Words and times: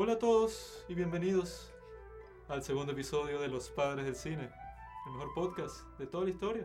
Hola 0.00 0.12
a 0.12 0.18
todos 0.20 0.84
y 0.86 0.94
bienvenidos 0.94 1.72
al 2.46 2.62
segundo 2.62 2.92
episodio 2.92 3.40
de 3.40 3.48
Los 3.48 3.68
Padres 3.68 4.04
del 4.04 4.14
Cine, 4.14 4.48
el 5.06 5.12
mejor 5.12 5.34
podcast 5.34 5.80
de 5.98 6.06
toda 6.06 6.22
la 6.22 6.30
historia. 6.30 6.64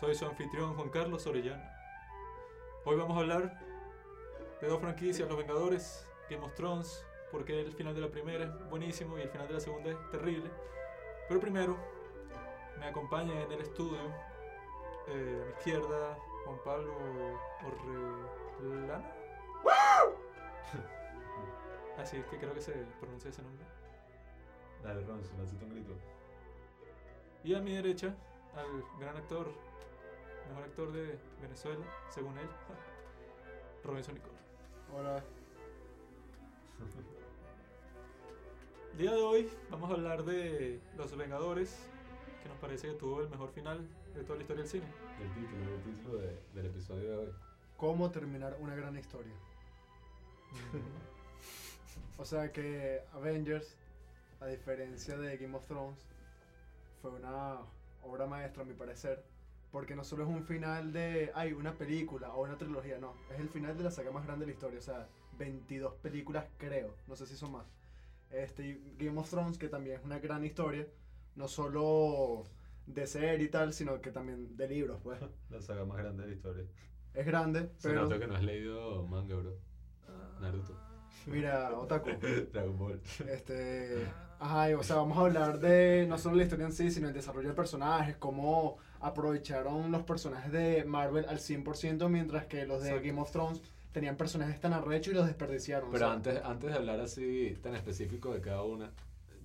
Soy 0.00 0.14
su 0.14 0.24
anfitrión 0.24 0.74
Juan 0.76 0.88
Carlos 0.88 1.26
Orellana. 1.26 1.70
Hoy 2.86 2.96
vamos 2.96 3.18
a 3.18 3.20
hablar 3.20 3.60
de 4.62 4.66
dos 4.66 4.80
franquicias, 4.80 5.28
Los 5.28 5.36
Vengadores, 5.36 6.08
Game 6.30 6.42
of 6.42 6.54
porque 7.30 7.60
el 7.60 7.72
final 7.74 7.94
de 7.94 8.00
la 8.00 8.08
primera 8.08 8.44
es 8.46 8.70
buenísimo 8.70 9.18
y 9.18 9.20
el 9.20 9.28
final 9.28 9.48
de 9.48 9.52
la 9.52 9.60
segunda 9.60 9.90
es 9.90 10.10
terrible. 10.10 10.50
Pero 11.28 11.38
primero, 11.38 11.76
me 12.78 12.86
acompaña 12.86 13.42
en 13.42 13.52
el 13.52 13.60
estudio, 13.60 13.98
eh, 15.06 15.42
a 15.42 15.44
mi 15.44 15.52
izquierda, 15.52 16.18
Juan 16.46 16.56
Pablo 16.64 16.94
Orellana. 18.62 19.04
Así 22.00 22.16
es 22.16 22.24
que 22.26 22.38
creo 22.38 22.54
que 22.54 22.60
se 22.62 22.72
pronuncia 23.00 23.30
ese 23.30 23.42
nombre. 23.42 23.64
Dale, 24.82 25.04
Ronson, 25.04 25.40
hazte 25.40 25.64
un 25.64 25.70
grito. 25.70 25.92
Y 27.44 27.54
a 27.54 27.60
mi 27.60 27.72
derecha, 27.74 28.14
al 28.56 28.66
gran 28.98 29.16
actor, 29.16 29.50
mejor 30.48 30.64
actor 30.64 30.92
de 30.92 31.18
Venezuela, 31.42 31.84
según 32.08 32.36
él, 32.38 32.48
Robinson 33.84 34.14
Nicole. 34.14 34.38
Hola. 34.94 35.22
El 38.92 38.98
día 38.98 39.12
de 39.12 39.22
hoy 39.22 39.50
vamos 39.70 39.90
a 39.90 39.94
hablar 39.94 40.24
de 40.24 40.80
Los 40.96 41.14
Vengadores, 41.16 41.88
que 42.42 42.48
nos 42.48 42.58
parece 42.58 42.88
que 42.88 42.94
tuvo 42.94 43.20
el 43.20 43.28
mejor 43.28 43.50
final 43.50 43.86
de 44.14 44.22
toda 44.24 44.36
la 44.36 44.42
historia 44.42 44.62
del 44.62 44.70
cine. 44.70 44.86
El 45.20 45.32
título, 45.34 45.74
el 45.74 45.82
título 45.82 46.18
de- 46.18 46.40
del 46.54 46.66
episodio 46.66 47.10
de 47.10 47.16
hoy. 47.16 47.32
¿Cómo 47.76 48.10
terminar 48.10 48.56
una 48.60 48.74
gran 48.74 48.96
historia? 48.96 49.32
O 52.20 52.24
sea 52.26 52.52
que 52.52 53.00
Avengers, 53.14 53.78
a 54.40 54.46
diferencia 54.46 55.16
de 55.16 55.38
Game 55.38 55.56
of 55.56 55.64
Thrones, 55.66 56.06
fue 57.00 57.12
una 57.12 57.60
obra 58.02 58.26
maestra 58.26 58.62
a 58.62 58.66
mi 58.66 58.74
parecer. 58.74 59.24
Porque 59.72 59.96
no 59.96 60.04
solo 60.04 60.24
es 60.24 60.28
un 60.28 60.44
final 60.44 60.92
de, 60.92 61.32
ay, 61.34 61.54
una 61.54 61.72
película 61.72 62.34
o 62.34 62.42
una 62.42 62.58
trilogía, 62.58 62.98
no. 62.98 63.14
Es 63.32 63.40
el 63.40 63.48
final 63.48 63.74
de 63.78 63.84
la 63.84 63.90
saga 63.90 64.10
más 64.10 64.26
grande 64.26 64.44
de 64.44 64.50
la 64.50 64.52
historia. 64.52 64.78
O 64.80 64.82
sea, 64.82 65.08
22 65.38 65.94
películas 65.94 66.44
creo. 66.58 66.94
No 67.06 67.16
sé 67.16 67.24
si 67.24 67.36
son 67.36 67.52
más. 67.52 67.64
Este, 68.30 68.66
y 68.66 68.96
Game 68.98 69.18
of 69.18 69.30
Thrones, 69.30 69.56
que 69.56 69.68
también 69.68 69.96
es 70.00 70.04
una 70.04 70.18
gran 70.18 70.44
historia. 70.44 70.86
No 71.36 71.48
solo 71.48 72.44
de 72.86 73.06
serie 73.06 73.46
y 73.46 73.48
tal, 73.48 73.72
sino 73.72 73.98
que 74.02 74.10
también 74.10 74.58
de 74.58 74.68
libros, 74.68 75.00
pues. 75.02 75.18
La 75.48 75.62
saga 75.62 75.86
más 75.86 75.96
grande 75.96 76.24
de 76.24 76.28
la 76.28 76.34
historia. 76.34 76.64
Es 77.14 77.24
grande, 77.24 77.70
Se 77.78 77.88
pero... 77.88 78.02
nota 78.02 78.18
que 78.18 78.26
no 78.26 78.34
has 78.34 78.42
leído 78.42 79.06
manga, 79.06 79.36
bro. 79.36 79.56
Naruto. 80.38 80.89
Mira, 81.26 81.76
Otaku. 81.78 82.10
Dragon 82.52 82.76
Ball. 82.78 83.00
Este, 83.28 84.06
ajá, 84.38 84.70
y, 84.70 84.74
o 84.74 84.82
sea, 84.82 84.96
vamos 84.96 85.18
a 85.18 85.22
hablar 85.22 85.58
de 85.60 86.06
no 86.08 86.18
solo 86.18 86.36
la 86.36 86.42
historia 86.44 86.66
en 86.66 86.72
sí, 86.72 86.90
sino 86.90 87.08
el 87.08 87.14
desarrollo 87.14 87.48
de 87.48 87.54
personajes, 87.54 88.16
cómo 88.16 88.78
aprovecharon 89.00 89.90
los 89.90 90.02
personajes 90.02 90.52
de 90.52 90.84
Marvel 90.84 91.26
al 91.28 91.38
100%, 91.38 92.08
mientras 92.08 92.46
que 92.46 92.66
los 92.66 92.82
de 92.82 92.88
Exacto. 92.90 93.08
Game 93.08 93.20
of 93.20 93.30
Thrones 93.30 93.62
tenían 93.92 94.16
personajes 94.16 94.60
tan 94.60 94.72
arrechos 94.72 95.12
y 95.12 95.16
los 95.16 95.26
desperdiciaron. 95.26 95.88
o 95.88 95.92
Pero 95.92 96.06
sea, 96.06 96.14
antes, 96.14 96.40
antes 96.44 96.70
de 96.70 96.76
hablar 96.76 97.00
así 97.00 97.56
tan 97.62 97.74
específico 97.74 98.32
de 98.32 98.40
cada 98.40 98.62
una, 98.62 98.92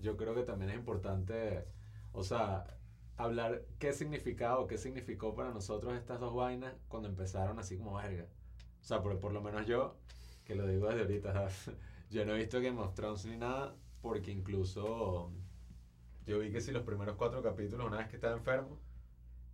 yo 0.01 0.17
creo 0.17 0.35
que 0.35 0.43
también 0.43 0.71
es 0.71 0.77
importante, 0.77 1.65
o 2.13 2.23
sea, 2.23 2.65
hablar 3.17 3.63
qué 3.79 3.93
significaba 3.93 4.59
o 4.59 4.67
qué 4.67 4.77
significó 4.77 5.35
para 5.35 5.51
nosotros 5.51 5.95
estas 5.95 6.19
dos 6.19 6.35
vainas 6.35 6.73
cuando 6.87 7.07
empezaron 7.09 7.59
así 7.59 7.77
como 7.77 7.95
verga. 7.95 8.25
O 8.81 8.83
sea, 8.83 9.01
por, 9.01 9.19
por 9.19 9.31
lo 9.31 9.41
menos 9.41 9.65
yo, 9.65 9.95
que 10.45 10.55
lo 10.55 10.67
digo 10.67 10.88
desde 10.88 11.01
ahorita, 11.01 11.49
yo 12.11 12.25
no 12.25 12.35
he 12.35 12.38
visto 12.38 12.61
Game 12.61 12.79
of 12.79 12.93
Thrones 12.93 13.25
ni 13.25 13.38
nada, 13.38 13.75
porque 14.01 14.31
incluso 14.31 15.31
yo 16.25 16.39
vi 16.39 16.51
que 16.51 16.61
si 16.61 16.72
los 16.72 16.83
primeros 16.83 17.16
cuatro 17.16 17.41
capítulos, 17.41 17.88
una 17.88 17.97
vez 17.97 18.07
que 18.07 18.16
estaba 18.16 18.35
enfermo, 18.38 18.79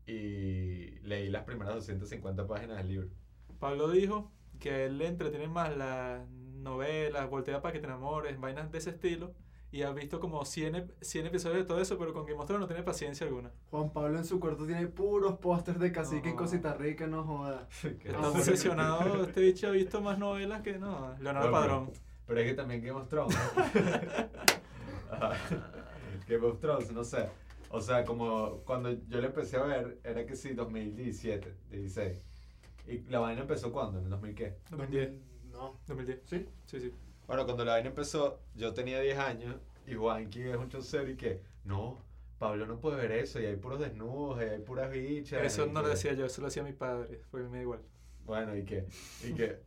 y 0.06 1.00
leí 1.04 1.30
las 1.30 1.44
primeras 1.44 1.76
250 1.76 2.46
páginas 2.48 2.78
del 2.78 2.88
libro. 2.90 3.10
Pablo 3.60 3.90
dijo 3.90 4.32
que 4.60 4.86
él 4.86 4.98
le 4.98 5.08
entretienen 5.08 5.52
más 5.52 5.76
las 5.76 6.28
novelas, 6.30 7.30
voltea 7.30 7.62
para 7.62 7.74
que 7.74 7.80
te 7.80 7.86
enamores, 7.86 8.40
vainas 8.40 8.72
de 8.72 8.78
ese 8.78 8.92
estilo. 8.92 9.34
Y 9.74 9.84
ha 9.84 9.92
visto 9.92 10.20
como 10.20 10.44
100, 10.44 10.76
ep- 10.76 10.92
100 11.02 11.28
episodios 11.28 11.60
de 11.60 11.64
todo 11.66 11.80
eso, 11.80 11.98
pero 11.98 12.14
con 12.14 12.26
Game 12.26 12.38
of 12.40 12.46
Thrones 12.46 12.62
no 12.62 12.68
tiene 12.68 12.84
paciencia 12.84 13.26
alguna. 13.26 13.52
Juan 13.70 13.92
Pablo 13.94 14.18
en 14.18 14.26
su 14.26 14.38
cuarto 14.40 14.66
tiene 14.66 14.86
puros 14.88 15.38
pósters 15.40 15.80
de 15.80 15.92
cacique 15.94 16.30
y 16.30 16.34
No. 16.34 16.38
cosita 16.38 16.74
rica, 16.74 17.08
no 17.08 17.24
joda. 17.24 17.68
Está 17.84 18.20
no. 18.20 18.30
obsesionado, 18.32 19.24
este 19.28 19.40
bicho 19.42 19.68
ha 19.68 19.72
visto 19.72 20.02
más 20.02 20.20
novelas 20.20 20.62
que 20.62 20.78
no. 20.78 21.16
Leonardo 21.20 21.50
Bueno, 21.50 21.52
Padrón. 21.52 21.92
Pero 22.28 22.40
es 22.42 22.48
que 22.48 22.54
también 22.54 22.82
Game 22.82 23.00
of 23.00 23.08
Thrones. 23.08 23.36
Game 26.28 26.46
of 26.46 26.60
Thrones, 26.60 26.92
no 26.92 27.04
sé. 27.04 27.30
O 27.70 27.82
sea, 27.82 28.04
como 28.04 28.58
cuando 28.66 28.92
yo 29.08 29.22
le 29.22 29.28
empecé 29.28 29.58
a 29.58 29.64
ver, 29.64 30.00
era 30.04 30.26
que 30.26 30.36
sí, 30.36 30.54
2017, 30.54 31.54
16. 31.72 32.22
¿Y 32.88 33.00
la 33.10 33.20
vaina 33.20 33.42
empezó 33.42 33.72
cuándo? 33.72 34.00
¿En 34.00 34.06
el 34.06 34.10
2000 34.12 34.36
qué? 34.36 34.58
2010. 34.70 35.12
No. 35.52 35.80
2010. 35.88 36.20
¿Sí? 36.26 36.46
Sí, 36.66 36.80
sí. 36.82 36.94
Bueno, 37.32 37.46
cuando 37.46 37.64
la 37.64 37.72
vaina 37.72 37.88
empezó, 37.88 38.42
yo 38.56 38.74
tenía 38.74 39.00
10 39.00 39.18
años 39.18 39.56
y 39.88 39.94
Juanqui 39.96 40.42
es 40.42 40.58
un 40.58 40.68
chocero 40.68 41.10
y 41.10 41.16
que, 41.16 41.42
no, 41.64 41.98
Pablo 42.38 42.66
no 42.66 42.78
puede 42.82 42.98
ver 42.98 43.14
eso 43.14 43.40
y 43.40 43.46
hay 43.46 43.56
puros 43.56 43.80
desnudos 43.80 44.42
y 44.42 44.50
hay 44.50 44.60
puras 44.60 44.92
bichas. 44.92 45.42
Eso 45.42 45.66
no 45.66 45.82
lo 45.82 45.88
decía 45.88 46.12
yo, 46.12 46.26
eso 46.26 46.42
lo 46.42 46.48
hacía 46.48 46.62
mi 46.62 46.74
padre. 46.74 47.22
Fue 47.32 47.42
me 47.44 47.60
da 47.60 47.62
igual. 47.64 47.80
Bueno, 48.26 48.54
y 48.54 48.66
que, 48.66 48.86
y 49.24 49.34
que, 49.34 49.62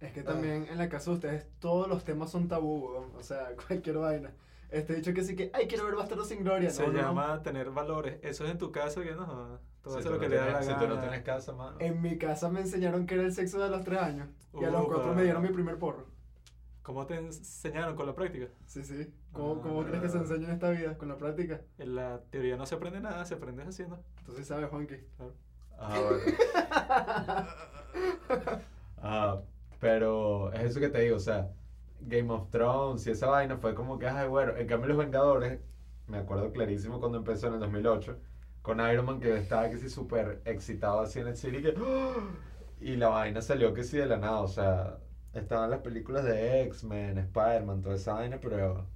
Es 0.00 0.12
que 0.12 0.22
también 0.22 0.66
en 0.70 0.78
la 0.78 0.88
casa 0.88 1.10
de 1.10 1.16
ustedes 1.16 1.46
todos 1.58 1.88
los 1.88 2.04
temas 2.04 2.30
son 2.30 2.48
tabú, 2.48 2.86
o 2.86 3.22
sea, 3.22 3.50
cualquier 3.68 3.98
vaina. 3.98 4.32
Este 4.70 4.94
dicho 4.94 5.12
que 5.12 5.24
sí 5.24 5.36
que, 5.36 5.50
ay, 5.52 5.66
quiero 5.66 5.84
ver 5.84 5.94
Bastardo 5.94 6.24
sin 6.24 6.42
Gloria. 6.42 6.70
Se 6.70 6.86
no, 6.86 6.94
no. 6.94 6.98
llama 7.02 7.42
tener 7.42 7.70
valores. 7.70 8.18
Eso 8.22 8.46
es 8.46 8.50
en 8.50 8.56
tu 8.56 8.72
casa 8.72 9.02
que 9.02 9.12
no. 9.12 9.58
Todo 9.82 9.98
si 9.98 10.04
tú 10.04 10.08
lo 10.08 10.14
no 10.14 10.20
que 10.22 10.28
le 10.30 10.36
da 10.36 10.44
tienes- 10.46 10.54
la 10.54 10.62
si 10.62 10.68
gana. 10.70 10.80
tú 10.80 10.88
no 10.94 11.00
tienes 11.02 11.20
casa, 11.22 11.52
mano. 11.52 11.76
En 11.80 12.00
mi 12.00 12.16
casa 12.16 12.48
me 12.48 12.60
enseñaron 12.60 13.04
que 13.04 13.16
era 13.16 13.24
el 13.24 13.34
sexo 13.34 13.58
de 13.62 13.68
los 13.68 13.84
tres 13.84 13.98
años. 14.00 14.30
Y 14.58 14.64
a 14.64 14.70
los 14.70 14.86
cuatro 14.86 15.12
me 15.14 15.24
dieron 15.24 15.42
mi 15.42 15.48
primer 15.50 15.78
porro. 15.78 16.06
¿Cómo 16.82 17.06
te 17.06 17.14
enseñaron 17.16 17.94
con 17.96 18.06
la 18.06 18.14
práctica? 18.14 18.48
Sí, 18.66 18.84
sí. 18.84 19.12
¿Cómo, 19.32 19.54
Ah. 19.54 19.60
cómo 19.62 19.84
crees 19.84 20.02
que 20.02 20.08
se 20.08 20.18
enseña 20.18 20.48
en 20.48 20.54
esta 20.54 20.70
vida? 20.70 20.98
Con 20.98 21.08
la 21.08 21.16
práctica. 21.16 21.60
En 21.78 21.94
la 21.94 22.20
teoría 22.30 22.56
no 22.56 22.66
se 22.66 22.74
aprende 22.74 23.00
nada, 23.00 23.24
se 23.24 23.34
aprende 23.34 23.62
haciendo. 23.62 24.02
Entonces 24.18 24.46
sabes, 24.46 24.68
Juanqui. 24.68 24.96
Claro. 25.16 25.32
Ah, 25.78 26.00
bueno. 26.00 26.22
Ah, 29.04 29.40
pero 29.80 30.52
es 30.52 30.60
eso 30.62 30.80
que 30.80 30.88
te 30.88 31.00
digo, 31.00 31.16
o 31.16 31.20
sea, 31.20 31.50
Game 32.00 32.32
of 32.32 32.50
Thrones 32.50 33.06
y 33.06 33.10
esa 33.10 33.26
vaina 33.28 33.56
fue 33.56 33.74
como 33.74 33.98
que, 33.98 34.06
ay, 34.08 34.28
bueno, 34.28 34.56
en 34.56 34.66
cambio 34.66 34.88
Los 34.88 34.98
Vengadores, 34.98 35.60
me 36.06 36.18
acuerdo 36.18 36.52
clarísimo 36.52 37.00
cuando 37.00 37.18
empezó 37.18 37.48
en 37.48 37.54
el 37.54 37.60
2008, 37.60 38.18
con 38.62 38.80
Iron 38.80 39.06
Man 39.06 39.20
que 39.20 39.36
estaba 39.36 39.68
que 39.70 39.78
sí 39.78 39.88
súper 39.90 40.40
excitado 40.44 41.00
así 41.00 41.18
en 41.20 41.28
el 41.28 41.36
cine 41.36 41.58
y 41.58 41.62
que, 41.62 41.74
¡ah! 41.76 42.14
y 42.80 42.96
la 42.96 43.08
vaina 43.08 43.42
salió 43.42 43.74
que 43.74 43.82
sí 43.84 43.98
de 43.98 44.06
la 44.06 44.18
nada, 44.18 44.40
o 44.40 44.48
sea, 44.48 44.98
estaban 45.34 45.70
las 45.70 45.80
películas 45.80 46.24
de 46.24 46.62
X-Men, 46.64 47.18
Spider-Man, 47.18 47.82
toda 47.82 47.94
esa 47.96 48.14
vaina, 48.14 48.38
pero, 48.40 48.86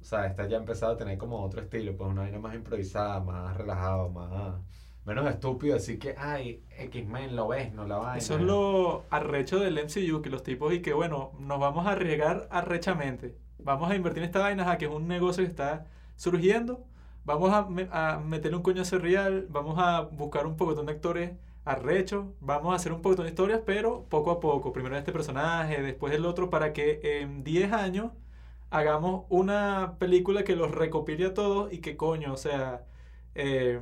o 0.00 0.04
sea, 0.04 0.26
esta 0.26 0.46
ya 0.46 0.56
empezaba 0.58 0.94
a 0.94 0.96
tener 0.96 1.18
como 1.18 1.42
otro 1.42 1.60
estilo, 1.60 1.96
pues 1.96 2.10
una 2.10 2.22
vaina 2.22 2.38
más 2.38 2.54
improvisada, 2.54 3.20
más 3.20 3.56
relajado, 3.56 4.08
más... 4.10 4.60
Menos 5.04 5.28
estúpido, 5.28 5.74
así 5.74 5.98
que, 5.98 6.14
ay, 6.16 6.62
X-Men 6.78 7.34
lo 7.34 7.48
ves, 7.48 7.72
no 7.72 7.84
la 7.84 7.96
vaina. 7.96 8.18
Eso 8.18 8.36
es 8.36 8.42
lo 8.42 9.04
arrecho 9.10 9.58
del 9.58 9.74
MCU, 9.74 10.22
que 10.22 10.30
los 10.30 10.44
tipos 10.44 10.72
y 10.72 10.80
que 10.80 10.92
bueno, 10.92 11.32
nos 11.40 11.58
vamos 11.58 11.88
a 11.88 11.92
arriesgar 11.92 12.46
arrechamente. 12.52 13.36
Vamos 13.58 13.90
a 13.90 13.96
invertir 13.96 14.22
en 14.22 14.28
esta 14.28 14.38
vaina, 14.38 14.70
a 14.70 14.78
que 14.78 14.84
es 14.84 14.90
un 14.92 15.08
negocio 15.08 15.42
que 15.42 15.50
está 15.50 15.86
surgiendo. 16.14 16.84
Vamos 17.24 17.50
a, 17.52 17.66
a 17.90 18.20
meterle 18.20 18.56
un 18.58 18.62
coñazo 18.62 18.98
real, 18.98 19.46
vamos 19.50 19.76
a 19.78 20.02
buscar 20.02 20.46
un 20.46 20.56
poco 20.56 20.74
de 20.74 20.92
actores 20.92 21.32
arrechos, 21.64 22.26
vamos 22.40 22.72
a 22.72 22.76
hacer 22.76 22.92
un 22.92 23.02
poco 23.02 23.22
de 23.22 23.28
historias, 23.30 23.60
pero 23.64 24.04
poco 24.08 24.30
a 24.30 24.40
poco. 24.40 24.72
Primero 24.72 24.96
este 24.96 25.12
personaje, 25.12 25.82
después 25.82 26.12
el 26.14 26.26
otro, 26.26 26.50
para 26.50 26.72
que 26.72 27.00
en 27.22 27.44
10 27.44 27.72
años 27.72 28.12
hagamos 28.70 29.26
una 29.28 29.96
película 29.98 30.44
que 30.44 30.56
los 30.56 30.70
recopile 30.72 31.26
a 31.26 31.34
todos 31.34 31.72
y 31.72 31.78
que 31.80 31.96
coño, 31.96 32.32
o 32.32 32.36
sea, 32.36 32.84
eh, 33.34 33.80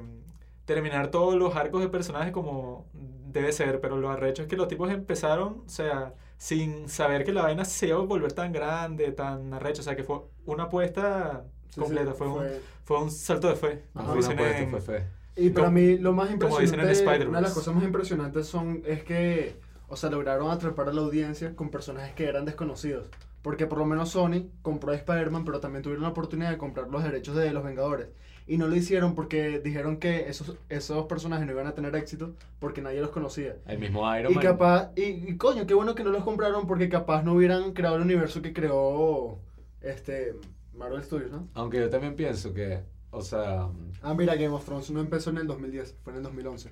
terminar 0.64 1.10
todos 1.10 1.34
los 1.34 1.56
arcos 1.56 1.80
de 1.82 1.88
personajes 1.88 2.32
como 2.32 2.86
debe 2.92 3.52
ser, 3.52 3.80
pero 3.80 3.96
lo 3.98 4.10
arrecho 4.10 4.42
es 4.42 4.48
que 4.48 4.56
los 4.56 4.68
tipos 4.68 4.90
empezaron, 4.90 5.62
o 5.66 5.68
sea, 5.68 6.14
sin 6.36 6.88
saber 6.88 7.24
que 7.24 7.32
la 7.32 7.42
vaina 7.42 7.64
se 7.64 7.88
iba 7.88 7.98
a 7.98 8.02
volver 8.02 8.32
tan 8.32 8.52
grande, 8.52 9.12
tan 9.12 9.52
arrecho, 9.54 9.80
o 9.82 9.84
sea, 9.84 9.96
que 9.96 10.04
fue 10.04 10.20
una 10.46 10.64
apuesta 10.64 11.44
Sí, 11.68 11.84
sí, 11.84 11.84
completa, 11.84 12.14
fue, 12.14 12.26
Un, 12.28 12.48
fue 12.82 13.00
un 13.00 13.10
salto 13.10 13.48
de 13.48 13.54
fe, 13.56 13.84
una 13.94 14.04
apuesta, 14.04 14.66
fue 14.66 14.80
fe. 14.80 15.19
Y 15.40 15.50
para 15.50 15.66
Como- 15.66 15.78
mí 15.80 15.98
lo 15.98 16.12
más 16.12 16.28
como 16.30 16.58
dicen 16.58 16.80
en 16.80 16.86
impresionante, 16.86 17.26
una 17.26 17.38
de 17.38 17.42
las 17.42 17.54
cosas 17.54 17.74
más 17.74 17.84
impresionantes 17.84 18.46
son, 18.46 18.82
es 18.86 19.02
que, 19.02 19.56
o 19.88 19.96
sea, 19.96 20.10
lograron 20.10 20.50
atrapar 20.50 20.88
a 20.88 20.92
la 20.92 21.00
audiencia 21.00 21.54
con 21.56 21.70
personajes 21.70 22.14
que 22.14 22.26
eran 22.26 22.44
desconocidos. 22.44 23.08
Porque 23.42 23.66
por 23.66 23.78
lo 23.78 23.86
menos 23.86 24.10
Sony 24.10 24.48
compró 24.60 24.92
a 24.92 24.96
Spider-Man, 24.96 25.44
pero 25.46 25.60
también 25.60 25.82
tuvieron 25.82 26.02
la 26.02 26.10
oportunidad 26.10 26.50
de 26.50 26.58
comprar 26.58 26.88
los 26.88 27.02
derechos 27.02 27.34
de 27.36 27.50
los 27.52 27.64
Vengadores. 27.64 28.08
Y 28.46 28.58
no 28.58 28.66
lo 28.66 28.74
hicieron 28.76 29.14
porque 29.14 29.60
dijeron 29.60 29.96
que 29.98 30.28
esos, 30.28 30.56
esos 30.68 31.06
personajes 31.06 31.46
no 31.46 31.52
iban 31.52 31.66
a 31.66 31.74
tener 31.74 31.94
éxito 31.96 32.34
porque 32.58 32.82
nadie 32.82 33.00
los 33.00 33.10
conocía. 33.10 33.56
El 33.66 33.78
mismo 33.78 34.00
Iron 34.18 34.32
Y 34.32 34.34
Man. 34.34 34.44
capaz, 34.44 34.90
y, 34.96 35.02
y 35.04 35.36
coño, 35.38 35.66
qué 35.66 35.72
bueno 35.72 35.94
que 35.94 36.04
no 36.04 36.10
los 36.10 36.24
compraron 36.24 36.66
porque 36.66 36.88
capaz 36.88 37.22
no 37.22 37.32
hubieran 37.34 37.72
creado 37.72 37.96
el 37.96 38.02
universo 38.02 38.42
que 38.42 38.52
creó 38.52 39.38
este 39.80 40.34
Marvel 40.74 41.02
Studios, 41.02 41.30
¿no? 41.30 41.48
Aunque 41.54 41.78
yo 41.78 41.88
también 41.88 42.16
pienso 42.16 42.52
que, 42.52 42.80
o 43.10 43.22
sea, 43.22 43.68
Ah, 44.02 44.14
mira, 44.14 44.34
Game 44.34 44.48
of 44.54 44.64
Thrones 44.64 44.90
no 44.90 45.00
empezó 45.00 45.30
en 45.30 45.38
el 45.38 45.46
2010, 45.46 45.94
fue 46.02 46.12
en 46.12 46.18
el 46.18 46.22
2011. 46.24 46.70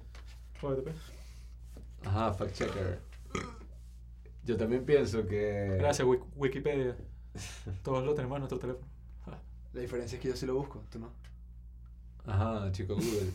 Jódete, 0.61 0.93
ajá, 2.05 2.33
fact 2.35 2.55
checker. 2.55 3.01
Yo 4.45 4.57
también 4.57 4.85
pienso 4.85 5.27
que. 5.27 5.77
Gracias, 5.79 6.07
Wik- 6.07 6.25
Wikipedia. 6.37 6.97
Todos 7.83 8.05
lo 8.05 8.15
tenemos 8.15 8.37
en 8.37 8.41
nuestro 8.41 8.59
teléfono. 8.59 8.87
La 9.75 9.81
diferencia 9.83 10.17
es 10.17 10.23
que 10.23 10.29
yo 10.29 10.37
sí 10.37 10.47
lo 10.47 10.55
busco, 10.55 10.83
tú 10.91 10.99
no. 10.99 11.11
Ajá, 12.27 12.71
chico 12.73 12.95
Google. 12.95 13.31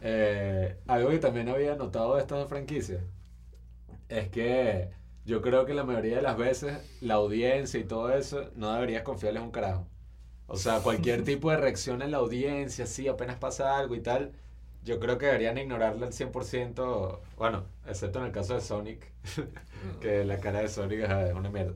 Eh, 0.00 0.76
algo 0.86 1.10
que 1.10 1.18
también 1.18 1.48
había 1.48 1.74
notado 1.76 2.14
de 2.14 2.22
estas 2.22 2.48
franquicias 2.48 3.02
es 4.08 4.28
que 4.28 4.88
yo 5.24 5.42
creo 5.42 5.66
que 5.66 5.74
la 5.74 5.84
mayoría 5.84 6.16
de 6.16 6.22
las 6.22 6.36
veces 6.38 6.78
la 7.00 7.14
audiencia 7.14 7.78
y 7.80 7.84
todo 7.84 8.10
eso 8.12 8.50
no 8.54 8.72
deberías 8.72 9.02
confiarles 9.02 9.42
un 9.42 9.50
carajo. 9.50 9.86
O 10.48 10.56
sea, 10.56 10.80
cualquier 10.80 11.24
tipo 11.24 11.50
de 11.50 11.56
reacción 11.56 12.02
en 12.02 12.12
la 12.12 12.18
audiencia, 12.18 12.86
sí, 12.86 13.08
apenas 13.08 13.36
pasa 13.36 13.76
algo 13.78 13.94
y 13.96 14.00
tal, 14.00 14.32
yo 14.84 15.00
creo 15.00 15.18
que 15.18 15.26
deberían 15.26 15.58
ignorarla 15.58 16.06
al 16.06 16.12
100%, 16.12 17.20
bueno, 17.36 17.64
excepto 17.86 18.20
en 18.20 18.26
el 18.26 18.32
caso 18.32 18.54
de 18.54 18.60
Sonic, 18.60 19.12
que 20.00 20.24
la 20.24 20.38
cara 20.38 20.60
de 20.60 20.68
Sonic 20.68 21.00
es 21.00 21.34
una 21.34 21.50
mierda. 21.50 21.74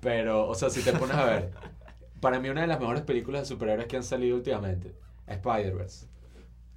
Pero, 0.00 0.48
o 0.48 0.54
sea, 0.54 0.70
si 0.70 0.82
te 0.82 0.92
pones 0.94 1.16
a 1.16 1.24
ver, 1.26 1.52
para 2.20 2.40
mí 2.40 2.48
una 2.48 2.62
de 2.62 2.66
las 2.68 2.80
mejores 2.80 3.02
películas 3.02 3.42
de 3.42 3.46
superhéroes 3.46 3.88
que 3.88 3.96
han 3.96 4.04
salido 4.04 4.36
últimamente, 4.36 4.94
Spider-Verse. 5.26 6.06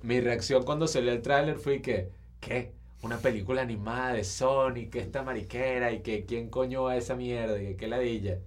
Mi 0.02 0.20
reacción 0.22 0.64
cuando 0.64 0.88
salió 0.88 1.12
el 1.12 1.22
tráiler 1.22 1.58
fue 1.58 1.82
que, 1.82 2.12
¿qué? 2.40 2.74
Una 3.02 3.18
película 3.20 3.62
animada 3.62 4.14
de 4.14 4.24
Sonic, 4.24 4.96
esta 4.96 5.24
mariquera, 5.24 5.92
y 5.92 6.02
que 6.02 6.26
quién 6.26 6.50
coño 6.50 6.84
va 6.84 6.94
a 6.94 6.98
esa 6.98 7.16
mierda, 7.16 7.62
y 7.62 7.68
que 7.68 7.78
qué 7.78 7.88
ladilla. 7.88 8.40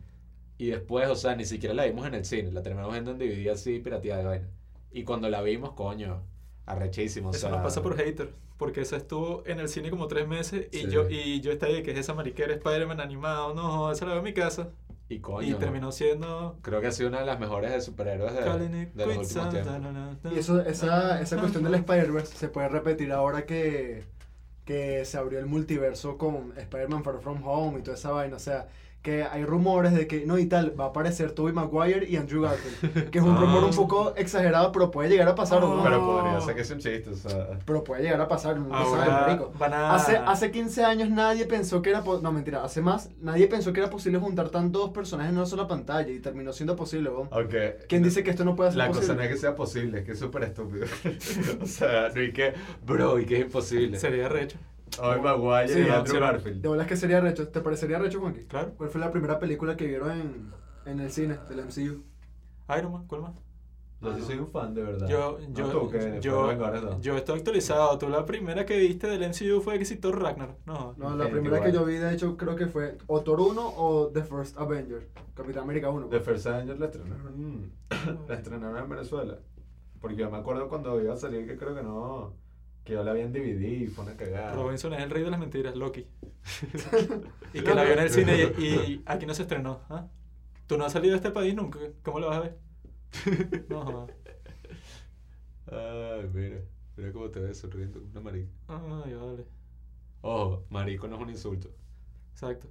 Y 0.59 0.69
después, 0.69 1.09
o 1.09 1.17
sea, 1.17 1.35
ni 1.35 1.45
siquiera 1.45 1.75
la 1.75 1.85
vimos 1.85 2.07
en 2.07 2.15
el 2.15 2.25
cine, 2.25 2.53
la 2.53 2.63
terminamos 2.63 2.93
viendo 2.93 3.11
en 3.11 3.19
DVD 3.19 3.51
así, 3.51 3.81
pirateada 3.81 4.21
de 4.21 4.27
vaina. 4.27 4.49
Y 4.93 5.03
cuando 5.05 5.29
la 5.29 5.43
vimos, 5.43 5.73
coño, 5.73 6.23
arrechísimo. 6.67 7.29
O 7.29 7.33
Eso 7.33 7.41
sea, 7.41 7.51
nos 7.51 7.61
pasa 7.61 7.83
por 7.83 7.97
hater. 7.97 8.31
Porque 8.57 8.83
esa 8.83 8.97
estuvo 8.97 9.43
en 9.47 9.59
el 9.59 9.69
cine 9.69 9.91
como 9.91 10.07
tres 10.07 10.29
meses 10.29 10.69
y 10.71 10.83
Sí. 10.83 10.91
yo 10.91 11.11
y 11.11 11.41
yo 11.41 11.51
estaba 11.51 11.73
ahí, 11.73 11.83
que 11.83 11.91
es 11.91 11.99
esa 11.99 12.15
mariquera 12.15 12.55
Spider-Man 12.55 13.01
animado. 13.01 13.53
No, 13.53 13.91
esa 13.91 14.05
la 14.05 14.13
veo 14.13 14.19
en 14.21 14.25
mi 14.25 14.33
casa. 14.33 14.69
Y 15.09 15.19
coño, 15.19 15.49
y 15.49 15.55
terminó 15.55 15.91
siendo. 15.93 16.57
creo 16.63 16.81
que 16.81 16.87
ha 16.87 16.93
sido 16.93 17.09
una 17.09 17.21
de 17.21 17.27
las 17.27 17.39
mejores 17.39 17.73
de 17.73 17.81
superhéroes 17.81 18.33
de, 18.33 18.41
Kalinick, 18.41 18.95
de 18.95 19.07
los 19.07 19.17
últimos 19.19 19.51
tiempos. 19.51 20.33
Y 20.33 20.39
eso, 20.39 20.61
esa, 20.63 21.21
esa 21.21 21.37
cuestión 21.37 21.65
del 21.65 21.75
Spider-Verse 21.75 22.37
se 22.37 22.49
puede 22.49 22.69
repetir 22.69 23.13
ahora 23.13 23.45
que, 23.45 24.05
que 24.65 25.05
se 25.05 25.19
abrió 25.19 25.41
el 25.41 25.47
multiverso 25.47 26.17
con 26.17 26.55
Spider-Man 26.57 27.03
Far 27.05 27.21
From 27.21 27.43
Home 27.47 27.81
y 27.81 27.83
toda 27.83 27.97
esa 27.97 28.13
vaina. 28.13 28.37
O 28.37 28.41
sea, 28.41 28.69
que 29.05 29.23
hay 29.23 29.45
rumores 29.45 29.93
de 29.93 30.07
que, 30.07 30.25
no 30.25 30.39
y 30.39 30.47
tal, 30.47 30.73
va 30.81 30.87
a 30.87 30.89
aparecer 30.89 31.33
Tobey 31.33 31.53
Maguire 31.53 32.09
y 32.09 32.17
Andrew 32.17 32.41
Garfield. 32.43 33.11
Que 33.11 33.19
es 33.19 33.25
un 33.25 33.37
Ah. 33.37 33.41
rumor 33.41 33.65
un 33.65 33.71
poco 33.77 34.15
exagerado, 34.17 34.73
pero 34.73 34.91
puede 34.91 35.11
llegar 35.11 35.29
a 35.29 35.35
pasar, 35.35 35.63
¿o 35.63 35.77
no? 35.77 35.83
Pero 35.85 36.01
podría 36.07 36.41
ser 36.41 36.55
que 36.55 36.63
es 36.63 36.71
un 36.71 36.79
chiste, 36.79 37.11
o 37.11 37.15
sea. 37.15 37.49
Pero 37.67 37.85
puede 37.85 38.03
llegar 38.03 38.19
a 38.23 38.27
pasar, 38.27 38.57
no 38.57 38.71
sabe, 38.71 38.83
Ahora 39.03 39.21
marico. 39.27 39.53
van 39.59 39.75
a. 39.75 39.95
Hace, 39.95 40.17
hace 40.17 40.51
15 40.51 40.85
años 40.85 41.11
nadie 41.11 41.45
pensó 41.45 41.83
que 41.83 41.91
era... 41.91 42.03
No, 42.23 42.33
mentira, 42.33 42.65
hace 42.65 42.81
más. 42.81 43.11
Nadie 43.21 43.47
pensó 43.47 43.75
que 43.75 43.81
era 43.81 43.91
posible 43.91 44.19
juntar 44.19 44.49
tantos 44.49 44.89
personajes 44.91 45.33
en 45.33 45.37
una 45.37 45.47
sola 45.47 45.69
pantalla 45.69 46.11
y 46.11 46.19
terminó 46.21 46.55
siendo 46.55 46.75
posible, 46.75 47.11
weón. 47.11 47.29
Aunque. 47.31 47.77
¿Quién 47.89 48.03
dice 48.03 48.25
que 48.25 48.31
esto 48.31 48.45
no 48.47 48.57
puede 48.57 48.71
ser 48.71 48.79
La 48.79 48.89
cosa 48.89 49.01
posible? 49.01 49.17
no 49.17 49.23
es 49.25 49.29
que 49.29 49.37
sea 49.37 49.55
posible, 49.55 49.99
es 49.99 50.05
que 50.07 50.13
es 50.13 50.19
súper 50.19 50.45
estúpido. 50.45 50.87
o 51.63 51.67
sea, 51.67 52.09
no 52.09 52.21
hay 52.23 52.33
que. 52.33 52.55
Bro, 52.87 53.19
y 53.21 53.27
que 53.27 53.35
es 53.37 53.41
imposible. 53.43 53.99
Sería 53.99 54.31
recho. 54.31 54.57
Hoy 55.01 55.21
Maguire 55.21 55.69
Sí, 55.69 55.81
y 55.81 55.87
no, 55.87 55.95
Andrew 55.95 56.15
sí, 56.15 56.21
no. 56.21 56.27
Garfield. 56.27 56.63
De 56.63 56.69
bolas 56.69 56.87
que 56.87 56.97
sería 56.97 57.21
recho. 57.21 57.49
¿Te 57.49 57.61
parecería 57.61 57.99
recho, 57.99 58.21
Juanqui? 58.21 58.45
Claro. 58.45 58.75
¿Cuál 58.77 58.91
fue 58.91 59.01
la 59.01 59.11
primera 59.11 59.39
película 59.39 59.77
que 59.77 59.87
vieron 59.87 60.11
en, 60.13 60.51
en 60.87 61.01
el 61.01 61.11
cine 61.11 61.39
del 61.49 61.65
MCU? 61.65 62.05
Iron 62.79 62.93
Man, 62.93 63.07
¿cuál 63.07 63.23
más? 63.23 63.35
Yo 64.01 64.15
sí 64.17 64.23
soy 64.23 64.39
un 64.39 64.49
fan, 64.49 64.75
de 64.75 64.83
verdad. 64.83 65.09
Yo, 65.09 65.39
No 65.49 65.55
yo, 65.55 65.69
tú, 65.69 65.91
que 65.91 66.19
yo, 66.21 67.01
yo 67.01 67.17
estoy 67.17 67.39
actualizado. 67.39 67.97
Tú 67.99 68.09
la 68.09 68.27
primera 68.27 68.67
que 68.67 68.77
viste 68.77 69.07
del 69.07 69.29
MCU 69.29 69.61
fue 69.63 69.79
que 69.79 69.97
Thor 69.97 70.21
Ragnarok. 70.21 70.59
No. 70.67 70.95
No, 70.99 71.17
la 71.17 71.31
primera 71.31 71.63
que 71.63 71.73
yo 71.73 71.85
vi, 71.85 71.95
de 71.95 72.13
hecho, 72.13 72.37
creo 72.37 72.55
que 72.55 72.67
fue 72.67 72.99
o 73.07 73.23
Thor 73.23 73.41
1 73.41 73.73
o 73.77 74.09
The 74.09 74.23
First 74.23 74.59
Avenger. 74.59 75.09
Capitán 75.35 75.65
América 75.65 75.89
1. 75.91 76.09
The 76.09 76.21
First 76.21 76.47
Avenger 76.47 76.79
la 76.79 76.87
estrenaron, 76.87 77.73
la 78.29 78.35
estrenaron 78.35 78.77
en 78.79 78.89
Venezuela. 78.89 79.39
Porque 80.01 80.17
yo 80.17 80.31
me 80.31 80.37
acuerdo 80.37 80.69
cuando 80.69 81.01
iba 81.01 81.15
a 81.15 81.17
salir 81.17 81.47
que 81.47 81.57
creo 81.57 81.75
que 81.75 81.83
no. 81.83 82.35
Que 82.85 82.93
yo 82.93 83.03
la 83.03 83.13
vi 83.15 83.23
en 83.23 83.33
DVD 83.33 83.63
y 83.63 83.87
fue 83.87 84.05
una 84.05 84.17
cagada. 84.17 84.53
Robinson 84.53 84.93
es 84.93 85.03
el 85.03 85.11
rey 85.11 85.23
de 85.23 85.31
las 85.31 85.41
mentiras, 85.41 85.75
Loki. 85.75 86.07
y 87.55 87.61
que 87.63 87.75
la 87.75 87.83
vio 87.85 87.95
en 87.95 87.99
el 87.99 88.11
cine 88.11 88.37
y, 88.59 88.65
y 88.65 89.03
aquí 89.07 89.25
no 89.25 89.35
se 89.35 89.43
estrenó. 89.43 89.81
¿ah? 89.89 90.07
Tú 90.67 90.77
no 90.77 90.85
has 90.85 90.93
salido 90.93 91.13
de 91.13 91.17
este 91.17 91.31
país 91.31 91.55
nunca. 91.55 91.79
¿Cómo 92.03 92.21
lo 92.21 92.29
vas 92.29 92.39
a 92.39 92.41
ver? 92.41 92.59
No, 93.69 93.85
jodas. 93.85 94.11
Ay, 95.67 96.29
mira. 96.33 96.61
Mira 96.97 97.13
cómo 97.13 97.31
te 97.31 97.41
ves 97.41 97.59
sonriendo 97.59 98.01
como 98.01 98.11
una 98.13 98.21
marica. 98.21 98.51
Ay, 98.69 99.15
vale. 99.15 99.45
Ojo, 100.21 100.65
marico 100.71 101.09
no 101.09 101.17
es 101.17 101.23
un 101.23 101.31
insulto. 101.31 101.71
Exacto. 102.33 102.69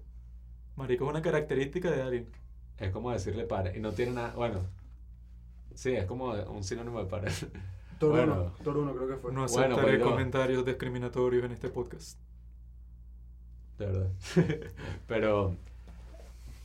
Marico 0.75 1.06
es 1.06 1.09
una 1.09 1.21
característica 1.21 1.92
de 1.92 2.01
alguien. 2.01 2.27
Es 2.77 2.92
como 2.92 3.12
decirle 3.12 3.45
pare. 3.45 3.77
Y 3.77 3.80
no 3.80 3.92
tiene 3.92 4.13
nada. 4.13 4.33
Bueno. 4.36 4.62
Sí, 5.75 5.92
es 5.94 6.06
como 6.06 6.31
un 6.31 6.63
sinónimo 6.63 7.00
de 7.00 7.06
pare. 7.06 7.31
Thor 8.04 8.12
bueno. 8.12 8.34
1. 8.34 8.52
Thor 8.64 8.78
1 8.78 8.96
creo 8.96 9.08
que 9.08 9.16
fue. 9.18 9.32
No 9.34 9.46
Bueno, 9.48 9.76
aceptaré 9.76 9.98
pues 9.98 10.00
yo- 10.00 10.10
comentarios 10.12 10.66
discriminatorios 10.66 11.44
en 11.46 11.52
este 11.52 11.70
podcast. 11.70 12.18
De 13.78 13.86
verdad. 13.88 14.10
Pero, 15.08 15.56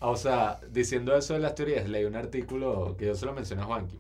o 0.00 0.16
sea, 0.16 0.60
diciendo 0.70 1.16
eso 1.16 1.34
de 1.34 1.40
las 1.40 1.54
teorías, 1.54 1.88
leí 1.88 2.04
un 2.04 2.16
artículo 2.16 2.96
que 2.96 3.06
yo 3.06 3.14
se 3.14 3.26
lo 3.26 3.32
mencioné 3.32 3.62
a 3.62 3.66
Juanqui. 3.66 3.98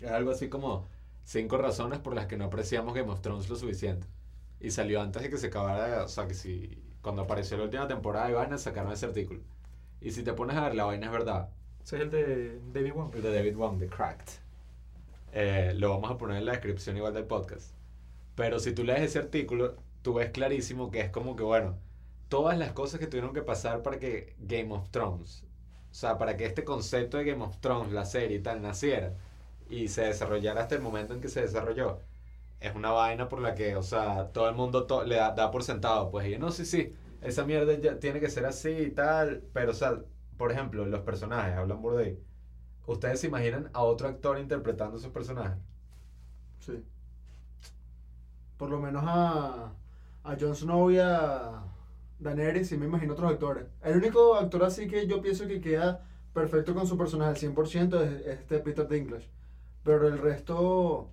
Es 0.00 0.10
algo 0.10 0.30
así 0.30 0.48
como 0.48 0.86
cinco 1.24 1.58
razones 1.58 1.98
por 1.98 2.14
las 2.14 2.26
que 2.26 2.36
no 2.36 2.44
apreciamos 2.46 2.94
Game 2.94 3.10
of 3.10 3.20
Thrones 3.20 3.48
lo 3.48 3.56
suficiente. 3.56 4.06
Y 4.60 4.70
salió 4.70 5.00
antes 5.02 5.22
de 5.22 5.28
que 5.30 5.36
se 5.36 5.48
acabara, 5.48 6.04
o 6.04 6.08
sea, 6.08 6.26
que 6.26 6.34
si 6.34 6.82
cuando 7.02 7.22
apareció 7.22 7.56
la 7.58 7.64
última 7.64 7.86
temporada 7.86 8.28
de 8.28 8.34
vaina 8.34 8.58
sacaron 8.58 8.92
ese 8.92 9.06
artículo. 9.06 9.40
Y 10.00 10.10
si 10.12 10.22
te 10.22 10.32
pones 10.32 10.56
a 10.56 10.64
ver, 10.64 10.74
la 10.74 10.84
vaina 10.84 11.06
es 11.06 11.12
verdad. 11.12 11.50
Ese 11.84 11.96
es 11.96 12.02
el 12.02 12.10
de 12.10 12.60
David 12.72 12.92
Wong. 12.94 13.14
El 13.14 13.22
de 13.22 13.34
David 13.34 13.56
Wong, 13.56 13.78
The 13.78 13.86
Cracked. 13.88 14.30
Eh, 15.38 15.74
lo 15.76 15.90
vamos 15.90 16.10
a 16.10 16.16
poner 16.18 16.38
en 16.38 16.46
la 16.46 16.52
descripción 16.52 16.96
igual 16.96 17.12
del 17.14 17.26
podcast. 17.26 17.74
Pero 18.34 18.58
si 18.60 18.72
tú 18.74 18.84
lees 18.84 19.02
ese 19.02 19.18
artículo, 19.20 19.76
tú 20.02 20.14
ves 20.14 20.30
clarísimo 20.30 20.90
que 20.90 21.00
es 21.00 21.10
como 21.10 21.36
que, 21.36 21.42
bueno, 21.44 21.78
todas 22.28 22.58
las 22.58 22.72
cosas 22.72 23.00
que 23.00 23.06
tuvieron 23.06 23.34
que 23.34 23.42
pasar 23.42 23.82
para 23.82 23.98
que 23.98 24.34
Game 24.38 24.72
of 24.74 24.90
Thrones, 24.90 25.44
o 25.90 25.94
sea, 25.94 26.18
para 26.18 26.36
que 26.36 26.46
este 26.46 26.64
concepto 26.64 27.18
de 27.18 27.24
Game 27.24 27.44
of 27.44 27.58
Thrones, 27.60 27.92
la 27.92 28.04
serie 28.06 28.38
y 28.38 28.42
tal, 28.42 28.62
naciera 28.62 29.14
y 29.68 29.88
se 29.88 30.02
desarrollara 30.04 30.62
hasta 30.62 30.76
el 30.76 30.82
momento 30.82 31.14
en 31.14 31.20
que 31.20 31.28
se 31.28 31.42
desarrolló, 31.42 32.00
es 32.60 32.74
una 32.74 32.90
vaina 32.92 33.28
por 33.28 33.40
la 33.40 33.54
que, 33.54 33.76
o 33.76 33.82
sea, 33.82 34.32
todo 34.32 34.48
el 34.48 34.54
mundo 34.56 34.86
to- 34.86 35.04
le 35.04 35.16
da, 35.16 35.32
da 35.32 35.50
por 35.50 35.64
sentado. 35.64 36.10
Pues, 36.10 36.28
y 36.28 36.38
no, 36.38 36.50
sí, 36.52 36.64
sí, 36.66 36.92
esa 37.22 37.44
mierda 37.44 37.74
ya 37.78 37.98
tiene 38.00 38.20
que 38.20 38.30
ser 38.30 38.46
así 38.46 38.70
y 38.70 38.90
tal, 38.92 39.44
pero, 39.52 39.72
o 39.72 39.74
sea, 39.74 40.02
por 40.36 40.52
ejemplo, 40.52 40.86
los 40.86 41.00
personajes, 41.02 41.56
hablan 41.56 41.82
por 41.82 41.98
ahí. 42.00 42.18
¿Ustedes 42.86 43.20
se 43.20 43.26
imaginan 43.26 43.68
a 43.72 43.82
otro 43.82 44.08
actor 44.08 44.38
interpretando 44.38 44.96
esos 44.96 45.10
personajes? 45.10 45.58
Sí. 46.60 46.84
Por 48.56 48.70
lo 48.70 48.80
menos 48.80 49.02
a, 49.06 49.72
a 50.24 50.36
Jon 50.38 50.54
Snow 50.54 50.90
y 50.90 50.98
a 50.98 51.62
Daenerys, 52.18 52.68
sí 52.68 52.76
me 52.76 52.86
imagino 52.86 53.12
otros 53.12 53.30
actores. 53.30 53.66
El 53.82 53.96
único 53.96 54.36
actor 54.36 54.64
así 54.64 54.86
que 54.86 55.06
yo 55.06 55.20
pienso 55.20 55.46
que 55.46 55.60
queda 55.60 56.04
perfecto 56.32 56.74
con 56.74 56.86
su 56.86 56.96
personaje 56.96 57.30
al 57.30 57.54
100% 57.54 58.00
es 58.02 58.26
este 58.26 58.58
Peter 58.60 58.86
Dinklage. 58.86 59.28
Pero 59.82 60.08
el 60.08 60.18
resto, 60.18 61.10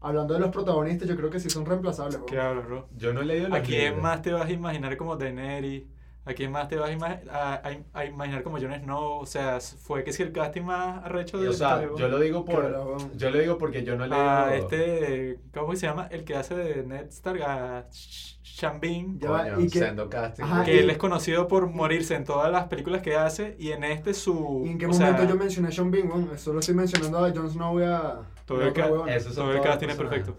hablando 0.00 0.34
de 0.34 0.40
los 0.40 0.50
protagonistas, 0.50 1.08
yo 1.08 1.16
creo 1.16 1.30
que 1.30 1.40
sí 1.40 1.50
son 1.50 1.66
reemplazables. 1.66 2.20
¿no? 2.20 2.26
¿Qué 2.26 2.38
hablas, 2.38 2.66
bro? 2.66 2.88
Yo 2.96 3.12
no 3.12 3.20
he 3.20 3.24
leído 3.24 3.54
¿A 3.54 3.60
quién 3.60 4.00
más 4.00 4.22
te 4.22 4.32
vas 4.32 4.46
a 4.46 4.52
imaginar 4.52 4.96
como 4.96 5.16
Daenerys? 5.16 5.84
¿A 6.24 6.34
quién 6.34 6.52
más 6.52 6.68
te 6.68 6.76
vas 6.76 6.90
a, 6.90 6.92
ima- 6.92 7.20
a- 7.30 7.54
a- 7.54 7.98
a 8.00 8.04
imaginar 8.04 8.44
como 8.44 8.60
Jon 8.60 8.72
Snow? 8.72 9.18
O 9.20 9.26
sea, 9.26 9.58
fue 9.60 10.04
que 10.04 10.12
si 10.12 10.22
el 10.22 10.30
casting 10.32 10.62
más 10.62 11.04
arrecho 11.04 11.40
de 11.40 11.48
o 11.48 11.52
sea, 11.52 11.82
yo 11.96 12.06
lo 12.08 12.20
digo 12.20 12.44
por... 12.44 12.60
Claro, 12.60 12.84
bueno. 12.94 13.10
Yo 13.16 13.30
lo 13.30 13.38
digo 13.38 13.58
porque 13.58 13.82
yo 13.82 13.96
no 13.96 14.06
leído... 14.06 14.22
a 14.30 14.54
este, 14.54 15.40
¿cómo 15.52 15.74
se 15.74 15.86
llama? 15.88 16.06
El 16.12 16.22
que 16.24 16.36
hace 16.36 16.54
de 16.54 16.84
Ned 16.84 17.06
Stark, 17.08 17.42
a 17.42 17.88
Sh- 17.90 18.38
Sean 18.44 18.78
Bean. 18.78 19.18
Ya 19.18 19.30
va, 19.32 19.42
Coño, 19.42 19.60
y 19.62 19.68
que- 19.68 19.80
sendo 19.80 20.08
casting. 20.08 20.44
Ajá, 20.44 20.64
que 20.64 20.76
y- 20.76 20.78
él 20.78 20.90
es 20.90 20.98
conocido 20.98 21.48
por 21.48 21.66
morirse 21.68 22.14
en 22.14 22.22
todas 22.24 22.52
las 22.52 22.66
películas 22.68 23.02
que 23.02 23.16
hace 23.16 23.56
y 23.58 23.72
en 23.72 23.82
este 23.82 24.14
su... 24.14 24.62
¿Y 24.64 24.68
en 24.70 24.78
qué 24.78 24.86
o 24.86 24.92
sea, 24.92 25.10
momento 25.10 25.28
yo 25.32 25.36
mencioné 25.36 25.68
a 25.68 25.72
Sean 25.72 25.90
Bean? 25.90 26.08
weón? 26.08 26.38
Solo 26.38 26.60
estoy 26.60 26.76
mencionando 26.76 27.18
a 27.24 27.32
Jon 27.32 27.50
Snow 27.50 27.80
y 27.80 27.84
a... 27.84 28.20
Todo 28.46 28.62
el, 28.62 28.72
ca- 28.72 28.88
todo 28.88 29.52
el 29.52 29.60
casting 29.60 29.88
es 29.88 29.96
perfecto. 29.96 30.38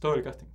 Todo 0.00 0.14
el 0.14 0.22
casting. 0.22 0.46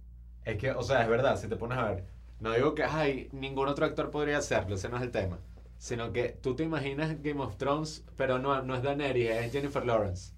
Es 0.45 0.57
que, 0.57 0.71
o 0.71 0.83
sea, 0.83 1.01
es 1.03 1.09
verdad, 1.09 1.35
si 1.37 1.47
te 1.49 1.55
pones 1.57 1.77
a 1.77 1.85
ver, 1.85 2.05
no 2.43 2.51
digo 2.51 2.75
que, 2.75 2.83
ay, 2.83 3.29
ningún 3.31 3.69
otro 3.69 3.85
actor 3.85 4.11
podría 4.11 4.37
hacerlo, 4.37 4.75
ese 4.75 4.89
no 4.89 4.97
es 4.97 5.03
el 5.03 5.11
tema, 5.11 5.39
sino 5.77 6.11
que 6.11 6.37
tú 6.41 6.55
te 6.55 6.63
imaginas 6.63 7.21
Game 7.23 7.41
of 7.41 7.55
Thrones, 7.55 8.03
pero 8.17 8.37
no, 8.37 8.61
no 8.61 8.75
es 8.75 8.83
Daenerys, 8.83 9.29
es 9.31 9.51
Jennifer 9.53 9.85
Lawrence. 9.85 10.33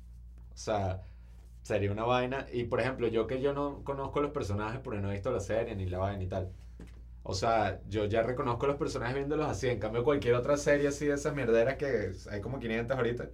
O 0.53 0.57
sea, 0.57 1.01
sería 1.63 1.91
una 1.91 2.03
vaina. 2.03 2.45
Y 2.53 2.65
por 2.65 2.79
ejemplo, 2.79 3.07
yo 3.07 3.25
que 3.25 3.41
yo 3.41 3.53
no 3.53 3.83
conozco 3.83 4.21
los 4.21 4.31
personajes 4.31 4.79
porque 4.83 4.99
no 5.01 5.09
he 5.09 5.13
visto 5.13 5.31
la 5.31 5.39
serie 5.39 5.75
ni 5.75 5.87
la 5.87 5.97
vaina 5.97 6.23
y 6.23 6.27
tal. 6.27 6.51
O 7.23 7.33
sea, 7.33 7.81
yo 7.89 8.05
ya 8.05 8.21
reconozco 8.21 8.67
los 8.67 8.75
personajes 8.75 9.15
viéndolos 9.15 9.47
así. 9.47 9.67
En 9.69 9.79
cambio, 9.79 10.03
cualquier 10.03 10.35
otra 10.35 10.57
serie 10.57 10.89
así 10.89 11.07
de 11.07 11.15
esas 11.15 11.33
mierderas 11.33 11.75
que 11.77 12.11
hay 12.29 12.39
como 12.39 12.59
500 12.59 12.95
ahorita, 12.95 13.29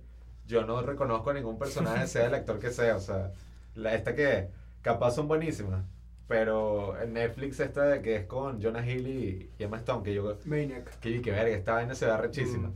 yo 0.48 0.66
no 0.66 0.82
reconozco 0.82 1.34
ningún 1.34 1.60
personaje, 1.60 2.08
sea 2.08 2.28
el 2.28 2.34
actor 2.36 2.58
que 2.60 2.72
sea. 2.72 2.96
O 2.96 3.02
sea, 3.02 3.34
la, 3.76 3.96
esta 3.96 4.16
que 4.16 4.48
capaz 4.82 5.12
son 5.12 5.28
buenísimas. 5.28 5.84
Pero 6.32 6.98
en 7.02 7.12
Netflix 7.12 7.60
esta 7.60 7.84
de 7.84 8.02
que 8.02 8.16
es 8.16 8.26
con 8.26 8.62
Jonah 8.62 8.90
Hill 8.90 9.06
y, 9.06 9.50
y 9.60 9.64
Emma 9.64 9.76
Stone, 9.76 10.02
que 10.02 10.14
yo... 10.14 10.38
Maniac. 10.46 10.98
Que, 11.00 11.22
que 11.22 11.30
verga, 11.30 11.54
esta 11.54 11.74
vaina 11.74 11.94
se 11.94 12.06
ve 12.06 12.16
rechísima. 12.16 12.70
Mm. 12.70 12.76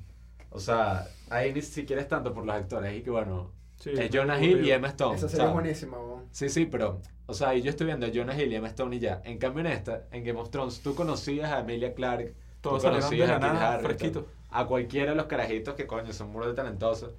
O 0.50 0.60
sea, 0.60 1.08
ahí 1.30 1.54
ni 1.54 1.62
siquiera 1.62 2.02
es 2.02 2.10
tanto 2.10 2.34
por 2.34 2.46
los 2.46 2.54
actores. 2.54 2.94
Y 2.94 3.02
que 3.02 3.10
bueno, 3.12 3.54
Sí, 3.78 3.92
es 3.92 4.10
Jonah 4.14 4.42
Hill 4.42 4.66
y. 4.66 4.72
Emma 4.72 4.90
Stone. 4.90 5.16
Esa 5.16 5.30
¿sabes? 5.30 5.54
buenísima, 5.54 5.98
weón. 5.98 6.26
Sí, 6.32 6.50
sí, 6.50 6.66
pero, 6.66 7.00
o 7.28 7.34
sea, 7.34 7.50
ahí 7.50 7.62
yo 7.62 7.70
estoy 7.70 7.88
viendo 7.88 8.06
a 8.06 8.10
Jonah 8.14 8.38
Hill 8.38 8.52
y 8.52 8.56
Emma 8.56 8.68
Stone 8.68 8.96
y 8.96 9.00
ya. 9.00 9.22
En 9.24 9.38
cambio, 9.38 9.62
en 9.62 9.68
esta, 9.68 10.04
en 10.12 10.26
Game 10.26 10.40
of 10.40 10.50
Thrones, 10.50 10.82
tú 10.82 10.94
conocías 10.94 11.52
a 11.52 11.60
Emilia 11.60 11.94
Clarke, 11.94 12.34
Todos 12.60 12.82
tú 12.82 12.90
de 12.90 12.94
conocías 12.96 13.30
a 13.30 13.80
fresquitos. 13.80 14.26
a 14.50 14.66
cualquiera 14.66 15.12
de 15.12 15.16
los 15.16 15.28
carajitos 15.28 15.76
que 15.76 15.88
coño 15.88 16.12
son 16.12 16.30
muy 16.30 16.54
talentosos. 16.54 17.14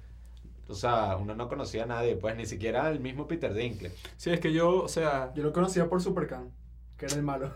O 0.69 0.73
sea, 0.75 1.15
uno 1.17 1.35
no 1.35 1.47
conocía 1.47 1.83
a 1.83 1.85
nadie, 1.87 2.15
pues 2.15 2.35
ni 2.35 2.45
siquiera 2.45 2.85
al 2.87 2.99
mismo 2.99 3.27
Peter 3.27 3.53
Dinklage. 3.53 3.95
Sí, 4.17 4.31
es 4.31 4.39
que 4.39 4.51
yo, 4.53 4.83
o 4.83 4.87
sea... 4.87 5.33
Yo 5.33 5.43
lo 5.43 5.53
conocía 5.53 5.87
por 5.89 6.01
Supercan, 6.01 6.51
que 6.97 7.05
era 7.05 7.15
el 7.15 7.23
malo. 7.23 7.51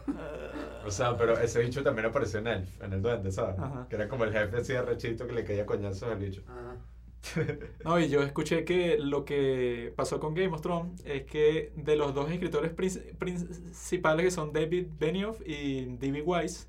O 0.86 0.92
sea, 0.92 1.18
pero 1.18 1.38
ese 1.40 1.62
bicho 1.62 1.84
también 1.84 2.08
apareció 2.08 2.40
en 2.40 2.48
él, 2.48 2.68
en 2.82 2.94
el 2.94 3.02
duende, 3.02 3.32
¿sabes? 3.32 3.58
Ajá. 3.60 3.88
Que 3.90 3.96
era 3.96 4.08
como 4.08 4.24
el 4.24 4.32
jefe 4.34 4.58
así 4.58 4.74
de 4.74 4.82
rechito 4.82 5.28
que 5.28 5.34
le 5.34 5.44
caía 5.44 5.66
coñazos 5.66 6.04
al 6.04 6.18
bicho. 6.20 6.42
Ajá. 6.48 6.78
No, 7.86 8.00
y 8.00 8.10
yo 8.10 8.24
escuché 8.24 8.66
que 8.66 8.98
lo 8.98 9.26
que 9.26 9.94
pasó 9.96 10.20
con 10.20 10.34
Game 10.34 10.50
of 10.54 10.62
Thrones 10.62 11.02
es 11.06 11.24
que 11.26 11.72
de 11.76 11.96
los 11.96 12.16
dos 12.16 12.32
escritores 12.32 12.72
prin- 12.74 13.16
principales 13.20 14.26
que 14.26 14.32
son 14.32 14.54
David 14.54 14.88
Benioff 15.00 15.40
y 15.46 15.86
D.B. 15.98 16.24
Weiss, 16.24 16.68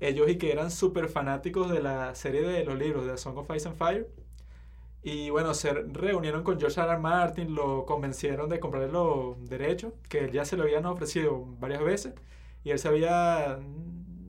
ellos 0.00 0.28
y 0.30 0.36
que 0.38 0.52
eran 0.52 0.70
súper 0.70 1.08
fanáticos 1.08 1.70
de 1.72 1.82
la 1.82 2.14
serie 2.14 2.42
de 2.42 2.64
los 2.64 2.78
libros 2.78 3.06
de 3.06 3.12
A 3.12 3.16
Song 3.16 3.36
of 3.38 3.50
Ice 3.56 3.68
and 3.68 3.76
Fire. 3.76 4.08
Y 5.02 5.30
bueno, 5.30 5.54
se 5.54 5.72
reunieron 5.72 6.42
con 6.42 6.58
George 6.58 6.80
R. 6.80 6.90
R. 6.90 6.98
Martin, 7.00 7.54
lo 7.54 7.86
convencieron 7.86 8.48
de 8.50 8.60
comprarle 8.60 8.88
los 8.92 9.42
derechos, 9.48 9.92
que 10.08 10.30
ya 10.32 10.44
se 10.44 10.56
lo 10.56 10.64
habían 10.64 10.86
ofrecido 10.86 11.44
varias 11.60 11.82
veces, 11.82 12.14
y 12.64 12.70
él 12.70 12.78
se 12.78 12.88
había 12.88 13.58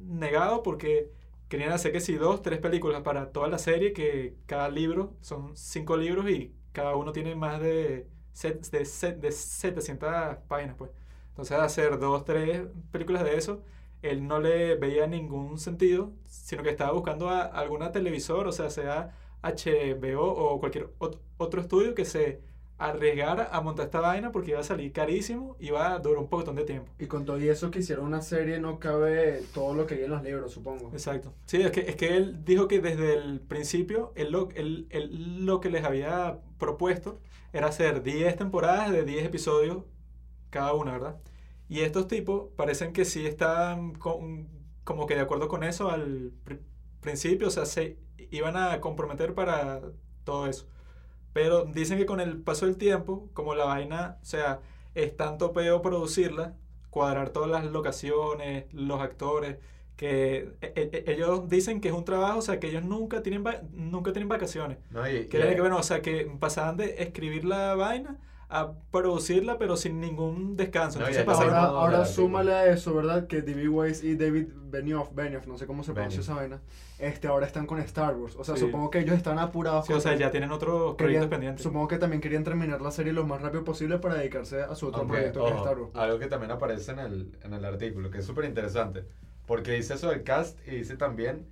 negado 0.08 0.64
porque 0.64 1.12
querían 1.48 1.72
hacer 1.72 1.92
que 1.92 2.00
si 2.02 2.16
dos, 2.16 2.42
tres 2.42 2.60
películas 2.60 3.02
para 3.02 3.32
toda 3.32 3.48
la 3.48 3.58
serie, 3.58 3.94
que 3.94 4.36
cada 4.46 4.70
libro 4.70 5.16
son 5.22 5.56
cinco 5.58 5.98
libros 5.98 6.30
y 6.30 6.54
cada 6.72 6.96
uno 6.96 7.12
tiene 7.12 7.36
más 7.36 7.60
de, 7.62 8.08
set- 8.34 8.70
de, 8.72 8.86
set- 8.86 9.20
de 9.20 9.32
700 9.32 10.38
páginas, 10.48 10.76
pues. 10.78 10.92
Entonces 11.30 11.58
hacer 11.58 12.00
dos, 12.00 12.26
tres 12.26 12.68
películas 12.92 13.24
de 13.24 13.38
eso, 13.38 13.64
él 14.02 14.28
no 14.28 14.40
le 14.40 14.76
veía 14.76 15.08
ningún 15.08 15.58
sentido, 15.58 16.12
sino 16.26 16.64
que 16.64 16.70
estaba 16.70 16.92
buscando 16.92 17.30
a 17.30 17.42
alguna 17.44 17.92
televisor, 17.92 18.48
o 18.48 18.52
sea, 18.52 18.70
sea 18.70 19.16
HBO 19.44 20.22
o 20.24 20.60
cualquier 20.60 20.90
ot- 21.00 21.20
otro 21.38 21.62
estudio 21.62 21.96
que 21.96 22.06
se 22.06 22.42
arriesgara 22.78 23.50
a 23.52 23.60
montar 23.60 23.86
esta 23.86 24.00
vaina 24.00 24.32
porque 24.32 24.52
iba 24.52 24.62
a 24.62 24.64
salir 24.64 24.94
carísimo 24.94 25.58
y 25.60 25.68
iba 25.68 25.92
a 25.94 26.00
durar 26.00 26.20
un 26.20 26.30
poquitón 26.30 26.56
de 26.56 26.64
tiempo. 26.64 26.90
Y 26.98 27.08
con 27.08 27.26
todo 27.26 27.38
y 27.38 27.50
eso 27.50 27.72
que 27.72 27.80
hicieron 27.80 28.06
una 28.06 28.22
serie 28.22 28.60
no 28.60 28.80
cabe 28.80 29.44
todo 29.54 29.74
lo 29.76 29.86
que 29.86 29.96
hay 29.96 30.04
en 30.06 30.12
los 30.12 30.24
libros, 30.24 30.54
supongo. 30.54 30.90
Exacto. 30.94 31.34
Sí, 31.46 31.62
es 31.62 31.72
que, 31.72 31.82
es 31.82 31.96
que 31.98 32.16
él 32.16 32.46
dijo 32.46 32.70
que 32.70 32.80
desde 32.80 33.16
el 33.16 33.42
principio 33.42 34.14
él 34.16 34.32
lo, 34.32 34.48
él- 34.56 34.88
él 34.92 35.46
lo 35.46 35.60
que 35.60 35.70
les 35.70 35.84
había 35.84 36.40
propuesto 36.58 37.20
era 37.52 37.68
hacer 37.68 38.02
10 38.02 38.38
temporadas 38.38 38.92
de 38.92 39.04
10 39.04 39.26
episodios 39.26 39.84
cada 40.50 40.74
una, 40.74 40.94
¿verdad? 40.94 41.18
Y 41.68 41.82
estos 41.82 42.08
tipos 42.08 42.48
parecen 42.56 42.94
que 42.94 43.04
sí 43.04 43.26
están 43.28 43.94
con- 43.96 44.48
como 44.86 45.06
que 45.06 45.16
de 45.16 45.22
acuerdo 45.22 45.50
con 45.50 45.64
eso 45.66 45.90
al 45.92 46.32
pri- 46.46 46.62
principio, 47.02 47.48
o 47.48 47.52
sea, 47.52 47.66
se 47.66 47.98
iban 48.32 48.58
a 48.58 48.80
comprometer 48.82 49.34
para 49.34 49.82
todo 50.24 50.48
eso. 50.48 50.68
Pero 51.34 51.66
dicen 51.66 51.98
que 51.98 52.06
con 52.06 52.20
el 52.20 52.42
paso 52.42 52.66
del 52.66 52.78
tiempo, 52.78 53.30
como 53.34 53.56
la 53.56 53.66
vaina, 53.66 54.18
o 54.22 54.26
sea, 54.26 54.60
es 54.96 55.16
tanto 55.16 55.54
peo 55.54 55.82
producirla, 55.82 56.56
cuadrar 56.90 57.30
todas 57.30 57.50
las 57.50 57.66
locaciones, 57.66 58.66
los 58.74 59.00
actores, 59.00 59.58
que 59.96 60.54
e- 60.62 60.74
e- 60.76 61.04
ellos 61.12 61.48
dicen 61.50 61.82
que 61.82 61.90
es 61.90 61.94
un 61.94 62.06
trabajo, 62.06 62.40
o 62.40 62.42
sea, 62.42 62.60
que 62.60 62.68
ellos 62.68 62.84
nunca 62.84 63.22
tienen, 63.22 63.46
va- 63.46 63.62
nunca 63.72 64.12
tienen 64.14 64.30
vacaciones. 64.30 64.78
No, 64.90 65.08
y, 65.08 65.28
Que, 65.28 65.38
era 65.38 65.54
que, 65.54 65.62
bueno, 65.62 65.78
o 65.78 65.84
sea, 65.84 66.02
que 66.02 66.26
pasaban 66.40 66.78
de 66.78 66.96
escribir 67.04 67.46
la 67.46 67.76
vaina 67.76 68.18
a 68.52 68.72
producirla, 68.92 69.60
pero 69.60 69.78
sin 69.78 70.02
ningún 70.02 70.58
descanso. 70.58 71.00
No, 71.00 71.06
pasaban- 71.06 71.54
Ahora, 71.54 71.62
no, 71.62 71.68
ahora 71.78 71.98
no, 72.00 72.06
súmale 72.06 72.52
a 72.54 72.66
eso, 72.66 72.96
¿verdad? 72.96 73.28
Que 73.28 73.44
D.B. 73.44 73.70
Weiss 73.70 74.04
y 74.04 74.16
David 74.16 74.48
Benioff, 74.72 75.14
Benioff, 75.14 75.46
no 75.46 75.56
sé 75.58 75.68
cómo 75.68 75.84
se 75.84 75.94
pronuncia 75.94 76.22
esa 76.22 76.34
vaina, 76.34 76.60
este, 76.98 77.28
ahora 77.28 77.46
están 77.46 77.68
con 77.68 77.80
Star 77.80 78.16
Wars. 78.16 78.36
O 78.38 78.44
sea, 78.44 78.56
Sí. 78.56 78.62
supongo 78.62 78.90
que 78.90 79.00
ellos 79.00 79.16
están 79.16 79.38
apurados. 79.38 79.86
Sí, 79.86 79.94
o 79.94 80.00
sea, 80.00 80.16
ya 80.16 80.32
tienen 80.32 80.52
otros 80.52 80.96
proyectos 80.96 81.30
pendientes. 81.30 81.62
Supongo 81.62 81.88
que 81.88 81.98
también 82.00 82.22
querían 82.22 82.44
terminar 82.44 82.82
la 82.82 82.90
serie 82.92 83.14
lo 83.14 83.24
más 83.24 83.40
rápido 83.42 83.64
posible 83.64 84.00
para 84.00 84.16
dedicarse 84.16 84.62
a 84.64 84.74
su 84.74 84.88
otro 84.88 85.02
Aunque, 85.02 85.16
proyecto 85.18 85.42
que 85.44 85.48
es 85.50 85.54
ojo, 85.54 85.64
Star 85.64 85.80
Wars. 85.80 85.92
algo 85.96 86.20
que 86.20 86.28
también 86.28 86.52
aparece 86.52 86.92
en 86.92 87.00
el, 87.00 87.38
en 87.44 87.54
el 87.54 87.64
artículo, 87.66 88.10
que 88.10 88.18
es 88.18 88.26
súper 88.26 88.46
interesante, 88.46 89.04
porque 89.46 89.74
dice 89.74 89.94
eso 89.94 90.10
del 90.10 90.24
cast 90.24 90.58
y 90.68 90.72
dice 90.72 90.98
también 90.98 91.46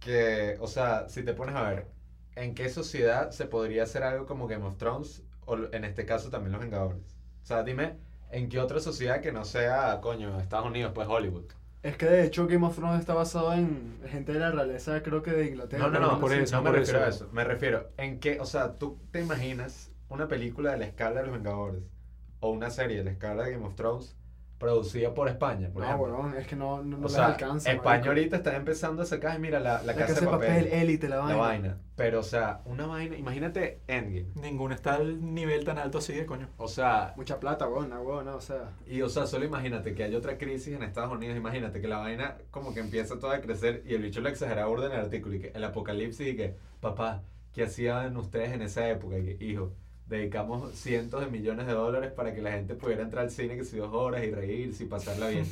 que, 0.00 0.56
o 0.60 0.66
sea, 0.66 1.08
si 1.08 1.22
te 1.22 1.34
pones 1.34 1.54
a 1.54 1.62
ver, 1.62 1.86
¿en 2.34 2.54
qué 2.54 2.68
sociedad 2.68 3.30
se 3.30 3.46
podría 3.46 3.84
hacer 3.84 4.02
algo 4.02 4.26
como 4.26 4.48
Game 4.48 4.64
of 4.66 4.76
Thrones 4.76 5.22
o 5.46 5.56
en 5.72 5.84
este 5.84 6.04
caso 6.06 6.30
también 6.30 6.52
Los 6.52 6.60
Vengadores? 6.60 7.18
O 7.42 7.46
sea, 7.46 7.62
dime, 7.62 7.98
¿en 8.30 8.48
qué 8.48 8.60
otra 8.60 8.80
sociedad 8.80 9.20
que 9.20 9.32
no 9.32 9.44
sea, 9.44 10.00
coño, 10.00 10.38
Estados 10.40 10.66
Unidos, 10.66 10.92
pues 10.94 11.08
Hollywood? 11.08 11.52
Es 11.82 11.96
que 11.96 12.06
de 12.06 12.24
hecho 12.24 12.46
Game 12.46 12.64
of 12.66 12.76
Thrones 12.76 13.00
está 13.00 13.14
basado 13.14 13.52
en 13.54 14.00
gente 14.06 14.32
de 14.32 14.38
la 14.40 14.50
realeza, 14.52 15.02
creo 15.02 15.22
que 15.22 15.32
de 15.32 15.46
Inglaterra. 15.48 15.88
No, 15.88 15.90
no, 15.90 15.98
algo 15.98 16.12
no, 16.12 16.20
por 16.20 16.32
eso, 16.32 16.56
no 16.56 16.62
me 16.62 16.70
por 16.70 16.78
refiero 16.78 17.00
a 17.00 17.08
eso. 17.08 17.24
eso, 17.26 17.28
me 17.32 17.44
refiero 17.44 17.90
en 17.96 18.20
que, 18.20 18.38
o 18.40 18.46
sea, 18.46 18.78
tú 18.78 19.00
te 19.10 19.20
imaginas 19.20 19.90
una 20.08 20.28
película 20.28 20.72
de 20.72 20.78
la 20.78 20.84
escala 20.86 21.20
de 21.20 21.26
Los 21.26 21.34
Vengadores 21.34 21.82
o 22.40 22.50
una 22.50 22.70
serie 22.70 22.98
de 22.98 23.04
la 23.04 23.10
escala 23.12 23.44
de 23.44 23.52
Game 23.52 23.66
of 23.66 23.74
Thrones 23.74 24.16
producida 24.62 25.12
por 25.12 25.28
España, 25.28 25.68
por 25.72 25.82
No, 25.82 25.88
ejemplo. 25.88 26.14
weón, 26.14 26.36
es 26.36 26.46
que 26.46 26.56
no, 26.56 26.82
no, 26.82 26.96
no 26.96 27.02
les 27.02 27.12
sea, 27.12 27.26
alcanza. 27.26 27.70
España 27.70 27.90
marico. 27.96 28.08
ahorita 28.08 28.36
está 28.36 28.56
empezando 28.56 29.02
a 29.02 29.04
sacar, 29.06 29.38
mira, 29.40 29.60
la, 29.60 29.82
la, 29.82 29.82
La 29.82 29.94
casa, 29.94 30.14
casa 30.14 30.20
de 30.20 30.26
papel, 30.30 30.66
élite, 30.68 31.08
la 31.08 31.16
la 31.16 31.22
vaina. 31.22 31.38
vaina. 31.38 31.78
Pero, 31.96 32.20
o 32.20 32.22
sea, 32.22 32.62
una 32.64 32.86
vaina, 32.86 33.16
imagínate 33.16 33.80
Endgame. 33.88 34.28
Ninguno 34.34 34.74
está 34.74 34.94
al 34.94 35.34
nivel 35.34 35.64
tan 35.64 35.78
alto 35.78 35.98
así 35.98 36.12
de 36.14 36.24
coño. 36.26 36.48
O 36.56 36.68
sea, 36.68 37.12
Mucha 37.16 37.38
plata, 37.40 37.68
weón, 37.68 37.90
no, 37.90 38.02
o 38.36 38.40
sea. 38.40 38.70
y 38.86 39.02
o 39.02 39.08
sea, 39.08 39.26
solo 39.26 39.44
imagínate 39.44 39.94
que 39.94 40.04
hay 40.04 40.14
otra 40.14 40.38
crisis 40.38 40.74
en 40.74 40.82
Estados 40.82 41.12
Unidos, 41.12 41.36
imagínate 41.36 41.80
que 41.80 41.88
la 41.88 41.98
vaina 41.98 42.38
como 42.50 42.72
que 42.72 42.80
empieza 42.80 43.18
toda 43.18 43.36
a 43.36 43.40
crecer 43.40 43.82
y 43.84 43.94
el 43.94 44.02
bicho 44.02 44.20
lo 44.20 44.28
exagera 44.28 44.66
burda 44.66 44.86
en 44.86 44.92
el 44.92 45.00
artículo 45.00 45.34
y 45.34 45.40
que 45.40 45.52
el 45.54 45.64
apocalipsis 45.64 46.28
y 46.28 46.36
que, 46.36 46.54
papá, 46.80 47.22
¿qué 47.52 47.64
hacían 47.64 48.16
ustedes 48.16 48.52
en 48.52 48.62
esa 48.62 48.88
época? 48.88 49.18
Y 49.18 49.24
que, 49.36 49.44
hijo, 49.44 49.72
dedicamos 50.16 50.72
cientos 50.74 51.20
de 51.20 51.26
millones 51.26 51.66
de 51.66 51.72
dólares 51.72 52.12
para 52.12 52.34
que 52.34 52.42
la 52.42 52.52
gente 52.52 52.74
pudiera 52.74 53.02
entrar 53.02 53.24
al 53.24 53.30
cine 53.30 53.56
que 53.56 53.64
si 53.64 53.76
dos 53.76 53.92
horas 53.92 54.24
y 54.24 54.30
reírse 54.30 54.84
y 54.84 54.86
pasarla 54.86 55.28
bien. 55.28 55.46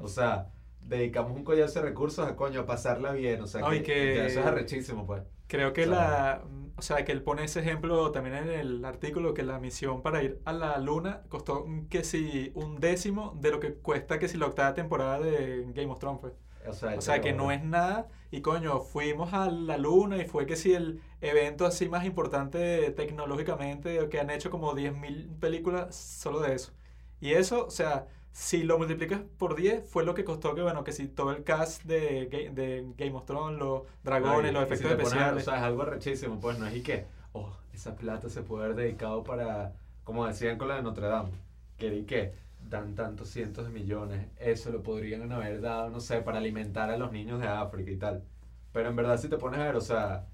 O 0.00 0.08
sea, 0.08 0.48
dedicamos 0.80 1.32
un 1.32 1.44
collazo 1.44 1.80
de 1.80 1.86
recursos 1.86 2.26
a 2.26 2.36
coño, 2.36 2.60
a 2.60 2.66
pasarla 2.66 3.12
bien. 3.12 3.40
O 3.42 3.46
sea, 3.46 3.62
que, 3.82 4.26
eso 4.26 4.40
es 4.40 4.46
arrechísimo, 4.46 5.06
pues. 5.06 5.22
Creo 5.46 5.72
que 5.72 5.82
O 5.82 5.90
sea, 5.90 5.94
la. 5.94 6.42
O 6.76 6.82
sea, 6.82 7.04
que 7.04 7.12
él 7.12 7.22
pone 7.22 7.44
ese 7.44 7.60
ejemplo 7.60 8.10
también 8.10 8.34
en 8.34 8.48
el 8.48 8.84
artículo, 8.84 9.32
que 9.32 9.44
la 9.44 9.60
misión 9.60 10.02
para 10.02 10.22
ir 10.24 10.40
a 10.44 10.52
la 10.52 10.76
luna 10.78 11.22
costó 11.28 11.66
que 11.88 12.02
si 12.02 12.50
un 12.54 12.80
décimo 12.80 13.38
de 13.40 13.52
lo 13.52 13.60
que 13.60 13.74
cuesta 13.74 14.18
que 14.18 14.26
si 14.26 14.36
la 14.38 14.46
octava 14.46 14.74
temporada 14.74 15.20
de 15.20 15.64
Game 15.72 15.92
of 15.92 16.00
Thrones, 16.00 16.20
pues. 16.20 16.32
O 16.66 16.72
sea, 16.72 16.96
O 16.96 17.00
sea, 17.00 17.20
que 17.20 17.32
no 17.32 17.50
es 17.52 17.62
nada. 17.62 18.08
Y 18.30 18.40
coño, 18.40 18.80
fuimos 18.80 19.32
a 19.32 19.50
la 19.50 19.76
luna 19.78 20.16
y 20.18 20.26
fue 20.26 20.46
que 20.46 20.56
si 20.56 20.72
el 20.74 21.00
evento 21.20 21.66
así 21.66 21.88
más 21.88 22.04
importante 22.04 22.90
tecnológicamente, 22.92 24.08
que 24.08 24.20
han 24.20 24.30
hecho 24.30 24.50
como 24.50 24.74
10.000 24.74 25.28
películas 25.40 25.94
solo 25.94 26.40
de 26.40 26.54
eso. 26.54 26.72
Y 27.20 27.32
eso, 27.34 27.66
o 27.66 27.70
sea, 27.70 28.06
si 28.32 28.62
lo 28.64 28.78
multiplicas 28.78 29.20
por 29.38 29.54
10, 29.56 29.88
fue 29.88 30.04
lo 30.04 30.14
que 30.14 30.24
costó 30.24 30.54
que, 30.54 30.62
bueno, 30.62 30.84
que 30.84 30.92
si 30.92 31.06
todo 31.08 31.30
el 31.32 31.44
cast 31.44 31.84
de, 31.84 32.26
de 32.52 32.92
Game 32.96 33.14
of 33.16 33.24
Thrones, 33.26 33.58
los 33.58 33.82
dragones, 34.02 34.52
No, 34.52 34.52
y- 34.52 34.52
los 34.52 34.64
si 34.64 34.64
efectos 34.64 34.96
ver, 34.96 35.00
especiales. 35.00 35.42
o 35.42 35.50
sea, 35.50 35.56
es 35.58 35.62
algo 35.62 35.82
arrechísimo, 35.82 36.40
pues 36.40 36.58
no 36.58 36.66
es 36.66 36.74
y 36.76 36.82
que, 36.82 37.06
oh, 37.32 37.50
esa 37.72 37.96
plata 37.96 38.28
se 38.28 38.42
puede 38.42 38.64
haber 38.64 38.76
dedicado 38.76 39.22
para, 39.24 39.74
como 40.04 40.26
decían 40.26 40.58
con 40.58 40.68
la 40.68 40.76
de 40.76 40.82
Notre 40.82 41.06
Dame, 41.08 41.30
que 41.76 41.94
y 41.94 42.04
que 42.04 42.34
dan 42.74 42.94
tantos 42.94 43.28
cientos 43.30 43.66
de 43.66 43.72
millones, 43.72 44.28
eso 44.36 44.70
lo 44.70 44.82
podrían 44.82 45.30
haber 45.32 45.60
dado, 45.60 45.90
no 45.90 46.00
sé, 46.00 46.20
para 46.22 46.38
alimentar 46.38 46.90
a 46.90 46.96
los 46.98 47.12
niños 47.12 47.40
de 47.40 47.48
África 47.48 47.90
y 47.90 47.96
tal. 47.96 48.24
Pero 48.72 48.88
en 48.88 48.96
verdad 48.96 49.18
si 49.18 49.28
te 49.28 49.38
pones 49.38 49.60
a 49.60 49.64
ver, 49.64 49.76
o 49.76 49.80
sea, 49.80 50.26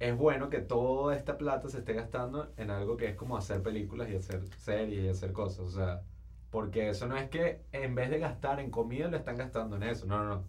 es 0.00 0.16
bueno 0.16 0.50
que 0.50 0.58
toda 0.60 1.16
esta 1.16 1.38
plata 1.38 1.68
se 1.68 1.78
esté 1.78 1.94
gastando 1.94 2.52
en 2.56 2.70
algo 2.70 2.96
que 2.96 3.08
es 3.08 3.16
como 3.16 3.36
hacer 3.36 3.62
películas 3.62 4.10
y 4.10 4.16
hacer 4.16 4.46
series 4.58 5.04
y 5.04 5.08
hacer 5.08 5.32
cosas, 5.32 5.60
o 5.60 5.70
sea, 5.70 6.02
porque 6.50 6.88
eso 6.88 7.06
no 7.06 7.16
es 7.16 7.28
que 7.30 7.62
en 7.72 7.94
vez 7.94 8.10
de 8.10 8.18
gastar 8.18 8.60
en 8.60 8.70
comida 8.70 9.08
lo 9.08 9.16
están 9.16 9.36
gastando 9.36 9.76
en 9.76 9.84
eso, 9.84 10.06
no, 10.06 10.18
no, 10.24 10.28
no. 10.36 10.44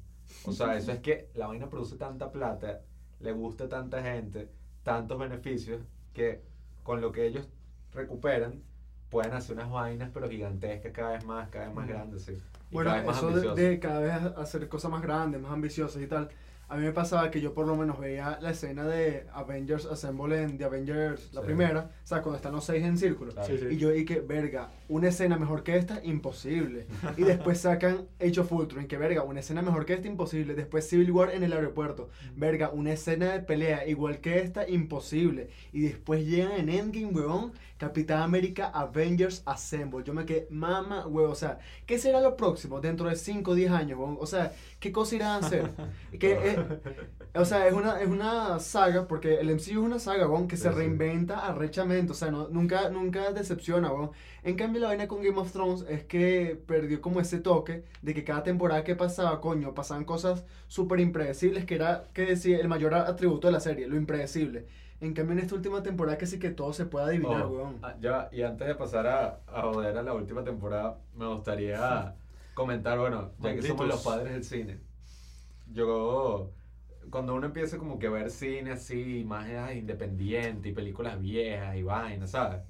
O 0.45 0.51
sea, 0.51 0.75
eso 0.77 0.91
es 0.91 0.99
que 0.99 1.29
la 1.35 1.47
vaina 1.47 1.69
produce 1.69 1.97
tanta 1.97 2.31
plata, 2.31 2.81
le 3.19 3.31
gusta 3.31 3.65
a 3.65 3.69
tanta 3.69 4.01
gente, 4.01 4.49
tantos 4.83 5.19
beneficios, 5.19 5.81
que 6.13 6.41
con 6.83 7.01
lo 7.01 7.11
que 7.11 7.27
ellos 7.27 7.47
recuperan, 7.93 8.63
pueden 9.09 9.33
hacer 9.33 9.55
unas 9.55 9.69
vainas, 9.71 10.09
pero 10.13 10.29
gigantescas, 10.29 10.91
cada 10.91 11.11
vez 11.11 11.25
más, 11.25 11.49
cada 11.49 11.65
vez 11.67 11.75
más 11.75 11.87
grandes, 11.87 12.23
sí. 12.23 12.33
Y 12.71 12.73
Bueno, 12.73 12.89
cada 12.91 12.97
vez 13.03 13.07
más 13.07 13.17
eso 13.17 13.55
de, 13.55 13.61
de 13.69 13.79
cada 13.79 13.99
vez 13.99 14.37
hacer 14.37 14.67
cosas 14.67 14.91
más 14.91 15.01
grandes, 15.01 15.41
más 15.41 15.51
ambiciosas 15.51 16.01
y 16.01 16.07
tal. 16.07 16.29
A 16.67 16.77
mí 16.77 16.83
me 16.83 16.91
pasaba 16.93 17.29
que 17.29 17.39
yo 17.41 17.53
por 17.53 17.67
lo 17.67 17.75
menos 17.75 17.99
veía 17.99 18.39
la 18.41 18.49
escena 18.49 18.85
de 18.85 19.27
Avengers 19.33 19.85
Assemble 19.85 20.41
en 20.41 20.57
The 20.57 20.63
Avengers, 20.65 21.31
la 21.31 21.41
Sí. 21.41 21.45
primera, 21.45 21.91
o 22.03 22.07
sea, 22.07 22.23
cuando 22.23 22.37
están 22.37 22.53
los 22.53 22.65
seis 22.65 22.83
en 22.83 22.97
círculo. 22.97 23.33
Claro. 23.33 23.47
Sí, 23.47 23.59
sí. 23.59 23.67
Y 23.75 23.77
yo 23.77 23.91
dije, 23.91 24.19
verga, 24.19 24.71
una 24.89 25.09
escena 25.09 25.37
mejor 25.37 25.61
que 25.61 25.77
esta, 25.77 26.03
imposible. 26.03 26.87
Y 27.17 27.21
después 27.21 27.59
sacan 27.59 28.07
Age 28.19 28.39
of 28.39 28.51
Ultron, 28.51 28.87
que 28.87 28.97
verga, 28.97 29.21
una 29.21 29.41
escena 29.41 29.61
mejor 29.61 29.85
que 29.85 29.93
esta, 29.93 30.07
imposible. 30.07 30.55
Después 30.55 30.89
Civil 30.89 31.11
War 31.11 31.35
en 31.35 31.43
el 31.43 31.53
aeropuerto, 31.53 32.09
verga, 32.35 32.71
una 32.71 32.93
escena 32.93 33.31
de 33.33 33.41
pelea 33.41 33.87
igual 33.87 34.17
que 34.17 34.39
esta, 34.39 34.67
imposible. 34.67 35.51
Y 35.71 35.81
después 35.81 36.25
llegan 36.25 36.53
en 36.53 36.69
Endgame, 36.69 37.13
huevón, 37.13 37.53
Capitán 37.77 38.21
América 38.21 38.67
Avengers 38.67 39.43
Assemble. 39.45 40.03
Yo 40.03 40.13
me 40.13 40.25
quedé, 40.25 40.47
mama, 40.49 41.05
huevón, 41.07 41.31
o 41.31 41.35
sea, 41.35 41.59
¿qué 41.85 41.99
será 41.99 42.21
lo 42.21 42.35
próximo 42.37 42.79
dentro 42.81 43.09
de 43.09 43.15
5 43.15 43.51
o 43.51 43.55
10 43.55 43.71
años, 43.71 43.99
huevón? 43.99 44.17
O 44.19 44.25
sea, 44.25 44.53
¿qué 44.79 44.91
cosa 44.91 45.15
irán 45.15 45.31
a 45.31 45.37
hacer? 45.37 45.73
que, 46.19 46.31
eh, 46.51 46.65
o 47.33 47.43
sea, 47.45 47.67
es 47.67 47.73
una, 47.73 48.01
es 48.01 48.07
una 48.07 48.59
saga, 48.59 49.07
porque 49.07 49.35
el 49.39 49.49
MCU 49.49 49.71
es 49.81 49.85
una 49.85 49.99
saga, 49.99 50.25
huevón, 50.27 50.47
que 50.47 50.55
se 50.57 50.71
Sí, 50.71 50.71
reinventa 50.71 51.45
arrechamente, 51.47 52.11
o 52.13 52.15
sea, 52.15 52.31
no, 52.31 52.47
nunca, 52.49 52.89
nunca 52.89 53.31
decepciona, 53.31 53.91
huevón. 53.91 54.11
En 54.43 54.55
cambio, 54.55 54.81
la 54.81 54.87
vaina 54.87 55.07
con 55.07 55.21
Game 55.21 55.37
of 55.37 55.51
Thrones 55.51 55.85
es 55.89 56.05
que 56.05 56.61
perdió 56.67 57.01
como 57.01 57.19
ese 57.19 57.39
toque 57.39 57.83
de 58.01 58.13
que 58.13 58.23
cada 58.23 58.43
temporada 58.43 58.83
que 58.83 58.95
pasaba, 58.95 59.41
coño, 59.41 59.73
pasaban 59.73 60.05
cosas 60.05 60.45
súper 60.67 60.99
impredecibles, 61.01 61.65
que 61.65 61.75
era, 61.75 62.05
que 62.13 62.25
decía, 62.25 62.57
el 62.59 62.67
mayor 62.69 62.93
atributo 62.93 63.47
de 63.47 63.53
la 63.53 63.59
serie, 63.59 63.87
lo 63.87 63.97
impredecible. 63.97 64.65
En 65.01 65.13
cambio, 65.13 65.33
en 65.33 65.39
esta 65.39 65.55
última 65.55 65.83
temporada 65.83 66.17
que 66.17 66.25
sí 66.25 66.39
que 66.39 66.49
todo 66.51 66.73
se 66.73 66.85
puede 66.85 67.05
adivinar, 67.07 67.43
Ojo, 67.43 67.53
weón. 67.55 67.79
ah, 67.81 67.95
ya, 67.99 68.29
y 68.31 68.41
antes 68.43 68.67
de 68.67 68.75
pasar 68.75 69.07
a, 69.07 69.41
a 69.47 69.61
joder 69.63 69.97
a 69.97 70.01
la 70.03 70.13
última 70.13 70.43
temporada, 70.43 70.99
me 71.13 71.27
gustaría 71.27 72.15
comentar, 72.53 72.97
bueno, 72.99 73.31
ya 73.39 73.53
que 73.53 73.61
somos 73.61 73.87
los 73.87 74.01
padres 74.01 74.33
del 74.33 74.43
cine, 74.43 74.79
yo, 75.71 76.51
cuando 77.09 77.35
uno 77.35 77.47
empieza 77.47 77.77
como 77.77 77.99
que 77.99 78.07
a 78.07 78.11
ver 78.11 78.29
cine 78.31 78.71
así, 78.71 79.23
más 79.25 79.47
eh, 79.49 79.77
independiente 79.77 80.69
y 80.69 80.73
películas 80.73 81.19
viejas 81.19 81.75
y 81.75 81.83
vainas, 81.83 82.31
¿sabes? 82.31 82.61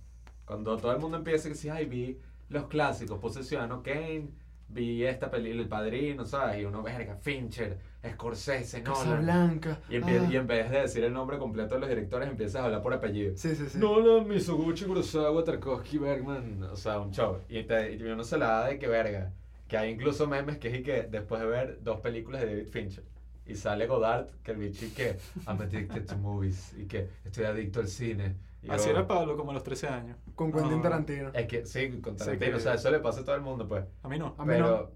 Cuando 0.46 0.78
todo 0.78 0.92
el 0.94 1.00
mundo 1.00 1.18
empieza 1.18 1.48
a 1.48 1.52
decir, 1.52 1.72
ay, 1.72 1.86
vi 1.86 2.20
los 2.50 2.68
clásicos, 2.68 3.20
puse 3.20 3.44
Ciudadano 3.44 3.82
Kane, 3.84 4.30
vi 4.68 5.04
esta 5.06 5.30
película, 5.32 5.62
El 5.64 5.68
Padrino, 5.70 6.26
¿sabes? 6.26 6.62
Y 6.62 6.66
uno, 6.66 6.84
verga, 6.84 7.16
Fincher, 7.18 7.80
Scorsese, 8.14 8.82
Nolan. 8.82 9.04
Casablanca. 9.04 9.80
Y, 9.90 9.98
ah. 9.98 10.28
y 10.32 10.36
en 10.36 10.48
vez 10.48 10.70
de 10.72 10.82
decir 10.82 11.04
el 11.04 11.14
nombre 11.14 11.38
completo 11.38 11.76
de 11.76 11.82
los 11.82 11.90
directores, 11.90 12.30
empiezas 12.30 12.62
a 12.62 12.66
hablar 12.66 12.82
por 12.82 12.94
apellido. 12.94 13.36
Sí, 13.38 13.56
sí, 13.56 13.66
sí. 13.70 13.78
Nolan, 13.78 14.28
Mizoguchi, 14.28 14.86
Kurosawa, 14.86 15.44
Tarkovsky, 15.44 15.98
Bergman, 15.98 16.64
o 16.64 16.76
sea, 16.76 17.00
un 17.00 17.12
show. 17.12 17.40
Y, 17.50 17.64
te, 17.64 17.94
y 17.94 18.04
uno 18.04 18.24
se 18.24 18.38
la 18.38 18.48
da 18.48 18.68
de 18.68 18.80
que 18.80 18.88
verga. 18.88 19.32
Que 19.68 19.78
hay 19.78 19.92
incluso 19.92 20.28
memes 20.28 20.58
que 20.60 20.68
es 20.70 20.80
y 20.80 20.84
que 20.84 21.04
después 21.04 21.42
de 21.42 21.48
ver 21.48 21.80
dos 21.82 22.00
películas 22.00 22.42
de 22.42 22.48
David 22.48 22.68
Fincher 22.68 23.04
y 23.48 23.56
sale 23.56 23.86
Godard, 23.88 24.28
que 24.44 24.52
el 24.52 24.58
bicho 24.58 24.86
y 24.86 24.90
que 24.90 25.18
I'm 25.48 25.60
addicted 25.62 26.06
to 26.06 26.18
movies 26.18 26.74
y 26.78 26.86
que 26.86 27.10
estoy 27.24 27.46
adicto 27.46 27.80
al 27.80 27.88
cine. 27.88 28.36
Y 28.64 28.70
Así 28.72 28.86
yo- 28.86 28.92
era 28.94 29.06
Pablo 29.08 29.38
como 29.38 29.52
a 29.52 29.54
los 29.54 29.64
13 29.64 29.88
años. 29.88 30.18
Con 30.34 30.52
Quentin 30.52 30.80
Ah. 30.80 30.82
Tarantino. 30.82 31.30
Es 31.34 31.48
que 31.48 31.66
sí, 31.66 32.00
con 32.02 32.14
Sí, 32.18 32.26
Tarantino, 32.26 32.52
que- 32.52 32.58
o 32.58 32.60
sea, 32.60 32.74
eso 32.74 32.90
le 32.90 33.00
pasa 33.00 33.22
a 33.22 33.24
todo 33.26 33.36
el 33.36 33.42
mundo, 33.42 33.68
pues. 33.68 33.86
A 34.02 34.08
mí 34.08 34.18
no. 34.18 34.34
A 34.40 34.44
mí 34.46 34.54
Pero, 34.54 34.92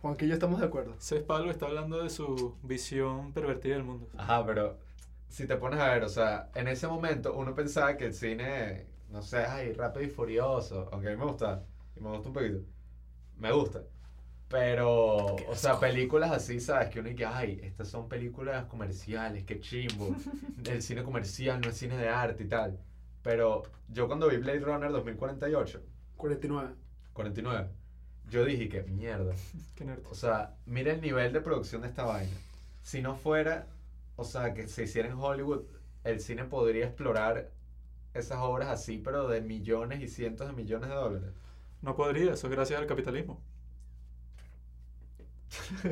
Juanquillo 0.00 0.26
y 0.26 0.28
yo 0.30 0.34
estamos 0.34 0.60
de 0.60 0.66
acuerdo. 0.66 0.94
Ese 0.94 1.20
Pablo 1.20 1.50
está 1.50 1.66
hablando 1.66 2.02
de 2.02 2.10
su 2.10 2.56
visión 2.62 3.32
pervertida 3.32 3.74
del 3.74 3.84
mundo. 3.84 4.08
ajá, 4.16 4.44
pero 4.46 4.78
si 5.28 5.46
te 5.46 5.56
pones 5.56 5.80
a 5.80 5.88
ver, 5.92 6.04
o 6.04 6.08
sea, 6.08 6.50
en 6.54 6.68
ese 6.68 6.86
momento 6.86 7.34
uno 7.34 7.54
pensaba 7.54 7.96
que 7.96 8.06
el 8.06 8.14
cine, 8.14 8.86
no 9.10 9.22
sé, 9.22 9.38
ay, 9.38 9.72
rápido 9.72 10.06
y 10.06 10.08
furioso, 10.10 10.88
aunque 10.92 11.08
a 11.08 11.10
mí 11.10 11.16
me 11.16 11.24
gusta, 11.24 11.64
y 11.96 12.00
me 12.00 12.10
gusta 12.10 12.28
un 12.28 12.34
poquito, 12.34 12.60
me 13.36 13.52
gusta. 13.52 13.82
Pero, 14.48 15.36
Qué 15.36 15.46
o 15.48 15.54
sea, 15.54 15.78
películas 15.78 16.30
así, 16.30 16.58
¿sabes? 16.60 16.88
Que 16.88 17.00
uno 17.00 17.10
dice, 17.10 17.26
ay, 17.26 17.60
estas 17.62 17.88
son 17.88 18.08
películas 18.08 18.64
comerciales, 18.66 19.44
qué 19.44 19.60
chimbo. 19.60 20.16
El 20.64 20.80
cine 20.82 21.02
comercial 21.02 21.60
no 21.60 21.68
es 21.68 21.76
cine 21.76 21.96
de 21.98 22.08
arte 22.08 22.44
y 22.44 22.48
tal. 22.48 22.78
Pero 23.22 23.62
yo 23.88 24.06
cuando 24.06 24.28
vi 24.28 24.38
Blade 24.38 24.60
Runner 24.60 24.90
2048, 24.90 25.82
49. 26.16 26.70
49, 27.12 27.68
yo 28.30 28.44
dije 28.44 28.68
que 28.68 28.82
mierda. 28.82 29.34
Qué 29.74 29.84
nerd. 29.84 30.02
O 30.10 30.14
sea, 30.14 30.54
mira 30.66 30.92
el 30.92 31.00
nivel 31.00 31.32
de 31.32 31.40
producción 31.40 31.82
de 31.82 31.88
esta 31.88 32.04
vaina. 32.04 32.36
Si 32.82 33.02
no 33.02 33.16
fuera, 33.16 33.66
o 34.16 34.24
sea, 34.24 34.54
que 34.54 34.66
se 34.68 34.84
hiciera 34.84 35.08
en 35.08 35.14
Hollywood, 35.14 35.62
el 36.04 36.20
cine 36.20 36.44
podría 36.44 36.86
explorar 36.86 37.50
esas 38.14 38.38
obras 38.38 38.68
así, 38.68 38.98
pero 38.98 39.28
de 39.28 39.40
millones 39.40 40.00
y 40.00 40.08
cientos 40.08 40.46
de 40.46 40.52
millones 40.54 40.88
de 40.88 40.94
dólares. 40.94 41.30
No 41.82 41.94
podría, 41.94 42.32
eso 42.32 42.46
es 42.46 42.52
gracias 42.52 42.80
al 42.80 42.86
capitalismo. 42.86 43.40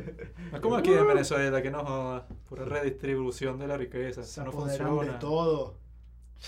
No 0.51 0.57
es 0.57 0.61
como 0.61 0.77
aquí 0.77 0.93
en 0.93 1.07
Venezuela 1.07 1.63
que 1.63 1.71
no 1.71 1.85
joda, 1.85 2.27
pura 2.49 2.65
redistribución 2.65 3.59
de 3.59 3.67
la 3.67 3.77
riqueza. 3.77 4.23
Se 4.23 4.45
no 4.45 4.53
funciona. 4.53 5.13
de 5.13 5.19
todo. 5.19 5.79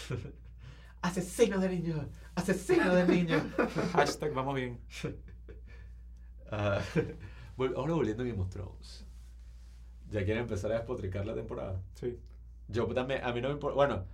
Asesino 1.03 1.59
de 1.59 1.69
niños, 1.69 2.07
asesino 2.35 2.93
de 2.95 3.07
niños. 3.07 3.43
Hashtag 3.93 4.35
vamos 4.35 4.57
bien. 4.57 4.79
Ah, 6.51 6.81
ahora 7.77 7.95
volviendo 7.95 8.23
a 8.23 8.27
Game 8.27 8.41
of 8.41 8.49
Thrones. 8.51 9.05
Ya 10.11 10.25
quieren 10.25 10.43
empezar 10.45 10.73
a 10.73 10.77
despotricar 10.77 11.27
la 11.27 11.35
temporada. 11.35 11.81
Sí. 11.95 12.19
Yo 12.69 12.87
también, 12.89 13.23
a 13.25 13.33
mí 13.33 13.41
no 13.41 13.49
me 13.49 13.55
importa. 13.55 13.75
Bueno, 13.77 14.05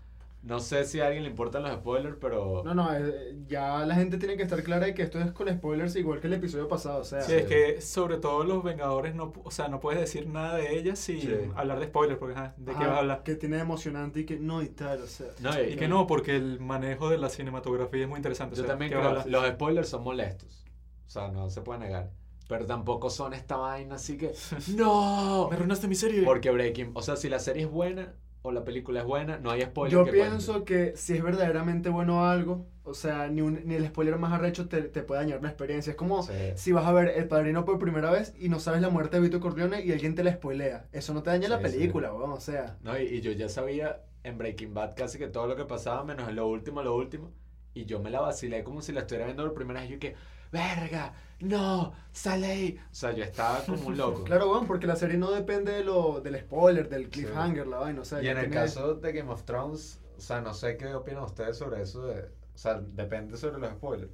no 0.43 0.61
sé 0.61 0.85
si 0.85 1.01
a 1.01 1.07
alguien 1.07 1.23
le 1.25 1.31
importan 1.31 1.63
los 1.63 1.73
spoilers, 1.73 2.17
pero. 2.21 2.63
No, 2.65 2.75
no, 2.75 2.95
eh, 2.95 3.35
ya 3.47 3.87
la 3.87 3.95
gente 3.95 4.19
tiene 4.19 4.37
que 4.37 4.43
estar 4.43 4.63
clara 4.63 4.87
de 4.87 4.95
que 4.95 5.03
esto 5.03 5.19
es 5.19 5.33
con 5.33 5.49
spoilers 5.49 5.97
igual 5.97 6.21
que 6.21 6.27
el 6.27 6.35
episodio 6.35 6.69
pasado. 6.69 7.01
O 7.01 7.05
sea, 7.05 7.23
Sí, 7.23 7.33
es 7.35 7.47
que 7.47 7.81
sobre 7.81 8.19
todo 8.19 8.45
los 8.45 8.63
Vengadores, 8.63 9.15
no, 9.15 9.33
o 9.43 9.51
sea, 9.51 9.69
no 9.69 9.81
puedes 9.81 10.01
decir 10.01 10.27
nada 10.29 10.57
de 10.57 10.77
ellas 10.79 10.99
sin 10.99 11.21
Sí. 11.21 11.35
hablar 11.55 11.79
de 11.81 11.87
spoilers, 11.87 12.19
porque 12.19 12.35
ajá, 12.35 12.55
¿de 12.59 12.73
qué 12.73 12.79
vas 12.79 12.89
a 12.89 12.99
hablar? 12.99 13.23
Que 13.23 13.37
tiene 13.37 13.59
emocionante 13.59 14.21
y 14.21 14.27
que 14.27 14.39
no 14.39 14.63
y 14.63 14.69
tal, 14.69 15.01
o 15.03 15.07
sea. 15.07 15.29
No, 15.41 15.51
Y 15.63 15.77
que 15.77 15.89
no, 15.89 16.07
porque 16.07 16.37
el 16.37 16.61
manejo 16.61 17.09
de 17.09 17.19
la 17.19 17.31
cinematografía 17.31 18.03
es 18.03 18.09
muy 18.09 18.19
interesante. 18.19 18.55
o 18.55 18.57
Yo 18.57 18.63
sea, 18.65 18.73
también 18.73 18.91
¿qué 18.91 18.97
vas 18.99 19.07
a 19.21 19.23
creo 19.23 19.41
los 19.43 19.51
spoilers 19.53 19.89
son 19.89 20.03
molestos. 20.05 20.65
O 21.07 21.11
sea, 21.11 21.29
no 21.29 21.49
se 21.49 21.63
puede 21.63 21.81
negar. 21.81 22.11
Pero 22.49 22.67
tampoco 22.67 23.09
son 23.11 23.33
esta 23.35 23.57
vaina 23.57 23.95
así 23.97 24.17
que. 24.19 24.33
¡No! 24.77 25.49
Me 25.49 25.57
arruinaste 25.57 25.89
mi 25.89 25.95
serie. 25.95 26.23
Porque 26.23 26.51
Breaking. 26.51 26.91
O 26.95 27.03
sea, 27.03 27.17
si 27.17 27.29
la 27.29 27.39
serie 27.39 27.65
es 27.65 27.71
buena 27.71 28.15
o 28.43 28.53
la 28.53 28.63
película 28.65 29.01
es 29.01 29.07
buena, 29.07 29.39
no 29.39 29.51
hay 29.51 29.63
spoiler. 29.63 29.93
Yo 29.99 30.05
que 30.05 30.13
pienso 30.13 30.53
cuente. 30.65 30.93
que 30.93 30.97
si 30.99 31.15
es 31.15 31.23
verdaderamente 31.23 31.89
bueno 31.89 32.27
algo, 32.27 32.67
o 32.83 32.93
sea, 32.93 33.29
ni, 33.29 33.41
un- 33.41 33.63
ni 33.65 33.75
el 33.75 33.87
spoiler 33.87 34.19
más 34.19 34.33
arrecho 34.35 34.69
te, 34.69 34.83
te 34.83 35.03
puede 35.03 35.23
dañar 35.23 35.41
la 35.43 35.49
experiencia. 35.49 35.93
Es 35.93 35.97
como 35.97 36.23
Sí. 36.23 36.33
si 36.57 36.73
vas 36.73 36.85
a 36.85 36.93
ver 36.93 37.09
El 37.17 37.27
Padrino 37.27 37.65
por 37.65 37.79
primera 37.79 38.11
vez 38.11 38.35
y 38.39 38.51
no 38.51 38.61
sabes 38.61 38.83
la 38.83 38.91
muerte 38.91 39.17
de 39.17 39.23
Vito 39.23 39.41
Corleone 39.41 39.83
y 39.83 39.93
alguien 39.93 40.15
te 40.15 40.23
la 40.23 40.33
spoilea. 40.35 40.89
Eso 40.93 41.15
no 41.15 41.23
te 41.23 41.31
daña 41.31 41.49
la 41.49 41.59
Sí, 41.61 41.65
sí. 41.69 41.71
película, 41.79 42.13
weón, 42.13 42.33
o 42.33 42.41
sea. 42.41 42.77
No, 42.83 42.99
y, 42.99 43.05
y 43.05 43.21
yo 43.23 43.33
ya 43.33 43.49
sabía 43.49 44.03
en 44.23 44.37
Breaking 44.37 44.75
Bad 44.75 44.95
casi 44.95 45.17
que 45.17 45.29
todo 45.29 45.47
lo 45.47 45.57
que 45.57 45.65
pasaba, 45.65 46.05
menos 46.05 46.29
en 46.29 46.37
lo 46.37 46.47
último, 46.47 46.83
lo 46.83 46.95
último. 46.95 47.33
Y 47.73 47.87
yo 47.87 47.99
me 48.01 48.11
la 48.11 48.21
vacilé 48.21 48.63
como 48.63 48.83
si 48.83 48.93
la 48.93 49.01
estuviera 49.01 49.25
viendo 49.25 49.43
por 49.45 49.55
primera 49.55 49.81
vez. 49.81 49.89
Yo 49.89 49.99
que, 49.99 50.15
verga, 50.55 51.13
no, 51.41 51.93
sale 52.13 52.47
ahí. 52.47 52.81
O 52.91 52.95
sea, 52.95 53.13
yo 53.13 53.25
estaba 53.25 53.61
como 53.65 53.89
un 53.89 53.97
loco. 53.97 54.25
Claro, 54.25 54.51
weón, 54.51 54.67
porque 54.67 54.87
la 54.87 54.97
serie 54.97 55.19
no 55.19 55.31
depende 55.33 55.73
de 55.73 55.85
lo, 55.85 56.21
del 56.21 56.39
spoiler, 56.41 56.89
del 56.89 57.11
cliffhanger, 57.11 57.67
la 57.67 57.79
vaina, 57.79 58.01
o 58.01 58.05
sea. 58.05 58.23
y 58.23 58.29
en 58.29 58.39
el 58.39 58.51
caso 58.51 58.95
de 58.95 59.13
Game 59.13 59.31
of 59.31 59.43
Thrones, 59.43 60.01
o 60.17 60.21
sea, 60.21 60.41
no 60.41 60.55
sé 60.55 60.77
qué 60.77 60.95
opinan 60.95 61.25
ustedes 61.25 61.59
sobre 61.59 61.83
eso. 61.83 62.07
De, 62.07 62.21
o 62.23 62.59
sea, 62.59 62.81
depende 62.81 63.37
sobre 63.37 63.59
los 63.59 63.71
spoilers. 63.73 64.13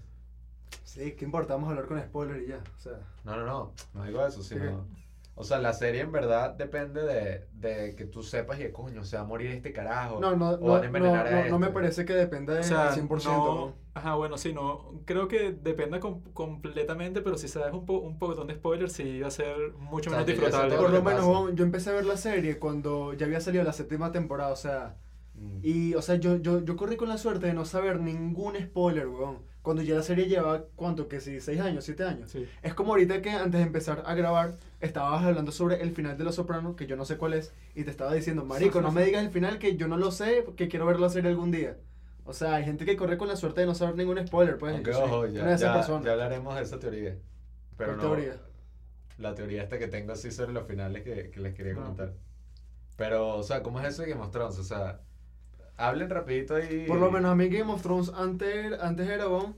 Sí, 0.85 1.13
¿qué 1.13 1.25
importa? 1.25 1.55
Vamos 1.55 1.69
a 1.69 1.71
hablar 1.73 1.87
con 1.87 2.01
spoiler 2.01 2.43
y 2.43 2.49
ya, 2.49 2.59
o 2.77 2.81
sea. 2.81 2.99
No, 3.25 3.37
no, 3.37 3.45
no, 3.45 3.73
no 3.95 4.05
digo 4.05 4.27
eso, 4.27 4.43
sino... 4.43 4.87
¿Qué? 4.95 5.00
O 5.41 5.45
sea, 5.45 5.59
la 5.59 5.73
serie 5.73 6.03
en 6.03 6.13
verdad 6.13 6.55
depende 6.57 7.03
de, 7.03 7.49
de 7.53 7.97
que 7.97 8.05
tú 8.05 8.23
sepas 8.23 8.59
y 8.61 8.65
de 8.65 8.73
coño, 8.73 9.05
se 9.05 9.17
va 9.17 9.23
a 9.23 9.27
morir 9.27 9.51
este 9.51 9.73
carajo. 9.73 10.21
No, 10.21 10.37
no, 10.37 10.51
o 10.51 10.59
no, 10.59 10.73
van 10.73 10.85
a 10.85 10.87
no, 10.87 10.87
envenenar 10.87 11.27
a 11.27 11.31
no, 11.31 11.45
no 11.49 11.59
me 11.59 11.67
este. 11.67 11.75
parece 11.75 12.05
que 12.05 12.13
dependa 12.15 12.53
O 12.53 12.57
del 12.57 12.65
sea, 12.65 12.91
100%. 12.91 13.25
no, 13.25 13.75
ajá, 13.95 14.15
bueno, 14.17 14.37
sí, 14.39 14.53
no, 14.53 15.03
creo 15.07 15.29
que 15.29 15.53
dependa 15.53 15.99
com- 16.01 16.23
completamente, 16.33 17.23
pero 17.23 17.37
si 17.39 17.49
sabes 17.49 17.73
un, 17.73 17.87
po 17.87 17.99
un 17.99 18.19
poquitón 18.19 18.47
de 18.49 18.55
spoilers, 18.55 18.93
sí 18.93 19.21
va 19.21 19.29
a 19.29 19.31
ser 19.31 19.73
mucho 19.79 20.11
O 20.11 20.13
sea, 20.13 20.25
menos 20.25 20.27
que 20.27 20.33
disfrutable. 20.33 20.77
Por 20.77 20.91
lo 20.91 21.03
que 21.03 21.03
menos, 21.03 21.27
pasa. 21.27 21.55
yo 21.55 21.65
empecé 21.65 21.91
a 21.91 21.95
ver 21.95 22.05
la 22.07 22.17
serie 22.17 22.59
cuando 22.59 23.15
ya 23.15 23.27
había 23.27 23.41
salido 23.41 23.65
la 23.65 23.73
séptima 23.73 24.13
temporada, 24.13 24.53
o 24.53 24.57
sea. 24.57 24.97
Mm. 25.35 25.61
Y, 25.63 25.95
o 25.95 26.03
sea, 26.03 26.17
yo, 26.17 26.37
yo, 26.37 26.65
yo 26.65 26.77
corrí 26.77 26.97
con 26.97 27.09
la 27.09 27.19
suerte 27.19 27.47
de 27.47 27.55
no 27.55 27.65
saber 27.65 28.01
ningún 28.01 28.57
spoiler, 28.61 29.09
weón. 29.09 29.39
Cuando 29.63 29.83
ya 29.83 29.95
la 29.97 30.03
serie 30.03 30.27
lleva, 30.27 30.65
¿cuánto? 30.75 31.07
Que 31.09 31.21
si, 31.21 31.37
¿6 31.41 31.61
años? 31.61 31.87
¿7 31.87 32.01
años? 32.07 32.31
Sí. 32.31 32.49
Es 32.63 32.73
como 32.73 32.93
ahorita 32.93 33.21
que 33.21 33.31
antes 33.31 33.61
de 33.61 33.67
empezar 33.67 34.03
a 34.07 34.15
grabar, 34.15 34.55
estabas 34.81 35.23
hablando 35.23 35.53
sobre 35.53 35.83
el 35.83 35.93
final 35.93 36.17
de 36.17 36.25
Los 36.25 36.37
Sopranos, 36.37 36.77
que 36.77 36.87
yo 36.87 36.97
no 36.97 37.05
sé 37.05 37.19
cuál 37.19 37.35
es, 37.35 37.53
y 37.75 37.85
te 37.85 37.91
estaba 37.91 38.15
diciendo, 38.15 38.45
marico, 38.45 38.81
no 38.81 38.91
me 38.91 39.05
digas 39.05 39.23
el 39.23 39.31
final, 39.31 39.59
que 39.59 39.77
yo 39.77 39.87
no 39.87 39.99
lo 39.99 40.11
sé, 40.13 40.47
que 40.57 40.69
quiero 40.69 40.87
ver 40.87 40.99
la 40.99 41.11
serie 41.11 41.31
algún 41.31 41.51
día. 41.51 41.77
O 42.25 42.33
sea, 42.33 42.55
hay 42.55 42.65
gente 42.65 42.87
que 42.87 42.97
corre 42.97 43.19
con 43.19 43.29
la 43.29 43.37
suerte 43.37 43.61
de 43.61 43.67
no 43.67 43.75
saber 43.75 43.97
ningún 43.97 44.25
spoiler, 44.27 44.57
pues. 44.57 44.83
Yo 44.83 44.93
soy 44.95 45.03
ojo, 45.03 45.21
una 45.21 45.29
ya, 45.31 45.45
de 45.45 45.55
esas 45.55 45.61
ya- 45.61 45.75
personas. 45.75 46.05
ya 46.07 46.13
hablaremos 46.13 46.55
de 46.57 46.63
esa 46.63 46.79
teoría. 46.79 47.19
Pero 47.77 47.97
¿Cuál 47.97 47.97
no, 47.97 48.03
teoría? 48.15 48.37
La 49.19 49.35
teoría 49.35 49.63
esta 49.65 49.79
que 49.79 49.89
tengo 49.89 50.13
así 50.13 50.31
sobre 50.31 50.53
los 50.53 50.67
finales 50.67 51.03
que, 51.03 51.31
que 51.31 51.41
les 51.41 51.55
quería 51.55 51.75
comentar. 51.75 52.15
Pero, 52.97 53.37
o 53.37 53.43
sea, 53.43 53.63
¿cómo 53.63 53.81
es 53.81 53.89
eso 53.89 54.03
de 54.03 54.09
Game 54.11 54.23
of 54.23 54.31
Thrones? 54.31 54.59
O 54.59 54.63
sea, 54.65 55.01
hablen 55.81 56.11
rapidito 56.11 56.59
y... 56.59 56.87
Por 56.87 56.99
lo 56.99 57.11
menos 57.11 57.33
a 57.33 57.35
mí 57.35 57.49
Game 57.49 57.73
of 57.73 57.83
Thrones 57.83 58.13
antes, 58.15 58.79
antes 58.81 59.09
era, 59.09 59.29
weón, 59.29 59.57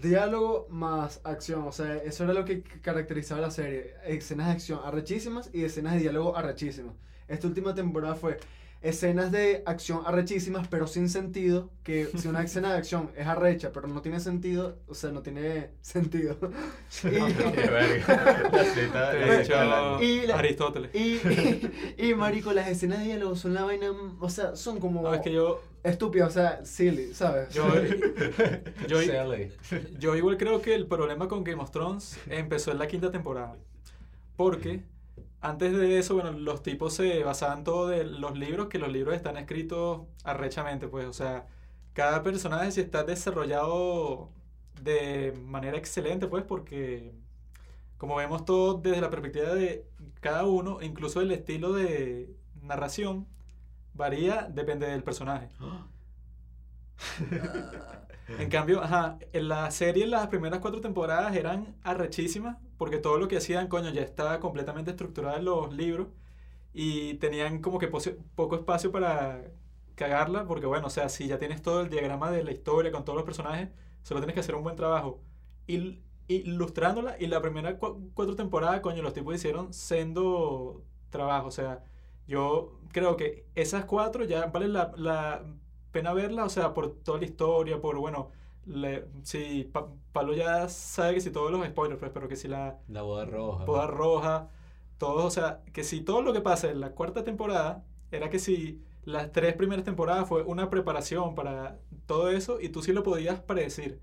diálogo 0.00 0.66
más 0.70 1.20
acción. 1.24 1.62
O 1.66 1.72
sea, 1.72 1.96
eso 1.96 2.24
era 2.24 2.34
lo 2.34 2.44
que 2.44 2.62
caracterizaba 2.62 3.40
la 3.40 3.50
serie. 3.50 3.94
Escenas 4.06 4.46
de 4.48 4.52
acción 4.52 4.80
arrechísimas 4.84 5.50
y 5.52 5.64
escenas 5.64 5.94
de 5.94 6.00
diálogo 6.00 6.36
arrechísimas. 6.36 6.94
Esta 7.28 7.46
última 7.46 7.74
temporada 7.74 8.14
fue 8.16 8.38
escenas 8.82 9.32
de 9.32 9.62
acción 9.64 10.02
arrechísimas, 10.04 10.68
pero 10.68 10.86
sin 10.86 11.08
sentido. 11.08 11.70
Que 11.82 12.06
si 12.18 12.28
una 12.28 12.42
escena 12.42 12.72
de 12.72 12.78
acción 12.78 13.10
es 13.16 13.26
arrecha, 13.26 13.72
pero 13.72 13.88
no 13.88 14.02
tiene 14.02 14.20
sentido, 14.20 14.76
o 14.88 14.94
sea, 14.94 15.10
no 15.10 15.22
tiene 15.22 15.70
sentido. 15.80 16.36
Y 20.02 20.26
la- 20.26 20.36
Aristóteles. 20.38 20.94
Y, 20.94 21.16
y, 21.16 21.72
y, 22.10 22.14
marico, 22.14 22.52
las 22.52 22.68
escenas 22.68 22.98
de 23.00 23.06
diálogo 23.06 23.36
son 23.36 23.54
la 23.54 23.62
vaina, 23.64 23.90
o 24.20 24.28
sea, 24.28 24.56
son 24.56 24.80
como 24.80 25.02
No, 25.02 25.14
es 25.14 25.20
que 25.20 25.32
yo, 25.32 25.60
estúpidas, 25.84 26.30
o 26.30 26.32
sea, 26.32 26.64
silly, 26.64 27.14
¿sabes? 27.14 27.54
yo, 27.54 27.68
yo 29.98 30.16
igual 30.16 30.38
creo 30.38 30.62
que 30.62 30.74
el 30.74 30.86
problema 30.86 31.28
con 31.28 31.44
Game 31.44 31.62
of 31.62 31.70
Thrones 31.70 32.18
empezó 32.26 32.72
en 32.72 32.78
la 32.78 32.88
quinta 32.88 33.10
temporada. 33.10 33.56
Porque 34.36 34.82
antes 35.40 35.76
de 35.76 35.98
eso, 35.98 36.14
bueno, 36.14 36.32
los 36.32 36.62
tipos 36.62 36.94
se 36.94 37.22
basaban 37.22 37.64
todo 37.64 37.88
de 37.88 38.04
los 38.04 38.36
libros, 38.36 38.68
que 38.68 38.78
los 38.78 38.90
libros 38.90 39.14
están 39.14 39.36
escritos 39.36 40.02
arrechamente, 40.24 40.88
pues, 40.88 41.06
o 41.06 41.12
sea, 41.12 41.46
cada 41.92 42.22
personaje 42.22 42.72
sí 42.72 42.80
está 42.80 43.04
desarrollado 43.04 44.30
de 44.82 45.32
manera 45.44 45.76
excelente, 45.76 46.26
pues, 46.26 46.44
porque 46.44 47.12
como 47.98 48.16
vemos 48.16 48.44
todo 48.44 48.74
desde 48.74 49.00
la 49.02 49.10
perspectiva 49.10 49.54
de 49.54 49.86
cada 50.20 50.44
uno, 50.44 50.80
incluso 50.82 51.20
el 51.20 51.30
estilo 51.30 51.72
de 51.74 52.34
narración 52.62 53.26
varía, 53.94 54.48
depende 54.50 54.86
del 54.88 55.02
personaje. 55.04 55.48
En 58.38 58.48
cambio, 58.48 58.82
ajá, 58.82 59.18
en 59.32 59.48
la 59.48 59.70
serie 59.70 60.06
las 60.06 60.28
primeras 60.28 60.60
cuatro 60.60 60.80
temporadas 60.80 61.36
eran 61.36 61.76
arrechísimas 61.82 62.56
porque 62.78 62.96
todo 62.98 63.18
lo 63.18 63.28
que 63.28 63.36
hacían, 63.36 63.68
coño, 63.68 63.90
ya 63.90 64.00
estaba 64.02 64.40
completamente 64.40 64.90
estructurado 64.92 65.36
en 65.36 65.44
los 65.44 65.72
libros 65.74 66.08
y 66.74 67.14
tenían 67.16 67.60
como 67.60 67.78
que 67.78 67.88
poco 67.88 68.56
espacio 68.56 68.92
para 68.92 69.42
cagarla 69.96 70.46
porque, 70.46 70.66
bueno, 70.66 70.88
o 70.88 70.90
sea, 70.90 71.08
si 71.10 71.28
ya 71.28 71.38
tienes 71.38 71.62
todo 71.62 71.82
el 71.82 71.90
diagrama 71.90 72.30
de 72.30 72.44
la 72.44 72.52
historia 72.52 72.92
con 72.92 73.04
todos 73.04 73.16
los 73.16 73.24
personajes, 73.26 73.70
solo 74.02 74.20
tienes 74.20 74.34
que 74.34 74.40
hacer 74.40 74.54
un 74.56 74.64
buen 74.64 74.76
trabajo 74.76 75.20
il- 75.68 76.02
ilustrándola 76.28 77.16
y 77.20 77.26
la 77.28 77.42
primera 77.42 77.78
cua- 77.78 77.98
cuatro 78.14 78.36
temporadas, 78.36 78.80
coño, 78.80 79.02
los 79.02 79.14
tipos 79.14 79.34
hicieron 79.34 79.72
sendo 79.74 80.84
trabajo, 81.10 81.48
o 81.48 81.50
sea, 81.52 81.84
yo 82.26 82.78
creo 82.92 83.16
que 83.16 83.46
esas 83.54 83.84
cuatro 83.84 84.24
ya 84.24 84.46
vale 84.46 84.68
la, 84.68 84.92
la 84.96 85.44
pena 85.92 86.12
verla, 86.12 86.44
o 86.44 86.48
sea, 86.48 86.74
por 86.74 86.94
toda 87.02 87.18
la 87.18 87.24
historia, 87.26 87.80
por, 87.80 87.98
bueno, 87.98 88.30
le- 88.66 89.06
si 89.22 89.64
Pa- 89.72 89.88
Pablo 90.12 90.34
ya 90.34 90.68
sabe 90.68 91.14
que 91.14 91.20
si 91.20 91.30
todos 91.30 91.50
los 91.52 91.64
spoilers, 91.66 91.98
pues, 92.00 92.10
pero 92.12 92.28
que 92.28 92.36
si 92.36 92.48
la 92.48 92.78
La 92.88 93.02
boda 93.02 93.26
roja. 93.26 93.64
boda 93.64 93.86
roja, 93.86 94.48
todos, 94.98 95.24
o 95.24 95.30
sea, 95.30 95.62
que 95.72 95.84
si 95.84 96.00
todo 96.02 96.22
lo 96.22 96.32
que 96.32 96.40
pasa 96.40 96.70
en 96.70 96.80
la 96.80 96.90
cuarta 96.92 97.24
temporada 97.24 97.84
era 98.10 98.30
que 98.30 98.38
si 98.38 98.82
las 99.04 99.32
tres 99.32 99.54
primeras 99.54 99.84
temporadas 99.84 100.28
fue 100.28 100.42
una 100.42 100.70
preparación 100.70 101.34
para 101.34 101.78
todo 102.06 102.30
eso 102.30 102.60
y 102.60 102.68
tú 102.70 102.82
sí 102.82 102.92
lo 102.92 103.02
podías 103.02 103.40
predecir, 103.40 104.00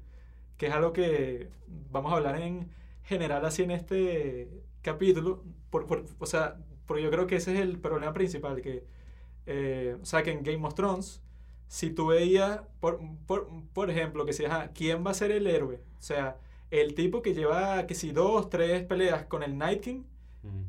que 0.58 0.68
es 0.68 0.74
algo 0.74 0.94
que 0.94 1.50
vamos 1.92 2.14
a 2.14 2.18
hablar 2.18 2.38
en 2.42 2.72
general 3.04 3.46
así 3.46 3.64
en 3.64 3.72
este 3.72 4.50
capítulo, 4.82 5.44
por, 5.70 5.88
por- 5.88 6.06
o 6.20 6.26
sea, 6.26 6.58
porque 6.86 7.04
yo 7.04 7.12
creo 7.12 7.28
que 7.28 7.38
ese 7.38 7.54
es 7.54 7.60
el 7.62 7.80
problema 7.80 8.14
principal, 8.14 8.62
que, 8.62 8.84
eh, 9.46 9.98
o 10.02 10.06
sea, 10.06 10.24
que 10.24 10.32
en 10.32 10.44
Game 10.44 10.66
of 10.66 10.76
Thrones, 10.76 11.22
si 11.68 11.90
tú 11.92 12.08
veías, 12.08 12.62
por, 12.80 13.00
por, 13.28 13.50
por 13.74 13.90
ejemplo, 13.90 14.26
que 14.26 14.34
si, 14.34 14.46
ajá, 14.46 14.72
¿quién 14.74 15.06
va 15.06 15.12
a 15.12 15.14
ser 15.16 15.32
el 15.32 15.48
héroe? 15.48 15.82
O 16.00 16.02
sea, 16.02 16.38
el 16.72 16.96
tipo 16.96 17.22
que 17.22 17.34
lleva, 17.34 17.86
que 17.88 17.96
si 17.96 18.12
dos, 18.12 18.50
tres 18.50 18.84
peleas 18.84 19.26
con 19.26 19.44
el 19.44 19.58
Night 19.58 19.82
King, 19.82 20.04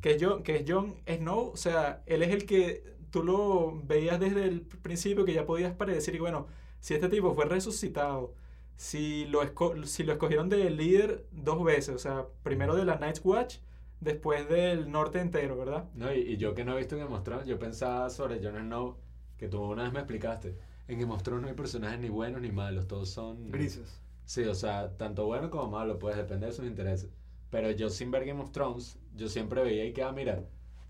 que 0.02 0.12
es 0.12 0.22
Jon, 0.22 0.42
que 0.42 0.56
es 0.56 0.64
Jon 0.70 0.96
Snow, 1.06 1.50
o 1.52 1.56
sea, 1.56 2.02
él 2.06 2.22
es 2.22 2.30
el 2.30 2.44
que 2.44 2.84
tú 3.10 3.22
lo 3.24 3.80
veías 3.84 4.20
desde 4.20 4.44
el 4.44 4.62
principio 4.62 5.24
que 5.24 5.32
ya 5.32 5.46
podías 5.46 5.74
predecir 5.74 6.14
y 6.14 6.18
bueno, 6.18 6.46
si 6.80 6.94
este 6.94 7.08
tipo 7.08 7.34
fue 7.34 7.46
resucitado, 7.46 8.34
si 8.76 9.26
lo, 9.26 9.40
si 9.86 10.02
lo 10.02 10.12
escogieron 10.12 10.48
de 10.48 10.68
líder 10.70 11.24
dos 11.30 11.62
veces, 11.64 11.94
o 11.94 11.98
sea, 11.98 12.26
primero 12.42 12.74
de 12.74 12.84
la 12.84 12.96
Night's 12.96 13.20
Watch, 13.24 13.58
después 14.02 14.48
del 14.48 14.90
norte 14.90 15.20
entero, 15.20 15.56
¿verdad? 15.56 15.84
No, 15.94 16.12
y, 16.12 16.18
y 16.18 16.36
yo 16.36 16.54
que 16.54 16.64
no 16.64 16.74
he 16.74 16.78
visto 16.78 16.96
Game 16.96 17.14
of 17.14 17.22
Thrones, 17.22 17.46
yo 17.46 17.58
pensaba 17.58 18.10
sobre 18.10 18.42
Jon 18.42 18.58
Snow, 18.58 18.98
que 19.38 19.48
tú 19.48 19.62
una 19.62 19.84
vez 19.84 19.92
me 19.92 20.00
explicaste. 20.00 20.58
En 20.88 20.98
Game 20.98 21.12
of 21.12 21.22
Thrones 21.22 21.42
no 21.42 21.48
hay 21.48 21.54
personajes 21.54 22.00
ni 22.00 22.08
buenos 22.08 22.42
ni 22.42 22.50
malos, 22.50 22.88
todos 22.88 23.08
son... 23.08 23.50
Grises. 23.50 24.00
Sí, 24.24 24.42
o 24.42 24.54
sea, 24.54 24.96
tanto 24.96 25.26
bueno 25.26 25.50
como 25.50 25.68
malo, 25.70 25.98
pues 25.98 26.16
depende 26.16 26.46
de 26.46 26.52
sus 26.52 26.66
intereses. 26.66 27.10
Pero 27.50 27.70
yo 27.70 27.90
sin 27.90 28.10
ver 28.10 28.24
Game 28.24 28.42
of 28.42 28.50
Thrones, 28.50 28.98
yo 29.14 29.28
siempre 29.28 29.62
veía 29.62 29.84
y 29.84 29.92
que, 29.92 30.02
ah, 30.02 30.12
mira, 30.12 30.42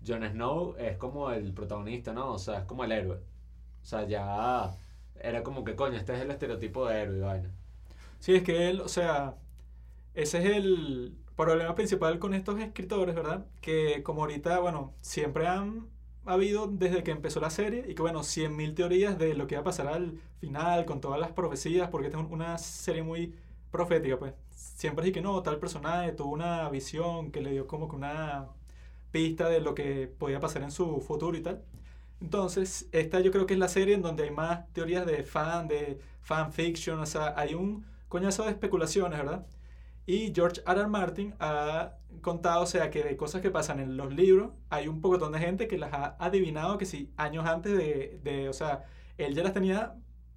Jon 0.05 0.27
Snow 0.27 0.75
es 0.79 0.97
como 0.97 1.29
el 1.31 1.53
protagonista, 1.53 2.13
¿no? 2.13 2.33
O 2.33 2.39
sea, 2.39 2.59
es 2.59 2.65
como 2.65 2.83
el 2.83 2.91
héroe. 2.91 3.17
O 3.17 3.85
sea, 3.85 4.07
ya 4.07 4.75
era 5.19 5.43
como 5.43 5.63
que, 5.63 5.75
coño, 5.75 5.97
este 5.97 6.15
es 6.15 6.21
el 6.21 6.31
estereotipo 6.31 6.87
de 6.87 7.01
héroe 7.01 7.17
y 7.17 7.21
vaina. 7.21 7.51
Sí, 8.19 8.33
es 8.33 8.43
que 8.43 8.69
él, 8.69 8.81
o 8.81 8.87
sea, 8.87 9.35
ese 10.15 10.39
es 10.39 10.57
el 10.57 11.17
problema 11.35 11.75
principal 11.75 12.19
con 12.19 12.33
estos 12.33 12.59
escritores, 12.59 13.15
¿verdad? 13.15 13.45
Que 13.61 14.03
como 14.03 14.21
ahorita, 14.21 14.59
bueno, 14.59 14.93
siempre 15.01 15.47
han 15.47 15.87
habido 16.25 16.67
desde 16.67 17.03
que 17.03 17.11
empezó 17.11 17.39
la 17.41 17.49
serie 17.49 17.85
y 17.87 17.95
que, 17.95 18.01
bueno, 18.01 18.23
100.000 18.23 18.75
teorías 18.75 19.17
de 19.17 19.33
lo 19.33 19.47
que 19.47 19.55
va 19.55 19.61
a 19.61 19.63
pasar 19.65 19.87
al 19.87 20.19
final 20.39 20.85
con 20.85 21.01
todas 21.01 21.19
las 21.19 21.31
profecías, 21.31 21.89
porque 21.89 22.07
esta 22.07 22.19
es 22.19 22.25
un- 22.25 22.33
una 22.33 22.57
serie 22.57 23.03
muy 23.03 23.33
profética, 23.71 24.17
pues. 24.19 24.33
Siempre 24.51 25.07
es 25.07 25.13
que 25.13 25.21
no, 25.21 25.41
tal 25.43 25.59
personaje 25.59 26.11
tuvo 26.13 26.31
una 26.33 26.69
visión 26.69 27.31
que 27.31 27.41
le 27.41 27.51
dio 27.51 27.67
como 27.67 27.89
que 27.89 27.95
una 27.95 28.47
pista 29.11 29.49
de 29.49 29.61
lo 29.61 29.75
que 29.75 30.07
podía 30.07 30.39
pasar 30.39 30.63
en 30.63 30.71
su 30.71 31.01
futuro 31.01 31.37
y 31.37 31.41
tal. 31.41 31.63
Entonces, 32.21 32.87
esta 32.91 33.19
yo 33.19 33.31
creo 33.31 33.45
que 33.45 33.53
es 33.53 33.59
la 33.59 33.67
serie 33.67 33.95
en 33.95 34.01
donde 34.01 34.23
hay 34.23 34.31
más 34.31 34.71
teorías 34.73 35.05
de 35.05 35.23
fan, 35.23 35.67
de 35.67 35.99
fanfiction, 36.21 36.99
o 36.99 37.05
sea, 37.05 37.33
hay 37.37 37.53
un 37.53 37.85
coñazo 38.09 38.43
de 38.45 38.51
especulaciones, 38.51 39.19
¿verdad? 39.19 39.45
Y 40.05 40.33
George 40.35 40.61
R. 40.67 40.81
R. 40.81 40.87
Martin 40.87 41.33
ha 41.39 41.93
contado, 42.21 42.63
o 42.63 42.65
sea, 42.65 42.89
que 42.89 43.03
de 43.03 43.15
cosas 43.17 43.41
que 43.41 43.51
pasan 43.51 43.79
en 43.79 43.97
los 43.97 44.13
libros, 44.13 44.51
hay 44.69 44.87
un 44.87 45.01
pocotón 45.01 45.31
de 45.31 45.39
gente 45.39 45.67
que 45.67 45.77
las 45.77 45.93
ha 45.93 46.15
adivinado 46.19 46.77
que 46.77 46.85
sí, 46.85 47.11
años 47.17 47.45
antes 47.45 47.77
de, 47.77 48.19
de 48.23 48.49
o 48.49 48.53
sea, 48.53 48.85
él 49.17 49.35
ya 49.35 49.43
las 49.43 49.53
tenía 49.53 49.95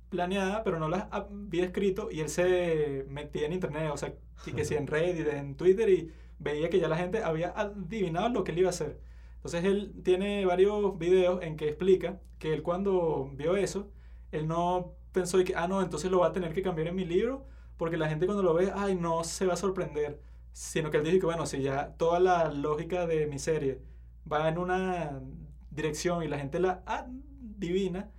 planeadas, 0.09 0.62
pero 0.64 0.79
no 0.79 0.88
las 0.88 1.07
había 1.11 1.64
escrito 1.64 2.09
y 2.11 2.20
él 2.20 2.29
se 2.29 3.05
metía 3.09 3.46
en 3.46 3.52
internet, 3.55 3.90
o 3.92 3.96
sea, 3.96 4.14
y 4.46 4.52
que 4.52 4.64
sí, 4.64 4.74
en 4.74 4.87
Reddit, 4.87 5.26
en 5.29 5.57
Twitter 5.57 5.88
y 5.88 6.12
veía 6.38 6.70
que 6.70 6.79
ya 6.81 6.88
la 6.88 6.96
gente 6.96 7.22
había 7.22 7.52
adivinado 7.57 8.29
lo 8.31 8.44
que 8.44 8.52
él 8.52 8.59
iba 8.61 8.68
a 8.68 8.70
hacer. 8.70 9.00
Entonces 9.37 9.64
él 9.64 9.94
tiene 10.05 10.44
varios 10.46 10.98
videos 10.98 11.42
en 11.42 11.57
que 11.57 11.68
explica 11.68 12.20
que 12.38 12.52
él 12.52 12.62
cuando 12.62 13.31
vio 13.35 13.57
eso, 13.57 13.90
él 14.33 14.48
no 14.48 14.94
pensó 15.12 15.42
que, 15.44 15.55
ah, 15.57 15.68
no, 15.68 15.83
entonces 15.83 16.11
lo 16.11 16.20
va 16.20 16.29
a 16.29 16.33
tener 16.33 16.52
que 16.52 16.62
cambiar 16.62 16.88
en 16.88 16.96
mi 16.96 17.05
libro, 17.05 17.46
porque 17.77 17.97
la 17.97 18.09
gente 18.09 18.27
cuando 18.27 18.43
lo 18.43 18.55
ve, 18.55 18.73
ay, 18.75 18.95
no 18.97 19.25
se 19.25 19.47
va 19.47 19.55
a 19.55 19.57
sorprender, 19.57 20.21
sino 20.53 20.91
que 20.91 20.99
él 20.99 21.05
dijo 21.05 21.21
que, 21.21 21.27
bueno, 21.27 21.47
si 21.47 21.62
ya 21.62 21.95
toda 21.97 22.21
la 22.21 22.51
lógica 22.53 23.07
de 23.07 23.27
mi 23.27 23.39
serie 23.39 23.81
va 24.31 24.49
en 24.49 24.59
una 24.59 25.21
dirección 25.71 26.23
y 26.23 26.29
la 26.29 26.39
gente 26.39 26.61
la 26.61 26.83
adivina, 26.87 28.11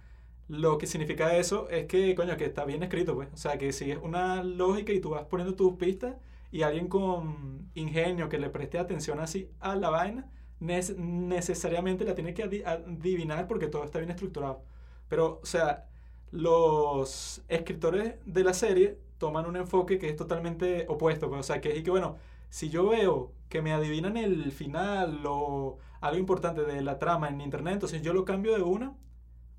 lo 0.47 0.77
que 0.77 0.87
significa 0.87 1.35
eso 1.37 1.69
es 1.69 1.85
que, 1.87 2.15
coño, 2.15 2.37
que 2.37 2.45
está 2.45 2.63
bien 2.65 2.83
escrito, 2.83 3.15
pues. 3.15 3.29
O 3.33 3.37
sea, 3.37 3.57
que 3.57 3.73
si 3.73 3.91
es 3.91 3.97
una 4.01 4.43
lógica 4.43 4.93
y 4.93 4.99
tú 5.01 5.09
vas 5.11 5.25
poniendo 5.25 5.55
tus 5.55 5.73
pistas 5.77 6.15
y 6.51 6.61
alguien 6.61 6.87
con 6.87 7.69
ingenio 7.75 8.29
que 8.29 8.37
le 8.39 8.49
preste 8.49 8.79
atención 8.79 9.19
así 9.19 9.49
a 9.59 9.75
la 9.75 9.89
vaina, 9.89 10.31
nes- 10.61 10.95
necesariamente 10.97 12.05
la 12.05 12.15
tiene 12.15 12.33
que 12.33 12.45
adi- 12.45 12.63
adivinar 12.65 13.47
porque 13.47 13.67
todo 13.67 13.83
está 13.83 13.99
bien 13.99 14.09
estructurado. 14.11 14.63
Pero, 15.09 15.39
o 15.43 15.45
sea, 15.45 15.89
los 16.31 17.43
escritores 17.47 18.15
de 18.25 18.43
la 18.43 18.53
serie 18.53 18.99
toman 19.17 19.45
un 19.45 19.55
enfoque 19.55 19.97
que 19.99 20.09
es 20.09 20.15
totalmente 20.15 20.85
opuesto. 20.89 21.29
pues, 21.29 21.39
o 21.41 21.43
sea, 21.43 21.61
que 21.61 21.77
es 21.77 21.83
que, 21.83 21.91
bueno, 21.91 22.17
si 22.49 22.69
yo 22.69 22.89
veo 22.89 23.33
que 23.49 23.61
me 23.61 23.73
adivinan 23.73 24.17
el 24.17 24.51
final 24.51 25.21
o 25.25 25.77
algo 26.01 26.19
importante 26.19 26.63
de 26.63 26.81
la 26.81 26.99
trama 26.99 27.29
en 27.29 27.41
internet, 27.41 27.73
entonces 27.73 28.01
yo 28.01 28.13
lo 28.13 28.25
cambio 28.25 28.55
de 28.55 28.63
una, 28.63 28.95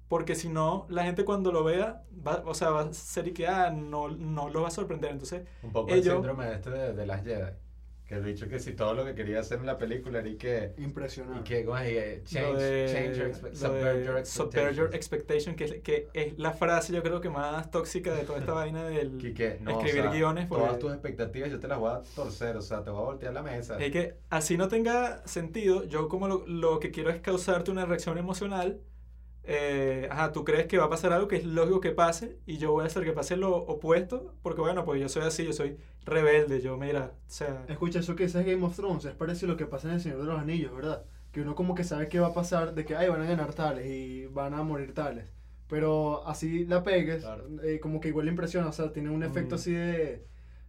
porque 0.09 0.35
si 0.35 0.49
no, 0.49 0.87
la 0.89 1.05
gente 1.05 1.25
cuando 1.25 1.53
lo 1.53 1.65
vea, 1.65 2.03
va, 2.27 2.43
o 2.47 2.55
sea, 2.55 2.71
va 2.71 2.83
a 2.83 2.93
ser 2.93 3.29
y 3.29 3.33
que, 3.33 3.47
ah, 3.47 3.71
no, 3.71 4.09
no 4.09 4.49
lo 4.49 4.63
va 4.63 4.69
a 4.69 4.71
sorprender. 4.71 5.11
Entonces, 5.11 5.47
Un 5.63 5.73
poco 5.73 5.91
el 5.93 6.03
síndrome 6.03 6.53
este 6.53 6.71
de, 6.71 6.95
de 6.95 7.07
las 7.07 7.23
Jedi. 7.25 7.53
Que 8.09 8.15
el 8.15 8.25
dicho 8.25 8.49
que 8.49 8.59
si 8.59 8.73
todo 8.73 8.95
lo 8.95 9.05
que 9.05 9.15
quería 9.15 9.41
hacer 9.41 9.59
en 9.59 9.67
la 9.67 9.77
película 9.77 10.21
era 10.21 10.29
y 10.31 10.37
que... 10.37 10.73
Impresionante. 10.79 11.41
Y 11.41 11.43
que 11.43 11.63
Change, 12.25 12.53
lo 12.55 12.59
de, 12.59 12.87
change 12.91 13.19
your 13.19 13.29
expe- 13.29 13.55
subvert 13.55 14.07
your 14.07 14.25
subvert 14.27 14.75
your 14.75 14.95
expectations. 14.95 14.95
expectation, 14.95 15.57
que, 15.57 15.65
es- 15.65 15.83
que 15.83 16.09
es 16.15 16.39
la 16.39 16.53
frase 16.53 16.95
yo 16.95 17.03
creo 17.03 17.21
que 17.21 17.29
más 17.29 17.71
tóxica 17.71 18.15
de 18.15 18.25
toda 18.25 18.39
esta 18.39 18.53
vaina 18.55 18.85
del 18.89 19.19
Quique, 19.19 19.59
no, 19.61 19.77
o 19.77 19.81
escribir 19.83 20.05
sea, 20.05 20.11
guiones. 20.11 20.47
porque- 20.47 20.65
Todas 20.65 20.79
tus 20.79 20.93
expectativas 20.93 21.51
yo 21.51 21.61
te 21.61 21.69
las 21.69 21.79
voy 21.79 21.91
a 21.91 22.01
torcer, 22.17 22.57
o 22.57 22.63
sea, 22.63 22.83
te 22.83 22.89
voy 22.89 23.01
a 23.03 23.05
voltear 23.05 23.35
la 23.35 23.43
mesa. 23.43 23.77
Es 23.79 23.93
que 23.93 24.15
así 24.31 24.57
no 24.57 24.69
tenga 24.69 25.21
sentido, 25.27 25.85
yo 25.85 26.09
como 26.09 26.29
lo, 26.29 26.47
lo 26.47 26.81
que 26.81 26.91
quiero 26.91 27.11
es 27.11 27.21
causarte 27.21 27.71
una 27.71 27.85
reacción 27.85 28.17
emocional 28.17 28.81
eh, 29.51 30.07
ajá, 30.11 30.31
tú 30.33 30.45
crees 30.45 30.67
que 30.67 30.77
va 30.77 30.85
a 30.85 30.91
pasar 30.91 31.11
algo 31.15 31.27
que 31.27 31.37
es 31.37 31.45
lógico 31.45 31.81
que 31.81 31.91
pase 31.93 32.37
y 32.45 32.59
yo 32.59 32.73
voy 32.73 32.85
a 32.85 32.87
hacer 32.89 33.03
que 33.03 33.13
pase 33.13 33.35
lo 33.37 33.57
opuesto 33.57 34.35
porque 34.43 34.61
bueno, 34.61 34.85
pues 34.85 35.01
yo 35.01 35.09
soy 35.09 35.23
así, 35.23 35.45
yo 35.47 35.55
soy 35.55 35.79
rebelde, 36.05 36.61
yo 36.61 36.77
mira, 36.77 37.13
o 37.27 37.31
sea, 37.31 37.65
Escucha, 37.69 38.01
eso 38.01 38.15
que 38.15 38.25
dices 38.25 38.45
Game 38.45 38.63
of 38.65 38.77
Thrones 38.77 39.07
es 39.07 39.15
parecido 39.15 39.49
a 39.49 39.53
lo 39.55 39.57
que 39.57 39.65
pasa 39.67 39.89
en 39.89 39.95
El 39.95 40.01
Señor 40.03 40.19
de 40.21 40.27
los 40.27 40.39
Anillos, 40.39 40.75
¿verdad? 40.75 41.05
Que 41.33 41.41
uno 41.41 41.55
como 41.55 41.75
que 41.75 41.85
sabe 41.85 42.09
qué 42.09 42.21
va 42.21 42.29
a 42.29 42.35
pasar, 42.35 42.75
de 42.75 42.85
que 42.85 42.95
ay, 42.95 43.09
van 43.09 43.23
a 43.23 43.27
ganar 43.27 43.55
tales 43.55 43.87
y 43.87 44.27
van 44.27 44.53
a 44.55 44.63
morir 44.63 44.93
tales. 44.93 45.33
Pero 45.67 46.27
así 46.27 46.65
la 46.67 46.83
pegues, 46.83 47.23
Claro. 47.23 47.45
eh, 47.63 47.81
como 47.81 48.01
que 48.01 48.09
igual 48.09 48.27
le 48.27 48.33
impresiona, 48.33 48.69
o 48.69 48.73
sea, 48.73 48.93
tiene 48.93 49.11
un 49.11 49.23
efecto 49.23 49.55
Mm. 49.55 49.59
así 49.59 49.73
de, 49.73 50.25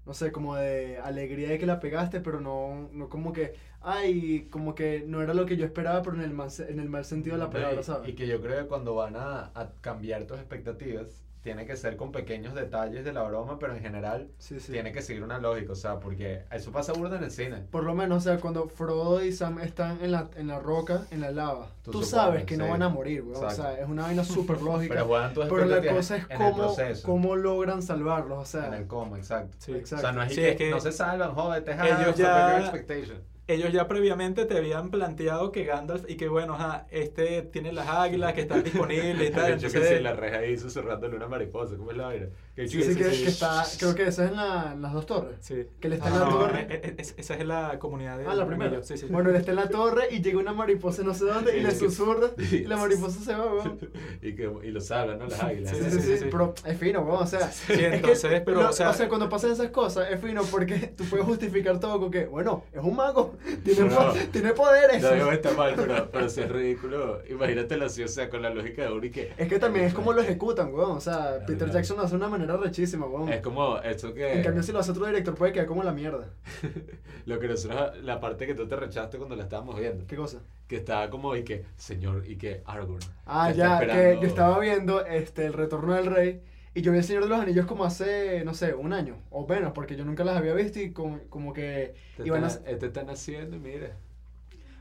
no 0.10 0.16
sé, 0.16 0.32
como 0.32 0.56
de 0.56 0.98
alegría 0.98 1.50
de 1.50 1.60
que 1.60 1.68
la 1.68 1.80
pegaste, 1.80 2.20
pero 2.20 2.42
no, 2.42 2.90
no 2.94 3.10
como 3.10 3.32
que, 3.32 3.54
ay, 3.80 4.48
como 4.50 4.74
que 4.74 5.04
no 5.06 5.22
era 5.22 5.36
lo 5.36 5.46
que 5.46 5.56
yo 5.56 5.66
esperaba, 5.66 6.02
pero 6.02 6.16
en 6.16 6.24
el 6.24 6.34
mal, 6.34 6.50
en 6.68 6.80
el 6.80 6.90
mal 6.90 7.06
sentido 7.06 7.36
de 7.36 7.44
la 7.44 7.52
palabra, 7.52 7.84
¿sabes? 7.84 8.10
Y 8.10 8.16
que 8.16 8.26
yo 8.26 8.42
creo 8.42 8.64
que 8.64 8.68
cuando 8.68 8.96
van 8.96 9.16
a, 9.16 9.52
a 9.54 9.72
cambiar 9.82 10.26
tus 10.26 10.40
expectativas, 10.40 11.24
tiene 11.42 11.66
que 11.66 11.78
ser 11.78 11.96
con 11.96 12.12
pequeños 12.12 12.54
detalles 12.54 13.06
de 13.06 13.14
la 13.14 13.24
broma, 13.24 13.58
pero 13.60 13.74
en 13.74 13.82
general 13.82 14.30
Sí, 14.40 14.60
sí. 14.60 14.72
tiene 14.74 14.92
que 14.92 15.02
seguir 15.02 15.24
una 15.24 15.40
lógica, 15.40 15.72
o 15.72 15.76
sea, 15.76 16.00
porque 16.00 16.44
eso 16.52 16.72
pasa 16.72 16.92
burda 16.94 17.18
en 17.18 17.24
el 17.24 17.32
cine. 17.32 17.64
Por 17.72 17.84
lo 17.86 17.96
menos, 17.96 18.18
o 18.18 18.22
sea, 18.30 18.40
cuando 18.40 18.68
Frodo 18.68 19.24
y 19.24 19.32
Sam 19.32 19.60
están 19.60 20.00
en 20.04 20.12
la, 20.12 20.30
en 20.36 20.48
la 20.48 20.60
roca, 20.60 21.06
en 21.12 21.22
la 21.22 21.32
lava, 21.32 21.68
Tú 21.82 21.92
tú, 21.92 22.04
supones, 22.04 22.10
sabes 22.10 22.44
que 22.46 22.58
no 22.58 22.66
sí. 22.66 22.72
van 22.72 22.82
a 22.84 22.90
morir, 22.90 23.22
weón. 23.24 23.46
O 23.46 23.50
sea, 23.50 23.80
es 23.80 23.88
una 23.88 24.04
vaina 24.04 24.24
súper 24.26 24.62
lógica. 24.62 24.94
Pero 24.96 25.06
juegan 25.08 25.34
tus 25.34 25.46
Pero 25.46 25.66
la 25.66 25.82
cosa 25.94 26.18
es 26.18 26.26
cómo, 26.28 26.76
cómo 27.04 27.36
logran 27.38 27.82
salvarlos, 27.82 28.38
o 28.38 28.46
sea. 28.46 28.68
en 28.68 28.74
el 28.74 28.88
cómo, 28.88 29.16
exacto. 29.16 29.56
sí. 29.60 29.72
Exacto. 29.72 29.96
O 30.08 30.10
sea, 30.10 30.12
no 30.12 30.24
es, 30.24 30.30
Sí, 30.30 30.36
que, 30.42 30.50
es 30.52 30.56
que 30.58 30.70
no 30.72 30.80
se 30.82 30.92
salvan, 30.92 31.34
jódete, 31.34 31.74
ja, 31.74 31.88
ellos 32.02 32.16
ya- 32.18 32.52
your 32.58 32.62
expectation. 32.62 33.18
Ellos 33.50 33.74
ya 33.74 33.88
previamente 33.88 34.46
te 34.46 34.58
habían 34.58 34.92
planteado 34.92 35.52
que 35.52 35.66
Gandalf 35.66 36.08
y 36.08 36.18
que 36.18 36.28
bueno, 36.28 36.54
ajá, 36.54 36.86
este 36.92 37.42
tiene 37.42 37.74
las 37.74 37.88
águilas 37.88 38.34
que 38.34 38.42
están 38.42 38.64
disponibles 38.64 39.30
y 39.30 39.34
tal, 39.34 39.58
Yo 39.60 39.72
que 39.72 39.86
sí, 39.86 40.00
la 40.00 40.14
reja 40.14 40.38
ahí 40.38 40.56
susurrándole 40.56 41.16
una 41.16 41.28
mariposa, 41.28 41.76
¿cómo 41.76 41.90
es 41.92 41.98
la 41.98 42.06
vaina? 42.06 42.28
Que 42.60 42.68
Sí, 42.68 42.84
sí, 42.84 42.94
sí, 42.94 43.00
que, 43.00 43.12
sí. 43.12 43.24
que 43.24 43.30
está, 43.30 43.64
creo 43.80 43.96
que 43.96 44.08
esa 44.08 44.26
es 44.26 44.32
en, 44.32 44.36
la- 44.36 44.72
en 44.74 44.82
las 44.82 44.92
dos 44.92 45.06
torres. 45.06 45.38
sí. 45.40 45.66
Que 45.80 45.88
él 45.88 45.94
está 45.94 46.10
No, 46.10 46.16
en 46.16 46.22
la 46.22 46.30
no, 46.30 46.38
torre. 46.40 46.62
eh, 46.70 46.82
eh, 46.84 46.96
es- 46.98 47.16
esa 47.18 47.36
es 47.36 47.46
la 47.46 47.80
comunidad 47.80 48.18
de 48.18 48.26
Ah, 48.28 48.36
la 48.36 48.46
primera. 48.46 48.84
Sí, 48.84 48.98
sí. 48.98 49.06
Bueno, 49.10 49.30
él 49.30 49.38
está 49.38 49.52
en 49.52 49.56
la 49.58 49.70
torre 49.70 50.08
y 50.12 50.22
llega 50.22 50.40
una 50.40 50.52
mariposa 50.52 51.02
no 51.04 51.14
sé 51.14 51.24
dónde 51.26 51.58
y 51.58 51.62
le 51.62 51.72
susurra 51.74 52.32
y 52.52 52.66
la 52.66 52.76
mariposa 52.76 53.22
se 53.22 53.34
va, 53.34 53.46
weón. 53.54 53.80
y, 54.22 54.36
que, 54.36 54.52
y 54.64 54.72
lo 54.72 54.82
salvan, 54.82 55.20
¿no? 55.20 55.28
Las 55.28 55.42
águilas. 55.42 55.72
Sí, 55.72 55.84
Sí, 55.86 55.90
sí, 55.92 56.02
sí, 56.02 56.08
sí, 56.08 56.18
sí. 56.18 56.26
pero 56.30 56.54
es 56.66 56.78
fino, 56.78 57.00
weón, 57.02 57.24
o 57.24 57.28
sea. 57.28 57.50
Sí, 57.50 57.72
es 57.72 57.78
que 57.80 57.96
entonces, 57.96 58.42
pero, 58.46 58.62
lo- 58.64 58.70
o 58.70 58.74
sea- 58.74 58.94
cuando 59.08 59.30
pasan 59.30 59.52
esas 59.52 59.70
cosas 59.70 60.08
es 60.12 60.20
fino 60.20 60.42
porque 60.44 60.76
tú 60.98 61.06
puedes 61.06 61.26
justificar 61.26 61.80
todo 61.80 61.98
con 61.98 62.12
que, 62.12 62.26
bueno, 62.26 62.66
es 62.74 62.84
un 62.84 62.94
mago, 62.96 63.36
tiene, 63.64 63.86
No. 63.90 63.96
po- 63.96 64.14
tiene 64.34 64.52
poderes. 64.52 65.02
No 65.02 65.32
está 65.32 65.54
mal, 65.54 65.76
pero, 65.78 66.10
pero 66.12 66.28
si 66.30 66.42
es 66.42 66.50
ridículo, 66.52 67.22
imagínatelo 67.30 67.86
así, 67.86 68.04
o 68.04 68.08
sea, 68.10 68.30
con 68.30 68.42
la 68.42 68.50
lógica 68.50 68.82
de 68.84 68.92
Uri 68.92 69.12
que... 69.12 69.32
Es 69.38 69.48
que 69.48 69.60
también 69.60 69.86
es 69.86 69.94
como 69.94 70.12
lo 70.12 70.22
ejecutan, 70.22 70.74
weón. 70.74 70.92
O 70.98 71.00
sea, 71.02 71.40
Peter. 71.48 71.70
Jackson 71.72 71.96
lo 71.98 72.04
hace 72.04 72.12
de 72.12 72.18
una 72.18 72.28
manera 72.30 72.49
rechísima, 72.58 73.06
weón. 73.06 73.30
Es 73.30 73.42
como 73.42 73.78
eso 73.80 74.14
que... 74.14 74.34
En 74.34 74.44
cambio, 74.44 74.64
si 74.64 74.72
lo 74.72 74.80
hace 74.80 74.92
otro 74.92 75.06
director, 75.06 75.36
puede 75.36 75.52
quedar 75.54 75.68
como 75.68 75.84
la 75.84 75.92
mierda. 75.92 76.30
Lo 77.26 77.40
que 77.40 77.48
nosotros, 77.48 78.02
la 78.04 78.20
parte 78.20 78.48
que 78.48 78.56
tú 78.56 78.68
te 78.68 78.76
rechazaste 78.76 79.18
cuando 79.18 79.36
la 79.36 79.44
estábamos 79.44 79.80
viendo, 79.80 80.06
¿Qué 80.08 80.16
cosa? 80.16 80.40
que 80.68 80.78
estaba 80.78 81.10
como 81.10 81.36
y 81.36 81.44
que, 81.44 81.66
señor, 81.78 82.24
y 82.28 82.38
que 82.38 82.62
Aragorn. 82.66 83.00
Ah, 83.26 83.52
ya, 83.52 83.80
que 83.80 83.86
esperando". 83.86 84.22
yo 84.22 84.28
estaba 84.28 84.60
viendo 84.60 85.06
este, 85.06 85.46
El 85.46 85.54
Retorno 85.54 85.94
del 85.94 86.06
Rey. 86.08 86.42
Y 86.76 86.82
yo 86.82 86.92
vi 86.92 87.00
El 87.00 87.04
Señor 87.04 87.24
de 87.24 87.30
los 87.30 87.40
Anillos 87.40 87.66
como 87.66 87.84
hace, 87.84 88.44
no 88.46 88.54
sé, 88.54 88.76
un 88.76 88.94
año 88.94 89.18
o 89.32 89.46
menos, 89.48 89.72
porque 89.74 89.96
yo 89.96 90.06
nunca 90.06 90.24
las 90.24 90.38
había 90.38 90.54
visto 90.54 90.80
y 90.80 90.92
como, 90.92 91.20
como 91.30 91.52
que 91.52 91.96
Te 92.16 92.28
iban 92.28 92.44
a... 92.44 92.48
están, 92.48 92.68
eh, 92.74 92.76
te 92.78 92.86
están 92.86 93.10
haciendo, 93.10 93.58
mira. 93.58 93.98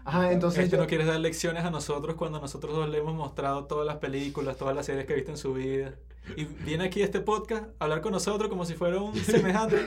Ajá, 0.08 0.32
entonces 0.32 0.64
Este 0.64 0.76
yo- 0.76 0.82
no 0.82 0.88
quieres 0.88 1.06
dar 1.06 1.20
lecciones 1.20 1.64
a 1.64 1.70
nosotros 1.70 2.16
cuando 2.16 2.40
nosotros 2.40 2.74
dos 2.74 2.88
le 2.88 2.98
hemos 2.98 3.14
mostrado 3.14 3.64
todas 3.64 3.86
las 3.86 3.96
películas, 3.96 4.56
todas 4.56 4.74
las 4.74 4.86
series 4.86 5.06
que 5.06 5.12
ha 5.12 5.16
visto 5.16 5.30
en 5.30 5.36
su 5.38 5.52
vida. 5.54 5.92
Y 6.36 6.44
viene 6.44 6.84
aquí 6.84 7.00
este 7.02 7.20
podcast 7.20 7.64
a 7.78 7.84
hablar 7.84 8.00
con 8.02 8.12
nosotros 8.12 8.48
como 8.50 8.64
si 8.66 8.74
fuera 8.74 8.98
un 9.00 9.14
semejante. 9.16 9.86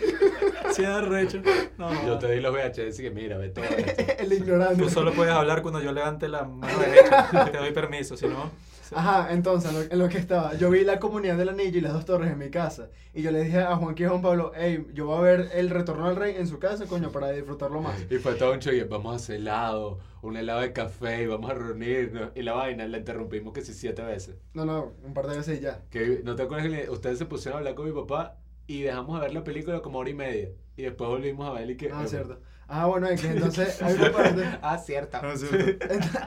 Sin 0.73 0.85
arrecho. 0.85 1.41
No, 1.77 1.91
no. 1.93 2.05
Yo 2.07 2.17
te 2.19 2.31
di 2.31 2.39
los 2.39 2.53
VHS 2.53 2.99
y 2.99 3.03
que 3.03 3.11
mira, 3.11 3.37
ve 3.37 3.49
todo 3.49 3.65
esto. 3.77 4.03
el 4.19 4.33
ignorante. 4.33 4.81
Tú 4.81 4.89
solo 4.89 5.11
puedes 5.13 5.33
hablar 5.33 5.61
cuando 5.61 5.81
yo 5.81 5.91
levante 5.91 6.27
la 6.29 6.43
mano 6.45 6.77
derecha. 6.79 7.29
Te 7.51 7.57
doy 7.57 7.71
permiso, 7.71 8.15
si 8.17 8.27
no. 8.27 8.49
Ajá, 8.93 9.31
entonces, 9.31 9.71
en 9.71 9.77
lo, 9.77 9.93
en 9.93 9.99
lo 9.99 10.09
que 10.09 10.17
estaba, 10.17 10.55
yo 10.55 10.69
vi 10.69 10.83
la 10.83 10.99
comunidad 10.99 11.37
del 11.37 11.49
anillo 11.49 11.77
y 11.77 11.81
las 11.81 11.93
dos 11.93 12.05
torres 12.05 12.31
en 12.31 12.37
mi 12.37 12.49
casa. 12.49 12.89
Y 13.13 13.21
yo 13.21 13.31
le 13.31 13.43
dije 13.43 13.59
a 13.59 13.75
Juan 13.75 13.95
y 13.97 14.03
a 14.03 14.09
Juan 14.09 14.21
Pablo, 14.21 14.51
hey, 14.55 14.85
yo 14.93 15.05
voy 15.05 15.17
a 15.17 15.21
ver 15.21 15.49
el 15.53 15.69
retorno 15.69 16.05
al 16.07 16.15
rey 16.15 16.35
en 16.37 16.47
su 16.47 16.59
casa, 16.59 16.85
coño, 16.87 17.11
para 17.11 17.31
disfrutarlo 17.31 17.81
más. 17.81 17.95
Y 18.09 18.17
fue 18.17 18.35
todo 18.35 18.53
un 18.53 18.59
show 18.59 18.73
y 18.73 18.81
vamos 18.83 19.13
a 19.13 19.15
hacer 19.15 19.37
helado, 19.37 19.99
un 20.21 20.37
helado 20.37 20.61
de 20.61 20.73
café 20.73 21.23
y 21.23 21.27
vamos 21.27 21.49
a 21.49 21.53
reunirnos. 21.53 22.31
Y 22.35 22.41
la 22.41 22.53
vaina 22.53 22.87
la 22.87 22.97
interrumpimos 22.97 23.53
que 23.53 23.61
sí 23.61 23.73
siete 23.73 24.01
veces. 24.01 24.35
No, 24.53 24.65
no, 24.65 24.93
un 25.03 25.13
par 25.13 25.27
de 25.27 25.37
veces 25.37 25.59
y 25.59 25.61
ya. 25.61 25.81
Que, 25.89 26.21
¿No 26.23 26.35
te 26.35 26.43
acuerdas 26.43 26.67
que 26.67 26.89
ustedes 26.89 27.17
se 27.17 27.25
pusieron 27.25 27.57
a 27.57 27.59
hablar 27.59 27.75
con 27.75 27.85
mi 27.85 27.93
papá 27.93 28.37
y 28.67 28.81
dejamos 28.81 29.19
de 29.19 29.27
ver 29.27 29.33
la 29.33 29.43
película 29.43 29.81
como 29.81 29.99
hora 29.99 30.09
y 30.09 30.15
media? 30.15 30.49
Y 30.75 30.83
después 30.83 31.09
volvimos 31.09 31.47
a 31.47 31.53
ver 31.53 31.69
y 31.69 31.77
que... 31.77 31.89
Ah, 31.91 32.05
cierto. 32.07 32.39
Ah, 32.73 32.85
bueno, 32.85 33.07
es 33.07 33.19
que 33.21 33.27
entonces 33.31 33.81
hay 33.81 33.95
una 33.95 34.11
parte, 34.13 34.43
Ah, 34.61 34.77
cierto. 34.77 35.17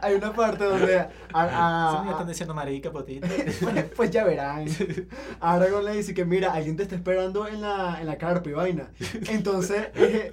hay 0.02 0.14
una 0.14 0.32
parte 0.34 0.64
donde 0.64 1.06
a, 1.32 2.02
me 2.04 2.10
están 2.10 2.28
diciendo 2.28 2.52
marica, 2.54 2.90
potito. 2.92 3.26
pues, 3.60 3.84
pues 3.96 4.10
ya 4.10 4.24
verán. 4.24 4.66
Aragorn 5.40 5.86
le 5.86 5.92
dice 5.96 6.12
que 6.12 6.24
mira, 6.26 6.52
alguien 6.52 6.76
te 6.76 6.82
está 6.82 6.96
esperando 6.96 7.48
en 7.48 7.62
la, 7.62 7.98
en 8.00 8.06
la 8.06 8.18
carpa 8.18 8.50
y 8.50 8.52
vaina. 8.52 8.90
Entonces, 9.30 9.88
eh, 9.94 10.32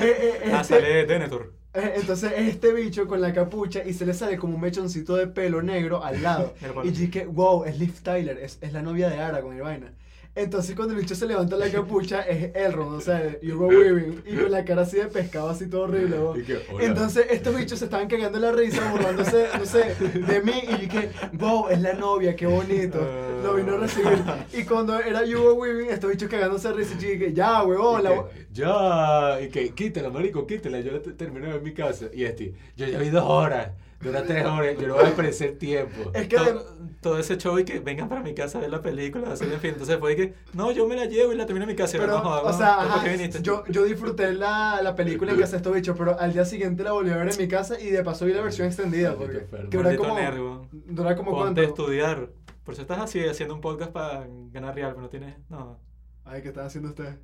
eh, 0.00 0.50
Ah, 0.52 0.60
este- 0.62 0.74
sale 0.74 1.06
Denethor. 1.06 1.52
Eh, 1.74 1.94
Entonces 1.96 2.32
es 2.36 2.48
este 2.48 2.72
bicho 2.72 3.06
con 3.06 3.20
la 3.22 3.32
capucha 3.32 3.82
y 3.84 3.94
se 3.94 4.04
le 4.04 4.12
sale 4.12 4.36
como 4.36 4.56
un 4.56 4.60
mechoncito 4.60 5.16
de 5.16 5.26
pelo 5.26 5.62
negro 5.62 6.04
al 6.04 6.22
lado. 6.22 6.54
Y 6.84 6.90
dije, 6.90 7.24
wow, 7.26 7.64
es 7.64 7.78
Liv 7.78 7.94
Tyler, 8.02 8.38
es, 8.38 8.58
es 8.60 8.72
la 8.72 8.82
novia 8.82 9.08
de 9.08 9.18
Aragorn 9.20 9.56
y 9.56 9.60
vaina. 9.60 9.92
Entonces 10.34 10.74
cuando 10.74 10.94
el 10.94 11.00
bicho 11.00 11.14
se 11.14 11.26
levanta 11.26 11.56
la 11.56 11.70
capucha 11.70 12.22
es 12.22 12.56
Elrond, 12.56 12.96
o 12.96 13.00
sea, 13.02 13.36
Hugo 13.42 13.66
Weaving, 13.68 14.22
y 14.26 14.34
con 14.36 14.50
la 14.50 14.64
cara 14.64 14.82
así 14.82 14.96
de 14.96 15.06
pescado, 15.06 15.50
así 15.50 15.66
todo 15.68 15.82
horrible. 15.82 16.16
Y 16.36 16.42
que. 16.42 16.58
Entonces 16.80 17.26
estos 17.30 17.54
bichos 17.54 17.78
se 17.78 17.84
estaban 17.84 18.08
cagando 18.08 18.38
la 18.38 18.50
risa, 18.52 18.90
burlándose, 18.92 19.48
no 19.58 19.66
sé, 19.66 19.94
de 20.00 20.40
mí. 20.42 20.52
Y 20.62 20.70
yo 20.70 20.76
dije, 20.78 21.10
wow, 21.34 21.68
es 21.68 21.80
la 21.82 21.92
novia, 21.92 22.34
qué 22.34 22.46
bonito. 22.46 22.98
Lo 23.42 23.54
vino 23.56 23.74
a 23.74 23.78
recibir. 23.78 24.22
Y 24.54 24.62
cuando 24.64 24.98
era 24.98 25.20
Hugo 25.22 25.52
Weaving, 25.54 25.90
estos 25.90 26.10
bichos 26.10 26.30
cagándose 26.30 26.68
de 26.68 26.74
risa. 26.74 26.94
Y 26.98 27.02
yo 27.02 27.08
dije, 27.10 27.32
ya, 27.34 27.62
huevón, 27.62 28.02
la... 28.02 28.24
ya, 28.52 29.38
y 29.44 29.48
que 29.50 29.68
quítala, 29.74 30.08
marico, 30.10 30.46
quítala. 30.46 30.80
Yo 30.80 30.92
la 30.92 31.02
te- 31.02 31.12
terminé 31.12 31.54
en 31.54 31.62
mi 31.62 31.74
casa. 31.74 32.06
Y 32.12 32.24
este, 32.24 32.54
yo 32.76 32.86
ya 32.86 32.98
vi 32.98 33.10
dos 33.10 33.24
horas, 33.24 33.72
dura 34.02 34.22
tres 34.24 34.44
horas, 34.44 34.76
yo 34.78 34.88
no 34.88 34.94
voy 34.94 35.04
a 35.04 35.08
aparecer 35.08 35.58
tiempo. 35.58 36.10
Es 36.14 36.28
que... 36.28 36.36
de- 36.38 36.44
todo, 36.52 36.76
todo 37.00 37.18
ese 37.18 37.36
show 37.36 37.58
y 37.58 37.64
que 37.64 37.80
vengan 37.80 38.08
para 38.08 38.22
mi 38.22 38.34
casa 38.34 38.58
a 38.58 38.60
ver 38.60 38.70
la 38.70 38.80
película, 38.80 39.32
así 39.32 39.44
en 39.44 39.58
fin. 39.60 39.70
Entonces 39.70 39.98
fue 39.98 40.14
que, 40.14 40.34
no, 40.52 40.70
yo 40.70 40.86
me 40.86 40.94
la 40.96 41.06
llevo 41.06 41.32
y 41.32 41.36
la 41.36 41.46
termino 41.46 41.64
en 41.64 41.70
mi 41.70 41.76
casa. 41.76 41.98
Pero, 41.98 42.18
no, 42.22 42.42
o 42.42 42.52
sea, 42.52 42.76
¿por 42.76 42.86
ajá, 42.86 43.04
qué 43.04 43.10
viniste? 43.12 43.42
yo, 43.42 43.64
yo 43.68 43.84
disfruté 43.84 44.32
la, 44.34 44.80
la 44.82 44.94
película 44.94 45.32
en 45.32 45.38
casa 45.38 45.52
de 45.52 45.56
estos 45.58 45.74
bichos, 45.74 45.96
pero 45.98 46.18
al 46.18 46.32
día 46.32 46.44
siguiente 46.44 46.82
la 46.84 46.92
volví 46.92 47.10
a 47.10 47.16
ver 47.16 47.32
en 47.32 47.38
mi 47.38 47.48
casa 47.48 47.80
y 47.80 47.90
de 47.90 48.02
paso 48.04 48.24
vi 48.26 48.32
la 48.32 48.42
versión 48.42 48.68
extendida. 48.68 49.14
Porque 49.16 49.46
que 49.70 49.76
dura 49.76 49.96
como, 49.96 50.14
weón. 50.14 50.68
dura 50.86 51.16
como 51.16 51.30
Ponte 51.32 51.42
cuánto. 51.42 51.60
a 51.60 51.64
estudiar. 51.64 52.30
Por 52.64 52.74
eso 52.74 52.82
estás 52.82 53.00
así, 53.00 53.24
haciendo 53.26 53.54
un 53.56 53.60
podcast 53.60 53.90
para 53.90 54.26
ganar 54.52 54.74
real, 54.74 54.90
pero 54.90 55.02
no 55.02 55.08
tienes. 55.08 55.34
No. 55.48 55.80
Ay, 56.24 56.42
¿qué 56.42 56.48
están 56.48 56.66
haciendo 56.66 56.90
ustedes? 56.90 57.16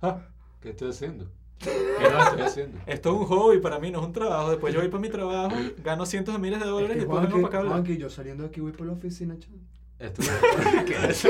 Ah, 0.00 0.20
¿Qué 0.60 0.70
estoy 0.70 0.88
haciendo? 0.90 1.30
¿Qué 1.62 2.08
no 2.10 2.22
estoy 2.24 2.40
haciendo? 2.42 2.78
Esto 2.86 3.10
es 3.10 3.16
un 3.20 3.26
hobby 3.26 3.58
para 3.58 3.78
mí, 3.78 3.90
no 3.90 4.00
es 4.00 4.06
un 4.06 4.12
trabajo. 4.12 4.50
Después 4.50 4.74
yo 4.74 4.80
voy 4.80 4.88
para 4.88 5.00
mi 5.00 5.08
trabajo, 5.08 5.54
gano 5.84 6.06
cientos 6.06 6.34
de 6.34 6.40
miles 6.40 6.60
de 6.60 6.66
dólares 6.66 6.96
Es 6.96 7.02
y 7.02 7.06
que 7.06 7.06
después 7.06 7.22
vengo 7.22 7.38
Juanqui, 7.38 7.50
para 7.50 7.62
acá. 7.64 7.70
Juanqui, 7.70 7.96
yo 7.98 8.10
saliendo 8.10 8.42
de 8.44 8.48
aquí 8.48 8.60
voy 8.60 8.72
por 8.72 8.86
la 8.86 8.92
oficina, 8.94 9.36
chaval. 9.38 9.60
Esto 9.98 10.22
¿Qué 10.86 10.94
es 11.10 11.24
eso? 11.24 11.28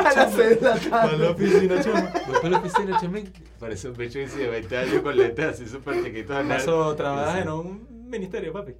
A 0.00 0.12
las 0.16 0.34
6 0.34 0.60
de 0.60 0.60
la 0.60 0.74
Para 0.74 1.12
la 1.12 1.18
tarde. 1.18 1.28
oficina, 1.28 1.80
chamo. 1.80 2.08
Voy 2.26 2.36
para 2.36 2.48
la 2.48 2.58
oficina, 2.58 3.00
chamín. 3.00 3.32
Parece 3.60 3.88
un 3.88 3.96
bicho 3.96 4.18
así 4.24 4.36
de 4.38 4.48
20 4.48 4.76
años 4.76 5.02
con 5.02 5.16
lentes 5.16 5.44
así 5.44 5.66
súper 5.68 6.02
chiquitos. 6.02 6.44
nerd. 6.44 6.60
Eso, 6.60 6.96
trabajas 6.96 7.42
en 7.42 7.48
un 7.50 8.08
ministerio, 8.10 8.52
papi. 8.52 8.74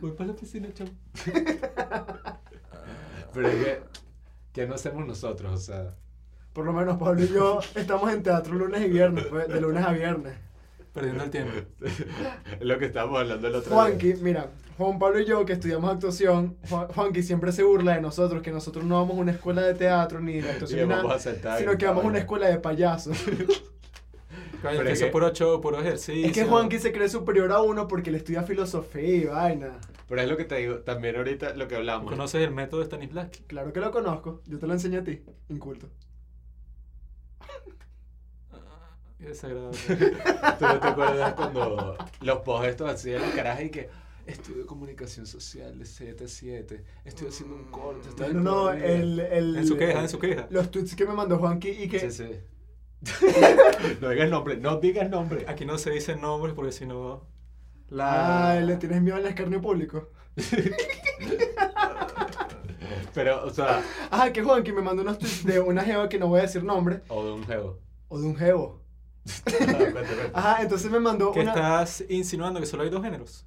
Voy 0.00 0.12
para 0.12 0.28
la 0.28 0.32
oficina, 0.34 0.68
chamo. 0.72 0.90
Pero 3.32 3.48
es 3.48 3.64
que, 3.64 3.80
¿qué 4.52 4.66
no 4.68 4.74
hacemos 4.76 5.04
nosotros? 5.04 5.52
O 5.52 5.56
sea, 5.58 5.96
Por 6.54 6.64
lo 6.64 6.72
menos 6.72 6.96
Pablo 6.98 7.22
y 7.22 7.28
yo 7.28 7.58
estamos 7.74 8.10
en 8.12 8.22
teatro 8.22 8.54
lunes 8.54 8.80
y 8.80 8.88
viernes, 8.88 9.26
pues, 9.26 9.48
de 9.48 9.60
lunes 9.60 9.84
a 9.84 9.92
viernes. 9.92 10.34
Perdiendo 10.92 11.24
el 11.24 11.30
tiempo. 11.30 11.52
es 11.84 12.60
lo 12.60 12.78
que 12.78 12.86
estábamos 12.86 13.18
hablando 13.20 13.48
el 13.48 13.56
otro 13.56 13.74
Juanqui, 13.74 14.12
día. 14.12 14.22
mira, 14.22 14.46
Juan 14.78 14.98
Pablo 15.00 15.18
y 15.18 15.24
yo 15.24 15.44
que 15.44 15.54
estudiamos 15.54 15.92
actuación, 15.92 16.56
Juan- 16.70 16.86
Juanqui 16.86 17.24
siempre 17.24 17.50
se 17.50 17.64
burla 17.64 17.96
de 17.96 18.00
nosotros, 18.00 18.40
que 18.40 18.52
nosotros 18.52 18.84
no 18.84 19.00
vamos 19.00 19.16
a 19.16 19.20
una 19.20 19.32
escuela 19.32 19.62
de 19.62 19.74
teatro 19.74 20.20
ni 20.20 20.40
de 20.40 20.48
actuación 20.48 20.88
ni 20.88 20.94
nada, 20.94 21.18
sino 21.58 21.76
que 21.76 21.86
vamos 21.86 22.04
a 22.04 22.06
una 22.06 22.18
escuela 22.18 22.46
de 22.46 22.58
payasos. 22.58 23.18
Coño, 24.62 24.76
Pero 24.78 24.84
que 24.84 24.92
es 24.92 25.02
eso 25.02 25.10
puro 25.10 25.30
show, 25.30 25.60
puro 25.60 25.80
ejercicio. 25.80 26.24
Es 26.24 26.32
que 26.32 26.44
Juanqui 26.44 26.78
se 26.78 26.92
cree 26.92 27.08
superior 27.08 27.50
a 27.52 27.60
uno 27.60 27.86
porque 27.86 28.10
le 28.10 28.18
estudia 28.18 28.44
filosofía 28.44 29.16
y 29.16 29.24
vaina. 29.26 29.72
Pero 30.08 30.20
es 30.22 30.28
lo 30.28 30.36
que 30.36 30.44
te 30.44 30.54
digo, 30.54 30.78
también 30.78 31.16
ahorita 31.16 31.54
lo 31.54 31.66
que 31.66 31.74
¿Tú 31.74 31.80
hablamos. 31.80 32.10
¿Conoces 32.12 32.40
el 32.42 32.50
método 32.52 32.80
de 32.80 32.86
Stanislavski? 32.86 33.42
Claro 33.48 33.72
que 33.72 33.80
lo 33.80 33.90
conozco, 33.90 34.40
yo 34.46 34.58
te 34.58 34.66
lo 34.66 34.72
enseñé 34.72 34.98
a 34.98 35.04
ti, 35.04 35.20
inculto. 35.48 35.88
Ah, 38.52 38.56
Qué 39.24 39.30
desagradable. 39.30 39.78
¿Tú 40.58 40.66
no 40.66 40.80
te 40.80 40.86
acuerdas 40.86 41.32
cuando 41.32 41.96
los 42.20 42.38
posts 42.40 42.68
estos 42.68 42.90
así 42.90 43.08
de 43.10 43.20
las 43.20 43.30
carajas 43.30 43.64
y 43.64 43.70
que 43.70 43.88
estudio 44.26 44.66
comunicación 44.66 45.26
social 45.26 45.78
de 45.78 45.86
7 45.86 46.24
a 46.24 46.28
7, 46.28 46.84
estoy 47.06 47.28
haciendo 47.28 47.56
un 47.56 47.64
corte. 47.64 48.10
está 48.10 48.28
No, 48.28 48.40
no, 48.42 48.70
el 48.72 49.16
programa". 49.16 49.34
el, 49.34 49.56
En 49.56 49.66
su 49.66 49.78
queja, 49.78 50.00
en 50.02 50.08
su 50.10 50.18
queja. 50.18 50.46
Los 50.50 50.70
tweets 50.70 50.94
que 50.94 51.06
me 51.06 51.14
mandó 51.14 51.38
Juanqui 51.38 51.70
y 51.70 51.88
que... 51.88 52.00
Sí, 52.00 52.10
sí. 52.10 52.30
no 54.02 54.10
digas 54.10 54.28
nombre, 54.28 54.58
no 54.58 54.76
digas 54.76 55.08
nombre. 55.08 55.46
Aquí 55.48 55.64
no 55.64 55.78
se 55.78 55.90
dicen 55.90 56.20
nombres 56.20 56.54
porque 56.54 56.72
si 56.72 56.84
no. 56.84 57.26
La... 57.88 58.50
Ay, 58.50 58.66
le 58.66 58.76
tienes 58.76 59.00
miedo 59.00 59.16
al 59.16 59.24
escarnio 59.24 59.62
público. 59.62 60.10
Pero, 63.14 63.42
o 63.46 63.50
sea, 63.50 63.82
Ajá, 64.10 64.32
que 64.34 64.42
Juanqui 64.42 64.72
me 64.72 64.82
mandó 64.82 65.00
unos 65.00 65.18
tweets 65.18 65.44
de 65.44 65.60
una 65.60 65.82
jeva 65.82 66.10
que 66.10 66.18
no 66.18 66.28
voy 66.28 66.40
a 66.40 66.42
decir 66.42 66.62
nombre, 66.62 67.00
o 67.08 67.24
de 67.24 67.32
un 67.32 67.44
juego. 67.44 67.78
o 68.08 68.18
de 68.18 68.26
un 68.26 68.36
jevo. 68.36 68.83
Cuente. 69.92 70.30
Ajá, 70.32 70.62
entonces 70.62 70.90
me 70.90 71.00
mandó 71.00 71.32
que 71.32 71.40
una... 71.40 71.50
estás 71.52 72.04
insinuando 72.08 72.60
que 72.60 72.66
solo 72.66 72.82
hay 72.82 72.90
dos 72.90 73.02
géneros. 73.02 73.46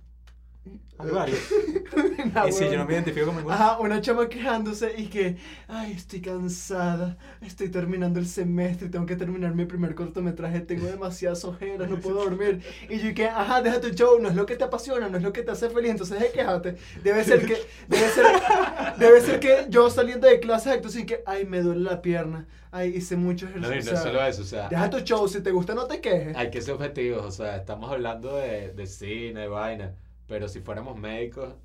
Hay 1.00 1.12
varios. 1.12 1.40
y 2.48 2.52
si 2.52 2.66
yo 2.66 2.78
no 2.78 2.86
me 2.86 2.94
identifico 2.94 3.28
con 3.28 3.36
ninguno. 3.36 3.54
Ajá, 3.56 3.80
una 3.80 4.02
chama 4.02 4.28
quejándose 4.28 4.94
y 4.98 5.08
que, 5.08 5.38
ay, 5.68 5.92
estoy 5.92 6.22
cansada, 6.22 7.18
estoy 7.42 7.70
terminando 7.70 8.20
el 8.20 8.28
semestre, 8.28 8.90
tengo 8.90 9.06
que 9.06 9.16
terminar 9.16 9.54
mi 9.54 9.66
primer 9.66 9.94
cortometraje, 9.96 10.62
tengo 10.62 10.88
demasiadas 10.88 11.46
ojeras, 11.46 11.90
no 11.90 12.00
puedo 12.00 12.24
dormir. 12.24 12.62
Y 12.90 13.00
yo 13.00 13.14
que, 13.14 13.28
ajá, 13.28 13.62
deja 13.62 13.80
tu 13.80 13.90
show, 13.90 14.20
no 14.20 14.30
es 14.30 14.36
lo 14.36 14.46
que 14.46 14.56
te 14.56 14.64
apasiona, 14.64 15.08
no 15.08 15.18
es 15.18 15.24
lo 15.24 15.32
que 15.32 15.44
te 15.44 15.52
hace 15.52 15.70
feliz, 15.70 15.92
entonces 15.92 16.20
de 16.20 16.32
quejate. 16.32 16.76
Debe 17.04 17.24
ser 17.24 17.46
que, 17.46 17.58
debe 17.88 18.10
ser, 18.10 18.26
debe 18.98 19.22
ser 19.22 19.40
que 19.40 19.66
yo 19.70 19.90
saliendo 19.90 20.28
de 20.28 20.40
clase 20.40 20.72
acto 20.72 20.90
sin 20.90 21.06
que, 21.06 21.22
ay, 21.26 21.46
me 21.46 21.62
duele 21.62 21.82
la 21.82 22.02
pierna, 22.02 22.48
ay, 22.72 22.90
hice 22.96 23.16
mucho 23.16 23.48
No, 23.56 23.68
y 23.68 23.78
ejercicio. 23.78 23.94
no 23.94 24.00
o 24.00 24.02
sea, 24.02 24.10
es 24.12 24.16
solo 24.16 24.26
eso, 24.26 24.42
o 24.42 24.46
sea, 24.46 24.70
Deja 24.70 24.90
tu 24.90 25.00
show, 25.02 25.28
si 25.28 25.42
te 25.42 25.52
gusta 25.52 25.76
no 25.76 25.86
te 25.86 26.02
quejes. 26.02 26.36
hay 26.36 26.50
que 26.50 26.62
ser 26.62 26.74
objetivos, 26.74 27.24
o 27.24 27.32
sea, 27.32 27.56
estamos 27.56 27.92
hablando 27.92 28.36
de, 28.36 28.72
de 28.74 28.88
cine, 28.88 29.42
de 29.42 29.48
vaina, 29.48 29.94
pero 30.28 30.48
si 30.48 30.62
fuéramos 30.62 30.98
médicos, 30.98 31.56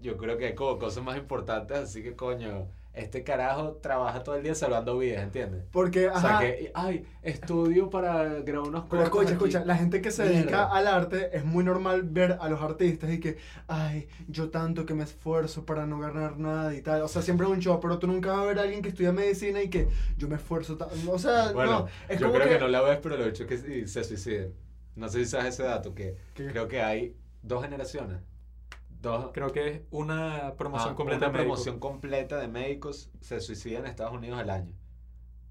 yo 0.00 0.16
creo 0.16 0.36
que 0.38 0.46
hay 0.46 0.54
como 0.54 0.78
cosas 0.78 1.04
más 1.04 1.16
importantes, 1.18 1.78
así 1.78 2.02
que 2.02 2.14
coño, 2.16 2.68
este 2.92 3.22
carajo 3.24 3.74
trabaja 3.82 4.22
todo 4.22 4.36
el 4.36 4.42
día 4.42 4.54
salvando 4.54 4.98
vidas, 4.98 5.22
¿entiendes? 5.22 5.64
Porque, 5.70 6.08
O 6.08 6.18
sea 6.18 6.38
ajá, 6.38 6.40
que, 6.40 6.70
ay, 6.74 7.04
estudio 7.22 7.90
para 7.90 8.24
grabar 8.40 8.68
unos 8.68 8.84
Pero 8.88 9.02
escucha, 9.02 9.24
aquí. 9.24 9.32
escucha, 9.34 9.64
la 9.64 9.76
gente 9.76 10.00
que 10.00 10.10
se 10.10 10.24
dedica 10.24 10.66
Mierda. 10.66 10.72
al 10.76 10.86
arte 10.86 11.36
es 11.36 11.44
muy 11.44 11.64
normal 11.64 12.02
ver 12.04 12.38
a 12.40 12.48
los 12.48 12.60
artistas 12.62 13.10
y 13.10 13.20
que, 13.20 13.36
ay, 13.68 14.08
yo 14.28 14.50
tanto 14.50 14.86
que 14.86 14.94
me 14.94 15.04
esfuerzo 15.04 15.66
para 15.66 15.86
no 15.86 15.98
ganar 15.98 16.38
nada 16.38 16.74
y 16.74 16.80
tal. 16.82 17.02
O 17.02 17.08
sea, 17.08 17.20
siempre 17.22 17.46
es 17.46 17.52
un 17.52 17.60
show, 17.60 17.78
pero 17.80 17.98
tú 17.98 18.06
nunca 18.06 18.32
vas 18.32 18.40
a 18.40 18.44
ver 18.46 18.58
a 18.58 18.62
alguien 18.62 18.80
que 18.82 18.88
estudia 18.88 19.12
medicina 19.12 19.62
y 19.62 19.68
que 19.68 19.88
yo 20.16 20.28
me 20.28 20.36
esfuerzo. 20.36 20.78
O 21.08 21.18
sea, 21.18 21.52
Bueno, 21.52 21.80
no, 21.80 21.88
es 22.08 22.18
yo 22.18 22.26
como 22.28 22.38
creo 22.38 22.48
que... 22.48 22.54
que... 22.54 22.60
no 22.60 22.68
la 22.68 22.80
ves, 22.82 22.98
pero 23.02 23.16
lo 23.18 23.26
hecho 23.26 23.44
es 23.44 23.62
que 23.62 23.86
se 23.86 24.04
suiciden. 24.04 24.54
No 24.94 25.08
sé 25.08 25.18
si 25.18 25.26
sabes 25.30 25.48
ese 25.54 25.64
dato, 25.64 25.94
que 25.94 26.16
¿Qué? 26.34 26.46
creo 26.46 26.66
que 26.68 26.80
hay 26.80 27.14
dos 27.46 27.62
generaciones. 27.62 28.18
Dos, 29.00 29.30
Creo 29.32 29.52
que 29.52 29.68
es 29.68 29.82
una 29.90 30.54
promoción 30.56 30.92
ah, 30.94 30.96
completa 30.96 31.28
una 31.28 31.38
de 31.38 31.44
promoción 31.44 31.78
completa 31.78 32.38
de 32.38 32.48
médicos 32.48 33.10
se 33.20 33.40
suicidan 33.40 33.84
en 33.84 33.90
Estados 33.90 34.14
Unidos 34.14 34.38
al 34.40 34.50
año. 34.50 34.74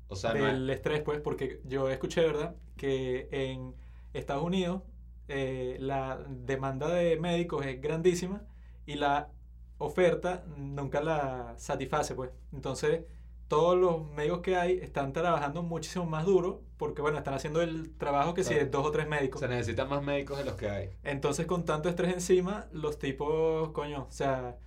O 0.07 0.15
sea, 0.15 0.33
no 0.33 0.45
del 0.45 0.69
es- 0.69 0.77
estrés, 0.77 1.01
pues, 1.01 1.19
porque 1.21 1.61
yo 1.65 1.89
escuché, 1.89 2.21
¿verdad? 2.21 2.55
Que 2.75 3.27
en 3.31 3.73
Estados 4.13 4.43
Unidos 4.43 4.81
eh, 5.27 5.77
la 5.79 6.23
demanda 6.29 6.89
de 6.89 7.17
médicos 7.19 7.65
es 7.65 7.81
grandísima 7.81 8.43
y 8.85 8.95
la 8.95 9.29
oferta 9.77 10.43
nunca 10.57 11.01
la 11.01 11.53
satisface, 11.57 12.13
pues. 12.15 12.31
Entonces, 12.53 13.05
todos 13.47 13.77
los 13.77 14.09
médicos 14.11 14.39
que 14.39 14.55
hay 14.55 14.79
están 14.79 15.13
trabajando 15.13 15.61
muchísimo 15.61 16.05
más 16.05 16.25
duro 16.25 16.61
porque, 16.77 17.01
bueno, 17.01 17.17
están 17.17 17.33
haciendo 17.33 17.61
el 17.61 17.95
trabajo 17.97 18.33
que 18.33 18.43
si 18.43 18.53
es 18.53 18.69
dos 18.69 18.85
o 18.85 18.91
tres 18.91 19.07
médicos. 19.07 19.39
se 19.39 19.47
necesitan 19.47 19.87
más 19.87 20.03
médicos 20.03 20.37
de 20.37 20.45
los 20.45 20.55
que 20.55 20.69
hay. 20.69 20.89
Entonces, 21.03 21.45
con 21.45 21.63
tanto 21.63 21.87
estrés 21.87 22.13
encima, 22.13 22.67
los 22.71 22.99
tipos, 22.99 23.69
coño, 23.71 24.07
o 24.09 24.11
sea, 24.11 24.57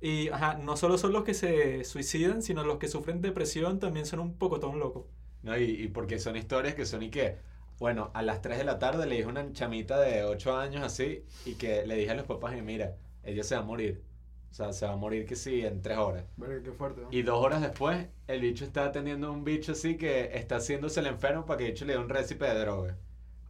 y 0.00 0.28
ajá, 0.28 0.54
no 0.54 0.76
solo 0.76 0.96
son 0.96 1.12
los 1.12 1.24
que 1.24 1.34
se 1.34 1.84
suicidan, 1.84 2.42
sino 2.42 2.64
los 2.64 2.78
que 2.78 2.88
sufren 2.88 3.20
depresión 3.20 3.80
también 3.80 4.06
son 4.06 4.20
un 4.20 4.34
poco 4.34 4.60
ton 4.60 4.78
locos. 4.78 5.06
¿no? 5.42 5.58
Y, 5.58 5.64
y 5.64 5.88
porque 5.88 6.18
son 6.18 6.36
historias 6.36 6.74
que 6.74 6.86
son 6.86 7.02
y 7.02 7.10
que, 7.10 7.36
bueno, 7.78 8.10
a 8.14 8.22
las 8.22 8.40
3 8.40 8.58
de 8.58 8.64
la 8.64 8.78
tarde 8.78 9.06
le 9.06 9.16
dije 9.16 9.26
a 9.26 9.30
una 9.30 9.52
chamita 9.52 9.98
de 9.98 10.24
8 10.24 10.56
años 10.56 10.82
así 10.82 11.24
y 11.44 11.54
que 11.54 11.86
le 11.86 11.96
dije 11.96 12.12
a 12.12 12.14
los 12.14 12.26
papás, 12.26 12.56
y 12.56 12.62
mira, 12.62 12.96
ella 13.24 13.42
se 13.42 13.56
va 13.56 13.62
a 13.62 13.64
morir. 13.64 14.02
O 14.50 14.54
sea, 14.54 14.72
se 14.72 14.86
va 14.86 14.92
a 14.92 14.96
morir 14.96 15.26
que 15.26 15.36
sí, 15.36 15.64
en 15.64 15.82
3 15.82 15.98
horas. 15.98 16.24
Verga, 16.36 16.62
qué 16.62 16.72
fuerte, 16.72 17.02
¿no? 17.02 17.08
Y 17.10 17.22
dos 17.22 17.38
horas 17.38 17.60
después, 17.60 18.06
el 18.26 18.40
bicho 18.40 18.64
está 18.64 18.86
atendiendo 18.86 19.28
a 19.28 19.30
un 19.30 19.44
bicho 19.44 19.72
así 19.72 19.96
que 19.96 20.36
está 20.36 20.56
haciéndose 20.56 21.00
el 21.00 21.06
enfermo 21.06 21.44
para 21.44 21.58
que 21.58 21.66
el 21.66 21.72
bicho 21.72 21.84
le 21.84 21.92
dé 21.92 21.98
un 21.98 22.08
récipe 22.08 22.46
de 22.46 22.58
droga. 22.58 22.96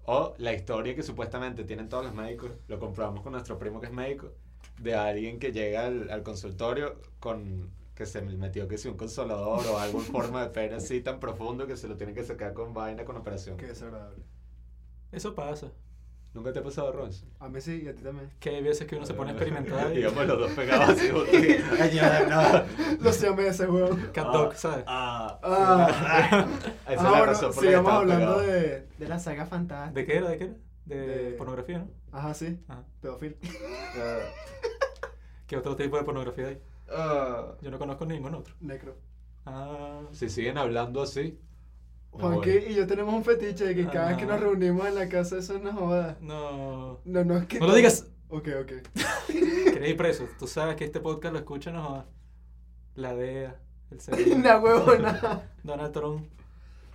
O 0.04 0.34
la 0.38 0.52
historia 0.52 0.94
que 0.94 1.02
supuestamente 1.02 1.64
tienen 1.64 1.88
todos 1.88 2.04
los 2.04 2.14
médicos, 2.14 2.50
lo 2.66 2.78
comprobamos 2.78 3.22
con 3.22 3.32
nuestro 3.32 3.58
primo 3.58 3.80
que 3.80 3.86
es 3.86 3.92
médico, 3.92 4.32
de 4.78 4.94
alguien 4.94 5.38
que 5.38 5.52
llega 5.52 5.86
al, 5.86 6.10
al 6.10 6.22
consultorio 6.22 7.00
con 7.20 7.70
que 7.98 8.06
se 8.06 8.22
metió 8.22 8.68
que 8.68 8.78
si 8.78 8.86
un 8.86 8.96
consolador 8.96 9.66
o 9.66 9.78
algo 9.78 9.98
en 9.98 10.04
forma 10.12 10.42
de 10.44 10.50
pene 10.50 10.76
así 10.76 11.00
tan 11.00 11.18
profundo 11.18 11.66
que 11.66 11.76
se 11.76 11.88
lo 11.88 11.96
tiene 11.96 12.14
que 12.14 12.22
sacar 12.22 12.54
con 12.54 12.72
vaina 12.72 13.04
con 13.04 13.16
operación. 13.16 13.56
Qué 13.56 13.66
desagradable. 13.66 14.24
Eso 15.10 15.34
pasa. 15.34 15.72
¿Nunca 16.34 16.52
te 16.52 16.58
ha 16.60 16.62
pasado, 16.62 16.92
Ronce? 16.92 17.24
A 17.40 17.48
mí 17.48 17.60
sí 17.60 17.82
y 17.84 17.88
a 17.88 17.94
ti 17.94 18.02
también. 18.02 18.30
Que 18.38 18.50
hay 18.50 18.62
veces 18.62 18.86
que 18.86 18.94
uno 18.96 19.04
se 19.06 19.14
pone 19.14 19.30
a 19.30 19.32
experimentar 19.34 19.90
y... 19.92 19.96
Digamos 19.96 20.26
los 20.26 20.38
dos 20.38 20.50
pegados 20.52 20.90
así 20.90 21.08
juntos 21.10 21.34
y, 21.34 21.80
"Ayuda, 21.82 22.66
no". 22.98 23.02
Los 23.04 23.20
llamé 23.20 23.48
ese 23.48 23.66
weón. 23.66 23.96
Cat 24.12 24.26
Ah, 24.28 24.32
Dog, 24.32 24.54
¿sabes? 24.54 24.84
Ah, 24.86 25.38
Ah. 25.42 26.46
Esa 26.86 26.92
es 26.92 27.00
Ah, 27.00 27.02
la 27.02 27.08
bueno, 27.10 27.24
razón 27.26 27.52
por 27.54 27.56
la 27.56 27.60
que 27.62 27.66
sigamos 27.68 27.92
hablando 27.92 28.38
de, 28.40 28.86
de 28.98 29.08
la 29.08 29.18
saga 29.18 29.46
fantástica. 29.46 29.98
¿De 30.00 30.06
qué 30.06 30.16
era? 30.18 30.28
¿De 30.28 30.38
qué 30.38 30.44
era? 30.44 30.54
De, 30.84 30.96
De- 31.06 31.30
pornografía, 31.32 31.78
¿no? 31.78 31.88
Ajá, 32.12 32.34
sí. 32.34 32.58
Ajá. 32.68 32.84
Pedofil. 33.00 33.36
¿Qué 35.46 35.56
otro 35.56 35.76
tipo 35.76 35.96
de 35.96 36.04
pornografía 36.04 36.48
hay? 36.48 36.60
Ah, 36.90 37.54
Yo 37.62 37.70
no 37.70 37.78
conozco 37.78 38.04
ningún 38.06 38.34
otro. 38.34 38.54
Necro. 38.60 38.96
Ah, 39.46 40.02
Si 40.12 40.28
siguen 40.28 40.58
hablando 40.58 41.02
así, 41.02 41.38
Juanqui 42.20 42.50
y 42.70 42.74
yo 42.74 42.86
tenemos 42.86 43.14
un 43.14 43.24
fetiche 43.24 43.64
de 43.66 43.74
que 43.74 43.86
cada 43.86 44.08
vez 44.08 44.16
que 44.18 44.24
Ah. 44.24 44.28
nos 44.28 44.40
reunimos 44.40 44.86
en 44.86 44.94
la 44.94 45.08
casa 45.08 45.38
eso 45.38 45.54
es 45.54 45.60
una 45.60 45.72
joda. 45.72 46.16
no. 46.20 46.98
No, 47.04 47.24
no 47.24 47.36
es 47.38 47.46
que... 47.46 47.58
No 47.60 47.66
lo 47.66 47.74
digas. 47.74 48.06
Ok, 48.28 48.48
ok. 48.60 48.72
Queréis 49.28 49.90
ir 49.90 49.96
preso. 49.96 50.28
Tú 50.38 50.46
sabes 50.46 50.76
que 50.76 50.84
este 50.84 51.00
podcast 51.00 51.32
lo 51.32 51.38
escuchan 51.38 51.74
no 51.74 51.82
jodas. 51.84 52.04
La 52.94 53.14
DEA, 53.14 53.56
el 53.90 53.98
CNI, 54.02 54.32
Una 54.32 54.58
huevona. 54.58 55.42
Donald 55.62 55.92
Trump. 55.92 56.26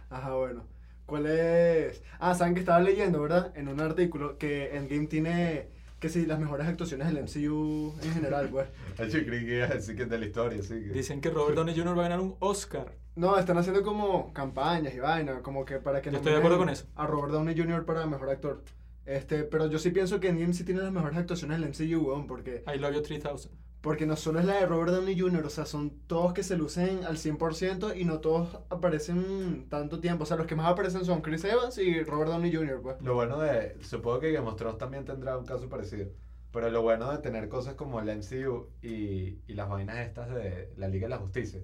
Ajá, 0.09 0.35
bueno. 0.35 0.63
¿Cuál 1.05 1.25
es? 1.27 2.01
Ah, 2.19 2.33
saben 2.35 2.53
que 2.53 2.59
estaba 2.61 2.79
leyendo, 2.79 3.21
¿verdad? 3.21 3.51
En 3.57 3.67
un 3.67 3.79
artículo 3.81 4.37
que 4.37 4.75
Endgame 4.77 5.07
tiene, 5.07 5.67
que 5.99 6.07
sí, 6.09 6.25
las 6.25 6.39
mejores 6.39 6.67
actuaciones 6.67 7.07
del 7.07 7.23
MCU 7.23 7.93
en 8.03 8.13
general, 8.13 8.49
pues. 8.49 8.67
yo 9.11 9.25
creí 9.25 9.45
que 9.45 9.57
ibas 9.57 9.71
a 9.71 9.73
decir 9.75 9.95
que 9.95 10.03
es 10.03 10.09
de 10.09 10.17
la 10.17 10.25
historia, 10.25 10.59
así 10.59 10.69
que... 10.69 10.91
Dicen 10.93 11.19
que 11.19 11.29
Robert 11.29 11.55
Downey 11.57 11.75
Jr. 11.75 11.97
va 11.97 12.01
a 12.05 12.09
ganar 12.09 12.19
un 12.21 12.35
Oscar. 12.39 12.93
No, 13.15 13.37
están 13.37 13.57
haciendo 13.57 13.83
como 13.83 14.33
campañas 14.33 14.93
y 14.95 14.99
vaina, 14.99 15.41
como 15.41 15.65
que 15.65 15.77
para 15.79 16.01
que 16.01 16.09
Yo 16.11 16.17
estoy 16.17 16.31
de 16.33 16.39
acuerdo 16.39 16.57
con 16.57 16.69
eso. 16.69 16.85
A 16.95 17.05
Robert 17.05 17.31
Downey 17.33 17.55
Jr. 17.57 17.85
para 17.85 18.05
mejor 18.07 18.29
actor. 18.29 18.63
Este, 19.05 19.43
pero 19.43 19.67
yo 19.67 19.79
sí 19.79 19.91
pienso 19.91 20.19
que 20.19 20.29
Endgame 20.29 20.53
sí 20.53 20.63
tiene 20.63 20.81
las 20.81 20.91
mejores 20.91 21.17
actuaciones 21.17 21.59
del 21.59 21.69
MCU, 21.69 22.07
weón, 22.07 22.25
porque, 22.25 22.63
I 22.73 22.79
Love 22.79 22.95
You 22.95 23.01
3000. 23.01 23.51
porque 23.81 24.05
no 24.05 24.15
solo 24.15 24.39
es 24.39 24.45
la 24.45 24.55
de 24.55 24.65
Robert 24.65 24.93
Downey 24.93 25.19
Jr., 25.19 25.45
o 25.45 25.49
sea, 25.49 25.65
son 25.65 25.91
todos 26.07 26.33
que 26.33 26.41
se 26.41 26.55
lucen 26.57 27.03
al 27.03 27.17
100% 27.17 27.97
y 27.99 28.05
no 28.05 28.19
todos 28.19 28.57
aparecen 28.69 29.67
tanto 29.69 29.99
tiempo. 29.99 30.23
O 30.23 30.25
sea, 30.25 30.37
los 30.37 30.47
que 30.47 30.55
más 30.55 30.67
aparecen 30.71 31.03
son 31.03 31.21
Chris 31.21 31.43
Evans 31.43 31.77
y 31.77 32.01
Robert 32.03 32.31
Downey 32.31 32.55
Jr., 32.55 32.81
pues. 32.81 33.01
Lo 33.01 33.13
bueno 33.15 33.39
de... 33.39 33.75
Supongo 33.81 34.19
que 34.21 34.31
Game 34.31 34.47
of 34.47 34.55
Thrones 34.55 34.77
también 34.77 35.03
tendrá 35.05 35.37
un 35.37 35.45
caso 35.45 35.67
parecido. 35.67 36.09
Pero 36.51 36.69
lo 36.69 36.81
bueno 36.81 37.11
de 37.11 37.17
tener 37.17 37.49
cosas 37.49 37.73
como 37.73 37.99
el 37.99 38.17
MCU 38.17 38.69
y, 38.81 39.39
y 39.47 39.53
las 39.53 39.67
vainas 39.67 39.97
estas 39.97 40.33
de 40.33 40.71
la 40.77 40.87
Liga 40.87 41.05
de 41.05 41.09
la 41.09 41.17
Justicia 41.17 41.59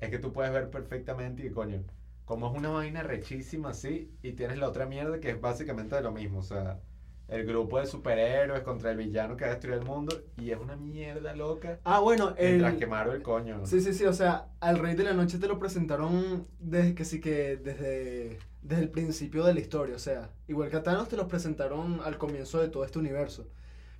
es 0.00 0.10
que 0.10 0.18
tú 0.18 0.32
puedes 0.32 0.52
ver 0.52 0.70
perfectamente 0.70 1.44
y 1.44 1.50
coño, 1.50 1.82
como 2.24 2.50
es 2.50 2.56
una 2.56 2.70
vaina 2.70 3.02
rechísima 3.02 3.70
así 3.70 4.10
y 4.22 4.32
tienes 4.32 4.58
la 4.58 4.68
otra 4.68 4.86
mierda 4.86 5.20
que 5.20 5.30
es 5.30 5.40
básicamente 5.40 5.96
de 5.96 6.02
lo 6.02 6.12
mismo. 6.12 6.40
O 6.40 6.42
sea, 6.42 6.80
el 7.28 7.44
grupo 7.44 7.78
de 7.78 7.86
superhéroes 7.86 8.62
contra 8.62 8.90
el 8.90 8.96
villano 8.96 9.36
que 9.36 9.44
ha 9.44 9.48
destruido 9.48 9.80
el 9.80 9.86
mundo 9.86 10.16
y 10.36 10.50
es 10.50 10.58
una 10.58 10.76
mierda 10.76 11.34
loca. 11.34 11.78
Ah, 11.84 12.00
bueno, 12.00 12.34
Mientras 12.38 12.72
el... 12.72 12.78
que 12.78 12.86
Marvel, 12.86 13.16
el 13.16 13.22
coño. 13.22 13.66
Sí, 13.66 13.80
sí, 13.80 13.92
sí, 13.92 14.04
o 14.06 14.12
sea, 14.12 14.48
al 14.60 14.78
Rey 14.78 14.94
de 14.94 15.04
la 15.04 15.12
Noche 15.12 15.38
te 15.38 15.46
lo 15.46 15.58
presentaron 15.58 16.46
desde 16.58 16.94
que 16.94 17.04
sí 17.04 17.20
que 17.20 17.56
desde, 17.56 18.38
desde 18.62 18.82
el 18.82 18.90
principio 18.90 19.44
de 19.44 19.54
la 19.54 19.60
historia, 19.60 19.96
o 19.96 19.98
sea, 19.98 20.30
igual 20.48 20.70
que 20.70 20.76
a 20.76 20.82
Thanos 20.82 21.08
te 21.08 21.16
los 21.16 21.26
presentaron 21.26 22.00
al 22.04 22.16
comienzo 22.18 22.60
de 22.60 22.68
todo 22.68 22.84
este 22.84 22.98
universo. 22.98 23.46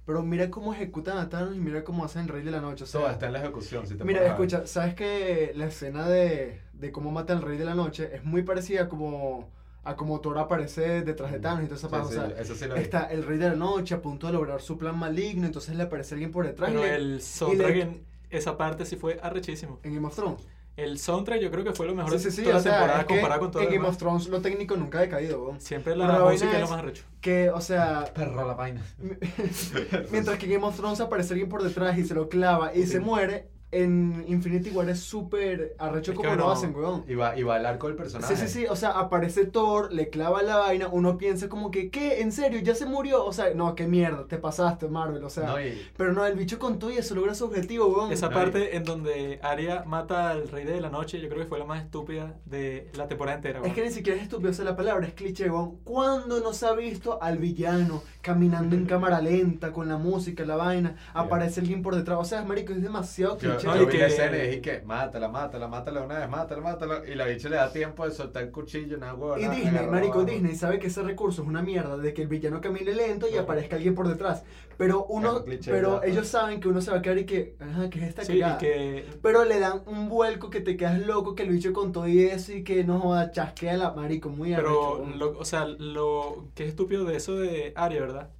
Pero 0.08 0.22
mira 0.22 0.50
cómo 0.50 0.72
ejecutan 0.72 1.18
a 1.18 1.28
Thanos 1.28 1.54
y 1.54 1.58
mira 1.58 1.84
cómo 1.84 2.02
hacen 2.02 2.22
el 2.22 2.28
Rey 2.28 2.42
de 2.42 2.50
la 2.50 2.62
Noche, 2.62 2.84
o 2.84 2.86
Todo 2.86 3.10
está 3.10 3.26
en 3.26 3.34
la 3.34 3.40
ejecución. 3.40 3.86
Si 3.86 3.94
te 3.94 4.04
mira, 4.04 4.22
a 4.22 4.26
escucha, 4.28 4.66
¿sabes 4.66 4.94
que 4.94 5.52
la 5.54 5.66
escena 5.66 6.08
de, 6.08 6.62
de 6.72 6.90
cómo 6.92 7.10
mata 7.10 7.34
al 7.34 7.42
Rey 7.42 7.58
de 7.58 7.66
la 7.66 7.74
Noche 7.74 8.08
es 8.14 8.24
muy 8.24 8.42
parecida 8.42 8.88
como 8.88 9.50
a 9.84 9.96
como 9.96 10.18
Thor 10.22 10.38
aparece 10.38 11.02
detrás 11.02 11.30
de 11.30 11.40
Thanos 11.40 11.62
y 11.64 11.66
toda 11.66 11.76
esa 11.76 11.88
Sí, 11.88 11.92
paja, 11.92 12.08
sí, 12.08 12.16
o 12.16 12.26
sea, 12.26 12.40
eso 12.40 12.54
sí 12.54 12.64
lo 12.66 12.74
vi. 12.76 12.80
está 12.80 13.04
el 13.04 13.22
Rey 13.22 13.36
de 13.36 13.50
la 13.50 13.54
Noche 13.56 13.94
a 13.96 14.00
punto 14.00 14.26
de 14.28 14.32
lograr 14.32 14.62
su 14.62 14.78
plan 14.78 14.98
maligno, 14.98 15.44
entonces 15.44 15.76
le 15.76 15.82
aparece 15.82 16.14
alguien 16.14 16.30
por 16.30 16.46
detrás 16.46 16.70
y 16.70 16.72
Pero 16.72 16.86
le- 16.86 16.94
el 16.94 17.20
soundtrack 17.20 17.74
le- 17.74 17.82
en 17.82 18.06
esa 18.30 18.56
parte 18.56 18.86
sí 18.86 18.96
fue 18.96 19.20
arrechísimo. 19.22 19.78
en 19.82 19.94
Game 19.94 20.06
of 20.06 20.16
Thrones. 20.16 20.40
El 20.78 20.98
soundtrack 20.98 21.40
yo 21.40 21.50
creo 21.50 21.64
que 21.64 21.72
fue 21.72 21.86
lo 21.86 21.94
mejor 21.94 22.12
Sí, 22.12 22.18
sí, 22.18 22.24
de 22.24 22.30
sí, 22.32 22.42
toda 22.44 22.54
o 22.54 22.58
la 22.58 22.62
sea, 22.62 22.72
temporada 22.78 23.06
comparado 23.06 23.40
con 23.40 23.50
todo 23.50 23.62
en 23.62 23.68
Game 23.68 23.78
demás. 23.78 23.90
of 23.90 23.98
Thrones 23.98 24.28
lo 24.28 24.40
técnico 24.40 24.76
nunca 24.76 24.98
ha 24.98 25.00
decaído, 25.02 25.42
weón. 25.42 25.60
Siempre 25.60 25.96
la 25.96 26.06
la 26.06 26.20
música 26.20 26.46
vaina 26.46 26.52
es 26.56 26.60
lo 26.62 26.68
más 26.70 26.78
arrecho. 26.78 27.04
Que, 27.20 27.50
o 27.50 27.60
sea, 27.60 28.04
Perra 28.14 28.44
la 28.46 28.54
vaina. 28.54 28.82
mientras 30.10 30.38
que 30.38 30.46
Game 30.46 30.64
of 30.64 30.76
Thrones 30.76 31.00
aparece 31.00 31.34
alguien 31.34 31.48
por 31.48 31.62
detrás 31.62 31.98
y 31.98 32.04
se 32.04 32.14
lo 32.14 32.28
clava 32.28 32.74
y 32.74 32.82
Sí. 32.82 32.92
se 32.92 33.00
muere, 33.00 33.48
en 33.70 34.24
Infinity 34.28 34.70
War 34.70 34.88
es 34.88 35.00
súper 35.00 35.74
arrecho 35.78 36.12
Es 36.12 36.16
como 36.16 36.30
lo 36.30 36.36
no. 36.36 36.50
hacen, 36.50 36.74
weón. 36.74 37.04
Y 37.06 37.14
va, 37.14 37.36
y 37.38 37.42
va 37.42 37.58
el 37.58 37.66
arco 37.66 37.86
del 37.88 37.96
personaje. 37.96 38.34
Sí, 38.34 38.46
sí, 38.46 38.60
sí, 38.60 38.66
o 38.66 38.76
sea, 38.76 38.90
aparece 38.92 39.44
Thor, 39.44 39.92
le 39.92 40.08
clava 40.08 40.42
la 40.42 40.56
vaina, 40.56 40.88
uno 40.90 41.18
piensa 41.18 41.48
como 41.50 41.70
que, 41.70 41.90
¿qué? 41.90 42.20
¿En 42.22 42.32
serio? 42.32 42.60
¿Ya 42.60 42.74
se 42.74 42.86
murió? 42.86 43.24
O 43.24 43.32
sea, 43.32 43.52
no, 43.54 43.74
qué 43.74 43.86
mierda, 43.86 44.26
te 44.26 44.38
pasaste, 44.38 44.88
Marvel, 44.88 45.22
o 45.22 45.30
sea. 45.30 45.44
No, 45.48 45.60
y- 45.60 45.78
Pero 45.96 46.12
no, 46.14 46.24
el 46.24 46.34
bicho 46.34 46.58
con 46.58 46.78
todo 46.78 46.90
y 46.90 46.96
eso 46.96 47.14
logra 47.14 47.34
su 47.34 47.44
objetivo, 47.44 47.88
weón. 47.88 48.10
Esa 48.12 48.28
No, 48.30 48.34
parte 48.34 48.76
en 48.76 48.84
donde 48.84 49.38
Arya 49.42 49.84
mata 49.86 50.30
al 50.30 50.48
rey 50.48 50.64
de 50.64 50.80
la 50.80 50.88
noche, 50.88 51.20
yo 51.20 51.28
creo 51.28 51.42
que 51.42 51.46
fue 51.48 51.58
la 51.58 51.64
más 51.66 51.82
estúpida 51.84 52.36
de 52.46 52.88
la 52.94 53.06
temporada 53.06 53.36
entera. 53.36 53.58
Es 53.58 53.62
weón. 53.64 53.74
que 53.74 53.82
ni 53.84 53.90
siquiera 53.90 54.16
es 54.16 54.22
estúpido, 54.24 54.50
o 54.50 54.54
sea, 54.54 54.64
la 54.64 54.76
palabra 54.76 55.06
es 55.06 55.12
cliché, 55.14 55.50
weón. 55.50 55.76
¿Cuándo 55.84 56.40
nos 56.40 56.62
ha 56.62 56.72
visto 56.72 57.22
al 57.22 57.36
villano 57.38 58.02
caminando 58.20 58.74
en 58.76 58.84
cámara 58.86 59.20
lenta 59.20 59.72
con 59.72 59.88
la 59.88 59.96
música, 59.96 60.44
la 60.44 60.56
vaina? 60.56 60.96
Aparece 61.14 61.60
alguien 61.60 61.82
por 61.82 61.94
detrás, 61.94 62.18
o 62.20 62.24
sea, 62.24 62.42
marico, 62.44 62.72
es 62.72 62.82
demasiado 62.82 63.38
Yo, 63.38 63.50
cliché. 63.56 63.66
No, 63.66 63.76
yo 63.76 63.82
y 63.82 63.86
vi 63.86 63.92
que- 63.92 63.98
la 63.98 64.06
escena 64.06 64.36
y 64.36 64.40
dije 64.46 64.60
que 64.60 64.82
mátala, 64.82 65.28
mátala, 65.28 65.68
mátala 65.68 66.02
una 66.02 66.18
vez, 66.18 66.28
mátala, 66.28 66.60
mátala. 66.60 67.02
Y 67.06 67.14
la 67.14 67.26
bicha 67.26 67.48
le 67.48 67.56
da 67.56 67.72
tiempo 67.72 68.04
de 68.04 68.12
soltar 68.12 68.42
el 68.42 68.50
cuchillo, 68.50 68.98
nada 68.98 69.14
huevo. 69.14 69.38
Y 69.38 69.46
Disney, 69.48 69.86
marico. 69.86 70.24
Disney 70.24 70.54
sabe 70.56 70.78
que 70.78 70.88
ese 70.88 71.02
recurso 71.02 71.42
es 71.42 71.48
una 71.48 71.62
mierda 71.62 71.96
de 71.96 72.12
que 72.12 72.22
el 72.22 72.28
villano 72.28 72.60
camine 72.60 72.92
lento 72.92 73.26
y 73.32 73.36
aparezca 73.36 73.76
alguien 73.76 73.94
por 73.94 74.08
detrás. 74.08 74.42
Pero 74.78 75.04
uno, 75.06 75.38
un 75.38 75.42
cliché, 75.42 75.72
pero 75.72 75.98
pues. 75.98 76.10
ellos 76.10 76.28
saben 76.28 76.60
que 76.60 76.68
uno 76.68 76.80
se 76.80 76.92
va 76.92 76.98
a 76.98 77.02
quedar 77.02 77.18
y 77.18 77.26
que, 77.26 77.56
ajá, 77.58 77.90
que 77.90 77.98
es 77.98 78.04
esta 78.04 78.24
Sí, 78.24 78.40
y 78.40 78.58
que 78.58 79.04
Pero 79.20 79.44
le 79.44 79.58
dan 79.58 79.82
un 79.86 80.08
vuelco 80.08 80.50
que 80.50 80.60
te 80.60 80.76
quedas 80.76 81.04
loco, 81.04 81.34
que 81.34 81.42
el 81.42 81.50
bicho 81.50 81.72
con 81.72 81.92
todo 81.92 82.06
y 82.08 82.20
eso 82.20 82.52
y 82.52 82.62
que 82.62 82.84
no 82.84 83.00
joda, 83.00 83.32
chasquea 83.32 83.76
la 83.76 83.90
marico, 83.92 84.30
muy 84.30 84.54
Pero, 84.54 85.02
arrecho, 85.02 85.16
lo, 85.18 85.38
o 85.38 85.44
sea, 85.44 85.66
lo 85.66 86.48
que 86.54 86.62
es 86.62 86.70
estúpido 86.70 87.04
de 87.04 87.16
eso 87.16 87.34
de 87.34 87.72
Arya, 87.76 88.00
¿verdad? 88.00 88.30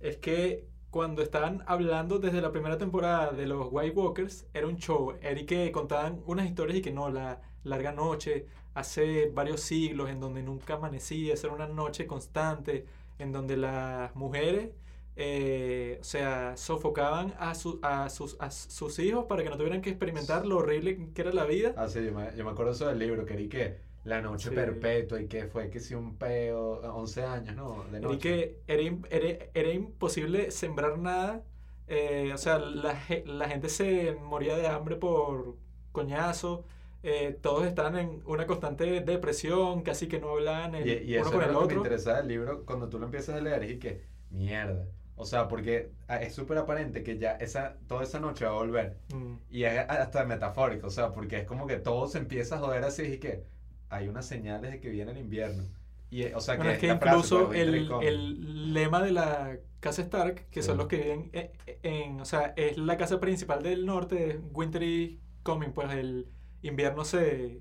Es 0.00 0.16
que 0.16 0.66
cuando 0.90 1.22
estaban 1.22 1.62
hablando 1.66 2.18
desde 2.18 2.40
la 2.40 2.50
primera 2.50 2.76
temporada 2.76 3.30
de 3.32 3.46
los 3.46 3.68
White 3.70 3.96
Walkers, 3.96 4.46
era 4.54 4.66
un 4.66 4.78
show. 4.78 5.14
Era 5.22 5.38
y 5.38 5.46
que 5.46 5.70
contaban 5.70 6.22
unas 6.26 6.46
historias 6.46 6.78
y 6.78 6.82
que 6.82 6.92
no, 6.92 7.08
la 7.10 7.40
larga 7.62 7.92
noche, 7.92 8.46
hace 8.74 9.30
varios 9.30 9.60
siglos, 9.60 10.10
en 10.10 10.20
donde 10.20 10.42
nunca 10.42 10.74
amanecía, 10.74 11.34
esa 11.34 11.48
era 11.48 11.56
una 11.56 11.68
noche 11.68 12.06
constante, 12.06 12.86
en 13.18 13.32
donde 13.32 13.56
las 13.56 14.14
mujeres, 14.16 14.70
eh, 15.18 15.98
o 16.00 16.04
sea, 16.04 16.56
sofocaban 16.56 17.34
a, 17.38 17.54
su- 17.56 17.80
a, 17.82 18.08
sus, 18.10 18.36
a 18.40 18.50
sus 18.50 18.98
hijos 19.00 19.26
para 19.26 19.42
que 19.44 19.50
no 19.50 19.56
tuvieran 19.58 19.82
que 19.82 19.90
experimentar 19.90 20.46
lo 20.46 20.58
horrible 20.58 21.10
que 21.14 21.22
era 21.22 21.32
la 21.32 21.44
vida. 21.46 21.74
Ah, 21.74 21.88
sí, 21.88 22.04
yo 22.04 22.12
me, 22.12 22.34
yo 22.36 22.44
me 22.44 22.50
acuerdo 22.50 22.72
eso 22.72 22.88
del 22.88 22.98
libro, 22.98 23.24
que 23.24 23.34
era 23.34 23.42
y 23.42 23.48
que 23.48 23.78
la 24.04 24.20
noche 24.20 24.50
Sí. 24.50 24.54
perpetua 24.54 25.20
y 25.20 25.28
que 25.28 25.46
fue 25.46 25.70
que 25.70 25.80
si 25.80 25.94
un 25.94 26.16
peo, 26.18 26.80
11 26.94 27.22
años, 27.24 27.54
¿no? 27.56 27.84
De 27.90 28.00
Y 28.00 28.02
noche. 28.02 28.18
que 28.18 28.60
era, 28.66 28.82
era, 29.10 29.46
era 29.54 29.70
imposible 29.72 30.50
sembrar 30.50 30.98
nada. 30.98 31.44
eh, 31.86 32.32
o 32.34 32.38
sea, 32.38 32.58
la, 32.58 32.98
la 33.26 33.48
gente 33.48 33.68
se 33.68 34.14
moría 34.14 34.56
de 34.56 34.66
hambre 34.68 34.96
por 34.96 35.56
coñazo. 35.92 36.64
eh, 37.02 37.38
todos 37.40 37.66
estaban 37.66 37.96
en 37.96 38.22
una 38.26 38.46
constante 38.46 39.00
depresión, 39.02 39.82
casi 39.82 40.08
que 40.08 40.20
no 40.20 40.30
hablaban 40.32 40.74
el 40.74 40.88
Y, 40.88 40.92
y 41.12 41.16
uno 41.16 41.24
eso 41.26 41.32
con 41.32 41.42
era 41.42 41.46
el 41.46 41.52
lo 41.52 41.60
que 41.60 41.66
me 41.68 41.74
interesaba 41.74 42.18
del 42.18 42.28
libro 42.28 42.64
cuando 42.66 42.88
tú 42.88 42.98
lo 42.98 43.06
empiezas 43.06 43.36
a 43.36 43.40
leer 43.40 43.64
y 43.70 43.78
que, 43.78 44.04
mierda. 44.30 44.86
O 45.20 45.24
sea, 45.24 45.48
porque 45.48 45.90
ah, 46.06 46.16
es 46.22 46.34
súper 46.34 46.58
aparente 46.58 47.02
que 47.02 47.18
ya 47.18 47.32
esa, 47.32 47.76
toda 47.88 48.04
esa 48.04 48.20
noche 48.20 48.44
va 48.44 48.52
a 48.52 48.54
volver. 48.54 48.96
Mm. 49.12 49.34
Y 49.50 49.64
es 49.64 49.78
hasta 49.88 50.24
metafórico, 50.24 50.86
o 50.86 50.90
sea, 50.90 51.12
porque 51.12 51.38
es 51.38 51.44
como 51.44 51.66
que 51.66 51.76
todo 51.76 52.06
se 52.08 52.18
empieza 52.18 52.56
a 52.56 52.58
joder 52.60 52.84
así 52.84 53.02
y 53.02 53.18
que 53.18 53.42
hay 53.90 54.08
unas 54.08 54.26
señales 54.26 54.70
de 54.70 54.80
que 54.80 54.90
viene 54.90 55.10
el 55.12 55.18
invierno. 55.18 55.64
Y, 56.10 56.22
eh, 56.22 56.34
o 56.34 56.40
sea, 56.40 56.56
Bueno, 56.56 56.70
es 56.70 56.78
que 56.78 56.86
la 56.86 56.98
frase, 56.98 57.16
incluso 57.16 57.46
pues, 57.48 57.58
el, 57.60 57.90
el 58.02 58.72
lema 58.74 59.02
de 59.02 59.10
la 59.12 59.58
casa 59.80 60.02
Stark, 60.02 60.46
que 60.50 60.62
son 60.62 60.76
Sí. 60.76 60.78
los 60.78 60.86
que 60.88 60.96
viven 60.98 61.30
en, 61.32 61.50
en- 61.82 62.20
o 62.20 62.24
sea, 62.24 62.54
es 62.56 62.78
la 62.78 62.96
casa 62.96 63.20
principal 63.20 63.62
del 63.62 63.84
norte, 63.86 64.40
Winter 64.52 64.82
is 64.82 65.18
coming, 65.42 65.70
pues 65.72 65.90
el 65.92 66.26
invierno 66.62 67.04
se 67.04 67.60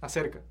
acerca. 0.00 0.42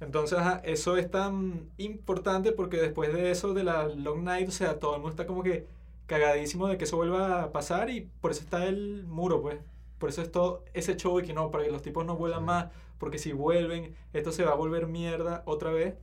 Entonces, 0.00 0.38
ajá, 0.38 0.60
eso 0.64 0.96
es 0.98 1.10
tan 1.10 1.70
importante 1.78 2.52
porque 2.52 2.76
después 2.78 3.12
de 3.14 3.30
eso, 3.30 3.54
de 3.54 3.64
la 3.64 3.88
Long 3.88 4.24
Night, 4.24 4.48
o 4.48 4.52
sea, 4.52 4.78
todo 4.78 4.94
el 4.94 5.00
mundo 5.00 5.10
está 5.10 5.26
como 5.26 5.42
que 5.42 5.66
cagadísimo 6.06 6.68
de 6.68 6.78
que 6.78 6.84
eso 6.84 6.96
vuelva 6.96 7.42
a 7.42 7.52
pasar 7.52 7.90
y 7.90 8.08
por 8.20 8.30
eso 8.30 8.40
está 8.40 8.66
el 8.66 9.04
muro, 9.06 9.42
pues. 9.42 9.58
Por 9.98 10.08
eso 10.10 10.22
es 10.22 10.30
todo 10.30 10.64
ese 10.74 10.96
show 10.96 11.18
y 11.20 11.22
que 11.24 11.32
no, 11.32 11.50
para 11.50 11.64
que 11.64 11.70
los 11.70 11.82
tipos 11.82 12.04
no 12.04 12.16
vuelan 12.16 12.40
Sí. 12.40 12.44
más, 12.46 12.66
porque 12.98 13.18
si 13.18 13.32
vuelven, 13.32 13.94
esto 14.12 14.30
se 14.32 14.44
va 14.44 14.52
a 14.52 14.54
volver 14.56 14.86
mierda 14.86 15.42
otra 15.46 15.70
vez. 15.70 15.94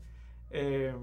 Eh, 0.50 0.94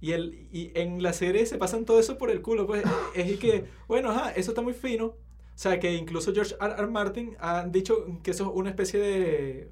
y, 0.00 0.12
el, 0.12 0.46
y 0.52 0.70
en 0.74 1.02
la 1.02 1.12
serie 1.12 1.46
se 1.46 1.56
pasan 1.58 1.84
todo 1.84 1.98
eso 1.98 2.18
por 2.18 2.30
el 2.30 2.42
culo, 2.42 2.66
pues 2.66 2.82
es 3.14 3.30
y 3.32 3.36
que, 3.38 3.64
bueno, 3.88 4.10
ajá, 4.10 4.32
eso 4.32 4.50
está 4.50 4.62
muy 4.62 4.74
fino. 4.74 5.06
O 5.06 5.16
sea, 5.56 5.78
que 5.80 5.94
incluso 5.94 6.32
George 6.34 6.54
R. 6.60 6.74
R. 6.74 6.86
Martin 6.88 7.36
ha 7.38 7.64
dicho 7.64 8.06
que 8.22 8.32
eso 8.32 8.44
es 8.44 8.50
una 8.54 8.70
especie 8.70 8.98
de 9.00 9.70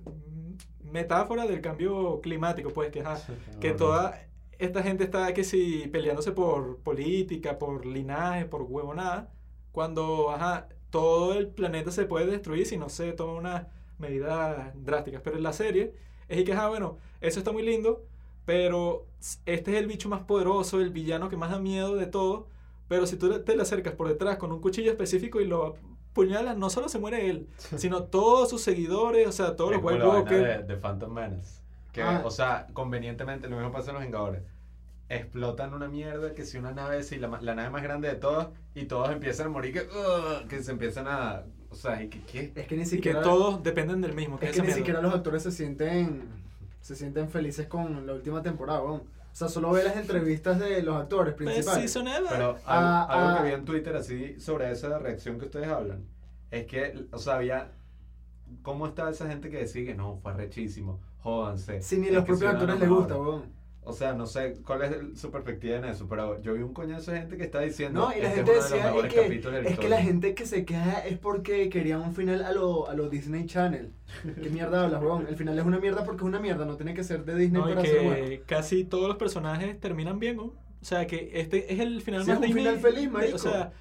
metáfora 0.82 1.46
del 1.46 1.60
cambio 1.60 2.20
climático, 2.20 2.70
pues 2.70 2.90
que, 2.90 3.00
ajá, 3.00 3.20
que 3.60 3.72
toda 3.72 4.26
esta 4.64 4.82
gente 4.82 5.04
está 5.04 5.32
que 5.34 5.44
si 5.44 5.88
peleándose 5.88 6.32
por 6.32 6.78
política, 6.78 7.58
por 7.58 7.84
linaje, 7.86 8.44
por 8.46 8.62
huevonada, 8.62 9.30
cuando 9.72 10.30
ajá, 10.30 10.68
todo 10.90 11.34
el 11.34 11.48
planeta 11.48 11.90
se 11.90 12.04
puede 12.04 12.26
destruir 12.26 12.66
si 12.66 12.76
no 12.76 12.88
se 12.88 13.12
toma 13.12 13.32
unas 13.34 13.66
medidas 13.98 14.72
drásticas. 14.74 15.22
Pero 15.22 15.36
en 15.36 15.42
la 15.42 15.52
serie 15.52 15.94
es 16.28 16.38
y 16.40 16.44
que, 16.44 16.52
ajá, 16.52 16.68
bueno, 16.68 16.98
eso 17.20 17.38
está 17.38 17.52
muy 17.52 17.62
lindo, 17.62 18.04
pero 18.44 19.06
este 19.46 19.72
es 19.72 19.78
el 19.78 19.86
bicho 19.86 20.08
más 20.08 20.22
poderoso, 20.22 20.80
el 20.80 20.90
villano 20.90 21.28
que 21.28 21.36
más 21.36 21.50
da 21.50 21.58
miedo 21.58 21.94
de 21.96 22.06
todo. 22.06 22.48
Pero 22.88 23.06
si 23.06 23.16
tú 23.16 23.30
te 23.42 23.56
le 23.56 23.62
acercas 23.62 23.94
por 23.94 24.08
detrás 24.08 24.36
con 24.36 24.52
un 24.52 24.60
cuchillo 24.60 24.90
específico 24.90 25.40
y 25.40 25.46
lo 25.46 25.76
puñalas, 26.12 26.58
no 26.58 26.68
solo 26.68 26.90
se 26.90 26.98
muere 26.98 27.30
él, 27.30 27.48
sino 27.76 28.02
todos 28.04 28.50
sus 28.50 28.60
seguidores, 28.62 29.26
o 29.26 29.32
sea, 29.32 29.56
todos 29.56 29.70
es 29.72 29.76
los 29.78 29.84
White 29.86 29.98
la 29.98 30.04
vaina 30.04 30.20
Walkers. 30.20 30.66
de, 30.66 30.74
de 30.74 30.76
Phantom 30.80 31.10
Menace. 31.12 31.62
Que, 31.90 32.02
Ah. 32.02 32.22
o 32.24 32.30
sea, 32.30 32.66
convenientemente, 32.74 33.48
lo 33.48 33.56
mismo 33.56 33.72
pasa 33.72 33.90
en 33.90 33.94
los 33.94 34.02
Vengadores. 34.04 34.42
Explotan 35.14 35.74
una 35.74 35.88
mierda 35.88 36.32
que 36.34 36.44
si 36.46 36.56
una 36.58 36.72
nave, 36.72 37.02
si 37.02 37.16
la, 37.16 37.28
la 37.40 37.54
nave 37.54 37.70
más 37.70 37.82
grande 37.82 38.08
de 38.08 38.14
todas, 38.14 38.48
y 38.74 38.84
todos 38.86 39.10
empiezan 39.10 39.48
a 39.48 39.50
morir, 39.50 39.72
que, 39.74 39.80
"Ugh", 39.80 40.48
que 40.48 40.62
se 40.62 40.70
empiezan 40.72 41.06
a. 41.08 41.42
O 41.70 41.74
sea, 41.74 42.02
¿y 42.02 42.08
que, 42.08 42.22
¿qué? 42.22 42.52
Es 42.54 42.66
que 42.66 42.76
ni 42.76 42.82
Y 42.82 42.84
que 42.84 42.90
siquiera... 42.90 43.22
todos 43.22 43.62
dependen 43.62 44.00
del 44.00 44.14
mismo. 44.14 44.38
Que 44.38 44.46
Es 44.46 44.52
que 44.52 44.58
ni 44.60 44.66
mierda. 44.68 44.78
siquiera 44.78 45.00
los 45.02 45.14
actores 45.14 45.42
se 45.42 45.50
sienten 45.52 46.28
se 46.80 46.96
sienten 46.96 47.28
felices 47.30 47.66
con 47.68 48.06
la 48.06 48.12
última 48.14 48.42
temporada, 48.42 48.82
weón. 48.82 49.00
O 49.00 49.34
sea, 49.34 49.48
solo 49.48 49.70
ve 49.70 49.84
las 49.84 49.96
entrevistas 49.96 50.58
de 50.58 50.82
los 50.82 50.96
actores 50.96 51.34
Pues 51.34 51.48
principales. 51.50 51.90
season 51.92 52.08
ever. 52.08 52.28
Pero 52.30 52.46
algo, 52.48 52.60
Ah, 52.66 53.06
algo 53.08 53.28
ah. 53.28 53.38
que 53.38 53.48
vi 53.48 53.54
en 53.54 53.64
Twitter 53.64 53.96
así 53.96 54.40
sobre 54.40 54.70
esa 54.70 54.98
reacción 54.98 55.38
que 55.38 55.44
ustedes 55.46 55.68
hablan, 55.68 56.04
es 56.50 56.66
que, 56.66 57.06
o 57.12 57.18
sea, 57.18 57.34
había. 57.36 57.70
¿Cómo 58.62 58.86
estaba 58.86 59.10
esa 59.10 59.26
gente 59.28 59.48
que 59.48 59.58
decía 59.58 59.84
que 59.86 59.94
no, 59.94 60.18
fue 60.22 60.32
rechísimo, 60.34 61.00
jódanse? 61.20 61.80
Si 61.82 61.96
ni 61.98 62.08
es 62.08 62.14
los 62.14 62.24
propios 62.24 62.52
actores 62.52 62.78
les 62.78 62.88
mejora"? 62.88 63.00
gusta, 63.06 63.16
weón. 63.20 63.61
O 63.84 63.92
sea, 63.92 64.12
no 64.12 64.26
sé 64.26 64.54
cuál 64.64 64.82
es 64.82 64.92
el- 64.92 65.16
su 65.16 65.32
perspectiva 65.32 65.76
en 65.76 65.84
eso, 65.86 66.06
pero 66.08 66.40
yo 66.40 66.54
vi 66.54 66.62
un 66.62 66.72
coñazo 66.72 67.10
de 67.10 67.18
gente 67.18 67.36
que 67.36 67.42
está 67.42 67.58
diciendo 67.60 68.00
No, 68.08 68.16
y 68.16 68.20
la 68.22 68.28
"Este 68.28 68.36
gente 68.44 68.52
es 68.52 68.56
uno 68.56 68.56
de 68.56 68.60
los 68.60 68.70
decía 68.70 68.84
mejores 68.86 69.08
es 69.12 69.14
que, 69.18 69.22
capítulos 69.26 69.44
de 69.44 69.50
la 69.50 69.58
es 69.58 69.66
que 69.66 69.72
historia". 69.72 69.96
la 69.96 70.02
gente 70.02 70.34
que 70.34 70.46
se 70.46 70.64
queja 70.64 70.98
es 71.00 71.18
porque 71.18 71.68
quería 71.68 71.98
un 71.98 72.14
final 72.14 72.44
a 72.44 72.52
lo, 72.52 72.88
a 72.88 72.94
lo 72.94 73.08
Disney 73.08 73.44
Channel. 73.46 73.92
¿Qué 74.40 74.50
mierda 74.50 74.84
hablas, 74.84 75.02
weón? 75.02 75.26
El 75.28 75.34
final 75.36 75.58
es 75.58 75.64
una 75.64 75.80
mierda 75.80 76.04
porque 76.04 76.18
es 76.22 76.28
una 76.28 76.38
mierda, 76.38 76.64
no 76.64 76.76
tiene 76.76 76.94
que 76.94 77.02
ser 77.02 77.24
de 77.24 77.34
Disney 77.34 77.60
No, 77.60 77.68
y 77.70 77.74
para 77.74 77.84
ser 77.88 78.02
bueno. 78.04 78.24
que 78.28 78.40
casi 78.42 78.84
todos 78.84 79.08
los 79.08 79.16
personajes 79.16 79.80
terminan 79.80 80.20
bien, 80.20 80.36
¿no? 80.36 80.44
O 80.44 80.84
sea, 80.84 81.06
que 81.08 81.30
este 81.34 81.72
es 81.74 81.80
el 81.80 82.02
final 82.02 82.22
Sí, 82.22 82.28
más 82.30 82.36
es 82.36 82.40
un 82.40 82.46
Disney 82.46 82.64
final 82.64 82.78
feliz, 82.80 83.02
de- 83.02 83.08
marico. 83.10 83.34
O 83.36 83.38
sea, 83.40 83.72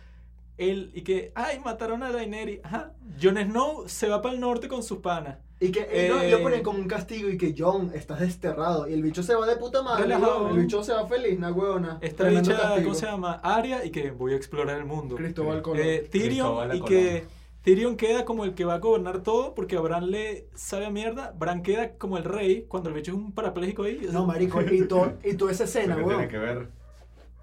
el, 0.57 0.89
y 0.95 1.01
que, 1.03 1.31
ay, 1.35 1.59
mataron 1.63 2.01
a 2.01 2.11
Daenerys. 2.11 2.59
Ajá. 2.63 2.93
Jon 3.21 3.37
Snow 3.37 3.87
se 3.87 4.07
va 4.09 4.21
para 4.23 4.33
el 4.33 4.41
norte 4.41 4.67
con 4.67 4.81
sus 4.81 4.97
panas. 4.97 5.37
Y 5.63 5.71
que 5.71 5.81
y 5.81 6.09
no, 6.09 6.23
y 6.23 6.25
Eh, 6.25 6.31
lo 6.31 6.41
ponen 6.41 6.63
como 6.63 6.79
un 6.79 6.87
castigo 6.87 7.29
y 7.29 7.37
que 7.37 7.53
John, 7.55 7.91
estás 7.93 8.19
desterrado. 8.19 8.89
Y 8.89 8.93
el 8.93 9.03
bicho 9.03 9.21
se 9.21 9.35
va 9.35 9.45
de 9.45 9.55
puta 9.57 9.83
madre, 9.83 10.03
Relajado. 10.05 10.49
El 10.49 10.57
bicho 10.63 10.83
se 10.83 10.91
va 10.91 11.05
feliz, 11.07 11.37
na 11.39 11.51
huevona. 11.51 11.99
Esta 12.01 12.23
bicha, 12.27 12.57
castigo. 12.57 12.83
¿cómo 12.83 12.95
se 12.95 13.05
llama? 13.05 13.33
Arya, 13.43 13.85
y 13.85 13.91
que 13.91 14.09
voy 14.09 14.33
a 14.33 14.37
explorar 14.37 14.77
el 14.79 14.85
mundo. 14.85 15.15
Cristóbal 15.15 15.61
Colón. 15.61 15.83
Eh, 15.85 16.07
Tyrion, 16.11 16.47
Cristóbal 16.57 16.75
y 16.75 16.81
que 16.81 17.25
Tyrion 17.63 17.95
queda 17.95 18.25
como 18.25 18.43
el 18.43 18.55
que 18.55 18.65
va 18.65 18.73
a 18.73 18.79
gobernar 18.79 19.21
todo 19.21 19.53
porque 19.53 19.77
a 19.77 19.81
Bran 19.81 20.09
le 20.09 20.47
sabe 20.55 20.87
a 20.87 20.89
mierda. 20.89 21.31
Bran 21.37 21.61
queda 21.61 21.91
como 21.91 22.17
el 22.17 22.23
rey 22.23 22.65
cuando 22.67 22.89
el 22.89 22.95
bicho 22.95 23.11
es 23.11 23.17
un 23.17 23.31
parapléjico 23.31 23.83
ahí. 23.83 24.01
No, 24.11 24.25
marico, 24.25 24.59
y, 24.63 24.87
to- 24.87 25.13
y 25.23 25.35
toda 25.35 25.51
esa 25.51 25.65
¿Eso 25.65 25.77
escena, 25.77 25.95
weón. 25.95 26.09
tiene 26.09 26.27
que 26.27 26.39
ver? 26.39 26.69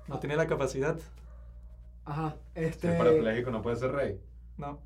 No 0.09 0.19
tiene 0.19 0.35
la 0.35 0.49
capacidad. 0.49 0.99
Ajá, 2.05 2.35
Si 2.57 2.65
este... 2.65 2.89
es 2.91 2.95
parapléjico 2.97 3.53
no 3.53 3.63
puede 3.63 3.77
ser 3.77 3.93
rey. 3.93 4.19
No. 4.57 4.81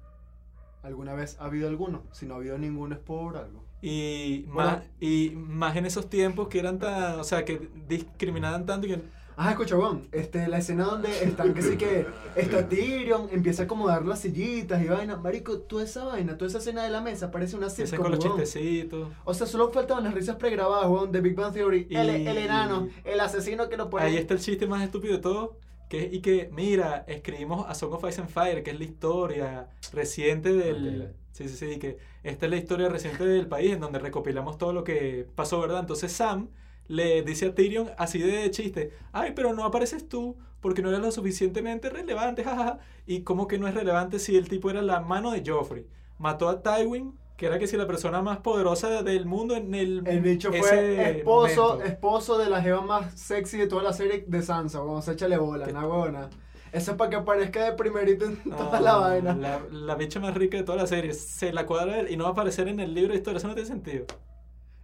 ¿Alguna 0.83 1.15
vez 1.15 1.37
ha 1.41 1.45
habido 1.45 1.69
alguno? 1.69 2.03
Si 2.13 2.27
no 2.27 2.35
ha 2.35 2.37
habido 2.39 2.59
ninguno 2.59 2.95
es 2.95 3.01
por 3.01 3.37
algo. 3.37 3.65
Y 3.81 4.43
Bueno. 4.45 4.71
más, 4.73 4.83
y 5.01 5.33
más 5.35 5.77
en 5.77 5.87
esos 5.87 6.09
tiempos 6.09 6.49
que 6.49 6.59
eran 6.59 6.79
tan, 6.79 7.19
o 7.21 7.25
sea, 7.25 7.45
que 7.45 7.69
discriminaban 7.89 8.67
tanto 8.67 8.87
y 8.87 8.91
que 8.91 9.01
Ajá, 9.35 9.53
escucha, 9.53 9.79
weón. 9.79 10.09
Este, 10.13 10.47
la 10.47 10.59
escena 10.59 10.85
donde 10.85 11.25
están, 11.25 11.55
que 11.55 11.63
sí 11.63 11.77
que 11.79 12.07
está 12.37 12.69
Tyrion, 12.69 13.29
empieza 13.33 13.63
a 13.63 13.65
acomodar 13.65 14.05
las 14.05 14.21
sillitas 14.21 14.83
y 14.83 14.89
vaina. 14.89 15.17
Marico, 15.17 15.59
toda 15.61 15.85
esa 15.85 16.05
vaina, 16.05 16.37
toda 16.37 16.49
esa 16.51 16.59
escena 16.59 16.83
de 16.85 16.91
la 16.91 17.01
mesa 17.01 17.31
parece 17.31 17.57
una 17.57 17.71
sitcom, 17.71 17.99
con 18.03 18.11
los 18.13 18.25
weón. 18.25 18.37
chistecitos. 18.43 19.09
O 19.25 19.33
sea, 19.33 19.47
solo 19.47 19.71
faltaban 19.73 20.05
las 20.05 20.13
risas 20.15 20.37
pregrabadas, 20.37 20.87
weón, 20.91 21.11
de 21.13 21.21
Big 21.23 21.35
Bang 21.35 21.53
Theory. 21.55 21.87
Y- 21.89 21.97
El, 21.97 22.11
el 22.11 22.37
enano, 22.39 22.89
el 23.05 23.21
asesino 23.21 23.69
que 23.71 23.79
lo 23.79 23.89
pone. 23.89 24.05
Ahí 24.05 24.17
está 24.17 24.35
el 24.35 24.41
chiste 24.41 24.67
más 24.67 24.83
estúpido 24.83 25.15
de 25.15 25.21
todo. 25.23 25.57
Que, 25.93 26.09
y 26.11 26.23
que, 26.23 26.49
mira, 26.51 27.05
escribimos 27.07 27.67
A 27.69 27.75
Song 27.75 27.93
of 27.93 28.09
Ice 28.09 28.19
and 28.19 28.31
Fire, 28.31 28.63
que 28.63 28.71
es 28.71 28.79
la 28.79 28.85
historia 28.85 29.69
reciente 29.93 30.55
del... 30.55 31.03
Ok. 31.03 31.17
Sí, 31.33 31.51
sí, 31.51 31.57
sí, 31.57 31.79
que 31.79 31.99
esta 32.23 32.47
es 32.47 32.51
la 32.51 32.57
historia 32.57 32.89
reciente 32.89 33.27
del 33.27 33.47
país 33.47 33.73
en 33.73 33.81
donde 33.81 33.99
recopilamos 33.99 34.57
todo 34.57 34.73
lo 34.73 34.85
que 34.85 35.27
pasó, 35.35 35.61
¿verdad? 35.61 35.81
Entonces 35.81 36.11
Sam 36.11 36.49
le 36.89 37.21
dice 37.21 37.45
a 37.45 37.55
Tyrion 37.55 37.91
así 37.99 38.21
de 38.21 38.51
chiste, 38.51 38.93
ay, 39.13 39.33
pero 39.37 39.53
no 39.53 39.67
apareces 39.67 40.09
tú 40.09 40.39
porque 40.63 40.81
no 40.81 40.89
eres 40.89 41.03
lo 41.03 41.13
suficientemente 41.13 41.91
relevante, 41.91 42.43
jajaja. 42.45 42.79
Y 43.05 43.21
como 43.21 43.47
que 43.47 43.59
no 43.59 43.69
es 43.69 43.75
relevante 43.75 44.19
si 44.19 44.39
el 44.39 44.49
tipo 44.49 44.71
era 44.71 44.81
la 44.81 45.01
mano 45.01 45.31
de 45.33 45.43
Joffrey. 45.47 45.87
Mató 46.17 46.49
a 46.49 46.63
Tywin, 46.63 47.19
que 47.37 47.47
era 47.47 47.59
que 47.59 47.67
si 47.67 47.77
la 47.77 47.87
persona 47.87 48.23
más 48.23 48.39
poderosa 48.39 49.03
del 49.03 49.27
mundo 49.27 49.57
en 49.57 49.75
el... 49.75 50.03
El 50.07 50.21
bicho 50.21 50.51
fue 50.51 50.59
ese 50.61 51.19
esposo, 51.19 51.69
momento. 51.71 51.85
esposo 51.87 52.39
de 52.39 52.49
la 52.51 52.63
jeva 52.63 52.81
más 52.83 53.19
sexy 53.21 53.59
de 53.59 53.67
toda 53.67 53.83
la 53.83 53.93
serie 53.93 54.25
de 54.27 54.43
Sansa, 54.43 54.83
weón. 54.83 55.03
Se 55.03 55.13
échale 55.13 55.37
bola, 55.39 55.67
una 55.69 55.85
buena. 55.87 56.31
Eso 56.73 56.93
es 56.93 56.97
para 56.97 57.11
que 57.11 57.17
aparezca 57.17 57.65
de 57.65 57.73
primerito 57.73 58.25
en 58.27 58.37
toda 58.45 58.79
Ah, 58.79 58.81
la 58.81 58.95
vaina. 58.97 59.35
La, 59.35 59.61
la 59.71 59.95
bicha 59.97 60.21
más 60.21 60.35
rica 60.35 60.57
de 60.57 60.63
toda 60.63 60.79
la 60.79 60.87
serie. 60.87 61.13
Se 61.15 61.53
la 61.53 61.67
cuadra 61.67 61.99
él 62.01 62.11
y 62.11 62.17
no 62.17 62.25
va 62.25 62.31
a 62.31 62.33
aparecer 62.33 62.69
en 62.69 62.81
el 62.81 62.95
libro 62.95 63.13
de 63.13 63.19
historia. 63.19 63.39
Eso 63.39 63.49
no 63.49 63.55
tiene 63.55 63.69
sentido. 63.69 64.07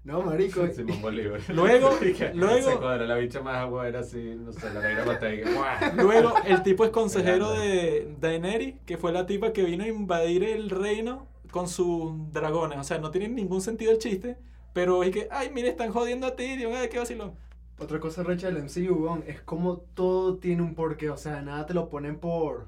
No, 0.04 0.22
marico. 0.22 0.66
Simón 0.74 1.00
Bolívar. 1.00 1.40
Luego- 1.48 1.96
luego- 2.34 2.70
Se 2.72 2.76
cuadra 2.76 3.06
la 3.06 3.16
bicha 3.16 3.40
más 3.40 3.56
agua, 3.58 3.86
era 3.88 4.00
así, 4.00 4.34
no 4.38 4.52
sé, 4.52 4.72
la 4.72 4.80
negra 4.80 5.04
batalla. 5.04 5.92
Luego, 5.96 6.34
el 6.44 6.62
tipo 6.62 6.84
es 6.84 6.90
consejero 6.90 7.52
de 7.52 8.14
Daenerys, 8.20 8.74
que 8.84 8.96
fue 8.98 9.12
la 9.12 9.26
tipa 9.26 9.52
que 9.52 9.62
vino 9.64 9.84
a 9.84 9.88
invadir 9.88 10.44
el 10.44 10.70
reino 10.70 11.26
con 11.50 11.68
sus 11.68 12.32
dragones. 12.32 12.78
O 12.78 12.84
sea, 12.84 12.98
no 12.98 13.10
tiene 13.10 13.28
ningún 13.28 13.60
sentido 13.60 13.92
el 13.92 13.98
chiste. 13.98 14.36
Pero 14.72 15.02
es 15.02 15.10
que, 15.10 15.28
ay, 15.30 15.50
mire, 15.52 15.68
están 15.70 15.90
jodiendo 15.90 16.26
a 16.26 16.36
Tyrion. 16.36 16.72
Ay, 16.74 16.88
qué 16.88 16.98
vacilón. 16.98 17.32
Otra 17.80 18.00
cosa 18.00 18.22
recha 18.22 18.50
del 18.50 18.62
MCU, 18.64 18.94
weón, 18.94 19.24
es 19.26 19.40
como 19.40 19.78
todo 19.94 20.36
tiene 20.36 20.62
un 20.62 20.74
porqué. 20.74 21.10
O 21.10 21.16
sea, 21.16 21.42
nada 21.42 21.66
te 21.66 21.74
lo 21.74 21.88
ponen 21.88 22.18
por. 22.18 22.66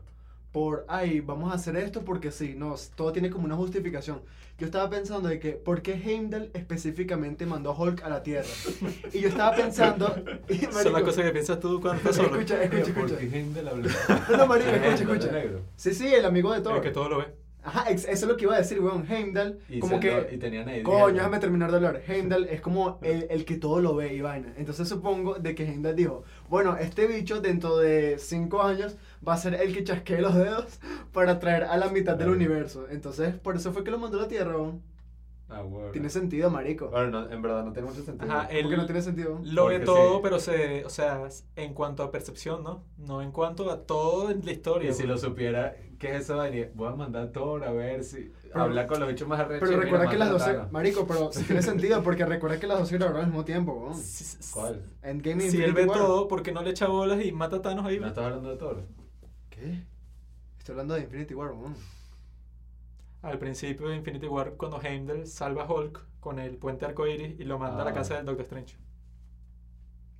Por, 0.52 0.84
ay, 0.88 1.20
vamos 1.20 1.52
a 1.52 1.54
hacer 1.54 1.76
esto 1.76 2.02
porque 2.04 2.32
sí. 2.32 2.54
No, 2.56 2.74
todo 2.96 3.12
tiene 3.12 3.30
como 3.30 3.44
una 3.44 3.54
justificación. 3.54 4.22
Yo 4.58 4.66
estaba 4.66 4.90
pensando 4.90 5.28
de 5.28 5.38
que, 5.38 5.52
¿por 5.52 5.80
qué 5.80 5.94
Heimdall 5.94 6.50
específicamente 6.52 7.46
mandó 7.46 7.70
a 7.70 7.78
Hulk 7.78 8.02
a 8.04 8.08
la 8.10 8.22
Tierra? 8.22 8.48
Y 9.12 9.20
yo 9.20 9.28
estaba 9.28 9.54
pensando. 9.56 10.14
Y, 10.48 10.64
Esa 10.64 10.68
es 10.68 10.84
la 10.84 10.90
marico, 10.90 11.10
cosa 11.10 11.22
que 11.22 11.30
piensas 11.30 11.60
tú 11.60 11.80
cuando 11.80 11.98
estás 11.98 12.16
solo. 12.16 12.34
Escucha, 12.34 12.62
escucha, 12.62 12.92
¿Por 12.92 13.04
escucha. 13.04 13.18
qué 13.18 13.38
Heimdall 13.38 13.68
habló? 13.68 13.88
No, 14.30 14.36
no, 14.36 14.46
marico, 14.48 14.70
escucha, 14.70 15.38
escucha. 15.38 15.62
Sí, 15.76 15.94
sí, 15.94 16.12
el 16.12 16.24
amigo 16.24 16.52
de 16.52 16.60
Thor. 16.60 16.76
El 16.76 16.82
que 16.82 16.90
todo 16.90 17.08
lo 17.08 17.18
ve. 17.18 17.39
Ajá, 17.62 17.90
eso 17.90 18.08
es 18.10 18.22
lo 18.26 18.36
que 18.36 18.44
iba 18.44 18.54
a 18.54 18.58
decir, 18.58 18.80
weón. 18.80 19.04
Heimdall, 19.10 19.58
Y 19.68 19.80
como 19.80 19.96
se 19.96 20.00
que. 20.00 20.10
lo- 20.14 20.32
y 20.32 20.38
tenían 20.38 20.68
ahí 20.68 20.82
Coño, 20.82 21.04
diez, 21.06 21.14
déjame 21.16 21.38
terminar 21.40 21.70
de 21.70 21.76
hablar. 21.76 22.02
Heimdall 22.08 22.44
es 22.48 22.60
como 22.60 22.98
el, 23.02 23.26
el 23.30 23.44
que 23.44 23.56
todo 23.56 23.80
lo 23.80 23.94
ve 23.94 24.14
y 24.14 24.20
vaina. 24.22 24.54
Entonces 24.56 24.88
supongo 24.88 25.34
de 25.34 25.54
que 25.54 25.64
Heimdall 25.64 25.94
dijo, 25.96 26.24
bueno, 26.48 26.76
este 26.78 27.06
bicho 27.06 27.40
dentro 27.40 27.76
de 27.76 28.16
cinco 28.18 28.62
años 28.62 28.96
va 29.26 29.34
a 29.34 29.36
ser 29.36 29.54
el 29.54 29.74
que 29.74 29.84
chasquee 29.84 30.20
los 30.22 30.34
dedos 30.34 30.80
para 31.12 31.38
traer 31.38 31.64
a 31.64 31.76
la 31.76 31.88
mitad 31.88 32.16
del 32.16 32.30
universo. 32.30 32.86
Entonces, 32.90 33.34
por 33.34 33.56
eso 33.56 33.72
fue 33.72 33.84
que 33.84 33.90
lo 33.90 33.98
mandó 33.98 34.18
a 34.18 34.22
la 34.22 34.28
Tierra, 34.28 34.56
weón. 34.56 34.82
Ah, 35.52 35.62
bueno. 35.62 35.90
Tiene 35.90 36.08
sentido, 36.10 36.48
marico. 36.48 36.88
Bueno, 36.90 37.10
no, 37.10 37.28
en 37.30 37.42
verdad 37.42 37.64
no 37.64 37.72
tiene 37.72 37.88
mucho 37.88 38.02
sentido. 38.04 38.30
Ajá, 38.32 38.46
¿Por 38.46 38.56
el- 38.56 38.68
qué 38.68 38.76
no 38.76 38.86
tiene 38.86 39.02
sentido? 39.02 39.40
Lo 39.42 39.66
ve 39.66 39.80
todo, 39.80 40.14
sí. 40.18 40.20
pero 40.22 40.38
se, 40.38 40.84
o 40.84 40.88
sea, 40.90 41.28
en 41.56 41.74
cuanto 41.74 42.04
a 42.04 42.12
percepción, 42.12 42.62
¿no? 42.62 42.84
No 42.96 43.20
en 43.20 43.32
cuanto 43.32 43.68
a 43.68 43.82
todo 43.84 44.30
en 44.30 44.44
la 44.46 44.52
historia. 44.52 44.90
Y 44.90 44.94
si 44.94 45.08
lo 45.08 45.18
supiera, 45.18 45.74
¿qué 46.00 46.16
es 46.16 46.22
eso? 46.22 46.36
vaina? 46.38 46.66
Voy 46.74 46.88
a 46.88 46.96
mandar 46.96 47.22
a 47.28 47.30
Thor 47.32 47.62
a 47.62 47.70
ver 47.70 48.02
si. 48.02 48.32
Pero- 48.42 48.62
hablar 48.64 48.88
con 48.88 48.98
los 48.98 49.08
bichos 49.08 49.28
más 49.28 49.38
arrechos. 49.38 49.68
Pero 49.68 49.80
recuerda 49.80 50.08
que 50.10 50.18
las 50.18 50.30
mata 50.32 50.44
a 50.44 50.46
12... 50.48 50.52
Thanos. 50.58 50.72
Marico, 50.72 51.06
pero 51.06 51.30
sí 51.32 51.44
tiene 51.44 51.62
sentido 51.62 52.02
porque 52.02 52.26
recuerda 52.26 52.58
que 52.58 52.66
las 52.66 52.78
12 52.80 52.96
grabaron 52.98 53.20
al 53.20 53.26
mismo 53.28 53.44
tiempo, 53.44 53.72
weón. 53.74 53.94
Si- 53.94 54.24
si- 54.24 54.52
¿Cuál? 54.52 54.82
Endgame 55.02 55.44
y 55.44 55.50
Si 55.50 55.58
él 55.58 55.68
Infinity 55.70 55.82
ve 55.82 55.86
War. 55.86 55.98
todo, 55.98 56.26
¿por 56.26 56.42
qué 56.42 56.50
no 56.50 56.62
le 56.62 56.70
echa 56.70 56.88
bolas 56.88 57.24
y 57.24 57.30
mata 57.30 57.56
a 57.56 57.62
Thanos 57.62 57.86
ahí? 57.86 58.00
¿No 58.00 58.08
estás 58.08 58.24
hablando 58.24 58.50
de 58.50 58.56
Thor? 58.56 58.82
¿Qué? 59.50 59.84
Estoy 60.58 60.72
hablando 60.72 60.94
de 60.94 61.02
Infinity 61.02 61.34
War, 61.34 61.52
weón. 61.52 61.74
Al 63.22 63.38
principio 63.38 63.88
de 63.88 63.96
Infinity 63.96 64.26
War, 64.26 64.54
cuando 64.56 64.80
Heimdall 64.82 65.26
salva 65.26 65.64
a 65.64 65.70
Hulk 65.72 66.06
con 66.20 66.38
el 66.38 66.56
puente 66.56 66.86
arcoíris 66.86 67.38
y 67.38 67.44
lo 67.44 67.58
manda 67.58 67.82
a 67.82 67.84
la 67.84 67.90
Ah. 67.90 67.94
casa 67.94 68.14
del 68.16 68.24
Doctor 68.26 68.44
Strange. 68.46 68.76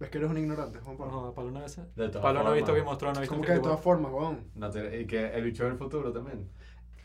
Es 0.01 0.09
que 0.09 0.18
eres 0.18 0.30
un 0.30 0.38
ignorante, 0.38 0.78
Juan 0.80 0.96
Pablo. 0.96 1.26
No, 1.26 1.34
Pablo 1.34 1.51
no, 1.51 1.64
es- 1.64 1.76
De 1.76 2.09
todas 2.09 2.22
Pablo 2.22 2.42
no 2.42 2.48
ha 2.51 2.55
visto 2.55 2.72
of 2.72 2.98
Thrones, 2.98 3.01
no 3.03 3.18
ha 3.18 3.20
visto 3.20 3.34
Como 3.34 3.44
que 3.46 3.53
de 3.53 3.61
todas 3.61 3.80
formas, 3.80 4.12
weón. 4.12 4.51
No 4.55 4.70
te- 4.70 5.03
y 5.03 5.07
que 5.07 5.26
el 5.34 5.44
bicho 5.44 5.64
del 5.64 5.76
futuro 5.76 6.11
también. 6.12 6.48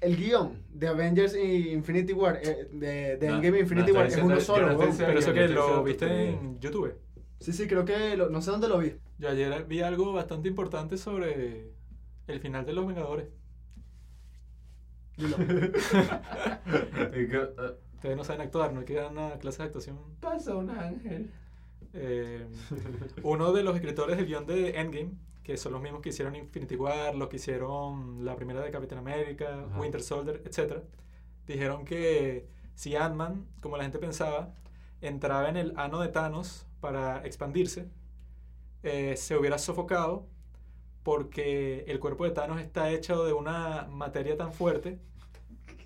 El 0.01 0.15
guion 0.17 0.63
de 0.69 0.87
Avengers 0.87 1.35
y 1.35 1.69
Infinity 1.71 2.13
War, 2.13 2.39
eh, 2.41 2.69
de, 2.71 3.17
de 3.17 3.27
No, 3.27 3.35
Endgame 3.35 3.59
Infinity 3.59 3.91
no, 3.91 3.97
War, 3.97 4.07
estoy 4.07 4.19
es 4.21 4.25
uno 4.25 4.35
diciendo- 4.35 4.39
yo 4.39 4.41
solo, 4.41 4.65
no 4.65 4.71
estoy 4.71 4.79
weón. 4.79 4.91
diciendo- 4.91 5.07
Pero 5.07 5.19
eso 5.19 5.33
que 5.33 5.47
lo 5.77 5.83
viste 5.83 6.05
que- 6.07 6.29
en 6.29 6.59
YouTube. 6.59 6.95
Sí, 7.39 7.51
sí, 7.53 7.67
creo 7.67 7.83
que, 7.85 8.15
lo- 8.15 8.29
no 8.29 8.41
sé 8.41 8.51
dónde 8.51 8.67
lo 8.69 8.77
vi. 8.77 8.95
Yo 9.17 9.29
ayer 9.29 9.65
vi 9.65 9.81
algo 9.81 10.13
bastante 10.13 10.47
importante 10.47 10.97
sobre 10.97 11.71
el 12.27 12.39
final 12.39 12.65
de 12.65 12.73
Los 12.73 12.87
Vengadores. 12.87 13.27
Dilo. 15.17 15.35
y 15.39 17.27
que, 17.27 17.37
eh, 17.37 17.75
Ustedes 17.95 18.17
no 18.17 18.23
saben 18.23 18.41
actuar, 18.41 18.73
no 18.73 18.83
quedan 18.85 19.13
una 19.13 19.31
clase 19.39 19.59
de 19.59 19.63
actuación. 19.67 19.97
pasa 20.19 20.55
un 20.55 20.69
ángel. 20.69 21.31
Eh, 21.95 22.45
uno 23.23 23.53
de 23.53 23.63
los 23.63 23.75
escritores 23.75 24.17
del 24.17 24.25
guion 24.25 24.45
de 24.45 24.79
Endgame, 24.79 25.11
que 25.43 25.57
son 25.57 25.73
los 25.73 25.81
mismos 25.81 26.01
que 26.01 26.09
hicieron 26.09 26.35
Infinity 26.35 26.75
War, 26.75 27.15
los 27.15 27.29
que 27.29 27.37
hicieron 27.37 28.25
la 28.25 28.35
primera 28.35 28.61
de 28.61 28.71
Capitán 28.71 28.97
América, 28.97 29.65
Ajá. 29.69 29.79
Winter 29.79 30.01
Soldier, 30.01 30.41
etc., 30.45 30.83
dijeron 31.47 31.85
que 31.85 32.47
si 32.73 32.95
Ant-Man, 32.95 33.45
como 33.61 33.77
la 33.77 33.83
gente 33.83 33.99
pensaba, 33.99 34.53
entraba 35.01 35.49
en 35.49 35.57
el 35.57 35.73
ano 35.77 36.01
de 36.01 36.09
Thanos 36.09 36.65
para 36.81 37.25
expandirse, 37.25 37.87
eh, 38.83 39.15
se 39.17 39.37
hubiera 39.37 39.57
sofocado 39.57 40.27
porque 41.03 41.85
el 41.87 41.99
cuerpo 41.99 42.25
de 42.25 42.31
Thanos 42.31 42.59
está 42.59 42.89
hecho 42.89 43.23
de 43.25 43.33
una 43.33 43.87
materia 43.89 44.35
tan 44.37 44.51
fuerte 44.51 44.99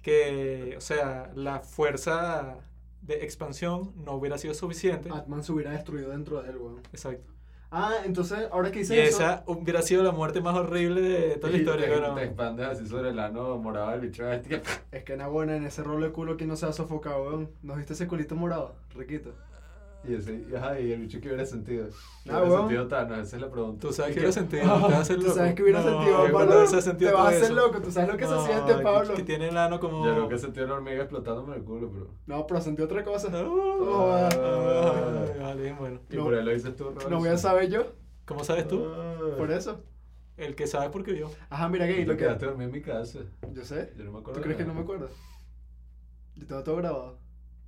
que, 0.02 0.76
o 0.78 0.82
sea, 0.82 1.32
la 1.36 1.60
fuerza 1.60 2.58
de 3.02 3.24
expansión 3.24 3.92
no 4.06 4.14
hubiera 4.14 4.38
sido 4.38 4.54
suficiente. 4.54 5.10
Atman 5.12 5.44
se 5.44 5.52
hubiera 5.52 5.72
destruido 5.72 6.12
dentro 6.12 6.42
de 6.42 6.50
él, 6.50 6.58
weón. 6.58 6.80
Exacto. 6.92 7.32
Ah, 7.72 7.94
entonces, 8.04 8.48
ahora 8.52 8.72
que 8.72 8.80
Y 8.80 8.82
dice 8.82 9.04
eso... 9.04 9.18
esa 9.18 9.44
hubiera 9.46 9.84
sido 9.84 10.02
la 10.02 10.12
muerte 10.12 10.42
más 10.42 10.56
horrible 10.56 11.02
de 11.02 11.36
toda 11.38 11.52
la 11.52 11.58
Y 11.58 11.62
historia. 11.62 11.88
te, 11.88 12.20
te 12.20 12.24
expandes 12.26 12.66
así 12.66 12.88
sobre 12.88 13.10
el 13.12 13.20
ano 13.20 13.58
morado 13.60 13.92
del 13.92 14.02
bicho 14.02 14.28
este. 14.32 14.62
Es 14.92 15.04
que 15.04 15.16
buena 15.16 15.56
en 15.56 15.66
ese 15.66 15.84
rolo 15.84 16.08
de 16.08 16.12
culo 16.12 16.36
que 16.36 16.46
no 16.48 16.56
se 16.56 16.66
ha 16.66 16.74
sofocado, 16.74 17.24
weón. 17.24 17.52
¿Nos 17.62 17.78
viste 17.78 17.94
ese 17.94 18.08
culito 18.08 18.36
morado? 18.36 18.76
Riquito. 18.96 19.34
Y, 20.08 20.14
ese, 20.14 20.46
ajá, 20.56 20.80
y 20.80 20.94
el 20.94 21.02
bicho 21.02 21.20
que 21.20 21.28
hubiera 21.28 21.46
sentido. 21.46 21.88
¿Qué 22.24 22.32
Ah, 22.32 22.38
hubiera 22.40 22.44
weón. 22.50 22.60
sentido 22.62 22.88
Thanos? 22.88 23.20
Esa 23.20 23.36
es 23.36 23.42
la 23.42 23.52
pregunta. 23.52 23.82
Tú 23.88 23.92
sabes 23.94 24.12
¿Y 24.12 24.14
que 24.14 24.20
qué? 24.22 24.28
hubiera 24.28 24.32
sentido, 24.32 24.62
te 24.64 24.68
vas 24.70 24.94
a 24.94 25.00
hacer 25.02 25.16
Tú 25.18 25.22
loco. 25.24 25.36
sabes 25.36 25.54
que 25.56 25.64
hubiera 25.64 25.80
No, 25.82 25.90
sentido, 25.90 26.26
que 26.26 26.32
Pablo. 26.32 26.68
se 26.68 26.82
sentido 26.82 27.12
Te 27.12 27.18
vas 27.18 27.26
a 27.26 27.30
hacer 27.38 27.52
loco. 27.52 27.82
Tú 27.82 27.92
sabes 27.92 28.10
lo 28.10 28.18
que 28.18 28.26
se 28.26 28.32
No, 28.32 28.46
siente, 28.46 28.76
que- 28.78 28.82
Pablo. 28.82 29.14
Que 29.14 29.24
tiene 29.24 29.48
el 29.50 29.58
ano 29.58 29.80
como... 29.82 30.06
Yo 30.06 30.16
nunca 30.16 30.38
sentí 30.38 30.60
una 30.62 30.74
hormiga 30.76 30.98
explotándome 31.04 31.56
el 31.58 31.64
culo, 31.64 31.92
pero. 31.92 32.08
No, 32.28 32.48
pero 32.48 32.62
sentí 32.62 32.82
otra 32.82 33.04
cosa. 33.04 33.30
No, 33.30 33.54
Oh, 33.54 34.12
ah. 34.14 34.30
vale, 35.40 35.74
bueno. 35.74 36.00
Y 36.10 36.16
No. 36.16 36.24
por 36.24 36.34
ahí 36.34 36.46
lo 36.46 36.52
dices 36.52 36.76
tú, 36.78 36.86
Robinson. 36.86 37.12
No 37.12 37.20
voy 37.20 37.30
a 37.30 37.38
saber 37.38 37.70
yo, 37.70 37.84
¿Cómo 38.26 38.44
sabes 38.46 38.68
tú? 38.68 38.86
Ah. 38.96 39.36
por 39.38 39.52
eso. 39.52 39.84
El 40.38 40.56
que 40.56 40.66
sabe 40.68 40.90
porque 40.92 41.12
vio. 41.12 41.30
Ajá, 41.50 41.68
mira, 41.68 41.86
gay, 41.86 42.06
Tú 42.06 42.12
lo 42.12 42.18
que... 42.18 42.24
quedaste 42.24 42.46
dormido 42.46 42.70
en 42.70 42.74
mi 42.74 42.82
casa. 42.82 43.20
Yo 43.52 43.66
sé. 43.66 43.92
Yo 43.98 44.06
no 44.06 44.14
me 44.14 44.20
acuerdo. 44.20 44.40
¿Tú 44.40 44.44
crees 44.44 44.58
que 44.58 44.64
no 44.64 44.74
me 44.74 44.82
acuerdo? 44.82 45.10
Yo 46.36 46.46
tengo 46.48 46.64
todo 46.64 46.78
grabado. 46.78 47.20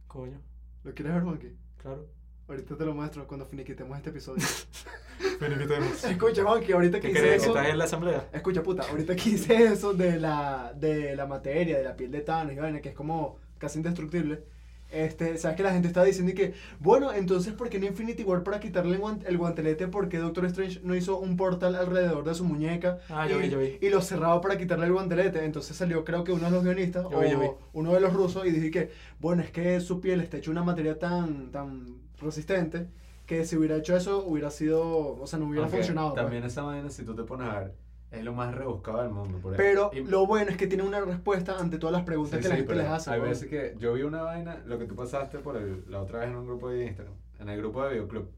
Coño, 0.07 0.39
¿Lo 0.83 0.93
quieres 0.93 1.13
ver, 1.13 1.23
Juanqui? 1.23 1.57
claro. 1.77 2.05
Ahorita 2.47 2.75
te 2.75 2.85
lo 2.85 2.93
muestro 2.93 3.25
cuando 3.27 3.45
finiquitemos 3.45 3.97
este 3.97 4.09
episodio. 4.09 4.43
Finiquitemos. 5.39 6.03
Escucha, 6.03 6.43
Juanqui, 6.43 6.71
ahorita 6.73 6.99
que 6.99 7.07
¿Qué 7.07 7.13
hice 7.13 7.21
crees? 7.21 7.41
eso... 7.43 7.51
¿Estás 7.55 7.69
en 7.69 7.77
la 7.77 7.83
asamblea? 7.85 8.29
Escucha, 8.33 8.61
puta, 8.63 8.83
ahorita 8.89 9.15
que 9.15 9.29
hice 9.29 9.63
eso 9.65 9.93
de 9.93 10.19
la, 10.19 10.73
de 10.75 11.15
la 11.15 11.25
materia, 11.27 11.77
de 11.77 11.83
la 11.85 11.95
piel 11.95 12.11
de 12.11 12.21
Thanos 12.21 12.53
y 12.53 12.57
vaina, 12.57 12.81
que 12.81 12.89
es 12.89 12.95
como 12.95 13.37
casi 13.57 13.79
indestructible. 13.79 14.43
Este, 14.91 15.37
sabes 15.37 15.55
que 15.55 15.63
la 15.63 15.71
gente 15.71 15.87
está 15.87 16.03
diciendo 16.03 16.33
que, 16.35 16.53
bueno, 16.79 17.13
entonces, 17.13 17.53
¿por 17.53 17.69
qué 17.69 17.79
no 17.79 17.85
Infinity 17.85 18.23
War 18.23 18.43
para 18.43 18.59
quitarle 18.59 18.95
el, 18.95 19.01
guan- 19.01 19.23
el 19.25 19.37
guantelete? 19.37 19.87
Porque 19.87 20.17
Doctor 20.17 20.43
Strange 20.47 20.81
no 20.83 20.95
hizo 20.95 21.17
un 21.17 21.37
portal 21.37 21.75
alrededor 21.75 22.25
de 22.25 22.33
su 22.35 22.43
muñeca 22.43 22.97
Ah, 23.07 23.25
yo 23.25 23.39
y, 23.39 23.43
vi, 23.43 23.49
yo 23.49 23.59
vi. 23.59 23.77
y 23.79 23.89
lo 23.89 24.01
cerraba 24.01 24.41
para 24.41 24.57
quitarle 24.57 24.87
el 24.87 24.91
guantelete. 24.91 25.45
Entonces 25.45 25.77
salió, 25.77 26.03
creo 26.03 26.25
que 26.25 26.33
uno 26.33 26.43
de 26.45 26.51
los 26.51 26.63
guionistas 26.65 27.05
Yo 27.09 27.17
o 27.17 27.21
vi, 27.21 27.29
yo 27.29 27.57
uno 27.71 27.93
de 27.93 28.01
los 28.01 28.11
rusos 28.11 28.45
y 28.45 28.51
dije 28.51 28.69
que, 28.69 28.91
bueno, 29.19 29.43
es 29.43 29.51
que 29.51 29.79
su 29.79 30.01
piel 30.01 30.19
está 30.19 30.37
hecha 30.37 30.51
una 30.51 30.63
materia 30.63 30.99
tan, 30.99 31.51
tan 31.51 31.95
resistente 32.21 32.87
que 33.25 33.45
si 33.45 33.55
hubiera 33.55 33.77
hecho 33.77 33.95
eso 33.95 34.23
hubiera 34.25 34.49
sido, 34.51 35.15
o 35.19 35.25
sea, 35.27 35.39
no 35.39 35.45
hubiera 35.45 35.63
Aunque 35.63 35.77
funcionado. 35.77 36.13
pues. 36.13 36.21
También 36.23 36.43
esa 36.43 36.63
vaina, 36.63 36.89
si 36.89 37.03
tú 37.05 37.15
te 37.15 37.23
pones 37.23 37.47
a 37.49 37.59
ver, 37.59 37.73
es 38.11 38.23
lo 38.25 38.33
más 38.33 38.53
rebuscado 38.53 39.01
del 39.03 39.09
mundo. 39.11 39.37
Por 39.39 39.55
Pero 39.55 39.89
y- 39.93 40.01
lo 40.03 40.25
bueno 40.27 40.51
es 40.51 40.57
que 40.57 40.67
tiene 40.67 40.83
una 40.83 40.99
respuesta 40.99 41.57
ante 41.57 41.77
todas 41.77 41.93
las 41.93 42.03
preguntas 42.03 42.37
Sí, 42.39 42.43
que 42.43 42.49
la 42.49 42.55
sí, 42.55 42.59
gente 42.61 42.73
pero 42.73 42.81
les 42.83 42.91
hace. 42.91 43.09
Hay 43.11 43.19
weón. 43.19 43.29
veces 43.31 43.47
que 43.49 43.75
yo 43.79 43.93
vi 43.93 44.01
una 44.03 44.21
vaina, 44.23 44.61
lo 44.65 44.77
que 44.77 44.85
tú 44.85 44.95
pasaste 44.95 45.39
por 45.39 45.55
el, 45.55 45.85
la 45.89 46.01
otra 46.01 46.19
vez 46.19 46.29
en 46.29 46.35
un 46.35 46.45
grupo 46.45 46.69
de 46.69 46.85
Instagram, 46.87 47.13
en 47.39 47.47
el 47.49 47.57
grupo 47.57 47.83
de 47.83 47.91
Videoclub, 47.91 48.29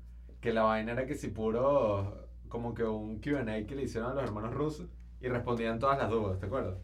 que 0.42 0.54
la 0.54 0.64
vaina 0.64 0.92
era 0.92 1.06
que 1.08 1.16
si 1.16 1.30
puro 1.30 2.28
como 2.50 2.76
que 2.76 2.84
un 2.84 3.20
Q&A 3.20 3.66
que 3.66 3.74
le 3.76 3.84
hicieron 3.84 4.12
a 4.12 4.14
los 4.14 4.24
hermanos 4.26 4.54
rusos 4.54 4.86
y 5.22 5.28
respondían 5.28 5.80
todas 5.80 5.98
las 5.98 6.10
dudas, 6.12 6.38
¿te 6.40 6.46
acuerdas? 6.46 6.76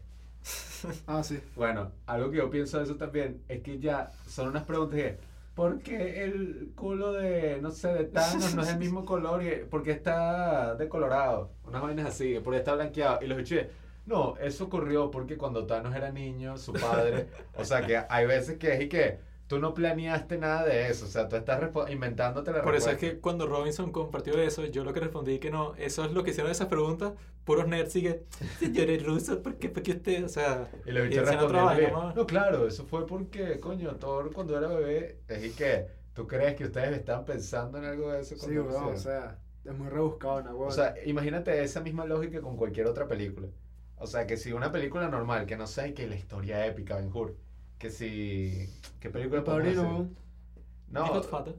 Ah, 1.06 1.22
sí. 1.22 1.38
Bueno, 1.54 1.92
algo 2.06 2.30
que 2.30 2.38
yo 2.38 2.50
pienso 2.50 2.78
de 2.78 2.84
eso 2.84 2.96
también 2.96 3.42
es 3.48 3.62
que 3.62 3.78
ya 3.78 4.10
son 4.26 4.48
unas 4.48 4.64
preguntas 4.64 4.96
que, 4.98 5.18
¿por 5.60 5.82
qué 5.82 6.24
el 6.24 6.72
culo 6.74 7.12
de, 7.12 7.58
no 7.60 7.70
sé, 7.70 7.88
de 7.88 8.04
Thanos 8.04 8.54
no 8.54 8.62
es 8.62 8.68
el 8.70 8.78
mismo 8.78 9.04
color? 9.04 9.42
Y, 9.42 9.66
¿Por 9.66 9.82
qué 9.82 9.90
está 9.90 10.74
decolorado? 10.74 11.50
Unas 11.66 11.82
vainas 11.82 12.06
así, 12.06 12.40
¿por 12.40 12.54
qué 12.54 12.60
está 12.60 12.76
blanqueado? 12.76 13.18
Y 13.22 13.26
los 13.26 13.36
bichos, 13.36 13.66
no, 14.06 14.38
eso 14.38 14.64
ocurrió 14.64 15.10
porque 15.10 15.36
cuando 15.36 15.66
Thanos 15.66 15.94
era 15.94 16.10
niño, 16.12 16.56
su 16.56 16.72
padre, 16.72 17.26
o 17.58 17.64
sea 17.66 17.86
que 17.86 18.02
hay 18.08 18.24
veces 18.24 18.56
que 18.56 18.72
es 18.72 18.80
y 18.80 18.88
que 18.88 19.18
tú 19.50 19.58
no 19.58 19.74
planeaste 19.74 20.38
nada 20.38 20.64
de 20.64 20.88
eso, 20.88 21.06
o 21.06 21.08
sea, 21.08 21.28
tú 21.28 21.36
estás 21.36 21.60
inventándote 21.90 22.52
la 22.52 22.62
Por 22.62 22.74
eso 22.76 22.90
es 22.90 23.00
respuesta. 23.00 23.00
que 23.00 23.20
cuando 23.20 23.46
Robinson 23.46 23.90
compartió 23.90 24.34
eso, 24.40 24.64
yo 24.66 24.84
lo 24.84 24.92
que 24.92 25.00
respondí 25.00 25.38
que 25.40 25.50
no, 25.50 25.74
eso 25.76 26.04
es 26.04 26.12
lo 26.12 26.22
que 26.22 26.30
hicieron 26.30 26.52
esas 26.52 26.68
preguntas, 26.68 27.14
puros 27.44 27.66
nerds 27.66 27.96
y 27.96 28.02
que, 28.02 28.26
señores 28.58 29.04
rusos, 29.04 29.38
¿por 29.38 29.56
qué, 29.58 29.68
por 29.70 29.82
qué 29.82 29.92
usted? 29.92 30.24
O 30.24 30.28
sea, 30.28 30.70
Y 30.84 30.92
que, 31.08 31.90
¿no? 31.90 32.14
no, 32.14 32.26
claro, 32.26 32.66
eso 32.66 32.84
fue 32.86 33.06
porque, 33.06 33.58
coño, 33.60 33.96
Thor 33.96 34.32
cuando 34.32 34.56
era 34.56 34.68
bebé, 34.68 35.20
es 35.28 35.44
y 35.44 35.50
que, 35.54 35.86
¿tú 36.12 36.26
crees 36.26 36.54
que 36.56 36.64
ustedes 36.64 36.96
estaban 36.96 37.24
pensando 37.24 37.78
en 37.78 37.84
algo 37.84 38.12
de 38.12 38.20
eso? 38.20 38.36
Sí, 38.36 38.52
lo 38.54 38.64
weón, 38.64 38.84
o 38.94 38.96
sea, 38.96 39.38
es 39.64 39.74
muy 39.74 39.88
rebuscado, 39.88 40.42
¿no? 40.42 40.58
O 40.58 40.70
sea, 40.70 40.94
imagínate 41.04 41.62
esa 41.62 41.80
misma 41.80 42.04
lógica 42.04 42.40
con 42.40 42.56
cualquier 42.56 42.86
otra 42.86 43.08
película. 43.08 43.48
O 43.96 44.06
sea, 44.06 44.26
que 44.26 44.36
si 44.36 44.52
una 44.52 44.72
película 44.72 45.08
normal, 45.08 45.46
que 45.46 45.56
no 45.56 45.66
sé, 45.66 45.92
que 45.94 46.06
la 46.06 46.16
historia 46.16 46.66
épica, 46.66 46.96
Ben 46.96 47.10
Hur, 47.12 47.36
que 47.80 47.90
si... 47.90 48.68
¿Qué 49.00 49.10
película 49.10 49.42
Padrino. 49.42 50.06
The 50.86 50.92
No, 50.92 51.08
Godfather. 51.08 51.56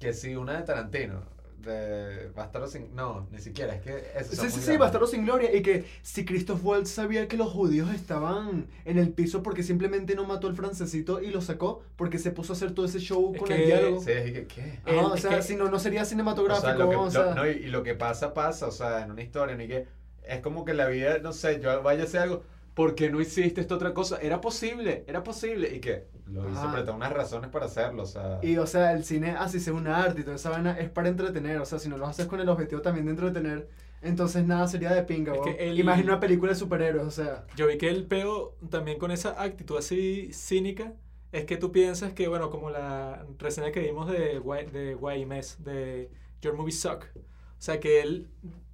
que 0.00 0.12
si 0.14 0.34
una 0.34 0.56
de 0.56 0.62
Tarantino, 0.62 1.20
de 1.58 2.28
Bastardo 2.34 2.66
sin... 2.66 2.94
No, 2.94 3.28
ni 3.30 3.38
siquiera, 3.38 3.74
es 3.76 3.82
que 3.82 4.04
eso 4.18 4.34
Sí, 4.34 4.50
sí, 4.50 4.60
sí, 4.62 4.76
Bastardo 4.78 5.06
sin 5.06 5.24
Gloria. 5.26 5.54
Y 5.54 5.62
que 5.62 5.84
si 6.02 6.24
Christoph 6.24 6.64
Waltz 6.64 6.90
sabía 6.90 7.28
que 7.28 7.36
los 7.36 7.52
judíos 7.52 7.90
estaban 7.94 8.66
en 8.86 8.98
el 8.98 9.10
piso 9.12 9.42
porque 9.42 9.62
simplemente 9.62 10.14
no 10.16 10.24
mató 10.24 10.46
al 10.48 10.56
francesito 10.56 11.20
y 11.20 11.30
lo 11.30 11.40
sacó 11.42 11.82
porque 11.96 12.18
se 12.18 12.30
puso 12.32 12.54
a 12.54 12.56
hacer 12.56 12.72
todo 12.72 12.86
ese 12.86 12.98
show 12.98 13.32
Es 13.34 13.38
con 13.40 13.48
que- 13.48 13.54
el 13.60 13.66
diálogo. 13.66 14.00
Sí, 14.00 14.10
es 14.12 14.32
que, 14.32 14.46
¿qué? 14.46 14.62
Ajá, 14.86 14.90
El- 14.90 14.98
o 14.98 15.16
sea, 15.18 15.36
que- 15.36 15.42
si 15.42 15.54
no, 15.54 15.70
no 15.70 15.78
sería 15.78 16.00
O 16.00 16.04
sea, 16.04 16.10
cinematográfico. 16.10 16.72
lo 16.72 16.88
que, 16.90 16.96
o 16.96 17.04
lo- 17.04 17.10
sea, 17.10 17.34
no, 17.34 17.46
y, 17.46 17.50
y 17.52 17.66
lo 17.66 17.82
que 17.82 17.94
pasa, 17.94 18.32
pasa, 18.34 18.66
o 18.66 18.72
sea, 18.72 19.04
en 19.04 19.10
una 19.12 19.22
historia, 19.22 19.54
ni 19.54 19.68
que 19.68 19.86
es 20.26 20.40
como 20.40 20.64
que 20.64 20.72
la 20.74 20.86
vida, 20.88 21.18
no 21.18 21.32
sé, 21.32 21.60
yo 21.60 21.82
vaya 21.82 22.02
a 22.02 22.06
hacer 22.06 22.20
algo, 22.22 22.42
¿por 22.74 22.94
qué 22.94 23.10
no 23.10 23.20
hiciste 23.20 23.60
esta 23.60 23.74
otra 23.74 23.92
cosa? 23.94 24.18
Era 24.20 24.40
posible, 24.40 25.04
era 25.06 25.22
posible, 25.22 25.74
y 25.74 25.80
que 25.80 26.06
lo 26.26 26.48
hice, 26.50 26.60
pero 26.70 26.84
tengo 26.84 26.96
unas 26.96 27.12
razones 27.12 27.50
para 27.50 27.66
hacerlo, 27.66 28.04
o 28.04 28.06
sea, 28.06 28.38
Y 28.42 28.56
o 28.56 28.66
sea, 28.66 28.92
el 28.92 29.04
cine, 29.04 29.32
así 29.32 29.60
sea 29.60 29.74
un 29.74 29.86
arte 29.86 30.20
y 30.22 30.24
toda 30.24 30.36
esa 30.36 30.50
vaina, 30.50 30.78
es 30.78 30.88
para 30.90 31.08
entretener. 31.08 31.58
O 31.60 31.64
sea, 31.66 31.78
si 31.78 31.88
no 31.88 31.98
lo 31.98 32.06
haces 32.06 32.26
con 32.26 32.40
el 32.40 32.48
objetivo 32.48 32.80
también 32.80 33.04
de 33.06 33.12
entretener, 33.12 33.68
entonces 34.00 34.44
nada 34.46 34.66
sería 34.68 34.92
de 34.94 35.02
pinga. 35.02 35.32
Es 35.34 35.40
weón. 35.40 35.56
que 35.56 35.68
el- 35.68 35.78
Imagina 35.78 36.12
una 36.12 36.20
película 36.20 36.52
de 36.52 36.58
superhéroes, 36.58 37.06
o 37.06 37.10
sea. 37.10 37.46
Yo 37.56 37.66
vi 37.66 37.76
que 37.78 37.88
el 37.90 38.06
peo 38.06 38.56
también 38.70 38.98
con 38.98 39.10
esa 39.10 39.40
actitud 39.42 39.76
así 39.76 40.30
cínica 40.32 40.94
es 41.32 41.44
que 41.44 41.56
tú 41.56 41.72
piensas 41.72 42.12
que, 42.12 42.28
bueno, 42.28 42.50
como 42.50 42.70
la 42.70 43.24
reseña 43.38 43.70
que 43.72 43.80
vimos 43.80 44.10
de, 44.10 44.38
Why- 44.38 44.66
de 44.70 44.96
YMS, 45.00 45.62
de 45.62 46.10
Your 46.40 46.54
Movie 46.54 46.72
Suck. 46.72 47.04
O 47.16 47.20
sea, 47.64 47.78
que 47.80 48.00
él, 48.00 48.28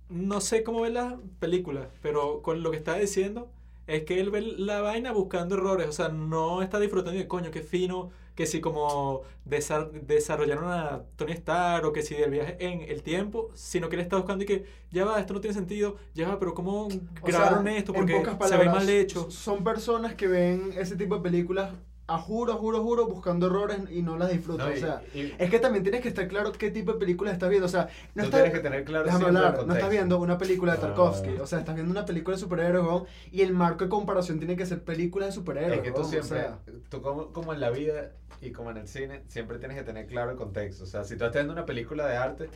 no 0.09 0.40
sé 0.40 0.62
cómo 0.62 0.80
ve 0.82 0.90
la 0.90 1.18
película, 1.40 1.88
pero 2.03 2.40
con 2.42 2.62
lo 2.62 2.70
que 2.70 2.76
está 2.78 2.94
diciendo 2.96 3.51
es 3.89 4.05
que 4.05 4.20
él 4.20 4.30
ve 4.30 4.43
la 4.43 4.80
vaina 4.82 5.11
buscando 5.12 5.57
errores. 5.57 5.89
O 5.89 5.93
sea, 5.93 6.09
no 6.09 6.62
está 6.62 6.78
disfrutando 6.78 7.18
de, 7.18 7.26
coño, 7.26 7.51
qué 7.51 7.62
fino, 7.62 8.11
que 8.36 8.47
si 8.47 8.61
como 8.61 9.22
desa- 9.45 9.91
desarrollaron 9.91 10.70
a 10.70 11.03
Tony 11.16 11.32
Stark 11.32 11.84
o 11.86 11.93
que 11.93 12.03
si 12.03 12.14
del 12.14 12.30
viaje 12.30 12.57
en 12.61 12.82
el 12.82 13.03
tiempo, 13.03 13.51
sino 13.55 13.89
que 13.89 13.97
él 13.97 14.03
está 14.03 14.16
buscando 14.16 14.45
y 14.45 14.47
que, 14.47 14.64
ya 14.93 15.05
va, 15.05 15.18
esto 15.18 15.34
no 15.34 15.41
tiene 15.41 15.55
sentido, 15.55 15.97
ya 16.14 16.28
va, 16.28 16.39
pero 16.39 16.55
¿cómo 16.55 16.86
o 16.86 17.26
grabaron 17.26 17.64
sea, 17.64 17.76
esto? 17.76 17.93
Porque 17.93 18.24
se 18.47 18.57
ve 18.57 18.66
mal 18.66 18.89
hecho. 18.89 19.30
Son 19.30 19.64
personas 19.64 20.14
que 20.14 20.28
ven 20.28 20.72
ese 20.76 20.95
tipo 20.97 21.16
de 21.16 21.22
películas 21.22 21.72
a 22.11 22.18
juro, 22.18 22.54
juro, 22.56 22.82
juro, 22.82 23.06
buscando 23.06 23.46
errores 23.46 23.78
y 23.90 24.00
no 24.02 24.16
las 24.16 24.30
disfrutan. 24.30 24.68
no, 24.68 24.72
o 24.72 24.76
y- 24.76 24.80
sea, 24.80 25.02
y 25.14 25.34
es 25.38 25.50
que 25.50 25.59
también 25.61 25.82
tienes 25.84 26.00
que 26.00 26.09
estar 26.09 26.26
claro 26.26 26.52
qué 26.52 26.70
tipo 26.70 26.94
de 26.94 26.98
película 26.98 27.30
estás 27.30 27.50
viendo. 27.50 27.66
O 27.66 27.68
sea, 27.68 27.82
no 28.14 28.22
tú 28.22 28.28
estás. 28.28 28.42
tienes 28.42 28.52
que 28.52 28.61
tener 28.61 28.84
claro 28.84 29.04
Déjame 29.04 29.24
siempre 29.26 29.46
hablar, 29.46 29.66
no 29.66 29.74
estás 29.74 29.90
viendo 29.90 30.18
una 30.18 30.38
película 30.38 30.72
de 30.72 30.78
Ah. 30.78 30.80
Tarkovsky, 30.80 31.36
o 31.38 31.46
sea, 31.46 31.59
estás 31.59 31.74
viendo 31.74 31.92
una 31.92 32.06
película 32.06 32.34
de 32.36 32.40
superhéroes, 32.40 32.84
weón, 32.86 33.04
y 33.30 33.42
el 33.42 33.52
marco 33.52 33.84
de 33.84 33.90
comparación 33.90 34.38
tiene 34.38 34.56
que 34.56 34.64
ser 34.66 34.82
películas 34.82 35.28
de 35.28 35.32
superhéroes. 35.32 35.76
Es 35.78 35.82
que 35.82 35.90
tú 35.90 35.96
weón, 36.00 36.06
o 36.06 36.11
siempre, 36.11 36.38
sea, 36.40 36.59
tú 36.88 37.02
como, 37.02 37.32
como 37.32 37.52
en 37.52 37.61
la 37.61 37.70
vida 37.70 38.12
y 38.40 38.52
como 38.52 38.70
en 38.70 38.78
el 38.78 38.88
cine, 38.88 39.22
siempre 39.28 39.59
tienes 39.59 39.76
que 39.76 39.84
tener 39.84 40.06
claro 40.06 40.30
el 40.30 40.36
contexto. 40.38 40.84
O 40.84 40.86
sea, 40.86 41.04
si 41.04 41.11
tú 41.16 41.24
estás 41.24 41.34
viendo 41.34 41.52
una 41.52 41.66
película 41.66 42.06
de 42.06 42.16
arte, 42.16 42.48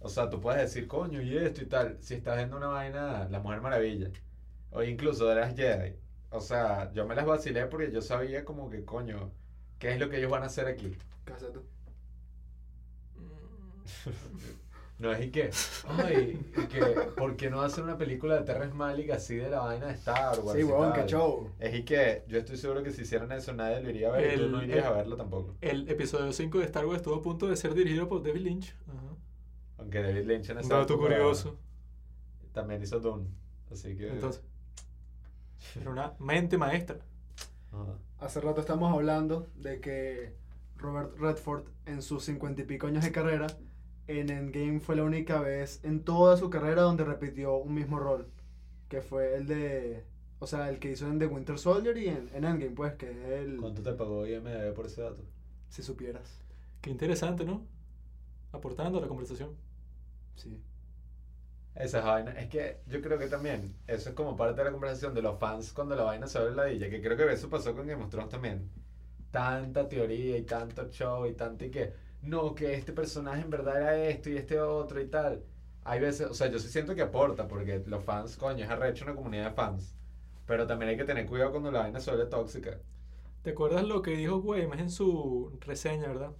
o 0.00 0.08
sea, 0.08 0.30
tú 0.30 0.40
puedes 0.40 0.62
decir, 0.62 0.86
coño, 0.88 1.20
y 1.20 1.36
esto 1.36 1.62
y 1.62 1.66
tal. 1.66 1.98
Si 2.00 2.14
estás 2.14 2.36
viendo 2.36 2.56
una 2.56 2.68
vaina, 2.68 3.28
La 3.30 3.40
Mujer 3.40 3.60
Maravilla, 3.60 4.08
o 4.70 4.82
incluso 4.82 5.26
de 5.28 5.34
las 5.34 5.54
Jedi, 5.54 5.94
o 6.34 6.40
sea, 6.40 6.92
yo 6.92 7.06
me 7.06 7.14
las 7.14 7.26
vacilé 7.26 7.66
porque 7.66 7.90
yo 7.92 8.02
sabía 8.02 8.44
como 8.44 8.68
que, 8.70 8.84
coño, 8.84 9.30
¿qué 9.78 9.92
es 9.92 9.98
lo 10.00 10.08
que 10.10 10.18
ellos 10.18 10.30
van 10.30 10.42
a 10.42 10.46
hacer 10.46 10.66
aquí? 10.66 10.96
casa 11.24 11.46
tú. 11.52 11.62
No 14.96 15.10
es 15.12 15.26
y 15.26 15.30
que, 15.30 15.50
ay, 15.88 16.38
y 16.56 16.66
que, 16.68 16.80
¿por 17.16 17.36
qué 17.36 17.50
no 17.50 17.60
hacer 17.62 17.82
una 17.82 17.98
película 17.98 18.36
de 18.36 18.42
Terrence 18.44 18.74
Malick 18.76 19.10
así 19.10 19.34
de 19.34 19.50
la 19.50 19.60
vaina 19.60 19.86
de 19.86 19.94
Star 19.94 20.38
Wars? 20.38 20.56
Sí, 20.56 20.64
weón, 20.64 20.92
qué 20.92 21.04
show. 21.06 21.50
Es 21.58 21.74
y 21.74 21.84
que 21.84 22.22
yo 22.28 22.38
estoy 22.38 22.56
seguro 22.56 22.82
que 22.84 22.92
si 22.92 23.02
hicieran 23.02 23.32
eso 23.32 23.52
nadie 23.52 23.80
lo 23.82 23.90
iría 23.90 24.08
a 24.08 24.12
ver 24.12 24.34
y 24.34 24.36
tú 24.36 24.44
El- 24.44 24.52
no 24.52 24.62
irías 24.62 24.78
el- 24.78 24.84
a 24.84 24.90
verlo 24.92 25.16
tampoco. 25.16 25.56
El 25.60 25.88
episodio 25.88 26.32
5 26.32 26.58
de 26.58 26.64
Star 26.66 26.86
Wars 26.86 26.98
estuvo 26.98 27.16
a 27.16 27.22
punto 27.22 27.48
de 27.48 27.56
ser 27.56 27.74
dirigido 27.74 28.08
por 28.08 28.22
David 28.22 28.42
Lynch. 28.42 28.76
Ajá. 28.86 29.16
Aunque 29.78 30.00
David 30.00 30.26
Lynch 30.26 30.50
en 30.50 30.58
esa 30.58 30.76
dato 30.78 30.96
curioso. 30.96 31.58
también 32.52 32.80
hizo 32.80 33.00
Dune. 33.00 33.26
Así 33.72 33.96
que. 33.96 34.08
Entonces, 34.10 34.42
era 35.80 35.90
una 35.90 36.14
mente 36.18 36.58
maestra. 36.58 36.98
Ajá. 37.72 37.98
Hace 38.18 38.40
rato 38.40 38.60
estamos 38.60 38.92
hablando 38.92 39.48
de 39.56 39.80
que 39.80 40.34
Robert 40.76 41.16
Redford, 41.18 41.64
en 41.86 42.02
sus 42.02 42.24
cincuenta 42.24 42.62
y 42.62 42.64
pico 42.64 42.86
años 42.86 43.04
de 43.04 43.12
carrera, 43.12 43.46
en 44.06 44.30
Endgame 44.30 44.80
fue 44.80 44.96
la 44.96 45.04
única 45.04 45.40
vez 45.40 45.80
en 45.82 46.04
toda 46.04 46.36
su 46.36 46.50
carrera 46.50 46.82
donde 46.82 47.04
repitió 47.04 47.56
un 47.56 47.74
mismo 47.74 47.98
rol. 47.98 48.28
Que 48.88 49.00
fue 49.00 49.34
el 49.34 49.46
de. 49.46 50.04
O 50.38 50.46
sea, 50.46 50.68
el 50.68 50.78
que 50.78 50.90
hizo 50.90 51.06
en 51.06 51.18
The 51.18 51.26
Winter 51.26 51.58
Soldier 51.58 51.96
y 51.96 52.08
en, 52.08 52.28
en 52.34 52.44
Endgame, 52.44 52.74
pues, 52.74 52.94
que 52.94 53.10
es 53.10 53.40
el. 53.40 53.56
¿Cuánto 53.56 53.82
te 53.82 53.92
pagó 53.92 54.26
IMDb 54.26 54.74
por 54.74 54.86
ese 54.86 55.02
dato? 55.02 55.22
Si 55.68 55.82
supieras. 55.82 56.42
Qué 56.80 56.90
interesante, 56.90 57.44
¿no? 57.44 57.66
Aportando 58.52 58.98
a 58.98 59.00
la 59.00 59.08
conversación. 59.08 59.50
Sí. 60.36 60.62
Esas 61.74 62.04
vainas. 62.04 62.36
Es 62.36 62.48
que 62.48 62.80
yo 62.86 63.00
creo 63.00 63.18
que 63.18 63.26
también 63.26 63.74
eso 63.86 64.10
es 64.10 64.14
como 64.14 64.36
parte 64.36 64.60
de 64.60 64.64
la 64.66 64.70
conversación 64.72 65.12
de 65.14 65.22
los 65.22 65.38
fans 65.38 65.72
cuando 65.72 65.96
la 65.96 66.04
vaina 66.04 66.26
se 66.26 66.38
la 66.50 66.64
dilla. 66.66 66.88
Que 66.88 67.02
creo 67.02 67.16
que 67.16 67.32
eso 67.32 67.50
pasó 67.50 67.74
con 67.74 67.86
Game 67.86 68.02
of 68.02 68.10
Thrones 68.10 68.30
también. 68.30 68.70
Tanta 69.30 69.88
teoría 69.88 70.36
y 70.38 70.42
tanto 70.42 70.88
show 70.90 71.26
y 71.26 71.34
tanto 71.34 71.64
y 71.64 71.70
que. 71.70 71.92
No, 72.22 72.54
que 72.54 72.74
este 72.74 72.92
personaje 72.92 73.42
en 73.42 73.50
verdad 73.50 73.76
era 73.76 74.08
esto 74.08 74.30
y 74.30 74.36
este 74.36 74.60
otro 74.60 75.00
y 75.00 75.08
tal. 75.08 75.44
Hay 75.84 76.00
veces, 76.00 76.28
o 76.28 76.34
sea, 76.34 76.46
yo 76.50 76.58
sí 76.58 76.68
siento 76.68 76.94
que 76.94 77.02
aporta 77.02 77.46
porque 77.48 77.82
los 77.86 78.02
fans, 78.04 78.36
coño, 78.36 78.64
es 78.64 78.70
arrecho 78.70 79.04
una 79.04 79.14
comunidad 79.14 79.50
de 79.50 79.54
fans. 79.54 79.94
Pero 80.46 80.66
también 80.66 80.90
hay 80.90 80.96
que 80.96 81.04
tener 81.04 81.26
cuidado 81.26 81.50
cuando 81.50 81.70
la 81.70 81.80
vaina 81.80 82.00
se 82.00 82.10
vuelve 82.10 82.26
tóxica. 82.26 82.78
¿Te 83.42 83.50
acuerdas 83.50 83.84
lo 83.84 84.00
que 84.00 84.12
dijo 84.12 84.40
Güemes 84.40 84.80
en 84.80 84.90
su 84.90 85.58
reseña, 85.60 86.08
verdad? 86.08 86.32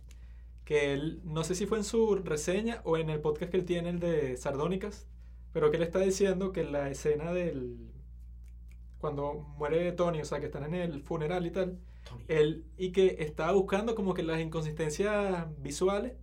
Que 0.65 0.95
él, 0.95 1.21
no 1.25 1.45
sé 1.45 1.55
si 1.55 1.67
fue 1.67 1.79
en 1.79 1.85
su 1.85 2.17
reseña 2.17 2.81
o 2.85 2.97
en 2.97 3.11
el 3.11 3.21
podcast 3.21 3.51
que 3.51 3.59
él 3.59 3.67
tiene, 3.67 3.91
el 3.91 4.01
de 4.01 4.37
Sardónicas, 4.39 5.07
pero 5.55 5.71
que 5.71 5.79
él 5.79 5.83
está 5.85 6.01
diciendo 6.01 6.53
que 6.53 6.65
la 6.65 6.91
escena 6.91 7.33
del. 7.33 7.79
cuando 8.99 9.35
muere 9.59 9.93
Tony, 9.93 10.21
o 10.21 10.25
sea, 10.25 10.41
que 10.41 10.47
están 10.47 10.65
en 10.65 10.75
el 10.75 11.03
funeral 11.03 11.47
y 11.47 11.51
tal, 11.51 11.79
él, 12.29 12.65
y 12.77 12.93
que 12.93 13.17
estaba 13.21 13.53
buscando 13.53 13.95
como 13.95 14.15
que 14.15 14.23
las 14.23 14.41
inconsistencias 14.41 15.47
visuales, 15.59 16.15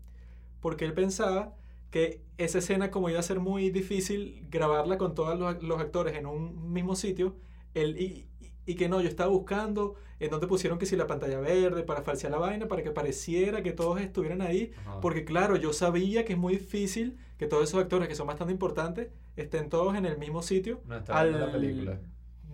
porque 0.61 0.85
él 0.85 0.93
pensaba 0.93 1.55
que 1.91 2.21
esa 2.37 2.59
escena, 2.59 2.91
como 2.91 3.09
iba 3.09 3.19
a 3.19 3.23
ser 3.23 3.39
muy 3.39 3.69
difícil 3.69 4.47
grabarla 4.49 4.97
con 4.97 5.15
todos 5.15 5.37
los, 5.39 5.61
los 5.63 5.79
actores 5.79 6.15
en 6.15 6.25
un 6.25 6.71
mismo 6.73 6.95
sitio, 6.95 7.35
él, 7.73 7.97
y, 7.99 8.27
y- 8.39 8.51
y 8.65 8.75
que 8.75 8.89
no, 8.89 9.01
yo 9.01 9.09
estaba 9.09 9.29
buscando 9.31 9.95
en 10.19 10.29
donde 10.29 10.47
pusieron 10.47 10.77
que 10.79 10.85
si 10.85 10.95
la 10.95 11.07
pantalla 11.07 11.39
verde 11.39 11.83
para 11.83 12.03
falsear 12.03 12.31
la 12.31 12.37
vaina, 12.39 12.67
para 12.67 12.83
que 12.83 12.91
pareciera 12.91 13.63
que 13.63 13.73
todos 13.73 13.99
estuvieran 14.01 14.41
ahí, 14.41 14.71
Ajá. 14.85 15.01
porque 15.01 15.25
claro, 15.25 15.55
yo 15.57 15.73
sabía 15.73 16.25
que 16.25 16.33
es 16.33 16.39
muy 16.39 16.53
difícil 16.57 17.17
que 17.41 17.47
todos 17.47 17.63
esos 17.63 17.81
actores 17.81 18.07
que 18.07 18.13
son 18.13 18.27
bastante 18.27 18.53
importantes 18.53 19.07
estén 19.35 19.67
todos 19.67 19.95
en 19.95 20.05
el 20.05 20.19
mismo 20.19 20.43
sitio 20.43 20.79
No 20.85 20.99
viendo 21.01 21.39
la 21.39 21.45
al 21.45 21.51
película. 21.51 21.99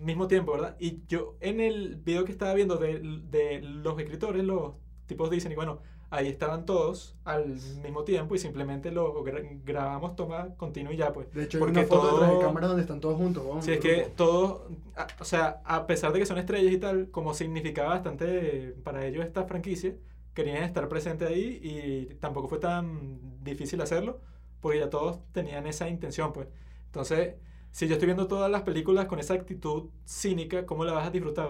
mismo 0.00 0.28
tiempo, 0.28 0.52
¿verdad? 0.52 0.76
Y 0.78 1.02
yo 1.08 1.36
en 1.40 1.60
el 1.60 1.96
video 1.96 2.24
que 2.24 2.32
estaba 2.32 2.54
viendo 2.54 2.76
de, 2.76 2.98
de 3.30 3.60
los 3.60 3.98
escritores, 4.00 4.42
los 4.42 4.76
tipos 5.04 5.28
dicen, 5.28 5.52
y 5.52 5.56
bueno, 5.56 5.80
ahí 6.08 6.28
estaban 6.28 6.64
todos 6.64 7.18
al 7.24 7.48
mismo 7.82 8.04
tiempo 8.04 8.34
y 8.34 8.38
simplemente 8.38 8.90
lo 8.90 9.22
gra- 9.22 9.60
grabamos 9.62 10.16
toma 10.16 10.54
continua 10.56 10.90
y 10.94 10.96
ya, 10.96 11.12
pues. 11.12 11.30
De 11.34 11.44
hecho, 11.44 11.58
hay 11.58 11.60
Porque 11.60 11.80
una 11.80 11.86
foto 11.86 12.06
detrás 12.12 12.30
de 12.30 12.34
todo- 12.36 12.46
cámaras 12.46 12.68
donde 12.70 12.82
están 12.82 13.00
todos 13.00 13.18
juntos. 13.18 13.44
weón, 13.44 13.62
Sí, 13.62 13.72
es 13.72 13.80
que 13.80 14.10
todo, 14.16 14.68
a- 14.96 15.06
o 15.20 15.24
sea, 15.24 15.60
a 15.66 15.86
pesar 15.86 16.14
de 16.14 16.18
que 16.20 16.24
son 16.24 16.38
estrellas 16.38 16.72
y 16.72 16.78
tal, 16.78 17.10
como 17.10 17.34
significaba 17.34 17.90
bastante 17.90 18.74
para 18.84 19.04
ellos 19.06 19.22
esta 19.22 19.44
franquicia, 19.44 19.94
querían 20.32 20.62
estar 20.62 20.88
presentes 20.88 21.28
ahí 21.28 21.60
y 21.62 22.14
tampoco 22.20 22.48
fue 22.48 22.58
tan 22.58 23.44
difícil 23.44 23.82
hacerlo, 23.82 24.20
porque 24.60 24.78
ya 24.80 24.90
todos 24.90 25.20
tenían 25.32 25.66
esa 25.66 25.88
intención, 25.88 26.32
pues. 26.32 26.48
Entonces, 26.86 27.34
si 27.72 27.86
yo 27.88 27.94
estoy 27.94 28.06
viendo 28.06 28.26
todas 28.28 28.50
las 28.50 28.62
películas 28.62 29.06
con 29.06 29.18
esa 29.20 29.34
actitud 29.34 29.90
cínica, 30.06 30.66
¿cómo 30.66 30.84
la 30.84 30.92
vas 30.92 31.06
a 31.08 31.10
disfrutar? 31.10 31.48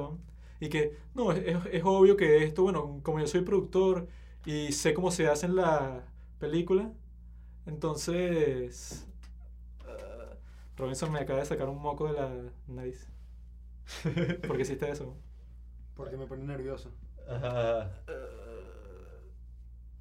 Y 0.60 0.68
que, 0.68 0.96
no, 1.14 1.32
es, 1.32 1.44
es- 1.72 1.82
obvio 1.84 2.16
que 2.16 2.44
esto, 2.44 2.62
bueno, 2.64 3.00
como 3.02 3.20
yo 3.20 3.26
soy 3.26 3.42
productor 3.42 4.08
y 4.44 4.72
sé 4.72 4.94
cómo 4.94 5.10
se 5.10 5.28
hace 5.28 5.46
en 5.46 5.56
la 5.56 6.04
película, 6.38 6.92
entonces... 7.66 9.06
ah, 9.86 10.36
Robinson 10.76 11.12
me 11.12 11.20
acaba 11.20 11.40
de 11.40 11.46
sacar 11.46 11.68
un 11.68 11.80
moco 11.82 12.08
de 12.08 12.14
la 12.14 12.30
nariz. 12.68 13.08
¿Por 14.46 14.56
qué 14.56 14.62
hiciste 14.62 14.90
eso? 14.90 15.16
Porque 15.94 16.16
me 16.16 16.26
pone 16.26 16.44
nervioso. 16.44 16.90
Ajá. 17.28 17.90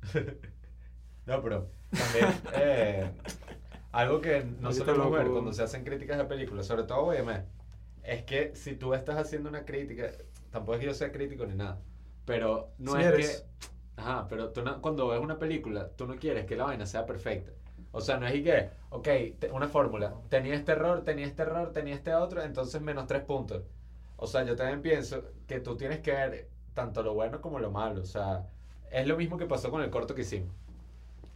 No, 1.26 1.42
pero 1.42 1.70
también 1.96 2.42
eh, 2.54 3.12
algo 3.92 4.22
que 4.22 4.44
no 4.44 4.70
loco. 5.06 5.12
ver 5.12 5.32
cuando 5.32 5.54
se 5.54 5.64
hacen 5.64 5.84
críticas 5.84 6.18
de 6.18 6.26
películas, 6.26 6.66
sobre 6.68 6.84
todo 6.84 7.00
OM, 7.00 7.30
es 8.04 8.24
que 8.24 8.56
si 8.56 8.76
tú 8.76 8.94
estás 8.94 9.18
haciendo 9.18 9.50
una 9.50 9.66
crítica, 9.66 10.10
tampoco 10.52 10.76
es 10.76 10.80
que 10.82 10.86
yo 10.88 10.94
sea 10.94 11.12
crítico 11.12 11.46
ni 11.46 11.56
nada, 11.56 11.80
pero 12.26 12.74
no 12.78 12.96
Sí 12.96 13.02
es 13.02 13.06
eres. 13.06 13.42
que... 13.42 14.02
Ajá, 14.02 14.28
pero 14.30 14.50
tú 14.52 14.62
no- 14.64 14.82
cuando 14.82 15.08
ves 15.08 15.20
una 15.20 15.40
película, 15.40 15.90
tú 15.96 16.06
no 16.08 16.16
quieres 16.18 16.46
que 16.46 16.56
la 16.56 16.66
vaina 16.66 16.86
sea 16.86 17.06
perfecta. 17.06 17.52
O 17.92 18.02
sea, 18.02 18.18
no 18.20 18.28
es 18.28 18.36
y 18.36 18.44
que, 18.44 18.70
ok, 18.92 19.08
te- 19.40 19.52
una 19.52 19.68
fórmula, 19.68 20.14
tenía 20.30 20.54
este 20.56 20.74
error, 20.74 21.04
tenía 21.04 21.26
este 21.26 21.42
error, 21.44 21.72
tenía 21.74 21.96
este 21.96 22.14
otro, 22.14 22.44
entonces 22.44 22.82
menos 22.82 23.08
tres 23.08 23.24
puntos. 23.24 23.64
O 24.18 24.28
sea, 24.28 24.44
yo 24.44 24.56
también 24.56 24.82
pienso 24.82 25.24
que 25.48 25.60
tú 25.60 25.78
tienes 25.78 26.00
que 26.00 26.12
ver 26.12 26.50
tanto 26.74 27.04
lo 27.04 27.14
bueno 27.14 27.42
como 27.42 27.60
lo 27.60 27.72
malo. 27.72 28.02
O 28.02 28.06
sea, 28.06 28.48
es 28.92 29.08
lo 29.08 29.18
mismo 29.18 29.38
que 29.38 29.46
pasó 29.48 29.72
con 29.72 29.82
el 29.84 29.90
corto 29.90 30.16
que 30.16 30.22
hicimos. 30.22 30.54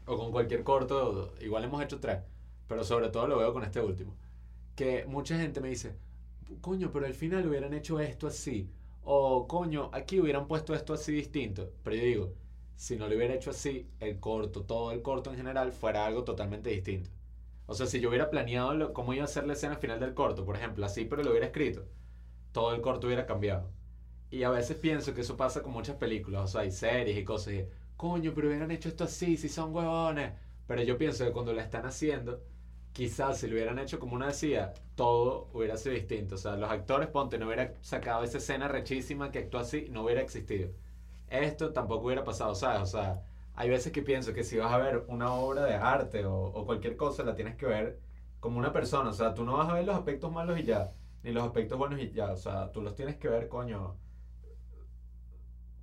O 0.06 0.18
con 0.18 0.32
cualquier 0.32 0.64
corto, 0.64 1.34
igual 1.42 1.64
hemos 1.64 1.82
hecho 1.84 2.00
tres. 2.00 2.22
Pero 2.68 2.84
sobre 2.84 3.10
todo 3.10 3.28
lo 3.28 3.38
veo 3.38 3.54
con 3.54 3.64
este 3.64 3.82
último. 3.82 4.16
Que 4.76 5.06
mucha 5.08 5.38
gente 5.40 5.62
me 5.62 5.70
dice, 5.70 5.98
coño, 6.62 6.92
pero 6.92 7.06
al 7.06 7.14
final 7.14 7.48
hubieran 7.48 7.74
hecho 7.74 8.00
esto 8.00 8.28
así. 8.28 8.70
O 9.04 9.48
coño, 9.48 9.90
aquí 9.94 10.20
hubieran 10.20 10.48
puesto 10.48 10.76
esto 10.76 10.94
así 10.94 11.12
distinto. 11.14 11.72
Pero 11.84 11.96
yo 11.98 12.04
digo, 12.04 12.34
si 12.76 12.96
no 12.98 13.08
lo 13.08 13.16
hubiera 13.16 13.34
hecho 13.36 13.52
así, 13.52 13.90
el 14.00 14.20
corto, 14.20 14.64
todo 14.66 14.92
el 14.92 15.02
corto 15.02 15.32
en 15.32 15.38
general, 15.38 15.72
fuera 15.74 16.06
algo 16.06 16.24
totalmente 16.24 16.70
distinto. 16.70 17.10
O 17.68 17.74
sea, 17.76 17.88
si 17.88 18.00
yo 18.02 18.10
hubiera 18.10 18.30
planeado 18.30 18.74
lo- 18.76 18.94
cómo 18.94 19.14
iba 19.14 19.26
a 19.26 19.28
ser 19.28 19.48
la 19.48 19.54
escena 19.54 19.78
final 19.78 20.00
del 20.00 20.14
corto, 20.14 20.46
por 20.46 20.56
ejemplo, 20.58 20.86
así, 20.86 21.06
pero 21.06 21.24
lo 21.24 21.32
hubiera 21.32 21.48
escrito, 21.48 21.86
todo 22.52 22.74
el 22.76 22.82
corto 22.82 23.08
hubiera 23.08 23.26
cambiado. 23.26 23.70
Y 24.32 24.44
a 24.44 24.50
veces 24.50 24.78
pienso 24.78 25.14
que 25.14 25.22
eso 25.22 25.38
pasa 25.38 25.62
con 25.64 25.74
muchas 25.74 25.98
películas, 25.98 26.44
o 26.44 26.48
sea, 26.48 26.62
hay 26.62 26.72
series 26.72 27.18
y 27.18 27.24
cosas. 27.26 27.54
Coño, 28.02 28.32
pero 28.34 28.48
hubieran 28.48 28.72
hecho 28.72 28.90
esto 28.90 29.04
así, 29.04 29.38
si 29.38 29.48
son 29.48 29.74
huevones. 29.76 30.34
Pero 30.68 30.82
yo 30.84 30.98
pienso 30.98 31.24
que 31.24 31.32
cuando 31.32 31.54
la 31.54 31.62
están 31.62 31.86
haciendo, 31.86 32.42
quizás 32.94 33.38
si 33.38 33.48
lo 33.48 33.54
hubieran 33.54 33.78
hecho 33.80 34.00
como 34.00 34.16
uno 34.16 34.26
decía, 34.26 34.74
todo 34.96 35.50
hubiera 35.54 35.78
sido 35.78 35.94
distinto. 35.96 36.34
O 36.36 36.38
sea, 36.40 36.56
los 36.58 36.72
actores, 36.72 37.10
ponte, 37.10 37.38
no 37.38 37.46
hubiera 37.46 37.76
sacado 37.82 38.24
esa 38.24 38.40
escena 38.40 38.68
rechísima 38.68 39.32
que 39.32 39.40
actuó 39.40 39.60
así, 39.60 39.88
no 39.92 40.04
hubiera 40.04 40.22
existido. 40.22 40.72
Esto 41.30 41.74
tampoco 41.74 42.08
hubiera 42.08 42.24
pasado, 42.24 42.56
¿sabes? 42.56 42.82
O 42.82 42.86
sea, 42.88 43.24
hay 43.56 43.70
veces 43.70 43.92
que 43.94 44.02
pienso 44.02 44.34
que 44.34 44.44
si 44.44 44.58
vas 44.58 44.74
a 44.74 44.78
ver 44.80 45.06
una 45.08 45.34
obra 45.34 45.64
de 45.66 45.76
arte 45.76 46.26
o, 46.26 46.36
o 46.36 46.66
cualquier 46.66 46.98
cosa, 46.98 47.24
la 47.24 47.36
tienes 47.36 47.56
que 47.56 47.68
ver 47.68 48.00
como 48.40 48.58
una 48.60 48.74
persona. 48.74 49.12
O 49.12 49.14
sea, 49.14 49.34
tú 49.36 49.46
no 49.46 49.58
vas 49.58 49.70
a 49.70 49.74
ver 49.74 49.86
los 49.86 49.96
aspectos 49.96 50.32
malos 50.32 50.60
y 50.60 50.64
ya, 50.64 50.92
ni 51.24 51.32
los 51.32 51.44
aspectos 51.44 51.78
buenos 51.78 52.00
y 52.00 52.12
ya. 52.12 52.32
O 52.32 52.38
sea, 52.38 52.72
tú 52.72 52.82
los 52.82 52.96
tienes 52.96 53.18
que 53.18 53.30
ver, 53.30 53.48
coño. 53.48 53.96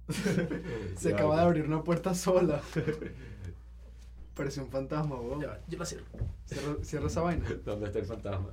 Se 0.96 1.08
Ya, 1.10 1.14
acaba 1.14 1.34
de 1.36 1.40
ya. 1.42 1.46
abrir 1.46 1.64
una 1.64 1.82
puerta 1.84 2.14
sola. 2.14 2.60
Pareció 4.34 4.62
un 4.62 4.70
fantasma, 4.70 5.16
weón. 5.16 5.40
Ya, 5.40 5.58
yo 5.68 5.78
la 5.78 5.84
cierro. 5.84 6.04
Cierra, 6.46 6.76
cierra 6.82 7.06
esa 7.08 7.20
vaina. 7.22 7.44
¿Dónde 7.64 7.86
está 7.86 7.98
el 7.98 8.04
fantasma? 8.06 8.50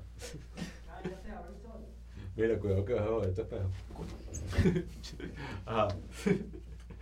Mira, 2.36 2.60
cuidado 2.60 2.84
que 2.84 2.93
vas 2.93 3.03
a 3.03 3.08
joder 3.08 3.34
tu 3.34 3.41
espejo. 3.41 3.70
Ajá. 5.66 5.88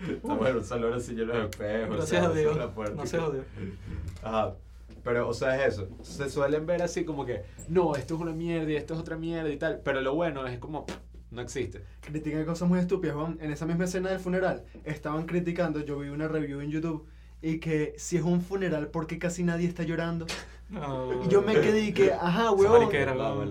Estamos 0.08 0.48
en 0.50 0.56
un 0.58 0.64
salón 0.64 0.94
así 0.94 1.14
lleno 1.16 1.34
de 1.34 1.46
espejos. 1.46 1.96
Gracias 1.96 2.10
se 2.10 2.18
a 2.18 2.26
abre 2.26 2.42
Dios. 2.42 2.58
la 2.58 2.72
puerta. 2.74 2.96
No 2.96 3.06
se 3.08 3.18
jodió. 3.20 3.44
Ajá. 4.22 4.54
Pero, 5.04 5.28
o 5.28 5.34
sea, 5.34 5.66
es 5.66 5.74
eso. 5.74 5.88
Se 6.04 6.30
suelen 6.30 6.66
ver 6.66 6.82
así 6.84 7.04
como 7.04 7.26
que, 7.26 7.42
no, 7.68 7.96
esto 7.96 8.16
es 8.16 8.22
una 8.22 8.32
mierda 8.34 8.72
y 8.72 8.76
esto 8.76 8.94
es 8.94 9.00
otra 9.00 9.18
mierda 9.18 9.50
y 9.50 9.58
tal. 9.58 9.82
Pero 9.84 10.02
lo 10.02 10.14
bueno 10.14 10.46
es 10.46 10.60
como, 10.60 10.86
no 11.34 11.42
existe. 11.42 11.84
Critican 12.02 12.46
cosas 12.46 12.70
muy 12.70 12.80
estúpidas, 12.80 13.16
weón. 13.16 13.38
En 13.42 13.52
esa 13.52 13.66
misma 13.66 13.86
escena 13.86 14.10
del 14.10 14.20
funeral, 14.20 14.64
estaban 14.86 15.26
criticando, 15.26 15.80
yo 15.82 16.00
vi 16.00 16.10
una 16.10 16.28
review 16.28 16.62
en 16.62 16.70
YouTube, 16.70 17.08
y 17.42 17.60
que 17.60 17.94
si 17.98 18.18
es 18.18 18.24
un 18.24 18.42
funeral, 18.42 18.88
¿por 18.88 19.06
qué 19.06 19.20
casi 19.20 19.44
nadie 19.44 19.68
está 19.68 19.84
llorando? 19.84 20.26
No. 20.70 21.24
Y 21.24 21.28
yo 21.28 21.44
me 21.44 21.54
quedé 21.54 21.82
y 21.82 21.94
que, 21.94 22.14
ajá, 22.14 22.50
weón. 22.52 22.90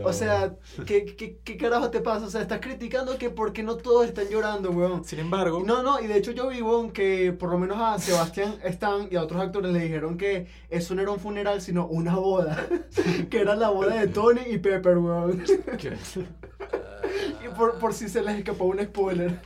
O 0.03 0.13
sea, 0.13 0.57
¿qué, 0.87 1.05
qué, 1.05 1.39
¿qué 1.45 1.57
carajo 1.57 1.89
te 1.89 2.01
pasa? 2.01 2.27
O 2.27 2.31
sea, 2.31 2.41
estás 2.41 2.59
criticando 2.61 3.17
que 3.17 3.31
por 3.31 3.53
qué 3.53 3.63
no 3.63 3.77
todos 3.77 4.07
están 4.07 4.29
llorando, 4.29 4.71
weón. 4.71 5.05
Sin 5.05 5.21
embargo, 5.21 5.63
No, 5.65 5.85
no, 5.85 6.01
y 6.01 6.09
de 6.09 6.17
hecho 6.17 6.33
yo 6.33 6.49
vi, 6.49 6.63
weón, 6.63 6.91
que 6.91 7.33
por 7.33 7.51
lo 7.51 7.59
menos 7.59 7.79
a 7.81 7.99
Sebastián 8.01 8.57
Stan 8.65 9.07
y 9.09 9.15
a 9.15 9.23
otros 9.23 9.41
actores 9.41 9.73
le 9.73 9.81
dijeron 9.81 10.17
que 10.17 10.49
eso 10.69 10.97
no 10.97 11.03
era 11.03 11.13
un 11.13 11.21
funeral, 11.21 11.61
sino 11.61 11.87
una 11.87 12.17
boda. 12.17 12.67
que 13.31 13.41
era 13.41 13.55
la 13.55 13.69
boda 13.69 14.01
de 14.01 14.09
Tony 14.09 14.41
y 14.51 14.59
Pepper, 14.59 14.99
weón. 14.99 15.45
y 15.45 16.42
por, 17.55 17.79
por 17.79 17.95
si 17.95 18.09
se 18.09 18.23
les 18.23 18.37
escapó 18.39 18.65
un 18.65 18.81
spoiler. 18.83 19.41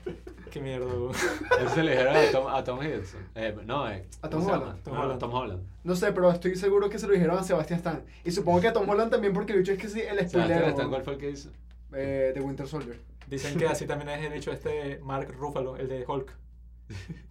qué 0.51 0.61
mierda, 0.61 0.87
weón. 0.87 1.13
Eso 1.13 1.75
se 1.75 1.83
le 1.83 1.91
dijeron 1.93 2.17
a 2.17 2.31
Tom, 2.33 2.47
a 2.49 2.65
Tom 2.65 2.83
Hiddleston. 2.83 3.21
Eh, 3.35 3.57
no, 3.65 3.89
eh, 3.91 4.07
A 4.23 4.29
¿cómo 4.31 4.43
Tom 4.43 4.47
se? 4.47 4.53
Holland. 4.53 4.83
Tom 4.83 4.95
No, 4.95 5.01
Holland. 5.03 5.21
Tom 5.21 5.35
Holland. 5.35 5.63
No 5.85 5.97
sé, 5.97 6.13
pero 6.13 6.31
estoy 6.31 6.57
seguro 6.57 6.89
que 6.91 6.99
se 6.99 7.07
lo 7.07 7.13
dijeron 7.13 7.39
a 7.39 7.43
Sebastián 7.43 7.79
Stan. 7.79 8.03
Y 8.25 8.31
supongo 8.31 8.61
que 8.61 8.69
a 8.69 8.73
Tom 8.73 8.89
Holland 8.89 9.11
también 9.11 9.33
porque 9.33 9.53
el 9.53 9.61
bicho 9.61 9.73
es 9.73 9.79
que 9.79 9.89
sí, 9.89 10.01
el 10.01 10.17
Sebastián 10.29 10.49
spoiler 10.49 10.69
Stan, 10.71 10.89
¿cuál 10.89 11.03
fue 11.03 11.13
el 11.15 11.19
que 11.19 11.31
hizo? 11.31 11.51
eh, 11.93 12.33
de 12.35 12.41
Winter 12.41 12.67
Soldier. 12.67 12.99
Dicen 13.29 13.59
que 13.59 13.67
así 13.67 13.87
también 13.87 14.09
es 14.11 14.25
el 14.25 14.33
hecho 14.33 14.53
este 14.53 15.01
Mark 15.03 15.33
Ruffalo, 15.37 15.77
el 15.77 15.89
de 15.89 16.05
Hulk. 16.07 16.33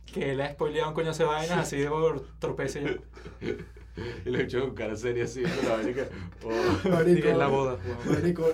Que 0.05 0.31
él 0.31 0.41
ha 0.41 0.51
spoileado 0.51 0.89
un 0.89 0.93
coñazo 0.95 1.23
de 1.23 1.29
vainas 1.29 1.57
así 1.59 1.77
de 1.77 1.89
por 1.89 2.25
tropece. 2.39 2.99
Y 4.25 4.29
lo 4.29 4.39
he 4.39 4.43
hecho 4.43 4.61
con 4.61 4.75
cara 4.75 4.95
seria 4.95 5.23
así, 5.23 5.41
que... 5.41 6.07
oh. 6.43 6.89
Marico, 6.89 7.27
en 7.27 7.39
la 7.39 7.47
boda. 7.47 7.77
Marico, 8.05 8.49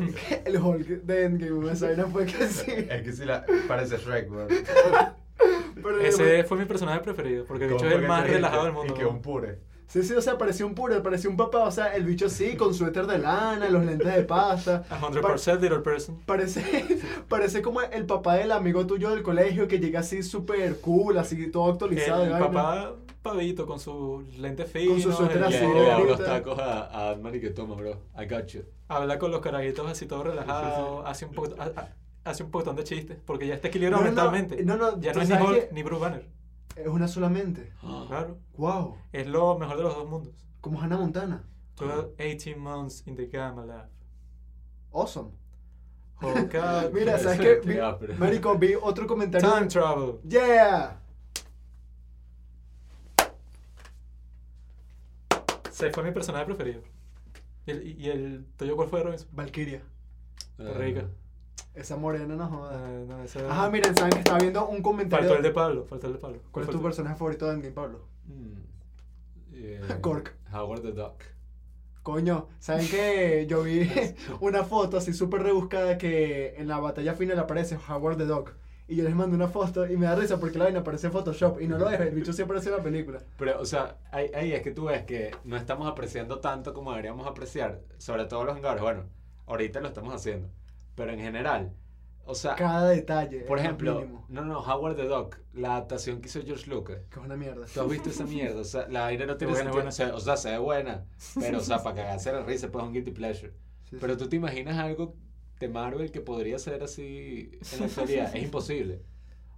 el 0.45 0.57
Hulk 0.57 0.87
de 0.87 1.23
Endgame, 1.25 1.71
esa 1.71 1.87
vaina 1.87 2.05
fue 2.07 2.25
que 2.25 2.47
sí. 2.47 2.71
Es 2.89 3.01
que 3.01 3.11
sí 3.11 3.25
la... 3.25 3.45
parece 3.67 3.97
Shrek, 3.97 4.31
weón. 4.31 4.47
Pero 5.75 6.01
Ese 6.01 6.43
fue 6.43 6.57
mi 6.57 6.65
personaje 6.65 6.99
preferido, 6.99 7.45
porque 7.45 7.65
el 7.65 7.73
bicho 7.73 7.87
es 7.87 7.93
el 7.93 8.07
más 8.07 8.27
relajado 8.27 8.65
del 8.65 8.73
mundo. 8.73 8.93
Y 8.93 8.97
que 8.97 9.05
un 9.05 9.21
pure. 9.21 9.59
Sí, 9.91 10.03
sí, 10.03 10.13
o 10.13 10.21
sea, 10.21 10.37
parecía 10.37 10.65
un 10.65 10.73
puro, 10.73 11.03
parecía 11.03 11.29
un 11.29 11.35
papá, 11.35 11.65
o 11.65 11.71
sea, 11.71 11.93
el 11.93 12.05
bicho 12.05 12.29
sí, 12.29 12.55
con 12.55 12.73
suéter 12.73 13.07
de 13.07 13.17
lana, 13.17 13.67
los 13.67 13.83
lentes 13.83 14.15
de 14.15 14.23
pasta. 14.23 14.85
A 14.89 15.01
100% 15.01 15.59
little 15.59 15.79
person. 15.79 16.17
Parece, 16.25 16.63
parece 17.27 17.61
como 17.61 17.81
el 17.81 18.05
papá 18.05 18.35
del 18.35 18.53
amigo 18.53 18.87
tuyo 18.87 19.09
del 19.09 19.21
colegio 19.21 19.67
que 19.67 19.79
llega 19.79 19.99
así 19.99 20.23
súper 20.23 20.79
cool, 20.79 21.17
así 21.17 21.51
todo 21.51 21.73
actualizado. 21.73 22.23
El 22.23 22.29
y 22.29 22.31
vaina. 22.31 22.47
papá 22.47 22.93
pavito 23.21 23.65
con 23.65 23.79
sus 23.79 24.37
lentes 24.37 24.71
finos. 24.71 25.01
su 25.01 25.09
el- 25.25 25.43
así 25.43 25.57
Y 25.63 25.67
le 25.73 25.91
ahorita. 25.91 26.25
tacos 26.25 26.59
a, 26.59 27.11
a 27.11 27.35
y 27.35 27.39
que 27.41 27.49
toma, 27.51 27.75
bro. 27.75 27.91
I 28.19 28.25
got 28.25 28.47
you. 28.47 28.63
Habla 28.87 29.17
con 29.19 29.31
los 29.31 29.41
carajitos 29.41 29.89
así 29.89 30.05
todo 30.05 30.23
relajado, 30.23 31.05
hace 31.05 31.25
un 31.25 31.31
poco, 31.33 31.55
ha- 31.59 31.71
ha- 31.79 31.89
hace 32.23 32.43
un 32.43 32.51
poquitón 32.51 32.75
de 32.75 32.83
chistes, 32.83 33.17
porque 33.25 33.47
ya 33.47 33.55
está 33.55 33.67
equilibrado 33.69 34.01
No, 34.03 34.07
mentalmente. 34.09 34.63
no, 34.65 34.75
no, 34.77 34.99
ya 34.99 35.13
no 35.13 35.21
es 35.21 35.29
ni 35.29 35.35
Hulk 35.35 35.69
que- 35.69 35.73
ni 35.73 35.83
Bruce 35.83 36.01
Banner. 36.01 36.29
Es 36.75 36.87
una 36.87 37.07
solamente. 37.07 37.71
Claro. 38.07 38.37
Wow. 38.57 38.97
Es 39.11 39.27
lo 39.27 39.57
mejor 39.57 39.77
de 39.77 39.83
los 39.83 39.95
dos 39.95 40.07
mundos. 40.09 40.33
Como 40.61 40.79
Hannah 40.81 40.97
Montana. 40.97 41.43
12, 41.77 42.13
18 42.17 42.57
months 42.59 43.03
in 43.07 43.15
the 43.15 43.25
Gamma 43.27 43.65
Lab. 43.65 43.89
Awesome. 44.91 45.31
Hulk 46.21 46.53
out. 46.55 46.93
Mira, 46.93 47.17
¿sabes 47.17 47.39
qué? 47.39 47.55
Vi-. 47.63 48.13
Marico, 48.19 48.55
vi 48.57 48.75
otro 48.79 49.07
comentario. 49.07 49.49
Time 49.51 49.67
travel. 49.67 50.19
Yeah. 50.27 51.00
Ese 55.87 55.93
fue 55.93 56.03
mi 56.03 56.11
personaje 56.11 56.45
preferido. 56.45 56.81
¿Y 57.65 57.71
el, 57.71 57.99
y 57.99 58.09
el 58.09 58.45
tuyo 58.57 58.75
cuál 58.75 58.89
fue, 58.89 59.03
Robinson? 59.03 59.27
Valkyria. 59.31 59.81
Rica. 60.57 61.05
Esa 61.73 61.95
morena 61.95 62.35
no 62.35 62.47
joda. 62.47 62.71
Ah, 62.73 63.03
no, 63.07 63.23
ese- 63.23 63.45
Ajá, 63.47 63.69
miren, 63.69 63.95
saben 63.95 64.11
que 64.11 64.19
estaba 64.19 64.39
viendo 64.39 64.67
un 64.67 64.81
comentario. 64.81 65.27
Faltó 65.29 65.37
el 65.37 65.43
de 65.43 65.51
Pablo. 65.51 65.85
Faltó 65.85 66.07
el 66.07 66.13
de 66.13 66.19
Pablo. 66.19 66.39
¿Cuál 66.51 66.65
es 66.65 66.71
tu 66.71 66.81
personaje 66.81 67.15
favorito 67.15 67.45
de 67.47 67.53
Endgame, 67.53 67.73
Pablo? 67.73 67.99
Mm. 68.25 69.53
Yeah. 69.55 70.01
Cork. 70.01 70.35
Howard 70.53 70.81
the 70.81 70.91
Duck. 70.91 71.23
Coño, 72.03 72.47
¿saben 72.59 72.87
que 72.87 73.45
yo 73.47 73.63
vi 73.63 73.89
una 74.41 74.63
foto 74.63 74.97
así 74.97 75.13
súper 75.13 75.43
rebuscada 75.43 75.97
que 75.97 76.55
en 76.57 76.67
la 76.67 76.79
batalla 76.79 77.13
final 77.13 77.37
aparece 77.39 77.77
Howard 77.87 78.17
the 78.17 78.25
Dog? 78.25 78.51
Y 78.91 78.97
yo 78.97 79.05
les 79.05 79.15
mando 79.15 79.37
una 79.37 79.47
foto 79.47 79.87
y 79.89 79.95
me 79.95 80.05
da 80.05 80.15
risa 80.15 80.37
porque 80.37 80.57
la 80.57 80.65
vaina 80.65 80.79
aparece 80.81 81.07
en 81.07 81.13
Photoshop 81.13 81.61
y 81.61 81.67
no 81.67 81.77
lo 81.77 81.87
deja, 81.87 82.03
el 82.03 82.13
bicho 82.13 82.33
siempre 82.33 82.59
en 82.59 82.71
la 82.71 82.83
película. 82.83 83.19
Pero, 83.37 83.61
o 83.61 83.65
sea, 83.65 83.95
ahí, 84.11 84.29
ahí 84.35 84.51
es 84.51 84.61
que 84.61 84.71
tú 84.71 84.85
ves 84.85 85.03
que 85.03 85.31
no 85.45 85.55
estamos 85.55 85.87
apreciando 85.87 86.39
tanto 86.39 86.73
como 86.73 86.91
deberíamos 86.91 87.25
apreciar, 87.25 87.79
sobre 87.97 88.25
todo 88.25 88.43
los 88.43 88.55
Vengadores. 88.55 88.83
Bueno, 88.83 89.03
ahorita 89.47 89.79
lo 89.79 89.87
estamos 89.87 90.13
haciendo, 90.13 90.49
pero 90.95 91.11
en 91.13 91.19
general, 91.19 91.71
O 92.25 92.35
sea, 92.35 92.55
Cada 92.55 92.89
detalle. 92.89 93.41
por 93.45 93.57
es 93.59 93.63
lo 93.63 93.67
ejemplo, 93.69 93.95
mínimo, 94.01 94.25
no, 94.27 94.43
no, 94.43 94.59
Howard 94.59 94.95
the 94.97 95.05
Duck, 95.07 95.37
la 95.53 95.71
adaptación 95.77 96.19
que 96.19 96.27
hizo 96.27 96.41
George 96.43 96.69
Lucas. 96.69 96.97
Que 97.09 97.19
es 97.19 97.25
una 97.25 97.37
mierda. 97.37 97.65
¿Tú 97.73 97.79
has 97.81 97.89
visto 97.89 98.09
esa 98.09 98.25
mierda? 98.25 98.59
O 98.59 98.63
sea, 98.65 98.87
la 98.89 99.07
aire 99.07 99.25
no 99.25 99.37
tiene 99.37 99.53
Buena, 99.53 99.71
sentido. 99.71 99.73
buena. 99.83 99.89
O 99.89 99.91
sea, 99.93 100.15
o 100.15 100.19
sea, 100.19 100.35
se 100.37 100.51
ve 100.51 100.57
buena. 100.57 101.05
Pero, 101.39 101.59
o 101.59 101.61
sea, 101.61 101.81
para 101.81 101.95
cagarse 101.95 102.31
la 102.33 102.43
risa, 102.43 102.69
pues 102.69 102.83
es 102.83 102.87
un 102.89 102.93
guilty 102.93 103.11
pleasure. 103.11 103.53
Sí, 103.89 103.97
Pero 104.01 104.13
sí. 104.13 104.19
tú 104.19 104.27
te 104.29 104.35
imaginas 104.35 104.77
algo 104.77 105.15
de 105.61 105.69
Marvel 105.69 106.11
que 106.11 106.21
podría 106.21 106.59
ser 106.59 106.83
así 106.83 107.51
en 107.73 107.79
la 107.79 107.85
actualidad. 107.85 108.35
es 108.35 108.43
imposible. 108.43 109.01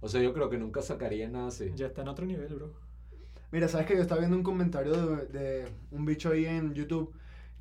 O 0.00 0.08
sea, 0.08 0.20
yo 0.20 0.32
creo 0.34 0.50
que 0.50 0.58
nunca 0.58 0.82
sacaría 0.82 1.28
nada 1.28 1.48
así. 1.48 1.72
Ya 1.74 1.86
está 1.86 2.02
en 2.02 2.08
otro 2.08 2.26
nivel, 2.26 2.54
bro. 2.54 2.72
Mira, 3.50 3.68
sabes 3.68 3.86
que 3.86 3.96
yo 3.96 4.02
estaba 4.02 4.20
viendo 4.20 4.36
un 4.36 4.42
comentario 4.42 4.92
de, 4.92 5.26
de 5.26 5.68
un 5.90 6.04
bicho 6.04 6.30
ahí 6.30 6.44
en 6.44 6.74
YouTube 6.74 7.14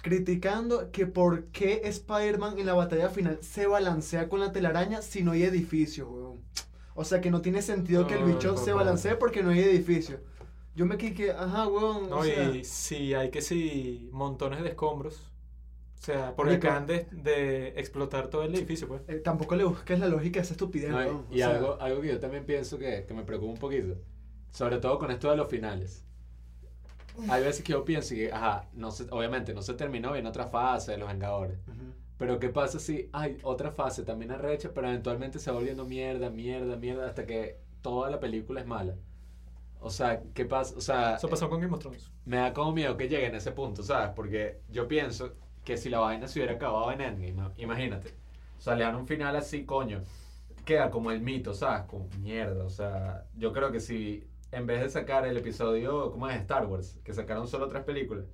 criticando 0.04 0.92
que 0.92 1.08
por 1.08 1.46
qué 1.46 1.82
Spider-Man 1.86 2.60
en 2.60 2.66
la 2.66 2.74
batalla 2.74 3.10
final 3.10 3.40
se 3.42 3.68
balancea 3.68 4.28
con 4.28 4.42
la 4.42 4.52
telaraña 4.52 5.02
si 5.02 5.24
no 5.24 5.32
hay 5.32 5.44
edificios, 5.44 6.10
weón. 6.12 6.42
O 6.94 7.06
sea 7.06 7.22
que 7.22 7.32
no 7.32 7.42
tiene 7.42 7.62
sentido 7.62 8.06
que 8.06 8.16
el 8.16 8.26
bicho 8.26 8.58
se 8.58 8.74
balancee 8.74 9.16
porque 9.16 9.42
no 9.42 9.50
hay 9.50 9.60
edificios. 9.60 10.20
Yo 10.76 10.86
me 10.86 10.98
quedé, 10.98 11.32
ajá, 11.32 11.68
weón. 11.68 12.10
No, 12.10 12.18
o 12.18 12.24
sea, 12.24 12.52
y 12.52 12.66
si 12.66 13.14
hay 13.14 13.32
que 13.32 13.42
si 13.42 14.10
montones 14.12 14.62
de 14.62 14.70
escombros. 14.70 15.32
O 16.04 16.06
sea, 16.06 16.36
porque 16.36 16.52
Marico. 16.54 16.68
acaban 16.68 16.86
de, 16.86 17.08
de 17.12 17.68
explotar 17.80 18.28
todo 18.28 18.44
el 18.44 18.54
edificio, 18.54 18.90
pues. 18.90 19.04
eh, 19.08 19.16
tampoco 19.24 19.56
le 19.56 19.64
busques 19.64 19.98
la 19.98 20.08
lógica 20.10 20.42
a 20.42 20.44
esa 20.44 20.52
estupidez, 20.54 20.90
No, 20.90 21.02
y- 21.02 21.06
weón. 21.06 21.26
O 21.30 21.34
y 21.34 21.38
sea, 21.38 21.50
algo, 21.52 21.78
algo 21.80 22.02
que 22.02 22.08
yo 22.10 22.20
también 22.20 22.46
pienso 22.46 22.78
que, 22.78 23.06
que 23.08 23.14
me 23.14 23.24
preocupa 23.24 23.54
un 23.54 23.58
poquito. 23.58 23.96
Sobre 24.52 24.80
todo 24.80 25.00
con 25.00 25.12
esto 25.12 25.30
de 25.32 25.38
los 25.38 25.48
finales. 25.50 26.04
Hay 27.30 27.44
veces 27.44 27.64
que 27.64 27.72
yo 27.74 27.86
pienso 27.86 28.16
que, 28.16 28.32
ajá, 28.34 28.68
no 28.74 28.92
se, 28.92 29.06
obviamente 29.12 29.54
no 29.54 29.62
se 29.62 29.76
terminó 29.76 30.12
bien 30.12 30.26
otra 30.26 30.48
fase 30.48 30.92
de 30.92 30.98
los 30.98 31.08
Vengadores. 31.08 31.58
ujú. 31.68 31.94
Pero 32.18 32.40
¿qué 32.40 32.50
pasa 32.50 32.80
si 32.80 33.10
hay 33.14 33.38
otra 33.44 33.72
fase 33.72 34.04
también 34.04 34.32
arrecha, 34.32 34.72
pero 34.74 34.88
eventualmente 34.90 35.40
se 35.40 35.52
va 35.52 35.58
volviendo 35.58 35.86
mierda, 35.86 36.30
mierda, 36.30 36.76
mierda, 36.76 37.08
hasta 37.08 37.26
que 37.26 37.60
toda 37.82 38.10
la 38.10 38.20
película 38.20 38.62
es 38.62 38.68
mala? 38.68 38.96
O 39.80 39.90
sea, 39.90 40.22
¿qué 40.34 40.46
pasa? 40.46 40.76
O 40.78 40.82
sea, 40.82 41.16
Eso 41.16 41.30
pasó 41.30 41.50
con 41.50 41.60
Game 41.62 41.74
of 41.74 41.80
Thrones. 41.82 42.12
me 42.26 42.38
da 42.38 42.54
como 42.54 42.72
miedo 42.74 42.96
que 42.98 43.10
llegue 43.10 43.26
en 43.28 43.36
ese 43.36 43.52
punto, 43.52 43.84
¿sabes? 43.84 44.12
Porque 44.16 44.60
yo 44.70 44.88
pienso 44.88 45.34
que 45.64 45.78
si 45.78 45.90
la 45.90 46.00
vaina 46.00 46.28
se 46.28 46.40
hubiera 46.40 46.56
acabado 46.56 46.92
en 46.92 47.02
Endgame, 47.02 47.52
imagínate. 47.58 48.10
O 48.58 48.62
sea, 48.62 48.76
le 48.76 48.84
dan 48.84 48.96
un 48.96 49.08
final 49.08 49.36
así, 49.36 49.66
coño. 49.66 50.02
Queda 50.66 50.90
como 50.92 51.12
el 51.12 51.22
mito, 51.22 51.54
¿sabes? 51.54 51.84
Como 51.88 52.08
mierda. 52.20 52.64
O 52.66 52.70
sea, 52.70 53.26
yo 53.36 53.52
creo 53.54 53.72
que 53.72 53.80
si 53.80 54.26
en 54.52 54.66
vez 54.68 54.82
de 54.82 54.90
sacar 54.90 55.26
el 55.26 55.36
episodio, 55.38 56.12
¿cómo 56.12 56.30
es? 56.30 56.40
Star 56.42 56.66
Wars, 56.68 56.98
que 57.04 57.14
sacaron 57.14 57.48
solo 57.48 57.68
tres 57.68 57.84
películas 57.84 58.26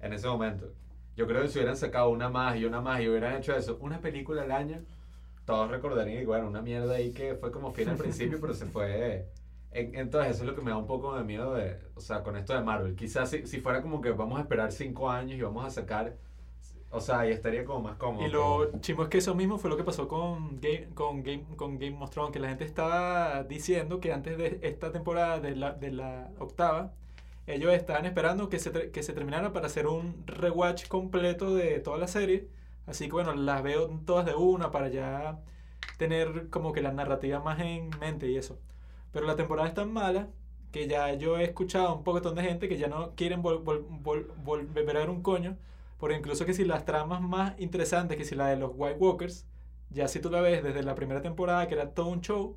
en 0.00 0.12
ese 0.12 0.26
momento. 0.28 0.72
Yo 1.16 1.26
creo 1.26 1.42
que 1.42 1.48
si 1.48 1.58
hubieran 1.58 1.76
sacado 1.76 2.10
una 2.10 2.28
más 2.28 2.56
y 2.56 2.64
una 2.64 2.80
más 2.80 3.00
y 3.00 3.08
hubieran 3.08 3.36
hecho 3.36 3.54
eso, 3.54 3.76
una 3.80 4.00
película 4.00 4.42
al 4.42 4.52
año, 4.52 4.82
todos 5.44 5.70
recordarían 5.70 6.24
bueno, 6.26 6.48
una 6.48 6.62
mierda 6.62 6.94
ahí 6.94 7.12
que 7.12 7.34
fue 7.34 7.50
como 7.52 7.72
fin 7.72 7.88
al 7.88 7.96
principio, 7.96 8.38
pero 8.40 8.54
se 8.54 8.66
fue. 8.66 9.28
en- 9.72 9.94
entonces, 9.96 10.32
eso 10.36 10.44
es 10.44 10.48
lo 10.50 10.54
que 10.54 10.62
me 10.62 10.70
da 10.70 10.76
un 10.78 10.86
poco 10.86 11.16
de 11.16 11.24
miedo 11.24 11.54
de, 11.54 11.78
o 11.94 12.00
sea, 12.00 12.22
con 12.22 12.36
esto 12.36 12.54
de 12.54 12.60
Marvel. 12.62 12.94
Quizás 12.96 13.30
si, 13.30 13.46
si 13.46 13.60
fuera 13.60 13.82
como 13.82 14.00
que 14.00 14.10
vamos 14.12 14.38
a 14.38 14.42
esperar 14.42 14.72
cinco 14.72 15.10
años 15.10 15.38
y 15.38 15.42
vamos 15.42 15.64
a 15.66 15.70
sacar, 15.70 16.16
o 16.90 17.00
sea, 17.00 17.20
ahí 17.20 17.30
estaría 17.32 17.64
como 17.64 17.80
más 17.80 17.96
cómodo. 17.96 18.26
Y 18.26 18.30
lo 18.30 18.80
chimo 18.80 19.02
es 19.02 19.08
que 19.08 19.18
eso 19.18 19.34
mismo 19.34 19.58
fue 19.58 19.70
lo 19.70 19.76
que 19.76 19.84
pasó 19.84 20.08
con 20.08 20.60
Game, 20.60 20.88
con 20.94 21.22
Game, 21.22 21.44
con 21.56 21.78
Game 21.78 21.96
of 22.02 22.10
Thrones, 22.10 22.32
que 22.32 22.40
la 22.40 22.48
gente 22.48 22.64
estaba 22.64 23.44
diciendo 23.44 24.00
que 24.00 24.12
antes 24.12 24.38
de 24.38 24.58
esta 24.62 24.90
temporada, 24.92 25.40
de 25.40 25.54
la, 25.56 25.72
de 25.72 25.90
la 25.92 26.30
octava, 26.38 26.92
ellos 27.46 27.72
estaban 27.72 28.06
esperando 28.06 28.48
que 28.48 28.58
se, 28.58 28.90
que 28.90 29.02
se 29.02 29.12
terminara 29.12 29.52
para 29.52 29.66
hacer 29.66 29.86
un 29.86 30.24
rewatch 30.26 30.86
completo 30.88 31.54
de 31.54 31.80
toda 31.80 31.98
la 31.98 32.08
serie. 32.08 32.48
Así 32.86 33.06
que 33.06 33.12
bueno, 33.12 33.34
las 33.34 33.62
veo 33.62 33.88
todas 34.06 34.26
de 34.26 34.34
una 34.34 34.70
para 34.70 34.88
ya 34.88 35.40
tener 35.98 36.48
como 36.50 36.72
que 36.72 36.82
la 36.82 36.92
narrativa 36.92 37.40
más 37.40 37.60
en 37.60 37.90
mente 38.00 38.28
y 38.30 38.36
eso. 38.36 38.58
Pero 39.12 39.26
la 39.26 39.36
temporada 39.36 39.68
es 39.68 39.74
tan 39.74 39.92
mala 39.92 40.28
que 40.72 40.86
ya 40.88 41.12
yo 41.14 41.38
he 41.38 41.44
escuchado 41.44 41.94
un 41.94 42.04
poco 42.04 42.20
de 42.20 42.42
gente 42.42 42.68
que 42.68 42.76
ya 42.78 42.88
no 42.88 43.14
quieren 43.14 43.42
vol- 43.42 43.62
vol- 43.64 43.86
vol- 44.02 44.26
volver 44.44 44.96
a 44.96 45.00
ver 45.00 45.10
un 45.10 45.22
coño. 45.22 45.56
Porque 45.98 46.16
incluso 46.16 46.46
que 46.46 46.54
si 46.54 46.64
las 46.64 46.84
tramas 46.84 47.20
más 47.20 47.54
interesantes, 47.58 48.16
que 48.16 48.24
si 48.24 48.34
la 48.34 48.46
de 48.48 48.56
los 48.56 48.70
White 48.74 48.98
Walkers, 48.98 49.46
ya 49.90 50.08
si 50.08 50.20
tú 50.20 50.30
la 50.30 50.40
ves 50.40 50.62
desde 50.62 50.82
la 50.82 50.94
primera 50.94 51.20
temporada, 51.22 51.66
que 51.66 51.74
era 51.74 51.90
todo 51.92 52.06
un 52.08 52.20
show, 52.20 52.56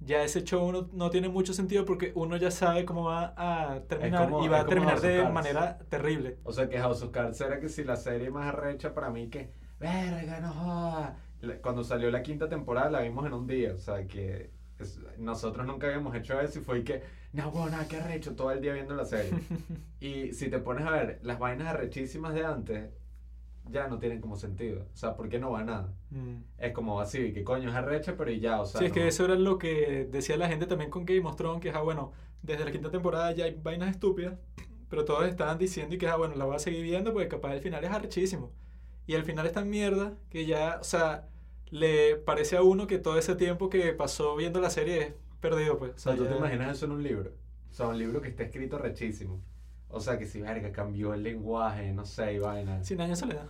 ya 0.00 0.22
ese 0.22 0.42
show 0.44 0.70
no, 0.72 0.88
no 0.92 1.08
tiene 1.10 1.28
mucho 1.28 1.54
sentido 1.54 1.84
porque 1.84 2.12
uno 2.14 2.36
ya 2.36 2.50
sabe 2.50 2.84
cómo 2.84 3.04
va 3.04 3.32
a 3.36 3.80
terminar 3.84 4.24
como- 4.28 4.44
y 4.44 4.48
va 4.48 4.60
a 4.60 4.66
terminar 4.66 5.00
de 5.00 5.18
Cards. 5.18 5.32
manera 5.32 5.78
terrible. 5.88 6.38
O 6.44 6.52
sea, 6.52 6.68
que 6.68 6.78
House 6.78 7.02
of 7.02 7.10
Cards 7.10 7.40
era 7.40 7.60
que 7.60 7.68
si 7.68 7.84
la 7.84 7.96
serie 7.96 8.30
más 8.30 8.46
arrecha 8.48 8.92
para 8.92 9.08
mí 9.10 9.28
que, 9.28 9.52
verga, 9.78 10.40
no 10.40 10.52
joda. 10.52 11.16
Cuando 11.62 11.84
salió 11.84 12.10
la 12.10 12.22
quinta 12.22 12.48
temporada 12.48 12.90
la 12.90 13.00
vimos 13.02 13.24
en 13.26 13.34
un 13.34 13.46
día, 13.46 13.72
o 13.74 13.78
sea, 13.78 14.06
que 14.06 14.50
es- 14.78 14.98
nosotros 15.18 15.66
nunca 15.66 15.86
habíamos 15.86 16.14
hecho 16.16 16.40
eso 16.40 16.58
y 16.58 16.62
fue 16.62 16.82
que, 16.82 17.02
no, 17.34 17.50
bueno, 17.50 17.70
nada, 17.72 17.86
que 17.88 17.96
arrecho, 17.96 18.34
todo 18.34 18.50
el 18.52 18.60
día 18.60 18.72
viendo 18.72 18.94
la 18.94 19.04
serie. 19.04 19.32
y 20.00 20.32
si 20.32 20.48
te 20.48 20.58
pones 20.58 20.86
a 20.86 20.90
ver, 20.90 21.20
las 21.22 21.38
vainas 21.38 21.68
arrechísimas 21.68 22.32
de 22.32 22.44
antes 22.44 22.90
ya 23.70 23.88
no 23.88 23.98
tienen 23.98 24.20
como 24.20 24.36
sentido. 24.36 24.82
O 24.92 24.96
sea, 24.96 25.16
¿por 25.16 25.28
qué 25.28 25.38
no 25.38 25.50
va 25.50 25.60
a 25.60 25.64
nada? 25.64 25.92
Mm. 26.10 26.36
Es 26.58 26.72
como 26.72 27.00
así, 27.00 27.32
que 27.32 27.42
coño 27.44 27.70
es 27.70 27.74
arrecha, 27.74 28.14
pero 28.16 28.30
y 28.30 28.40
ya, 28.40 28.60
o 28.60 28.66
sea. 28.66 28.78
sí, 28.78 28.86
es 28.86 28.92
que 28.92 29.00
no- 29.00 29.06
eso 29.06 29.24
era 29.24 29.34
lo 29.34 29.58
que 29.58 30.06
decía 30.10 30.36
la 30.36 30.48
gente 30.48 30.66
también 30.66 30.90
con 30.90 31.04
Game 31.04 31.24
of 31.26 31.36
Thrones, 31.36 31.60
que 31.60 31.70
es, 31.70 31.74
ah, 31.74 31.80
bueno, 31.82 32.12
desde 32.42 32.64
la 32.64 32.72
quinta 32.72 32.90
temporada 32.90 33.32
ya 33.32 33.46
hay 33.46 33.58
vainas 33.60 33.90
estúpidas, 33.90 34.34
pero 34.88 35.04
todos 35.04 35.26
estaban 35.26 35.58
diciendo 35.58 35.94
y 35.94 35.98
que, 35.98 36.06
ah, 36.06 36.16
bueno, 36.16 36.34
la 36.36 36.44
voy 36.44 36.56
a 36.56 36.58
seguir 36.58 36.82
viendo 36.82 37.12
porque 37.12 37.28
capaz 37.28 37.54
el 37.54 37.60
final 37.60 37.82
es 37.82 37.90
arrechísimo. 37.90 38.52
Y 39.06 39.14
el 39.14 39.24
final 39.24 39.46
es 39.46 39.52
tan 39.52 39.68
mierda 39.68 40.14
que 40.30 40.46
ya, 40.46 40.78
o 40.80 40.84
sea, 40.84 41.28
le 41.70 42.16
parece 42.16 42.56
a 42.56 42.62
uno 42.62 42.86
que 42.86 42.98
todo 42.98 43.18
ese 43.18 43.34
tiempo 43.34 43.68
que 43.70 43.92
pasó 43.92 44.36
viendo 44.36 44.60
la 44.60 44.70
serie 44.70 45.02
es 45.02 45.14
perdido, 45.48 45.78
pues. 45.78 45.92
O 45.94 45.98
sea, 45.98 46.16
¿tú 46.16 46.24
te 46.24 46.36
imaginas 46.36 46.76
eso 46.76 46.86
en 46.86 46.92
un 46.92 47.02
libro? 47.02 47.32
O 47.70 47.74
sea, 47.74 47.88
un 47.88 47.98
libro 47.98 48.20
que 48.22 48.28
está 48.28 48.44
escrito 48.44 48.78
rechísimo. 48.78 49.40
O 49.88 50.00
sea, 50.00 50.18
que 50.18 50.26
si, 50.26 50.40
verga, 50.40 50.72
cambió 50.72 51.12
el 51.12 51.22
lenguaje, 51.22 51.92
no 51.92 52.04
sé, 52.06 52.34
y 52.34 52.38
vaina. 52.38 52.82
Cien 52.82 53.00
años 53.00 53.20
de 53.20 53.26
soledad. 53.26 53.46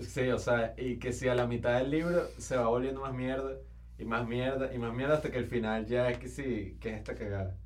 Sí, 0.00 0.28
o 0.30 0.38
sea, 0.38 0.74
y 0.78 0.98
que 0.98 1.12
si 1.12 1.28
a 1.28 1.34
la 1.34 1.46
mitad 1.46 1.78
del 1.78 1.90
libro 1.90 2.22
se 2.38 2.56
va 2.56 2.68
volviendo 2.68 3.00
más 3.00 3.12
mierda, 3.12 3.56
y 3.98 4.04
más 4.04 4.26
mierda, 4.26 4.72
y 4.72 4.78
más 4.78 4.94
mierda 4.94 5.14
hasta 5.14 5.30
que 5.30 5.38
el 5.38 5.46
final 5.46 5.86
ya 5.86 6.08
es 6.08 6.18
que 6.18 6.28
sí, 6.28 6.76
que 6.80 6.90
es 6.90 6.96
esta 6.96 7.14
cagada. 7.14 7.56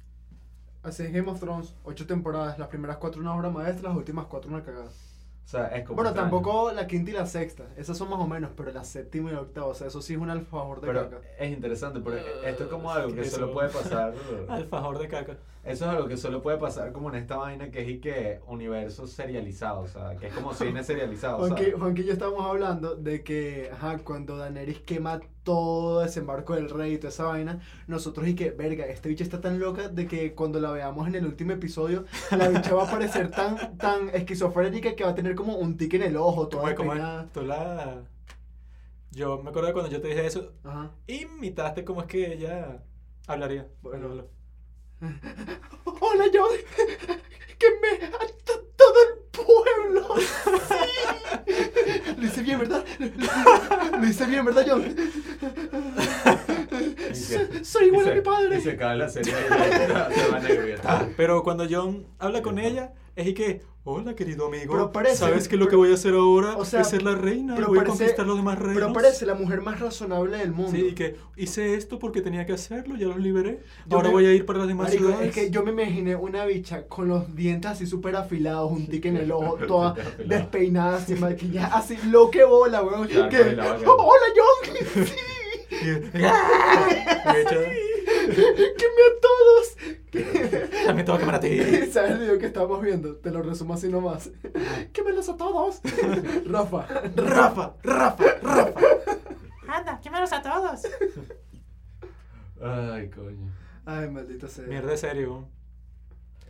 Así 0.82 1.02
es 1.02 1.12
Game 1.12 1.30
of 1.30 1.40
Thrones, 1.40 1.74
ocho 1.84 2.06
temporadas, 2.06 2.58
las 2.58 2.68
primeras 2.68 2.96
cuatro 2.96 3.20
una 3.20 3.34
obra 3.34 3.50
maestra, 3.50 3.88
las 3.88 3.98
últimas 3.98 4.26
cuatro 4.26 4.50
una 4.50 4.62
cagada. 4.62 4.90
O 5.48 5.50
sea, 5.50 5.68
es 5.68 5.82
como. 5.82 5.94
Bueno, 5.96 6.10
extraño. 6.10 6.30
tampoco 6.30 6.72
la 6.72 6.86
quinta 6.86 7.10
y 7.10 7.14
la 7.14 7.24
sexta, 7.24 7.64
esas 7.78 7.96
son 7.96 8.10
más 8.10 8.20
o 8.20 8.26
menos, 8.26 8.50
pero 8.54 8.70
la 8.70 8.84
séptima 8.84 9.30
y 9.30 9.32
la 9.32 9.40
octava, 9.40 9.68
o 9.68 9.74
sea, 9.74 9.86
eso 9.86 10.02
sí 10.02 10.12
es 10.12 10.20
un 10.20 10.28
alfajor 10.28 10.82
de 10.82 10.86
Pero 10.88 11.08
caca. 11.08 11.22
es 11.38 11.50
interesante, 11.50 12.00
porque 12.00 12.20
esto 12.44 12.64
es 12.64 12.68
como 12.68 12.90
algo 12.92 13.14
que 13.14 13.24
solo 13.24 13.50
puede 13.54 13.70
pasar. 13.70 14.12
Alfajor 14.50 14.98
de 14.98 15.08
caca. 15.08 15.38
Eso 15.68 15.84
es 15.84 15.90
algo 15.90 16.08
que 16.08 16.16
solo 16.16 16.40
puede 16.40 16.56
pasar 16.56 16.92
como 16.92 17.10
en 17.10 17.16
esta 17.16 17.36
vaina 17.36 17.70
que 17.70 17.82
es 17.82 17.88
y 17.90 18.00
que 18.00 18.40
universo 18.46 19.06
serializado, 19.06 19.80
o 19.80 19.86
sea, 19.86 20.16
que 20.16 20.28
es 20.28 20.34
como 20.34 20.54
cine 20.54 20.82
serializado. 20.82 21.38
Juanqui. 21.38 21.72
Juanqui 21.72 22.02
y 22.02 22.04
yo 22.06 22.12
estábamos 22.14 22.46
hablando 22.46 22.96
de 22.96 23.22
que, 23.22 23.70
ajá, 23.70 23.98
cuando 23.98 24.38
Daenerys 24.38 24.80
quema 24.80 25.20
todo 25.42 26.00
desembarco 26.00 26.54
del 26.54 26.70
rey 26.70 26.94
y 26.94 26.98
toda 26.98 27.10
esa 27.10 27.24
vaina, 27.24 27.60
nosotros 27.86 28.26
y 28.28 28.34
que, 28.34 28.50
verga, 28.50 28.86
esta 28.86 29.10
bicha 29.10 29.24
está 29.24 29.42
tan 29.42 29.58
loca 29.58 29.88
de 29.88 30.06
que 30.06 30.34
cuando 30.34 30.58
la 30.58 30.70
veamos 30.70 31.06
en 31.06 31.16
el 31.16 31.26
último 31.26 31.52
episodio, 31.52 32.06
la 32.30 32.48
bicha 32.48 32.74
va 32.74 32.84
a 32.84 32.90
parecer 32.90 33.30
tan, 33.30 33.76
tan 33.76 34.08
esquizofrénica 34.08 34.96
que 34.96 35.04
va 35.04 35.10
a 35.10 35.14
tener 35.14 35.34
como 35.34 35.56
un 35.56 35.76
tic 35.76 35.92
en 35.94 36.02
el 36.02 36.16
ojo, 36.16 36.48
toda 36.48 36.62
¿Cómo 36.62 36.70
es? 36.70 36.76
¿Cómo 36.76 36.92
es? 36.94 36.98
despeinada. 36.98 37.32
Tú 37.32 37.42
la... 37.42 38.02
Yo 39.10 39.42
me 39.42 39.50
acuerdo 39.50 39.68
de 39.68 39.72
cuando 39.74 39.90
yo 39.90 40.00
te 40.00 40.08
dije 40.08 40.26
eso, 40.26 40.52
Ajá. 40.64 40.92
imitaste 41.06 41.84
cómo 41.84 42.00
es 42.00 42.06
que 42.06 42.32
ella 42.32 42.82
hablaría. 43.26 43.68
Bueno. 43.82 44.08
Bueno, 44.08 44.37
Hola, 45.00 46.24
John. 46.32 46.50
Que 47.58 47.66
me 47.80 48.06
a 48.06 48.18
to- 48.44 48.66
todo 48.76 48.94
el 49.08 49.18
pueblo. 49.30 50.14
Sí. 51.46 52.14
Lo 52.18 52.26
hice 52.26 52.42
bien, 52.42 52.58
¿verdad? 52.58 52.84
Lo 53.98 54.06
hice 54.06 54.26
bien, 54.26 54.44
¿verdad, 54.44 54.64
John? 54.68 54.94
Que- 57.26 57.64
Soy 57.64 57.86
igual 57.86 58.06
Y 58.06 58.08
a 58.08 58.12
se- 58.12 58.16
mi 58.16 58.20
padre. 58.22 58.58
Y 58.58 58.60
se 58.60 58.70
acaba 58.72 58.94
la 58.96 59.08
serie 59.08 59.32
se 59.34 60.68
ya 60.68 60.74
está. 60.74 61.08
Pero 61.16 61.42
cuando 61.42 61.66
John 61.68 62.06
habla 62.18 62.42
con 62.42 62.58
ella, 62.58 62.92
es 63.16 63.26
y 63.26 63.34
que, 63.34 63.62
hola 63.82 64.14
querido 64.14 64.46
amigo, 64.46 64.74
Pero 64.74 64.92
parece- 64.92 65.16
¿sabes 65.16 65.48
que 65.48 65.56
lo 65.56 65.66
que 65.66 65.74
voy 65.74 65.90
a 65.90 65.94
hacer 65.94 66.14
ahora 66.14 66.56
o 66.56 66.64
sea, 66.64 66.82
es 66.82 66.88
ser 66.88 67.02
la 67.02 67.14
reina? 67.16 67.54
pero 67.56 67.66
voy 67.68 67.78
a 67.78 67.82
parece- 67.82 67.98
conquistar 67.98 68.26
los 68.26 68.36
demás 68.36 68.58
reinos. 68.58 68.74
Pero 68.76 68.92
parece 68.92 69.26
la 69.26 69.34
mujer 69.34 69.60
más 69.60 69.80
razonable 69.80 70.36
del 70.36 70.52
mundo. 70.52 70.70
Sí, 70.72 70.88
y 70.90 70.94
que 70.94 71.16
hice 71.36 71.74
esto 71.74 71.98
porque 71.98 72.20
tenía 72.20 72.46
que 72.46 72.52
hacerlo, 72.52 72.94
ya 72.96 73.06
los 73.06 73.16
liberé. 73.18 73.60
Yo 73.86 73.96
Ahora 73.96 74.08
me- 74.08 74.14
voy 74.14 74.26
a 74.26 74.32
ir 74.34 74.46
para 74.46 74.60
las 74.60 74.68
demás 74.68 74.88
Marico, 74.88 75.06
ciudades. 75.06 75.28
es 75.28 75.34
que 75.34 75.50
yo 75.50 75.64
me 75.64 75.72
imaginé 75.72 76.14
una 76.14 76.44
bicha 76.44 76.86
con 76.86 77.08
los 77.08 77.34
dientes 77.34 77.70
así 77.72 77.86
súper 77.88 78.14
afilados, 78.14 78.70
un 78.70 78.86
tic 78.86 79.06
en 79.06 79.16
el 79.16 79.32
ojo, 79.32 79.56
toda 79.66 79.94
despeinada, 80.24 81.00
sin 81.00 81.18
maquillaje, 81.20 81.70
así 81.74 81.96
lo 82.08 82.30
que 82.30 82.44
bola, 82.44 82.82
weón. 82.82 83.08
Que, 83.08 83.52
la. 83.56 83.72
¡Hola, 83.74 84.26
John! 84.36 84.76
¡Sí! 85.06 85.12
Y- 85.70 86.10
¡Queme 86.10 86.26
a 89.06 89.20
todos! 89.20 89.76
También 90.86 91.04
te 91.04 91.12
voy 91.12 91.16
a 91.16 91.18
quemar 91.18 91.34
a 91.34 91.40
ti. 91.40 91.58
¿Sabes 91.90 92.20
el 92.20 92.38
que 92.38 92.46
estábamos 92.46 92.80
viendo? 92.82 93.16
Te 93.16 93.30
lo 93.30 93.42
resumo 93.42 93.74
así 93.74 93.88
nomás. 93.88 94.30
¡Quémelos 94.92 95.28
a 95.28 95.36
todos! 95.36 95.80
Rafa. 96.46 96.86
Rafa, 97.14 97.74
Rafa, 97.82 98.24
Rafa. 98.42 98.80
Anda, 99.68 100.00
¿qué 100.02 100.10
me 100.10 100.18
¡Mátamelos 100.20 100.32
a 100.32 100.42
todos! 100.42 100.80
Ay, 102.62 103.10
coño. 103.10 103.52
Ay, 103.84 104.08
maldito 104.10 104.48
sea. 104.48 104.64
Mierda 104.66 104.90
de 104.90 104.96
serio. 104.96 105.48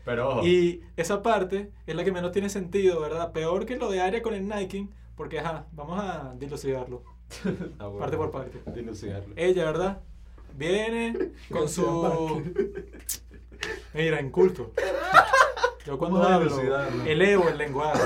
Pero 0.05 0.29
ojo. 0.29 0.47
Y 0.47 0.83
esa 0.97 1.23
parte 1.23 1.71
es 1.87 1.95
la 1.95 2.05
que 2.05 2.13
menos 2.13 2.33
tiene 2.33 2.49
sentido, 2.49 3.01
¿verdad? 3.01 3.33
Peor 3.33 3.67
que 3.67 3.77
lo 3.77 3.91
de 3.91 4.01
Aria 4.01 4.23
con 4.23 4.35
el 4.35 4.49
Nike, 4.49 4.89
porque, 5.17 5.41
ajá, 5.41 5.67
vamos 5.73 6.01
a 6.01 6.35
dilucidarlo, 6.39 7.03
Ah, 7.79 7.87
bueno. 7.87 7.99
parte 7.99 8.17
por 8.17 8.31
parte. 8.31 8.63
Dilucidarlo. 8.75 9.35
Ella, 9.37 9.65
¿verdad? 9.65 10.01
Viene 10.55 11.33
con 11.51 11.69
su... 11.69 12.43
Mira, 13.95 14.21
inculto. 14.21 14.73
Yo 15.85 15.99
cuando 15.99 16.19
Vamos 16.19 16.63
a 16.67 16.85
hablo, 16.85 17.05
elevo 17.07 17.49
el 17.49 17.59
lenguaje. 17.59 18.03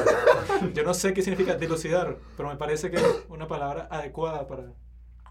Yo 0.75 0.85
no 0.85 0.95
sé 0.95 1.13
qué 1.15 1.23
significa 1.23 1.57
dilucidar, 1.57 2.17
pero 2.37 2.49
me 2.49 2.57
parece 2.57 2.91
que 2.91 2.97
es 2.97 3.25
una 3.29 3.49
palabra 3.49 3.89
adecuada 3.91 4.47
para... 4.47 4.73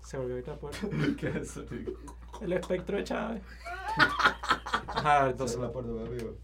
Se 0.04 0.18
volvió 0.18 0.36
a 0.36 0.40
ir 0.40 0.48
la 0.48 0.56
puerta. 0.56 0.80
¿Qué 1.18 1.28
es 1.30 1.36
eso, 1.36 1.64
tío? 1.64 1.94
El 2.42 2.54
espectro 2.54 2.98
de 2.98 3.04
Chávez. 3.04 3.42
Ajá, 4.88 5.30
entonces... 5.30 5.60
La 5.60 5.72
puerta, 5.72 5.92
me 5.92 6.08
amigo. 6.08 6.38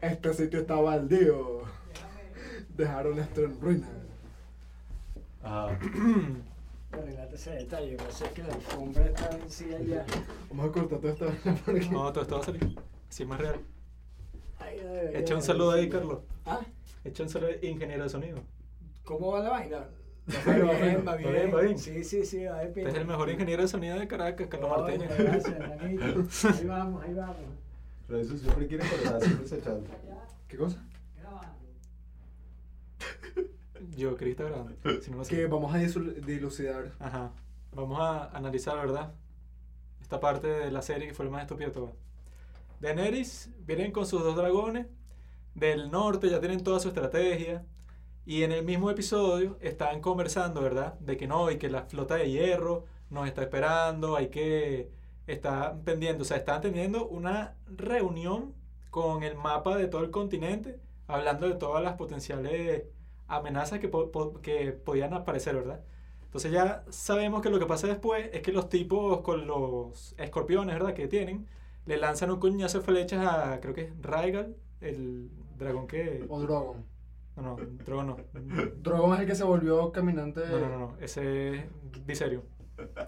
Este 0.00 0.34
sitio 0.34 0.60
está 0.60 0.74
baldío. 0.76 1.62
Dejaron 2.70 3.18
esto 3.18 3.44
en 3.44 3.60
ruina. 3.60 3.88
Ah, 5.44 5.68
Arreglate 6.92 7.34
ese 7.34 7.50
detalle, 7.50 7.96
pero 7.96 8.10
sé 8.12 8.24
que 8.34 8.42
la 8.44 8.54
alfombra 8.54 9.04
está 9.06 9.28
vencida 9.36 9.78
ya. 9.80 10.06
Vamos 10.48 10.66
a 10.68 10.72
cortar 10.72 10.98
todo 11.00 11.10
esto 11.12 11.26
porque... 11.64 11.88
No, 11.90 12.12
todo 12.12 12.22
esto 12.22 12.36
va 12.36 12.40
a 12.40 12.44
salir. 12.44 12.78
Sí, 13.08 13.24
más 13.24 13.40
real. 13.40 13.60
Ay, 14.60 14.78
Echa 15.14 15.34
un 15.34 15.42
saludo 15.42 15.72
ahí. 15.72 15.88
Carlos. 15.88 16.20
¿Ah? 16.46 16.60
Echa 17.04 17.24
un 17.24 17.28
saludo 17.28 17.50
ingeniero 17.62 18.04
de 18.04 18.08
sonido. 18.08 18.38
¿Cómo 19.04 19.32
va 19.32 19.40
la 19.40 19.50
vaina? 19.50 19.78
Va 20.48 20.52
Va 20.56 20.72
bien, 20.72 21.04
va 21.06 21.16
bien. 21.16 21.54
va 21.54 21.60
bien. 21.60 21.78
Sí, 21.78 22.02
sí, 22.02 22.24
sí, 22.24 22.44
va 22.46 22.62
bien. 22.62 22.68
Este 22.86 22.88
es 22.88 22.94
el 22.94 23.06
mejor 23.06 23.28
ingeniero 23.28 23.60
de 23.62 23.68
sonido 23.68 23.98
de 23.98 24.08
Caracas, 24.08 24.46
Carlos 24.46 24.70
Martínez. 24.70 25.10
Gracias, 25.18 25.54
hermanito. 25.60 26.04
Ahí 26.48 26.64
vamos, 26.66 27.04
ahí 27.04 27.12
vamos. 27.12 27.36
pero 28.06 28.20
eso 28.20 28.38
siempre 28.38 28.66
quiere 28.66 28.88
cortar, 28.88 29.20
siempre 29.20 29.46
se 29.48 29.60
chanta. 29.60 29.90
¿Qué 30.48 30.56
cosa? 30.56 30.82
Yo, 33.96 34.16
Cris 34.16 34.32
está 34.32 34.44
grabando. 34.44 34.74
Si 35.02 35.10
no, 35.10 35.18
no 35.18 35.24
sé. 35.24 35.36
Que 35.36 35.46
vamos 35.46 35.74
a 35.74 35.78
dilucidar. 35.78 36.92
Ajá. 36.98 37.32
Vamos 37.72 37.98
a 38.00 38.30
analizar, 38.36 38.76
¿verdad? 38.76 39.14
Esta 40.00 40.20
parte 40.20 40.46
de 40.46 40.70
la 40.70 40.82
serie 40.82 41.08
que 41.08 41.14
fue 41.14 41.24
el 41.24 41.30
más 41.30 41.42
estúpido 41.42 41.68
de 41.70 41.74
todas. 41.74 41.94
Daenerys 42.80 43.50
vienen 43.60 43.92
con 43.92 44.06
sus 44.06 44.22
dos 44.22 44.36
dragones 44.36 44.86
del 45.54 45.90
norte, 45.90 46.28
ya 46.28 46.40
tienen 46.40 46.62
toda 46.62 46.80
su 46.80 46.88
estrategia. 46.88 47.64
Y 48.26 48.42
en 48.42 48.52
el 48.52 48.64
mismo 48.64 48.90
episodio 48.90 49.58
están 49.60 50.00
conversando, 50.00 50.62
¿verdad? 50.62 50.98
De 50.98 51.16
que 51.16 51.26
no, 51.26 51.50
y 51.50 51.58
que 51.58 51.68
la 51.68 51.82
flota 51.82 52.16
de 52.16 52.30
hierro 52.30 52.84
nos 53.10 53.26
está 53.26 53.42
esperando, 53.42 54.16
hay 54.16 54.28
que 54.28 54.90
estar 55.26 55.80
pendiente. 55.80 56.22
O 56.22 56.24
sea, 56.24 56.38
están 56.38 56.60
teniendo 56.60 57.06
una 57.06 57.56
reunión 57.66 58.54
con 58.90 59.22
el 59.22 59.36
mapa 59.36 59.76
de 59.76 59.88
todo 59.88 60.04
el 60.04 60.10
continente, 60.10 60.78
hablando 61.06 61.48
de 61.48 61.54
todas 61.54 61.82
las 61.82 61.94
potenciales 61.94 62.84
amenazas 63.28 63.78
que, 63.80 63.88
po- 63.88 64.10
po- 64.10 64.40
que 64.42 64.72
podían 64.72 65.14
aparecer, 65.14 65.54
¿verdad? 65.56 65.80
Entonces 66.24 66.52
ya 66.52 66.84
sabemos 66.90 67.42
que 67.42 67.50
lo 67.50 67.58
que 67.58 67.66
pasa 67.66 67.86
después 67.86 68.28
es 68.32 68.42
que 68.42 68.52
los 68.52 68.68
tipos 68.68 69.20
con 69.20 69.46
los 69.46 70.14
escorpiones, 70.18 70.74
¿verdad? 70.74 70.94
Que 70.94 71.06
tienen, 71.08 71.46
le 71.86 71.96
lanzan 71.96 72.30
un 72.30 72.40
coñazo 72.40 72.78
de 72.78 72.84
flechas 72.84 73.26
a, 73.26 73.60
creo 73.60 73.74
que 73.74 73.82
es 73.82 73.92
Rhaegal, 74.02 74.56
el 74.80 75.30
dragón 75.56 75.86
que... 75.86 76.24
O 76.28 76.40
Drogon. 76.40 76.84
No, 77.36 77.42
no, 77.42 77.56
dragón 77.84 78.06
no. 78.08 78.16
Drogon 78.82 79.14
es 79.14 79.20
el 79.20 79.26
que 79.26 79.34
se 79.34 79.44
volvió 79.44 79.90
caminante. 79.92 80.40
No, 80.48 80.58
no, 80.58 80.68
no, 80.68 80.78
no, 80.78 80.96
ese 81.00 81.54
es 81.56 81.64
Viserio. 82.06 82.42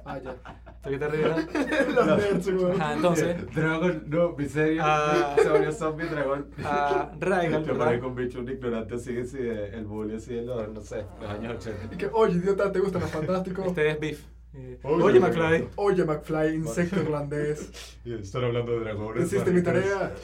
Ah, 0.04 0.18
ya. 0.18 0.34
¿Tú 0.82 0.90
qué 0.90 0.98
te 0.98 1.08
ríes? 1.08 1.88
Los 1.94 2.06
nerds, 2.06 2.46
weón. 2.46 2.80
Ajá, 2.80 2.94
entonces, 2.94 3.54
Dragon, 3.54 4.04
no, 4.06 4.32
miserio. 4.36 4.82
Ah. 4.84 5.34
se 5.42 5.48
volvió 5.48 5.72
zombie 5.72 6.06
dragón. 6.06 6.50
a 6.64 7.10
Rhaegal, 7.18 7.64
Te 7.64 7.72
¿verdad? 7.72 7.86
pones 7.86 8.00
con 8.00 8.14
bicho 8.14 8.40
un 8.40 8.48
ignorante 8.48 8.94
así, 8.94 9.18
así 9.18 9.38
de, 9.38 9.68
el 9.70 9.84
bully 9.84 10.16
así 10.16 10.34
de 10.34 10.42
los, 10.42 10.68
no 10.68 10.80
sé, 10.80 11.04
los 11.20 11.30
años 11.30 11.56
80. 11.56 11.94
Y 11.94 11.98
que, 11.98 12.06
oye, 12.12 12.36
idiota, 12.38 12.70
¿te 12.70 12.78
gustan 12.78 13.02
los 13.02 13.10
fantásticos? 13.10 13.66
Este 13.66 13.90
es 13.90 14.00
Beef. 14.00 14.24
Eh, 14.54 14.78
Oye, 14.84 15.02
Oye, 15.02 15.20
McFly. 15.20 15.68
Oye, 15.76 16.04
McFly, 16.04 16.54
insecto 16.54 17.00
irlandés. 17.00 17.98
Están 18.06 18.44
hablando 18.44 18.72
de 18.72 18.80
dragones. 18.80 19.24
Hiciste 19.26 19.50
mi 19.50 19.62
tarea. 19.62 20.14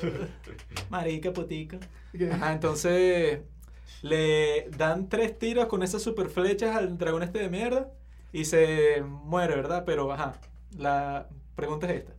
Marica, 0.88 1.32
que, 1.32 2.30
Ajá, 2.30 2.53
entonces 2.53 3.40
le 4.01 4.70
dan 4.76 5.09
tres 5.09 5.38
tiros 5.38 5.66
con 5.66 5.82
esas 5.82 6.01
super 6.03 6.28
flechas 6.28 6.74
al 6.76 6.97
dragón 6.97 7.22
este 7.22 7.40
de 7.40 7.51
mierda 7.51 7.93
y 8.33 8.45
se 8.47 9.03
muere, 9.03 9.55
¿verdad? 9.57 9.85
Pero, 9.87 10.12
ajá, 10.12 10.41
la 10.76 11.28
pregunta 11.55 11.91
es 11.91 12.01
esta. 12.01 12.14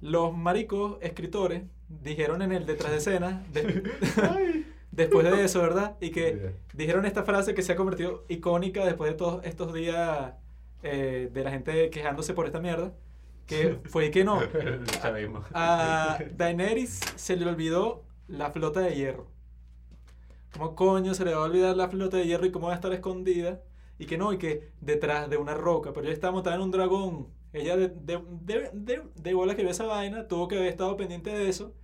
Los 0.00 0.36
maricos 0.36 0.98
escritores 1.00 1.64
dijeron 1.88 2.42
en 2.42 2.52
el 2.52 2.66
detrás 2.66 2.92
de 2.92 2.98
escena, 2.98 3.42
de- 3.52 3.82
después 4.90 5.24
de 5.30 5.44
eso, 5.44 5.62
¿verdad? 5.62 5.96
Y 6.00 6.10
que 6.10 6.52
dijeron 6.74 7.06
esta 7.06 7.24
frase 7.24 7.54
que 7.54 7.62
se 7.62 7.72
ha 7.72 7.76
convertido 7.76 8.24
icónica 8.28 8.84
después 8.84 9.10
de 9.10 9.16
todos 9.16 9.44
estos 9.44 9.72
días 9.72 10.34
eh, 10.82 11.30
de 11.32 11.44
la 11.44 11.50
gente 11.50 11.90
quejándose 11.90 12.34
por 12.34 12.46
esta 12.46 12.60
mierda, 12.60 12.92
que 13.46 13.78
fue 13.86 14.10
que 14.10 14.24
no, 14.24 14.40
chavismo. 15.00 15.44
a 15.54 16.18
Daenerys 16.36 17.00
se 17.16 17.36
le 17.36 17.46
olvidó 17.46 18.04
la 18.28 18.50
flota 18.50 18.80
de 18.80 18.94
hierro. 18.94 19.28
¿Cómo 20.52 20.74
coño 20.74 21.14
se 21.14 21.24
le 21.24 21.34
va 21.34 21.42
a 21.42 21.44
olvidar 21.44 21.76
la 21.76 21.88
flota 21.88 22.16
de 22.16 22.26
hierro 22.26 22.46
y 22.46 22.50
cómo 22.52 22.66
va 22.68 22.72
a 22.72 22.76
estar 22.76 22.92
escondida? 22.92 23.60
Y 23.98 24.06
que 24.06 24.18
no, 24.18 24.32
y 24.32 24.38
que 24.38 24.72
detrás 24.80 25.30
de 25.30 25.36
una 25.38 25.54
roca. 25.54 25.92
Pero 25.92 26.06
ella 26.06 26.14
estaba 26.14 26.32
montada 26.32 26.56
en 26.56 26.62
un 26.62 26.70
dragón. 26.70 27.28
Ella 27.52 27.76
de, 27.76 27.88
de, 27.88 28.22
de, 28.42 28.70
de, 28.74 29.02
de 29.14 29.34
bola 29.34 29.54
que 29.56 29.62
vio 29.62 29.70
esa 29.70 29.86
vaina, 29.86 30.28
tuvo 30.28 30.48
que 30.48 30.56
haber 30.56 30.68
estado 30.68 30.96
pendiente 30.96 31.30
de 31.30 31.48
eso. 31.48 31.74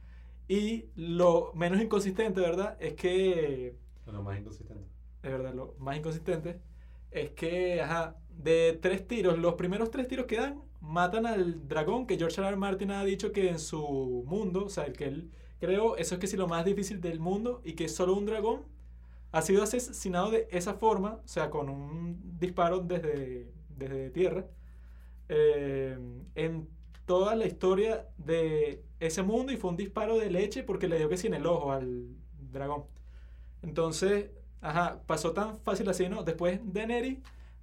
Y 0.49 0.87
lo 0.97 1.53
menos 1.55 1.81
inconsistente, 1.81 2.41
¿verdad? 2.41 2.77
Es 2.81 2.95
que 2.95 3.77
Lo 4.07 4.23
más 4.23 4.39
inconsistente. 4.39 4.85
de 5.23 5.29
verdad, 5.31 5.55
lo 5.55 5.75
más 5.79 5.97
inconsistente 5.97 6.61
es 7.11 7.31
que, 7.31 7.81
ajá, 7.81 8.17
de 8.31 8.79
tres 8.81 9.07
tiros, 9.07 9.39
los 9.39 9.55
primeros 9.55 9.91
tres 9.91 10.09
tiros 10.09 10.27
que 10.27 10.37
dan, 10.37 10.63
matan 10.81 11.27
al 11.27 11.69
dragón, 11.69 12.07
que 12.07 12.17
George 12.19 12.41
R. 12.41 12.49
R. 12.49 12.57
Martin 12.57 12.91
ha 12.91 13.05
dicho 13.05 13.33
que 13.33 13.49
en 13.49 13.59
su 13.59 14.25
mundo, 14.27 14.65
o 14.67 14.69
sea, 14.69 14.85
el 14.85 14.95
que 14.95 15.05
él 15.05 15.31
creó, 15.61 15.97
eso 15.97 16.15
es 16.15 16.21
que 16.21 16.27
sí 16.27 16.37
lo 16.37 16.49
más 16.49 16.65
difícil 16.65 17.01
del 17.01 17.21
mundo, 17.21 17.61
y 17.65 17.75
que 17.75 17.89
solo 17.89 18.15
un 18.15 18.27
dragón 18.27 18.65
ha 19.33 19.43
sido 19.43 19.63
asesinado 19.63 20.31
de 20.31 20.47
esa 20.51 20.75
forma, 20.75 21.21
o 21.25 21.29
sea, 21.29 21.51
con 21.51 21.69
un 21.69 22.39
disparo 22.39 22.81
desde, 22.81 23.51
desde 23.77 24.11
tierra, 24.11 24.47
eh, 25.29 25.99
en 26.35 26.69
toda 27.07 27.35
la 27.35 27.47
historia 27.47 28.09
de 28.19 28.85
ese 29.01 29.23
mundo, 29.23 29.53
y 29.53 29.57
fue 29.57 29.71
un 29.71 29.77
disparo 29.77 30.19
de 30.19 30.31
leche 30.31 30.63
porque 30.63 30.89
le 30.89 30.99
dio 30.99 31.09
que 31.09 31.17
sí 31.17 31.27
en 31.27 31.35
el 31.35 31.47
ojo 31.47 31.73
al 31.73 32.09
dragón. 32.53 32.85
Entonces, 33.63 34.31
ajá, 34.61 35.01
pasó 35.07 35.33
tan 35.33 35.59
fácil 35.61 35.89
así, 35.89 36.09
¿no? 36.09 36.23
Después 36.25 36.61
Daenerys 36.65 37.19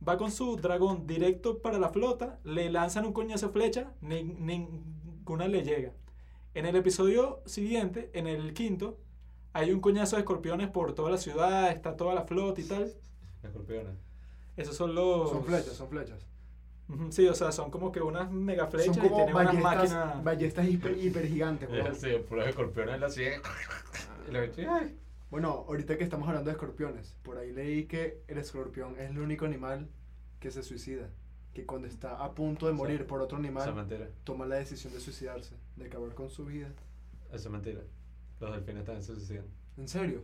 va 0.08 0.18
con 0.18 0.32
su 0.32 0.56
dragón 0.56 1.06
directo 1.08 1.60
para 1.62 1.78
la 1.78 1.90
flota, 1.90 2.40
le 2.44 2.70
lanzan 2.70 3.06
un 3.06 3.14
coñazo 3.14 3.48
de 3.48 3.54
flecha, 3.54 3.94
ni- 4.02 4.24
ninguna 4.24 5.48
le 5.48 5.64
llega. 5.64 5.94
En 6.54 6.66
el 6.66 6.76
episodio 6.76 7.42
siguiente, 7.46 8.10
en 8.14 8.28
el 8.28 8.54
quinto, 8.54 8.98
hay 9.54 9.72
un 9.72 9.80
coñazo 9.82 10.16
de 10.16 10.22
escorpiones 10.22 10.70
por 10.70 10.94
toda 10.94 11.12
la 11.12 11.18
ciudad, 11.18 11.72
está 11.72 11.96
toda 11.96 12.14
la 12.14 12.24
flota 12.24 12.62
y 12.62 12.66
tal. 12.66 12.94
Escorpiones. 13.44 13.96
Esos 14.58 14.76
son 14.76 14.94
los... 14.94 15.30
Son 15.30 15.46
flechas, 15.46 15.74
son 15.74 15.90
flechas. 15.90 16.26
Sí, 17.12 17.28
o 17.28 17.36
sea, 17.36 17.52
son 17.52 17.70
como 17.70 17.92
que 17.92 18.02
unas 18.02 18.32
mega 18.32 18.68
flechas 18.68 18.96
Son 18.96 19.06
y 19.06 19.10
como 19.10 19.26
tienen 19.26 19.36
unas 19.36 19.62
ballestas, 19.64 19.96
máquinas... 19.96 20.24
ballestas 20.24 20.68
hiper, 20.68 20.98
hiper 20.98 21.28
gigantes, 21.28 21.70
weón. 21.70 21.96
Sí, 21.96 22.10
puros 22.28 22.48
escorpiones 22.48 22.96
en 22.96 23.02
la. 24.32 24.46
Y 24.56 24.66
ay. 24.66 24.98
Bueno, 25.30 25.66
ahorita 25.68 25.98
que 25.98 26.04
estamos 26.04 26.28
hablando 26.28 26.50
de 26.50 26.54
escorpiones, 26.54 27.16
por 27.22 27.38
ahí 27.38 27.52
leí 27.52 27.86
que 27.86 28.24
el 28.28 28.40
escorpión 28.40 28.96
es 29.00 29.12
el 29.12 29.20
único 29.20 29.46
animal 29.46 29.88
que 30.40 30.50
se 30.50 30.64
suicida. 30.64 31.10
Que 31.54 31.66
cuando 31.66 31.88
está 31.88 32.24
a 32.24 32.34
punto 32.34 32.66
de 32.68 32.74
morir 32.74 33.06
por 33.06 33.22
otro 33.22 33.38
Eso 33.38 33.48
es 33.48 33.56
animal, 33.56 34.14
toma 34.24 34.46
la 34.46 34.56
decisión 34.56 34.94
de 34.94 35.00
suicidarse, 35.00 35.56
de 35.76 35.86
acabar 35.86 36.14
con 36.16 36.30
su 36.30 36.46
vida. 36.46 36.70
Eso 37.32 37.48
es 37.48 37.50
mentira. 37.50 37.82
Los 38.40 38.52
delfines 38.54 38.86
también 38.86 39.04
se 39.04 39.16
suicidan. 39.16 39.46
¿En 39.78 39.88
serio? 39.88 40.22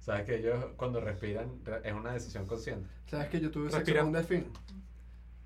Sabes 0.00 0.24
que 0.24 0.36
ellos 0.36 0.64
cuando 0.76 1.00
respiran 1.00 1.64
re- 1.64 1.80
es 1.84 1.92
una 1.92 2.12
decisión 2.12 2.46
consciente. 2.46 2.88
¿Sabes 3.06 3.28
que 3.28 3.40
yo 3.40 3.50
tuve 3.50 3.70
sexo 3.70 3.94
con 3.94 4.06
un 4.06 4.12
delfín? 4.12 4.46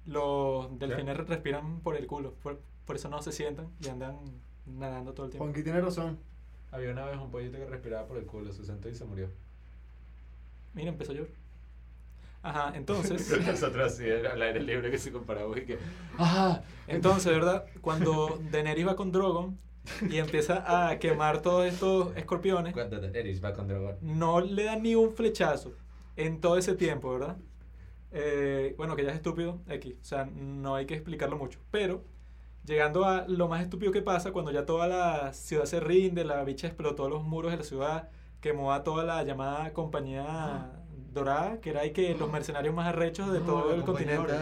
Los 0.06 0.78
delfines 0.78 1.16
respiran 1.16 1.80
por 1.80 1.96
el 1.96 2.06
culo, 2.06 2.34
por, 2.42 2.60
por 2.84 2.96
eso 2.96 3.08
no 3.08 3.22
se 3.22 3.32
sientan 3.32 3.68
y 3.80 3.88
andan 3.88 4.16
nadando 4.66 5.12
todo 5.12 5.26
el 5.26 5.30
tiempo. 5.32 5.44
Juanqui 5.44 5.62
tiene 5.62 5.80
razón. 5.80 6.18
Había 6.72 6.92
una 6.92 7.04
vez 7.06 7.18
un 7.18 7.30
pollito 7.30 7.58
que 7.58 7.66
respiraba 7.66 8.06
por 8.06 8.16
el 8.18 8.26
culo, 8.26 8.52
se 8.52 8.64
sentó 8.64 8.88
y 8.88 8.94
se 8.94 9.04
murió. 9.04 9.28
Mira, 10.74 10.90
empezó 10.90 11.12
a 11.12 11.14
llover. 11.16 11.32
Ajá, 12.42 12.72
entonces... 12.74 13.28
Nosotros 13.46 13.92
así 13.92 14.04
era 14.06 14.32
al 14.32 14.42
aire 14.42 14.62
libre 14.62 14.90
que 14.90 14.98
se 14.98 15.12
comparaba 15.12 15.58
y 15.58 15.64
que. 15.64 15.78
Ajá, 16.16 16.62
entonces, 16.86 17.30
¿verdad? 17.32 17.66
Cuando 17.80 18.40
Daenerys 18.50 18.86
va 18.86 18.96
con 18.96 19.12
Drogon 19.12 19.58
y 20.10 20.18
empieza 20.18 20.88
a 20.88 20.98
quemar 20.98 21.42
todos 21.42 21.66
estos 21.66 22.16
escorpiones, 22.16 22.72
Cuando 22.72 23.00
Daenerys 23.00 23.42
va 23.44 23.52
con 23.52 23.68
dragón. 23.68 23.96
no 24.00 24.40
le 24.40 24.64
da 24.64 24.76
ni 24.76 24.94
un 24.94 25.12
flechazo 25.12 25.72
en 26.16 26.40
todo 26.40 26.56
ese 26.58 26.74
tiempo, 26.74 27.12
¿verdad? 27.12 27.36
eh, 28.12 28.74
bueno, 28.76 28.96
que 28.96 29.04
ya 29.04 29.10
es 29.10 29.16
estúpido, 29.16 29.60
X, 29.68 29.94
o 30.00 30.04
sea, 30.04 30.24
no 30.26 30.74
hay 30.74 30.84
que 30.86 30.94
explicarlo 30.94 31.36
mucho, 31.36 31.60
pero 31.70 32.02
llegando 32.66 33.04
a 33.04 33.26
lo 33.28 33.46
más 33.48 33.62
estúpido 33.62 33.92
que 33.92 34.02
pasa, 34.02 34.32
cuando 34.32 34.50
ya 34.50 34.66
toda 34.66 34.88
la 34.88 35.32
ciudad 35.32 35.64
se 35.64 35.78
rinde, 35.80 36.24
la 36.24 36.42
bicha 36.44 36.66
explotó 36.66 37.08
los 37.08 37.22
muros 37.22 37.52
de 37.52 37.58
la 37.58 37.62
ciudad, 37.64 38.08
quemó 38.40 38.72
a 38.72 38.82
toda 38.82 39.04
la 39.04 39.22
llamada 39.22 39.72
compañía 39.72 40.72
dorada, 41.12 41.60
que 41.60 41.70
era 41.70 41.82
ahí 41.82 41.92
que 41.92 42.14
los 42.16 42.30
mercenarios 42.30 42.74
más 42.74 42.86
arrechos 42.88 43.32
de 43.32 43.40
todo 43.40 43.72
el 43.74 43.84
continente. 43.84 44.32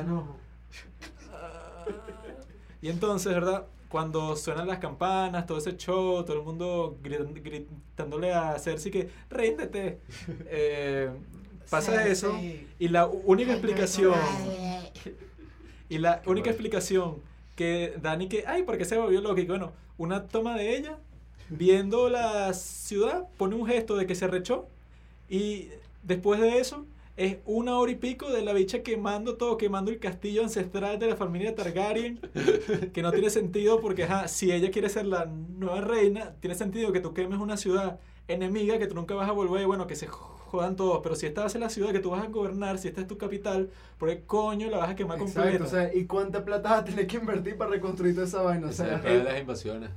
Y 2.80 2.88
entonces, 2.90 3.32
¿verdad? 3.34 3.66
Cuando 3.88 4.36
suenan 4.36 4.66
las 4.66 4.78
campanas, 4.78 5.46
todo 5.46 5.58
ese 5.58 5.76
show, 5.76 6.22
todo 6.24 6.36
el 6.36 6.42
mundo 6.42 6.98
gritándole 7.02 8.32
a 8.32 8.58
Cersei 8.58 8.92
que 8.92 9.10
¡Ríndete! 9.30 10.00
Eh, 10.50 11.10
pasa 11.70 12.06
eso 12.06 12.38
y 12.78 12.88
la 12.88 13.06
única 13.06 13.52
explicación 13.52 14.14
y 15.88 15.98
la 15.98 16.22
única 16.26 16.50
explicación 16.50 17.16
que 17.56 17.94
Dani 18.00 18.28
que 18.28 18.44
ay 18.46 18.62
¿por 18.62 18.78
qué 18.78 18.84
se 18.84 18.96
volvió 18.96 19.20
y 19.20 19.34
que, 19.34 19.44
bueno 19.44 19.72
una 19.98 20.26
toma 20.26 20.56
de 20.56 20.76
ella 20.76 20.96
viendo 21.50 22.08
la 22.08 22.52
ciudad 22.54 23.26
pone 23.36 23.54
un 23.54 23.66
gesto 23.66 23.96
de 23.96 24.06
que 24.06 24.14
se 24.14 24.24
arrechó 24.24 24.66
y 25.28 25.68
después 26.02 26.40
de 26.40 26.58
eso 26.58 26.86
es 27.18 27.38
una 27.46 27.76
hora 27.78 27.90
y 27.92 27.96
pico 27.96 28.30
de 28.30 28.42
la 28.42 28.52
bicha 28.52 28.82
quemando 28.82 29.36
todo, 29.36 29.56
quemando 29.58 29.90
el 29.90 29.98
castillo 29.98 30.42
ancestral 30.42 30.98
de 30.98 31.08
la 31.08 31.16
familia 31.16 31.54
Targaryen, 31.54 32.20
que 32.92 33.02
no 33.02 33.12
tiene 33.12 33.30
sentido 33.30 33.80
porque, 33.80 34.04
ajá, 34.04 34.28
si 34.28 34.52
ella 34.52 34.70
quiere 34.70 34.88
ser 34.88 35.06
la 35.06 35.26
nueva 35.26 35.80
reina, 35.80 36.34
tiene 36.40 36.54
sentido 36.54 36.92
que 36.92 37.00
tú 37.00 37.14
quemes 37.14 37.40
una 37.40 37.56
ciudad 37.56 38.00
enemiga 38.28 38.78
que 38.78 38.86
tú 38.86 38.94
nunca 38.94 39.14
vas 39.14 39.28
a 39.28 39.32
volver, 39.32 39.66
bueno, 39.66 39.86
que 39.86 39.96
se 39.96 40.06
jodan 40.06 40.76
todos, 40.76 41.00
pero 41.02 41.16
si 41.16 41.26
esta 41.26 41.40
va 41.42 41.46
a 41.48 41.50
ser 41.50 41.60
la 41.60 41.70
ciudad 41.70 41.92
que 41.92 42.00
tú 42.00 42.10
vas 42.10 42.22
a 42.24 42.28
gobernar, 42.28 42.78
si 42.78 42.88
esta 42.88 43.00
es 43.00 43.06
tu 43.08 43.18
capital, 43.18 43.70
¿por 43.98 44.08
qué 44.10 44.24
coño 44.24 44.70
la 44.70 44.78
vas 44.78 44.90
a 44.90 44.96
quemar 44.96 45.18
Exacto, 45.18 45.40
completa? 45.40 45.64
o 45.64 45.66
sea, 45.66 45.94
¿y 45.94 46.06
cuánta 46.06 46.44
plata 46.44 46.70
vas 46.70 46.78
a 46.80 46.84
tener 46.84 47.06
que 47.06 47.16
invertir 47.16 47.56
para 47.56 47.70
reconstruir 47.70 48.14
toda 48.14 48.26
esa 48.26 48.42
vaina? 48.42 48.68
O 48.68 48.70
es 48.70 48.80
el 48.80 48.86
sea, 48.86 49.00
peor 49.00 49.24
de 49.24 49.24
las 49.24 49.40
invasiones. 49.40 49.90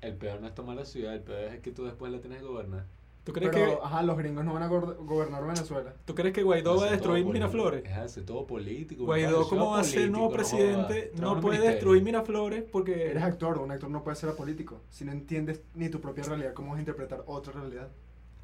El 0.00 0.14
peor 0.16 0.40
no 0.40 0.46
es 0.46 0.54
tomar 0.54 0.76
la 0.76 0.84
ciudad, 0.84 1.14
el 1.14 1.22
peor 1.22 1.52
es 1.54 1.60
que 1.60 1.72
tú 1.72 1.84
después 1.84 2.12
la 2.12 2.20
tienes 2.20 2.38
que 2.40 2.46
gobernar. 2.46 2.86
¿Tú 3.24 3.32
crees, 3.32 3.50
pero, 3.52 3.80
que, 3.80 3.86
ajá, 3.86 4.02
los 4.02 4.18
gringos 4.18 4.44
no 4.44 4.52
van 4.52 4.62
a 4.64 4.68
go- 4.68 4.96
gobernar 5.00 5.42
Venezuela. 5.46 5.94
¿Tú 6.04 6.14
crees 6.14 6.34
que 6.34 6.42
Guaidó 6.42 6.76
va 6.76 6.88
a 6.88 6.90
destruir. 6.90 7.24
Miraflores? 7.24 7.82
Es 7.84 7.96
hace 7.96 8.20
todo 8.20 8.46
político. 8.46 9.06
Guaidó, 9.06 9.48
como 9.48 9.70
va 9.70 9.80
a 9.80 9.84
ser 9.84 10.10
nuevo 10.10 10.26
no 10.26 10.32
presidente, 10.32 11.10
no 11.14 11.40
puede 11.40 11.56
ministerio. 11.58 11.70
destruir 11.70 12.02
Miraflores 12.02 12.64
porque... 12.70 13.10
Eres 13.10 13.22
actor, 13.22 13.58
un 13.58 13.70
actor 13.70 13.88
no 13.90 14.04
puede 14.04 14.16
ser 14.16 14.34
político 14.36 14.82
si 14.90 15.04
no 15.06 15.12
entiendes 15.12 15.62
ni 15.74 15.88
tu 15.88 16.00
propia 16.02 16.22
realidad, 16.24 16.52
cómo 16.52 16.68
vas 16.70 16.76
a 16.76 16.80
interpretar 16.80 17.22
otra 17.26 17.52
realidad. 17.54 17.88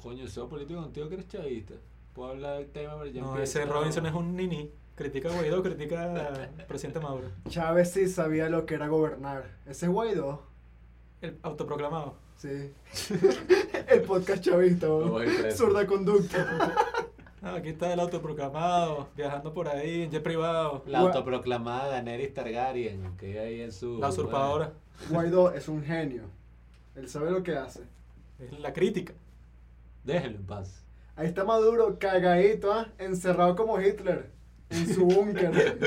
Coño, 0.01 0.27
soy 0.27 0.47
político 0.47 0.81
contigo 0.81 1.07
que 1.09 1.13
eres 1.13 1.27
chavista. 1.27 1.75
Puedo 2.13 2.31
hablar 2.31 2.57
del 2.57 2.71
tema, 2.71 2.93
pero 2.97 3.05
ya 3.11 3.21
No, 3.21 3.37
ese 3.37 3.63
Robinson 3.65 4.05
es 4.07 4.13
un 4.13 4.35
nini. 4.35 4.71
Critica 4.95 5.29
a 5.29 5.33
Guaidó, 5.33 5.61
critica 5.63 6.27
al 6.27 6.49
presidente 6.67 6.99
Maduro. 6.99 7.27
Chávez 7.49 7.91
sí 7.91 8.07
sabía 8.09 8.49
lo 8.49 8.65
que 8.65 8.73
era 8.75 8.87
gobernar. 8.87 9.45
Ese 9.67 9.85
es 9.85 9.91
Guaidó. 9.91 10.41
El 11.21 11.37
autoproclamado. 11.43 12.15
Sí. 12.41 12.73
el 13.87 14.01
podcast 14.01 14.43
chavista. 14.43 14.87
Zurda 15.55 15.85
conducta. 15.85 16.73
Ah, 17.43 17.55
aquí 17.55 17.69
está 17.69 17.91
el 17.91 17.99
autoproclamado, 17.99 19.09
viajando 19.17 19.51
por 19.51 19.67
ahí 19.67 20.03
en 20.03 20.11
jet 20.11 20.21
privado. 20.21 20.83
La 20.85 20.99
autoproclamada 20.99 21.87
Daenerys 21.87 22.35
Targaryen, 22.35 23.17
que 23.17 23.31
hay 23.31 23.37
ahí 23.39 23.61
en 23.61 23.71
su... 23.71 23.97
La 23.97 24.09
usurpadora. 24.09 24.73
Guaidó 25.09 25.51
es 25.51 25.67
un 25.67 25.83
genio. 25.83 26.25
Él 26.93 27.09
sabe 27.09 27.31
lo 27.31 27.41
que 27.41 27.55
hace. 27.55 27.81
Es 28.37 28.59
la 28.59 28.71
crítica. 28.73 29.15
Déjenlo 30.03 30.37
en 30.37 30.45
paz. 30.45 30.85
Ahí 31.15 31.25
está 31.25 31.43
Maduro, 31.43 31.97
cagadito, 31.97 32.71
¿ah? 32.71 32.89
encerrado 32.99 33.55
como 33.55 33.81
Hitler. 33.81 34.29
En 34.69 34.93
su 34.93 35.05
búnker. 35.07 35.79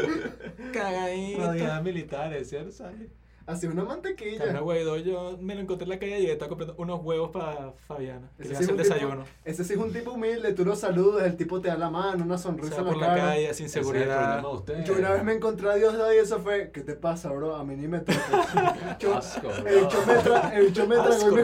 Cagadito. 0.73 1.39
Rodeada 1.39 1.81
militares, 1.83 2.49
¿cierto? 2.49 2.73
¿Sabes? 2.73 3.13
Así 3.47 3.67
una 3.67 3.85
mantequilla. 3.85 4.59
Guaidó, 4.61 4.97
yo 4.97 5.37
me 5.41 5.55
lo 5.55 5.61
encontré 5.61 5.85
en 5.85 5.91
la 5.91 5.99
calle 5.99 6.21
y 6.21 6.27
estaba 6.27 6.49
comprando 6.49 6.75
unos 6.79 7.03
huevos 7.03 7.31
para 7.31 7.73
Fabiana. 7.87 8.31
Que 8.37 8.45
Ese 8.45 8.53
le 8.53 8.59
sí 8.59 8.65
hace 8.65 8.65
el 8.65 8.65
es 8.65 8.71
un 8.71 8.77
tipo- 8.77 8.95
desayuno. 8.95 9.25
Ese 9.45 9.65
sí 9.65 9.73
es 9.75 9.79
un 9.79 9.93
tipo 9.93 10.13
humilde, 10.13 10.53
tú 10.55 10.65
lo 10.65 10.75
saludas, 10.77 11.27
el 11.27 11.37
tipo 11.37 11.61
te 11.61 11.69
da 11.69 11.77
la 11.77 11.91
mano, 11.91 12.25
una 12.25 12.37
O 12.37 12.39
sonrisa 12.39 12.71
sea, 12.71 12.79
en 12.81 12.85
la 12.87 12.91
por 12.93 13.01
la 13.01 13.07
cara. 13.09 13.21
calle, 13.23 13.55
sin 13.55 13.67
es 13.67 13.73
seguridad. 13.73 14.43
Yo 14.87 14.95
una 14.99 15.11
vez 15.11 15.25
me 15.25 15.33
encontré 15.35 15.71
a 15.71 15.75
Dios 15.75 15.95
y 16.15 16.17
eso 16.19 16.39
fue, 16.41 16.71
¿qué 16.73 16.81
te 16.81 16.95
pasa, 16.95 17.31
bro? 17.33 17.55
A 17.57 17.65
mí 17.65 17.77
ni 17.77 17.87
me 17.89 18.01
toca. 18.01 18.97
Yo- 19.01 19.15
Asco, 19.17 19.51
el 19.51 19.81
bicho 19.85 19.99
me, 20.07 20.15
tra- 20.15 20.53
el 20.55 20.67
bicho 20.67 20.87
me 20.87 20.95
tragó 20.97 21.11
y 21.11 21.15
Asco, 21.15 21.35
me 21.35 21.41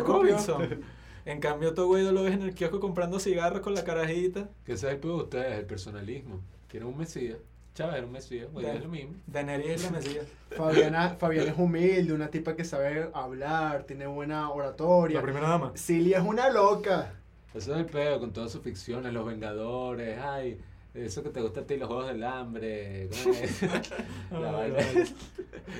escupió. 0.65 0.79
En 1.27 1.39
cambio, 1.39 1.75
todo 1.75 1.87
Guaidó 1.89 2.13
lo 2.13 2.23
ves 2.23 2.33
en 2.35 2.43
el 2.43 2.55
kiosco 2.55 2.81
comprando 2.81 3.21
cigarros 3.21 3.61
con 3.61 3.75
la 3.75 3.85
carajita. 3.85 4.49
Que 4.65 4.73
ese 4.73 4.89
es 4.89 4.95
el 4.95 5.01
de 5.03 5.09
ustedes, 5.11 5.59
el 5.59 5.67
personalismo. 5.67 6.41
Quieren 6.67 6.89
un 6.89 6.97
mesías. 6.97 7.37
Chávez 7.81 7.97
era 7.97 8.07
un 8.07 8.13
mesías, 8.13 8.49
Ya. 8.61 8.75
es 8.75 8.83
lo 8.83 8.89
mismo. 8.89 9.15
Daenerys 9.27 9.67
es 9.71 9.85
la 9.85 9.91
mesía. 9.91 10.23
Fabiana, 10.57 11.11
Fabiana 11.19 11.51
es 11.53 11.59
humilde, 11.59 12.13
una 12.13 12.29
tipa 12.29 12.55
que 12.55 12.65
sabe 12.65 13.09
hablar, 13.15 13.85
tiene 13.85 14.07
buena 14.07 14.51
oratoria. 14.51 15.17
La 15.19 15.23
primera 15.23 15.49
dama. 15.49 15.73
Cilia 15.77 16.19
es 16.19 16.25
una 16.25 16.51
loca. 16.51 17.15
Eso 17.55 17.73
es 17.75 17.81
el 17.81 17.87
peor 17.87 18.21
con 18.21 18.33
todas 18.33 18.53
sus 18.53 18.63
ficciones, 18.63 19.13
Los 19.13 19.27
Vengadores, 19.27 20.19
ay, 20.23 20.61
eso 20.95 21.23
que 21.23 21.31
te 21.31 21.41
gusta 21.41 21.61
a 21.61 21.65
ti, 21.65 21.77
los 21.77 21.89
Juegos 21.89 22.09
del 22.09 22.23
Hambre, 22.23 23.09
¿cómo 23.11 23.35
es? 23.35 23.63
La 24.31 24.59
Ay, 24.61 24.71
vaina. 24.71 25.05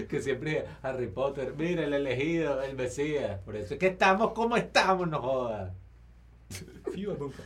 que 0.09 0.21
siempre 0.23 0.65
Harry 0.83 1.09
Potter, 1.09 1.55
mira 1.57 1.85
el 1.85 1.93
elegido, 1.93 2.63
el 2.63 2.75
Mesías, 2.77 3.39
por 3.45 3.57
eso 3.57 3.75
es 3.75 3.81
que 3.81 3.89
estamos 3.89 4.33
como 4.33 4.57
estamos, 4.57 5.07
no 5.09 5.21
jodas. 5.21 5.73
Fiu, 6.93 7.17
puta. 7.17 7.43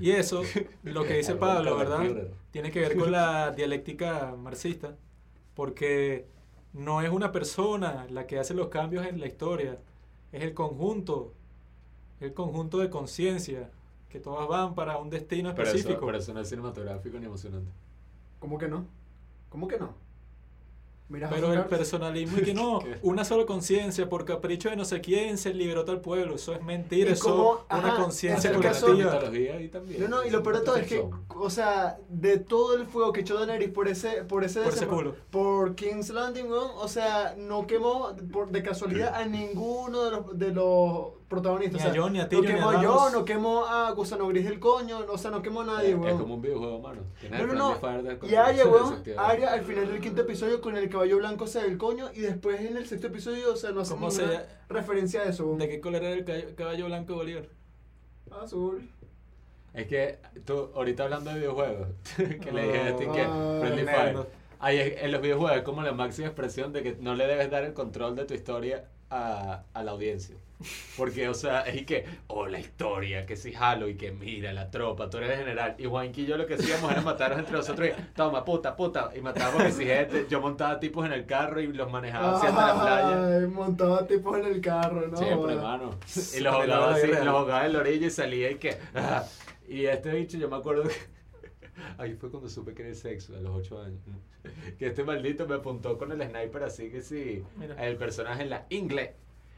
Y 0.00 0.10
eso, 0.10 0.42
lo 0.82 1.04
que 1.04 1.14
dice 1.14 1.34
Pablo, 1.36 1.76
¿verdad? 1.76 2.28
Tiene 2.50 2.70
que 2.70 2.80
ver 2.80 2.96
con 2.96 3.12
la 3.12 3.50
dialéctica 3.50 4.34
marxista, 4.36 4.96
porque 5.54 6.26
no 6.72 7.02
es 7.02 7.10
una 7.10 7.32
persona 7.32 8.06
la 8.10 8.26
que 8.26 8.38
hace 8.38 8.54
los 8.54 8.68
cambios 8.68 9.06
en 9.06 9.20
la 9.20 9.26
historia, 9.26 9.78
es 10.32 10.42
el 10.42 10.54
conjunto, 10.54 11.34
el 12.20 12.32
conjunto 12.34 12.78
de 12.78 12.90
conciencia, 12.90 13.70
que 14.08 14.20
todas 14.20 14.48
van 14.48 14.74
para 14.74 14.98
un 14.98 15.10
destino 15.10 15.54
Pero 15.54 15.68
eso, 15.68 15.76
específico. 15.76 16.06
pero 16.06 16.18
eso 16.18 16.32
no 16.32 16.40
es 16.40 16.48
cinematográfico 16.48 17.18
ni 17.18 17.26
emocionante. 17.26 17.70
¿Cómo 18.38 18.58
que 18.58 18.68
no? 18.68 18.86
¿Cómo 19.48 19.66
que 19.68 19.78
no? 19.78 19.94
Mira, 21.06 21.28
Pero 21.28 21.52
el 21.52 21.66
personalismo 21.66 22.38
y 22.38 22.42
que 22.44 22.54
no, 22.54 22.80
una 23.02 23.24
sola 23.26 23.44
conciencia 23.44 24.08
por 24.08 24.24
capricho 24.24 24.70
de 24.70 24.76
no 24.76 24.86
sé 24.86 25.02
quién 25.02 25.36
se 25.36 25.52
liberó 25.52 25.84
tal 25.84 26.00
pueblo, 26.00 26.36
eso 26.36 26.54
es 26.54 26.62
mentira, 26.62 27.12
eso 27.12 27.24
como- 27.30 27.54
es 27.70 27.78
una 27.78 27.88
ajá, 27.92 28.02
conciencia 28.02 28.50
caso- 28.58 28.88
la 28.88 29.20
colectiva. 29.20 29.70
también. 29.70 30.00
No, 30.00 30.08
no, 30.08 30.24
y 30.24 30.30
lo 30.30 30.42
peor 30.42 30.60
de 30.60 30.64
todo 30.64 30.76
es 30.76 30.86
que, 30.86 31.04
o 31.28 31.50
sea, 31.50 31.98
de 32.08 32.38
todo 32.38 32.74
el 32.76 32.86
fuego 32.86 33.12
que 33.12 33.20
echó 33.20 33.36
Daenerys 33.36 33.68
por 33.70 33.86
ese, 33.86 34.24
por 34.24 34.44
ese, 34.44 34.62
Por 34.62 34.72
ese 34.72 34.86
culo. 34.86 35.14
por 35.30 35.74
King's 35.74 36.08
Landing, 36.08 36.46
o 36.50 36.88
sea, 36.88 37.34
no 37.36 37.66
quemó 37.66 38.16
por, 38.32 38.50
de 38.50 38.62
casualidad 38.62 39.14
a 39.14 39.26
ninguno 39.26 40.04
de 40.04 40.10
los, 40.10 40.38
de 40.38 40.52
los 40.52 41.06
protagonistas. 41.28 41.80
Ni 41.80 41.86
a 41.86 41.90
o 41.90 41.92
sea, 41.94 42.02
Jon, 42.02 42.12
ni 42.12 42.18
a 42.20 42.22
no 42.22 42.28
Tyrion, 42.28 42.44
ni 42.44 42.50
a 42.60 42.80
quemó 42.80 43.00
a 43.06 43.10
no 43.10 43.24
quemó 43.24 43.66
a 43.66 43.90
Gusano 43.92 44.26
Gris 44.28 44.44
del 44.44 44.58
coño, 44.60 45.00
o 45.08 45.18
sea, 45.18 45.30
no 45.30 45.42
quemó 45.42 45.62
a 45.62 45.64
nadie, 45.64 45.90
Es- 45.90 45.94
weón. 45.96 46.08
Es 46.08 46.14
como 46.20 46.34
un 46.34 46.42
videojuego, 46.42 46.80
mano. 46.80 47.02
No, 47.30 47.46
no, 47.46 47.54
no. 47.54 48.26
Y 48.28 48.34
Arya, 48.34 48.66
weón. 48.66 49.02
Arya 49.16 49.52
al 49.52 49.62
final 49.64 49.88
del 49.88 50.00
quinto 50.00 50.22
episodio 50.22 50.60
con 50.60 50.76
el 50.76 50.88
caballo 50.88 51.18
blanco 51.18 51.46
se 51.46 51.62
del 51.62 51.78
coño 51.78 52.10
y 52.14 52.20
después 52.20 52.60
en 52.60 52.76
el 52.76 52.86
sexto 52.86 53.06
episodio, 53.08 53.52
o 53.52 53.56
sea, 53.56 53.70
no 53.72 53.80
hace 53.80 53.94
¿Cómo 53.94 54.08
ninguna 54.08 54.28
se- 54.40 54.46
referencia 54.68 55.22
a 55.22 55.24
eso, 55.24 55.46
weón. 55.46 55.58
¿De 55.58 55.68
qué 55.68 55.80
color 55.80 56.02
era 56.04 56.34
el 56.36 56.54
caballo, 56.54 56.86
blanco 56.86 57.14
Bolívar? 57.14 57.46
Azul. 58.30 58.88
Es 59.72 59.86
que 59.88 60.18
tú, 60.44 60.70
ahorita 60.74 61.04
hablando 61.04 61.30
de 61.30 61.36
videojuegos, 61.38 61.88
que 62.16 62.52
le 62.52 62.62
dije 62.66 62.80
a 62.80 62.96
ti 62.96 63.04
que 63.06 63.22
Ah, 63.22 63.56
Friendly. 63.60 63.84
Fire. 63.84 64.16
Ahí 64.60 64.78
es- 64.78 65.02
en 65.02 65.12
los 65.12 65.20
videojuegos 65.20 65.56
es 65.58 65.62
como 65.64 65.82
la 65.82 65.92
máxima 65.92 66.28
expresión 66.28 66.72
de 66.72 66.82
que 66.82 66.96
no 67.00 67.14
le 67.14 67.26
debes 67.26 67.50
dar 67.50 67.64
el 67.64 67.74
control 67.74 68.14
de 68.16 68.24
tu 68.24 68.34
historia 68.34 68.84
a, 69.14 69.62
a 69.72 69.82
la 69.82 69.92
audiencia. 69.92 70.36
Porque, 70.96 71.28
o 71.28 71.34
sea, 71.34 71.62
es 71.62 71.82
y 71.82 71.84
que, 71.84 72.06
oh, 72.28 72.46
la 72.46 72.58
historia, 72.58 73.26
que 73.26 73.36
si 73.36 73.54
Halo 73.54 73.88
y 73.88 73.96
que 73.96 74.12
mira 74.12 74.52
la 74.52 74.70
tropa, 74.70 75.10
tú 75.10 75.18
eres 75.18 75.30
el 75.32 75.38
general. 75.38 75.74
Y 75.78 75.84
Juanqui 75.84 76.22
y 76.22 76.26
yo 76.26 76.36
lo 76.36 76.46
que 76.46 76.54
hacíamos 76.54 76.90
era 76.90 77.02
matarnos 77.02 77.40
entre 77.40 77.56
nosotros 77.56 77.88
y 77.88 78.02
toma, 78.14 78.44
puta, 78.44 78.74
puta. 78.74 79.10
Y 79.14 79.20
matábamos 79.20 79.76
gente, 79.76 80.26
yo 80.30 80.40
montaba 80.40 80.78
tipos 80.80 81.04
en 81.04 81.12
el 81.12 81.26
carro 81.26 81.60
y 81.60 81.66
los 81.72 81.90
manejaba 81.90 82.36
hacia 82.36 82.50
la 82.50 82.80
playa. 82.80 83.36
Ay, 83.38 83.46
montaba 83.48 84.06
tipos 84.06 84.38
en 84.38 84.46
el 84.46 84.60
carro, 84.60 85.08
¿no? 85.08 85.16
Siempre, 85.16 85.54
Joda. 85.54 85.62
mano. 85.62 85.90
Y 86.34 86.40
los 86.40 86.54
jugaba 86.54 86.94
así, 86.94 87.06
los 87.08 87.40
jugaba 87.40 87.66
en 87.66 87.72
la 87.72 87.78
orilla 87.80 88.06
y 88.06 88.10
salía 88.10 88.50
y 88.50 88.54
que. 88.56 88.78
ah. 88.94 89.24
Y 89.68 89.86
este 89.86 90.12
bicho, 90.12 90.38
yo 90.38 90.48
me 90.48 90.56
acuerdo 90.56 90.84
que. 90.84 91.13
Ahí 91.98 92.14
fue 92.14 92.30
cuando 92.30 92.48
supe 92.48 92.74
que 92.74 92.82
era 92.82 92.90
el 92.90 92.96
sexo, 92.96 93.34
a 93.36 93.40
los 93.40 93.54
8 93.56 93.82
años. 93.82 94.00
Que 94.78 94.88
este 94.88 95.04
maldito 95.04 95.46
me 95.48 95.54
apuntó 95.56 95.96
con 95.96 96.12
el 96.12 96.22
sniper 96.28 96.62
así 96.64 96.90
que 96.90 97.00
sí. 97.02 97.42
Mira. 97.56 97.74
El 97.86 97.96
personaje 97.96 98.42
en 98.42 98.50
la 98.50 98.66
inglés. 98.70 99.10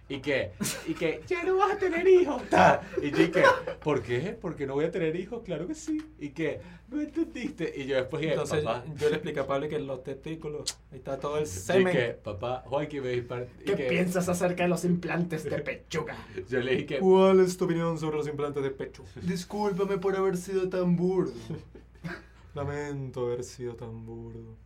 Y 0.09 0.20
que, 0.20 0.52
y 0.86 0.94
que, 0.94 1.20
ya 1.26 1.43
no 1.43 1.56
vas 1.56 1.72
a 1.72 1.78
tener 1.78 2.06
hijos. 2.06 2.40
ta. 2.48 2.80
Y 3.02 3.10
yo, 3.10 3.24
y 3.24 3.30
que, 3.32 3.43
¿por 3.82 4.01
qué? 4.05 4.38
Porque 4.40 4.64
no 4.64 4.74
voy 4.74 4.84
a 4.84 4.90
tener 4.93 5.16
hijos, 5.16 5.43
claro 5.44 5.66
que 5.66 5.74
sí. 5.74 6.01
Y 6.20 6.28
que, 6.28 6.60
no 6.88 7.01
entendiste. 7.01 7.72
Y 7.76 7.86
yo 7.86 7.97
después 7.97 8.20
dije, 8.20 8.34
Entonces 8.34 8.62
papá. 8.62 8.84
yo 8.97 9.09
le 9.09 9.16
expliqué 9.16 9.40
a 9.40 9.47
Pablo 9.48 9.68
que 9.68 9.80
los 9.80 10.05
testículos, 10.05 10.78
ahí 10.93 10.98
está 10.98 11.18
todo 11.18 11.38
el 11.38 11.43
Y 11.43 11.47
semen. 11.47 11.93
que, 11.93 12.05
papá, 12.22 12.62
Juanqui 12.66 13.01
me 13.01 13.09
dispara. 13.09 13.47
y 13.60 13.64
¿Qué 13.64 13.74
que- 13.74 13.88
piensas 13.88 14.28
acerca 14.28 14.62
de 14.62 14.68
los 14.68 14.84
implantes 14.84 15.43
de 15.43 15.59
pechuga? 15.59 16.16
Yo 16.48 16.60
le 16.60 16.70
dije 16.72 16.86
que, 16.86 16.98
¿Cuál 17.01 17.40
es 17.40 17.56
tu 17.56 17.64
opinión 17.64 17.98
sobre 17.98 18.18
los 18.18 18.28
implantes 18.28 18.62
de 18.62 18.70
pecho? 18.70 19.02
Discúlpame 19.22 19.98
por 19.98 20.14
haber 20.14 20.36
sido 20.36 20.68
tan 20.68 20.94
burdo. 20.94 21.32
Lamento 22.57 23.27
haber 23.27 23.45
sido 23.45 23.74
tan 23.77 24.05
burdo. 24.05 24.57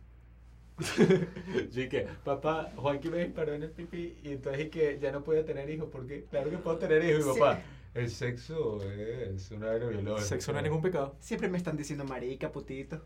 Yo 1.71 1.89
que, 1.89 2.07
papá, 2.23 2.71
Joaquín 2.75 3.11
me 3.11 3.25
disparó 3.25 3.53
en 3.53 3.63
el 3.63 3.69
pipí 3.71 4.17
y 4.23 4.29
entonces 4.31 4.65
y 4.65 4.69
que 4.69 4.97
ya 4.99 5.11
no 5.11 5.23
podía 5.23 5.45
tener 5.45 5.69
hijos 5.69 5.89
porque 5.91 6.25
claro 6.29 6.49
que 6.49 6.57
puedo 6.57 6.77
tener 6.77 7.03
hijos 7.03 7.33
Sí. 7.35 7.39
papá. 7.39 7.61
El 7.93 8.09
sexo 8.09 8.81
es 8.81 9.51
una 9.51 9.73
biológica. 9.75 10.21
Sexo 10.21 10.53
no 10.53 10.59
es 10.59 10.63
ningún 10.63 10.81
pecado. 10.81 11.15
Siempre 11.19 11.49
me 11.49 11.57
están 11.57 11.75
diciendo 11.75 12.05
marica, 12.05 12.51
putito. 12.51 13.01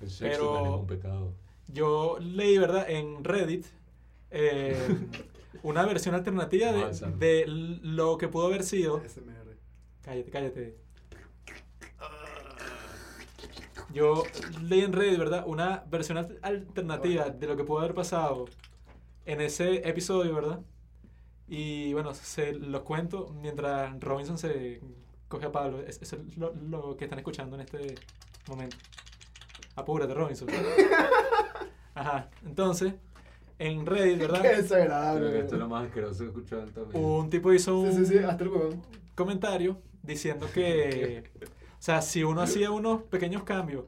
El 0.00 0.10
sexo 0.10 0.38
Pero- 0.38 0.52
no 0.52 0.56
es 0.58 0.64
ningún 0.64 0.86
pecado. 0.86 1.32
Yo 1.68 2.18
leí, 2.20 2.58
¿verdad? 2.58 2.88
En 2.90 3.24
Reddit 3.24 3.64
eh, 4.30 4.76
una 5.62 5.84
versión 5.86 6.14
alternativa 6.14 6.70
de, 6.72 6.90
de 7.18 7.44
lo 7.46 8.18
que 8.18 8.28
pudo 8.28 8.46
haber 8.46 8.62
sido. 8.62 9.02
SMR. 9.08 9.56
Cállate, 10.02 10.30
cállate. 10.30 10.76
Yo 13.92 14.22
leí 14.62 14.80
en 14.82 14.92
Reddit, 14.92 15.18
¿verdad? 15.18 15.44
Una 15.46 15.84
versión 15.90 16.18
al- 16.18 16.38
alternativa 16.42 17.28
de 17.30 17.46
lo 17.46 17.56
que 17.56 17.64
pudo 17.64 17.80
haber 17.80 17.94
pasado 17.94 18.46
en 19.26 19.40
ese 19.40 19.86
episodio, 19.88 20.34
¿verdad? 20.34 20.60
Y 21.48 21.92
bueno, 21.92 22.14
se 22.14 22.52
los 22.54 22.82
cuento 22.82 23.34
mientras 23.40 23.98
Robinson 24.00 24.38
se 24.38 24.80
coge 25.28 25.46
a 25.46 25.52
Pablo. 25.52 25.80
Es- 25.86 26.00
Eso 26.00 26.16
es 26.16 26.36
lo, 26.36 26.54
lo 26.54 26.96
que 26.96 27.04
están 27.04 27.18
escuchando 27.18 27.56
en 27.56 27.62
este 27.62 27.94
momento. 28.48 28.76
Apúrate, 29.76 30.14
Robinson. 30.14 30.48
Ajá. 31.94 32.30
Entonces, 32.46 32.94
en 33.58 33.84
Reddit, 33.86 34.18
Qué 34.18 34.26
¿verdad? 34.26 34.42
desagradable. 34.42 35.20
Creo 35.20 35.32
que 35.32 35.38
esto 35.40 35.54
es 35.56 35.60
lo 35.60 35.68
más 35.68 35.86
asqueroso 35.86 36.18
que 36.20 36.24
he 36.24 36.28
escuchado 36.28 36.62
en 36.62 36.72
toda 36.72 36.86
mi 36.86 36.92
vida. 36.94 37.02
Un 37.06 37.30
tipo 37.30 37.52
hizo 37.52 37.78
un, 37.78 37.92
Sí, 37.92 37.98
sí, 38.06 38.06
sí, 38.06 38.18
hasta 38.18 38.42
el 38.44 38.50
huevón. 38.50 38.82
comentario 39.14 39.78
diciendo 40.02 40.46
que, 40.52 41.24
sea, 41.84 42.02
si 42.02 42.24
uno 42.24 42.42
hacía 42.42 42.70
unos 42.70 43.02
pequeños 43.04 43.44
cambios 43.44 43.84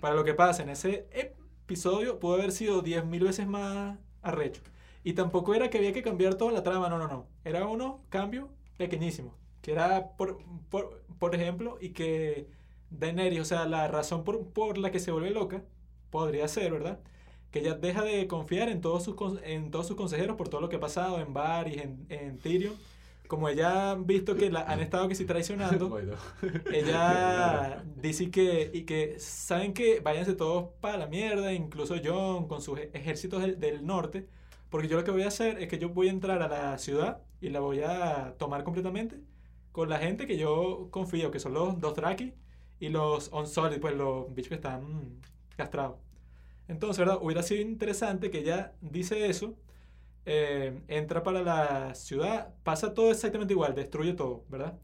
para 0.00 0.14
lo 0.14 0.24
que 0.24 0.34
pasa 0.34 0.62
en 0.62 0.70
ese 0.70 1.08
episodio, 1.12 2.18
pudo 2.18 2.34
haber 2.34 2.52
sido 2.52 2.82
10.000 2.82 3.24
veces 3.24 3.46
más 3.46 3.98
arrecho. 4.22 4.62
Y 5.04 5.14
tampoco 5.14 5.54
era 5.54 5.70
que 5.70 5.78
había 5.78 5.92
que 5.92 6.02
cambiar 6.02 6.34
toda 6.34 6.52
la 6.52 6.62
trama, 6.62 6.88
no, 6.88 6.98
no, 6.98 7.08
no. 7.08 7.28
Era 7.44 7.66
unos 7.66 8.00
cambios 8.08 8.48
pequeñísimos. 8.76 9.34
Que 9.62 9.72
era, 9.72 10.16
por, 10.16 10.38
por, 10.70 11.02
por 11.18 11.34
ejemplo, 11.34 11.78
y 11.80 11.90
que 11.90 12.48
Daenerys, 12.90 13.40
o 13.40 13.44
sea, 13.44 13.66
la 13.66 13.88
razón 13.88 14.24
por, 14.24 14.48
por 14.52 14.78
la 14.78 14.90
que 14.90 15.00
se 15.00 15.12
vuelve 15.12 15.30
loca, 15.30 15.64
podría 16.10 16.46
ser, 16.48 16.72
¿verdad? 16.72 17.00
Que 17.50 17.60
ella 17.60 17.74
deja 17.74 18.02
de 18.02 18.26
confiar 18.28 18.68
en 18.68 18.80
todos 18.80 19.04
sus, 19.04 19.16
en 19.44 19.70
todos 19.70 19.86
sus 19.86 19.96
consejeros 19.96 20.36
por 20.36 20.48
todo 20.48 20.60
lo 20.60 20.68
que 20.68 20.76
ha 20.76 20.80
pasado 20.80 21.20
en 21.20 21.32
Varys, 21.32 21.78
en, 21.82 22.06
en 22.08 22.38
Tyrion. 22.38 22.74
Como 23.32 23.48
ella 23.48 23.92
han 23.92 24.06
visto 24.06 24.36
que 24.36 24.50
la 24.50 24.60
han 24.64 24.80
estado 24.80 25.08
que 25.08 25.14
sí 25.14 25.24
traicionando, 25.24 25.88
Bueno. 25.88 26.16
ella 26.70 27.82
dice 27.96 28.30
que, 28.30 28.70
y 28.74 28.82
que 28.82 29.18
saben 29.18 29.72
que 29.72 30.00
váyanse 30.00 30.34
todos 30.34 30.68
para 30.82 30.98
la 30.98 31.06
mierda, 31.06 31.50
incluso 31.54 31.94
John 32.04 32.46
con 32.46 32.60
sus 32.60 32.78
ejércitos 32.92 33.40
del, 33.40 33.58
del 33.58 33.86
norte, 33.86 34.28
porque 34.68 34.86
yo 34.86 34.98
lo 34.98 35.04
que 35.04 35.12
voy 35.12 35.22
a 35.22 35.28
hacer 35.28 35.62
es 35.62 35.68
que 35.68 35.78
yo 35.78 35.88
voy 35.88 36.08
a 36.08 36.10
entrar 36.10 36.42
a 36.42 36.48
la 36.48 36.76
ciudad 36.76 37.22
y 37.40 37.48
la 37.48 37.60
voy 37.60 37.80
a 37.80 38.34
tomar 38.38 38.64
completamente 38.64 39.18
con 39.72 39.88
la 39.88 39.98
gente 39.98 40.26
que 40.26 40.36
yo 40.36 40.88
confío, 40.90 41.30
que 41.30 41.40
son 41.40 41.54
los 41.54 41.80
Dothraki 41.80 42.34
y 42.80 42.90
los 42.90 43.30
Unsullied, 43.32 43.80
pues 43.80 43.94
los 43.96 44.26
bichos 44.34 44.50
que 44.50 44.56
están 44.56 45.22
castrados. 45.56 45.96
Entonces, 46.68 46.98
¿verdad? 46.98 47.18
Hubiera 47.22 47.42
sido 47.42 47.62
interesante 47.62 48.30
que 48.30 48.40
ella 48.40 48.74
dice 48.82 49.24
eso, 49.26 49.56
eh, 50.26 50.82
entra 50.88 51.22
para 51.22 51.42
la 51.42 51.94
ciudad, 51.94 52.54
pasa 52.62 52.94
todo 52.94 53.10
exactamente 53.10 53.54
igual, 53.54 53.74
destruye 53.74 54.12
todo, 54.14 54.44
¿verdad? 54.48 54.78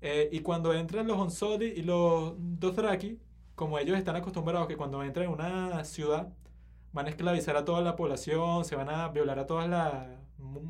Eh, 0.00 0.28
y 0.32 0.40
cuando 0.40 0.74
entran 0.74 1.06
los 1.08 1.18
Unsullied 1.18 1.76
y 1.76 1.82
los 1.82 2.34
Dothraki, 2.38 3.18
como 3.54 3.78
ellos 3.78 3.98
están 3.98 4.16
acostumbrados 4.16 4.68
que 4.68 4.76
cuando 4.76 5.02
entran 5.02 5.26
en 5.26 5.32
una 5.32 5.84
ciudad 5.84 6.32
van 6.92 7.06
a 7.06 7.10
esclavizar 7.10 7.56
a 7.56 7.64
toda 7.64 7.82
la 7.82 7.96
población, 7.96 8.64
se 8.64 8.76
van 8.76 8.88
a 8.90 9.08
violar 9.08 9.38
a 9.40 9.46
todas 9.46 9.68
las 9.68 10.08
mu- 10.38 10.60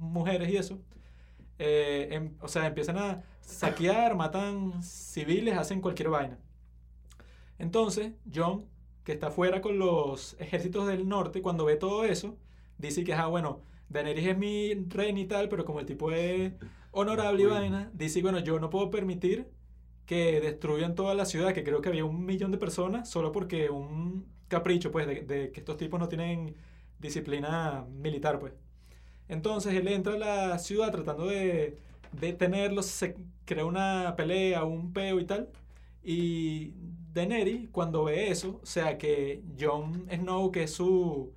mujeres 0.00 0.50
y 0.50 0.56
eso, 0.56 0.78
eh, 1.58 2.08
em- 2.12 2.36
o 2.40 2.48
sea, 2.48 2.66
empiezan 2.66 2.98
a 2.98 3.22
saquear, 3.40 4.16
matan 4.16 4.82
civiles, 4.82 5.56
hacen 5.58 5.80
cualquier 5.80 6.10
vaina. 6.10 6.38
Entonces, 7.58 8.12
John, 8.34 8.66
que 9.04 9.12
está 9.12 9.30
fuera 9.30 9.60
con 9.60 9.78
los 9.78 10.36
ejércitos 10.40 10.86
del 10.86 11.08
norte, 11.08 11.42
cuando 11.42 11.64
ve 11.64 11.76
todo 11.76 12.04
eso, 12.04 12.36
dice 12.78 13.04
que, 13.04 13.14
ah, 13.14 13.26
bueno, 13.26 13.62
Daenerys 13.88 14.26
es 14.26 14.38
mi 14.38 14.74
reina 14.88 15.20
y 15.20 15.26
tal, 15.26 15.48
pero 15.48 15.64
como 15.64 15.80
el 15.80 15.86
tipo 15.86 16.12
es 16.12 16.52
honorable 16.90 17.42
y 17.42 17.46
vaina, 17.46 17.90
dice, 17.94 18.22
bueno, 18.22 18.40
yo 18.40 18.58
no 18.60 18.70
puedo 18.70 18.90
permitir 18.90 19.48
que 20.06 20.40
destruyan 20.40 20.94
toda 20.94 21.14
la 21.14 21.26
ciudad, 21.26 21.52
que 21.54 21.64
creo 21.64 21.80
que 21.82 21.88
había 21.88 22.04
un 22.04 22.24
millón 22.26 22.52
de 22.52 22.58
personas, 22.58 23.08
solo 23.10 23.32
porque 23.32 23.70
un 23.70 24.26
capricho, 24.48 24.90
pues, 24.92 25.06
de, 25.06 25.22
de 25.22 25.52
que 25.52 25.60
estos 25.60 25.76
tipos 25.76 26.00
no 26.00 26.08
tienen 26.08 26.56
disciplina 26.98 27.84
militar, 27.90 28.38
pues. 28.38 28.52
Entonces 29.28 29.74
él 29.74 29.88
entra 29.88 30.14
a 30.14 30.18
la 30.18 30.58
ciudad 30.58 30.92
tratando 30.92 31.26
de 31.26 31.78
detenerlos, 32.12 32.86
se 32.86 33.16
crea 33.44 33.64
una 33.64 34.14
pelea, 34.16 34.64
un 34.64 34.92
peo 34.92 35.18
y 35.20 35.24
tal. 35.26 35.48
Y 36.02 36.72
Daenerys, 37.12 37.68
cuando 37.70 38.04
ve 38.04 38.30
eso, 38.30 38.60
o 38.62 38.66
sea 38.66 38.98
que 38.98 39.42
Jon 39.58 40.06
Snow, 40.10 40.52
que 40.52 40.64
es 40.64 40.72
su, 40.72 41.32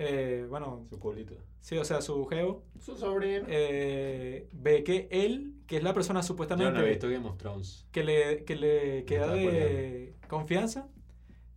eh, 0.00 0.46
bueno, 0.48 0.86
Su 0.88 0.98
culito. 0.98 1.34
sí, 1.60 1.76
o 1.78 1.84
sea, 1.84 2.00
su 2.00 2.24
geo, 2.26 2.62
Su 2.78 2.96
sobrino. 2.96 3.44
eh, 3.48 4.48
ve 4.52 4.82
que 4.84 5.08
él, 5.10 5.54
que 5.66 5.76
es 5.76 5.82
la 5.82 5.92
persona 5.94 6.20
Yo 6.20 6.26
supuestamente 6.26 6.72
no 6.72 6.80
he 6.84 6.88
visto 6.88 7.08
Game 7.08 7.26
of 7.28 7.36
Thrones. 7.36 7.86
que 7.92 8.02
le, 8.04 8.44
que 8.44 8.56
le 8.56 9.04
queda 9.04 9.32
de 9.32 10.14
confianza, 10.28 10.88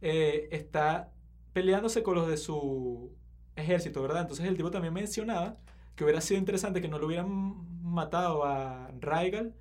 eh, 0.01 0.49
está 0.51 1.11
peleándose 1.53 2.03
con 2.03 2.15
los 2.15 2.27
de 2.27 2.37
su 2.37 3.11
ejército, 3.55 4.01
¿verdad? 4.01 4.21
Entonces 4.21 4.45
el 4.45 4.57
tipo 4.57 4.71
también 4.71 4.93
mencionaba 4.93 5.57
que 5.95 6.03
hubiera 6.03 6.21
sido 6.21 6.39
interesante 6.39 6.81
que 6.81 6.87
no 6.87 6.97
lo 6.99 7.05
hubieran 7.07 7.29
matado 7.83 8.43
a 8.45 8.89
Rhaegal 8.99 9.53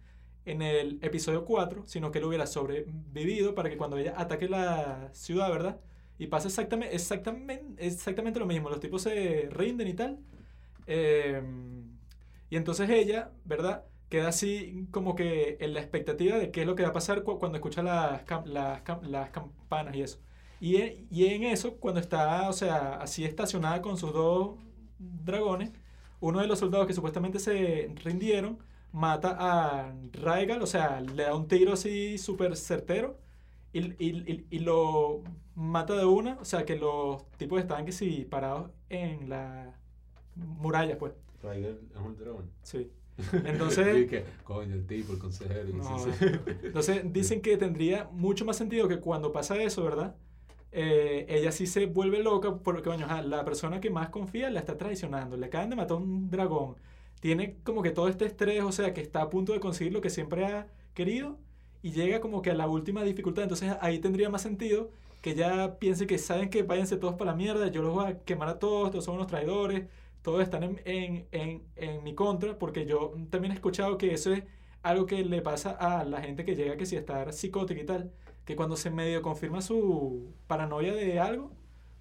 en 0.45 0.63
el 0.63 0.99
episodio 1.03 1.45
4, 1.45 1.85
sino 1.87 2.11
que 2.11 2.19
lo 2.21 2.29
hubiera 2.29 2.47
sobrevivido 2.47 3.55
para 3.55 3.69
que 3.71 3.77
cuando 3.77 3.97
ella 3.99 4.15
ataque 4.17 4.49
la 4.49 5.11
ciudad, 5.13 5.51
¿verdad? 5.51 5.79
Y 6.23 6.27
pasa 6.29 6.49
exactamente, 6.49 6.95
exactamente, 6.95 7.65
exactamente 7.87 8.39
lo 8.41 8.47
mismo, 8.47 8.71
los 8.71 8.81
tipos 8.81 9.03
se 9.03 9.49
rinden 9.51 9.89
y 9.89 9.95
tal. 9.95 10.19
Eh, 10.87 11.43
y 12.51 12.57
entonces 12.57 12.91
ella, 12.91 13.33
¿verdad? 13.45 13.85
Queda 14.09 14.29
así 14.29 14.87
como 14.91 15.15
que 15.15 15.57
en 15.61 15.75
la 15.75 15.81
expectativa 15.81 16.37
de 16.39 16.51
qué 16.51 16.63
es 16.63 16.67
lo 16.67 16.75
que 16.77 16.83
va 16.83 16.91
a 16.91 16.93
pasar 16.93 17.23
cu- 17.23 17.39
cuando 17.39 17.57
escucha 17.59 17.83
las, 17.83 18.23
las, 18.47 18.85
cam- 18.85 19.03
las 19.03 19.31
campanas 19.31 19.95
y 19.97 20.03
eso. 20.03 20.21
Y 20.61 20.77
en, 21.27 21.43
eso, 21.45 21.77
cuando 21.79 22.01
está, 22.01 22.49
o 22.49 22.53
sea, 22.53 22.95
así 22.97 23.25
estacionada 23.25 23.83
con 23.83 23.97
sus 23.97 24.13
dos 24.13 24.59
dragones, 24.99 25.73
uno 26.21 26.41
de 26.41 26.47
los 26.47 26.59
soldados 26.61 26.87
que 26.87 26.93
supuestamente 26.95 27.39
se 27.41 27.91
rindieron 28.05 28.59
mata 28.93 29.37
a 29.41 29.95
Rhaegal, 30.13 30.63
o 30.63 30.67
sea, 30.67 31.01
le 31.01 31.25
da 31.25 31.35
un 31.35 31.49
tiro 31.49 31.73
así 31.73 32.19
súper 32.19 32.55
certero 32.57 33.19
y 33.73 34.59
lo 34.61 35.23
mata 35.55 35.97
de 35.97 36.05
una, 36.05 36.39
o 36.41 36.45
sea, 36.45 36.65
que 36.65 36.77
los 36.77 37.29
tipos 37.37 37.61
estaban 37.61 37.85
que 37.85 37.93
sí 37.93 38.27
parados 38.29 38.71
en 38.89 39.29
la 39.29 39.75
muralla, 40.35 40.99
pues. 40.99 41.13
Rhaegal 41.43 41.81
es 41.95 42.01
un 42.01 42.17
dragón. 42.17 42.51
Sí. 42.63 42.91
Entonces, 43.45 44.09
que, 44.09 44.25
coño, 44.43 44.75
el 44.75 44.87
tipo, 44.87 45.13
el 45.13 45.19
consejero. 45.19 45.69
y 45.69 45.73
no, 45.75 45.99
sí, 45.99 46.11
sí. 46.19 46.27
entonces 46.63 47.13
dicen 47.13 47.43
que 47.43 47.59
tendría 47.59 48.09
mucho 48.11 48.45
más 48.45 48.57
sentido 48.57 48.89
que 48.89 49.01
cuando 49.01 49.33
pasa 49.33 49.63
eso, 49.63 49.85
¿verdad? 49.85 50.17
Eh, 50.73 51.27
ella 51.29 51.53
sí 51.53 51.67
se 51.67 51.85
vuelve 51.85 52.23
loca 52.23 52.57
porque, 52.57 52.83
coño, 52.83 53.05
ajá, 53.05 53.21
la 53.21 53.45
persona 53.45 53.81
que 53.81 53.91
más 53.91 54.09
confía 54.09 54.49
la 54.51 54.61
está 54.61 54.79
traicionando. 54.79 55.37
Le 55.37 55.47
acaban 55.47 55.69
de 55.69 55.77
matar 55.77 55.99
un 55.99 56.31
dragón. 56.31 56.77
Tiene 57.21 57.57
como 57.63 57.83
que 57.83 57.91
todo 57.91 58.09
este 58.09 58.25
estrés, 58.25 58.63
o 58.65 58.73
sea, 58.73 58.95
que 58.95 59.03
está 59.03 59.23
a 59.23 59.31
punto 59.31 59.53
de 59.53 59.61
conseguir 59.61 59.93
lo 59.93 60.01
que 60.01 60.11
siempre 60.11 60.47
ha 60.47 60.67
querido 60.95 61.39
y 61.83 61.93
llega 61.93 62.21
como 62.21 62.43
que 62.43 62.51
a 62.51 62.55
la 62.55 62.67
última 62.67 63.05
dificultad. 63.05 63.43
Entonces 63.45 63.77
ahí 63.81 63.99
tendría 63.99 64.31
más 64.31 64.43
sentido 64.43 64.91
que 65.23 65.31
ella 65.33 65.79
piense 65.79 66.07
que 66.07 66.19
saben 66.19 66.51
que 66.51 66.63
váyanse 66.65 66.97
todos 66.99 67.15
para 67.15 67.33
la 67.33 67.37
mierda, 67.37 67.69
yo 67.69 67.83
los 67.83 67.95
voy 67.95 68.07
a 68.07 68.19
quemar 68.25 68.49
a 68.51 68.59
todos, 68.59 68.91
todos 68.91 69.05
son 69.07 69.15
unos 69.17 69.29
traidores, 69.29 69.87
todos 70.23 70.43
están 70.43 70.65
en, 70.65 70.83
en, 70.85 71.29
en, 71.33 71.63
en 71.77 72.05
mi 72.05 72.15
contra, 72.15 72.59
porque 72.59 72.87
yo 72.87 73.15
también 73.31 73.53
he 73.53 73.55
escuchado 73.55 73.99
que 73.99 74.15
eso 74.15 74.33
es 74.33 74.45
algo 74.83 75.07
que 75.07 75.25
le 75.25 75.43
pasa 75.43 75.71
a 75.73 76.05
la 76.05 76.21
gente 76.23 76.45
que 76.45 76.57
llega 76.57 76.77
que 76.77 76.87
si 76.87 76.97
está 76.97 77.33
psicótica 77.33 77.81
y 77.81 77.87
tal, 77.87 78.13
que 78.45 78.57
cuando 78.57 78.77
se 78.77 78.91
medio 78.91 79.23
confirma 79.23 79.63
su 79.63 80.35
paranoia 80.47 80.93
de 80.95 81.21
algo, 81.21 81.53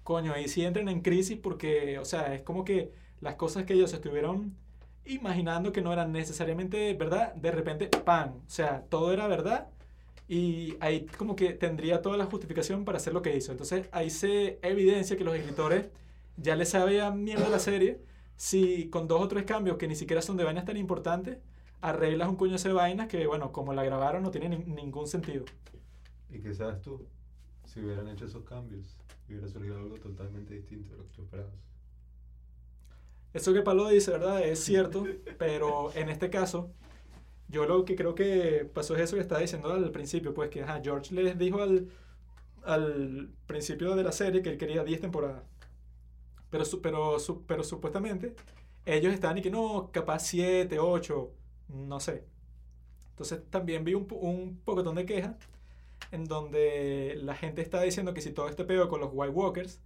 coño, 0.02 0.32
ahí 0.32 0.48
sí 0.48 0.64
entran 0.64 0.88
en 0.88 1.00
crisis 1.02 1.38
porque, 1.38 1.98
o 1.98 2.04
sea, 2.04 2.34
es 2.34 2.42
como 2.42 2.64
que 2.64 2.92
las 3.20 3.36
cosas 3.36 3.64
que 3.64 3.74
ellos 3.74 3.92
estuvieron 3.92 4.56
imaginando 5.04 5.72
que 5.72 5.82
no 5.82 5.92
eran 5.92 6.12
necesariamente 6.12 6.94
verdad, 6.94 7.34
de 7.34 7.50
repente, 7.52 7.88
¡pam! 7.88 8.38
O 8.46 8.50
sea, 8.50 8.82
todo 8.88 9.12
era 9.12 9.26
verdad 9.28 9.68
y 10.28 10.76
ahí 10.80 11.06
como 11.18 11.36
que 11.36 11.52
tendría 11.52 12.00
toda 12.02 12.16
la 12.16 12.26
justificación 12.26 12.84
para 12.84 12.98
hacer 12.98 13.12
lo 13.12 13.22
que 13.22 13.36
hizo. 13.36 13.52
Entonces 13.52 13.88
ahí 13.92 14.10
se 14.10 14.58
evidencia 14.62 15.16
que 15.16 15.24
los 15.24 15.34
escritores 15.36 15.86
ya 16.36 16.56
les 16.56 16.70
sabían 16.70 17.22
mierda 17.24 17.48
la 17.48 17.58
serie 17.58 18.00
si 18.36 18.88
con 18.90 19.06
dos 19.08 19.20
o 19.22 19.28
tres 19.28 19.44
cambios 19.44 19.76
que 19.76 19.86
ni 19.88 19.94
siquiera 19.94 20.22
son 20.22 20.36
de 20.36 20.44
vainas 20.44 20.64
tan 20.64 20.76
importantes, 20.76 21.38
arreglas 21.80 22.28
un 22.28 22.36
coño 22.36 22.56
de 22.56 22.72
vainas 22.72 23.08
que, 23.08 23.26
bueno, 23.26 23.52
como 23.52 23.72
la 23.74 23.84
grabaron 23.84 24.22
no 24.22 24.30
tiene 24.30 24.48
ni- 24.48 24.64
ningún 24.64 25.06
sentido. 25.06 25.44
¿Y 26.30 26.40
qué 26.40 26.54
sabes 26.54 26.80
tú? 26.80 27.06
Si 27.64 27.80
hubieran 27.80 28.08
hecho 28.08 28.24
esos 28.26 28.44
cambios, 28.44 28.96
hubiera 29.28 29.48
surgido 29.48 29.78
algo 29.78 29.96
totalmente 29.96 30.54
distinto 30.54 30.90
de 30.92 30.98
lo 30.98 31.04
que 31.04 31.14
tú 31.14 31.22
esperabas. 31.22 31.52
Eso 33.32 33.54
que 33.54 33.62
Pablo 33.62 33.88
dice, 33.88 34.10
¿verdad? 34.10 34.42
Es 34.42 34.62
cierto, 34.62 35.04
pero 35.38 35.90
en 35.94 36.08
este 36.10 36.28
caso, 36.28 36.70
yo 37.52 37.66
lo 37.66 37.84
que 37.84 37.96
creo 37.96 38.14
que 38.14 38.68
pasó 38.74 38.96
es 38.96 39.02
eso 39.02 39.16
que 39.16 39.22
estaba 39.22 39.40
diciendo 39.40 39.72
al 39.72 39.92
principio, 39.92 40.34
pues 40.34 40.50
que 40.50 40.64
George 40.82 41.14
les 41.14 41.38
dijo 41.38 41.62
al, 41.62 41.88
al 42.64 43.30
principio 43.46 43.96
de 43.96 44.04
la 44.04 44.12
serie 44.12 44.42
que 44.42 44.50
él 44.50 44.58
quería 44.58 44.84
10 44.84 45.00
temporadas. 45.02 45.44
Pero, 46.50 46.64
pero, 46.82 47.16
pero 47.46 47.64
supuestamente 47.64 48.34
ellos 48.86 49.12
estaban 49.14 49.38
y 49.38 49.42
que 49.42 49.50
no, 49.50 49.90
capaz 49.92 50.20
7, 50.20 50.78
8, 50.78 51.30
no 51.68 52.00
sé. 52.00 52.24
Entonces 53.10 53.42
también 53.50 53.84
vi 53.84 53.94
un, 53.94 54.06
un 54.10 54.94
de 54.94 55.06
quejas 55.06 55.36
en 56.12 56.26
donde 56.26 57.16
la 57.22 57.34
gente 57.34 57.62
está 57.62 57.80
diciendo 57.82 58.14
que 58.14 58.20
si 58.20 58.32
todo 58.32 58.48
este 58.48 58.64
pedo 58.64 58.88
con 58.88 59.00
los 59.00 59.10
White 59.12 59.32
Walkers, 59.34 59.80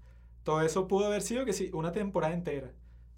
todo 0.44 0.62
eso 0.62 0.88
pudo 0.88 1.06
haber 1.06 1.22
sido 1.22 1.44
que 1.44 1.52
si 1.52 1.70
una 1.72 1.93
temporada 1.93 2.34
entera. 2.34 2.72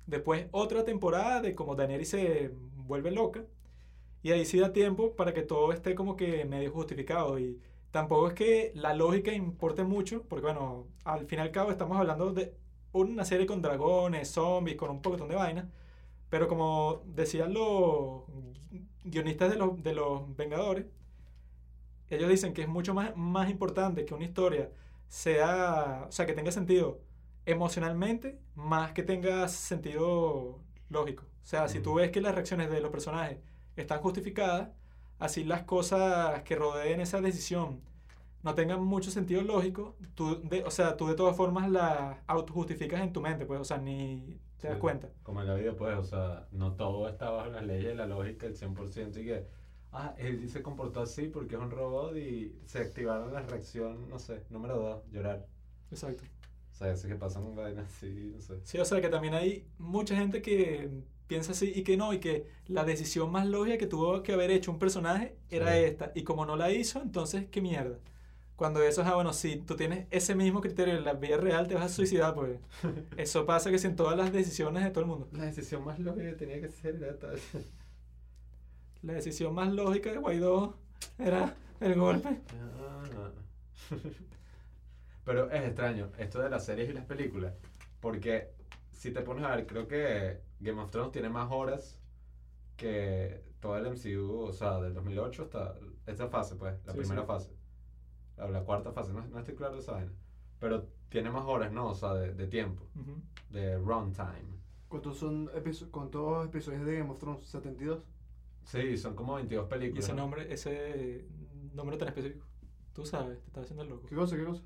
Después 0.07 0.47
otra 0.53 0.85
temporada 0.85 1.41
de 1.43 1.55
como 1.55 1.77
Daenerys 1.77 2.11
se 2.11 2.53
vuelve 2.77 3.11
loca. 3.11 3.45
Y 4.23 4.33
ahí 4.33 4.45
sí 4.45 4.59
da 4.59 4.73
tiempo 4.73 5.15
para 5.17 5.33
que 5.35 5.43
todo 5.43 5.73
esté 5.73 5.95
como 5.95 6.17
que 6.17 6.45
medio 6.45 6.71
justificado. 6.73 7.39
Y 7.39 7.61
tampoco 7.91 8.29
es 8.29 8.35
que 8.35 8.73
la 8.75 8.95
lógica 8.95 9.33
importe 9.33 9.85
mucho, 9.85 10.23
porque 10.29 10.47
bueno, 10.47 10.87
al 11.05 11.27
fin 11.27 11.39
y 11.41 11.43
al 11.43 11.53
cabo 11.53 11.71
estamos 11.71 11.99
hablando 11.99 12.33
de 12.33 12.55
una 12.93 13.25
serie 13.25 13.47
con 13.47 13.63
dragones, 13.63 14.31
zombies, 14.31 14.77
con 14.77 14.91
un 14.91 15.03
poquitón 15.03 15.29
de 15.29 15.37
vainas. 15.37 15.67
Pero 16.31 16.49
como 16.49 17.03
decían 17.07 17.55
los 17.55 18.25
guionistas 19.05 19.51
de 19.51 19.57
los, 19.57 19.83
de 19.83 19.95
los 19.95 20.37
Vengadores, 20.37 20.87
ellos 22.11 22.29
dicen 22.29 22.53
que 22.55 22.63
es 22.63 22.69
mucho 22.69 22.95
más, 22.95 23.17
más 23.17 23.51
importante 23.51 24.05
que 24.05 24.15
una 24.15 24.25
historia 24.25 24.71
sea, 25.09 26.07
o 26.09 26.13
sea, 26.13 26.27
que 26.27 26.33
tenga 26.35 26.53
sentido 26.53 27.01
emocionalmente 27.47 28.39
más 28.55 28.93
que 28.93 29.03
tenga 29.03 29.49
sentido 29.49 30.61
lógico. 30.91 31.25
O 31.43 31.47
sea, 31.47 31.69
si 31.69 31.81
tú 31.81 31.95
ves 31.95 32.11
que 32.11 32.21
las 32.21 32.35
reacciones 32.35 32.71
de 32.71 32.81
los 32.81 32.91
personajes 32.91 33.39
están 33.83 34.01
justificadas, 34.01 34.71
así 35.19 35.45
las 35.45 35.63
cosas 35.65 36.43
que 36.43 36.57
rodeen 36.57 37.01
esa 37.01 37.21
decisión 37.21 37.81
no 38.43 38.55
tengan 38.55 38.83
mucho 38.85 39.11
sentido 39.11 39.43
lógico, 39.43 39.97
tú 40.15 40.41
de, 40.45 40.63
o 40.65 40.71
sea, 40.71 40.97
tú 40.97 41.09
de 41.09 41.15
todas 41.15 41.37
formas 41.37 41.71
la 41.71 42.23
autojustificas 42.27 43.01
en 43.03 43.13
tu 43.13 43.21
mente, 43.21 43.47
pues, 43.47 43.61
o 43.61 43.65
sea, 43.65 43.79
ni 43.79 44.39
te 44.59 44.69
das 44.69 44.77
Sí. 44.77 44.81
cuenta. 44.81 45.09
Como 45.23 45.41
en 45.41 45.49
la 45.49 45.55
vida, 45.55 45.75
pues, 45.77 45.97
o 45.99 46.05
sea, 46.05 46.47
no 46.53 46.75
todo 46.75 47.09
está 47.09 47.31
bajo 47.31 47.51
las 47.51 47.65
leyes 47.65 47.97
la 47.97 48.07
lógica 48.07 48.47
el 48.47 48.55
100% 48.57 49.21
y 49.21 49.25
que, 49.25 49.45
ah, 49.93 50.15
él 50.19 50.49
se 50.49 50.63
comportó 50.63 51.01
así 51.03 51.29
porque 51.29 51.57
es 51.57 51.61
un 51.61 51.71
robot 51.71 52.17
y 52.17 52.57
se 52.65 52.79
activaron 52.79 53.33
las 53.33 53.47
reacciones, 53.51 54.09
no 54.09 54.19
sé, 54.21 54.45
número 54.51 54.77
dos, 54.79 55.03
llorar. 55.11 55.47
Exacto. 55.91 56.23
O 56.73 56.75
sea, 56.79 56.93
eso 56.93 57.09
que 57.09 57.17
pasan 57.17 57.57
vainas 57.57 57.87
así, 57.87 58.31
no 58.35 58.41
sé. 58.41 58.61
Sí, 58.63 58.79
o 58.79 58.85
sea 58.85 59.01
que 59.01 59.09
también 59.09 59.35
hay 59.35 59.67
mucha 59.79 60.15
gente 60.15 60.41
que 60.43 60.89
piensa 61.29 61.53
así 61.53 61.73
y 61.75 61.83
que 61.85 61.97
no, 61.97 62.13
y 62.13 62.19
que 62.19 62.47
la 62.67 62.85
decisión 62.85 63.31
más 63.31 63.47
lógica 63.47 63.79
que 63.79 63.87
tuvo 63.87 64.23
que 64.25 64.33
haber 64.33 64.51
hecho 64.51 64.71
un 64.73 64.79
personaje 64.81 65.37
era 65.51 65.73
Sí. 65.75 65.85
esta, 65.85 66.11
y 66.15 66.25
como 66.25 66.45
no 66.47 66.57
la 66.57 66.71
hizo, 66.73 67.01
entonces 67.03 67.47
qué 67.51 67.61
mierda. 67.61 67.99
Cuando 68.57 68.83
eso 68.83 69.03
es, 69.03 69.07
ah, 69.07 69.15
bueno, 69.15 69.33
si 69.33 69.57
tú 69.59 69.77
tienes 69.77 70.07
ese 70.11 70.35
mismo 70.35 70.61
criterio 70.61 70.97
en 70.97 71.05
la 71.05 71.13
vida 71.13 71.37
real, 71.37 71.69
te 71.69 71.75
vas 71.77 71.85
a 71.85 71.89
suicidar, 71.91 72.35
pues. 72.35 72.59
Eso 73.17 73.47
pasa 73.47 73.71
que 73.71 73.79
si 73.79 73.87
en 73.87 73.95
todas 73.95 74.17
las 74.17 74.33
decisiones 74.33 74.83
de 74.83 74.91
todo 74.91 75.03
el 75.03 75.07
mundo. 75.11 75.29
La 75.31 75.45
decisión 75.45 75.85
más 75.85 76.01
lógica 76.01 76.25
que 76.31 76.33
tenía 76.33 76.61
que 76.61 76.69
ser 76.69 76.97
era 76.97 77.17
tal. 77.17 77.39
La 79.03 79.13
decisión 79.13 79.55
más 79.55 79.73
lógica 79.73 80.11
de 80.11 80.19
Guaidó 80.19 80.77
era 81.21 81.55
el 81.81 81.95
golpe. 81.95 82.41
Ah. 82.81 83.31
Pero 85.25 85.51
es 85.53 85.63
extraño 85.65 86.11
esto 86.19 86.41
de 86.41 86.51
las 86.51 86.65
series 86.65 86.89
y 86.91 86.93
las 86.95 87.05
películas, 87.05 87.53
porque 88.01 88.49
si 88.93 89.11
te 89.13 89.21
pones 89.21 89.45
a 89.45 89.55
ver, 89.55 89.67
creo 89.67 89.87
que 89.87 90.41
Game 90.61 90.81
of 90.81 90.91
Thrones 90.91 91.13
tiene 91.13 91.29
más 91.29 91.51
horas 91.51 92.01
que 92.77 93.43
todo 93.61 93.77
el 93.77 93.87
MCU, 93.87 94.41
o 94.43 94.53
sea, 94.53 94.81
del 94.81 94.95
2008 94.95 95.43
hasta 95.43 95.75
esta 96.07 96.29
fase, 96.29 96.57
pues, 96.57 96.75
la 96.87 96.93
Sí, 96.93 96.99
primera 96.99 97.23
sí. 97.23 97.27
fase, 97.27 97.51
la, 98.37 98.49
la 98.49 98.63
cuarta 98.63 98.93
fase, 98.93 99.13
no, 99.13 99.25
no 99.27 99.39
estoy 99.39 99.55
claro 99.55 99.75
de 99.75 99.81
esa 99.81 99.93
vaina, 99.93 100.13
pero 100.61 100.87
tiene 101.09 101.31
más 101.31 101.45
horas, 101.47 101.73
¿no? 101.73 101.89
O 101.89 101.95
sea, 101.95 102.15
de, 102.15 102.35
de 102.35 102.47
tiempo, 102.47 102.85
Ujú. 102.95 103.21
de 103.51 103.77
runtime. 103.79 104.59
¿Cuántos 104.89 105.19
son 105.19 105.51
cuántos 105.91 106.47
episodios 106.47 106.85
de 106.87 106.99
Game 106.99 107.11
of 107.11 107.19
Thrones? 107.19 107.53
¿72? 107.55 108.01
Sí, 108.65 108.97
son 108.97 109.15
como 109.15 109.35
22 109.35 109.67
Y 109.67 109.69
películas. 109.69 110.05
ese 110.05 110.15
¿no? 110.15 110.23
nombre, 110.23 110.53
ese 110.53 111.27
nombre 111.75 111.97
tan 111.97 112.09
específico. 112.09 112.47
Tú 112.95 113.05
sabes, 113.05 113.39
te 113.41 113.47
estás 113.47 113.65
haciendo 113.65 113.83
el 113.83 113.89
loco. 113.91 114.07
¿Qué 114.07 114.15
cosa? 114.15 114.37
¿Qué 114.37 114.45
cosa? 114.45 114.63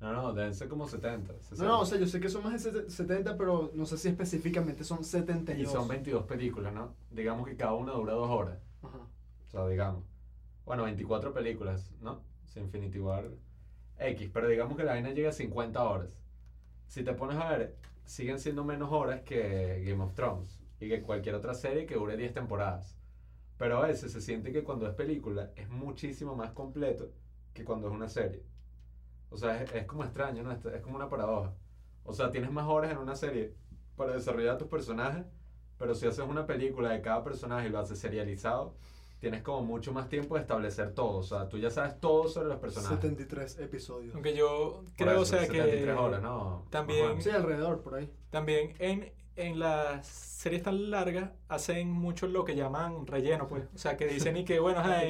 No, 0.00 0.12
no, 0.12 0.32
deben 0.32 0.54
ser 0.54 0.68
como 0.68 0.86
70. 0.86 1.32
60. 1.40 1.64
No, 1.64 1.68
no, 1.68 1.80
o 1.80 1.86
sea, 1.86 1.98
yo 1.98 2.06
sé 2.06 2.20
que 2.20 2.28
son 2.28 2.44
más 2.44 2.52
de 2.52 2.58
sete- 2.70 2.90
70, 2.90 3.36
pero 3.36 3.72
no 3.74 3.84
sé 3.84 3.98
si 3.98 4.08
específicamente 4.08 4.84
son 4.84 5.00
Y 5.00 5.04
72. 5.04 5.72
son 5.72 5.88
22 5.88 6.24
películas, 6.24 6.72
¿no? 6.72 6.94
Digamos 7.10 7.48
que 7.48 7.56
cada 7.56 7.74
una 7.74 7.92
dura 7.92 8.12
dos 8.12 8.30
horas. 8.30 8.58
Ajá. 8.82 8.98
O 8.98 9.50
sea, 9.50 9.66
digamos. 9.66 10.04
Bueno, 10.64 10.84
24 10.84 11.32
películas, 11.32 11.90
¿no? 12.00 12.20
Si 12.46 12.60
Infinity 12.60 13.00
War 13.00 13.24
X, 13.98 14.30
pero 14.32 14.46
digamos 14.48 14.76
que 14.76 14.84
la 14.84 14.92
vaina 14.92 15.10
llega 15.10 15.30
a 15.30 15.32
50 15.32 15.82
horas. 15.82 16.16
Si 16.86 17.02
te 17.02 17.12
pones 17.14 17.36
a 17.38 17.48
ver, 17.56 17.76
siguen 18.04 18.38
siendo 18.38 18.64
menos 18.64 18.92
horas 18.92 19.22
que 19.22 19.82
Game 19.84 20.02
of 20.04 20.14
Thrones 20.14 20.60
y 20.80 20.88
que 20.88 21.02
cualquier 21.02 21.34
otra 21.34 21.54
serie 21.54 21.86
que 21.86 21.96
dure 21.96 22.16
10 22.16 22.32
temporadas. 22.34 22.96
Pero 23.56 23.78
a 23.78 23.86
veces 23.88 24.12
se 24.12 24.20
siente 24.20 24.52
que 24.52 24.62
cuando 24.62 24.86
es 24.86 24.94
película 24.94 25.50
es 25.56 25.68
muchísimo 25.68 26.36
más 26.36 26.52
completo 26.52 27.10
que 27.52 27.64
cuando 27.64 27.88
es 27.88 27.94
una 27.94 28.08
serie. 28.08 28.44
O 29.30 29.36
sea, 29.36 29.62
es, 29.62 29.74
es 29.74 29.84
como 29.86 30.04
extraño, 30.04 30.42
¿no? 30.42 30.52
Es, 30.52 30.64
es 30.64 30.80
como 30.82 30.96
una 30.96 31.08
paradoja. 31.08 31.52
O 32.04 32.12
sea, 32.12 32.30
tienes 32.30 32.50
más 32.50 32.66
horas 32.66 32.90
en 32.92 32.98
una 32.98 33.14
serie 33.14 33.54
para 33.96 34.12
desarrollar 34.14 34.54
a 34.54 34.58
tus 34.58 34.68
personajes, 34.68 35.24
pero 35.76 35.94
si 35.94 36.06
haces 36.06 36.24
una 36.26 36.46
película 36.46 36.90
de 36.90 37.00
cada 37.02 37.22
personaje 37.22 37.68
y 37.68 37.70
lo 37.70 37.78
haces 37.78 37.98
serializado, 37.98 38.74
tienes 39.20 39.42
como 39.42 39.62
mucho 39.62 39.92
más 39.92 40.08
tiempo 40.08 40.36
de 40.36 40.40
establecer 40.42 40.92
todo. 40.94 41.18
O 41.18 41.22
sea, 41.22 41.48
tú 41.48 41.58
ya 41.58 41.70
sabes 41.70 41.98
todo 42.00 42.28
sobre 42.28 42.48
los 42.48 42.58
personajes. 42.58 42.96
73 43.00 43.58
episodios. 43.58 44.14
Aunque 44.14 44.34
yo 44.34 44.84
creo, 44.96 45.20
o 45.20 45.22
eso, 45.22 45.36
sea, 45.36 45.40
que 45.40 45.56
73 45.58 45.96
horas, 45.98 46.22
¿no? 46.22 46.64
también- 46.70 47.18
o. 47.18 47.20
Sí, 47.20 47.30
alrededor, 47.30 47.82
por 47.82 47.96
ahí. 47.96 48.10
también 48.30 48.74
en, 48.78 49.12
en 49.38 49.58
las 49.58 50.06
series 50.06 50.62
tan 50.62 50.90
largas 50.90 51.30
hacen 51.48 51.90
mucho 51.90 52.26
lo 52.28 52.44
que 52.44 52.54
llaman 52.56 53.06
relleno, 53.06 53.48
pues. 53.48 53.64
O 53.74 53.78
sea, 53.78 53.96
que 53.96 54.06
dicen 54.06 54.36
y 54.36 54.44
que, 54.44 54.58
bueno, 54.60 54.80
ajá, 54.80 55.02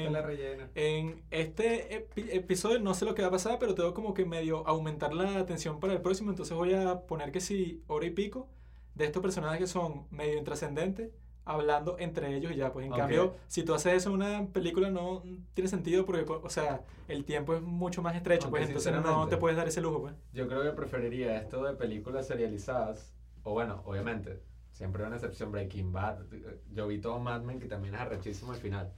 en, 0.74 1.22
este 1.30 2.08
epi- 2.08 2.28
episodio 2.32 2.78
no 2.80 2.94
sé 2.94 3.04
lo 3.04 3.14
que 3.14 3.22
va 3.22 3.28
a 3.28 3.30
pasar, 3.32 3.58
pero 3.58 3.74
tengo 3.74 3.94
como 3.94 4.14
que 4.14 4.24
medio 4.24 4.66
aumentar 4.66 5.12
la 5.14 5.38
atención 5.38 5.80
para 5.80 5.92
el 5.92 6.00
próximo, 6.00 6.30
entonces 6.30 6.56
voy 6.56 6.74
a 6.74 7.00
poner 7.06 7.32
que 7.32 7.40
si 7.40 7.82
hora 7.88 8.06
y 8.06 8.10
pico 8.10 8.48
de 8.94 9.04
estos 9.04 9.22
personajes 9.22 9.58
que 9.60 9.66
son 9.66 10.06
medio 10.10 10.38
intrascendentes 10.38 11.10
hablando 11.44 11.96
entre 11.98 12.36
ellos 12.36 12.52
y 12.52 12.56
ya, 12.56 12.72
pues. 12.72 12.84
En 12.86 12.92
cambio, 12.92 13.34
si 13.46 13.62
tú 13.62 13.72
haces 13.74 13.94
eso 13.94 14.10
en 14.10 14.16
una 14.16 14.46
película 14.52 14.90
no 14.90 15.22
tiene 15.54 15.68
sentido 15.68 16.04
porque, 16.04 16.24
o 16.30 16.50
sea, 16.50 16.84
el 17.06 17.24
tiempo 17.24 17.54
es 17.54 17.62
mucho 17.62 18.02
más 18.02 18.14
estrecho, 18.16 18.44
Aunque 18.46 18.60
pues. 18.60 18.68
Entonces 18.68 18.92
no 18.92 19.28
te 19.28 19.36
puedes 19.38 19.56
dar 19.56 19.66
ese 19.68 19.80
lujo, 19.80 20.00
pues. 20.02 20.14
Yo 20.32 20.46
creo 20.46 20.62
que 20.62 20.70
preferiría 20.70 21.38
esto 21.38 21.64
de 21.64 21.72
películas 21.74 22.26
serializadas, 22.26 23.14
o 23.42 23.52
bueno, 23.52 23.82
obviamente, 23.84 24.42
siempre 24.72 25.04
una 25.04 25.16
excepción 25.16 25.50
Breaking 25.50 25.92
Bad. 25.92 26.26
Yo 26.72 26.86
vi 26.86 27.00
todo 27.00 27.18
Mad 27.18 27.42
Men, 27.42 27.58
que 27.58 27.66
también 27.66 27.94
es 27.94 28.00
arrechísimo 28.00 28.52
al 28.52 28.58
final. 28.58 28.92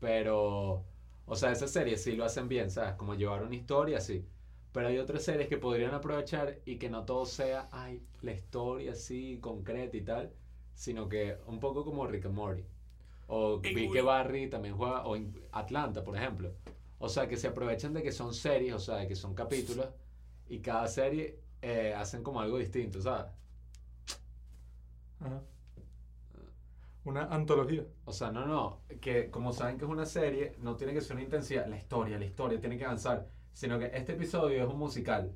Pero, 0.00 0.84
o 1.26 1.36
sea, 1.36 1.52
esas 1.52 1.70
series 1.70 2.02
sí 2.02 2.12
lo 2.12 2.24
hacen 2.24 2.48
bien, 2.48 2.70
¿sabes? 2.70 2.94
Como 2.94 3.14
llevar 3.14 3.42
una 3.42 3.54
historia, 3.54 4.00
sí. 4.00 4.26
Pero 4.72 4.88
hay 4.88 4.98
otras 4.98 5.22
series 5.22 5.48
que 5.48 5.56
podrían 5.56 5.94
aprovechar 5.94 6.58
y 6.66 6.76
que 6.76 6.90
no 6.90 7.04
todo 7.04 7.24
sea, 7.24 7.68
ay, 7.72 8.02
la 8.20 8.32
historia 8.32 8.92
así, 8.92 9.38
concreta 9.40 9.96
y 9.96 10.02
tal, 10.02 10.32
sino 10.74 11.08
que 11.08 11.38
un 11.46 11.60
poco 11.60 11.84
como 11.84 12.06
Rick 12.06 12.26
and 12.26 12.34
Morty. 12.34 12.64
O 13.28 13.58
vi 13.58 13.90
que 13.90 14.02
Barry 14.02 14.48
también 14.48 14.76
juega, 14.76 15.06
o 15.06 15.16
Atlanta, 15.52 16.04
por 16.04 16.16
ejemplo. 16.16 16.52
O 16.98 17.08
sea, 17.08 17.26
que 17.26 17.36
se 17.36 17.48
aprovechan 17.48 17.92
de 17.92 18.02
que 18.02 18.12
son 18.12 18.34
series, 18.34 18.74
o 18.74 18.78
sea, 18.78 18.96
de 18.96 19.08
que 19.08 19.16
son 19.16 19.34
capítulos, 19.34 19.88
y 20.48 20.60
cada 20.60 20.86
serie 20.88 21.40
eh, 21.62 21.94
hacen 21.96 22.22
como 22.22 22.40
algo 22.40 22.58
distinto, 22.58 23.00
¿sabes? 23.00 23.32
Ajá. 25.20 25.42
Una 27.04 27.22
antología. 27.26 27.84
O 28.04 28.12
sea, 28.12 28.32
no, 28.32 28.46
no, 28.46 28.82
que 29.00 29.30
como 29.30 29.52
saben 29.52 29.78
que 29.78 29.84
es 29.84 29.90
una 29.90 30.06
serie, 30.06 30.56
no 30.58 30.76
tiene 30.76 30.92
que 30.92 31.00
ser 31.00 31.14
una 31.16 31.22
intensidad, 31.24 31.66
la 31.66 31.76
historia, 31.76 32.18
la 32.18 32.24
historia 32.24 32.60
tiene 32.60 32.76
que 32.76 32.84
avanzar, 32.84 33.28
sino 33.52 33.78
que 33.78 33.86
este 33.94 34.12
episodio 34.14 34.64
es 34.64 34.68
un 34.68 34.78
musical, 34.78 35.32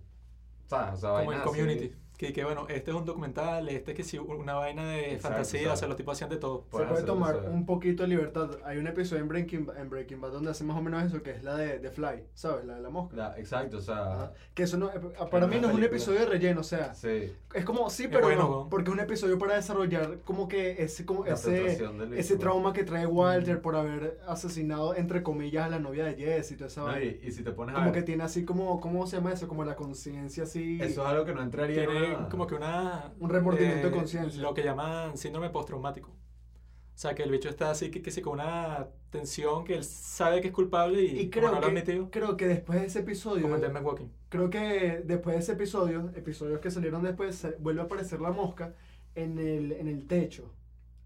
¿sabes? 0.67 0.95
O 0.95 0.97
sea, 0.97 1.11
Como 1.19 1.33
en 1.33 1.41
así. 1.41 1.97
Que, 2.21 2.35
que 2.35 2.45
bueno, 2.45 2.67
este 2.69 2.91
es 2.91 2.97
un 2.99 3.07
documental, 3.07 3.67
este 3.71 3.93
es 3.93 3.97
que 3.97 4.05
sí, 4.05 4.19
una 4.19 4.53
vaina 4.53 4.85
de 4.91 5.15
Exacto, 5.15 5.29
fantasía, 5.29 5.71
o 5.71 5.73
o 5.73 5.77
sea, 5.77 5.89
los 5.89 5.97
tipos 5.97 6.13
hacían 6.19 6.29
de 6.29 6.37
todo. 6.37 6.67
Se 6.71 6.85
puede 6.85 7.03
tomar 7.05 7.49
un 7.51 7.65
poquito 7.65 8.03
de 8.03 8.11
libertad. 8.11 8.51
Hay 8.63 8.77
un 8.77 8.87
episodio 8.87 9.23
en 9.23 9.29
Breaking, 9.29 9.71
en 9.75 9.89
Breaking 9.89 10.21
Bad 10.21 10.33
donde 10.33 10.51
hace 10.51 10.63
más 10.63 10.77
o 10.77 10.83
menos 10.83 11.03
eso, 11.03 11.23
que 11.23 11.31
es 11.31 11.43
la 11.43 11.57
de, 11.57 11.79
de 11.79 11.91
Fly, 11.91 12.25
¿sabes? 12.35 12.67
La 12.67 12.75
de 12.75 12.83
la 12.83 12.91
mosca. 12.91 13.17
La- 13.17 13.39
exacto, 13.39 13.79
o 13.79 13.81
sea, 13.81 14.13
Ajá. 14.13 14.33
Que 14.53 14.65
eso 14.65 14.77
no, 14.77 14.91
eh, 14.91 15.01
para 15.31 15.47
mí 15.47 15.59
no 15.61 15.69
es 15.69 15.75
un 15.75 15.83
episodio 15.83 16.21
de 16.21 16.27
relleno, 16.27 16.61
o 16.61 16.65
sea, 16.65 16.93
sí, 16.93 17.33
es 17.55 17.65
como, 17.65 17.89
sí, 17.89 18.07
pero 18.09 18.27
bueno, 18.27 18.43
no, 18.43 18.69
porque 18.69 18.91
es 18.91 18.95
un 18.95 19.01
episodio 19.01 19.39
para 19.39 19.55
desarrollar 19.57 20.19
como 20.27 20.47
que 20.47 20.83
ese, 20.83 21.07
como 21.07 21.25
la 21.25 21.33
ese, 21.33 21.79
ese 22.19 22.37
trauma 22.37 22.75
que 22.75 22.85
trae 22.85 23.07
Walter 23.07 23.63
por 23.63 23.77
haber 23.77 24.21
asesinado, 24.27 24.95
entre 24.95 25.23
comillas, 25.23 25.65
a 25.65 25.69
la 25.71 25.79
novia 25.79 26.05
de 26.05 26.17
Jesse 26.17 26.53
y 26.53 26.57
toda 26.57 26.69
esa 26.69 26.83
¿no? 26.83 26.87
vaina. 26.89 27.17
y, 27.23 27.29
y 27.29 27.33
si 27.33 27.43
te 27.43 27.53
pones 27.53 27.75
a 27.75 27.79
Como 27.79 27.93
que 27.93 28.03
tiene 28.03 28.25
así 28.25 28.45
como, 28.45 28.79
¿cómo 28.79 29.07
se 29.07 29.17
llama 29.17 29.33
eso? 29.33 29.49
Como 29.49 29.65
la 29.65 29.75
conciencia 29.75 30.43
así. 30.43 30.79
eso 30.83 31.01
es 31.03 31.09
algo 31.09 31.25
que 31.25 31.33
no 31.33 31.43
entraría 31.43 31.85
en 31.85 32.10
una- 32.17 32.29
como 32.29 32.47
que 32.47 32.55
una... 32.55 33.13
Un 33.21 33.31
remordimiento 33.31 33.89
de 33.89 33.95
eh, 33.95 33.97
conciencia. 33.97 34.43
Lo 34.43 34.55
que 34.55 34.63
llaman 34.63 35.17
síndrome 35.17 35.51
postraumático. 35.51 36.11
O 36.11 36.99
sea, 37.01 37.15
que 37.15 37.23
el 37.23 37.31
bicho 37.31 37.49
está 37.49 37.71
así, 37.71 37.91
que, 37.91 38.03
que 38.03 38.11
sí, 38.11 38.21
con 38.21 38.35
una 38.35 38.89
tensión 39.11 39.65
que 39.65 39.75
él 39.75 39.85
sabe 39.85 40.41
que 40.43 40.49
es 40.49 40.55
culpable 40.55 41.03
y, 41.03 41.21
Y 41.21 41.31
como 41.31 41.31
creo 41.31 41.45
no 41.47 41.61
lo 41.61 41.67
ha 41.67 42.11
creo 42.11 42.37
que 42.37 42.47
después 42.47 42.81
de 42.81 42.87
ese 42.87 42.99
episodio, 43.01 43.43
como 43.43 43.57
Man 43.73 43.85
Walking. 43.87 44.09
creo 44.29 44.51
que 44.51 45.03
después 45.05 45.35
de 45.37 45.41
ese 45.41 45.53
episodio, 45.53 46.11
episodios 46.15 46.61
que 46.61 46.71
salieron 46.71 47.03
después, 47.03 47.37
se- 47.37 47.57
vuelve 47.59 47.81
a 47.81 47.85
aparecer 47.85 48.21
la 48.21 48.33
mosca 48.33 48.75
en 49.15 49.39
el, 49.39 49.73
en 49.73 49.89
el 49.89 50.07
techo, 50.07 50.53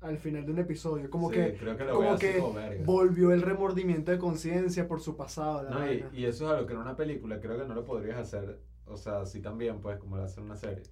al 0.00 0.18
final 0.18 0.44
de 0.44 0.52
un 0.52 0.58
episodio. 0.58 1.08
Como 1.10 1.28
Sí, 1.30 1.36
que, 1.36 1.56
creo 1.56 1.76
que 1.76 1.84
lo 1.84 1.94
como 1.94 2.18
que 2.18 2.38
como 2.38 2.58
volvió 2.84 3.32
el 3.32 3.42
remordimiento 3.42 4.10
de 4.10 4.18
conciencia 4.18 4.86
por 4.88 5.00
su 5.00 5.16
pasado. 5.16 5.62
la 5.62 5.70
No, 5.70 5.92
y, 5.92 6.04
y 6.12 6.24
eso 6.26 6.44
es 6.46 6.50
algo 6.52 6.66
que 6.66 6.72
en 6.74 6.80
una 6.80 6.96
película 6.96 7.40
creo 7.40 7.56
que 7.58 7.64
no 7.66 7.74
lo 7.74 7.84
podrías 7.84 8.18
hacer, 8.18 8.58
o 8.86 8.96
sea, 8.96 9.20
así 9.22 9.40
también, 9.40 9.80
pues, 9.80 9.98
como 9.98 10.16
lo 10.16 10.24
hace 10.24 10.40
en 10.40 10.46
una 10.46 10.56
serie. 10.56 10.82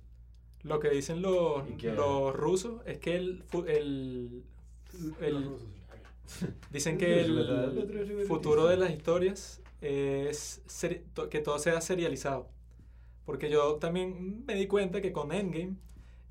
Lo 0.62 0.78
que 0.80 0.90
dicen 0.90 1.22
los, 1.22 1.64
los 1.82 2.34
rusos 2.36 2.80
es 2.86 2.98
que 2.98 3.16
el, 3.16 3.42
fu- 3.42 3.64
el, 3.66 4.44
el- 5.20 5.34
Los 5.34 5.44
rusos. 5.44 5.68
dicen 6.70 6.98
que 6.98 7.20
el 7.20 8.24
futuro 8.26 8.66
de 8.66 8.76
las 8.76 8.90
historias 8.92 9.60
es 9.80 10.62
to- 11.14 11.28
que 11.28 11.40
todo 11.40 11.58
sea 11.58 11.80
serializado. 11.80 12.48
Porque 13.24 13.50
yo 13.50 13.76
también 13.76 14.44
me 14.46 14.54
di 14.54 14.66
cuenta 14.66 15.00
que 15.00 15.12
con 15.12 15.32
Endgame 15.32 15.76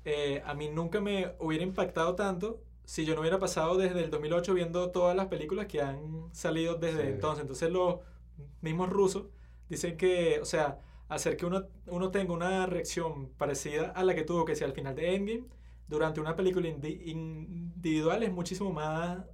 eh, 0.04 0.42
a 0.44 0.54
mí 0.54 0.68
nunca 0.70 1.00
me 1.00 1.34
hubiera 1.38 1.64
impactado 1.64 2.14
tanto 2.14 2.60
si 2.84 3.04
yo 3.04 3.14
no 3.14 3.20
hubiera 3.20 3.38
pasado 3.38 3.76
desde 3.76 4.02
el 4.02 4.10
2008 4.10 4.54
viendo 4.54 4.90
todas 4.90 5.14
las 5.16 5.26
películas 5.28 5.66
que 5.66 5.80
han 5.80 6.28
salido 6.32 6.74
desde 6.76 7.02
Sí. 7.02 7.08
entonces. 7.08 7.42
Entonces 7.42 7.70
los 7.70 8.00
mismos 8.62 8.90
rusos 8.90 9.24
dicen 9.68 9.96
que, 9.96 10.40
o 10.40 10.44
sea, 10.44 10.80
hacer 11.14 11.36
que 11.36 11.46
uno, 11.46 11.66
uno 11.86 12.10
tenga 12.10 12.32
una 12.32 12.66
reacción 12.66 13.30
parecida 13.34 13.90
a 13.90 14.04
la 14.04 14.14
que 14.14 14.24
tuvo 14.24 14.44
que 14.44 14.56
sea 14.56 14.66
al 14.66 14.72
final 14.74 14.94
de 14.94 15.14
Endgame 15.14 15.44
durante 15.88 16.20
una 16.20 16.36
película 16.36 16.68
indi- 16.68 17.00
individual 17.06 18.22
es 18.22 18.32
muchísimo 18.32 18.72
más 18.72 19.24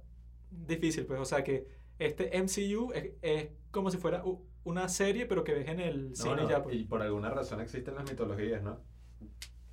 difícil. 0.51 1.05
Pues, 1.05 1.19
o 1.19 1.25
sea 1.25 1.43
que 1.43 1.67
este 1.99 2.37
MCU 2.37 2.91
es, 2.93 3.11
es 3.21 3.49
como 3.71 3.91
si 3.91 3.97
fuera 3.97 4.23
una 4.63 4.89
serie, 4.89 5.25
pero 5.25 5.43
que 5.43 5.53
ves 5.53 5.67
en 5.67 5.79
el 5.79 6.09
No, 6.09 6.15
cine 6.15 6.43
no, 6.43 6.49
ya. 6.49 6.63
Pues. 6.63 6.75
Y 6.75 6.83
por 6.85 7.01
alguna 7.01 7.29
razón 7.29 7.61
existen 7.61 7.95
las 7.95 8.05
mitologías, 8.09 8.61
¿no? 8.63 8.79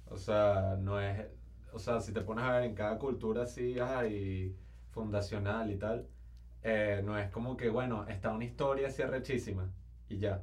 O 0.07 0.17
sea, 0.17 0.77
no 0.81 1.01
es. 1.01 1.27
O 1.73 1.79
sea, 1.79 2.01
si 2.01 2.13
te 2.13 2.21
pones 2.23 2.45
a 2.45 2.53
ver 2.57 2.65
en 2.65 2.75
cada 2.75 2.99
cultura 2.99 3.43
así, 3.43 3.79
ay, 3.79 4.57
fundacional 4.91 5.71
y 5.71 5.77
tal, 5.79 6.09
eh, 6.63 7.03
no 7.05 7.19
es 7.19 7.31
como 7.31 7.57
que, 7.57 7.69
bueno, 7.69 8.07
está 8.09 8.33
una 8.33 8.45
historia 8.45 8.89
así 8.89 9.03
arrechísima 9.03 9.73
y 10.09 10.19
ya. 10.19 10.43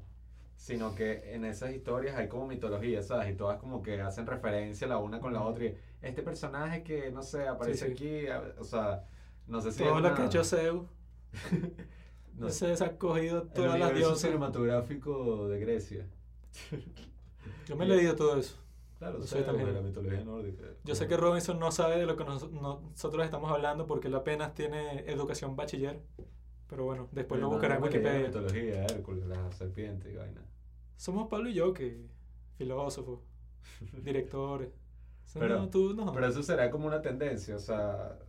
Sino 0.63 0.95
que 0.95 1.33
en 1.33 1.43
esas 1.43 1.73
historias 1.73 2.15
hay 2.15 2.29
como 2.29 2.47
mitologías, 2.47 3.07
¿sabes? 3.07 3.29
Y 3.31 3.35
todas 3.35 3.57
como 3.59 3.81
que 3.83 3.99
hacen 3.99 4.25
referencia 4.25 4.87
la 4.87 4.97
una 4.97 5.19
con 5.19 5.33
la 5.33 5.41
otra. 5.43 5.65
Y 5.65 5.75
este 6.01 6.23
personaje 6.23 6.83
que, 6.83 7.11
no 7.11 7.21
sé, 7.21 7.49
aparece 7.49 7.87
sí. 7.87 7.91
aquí, 7.91 8.27
a- 8.27 8.53
o 8.57 8.63
sea, 8.63 9.03
no 9.45 9.59
sé 9.59 9.73
si. 9.73 9.79
Todo 9.83 9.99
lo 9.99 10.07
una- 10.07 10.15
que 10.15 10.21
ha 10.21 10.25
hecho 10.27 10.41
Zeus, 10.45 10.85
no 12.37 12.49
sé, 12.49 12.77
se 12.77 12.83
ha 12.85 12.97
cogido 12.97 13.41
el 13.41 13.49
todas 13.49 13.71
las 13.71 13.89
universo 13.89 13.97
diosas. 14.11 14.19
cinematográfico 14.21 15.49
de 15.49 15.59
Grecia. 15.59 16.07
Yo 17.67 17.75
me 17.75 17.83
he 17.83 17.87
leído 17.89 18.15
todo 18.15 18.37
eso. 18.37 18.55
Claro, 18.99 19.17
Yo 19.17 19.23
o 19.25 19.27
soy 19.27 19.39
sea, 19.39 19.47
también- 19.47 19.67
de 19.67 19.73
la 19.73 19.81
mitología 19.81 20.23
nórdica. 20.23 20.63
Yo 20.85 20.95
sé 20.95 21.07
que 21.09 21.17
Robinson 21.17 21.59
no 21.59 21.73
sabe 21.73 21.97
de 21.97 22.05
lo 22.05 22.15
que 22.15 22.23
nos- 22.23 22.49
nosotros 22.53 23.25
estamos 23.25 23.51
hablando 23.51 23.85
porque 23.85 24.07
él 24.07 24.15
apenas 24.15 24.53
tiene 24.53 24.99
educación 25.11 25.57
bachiller. 25.57 25.99
Pero 26.69 26.85
bueno, 26.85 27.09
después 27.11 27.41
lo 27.41 27.47
Mi 27.49 27.53
buscará 27.55 27.75
en 27.75 27.83
Wikipedia. 27.83 28.27
mitología, 28.27 28.85
Hércules, 28.85 29.25
la 29.25 29.51
serpiente 29.51 30.09
y 30.09 30.15
vaina. 30.15 30.41
Somos 30.97 31.27
Pablo 31.29 31.49
y 31.49 31.53
yo, 31.53 31.73
que 31.73 32.05
filósofos, 32.57 33.19
directores. 34.03 34.69
Pero- 35.33 35.59
no, 35.59 35.69
tú 35.69 35.93
no. 35.93 36.11
Pero 36.13 36.27
eso 36.27 36.43
será 36.43 36.69
como 36.69 36.87
una 36.87 37.01
tendencia, 37.01 37.55
o 37.55 37.59
sea, 37.59 38.19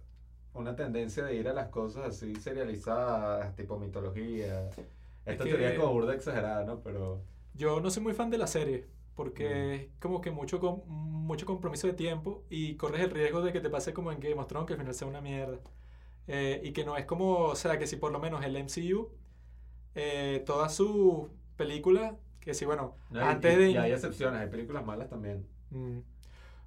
una 0.54 0.74
tendencia 0.74 1.24
de 1.24 1.34
ir 1.34 1.48
a 1.48 1.52
las 1.52 1.68
cosas 1.68 2.04
así 2.06 2.34
serializadas, 2.36 3.54
tipo 3.56 3.78
mitología. 3.78 4.68
Esta 5.26 5.44
que- 5.44 5.50
teoría 5.50 5.70
es 5.72 5.78
como 5.78 5.92
burda 5.92 6.14
exagerada, 6.14 6.64
¿no? 6.64 6.80
Pero 6.80 7.20
Yo 7.54 7.80
no 7.80 7.90
soy 7.90 8.02
muy 8.02 8.14
fan 8.14 8.30
de 8.30 8.38
la 8.38 8.46
serie 8.46 8.86
porque 9.14 9.44
Mm. 9.48 9.70
es 9.80 9.88
como 10.00 10.20
que 10.20 10.30
mucho, 10.32 10.58
mucho 10.86 11.46
compromiso 11.46 11.86
de 11.86 11.92
tiempo 11.92 12.42
y 12.50 12.74
corres 12.76 13.00
el 13.02 13.10
riesgo 13.10 13.42
de 13.42 13.52
que 13.52 13.60
te 13.60 13.70
pase 13.70 13.92
como 13.92 14.10
en 14.10 14.18
Game 14.20 14.34
of 14.40 14.46
Thrones, 14.48 14.66
que 14.66 14.72
al 14.74 14.78
final 14.80 14.94
sea 14.94 15.06
una 15.06 15.20
mierda. 15.20 15.60
Eh, 16.26 16.60
y 16.64 16.72
que 16.72 16.84
no 16.84 16.96
es 16.96 17.04
como, 17.04 17.36
o 17.46 17.54
sea, 17.54 17.78
que 17.78 17.86
si 17.86 17.96
por 17.96 18.10
lo 18.10 18.18
menos 18.18 18.42
el 18.44 18.56
MCU, 18.56 19.10
eh, 19.94 20.42
todas 20.46 20.74
sus 20.74 21.28
películas, 21.56 22.14
que 22.44 22.54
sí, 22.54 22.64
bueno, 22.64 22.94
no, 23.10 23.20
antes 23.20 23.54
y, 23.54 23.56
de... 23.56 23.70
y 23.70 23.76
hay 23.76 23.92
excepciones, 23.92 24.40
hay 24.40 24.48
películas 24.48 24.84
malas 24.84 25.08
también. 25.08 25.46
Mm. 25.70 25.98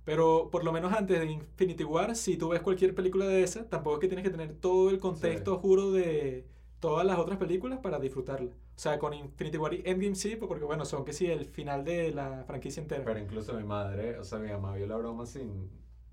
Pero 0.04 0.50
por 0.52 0.64
lo 0.64 0.72
menos 0.72 0.94
antes 0.94 1.20
de 1.20 1.26
Infinity 1.26 1.84
War, 1.84 2.16
si 2.16 2.38
tú 2.38 2.50
ves 2.50 2.62
cualquier 2.62 2.96
película 2.96 3.26
de 3.26 3.44
esa, 3.44 3.68
tampoco 3.70 3.98
es 3.98 4.02
que 4.02 4.08
tienes 4.08 4.24
que 4.24 4.32
tener 4.32 4.54
todo 4.56 4.90
el 4.90 5.00
contexto, 5.00 5.56
Sí. 5.56 5.60
juro, 5.62 5.92
de 5.92 6.46
todas 6.80 7.06
las 7.06 7.18
otras 7.20 7.38
películas 7.38 7.80
para 7.80 8.00
disfrutarla. 8.00 8.52
O 8.52 8.80
sea, 8.80 9.00
con 9.00 9.14
Infinity 9.14 9.58
War 9.58 9.74
y 9.74 9.82
Endgame 9.86 10.16
sí, 10.16 10.36
pues, 10.36 10.48
porque 10.48 10.64
bueno, 10.64 10.86
son 10.86 11.04
que 11.04 11.12
sí 11.12 11.26
el 11.26 11.46
final 11.46 11.84
de 11.84 12.12
la 12.12 12.44
franquicia 12.46 12.80
entera. 12.82 13.04
Pero 13.04 13.20
incluso 13.20 13.54
mi 13.56 13.64
madre, 13.64 14.18
o 14.18 14.24
sea, 14.24 14.40
mi 14.40 14.50
mamá 14.50 14.76
vio 14.76 14.88
la 14.88 14.96
broma 14.96 15.26
sin... 15.26 15.50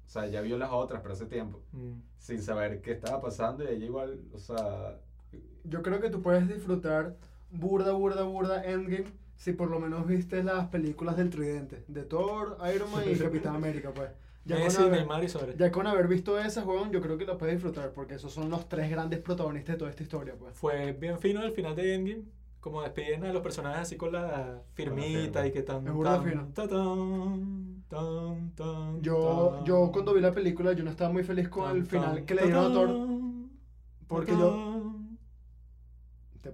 O 0.07 0.09
sea, 0.09 0.27
ya 0.27 0.41
vio 0.41 0.59
las 0.59 0.71
otras, 0.73 1.01
pero 1.01 1.15
hace 1.15 1.27
tiempo. 1.27 1.63
Mm. 1.73 1.93
Sin 2.19 2.43
saber 2.43 2.81
qué 2.81 2.93
estaba 2.93 3.21
pasando 3.21 3.65
y 3.65 3.69
ella 3.69 3.85
igual, 3.85 4.21
o 4.33 4.39
sea... 4.39 4.99
Yo 5.65 5.83
creo 5.83 6.01
que 6.01 6.11
tú 6.11 6.21
puedes 6.21 6.49
disfrutar 6.49 7.17
burda, 7.51 7.93
burda, 7.93 8.23
burda 8.25 8.65
Endgame 8.65 9.07
si 9.37 9.53
por 9.53 9.71
lo 9.71 9.81
menos 9.81 10.07
viste 10.07 10.43
las 10.43 10.69
películas 10.69 11.17
del 11.17 11.31
Tridente, 11.31 11.85
de 11.89 12.03
Thor, 12.05 12.59
Iron 12.75 12.91
Man 12.91 13.05
y 13.11 13.19
Capitán 13.19 13.55
América, 13.57 13.93
pues. 13.95 14.11
Ya 14.47 14.59
Messi, 14.59 14.77
con, 14.77 14.87
haber, 14.89 14.99
Neymar 14.99 15.25
y 15.25 15.29
Suárez. 15.31 15.57
ya 15.57 15.73
con 15.73 15.87
haber 15.87 16.07
visto 16.07 16.39
esas, 16.39 16.65
juegos, 16.65 16.91
yo 16.91 17.01
creo 17.01 17.17
que 17.17 17.25
las 17.25 17.37
puedes 17.39 17.55
disfrutar 17.55 17.93
porque 17.93 18.17
esos 18.17 18.31
son 18.31 18.51
los 18.51 18.69
tres 18.69 18.91
grandes 18.91 19.21
protagonistas 19.21 19.77
de 19.77 19.79
toda 19.79 19.91
esta 19.91 20.03
historia, 20.03 20.35
pues. 20.39 20.55
Fue 20.55 20.93
bien 20.93 21.19
fino 21.19 21.43
el 21.43 21.53
final 21.53 21.75
de 21.75 21.95
Endgame, 21.95 22.25
como 22.61 22.83
despiden 22.83 23.25
a 23.25 23.33
los 23.33 23.43
personajes 23.43 23.81
así 23.81 23.97
con 23.97 24.13
la 24.13 24.61
firmita 24.75 25.47
y 25.47 25.53
que 25.53 25.63
tan... 25.63 25.87
Es 25.89 26.03
tan, 26.03 26.25
fino. 26.25 26.49
ta, 26.53 26.69
tan, 26.69 27.85
tan, 27.89 28.51
tan, 28.55 29.01
Yo, 29.03 29.55
tan, 29.57 29.65
yo 29.65 29.91
cuando 29.93 30.13
vi 30.13 30.21
la 30.21 30.33
película, 30.33 30.73
yo 30.75 30.85
no 30.85 30.91
estaba 30.91 31.11
muy 31.11 31.25
feliz 31.25 31.49
con 31.49 31.65
tan, 31.65 31.77
el 31.79 31.87
final 31.87 32.15
tan, 32.17 32.27
que 32.27 32.35
le 32.35 32.43
dieron 32.45 32.71
a 32.71 32.75
Thor. 32.75 32.91
Porque 34.07 34.33
tan, 34.33 34.41
yo... 34.41 34.95
Te- 36.43 36.51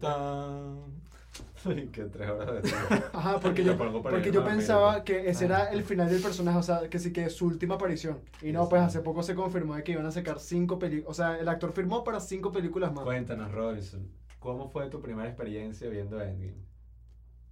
que 1.92 2.04
tres 2.04 2.30
horas 2.30 2.62
de... 2.62 2.70
Ajá, 3.12 3.38
porque 3.40 3.62
yo, 3.64 3.76
porque 4.02 4.30
yo 4.32 4.44
pensaba 4.44 5.04
que 5.04 5.28
ese 5.28 5.44
Ah. 5.44 5.46
era 5.46 5.64
el 5.72 5.82
final 5.84 6.08
del 6.08 6.22
personaje, 6.22 6.58
o 6.58 6.62
sea, 6.62 6.88
que 6.88 6.98
sí 6.98 7.12
que 7.12 7.24
es 7.24 7.34
su 7.34 7.46
última 7.46 7.74
aparición. 7.74 8.18
Y 8.42 8.52
no, 8.52 8.68
pues 8.68 8.82
hace 8.82 9.00
poco 9.00 9.22
se 9.22 9.34
confirmó 9.34 9.74
de 9.76 9.82
que 9.84 9.92
iban 9.92 10.06
a 10.06 10.10
sacar 10.10 10.38
cinco 10.40 10.78
películas, 10.78 11.10
o 11.10 11.14
sea, 11.14 11.38
el 11.38 11.48
actor 11.48 11.72
firmó 11.72 12.02
para 12.04 12.20
cinco 12.20 12.50
películas 12.52 12.92
más. 12.92 13.04
Cuéntanos, 13.04 13.52
Robinson, 13.52 14.08
¿cómo 14.38 14.68
fue 14.68 14.88
tu 14.88 15.00
primera 15.00 15.28
experiencia 15.28 15.88
viendo 15.90 16.20
Endgame? 16.20 16.54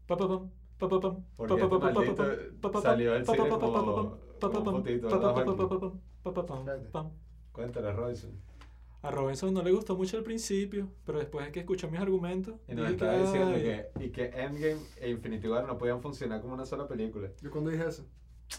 Pa, 0.06 0.16
pa, 0.16 0.26
pam, 0.26 0.50
pa, 0.78 0.88
pam, 0.88 1.24
Porque 1.36 1.54
este 1.62 1.66
maldito 1.78 2.80
salió 2.82 3.12
del 3.12 3.24
pa, 3.24 3.32
cine 3.34 3.48
como- 3.48 4.02
un. 4.02 4.18
Cuéntanos, 7.52 7.96
Robinson. 7.96 8.30
A 9.02 9.10
Robinson 9.10 9.54
no 9.54 9.62
le 9.62 9.70
gustó 9.70 9.96
mucho 9.96 10.16
al 10.16 10.24
principio, 10.24 10.88
pero 11.06 11.18
después 11.18 11.46
de 11.46 11.52
que 11.52 11.60
escuchó 11.60 11.88
mis 11.88 12.00
argumentos, 12.00 12.56
Y 12.68 12.74
nos 12.74 12.90
estaba 12.90 13.12
que, 13.12 13.20
diciendo 13.20 13.52
ay, 13.54 13.62
que, 13.62 14.04
y 14.04 14.08
que 14.10 14.24
Endgame 14.26 14.78
e 15.00 15.10
Infinity 15.10 15.48
War 15.48 15.66
no 15.66 15.78
podían 15.78 16.02
funcionar 16.02 16.40
como 16.40 16.54
una 16.54 16.66
sola 16.66 16.88
película. 16.88 17.28
Yo 17.40 17.50
cuando 17.50 17.70
dije 17.70 17.86
eso, 17.86 18.04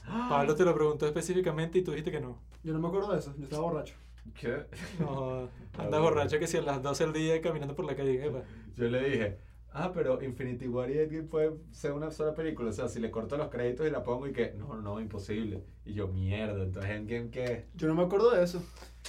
Pablo 0.07 0.55
te 0.55 0.63
lo 0.63 0.73
preguntó 0.73 1.05
específicamente 1.07 1.79
y 1.79 1.81
tú 1.83 1.91
dijiste 1.91 2.11
que 2.11 2.21
no. 2.21 2.39
yo 2.63 2.73
no 2.73 2.79
me 2.79 2.87
acuerdo 2.87 3.11
de 3.11 3.19
eso, 3.19 3.33
yo 3.37 3.43
estaba 3.43 3.63
borracho. 3.63 3.95
¿Qué? 4.39 4.65
No, 4.99 5.49
Ah, 5.77 5.83
andas 5.83 6.01
borracho 6.01 6.39
que 6.39 6.47
si 6.47 6.57
a 6.57 6.61
las 6.61 6.81
12 6.83 7.05
del 7.05 7.13
día 7.13 7.41
caminando 7.41 7.75
por 7.75 7.85
la 7.85 7.95
calle, 7.95 8.25
epa. 8.25 8.43
Yo 8.75 8.89
le 8.89 9.09
dije, 9.09 9.37
ah, 9.71 9.91
pero 9.93 10.21
Infinity 10.21 10.67
War 10.67 10.89
y 10.89 10.99
Endgame 10.99 11.23
puede 11.23 11.51
ser 11.71 11.93
una 11.93 12.11
sola 12.11 12.33
película. 12.33 12.69
O 12.69 12.73
sea, 12.73 12.87
si 12.89 12.99
le 12.99 13.11
corto 13.11 13.37
los 13.37 13.49
créditos 13.49 13.87
y 13.87 13.91
la 13.91 14.03
pongo 14.03 14.27
y 14.27 14.33
que, 14.33 14.53
no, 14.53 14.75
no, 14.81 14.99
imposible. 14.99 15.63
Y 15.85 15.93
yo, 15.93 16.07
mierda, 16.07 16.63
entonces 16.63 16.91
Endgame, 16.91 17.29
¿qué? 17.29 17.65
Yo 17.75 17.87
no 17.87 17.95
me 17.95 18.03
acuerdo 18.03 18.31
de 18.31 18.43
eso. 18.43 18.61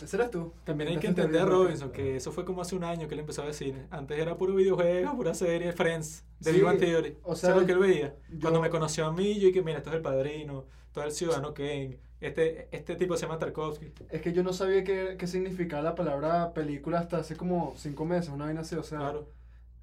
Ese 0.03 0.17
eras 0.17 0.31
tú. 0.31 0.53
También 0.65 0.91
hay 0.91 0.97
que 0.99 1.09
entender. 1.09 1.45
Robinson, 1.47 1.91
que 1.93 2.17
eso 2.17 2.33
fue 2.33 2.45
como 2.45 2.63
hace 2.63 2.75
un 2.75 2.85
año 2.85 3.07
que 3.09 3.15
él 3.15 3.21
empezó 3.21 3.43
a 3.43 3.53
cine. 3.53 3.87
Antes 3.91 4.19
era 4.19 4.37
puro 4.37 4.55
videojuego, 4.55 5.15
pura 5.17 5.35
serie, 5.35 5.73
Friends, 5.73 6.25
de 6.41 6.53
Sí, 6.53 6.61
Big 6.63 6.79
Theory. 6.79 7.17
o 7.23 7.35
sea, 7.37 7.51
sea, 7.51 7.61
lo 7.61 7.67
que 7.67 7.73
él 7.73 7.79
veía. 7.79 8.15
yo- 8.31 8.41
Cuando 8.41 8.61
me 8.63 8.71
conoció 8.71 9.07
a 9.07 9.13
mí, 9.13 9.35
yo 9.39 9.49
dije, 9.49 9.63
mira, 9.63 9.79
esto 9.79 9.91
es 9.91 9.97
el 9.97 10.03
padrino, 10.03 10.65
todo 10.93 11.05
el 11.05 11.13
ciudadano 11.13 11.53
Kane. 11.53 11.99
Este, 12.21 12.69
este 12.71 12.97
tipo 12.97 13.17
se 13.17 13.23
llama 13.27 13.39
Tarkovsky. 13.39 13.93
Es 14.11 14.21
que 14.23 14.33
yo 14.33 14.43
no 14.43 14.53
sabía 14.53 14.85
qué, 14.85 15.17
qué 15.19 15.27
significaba 15.27 15.83
la 15.83 15.95
palabra 15.95 16.53
película 16.55 16.99
hasta 16.99 17.19
hace 17.19 17.35
como 17.37 17.75
cinco 17.77 18.05
meses, 18.05 18.31
una 18.31 18.45
vaina 18.47 18.61
así. 18.61 18.77
O 18.77 18.83
sea, 18.83 18.99
Claro. 18.99 19.29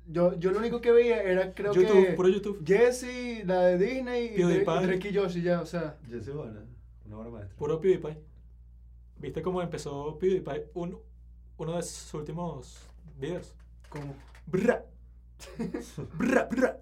yo, 0.08 0.38
yo 0.40 0.52
lo 0.52 0.60
único 0.60 0.80
que 0.82 0.92
veía 0.92 1.22
era, 1.24 1.54
creo 1.54 1.74
YouTube, 1.74 2.06
que. 2.08 2.14
puro 2.14 2.30
YouTube. 2.30 2.64
Jesse, 2.66 3.44
la 3.46 3.62
de 3.66 3.78
Disney 3.78 4.34
y 4.38 4.42
y 4.42 4.64
Drake 4.64 5.10
y 5.10 5.16
Josh 5.16 5.38
y 5.38 5.42
ya, 5.44 5.62
o 5.62 5.66
sea. 5.66 5.98
Yo 6.08 6.22
soy 6.22 6.34
buena, 6.34 6.64
una 7.08 7.18
obra 7.18 7.30
maestra. 7.30 7.58
Puro 7.58 7.80
PewDiePie. 7.82 8.18
¿Viste 9.20 9.42
cómo 9.42 9.62
empezó 9.62 10.18
PewDiePie? 10.20 10.72
Un, 10.76 11.00
uno 11.58 11.76
de 11.76 11.84
sus 11.84 12.14
últimos 12.14 12.80
videos. 13.18 13.54
Como. 13.90 14.16
Bra. 14.46 14.86
Bra, 16.18 16.44
bra. 16.50 16.78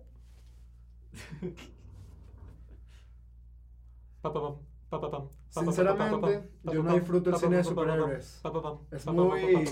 Pa, 4.22 4.34
pa, 4.34 4.42
pam, 4.42 4.56
pa, 4.90 5.12
pam, 5.12 5.30
Sinceramente, 5.50 6.50
yo 6.64 6.84
no 6.84 6.94
disfruto 6.96 7.30
el 7.30 7.36
cine 7.38 7.58
de 7.58 7.64
superhéroes. 7.64 8.42
Es 8.92 9.06
muy- 9.06 9.66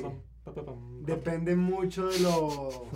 Depende 1.01 1.55
mucho 1.55 2.07
de 2.07 2.19
lo. 2.19 2.87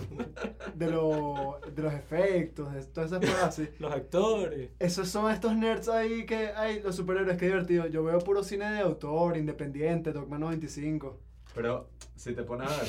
de 0.74 0.90
lo. 0.90 1.60
de 1.74 1.82
los 1.82 1.94
efectos, 1.94 2.72
de 2.72 2.82
todas 2.84 3.10
esas 3.10 3.20
cosas 3.20 3.44
así. 3.44 3.68
Los 3.78 3.92
actores. 3.92 4.70
Esos 4.78 5.08
son 5.08 5.30
estos 5.30 5.56
nerds 5.56 5.88
ahí 5.88 6.26
que. 6.26 6.48
Ay, 6.54 6.80
los 6.82 6.96
superhéroes, 6.96 7.38
qué 7.38 7.46
divertido. 7.46 7.86
Yo 7.86 8.04
veo 8.04 8.18
puro 8.18 8.42
cine 8.42 8.70
de 8.70 8.80
autor, 8.80 9.36
independiente, 9.36 10.12
Dogma 10.12 10.38
95. 10.38 11.18
Pero 11.54 11.90
si 12.16 12.34
te 12.34 12.42
pones 12.42 12.70
a 12.70 12.76
ver, 12.76 12.88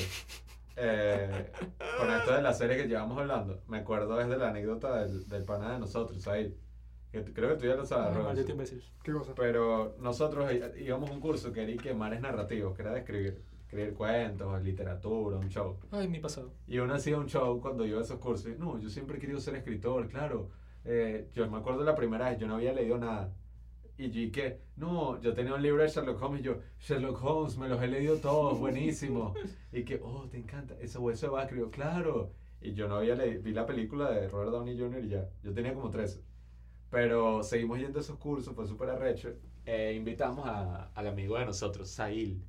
eh, 0.75 1.51
con 1.97 2.09
esto 2.11 2.33
de 2.33 2.41
la 2.41 2.53
serie 2.53 2.77
que 2.77 2.87
llevamos 2.87 3.17
hablando, 3.17 3.61
me 3.67 3.79
acuerdo 3.79 4.17
desde 4.17 4.37
la 4.37 4.49
anécdota 4.49 5.03
del, 5.03 5.27
del 5.27 5.43
pana 5.43 5.73
de 5.73 5.79
nosotros, 5.79 6.27
ahí. 6.27 6.55
Que 7.11 7.23
creo 7.23 7.49
que 7.49 7.55
tú 7.55 7.65
ya 7.65 7.75
lo 7.75 7.85
sabes, 7.85 8.47
imbécil. 8.47 8.83
¿Qué 9.01 9.11
cosa? 9.11 9.33
Pero 9.35 9.95
nosotros 9.99 10.51
íbamos 10.77 11.09
a 11.09 11.13
un 11.13 11.19
curso 11.19 11.51
que 11.51 11.63
era 11.63 11.71
y 11.71 11.77
que 11.77 11.93
mares 11.93 12.21
narrativos, 12.21 12.75
que 12.75 12.83
era 12.83 12.93
de 12.93 12.99
escribir, 12.99 13.43
escribir 13.69 13.93
cuentos, 13.93 14.63
literatura, 14.63 15.37
un 15.37 15.47
show. 15.47 15.77
Ay, 15.91 16.07
mi 16.07 16.19
pasado. 16.19 16.51
Y 16.67 16.79
uno 16.79 16.95
hacía 16.95 17.19
un 17.19 17.27
show 17.27 17.61
cuando 17.61 17.85
iba 17.85 17.99
a 17.99 18.01
esos 18.01 18.17
cursos. 18.17 18.57
No, 18.57 18.79
yo 18.79 18.89
siempre 18.89 19.17
he 19.17 19.19
querido 19.19 19.39
ser 19.39 19.55
escritor, 19.55 20.07
claro. 20.07 20.49
Eh, 20.85 21.29
yo 21.35 21.47
me 21.51 21.57
acuerdo 21.59 21.83
la 21.83 21.93
primera 21.93 22.29
vez, 22.31 22.39
yo 22.39 22.47
no 22.47 22.55
había 22.55 22.73
leído 22.73 22.97
nada. 22.97 23.31
Y 23.95 24.09
yo 24.09 24.31
que, 24.31 24.59
no, 24.75 25.21
yo 25.21 25.33
tenía 25.35 25.53
un 25.53 25.61
libro 25.61 25.83
de 25.83 25.89
Sherlock 25.89 26.19
Holmes 26.19 26.41
y 26.41 26.43
yo, 26.45 26.57
Sherlock 26.79 27.23
Holmes, 27.23 27.57
me 27.59 27.69
los 27.69 27.79
he 27.83 27.87
leído 27.87 28.17
todos, 28.17 28.57
buenísimo. 28.59 29.35
Y 29.71 29.83
que, 29.83 29.99
oh, 30.03 30.27
te 30.27 30.37
encanta, 30.39 30.75
eso, 30.81 31.07
eso 31.11 31.31
va 31.31 31.41
a 31.41 31.43
escribir, 31.43 31.69
claro. 31.69 32.31
Y 32.61 32.73
yo 32.73 32.87
no 32.87 32.95
había 32.95 33.13
leído, 33.13 33.43
vi 33.43 33.51
la 33.51 33.67
película 33.67 34.09
de 34.09 34.27
Robert 34.29 34.49
Downey 34.51 34.79
Jr. 34.79 35.05
y 35.05 35.09
ya, 35.09 35.29
yo 35.43 35.53
tenía 35.53 35.75
como 35.75 35.91
13. 35.91 36.23
Pero 36.89 37.43
seguimos 37.43 37.77
yendo 37.77 37.99
a 37.99 38.01
esos 38.01 38.17
cursos, 38.17 38.55
fue 38.55 38.65
súper 38.65 38.89
arrecho. 38.89 39.29
Eh, 39.63 39.93
invitamos 39.95 40.47
a- 40.47 40.85
al 40.95 41.07
amigo 41.07 41.37
de 41.37 41.45
nosotros, 41.45 41.87
Sahil, 41.91 42.43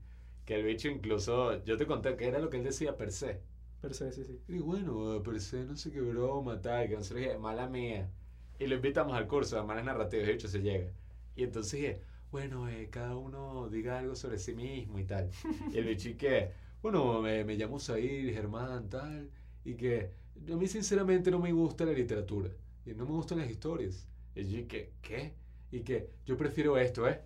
que 0.50 0.56
el 0.56 0.64
bicho 0.64 0.88
incluso, 0.88 1.62
yo 1.64 1.76
te 1.76 1.86
conté 1.86 2.16
que 2.16 2.26
era 2.26 2.40
lo 2.40 2.50
que 2.50 2.56
él 2.56 2.64
decía 2.64 2.96
per 2.96 3.12
se. 3.12 3.40
Per 3.80 3.94
se, 3.94 4.10
sí, 4.10 4.24
sí. 4.24 4.40
Y 4.48 4.58
bueno, 4.58 5.22
per 5.22 5.40
se, 5.40 5.64
no 5.64 5.76
sé 5.76 5.92
qué 5.92 6.00
broma, 6.00 6.60
tal, 6.60 6.88
que 6.88 6.96
no 6.96 7.04
sé 7.04 7.14
qué, 7.14 7.38
mala 7.38 7.68
mía. 7.68 8.10
Y 8.58 8.66
lo 8.66 8.74
invitamos 8.74 9.16
al 9.16 9.28
curso 9.28 9.54
de 9.54 9.62
manes 9.62 9.84
narrativos, 9.84 10.26
de 10.26 10.32
hecho 10.32 10.48
se 10.48 10.60
llega. 10.60 10.90
Y 11.36 11.44
entonces 11.44 11.72
dije, 11.80 12.02
bueno, 12.32 12.68
eh, 12.68 12.88
cada 12.90 13.14
uno 13.16 13.68
diga 13.68 14.00
algo 14.00 14.16
sobre 14.16 14.40
sí 14.40 14.52
mismo 14.52 14.98
y 14.98 15.04
tal. 15.04 15.30
Y 15.72 15.78
el 15.78 15.84
bicho 15.84 16.08
y 16.08 16.14
que, 16.14 16.50
bueno, 16.82 17.22
me, 17.22 17.44
me 17.44 17.54
llamo 17.54 17.78
Sahil, 17.78 18.32
Germán, 18.32 18.88
tal, 18.88 19.30
y 19.64 19.74
que 19.74 20.10
a 20.52 20.56
mí 20.56 20.66
sinceramente 20.66 21.30
no 21.30 21.38
me 21.38 21.52
gusta 21.52 21.84
la 21.84 21.92
literatura, 21.92 22.50
y 22.84 22.90
no 22.94 23.04
me 23.04 23.12
gustan 23.12 23.38
las 23.38 23.48
historias. 23.48 24.08
Y 24.34 24.44
yo 24.48 24.58
y 24.58 24.64
que, 24.64 24.94
¿qué? 25.00 25.32
Y 25.70 25.82
que 25.82 26.10
yo 26.26 26.36
prefiero 26.36 26.76
esto, 26.76 27.08
¿eh? 27.08 27.20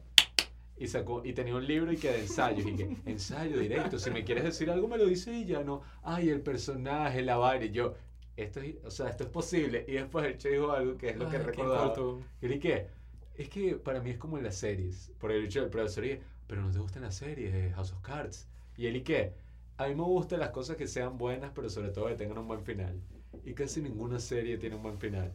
Y 0.77 0.89
sacó, 0.89 1.25
y 1.25 1.33
tenía 1.33 1.55
un 1.55 1.67
libro 1.67 1.93
y 1.93 1.97
que 1.97 2.11
de 2.11 2.21
ensayos, 2.21 2.67
y 2.67 2.75
que, 2.75 2.97
ensayo 3.07 3.59
directo, 3.59 3.99
si 3.99 4.11
me 4.11 4.25
quieres 4.25 4.45
decir 4.45 4.71
algo 4.71 4.89
me 4.89 4.99
lo 4.99 5.07
dice 5.07 5.33
y 5.33 5.45
ya 5.45 5.63
no, 5.63 5.83
ay, 6.03 6.31
el 6.31 6.41
personaje, 6.41 7.23
la 7.23 7.37
vaina, 7.37 7.67
y 7.67 7.71
yo, 7.71 7.95
esto 8.37 8.61
es, 8.61 8.77
o 8.85 8.91
sea, 8.91 9.09
esto 9.11 9.25
es 9.25 9.31
posible. 9.31 9.85
Y 9.87 9.93
después 9.93 10.27
el 10.27 10.39
che 10.39 10.51
dijo 10.51 10.73
algo 10.73 10.97
que 10.97 11.11
es 11.11 11.17
lo 11.17 11.29
que 11.31 11.37
Ay, 11.37 11.43
qué 11.43 11.49
recordaba. 11.51 11.95
Y 12.41 12.49
le 12.49 12.55
dije, 12.55 12.89
es 13.37 13.49
que 13.49 13.77
para 13.77 14.01
mí 14.01 14.11
es 14.11 14.19
como 14.19 14.39
en 14.39 14.45
las 14.45 14.57
series. 14.57 15.13
Por 15.19 15.33
el 15.33 15.45
hecho 15.45 15.61
del 15.61 15.71
profesor, 15.71 16.05
y 16.05 16.09
dije, 16.11 16.23
pero 16.47 16.63
no 16.63 16.71
te 16.71 16.79
gustan 16.79 17.03
las 17.03 17.15
series, 17.17 17.55
eh, 17.55 17.73
House 17.75 17.93
of 17.93 18.01
Cards. 18.01 18.49
Y 18.77 18.87
él, 18.87 18.97
¿y 18.97 19.03
qué? 19.03 19.35
A 19.77 19.89
mí 19.89 19.95
me 19.95 20.03
gustan 20.03 20.41
las 20.41 20.51
cosas 20.51 20.77
que 20.77 20.87
sean 20.87 21.19
buenas, 21.19 21.53
pero 21.55 21.69
sobre 21.69 21.91
todo 21.91 22.07
que 22.07 22.15
tengan 22.15 22.39
un 22.39 22.49
buen 22.49 22.65
final. 22.65 23.01
Y 23.45 23.55
casi 23.55 23.81
ninguna 23.83 24.19
serie 24.19 24.59
tiene 24.59 24.77
un 24.77 24.83
buen 24.83 24.99
final. 24.99 25.33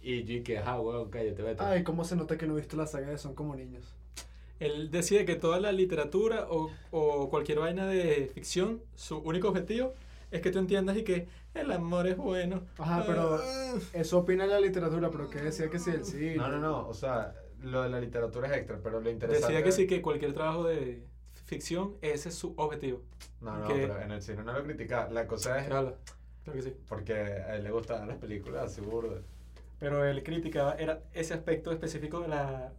Y 0.00 0.24
yo, 0.24 0.34
y 0.34 0.42
que, 0.42 0.58
ah, 0.58 0.80
weón, 0.80 1.10
cállate, 1.10 1.42
vete. 1.42 1.62
Ay, 1.64 1.82
cómo 1.82 2.04
se 2.04 2.14
nota 2.14 2.36
que 2.36 2.46
no 2.46 2.54
viste 2.54 2.76
la 2.76 2.86
saga 2.86 3.08
de 3.08 3.18
Son 3.18 3.34
como 3.34 3.56
niños. 3.56 3.96
Él 4.60 4.90
decide 4.90 5.24
que 5.24 5.34
toda 5.36 5.58
la 5.60 5.72
literatura 5.72 6.46
o, 6.48 6.70
o 6.90 7.28
cualquier 7.30 7.58
vaina 7.58 7.86
de 7.86 8.30
ficción, 8.34 8.82
su 8.94 9.18
único 9.18 9.48
objetivo 9.48 9.94
es 10.30 10.40
que 10.42 10.50
tú 10.50 10.58
entiendas 10.58 10.96
y 10.96 11.02
que 11.04 11.28
el 11.54 11.70
amor 11.72 12.06
es 12.06 12.16
bueno. 12.16 12.62
Ajá, 12.78 13.04
pero 13.06 13.36
Ah. 13.42 13.74
eso 13.92 14.18
opina 14.18 14.46
la 14.46 14.60
literatura, 14.60 15.10
pero 15.10 15.28
que 15.28 15.38
decía 15.40 15.68
que 15.70 15.78
sí, 15.78 15.90
el 15.90 16.04
cine. 16.04 16.36
No, 16.36 16.48
no, 16.48 16.58
no, 16.58 16.88
o 16.88 16.94
sea, 16.94 17.34
lo 17.62 17.82
de 17.82 17.88
la 17.90 18.00
literatura 18.00 18.48
es 18.48 18.56
extra, 18.58 18.78
pero 18.82 19.00
lo 19.00 19.10
interesante... 19.10 19.46
Decía 19.52 19.64
que 19.64 19.72
sí, 19.72 19.86
que 19.86 20.00
cualquier 20.02 20.32
trabajo 20.34 20.64
de 20.64 21.02
ficción, 21.46 21.94
ese 22.00 22.28
es 22.30 22.34
su 22.34 22.54
objetivo. 22.56 23.02
No, 23.40 23.58
no, 23.58 23.66
que- 23.68 23.74
pero 23.74 24.00
en 24.00 24.10
el 24.12 24.22
cine 24.22 24.42
no 24.44 24.52
lo 24.52 24.62
critica. 24.64 25.08
La 25.10 25.26
cosa 25.26 25.58
es 25.60 25.66
Claro, 25.66 25.96
claro 26.44 26.56
que 26.58 26.62
sí. 26.62 26.74
porque 26.88 27.12
a 27.14 27.56
él 27.56 27.64
le 27.64 27.70
gustaban 27.70 28.08
las 28.08 28.18
películas 28.18 28.64
así 28.64 28.80
burdas. 28.80 29.20
Pero 29.78 30.04
él 30.04 30.22
criticaba 30.22 30.74
era 30.74 31.02
ese 31.12 31.34
aspecto 31.34 31.70
específico 31.72 32.20
de 32.20 32.28
la 32.28 32.72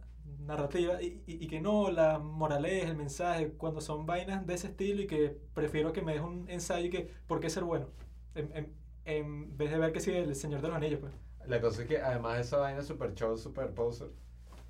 narrativa 0.46 1.02
y, 1.02 1.22
y- 1.26 1.44
y 1.44 1.48
que 1.48 1.60
no, 1.60 1.90
la 1.90 2.18
moraleja, 2.18 2.88
el 2.90 2.96
mensaje, 2.96 3.52
cuando 3.52 3.80
son 3.80 4.06
vainas 4.06 4.46
de 4.46 4.54
ese 4.54 4.68
estilo 4.68 5.02
y 5.02 5.06
que 5.06 5.36
prefiero 5.54 5.92
que 5.92 6.02
me 6.02 6.12
des 6.14 6.22
un 6.22 6.48
ensayo 6.50 6.86
y 6.86 6.90
que, 6.90 7.10
¿por 7.26 7.40
qué 7.40 7.50
ser 7.50 7.64
bueno? 7.64 7.88
En, 8.34 8.52
en- 8.56 8.74
en 9.04 9.56
vez 9.56 9.70
de 9.70 9.78
ver 9.78 9.92
que 9.92 10.00
sigue 10.00 10.20
el 10.22 10.34
Señor 10.34 10.60
de 10.62 10.68
los 10.68 10.76
Anillos, 10.76 11.00
pues. 11.00 11.12
La 11.46 11.60
cosa 11.62 11.82
es 11.82 11.88
que 11.88 11.98
además 11.98 12.34
de 12.36 12.40
esa 12.42 12.58
vaina 12.58 12.82
super 12.82 13.14
show, 13.14 13.36
super 13.38 13.72
poser, 13.72 14.10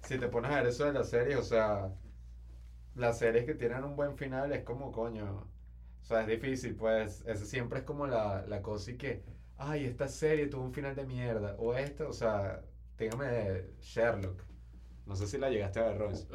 si 0.02 0.18
te 0.18 0.28
pones 0.28 0.50
a 0.52 0.56
ver 0.58 0.66
eso 0.68 0.84
de 0.86 0.92
las 0.94 1.10
series, 1.10 1.38
o 1.38 1.42
sea, 1.44 1.92
las 2.96 3.18
series 3.18 3.44
que 3.46 3.54
tienen 3.54 3.84
un 3.84 3.94
buen 3.96 4.16
final 4.16 4.52
es 4.52 4.64
como 4.64 4.90
coño. 4.92 5.48
O 6.02 6.04
sea, 6.06 6.22
es 6.22 6.28
difícil, 6.28 6.76
pues. 6.76 7.24
Eso 7.26 7.44
siempre 7.46 7.80
es 7.80 7.84
como 7.84 8.06
la, 8.08 8.44
la 8.48 8.62
cosa 8.62 8.92
y 8.92 8.96
que, 8.98 9.24
ay, 9.58 9.84
esta 9.86 10.08
serie 10.08 10.48
tuvo 10.48 10.64
un 10.64 10.74
final 10.74 10.94
de 10.96 11.06
mierda. 11.06 11.56
O 11.58 11.74
esta, 11.74 12.08
o 12.08 12.12
sea, 12.14 12.62
dígame 12.98 13.64
Sherlock. 13.80 14.42
No 15.06 15.16
sé 15.16 15.26
si 15.26 15.38
la 15.38 15.50
llegaste 15.50 15.80
a 15.80 15.84
ver, 15.84 15.98
Royce. 15.98 16.26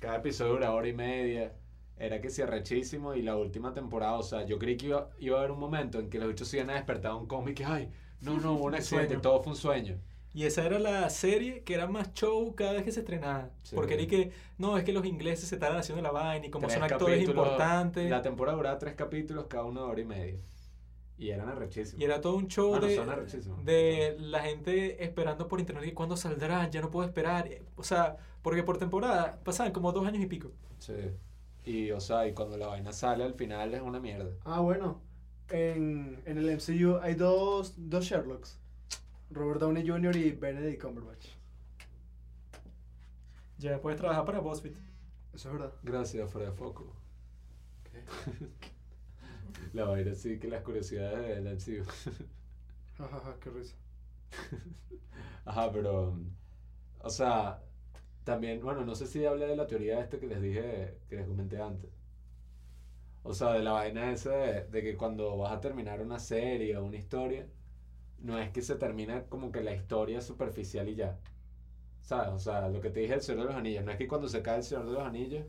Cada 0.00 0.16
episodio 0.16 0.52
dura 0.52 0.72
hora 0.72 0.88
y 0.88 0.94
media. 0.94 1.52
Era 1.98 2.20
que 2.20 2.30
sí, 2.30 2.42
arrechísimo. 2.42 3.14
Y 3.14 3.22
la 3.22 3.36
última 3.36 3.74
temporada, 3.74 4.14
o 4.14 4.22
sea, 4.22 4.44
yo 4.44 4.58
creí 4.58 4.76
que 4.76 4.86
iba, 4.86 5.10
iba 5.18 5.36
a 5.36 5.40
haber 5.40 5.52
un 5.52 5.60
momento 5.60 5.98
en 5.98 6.08
que 6.08 6.18
los 6.18 6.28
bichos 6.28 6.48
se 6.48 6.56
iban 6.58 6.70
a 6.70 6.74
despertar 6.74 7.14
un 7.14 7.26
cómic 7.26 7.60
y, 7.60 7.64
ay, 7.64 7.90
no, 8.20 8.38
no, 8.38 8.54
hubo 8.54 8.64
un 8.64 8.74
accidente, 8.76 9.16
todo 9.18 9.42
fue 9.42 9.52
un 9.52 9.58
sueño. 9.58 9.98
Y 10.34 10.44
esa 10.44 10.64
era 10.64 10.78
la 10.78 11.10
serie 11.10 11.62
que 11.62 11.74
era 11.74 11.86
más 11.86 12.14
show 12.14 12.54
cada 12.54 12.72
vez 12.72 12.84
que 12.84 12.92
se 12.92 13.00
estrenaba. 13.00 13.50
Sí. 13.62 13.74
Porque 13.74 13.94
era 13.94 14.06
que, 14.06 14.32
no, 14.56 14.78
es 14.78 14.84
que 14.84 14.92
los 14.92 15.04
ingleses 15.04 15.48
se 15.48 15.56
estaban 15.56 15.76
haciendo 15.76 16.02
la 16.02 16.10
vaina 16.10 16.46
y 16.46 16.50
como 16.50 16.68
Tres 16.68 16.80
son 16.80 16.84
actores 16.84 17.16
capítulos, 17.16 17.46
importantes. 17.46 18.10
La 18.10 18.22
temporada 18.22 18.56
duraba 18.56 18.78
tres 18.78 18.94
capítulos, 18.94 19.44
cada 19.48 19.64
uno 19.64 19.84
de 19.84 19.90
hora 19.90 20.00
y 20.00 20.04
media. 20.04 20.40
Y 21.18 21.30
eran 21.30 21.48
arrechísimos. 21.48 22.00
Y 22.00 22.04
era 22.04 22.20
todo 22.20 22.36
un 22.36 22.48
show 22.48 22.70
Bueno, 22.70 22.86
de, 22.86 22.96
son 22.96 23.08
arrechísimos. 23.10 23.64
de 23.64 24.16
la 24.18 24.40
gente 24.40 25.04
esperando 25.04 25.46
por 25.46 25.60
internet 25.60 25.84
y 25.86 25.92
cuándo 25.92 26.16
saldrá, 26.16 26.68
ya 26.70 26.80
no 26.80 26.90
puedo 26.90 27.06
esperar. 27.06 27.48
O 27.76 27.84
sea, 27.84 28.16
porque 28.42 28.62
por 28.62 28.78
temporada 28.78 29.38
pasaban 29.44 29.72
como 29.72 29.92
dos 29.92 30.06
años 30.06 30.22
y 30.22 30.26
pico. 30.26 30.50
Sí. 30.78 30.94
Y, 31.64 31.90
o 31.92 32.00
sea, 32.00 32.26
y 32.26 32.32
cuando 32.34 32.56
la 32.56 32.66
vaina 32.66 32.92
sale 32.92 33.22
al 33.22 33.34
final 33.34 33.72
es 33.74 33.82
una 33.82 34.00
mierda. 34.00 34.30
Ah, 34.44 34.60
bueno. 34.60 35.00
En, 35.48 36.20
en 36.24 36.38
el 36.38 36.50
MCU 36.56 36.96
hay 37.02 37.14
dos, 37.14 37.74
dos 37.76 38.04
Sherlocks. 38.04 38.58
Robert 39.30 39.60
Downey 39.60 39.86
Jr. 39.86 40.16
y 40.16 40.32
Benedict 40.32 40.82
Cumberbatch. 40.82 41.26
Ya 43.58 43.80
puedes 43.80 43.98
trabajar 44.00 44.24
para 44.24 44.40
BuzzFeed. 44.40 44.72
Eso 45.34 45.48
es 45.48 45.52
verdad. 45.54 45.72
Gracias, 45.82 46.30
fuera 46.30 46.50
de 46.50 46.56
foco. 46.56 46.96
la 49.72 49.84
vaina 49.84 50.14
sí 50.14 50.38
que 50.38 50.48
las 50.48 50.62
curiosidades 50.62 51.28
del 51.28 51.46
MCU. 51.46 51.84
Jajaja, 52.98 53.38
qué 53.40 53.50
risa. 53.50 53.76
Ajá, 55.44 55.70
pero. 55.72 56.18
O 57.00 57.10
sea, 57.10 57.62
también, 58.24 58.60
bueno, 58.62 58.84
no 58.84 58.94
sé 58.94 59.06
si 59.06 59.24
hablé 59.26 59.46
de 59.48 59.56
la 59.56 59.66
teoría 59.68 60.00
esta 60.00 60.18
que 60.20 60.26
les 60.26 60.42
dije, 60.42 60.98
que 61.08 61.16
les 61.16 61.26
comenté 61.28 61.60
antes. 61.60 61.90
O 63.24 63.34
sea, 63.34 63.52
de 63.52 63.62
la 63.62 63.72
vaina 63.72 64.12
esa 64.12 64.30
de, 64.32 64.64
de 64.68 64.82
que 64.82 64.96
cuando 64.96 65.36
vas 65.38 65.52
a 65.52 65.60
terminar 65.60 66.00
una 66.02 66.18
serie 66.18 66.76
o 66.76 66.84
una 66.84 66.96
historia, 66.96 67.46
no 68.20 68.38
es 68.38 68.50
que 68.52 68.62
se 68.62 68.76
termina 68.76 69.26
como 69.26 69.52
que 69.52 69.62
la 69.62 69.74
historia 69.74 70.20
superficial 70.22 70.88
y 70.88 70.96
ya. 70.96 71.18
¿Sabes? 72.02 72.30
O 72.34 72.38
sea, 72.40 72.68
lo 72.70 72.80
que 72.80 72.90
te 72.90 73.00
dije 73.00 73.12
del 73.14 73.22
Señor 73.22 73.42
de 73.42 73.48
los 73.48 73.56
Anillos, 73.56 73.84
no 73.84 73.92
es 73.92 73.98
que 73.98 74.08
cuando 74.08 74.28
se 74.28 74.42
cae 74.42 74.58
el 74.58 74.64
Señor 74.64 74.86
de 74.86 74.92
los 74.94 75.02
Anillos 75.04 75.46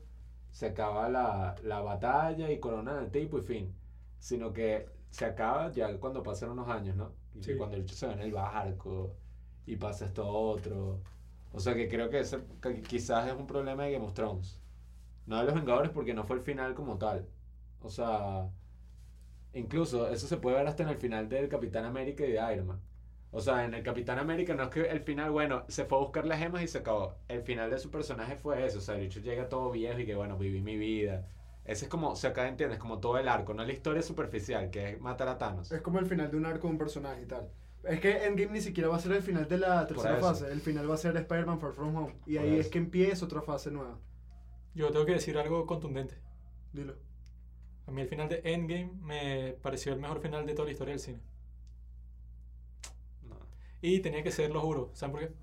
se 0.52 0.68
acaba 0.68 1.10
la, 1.10 1.56
la 1.64 1.82
batalla 1.82 2.52
y 2.52 2.60
coronan 2.60 2.98
al 2.98 3.12
tipo 3.12 3.40
y 3.40 3.44
fin, 3.44 3.76
sino 4.24 4.54
que 4.54 4.88
se 5.10 5.26
acaba 5.26 5.70
ya 5.72 5.98
cuando 6.00 6.24
pasan 6.24 6.52
unos 6.52 6.70
años, 6.70 6.96
¿no? 6.96 7.12
Y 7.36 7.44
Sí. 7.44 7.56
cuando 7.58 7.76
el 7.76 7.82
bicho 7.84 7.96
se 7.96 8.08
ve 8.08 8.14
en 8.14 8.20
el 8.22 8.32
barco 8.32 9.18
y 9.66 9.76
pasa 9.76 10.06
esto 10.06 10.26
otro. 10.28 11.02
O 11.52 11.60
sea 11.60 11.76
que 11.76 11.90
creo 11.90 12.10
que 12.10 12.20
ese 12.20 12.40
que 12.62 12.82
quizás 12.82 13.28
es 13.28 13.34
un 13.34 13.48
problema 13.48 13.84
de 13.84 13.92
Game 13.94 14.06
of 14.06 14.14
Thrones. 14.14 14.62
No 15.26 15.38
de 15.40 15.44
los 15.46 15.54
Vengadores 15.56 15.92
porque 15.92 16.14
no 16.14 16.24
fue 16.24 16.38
el 16.38 16.42
final 16.44 16.74
como 16.74 16.98
tal. 16.98 17.28
O 17.82 17.90
sea, 17.90 18.50
incluso 19.54 20.08
eso 20.10 20.28
se 20.28 20.38
puede 20.38 20.58
ver 20.58 20.68
hasta 20.68 20.84
en 20.84 20.90
el 20.90 20.98
final 20.98 21.30
del 21.30 21.50
Capitán 21.50 21.86
América 21.86 22.26
y 22.26 22.32
de 22.32 22.54
Iron 22.54 22.68
Man. 22.68 22.82
O 23.32 23.42
sea, 23.42 23.66
en 23.66 23.74
el 23.74 23.84
Capitán 23.84 24.20
América 24.20 24.54
no 24.56 24.64
es 24.64 24.70
que 24.70 24.82
el 24.84 25.02
final, 25.02 25.32
bueno, 25.32 25.64
se 25.68 25.86
fue 25.86 25.98
a 25.98 26.02
buscar 26.02 26.26
las 26.26 26.40
gemas 26.40 26.64
y 26.64 26.68
se 26.68 26.78
acabó. 26.80 27.16
El 27.28 27.42
final 27.44 27.70
de 27.72 27.80
su 27.80 27.90
personaje 27.92 28.36
fue 28.38 28.66
eso. 28.66 28.78
O 28.80 28.82
sea, 28.82 28.96
el 28.96 29.02
bicho 29.02 29.20
llega 29.22 29.50
todo 29.50 29.72
viejo 29.72 30.00
y 30.00 30.06
que, 30.06 30.16
bueno, 30.16 30.38
viví 30.38 30.62
mi 30.62 30.78
vida. 30.78 31.28
Ese 31.66 31.86
es 31.86 31.90
como, 31.90 32.16
se 32.16 32.28
acá 32.28 32.48
entiendes, 32.48 32.78
como 32.78 33.00
todo 33.00 33.18
el 33.18 33.28
arco, 33.28 33.54
no 33.54 33.64
la 33.64 33.72
historia 33.72 34.02
superficial, 34.02 34.70
que 34.70 34.92
es 34.92 35.00
matar 35.02 35.30
a 35.30 35.38
Thanos. 35.38 35.72
Es 35.72 35.82
como 35.82 36.00
el 36.00 36.06
final 36.06 36.30
de 36.30 36.38
un 36.38 36.46
arco 36.46 36.68
de 36.68 36.74
un 36.74 36.78
personaje 36.78 37.22
y 37.22 37.26
tal. 37.26 37.50
Es 37.84 38.00
que 38.00 38.26
Endgame 38.26 38.52
ni 38.54 38.62
siquiera 38.62 38.90
va 38.90 38.98
a 38.98 39.00
ser 39.00 39.14
el 39.14 39.22
final 39.24 39.48
de 39.48 39.58
la 39.58 39.86
tercera 39.88 40.18
fase. 40.18 40.52
El 40.52 40.62
final 40.62 40.90
va 40.90 40.96
a 40.96 40.98
ser 40.98 41.16
Spider-Man 41.16 41.60
Far 41.60 41.74
From 41.74 41.96
Home. 41.96 42.16
Y 42.26 42.36
Por 42.36 42.44
ahí 42.44 42.54
es 42.56 42.60
eso. 42.62 42.70
que 42.72 42.78
empieza 42.80 43.26
otra 43.26 43.42
fase 43.42 43.72
nueva. 43.72 43.98
Yo 44.74 44.92
tengo 44.92 45.06
que 45.06 45.14
decir 45.14 45.38
algo 45.38 45.66
contundente. 45.66 46.16
Dilo. 46.72 46.96
A 47.86 47.92
mí 47.92 48.02
el 48.02 48.08
final 48.08 48.30
de 48.30 48.42
Endgame 48.46 48.92
me 49.02 49.54
pareció 49.62 49.94
el 49.94 50.00
mejor 50.00 50.22
final 50.22 50.46
de 50.46 50.54
toda 50.54 50.66
la 50.66 50.72
historia 50.72 50.94
del 50.94 51.00
cine. 51.02 51.20
No, 53.28 53.36
Y 53.82 54.00
tenía 54.00 54.24
que 54.24 54.32
ser, 54.32 54.52
lo 54.52 54.62
juro. 54.62 54.92
¿Saben 54.94 55.12
por 55.12 55.22
qué? 55.22 55.34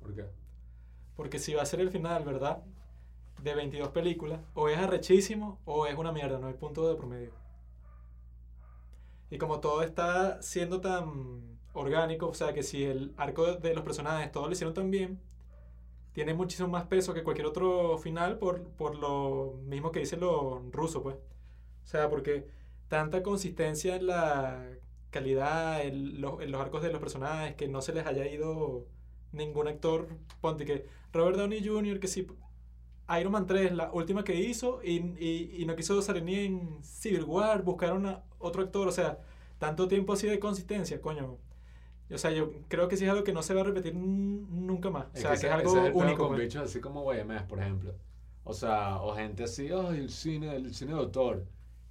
¿por 0.00 0.14
qué? 0.14 0.24
Porque 1.14 1.38
si 1.38 1.54
va 1.54 1.62
a 1.62 1.66
ser 1.66 1.80
el 1.80 1.90
final, 1.90 2.24
¿verdad? 2.24 2.62
De 3.42 3.54
22 3.54 3.90
películas, 3.90 4.40
o 4.54 4.68
es 4.70 4.78
arrechísimo 4.78 5.60
o 5.66 5.86
es 5.86 5.98
una 5.98 6.12
mierda, 6.12 6.38
no 6.38 6.46
hay 6.46 6.54
punto 6.54 6.88
de 6.88 6.94
promedio. 6.96 7.32
Y 9.30 9.38
como 9.38 9.60
todo 9.60 9.82
está 9.82 10.40
siendo 10.42 10.80
tan 10.80 11.58
orgánico, 11.72 12.28
o 12.28 12.34
sea 12.34 12.52
que 12.52 12.62
si 12.62 12.84
el 12.84 13.14
arco 13.16 13.54
de- 13.54 13.74
los 13.74 13.84
personajes 13.84 14.30
todo 14.30 14.46
lo 14.46 14.52
hicieron 14.52 14.74
tan 14.74 14.90
bien, 14.90 15.20
tiene 16.14 16.34
muchísimo 16.34 16.68
más 16.68 16.84
peso 16.86 17.14
que 17.14 17.24
cualquier 17.24 17.46
otro 17.48 17.98
final 17.98 18.38
por, 18.38 18.64
por 18.72 18.96
lo 18.96 19.58
mismo 19.64 19.92
que 19.92 20.00
dicen 20.00 20.20
los 20.20 20.70
rusos, 20.72 21.02
pues. 21.02 21.16
O 21.16 21.86
sea, 21.86 22.10
porque 22.10 22.48
tanta 22.88 23.22
consistencia 23.22 23.96
en 23.96 24.06
la 24.08 24.66
calidad, 25.10 25.82
en 25.84 26.20
los, 26.20 26.42
en 26.42 26.52
los 26.52 26.60
arcos 26.60 26.82
de 26.82 26.92
los 26.92 27.00
personajes, 27.00 27.56
que 27.56 27.68
no 27.68 27.82
se 27.82 27.92
les 27.94 28.06
haya 28.06 28.26
ido 28.28 28.86
ningún 29.32 29.68
actor, 29.68 30.08
ponte 30.40 30.64
que 30.66 30.86
Robert 31.12 31.36
Downey 31.38 31.66
Jr., 31.66 32.00
que 32.00 32.08
sí, 32.08 32.26
Iron 33.20 33.32
Man 33.32 33.46
3, 33.46 33.72
la 33.72 33.90
última 33.92 34.24
que 34.24 34.34
hizo, 34.34 34.80
y, 34.82 34.96
y, 35.18 35.56
y 35.58 35.64
no 35.66 35.74
quiso 35.76 36.00
salir 36.02 36.22
ni 36.22 36.34
en 36.36 36.78
Civil 36.82 37.24
War, 37.24 37.62
buscaron 37.62 38.06
a 38.06 38.22
otro 38.38 38.62
actor, 38.62 38.88
o 38.88 38.92
sea, 38.92 39.18
tanto 39.58 39.88
tiempo 39.88 40.12
así 40.12 40.26
de 40.26 40.38
consistencia, 40.38 41.00
coño. 41.00 41.38
O 42.10 42.18
sea, 42.18 42.30
yo 42.30 42.52
creo 42.68 42.88
que 42.88 42.96
sí 42.96 43.04
es 43.04 43.10
algo 43.10 43.24
que 43.24 43.32
no 43.32 43.42
se 43.42 43.54
va 43.54 43.62
a 43.62 43.64
repetir 43.64 43.94
nunca 43.94 44.90
más. 44.90 45.06
O 45.14 45.16
sea, 45.16 45.30
que 45.30 45.34
es 45.36 45.44
ese- 45.44 45.50
algo 45.50 45.70
ese 45.76 45.88
es 45.88 45.94
único. 45.94 46.18
con 46.18 46.28
pues. 46.36 46.42
bichos 46.42 46.62
así 46.64 46.80
como 46.80 47.02
Guayamés, 47.02 47.42
por 47.44 47.58
ejemplo. 47.60 47.94
O 48.44 48.52
sea, 48.52 49.00
o 49.00 49.14
gente 49.14 49.44
así, 49.44 49.68
ay, 49.72 49.98
el 50.00 50.10
cine, 50.10 50.54
el 50.56 50.74
cine 50.74 50.92
de 50.92 50.98
autor. 50.98 51.46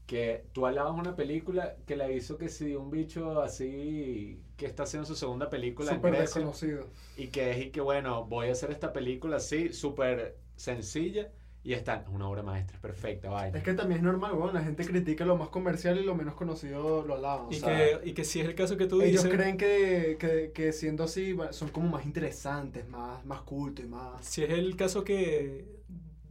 Que 0.06 0.46
tú 0.52 0.66
alabas 0.66 0.94
una 1.00 1.16
película 1.16 1.78
que 1.88 1.96
la 1.96 2.12
hizo 2.12 2.38
que 2.38 2.50
si 2.50 2.76
un 2.76 2.92
bicho 2.92 3.42
así 3.42 4.42
que 4.58 4.66
está 4.66 4.84
haciendo 4.84 5.08
su 5.08 5.16
segunda 5.16 5.50
película 5.50 5.92
en 5.92 5.98
Súper 5.98 6.18
desconocido. 6.18 6.88
y 7.16 7.28
que 7.28 7.52
es 7.52 7.58
y 7.68 7.70
que 7.72 7.80
bueno, 7.82 8.26
voy 8.26 8.50
a 8.50 8.52
hacer 8.52 8.72
esta 8.72 8.92
película 8.92 9.38
así, 9.38 9.72
súper 9.72 10.38
sencilla 10.62 11.32
y 11.64 11.74
está 11.74 12.06
una 12.12 12.28
obra 12.28 12.42
maestra, 12.44 12.76
es 12.76 12.82
perfecta, 12.82 13.30
vaina. 13.30 13.58
Es 13.58 13.64
que 13.64 13.74
también 13.74 14.00
es 14.00 14.04
normal, 14.04 14.34
weón. 14.34 14.54
La 14.54 14.64
gente 14.64 14.86
critica 14.86 15.26
lo 15.26 15.38
más 15.38 15.50
comercial 15.50 16.00
y 16.00 16.04
lo 16.04 16.16
menos 16.16 16.36
conocido 16.36 17.04
lo 17.06 17.16
alaban. 17.16 17.48
o 17.48 17.52
Y, 17.52 17.56
sea, 17.56 18.00
que, 18.00 18.10
y 18.10 18.14
que 18.14 18.24
si 18.24 18.40
es 18.40 18.48
el 18.48 18.56
caso 18.56 18.78
que 18.78 18.88
tú 18.88 19.02
ellos 19.02 19.24
dices, 19.24 19.32
creen 19.32 19.58
que, 19.58 20.18
que, 20.20 20.52
que 20.54 20.74
siendo 20.74 21.04
así 21.04 21.36
son 21.52 21.70
como 21.70 21.90
más 21.90 22.06
interesantes, 22.06 22.88
más, 22.88 23.24
más 23.26 23.42
cultos 23.42 23.86
y 23.86 23.88
más... 23.88 24.26
si 24.26 24.44
es 24.44 24.50
el 24.52 24.76
caso 24.76 25.04
que 25.04 25.66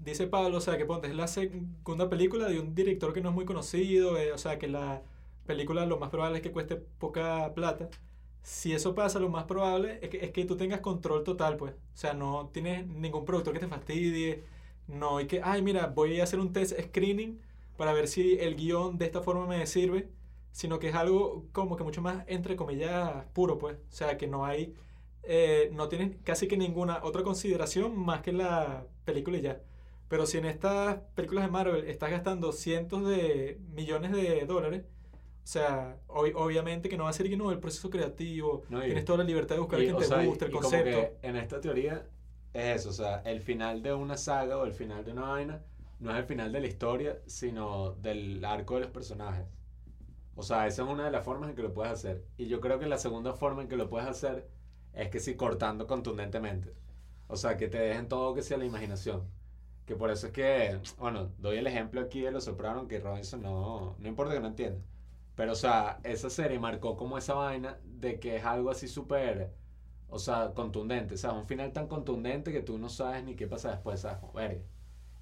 dice 0.01 0.27
Pablo, 0.27 0.59
o 0.59 0.61
sea, 0.61 0.79
que 0.79 0.85
ponte, 0.87 1.09
es 1.09 1.15
la 1.15 1.29
segunda 1.29 2.09
película 2.09 2.49
de 2.49 2.59
un 2.61 2.75
director 2.75 3.13
que 3.13 3.21
no 3.21 3.29
es 3.31 3.35
muy 3.35 3.45
conocido, 3.45 4.19
eh, 4.19 4.33
o 4.33 4.39
sea, 4.39 4.59
que 4.59 4.69
la 4.69 5.03
película 5.47 5.87
lo 5.87 5.99
más 5.99 6.11
probable 6.11 6.39
es 6.39 6.43
que 6.43 6.53
cueste 6.53 6.77
poca 6.77 7.53
plata. 7.55 7.89
Si 8.43 8.73
eso 8.73 8.95
pasa, 8.95 9.19
lo 9.21 9.29
más 9.29 9.45
probable 9.45 9.99
es 10.03 10.11
que, 10.11 10.25
es 10.25 10.31
que 10.33 10.45
tú 10.45 10.57
tengas 10.57 10.81
control 10.81 11.25
total, 11.25 11.57
pues. 11.57 11.73
O 11.75 11.97
sea, 11.97 12.15
no 12.15 12.51
tienes 12.53 12.87
ningún 12.87 13.25
productor 13.25 13.53
que 13.55 13.61
te 13.61 13.69
fastidie, 13.69 14.45
no 14.89 15.19
hay 15.19 15.27
que, 15.27 15.41
ay, 15.43 15.63
mira, 15.63 15.87
voy 15.87 16.21
a 16.21 16.25
hacer 16.25 16.41
un 16.41 16.53
test 16.53 16.79
screening 16.81 17.41
para 17.77 17.93
ver 17.93 18.09
si 18.09 18.39
el 18.39 18.57
guion 18.57 18.99
de 18.99 19.07
esta 19.07 19.23
forma 19.23 19.47
me 19.47 19.67
sirve, 19.67 20.09
sino 20.53 20.79
que 20.79 20.89
es 20.89 20.95
algo 20.95 21.47
como 21.53 21.77
que 21.77 21.85
mucho 21.85 22.03
más, 22.03 22.25
entre 22.29 22.57
comillas, 22.57 23.25
puro, 23.33 23.59
pues. 23.59 23.77
O 23.77 23.93
sea, 23.93 24.17
que 24.19 24.27
no 24.27 24.45
hay 24.45 24.75
eh, 25.23 25.71
no 25.75 25.89
tienes 25.89 26.17
casi 26.25 26.49
que 26.49 26.57
ninguna 26.57 27.01
otra 27.05 27.23
consideración 27.23 27.97
más 27.99 28.23
que 28.23 28.33
la 28.33 28.87
película 29.05 29.39
y 29.39 29.43
ya. 29.43 29.61
Pero 30.09 30.27
si 30.27 30.39
en 30.39 30.47
estas 30.47 30.99
películas 31.15 31.45
de 31.45 31.51
Marvel 31.51 31.85
estás 31.89 32.11
gastando 32.11 32.53
cientos 32.53 33.07
de 33.07 33.61
millones 33.75 34.13
de 34.13 34.45
dólares, 34.47 34.85
o 35.43 35.47
sea, 35.47 35.99
ob- 36.09 36.33
obviamente 36.37 36.89
que 36.89 36.97
no 36.97 37.05
va 37.05 37.11
a 37.11 37.13
ser 37.13 37.29
que 37.29 37.37
no 37.37 37.51
el 37.51 37.59
proceso 37.59 37.91
creativo, 37.91 38.63
No, 38.69 38.83
y- 38.83 38.87
tienes 38.87 39.05
toda 39.05 39.19
la 39.19 39.25
libertad 39.25 39.57
de 39.57 39.61
buscar 39.61 39.81
a 39.81 39.83
Y, 39.83 39.87
quien 39.87 39.97
o 39.97 39.99
te 39.99 40.05
sea, 40.07 40.23
y- 40.23 40.27
guste, 40.27 40.45
el 40.47 40.51
y 40.51 40.55
como 40.55 40.63
concepto. 40.63 40.91
que 40.91 41.29
en 41.29 41.37
esta 41.37 41.61
teoría 41.61 42.07
es 42.53 42.81
eso, 42.81 42.91
o 42.91 42.93
sea, 42.93 43.21
el 43.25 43.41
final 43.41 43.83
de 43.83 43.93
una 43.95 44.17
saga 44.17 44.59
o 44.59 44.65
el 44.65 44.73
final 44.73 45.05
de 45.05 45.13
una 45.13 45.23
vaina 45.23 45.63
no 45.99 46.11
es 46.13 46.17
el 46.19 46.25
final 46.25 46.53
de 46.53 46.61
la 46.61 46.67
historia, 46.67 47.19
sino 47.27 47.93
del 47.95 48.45
arco 48.45 48.75
de 48.75 48.81
los 48.83 48.91
personajes. 48.91 49.47
O 50.37 50.43
sea, 50.43 50.67
esa 50.67 50.83
es 50.85 50.89
una 50.89 51.05
de 51.05 51.11
las 51.11 51.25
formas 51.25 51.51
en 51.51 51.57
que 51.57 51.63
lo 51.63 51.75
puedes 51.75 51.93
hacer. 51.93 52.25
Y 52.39 52.47
yo 52.47 52.61
creo 52.61 52.79
que 52.79 52.87
la 52.87 52.97
segunda 52.99 53.35
forma 53.35 53.63
en 53.63 53.69
que 53.69 53.77
lo 53.77 53.91
puedes 53.91 54.09
hacer 54.09 54.49
es 54.95 55.09
que 55.11 55.21
sí 55.21 55.35
cortando 55.35 55.87
contundentemente. 55.87 56.73
O 57.29 57.37
sea, 57.37 57.57
que 57.57 57.69
te 57.69 57.79
dejen 57.79 58.09
todo 58.09 58.35
que 58.35 58.43
sea 58.43 58.57
la 58.57 58.65
imaginación. 58.65 59.29
Que 59.85 59.97
por 59.97 60.11
eso 60.11 60.29
es 60.29 60.33
que, 60.33 60.79
bueno, 60.99 61.31
doy 61.39 61.59
el 61.59 61.67
ejemplo 61.67 62.01
aquí 62.01 62.21
de 62.23 62.31
Los 62.31 62.45
Sopranos, 62.45 62.87
que 62.89 63.01
Robinson 63.01 63.43
no, 63.43 63.97
no 63.99 64.09
importa 64.09 64.33
que 64.33 64.41
no 64.41 64.49
entienda. 64.49 64.81
Pero, 65.41 65.53
o 65.53 65.55
sea, 65.55 66.01
esa 66.05 66.29
serie 66.29 66.59
marcó 66.59 66.99
como 66.99 67.17
esa 67.17 67.33
vaina 67.33 67.79
de 67.83 68.21
que 68.21 68.37
es 68.37 68.45
algo 68.45 68.69
así 68.69 68.87
súper, 68.89 69.51
o 70.11 70.19
sea, 70.19 70.53
contundente. 70.55 71.15
O 71.15 71.17
sea, 71.17 71.33
un 71.33 71.47
final 71.47 71.73
tan 71.73 71.87
contundente 71.89 72.53
que 72.53 72.61
tú 72.61 72.77
no 72.77 72.91
sabes 72.91 73.25
ni 73.25 73.37
qué 73.37 73.47
pasa 73.47 73.71
después, 73.71 74.01
¿sabes? 74.01 74.19
Como, 74.19 74.35
verga. 74.35 74.61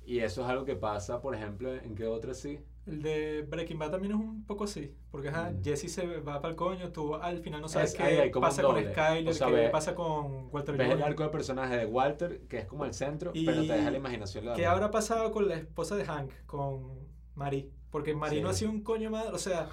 Y 0.05 0.19
eso 0.19 0.43
es 0.43 0.49
algo 0.49 0.65
que 0.65 0.75
pasa, 0.75 1.21
por 1.21 1.37
ejemplo, 1.37 1.73
en 1.73 1.95
qué 1.95 2.05
otra 2.09 2.35
sí. 2.35 2.59
El 2.85 3.01
de 3.01 3.43
Breaking 3.49 3.79
Bad 3.79 3.93
también 3.93 4.15
es 4.15 4.19
un 4.19 4.45
poco 4.45 4.65
así, 4.65 4.93
porque 5.13 5.29
ajá, 5.29 5.53
Mm. 5.53 5.63
Jesse 5.63 5.89
se 5.89 6.05
va 6.21 6.41
para 6.41 6.49
el 6.51 6.57
coño, 6.57 6.91
tú 6.91 7.15
al 7.15 7.39
final 7.39 7.61
no 7.61 7.69
sabes 7.69 7.91
Es- 7.93 7.97
qué 7.97 8.03
ahí 8.03 8.31
un 8.35 8.41
pasa 8.41 8.63
con. 8.63 8.77
Skyler, 8.77 9.29
O 9.29 9.35
sea, 9.35 9.47
qué 9.47 9.53
ve- 9.53 9.69
pasa 9.69 9.95
con 9.95 10.49
Walter 10.53 10.77
Ves 10.77 10.91
el 10.95 11.03
arco 11.05 11.23
de 11.23 11.29
personaje 11.29 11.77
de 11.77 11.87
Walter, 11.87 12.41
que 12.49 12.59
es 12.59 12.65
como 12.67 12.85
el 12.85 12.93
centro, 12.93 13.31
Y- 13.35 13.47
pero 13.47 13.61
te 13.65 13.73
deja 13.73 13.89
la 13.93 13.97
imaginación. 13.99 14.47
lo 14.47 14.55
¿Qué 14.55 14.67
habrá 14.67 14.91
pasado 14.91 15.31
con 15.31 15.47
la 15.47 15.55
esposa 15.55 15.95
de 15.95 16.05
Hank, 16.07 16.33
con 16.47 17.07
Marie? 17.37 17.71
Porque 17.93 18.17
Marie 18.17 18.39
Sí. 18.39 18.43
no 18.43 18.49
ha 18.51 18.55
sido 18.55 18.71
un 18.73 18.83
coño 18.83 19.11
madre, 19.11 19.31
o 19.33 19.39
sea, 19.39 19.69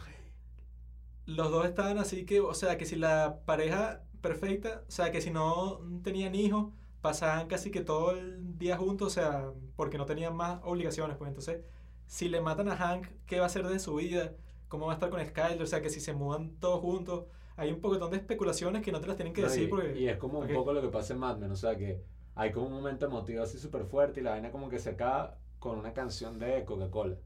los 1.26 1.52
dos 1.52 1.66
estaban 1.66 1.98
así 1.98 2.26
que, 2.26 2.40
o 2.42 2.54
sea, 2.54 2.78
que 2.78 2.86
si 2.86 2.96
la 2.96 3.42
pareja 3.46 4.04
perfecta, 4.22 4.84
o 4.88 4.92
sea, 4.92 5.12
que 5.12 5.22
si 5.22 5.32
no 5.32 5.80
tenían 6.04 6.36
hijos, 6.36 6.74
pasaban 7.02 7.48
casi 7.48 7.72
que 7.72 7.82
todo 7.82 8.12
el 8.12 8.58
día 8.58 8.78
juntos, 8.78 9.08
o 9.08 9.10
sea, 9.10 9.52
porque 9.76 9.98
no 9.98 10.06
tenían 10.06 10.36
más 10.36 10.60
obligaciones, 10.64 11.18
pues 11.18 11.30
entonces, 11.30 11.64
si 12.08 12.30
le 12.30 12.42
matan 12.42 12.70
a 12.70 12.76
Hank, 12.78 13.08
¿qué 13.26 13.38
va 13.38 13.44
a 13.44 13.48
hacer 13.48 13.68
de 13.68 13.80
su 13.80 13.96
vida? 13.96 14.34
¿Cómo 14.68 14.88
va 14.88 14.94
a 14.94 14.96
estar 14.96 15.10
con 15.10 15.24
Skyler? 15.26 15.62
O 15.62 15.68
sea, 15.68 15.82
que 15.82 15.90
si 15.90 16.00
se 16.00 16.14
mudan 16.14 16.56
todos 16.60 16.80
juntos, 16.82 17.26
hay 17.56 17.72
un 17.72 17.82
poquitón 17.82 18.12
de 18.12 18.18
especulaciones 18.18 18.82
que 18.82 18.92
no 18.92 19.00
te 19.02 19.08
las 19.08 19.16
tienen 19.16 19.34
que 19.34 19.42
No, 19.42 19.48
decir 19.48 19.64
y, 19.64 19.68
porque... 19.68 20.00
y 20.00 20.08
es 20.08 20.18
como 20.18 20.40
un 20.40 20.48
poco 20.52 20.74
lo 20.74 20.82
que 20.82 20.90
pasa 20.90 21.14
en 21.14 21.20
Mad 21.20 21.38
Men, 21.38 21.52
o 21.52 21.56
sea 21.56 21.76
que 21.78 22.02
hay 22.36 22.52
como 22.52 22.68
un 22.68 22.74
momento 22.74 23.06
emotivo 23.06 23.44
así 23.44 23.58
súper 23.60 23.86
fuerte 23.86 24.20
y 24.20 24.24
la 24.24 24.32
vaina 24.32 24.52
como 24.52 24.70
que 24.70 24.80
se 24.80 24.92
acaba 24.92 25.38
con 25.60 25.78
una 25.80 25.94
canción 25.94 26.38
de 26.40 26.66
Coca-Cola. 26.66 27.18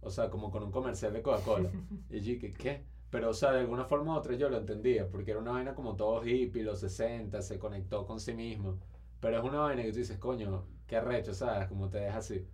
O 0.00 0.10
sea, 0.10 0.30
como 0.30 0.50
con 0.50 0.62
un 0.62 0.70
comercial 0.70 1.12
de 1.12 1.22
Coca-Cola. 1.22 1.70
y 2.10 2.20
yo 2.20 2.40
que 2.40 2.52
¿qué? 2.52 2.84
Pero, 3.10 3.30
o 3.30 3.34
sea, 3.34 3.52
de 3.52 3.60
alguna 3.60 3.84
forma 3.84 4.14
u 4.14 4.16
otra 4.18 4.34
yo 4.36 4.50
lo 4.50 4.58
entendía, 4.58 5.08
porque 5.08 5.30
era 5.30 5.40
una 5.40 5.52
vaina 5.52 5.74
como 5.74 5.96
todo 5.96 6.24
hippie, 6.24 6.62
los 6.62 6.80
60, 6.80 7.40
se 7.42 7.58
conectó 7.58 8.06
con 8.06 8.20
sí 8.20 8.34
mismo. 8.34 8.78
Pero 9.20 9.38
es 9.38 9.44
una 9.44 9.60
vaina 9.60 9.82
que 9.82 9.92
tú 9.92 9.98
dices, 9.98 10.18
coño, 10.18 10.64
qué 10.86 10.96
arrecho, 10.96 11.34
¿sabes? 11.34 11.68
Como 11.68 11.88
te 11.88 11.98
deja 11.98 12.18
así. 12.18 12.46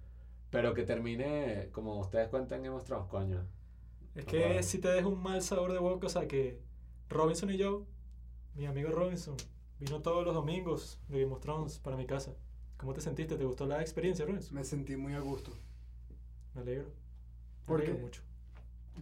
Pero 0.51 0.73
que 0.73 0.85
termine, 0.85 1.71
como 1.73 1.99
ustedes 1.99 2.29
cuentan 2.29 2.67
of 2.69 2.85
Thrones, 2.85 3.09
coño. 3.09 3.47
Es 4.15 4.25
que 4.27 4.45
jodas. 4.45 4.67
si 4.67 4.79
te 4.79 4.89
deja 4.89 5.09
un 5.09 5.21
mal 5.21 5.43
sabor 5.43 5.73
de 5.73 5.81
boca, 5.81 6.07
o 6.07 6.11
sea 6.11 6.29
que 6.29 6.61
Robinson 7.09 7.51
y 7.51 7.57
yo, 7.57 7.85
mi 8.55 8.67
amigo 8.67 8.91
Robinson, 8.91 9.37
vino 9.81 10.01
todos 10.01 10.25
los 10.25 10.35
domingos 10.35 11.01
de 11.09 11.23
Game 11.23 11.35
of 11.35 11.41
Thrones 11.41 11.81
para 11.81 11.97
mi 11.97 12.07
casa. 12.07 12.37
¿Cómo 12.77 12.93
te 12.95 13.01
sentiste? 13.01 13.37
¿Te 13.37 13.45
gustó 13.45 13.67
la 13.67 13.81
experiencia, 13.81 14.25
Robinson? 14.25 14.55
Me 14.55 14.65
sentí 14.65 14.97
muy 14.97 15.15
a 15.15 15.21
gusto. 15.21 15.53
Me 16.55 16.61
alegro. 16.61 17.04
Me 17.65 17.67
¿Por 17.67 17.81
alegro 17.81 17.97
qué? 17.97 18.03
mucho. 18.03 18.23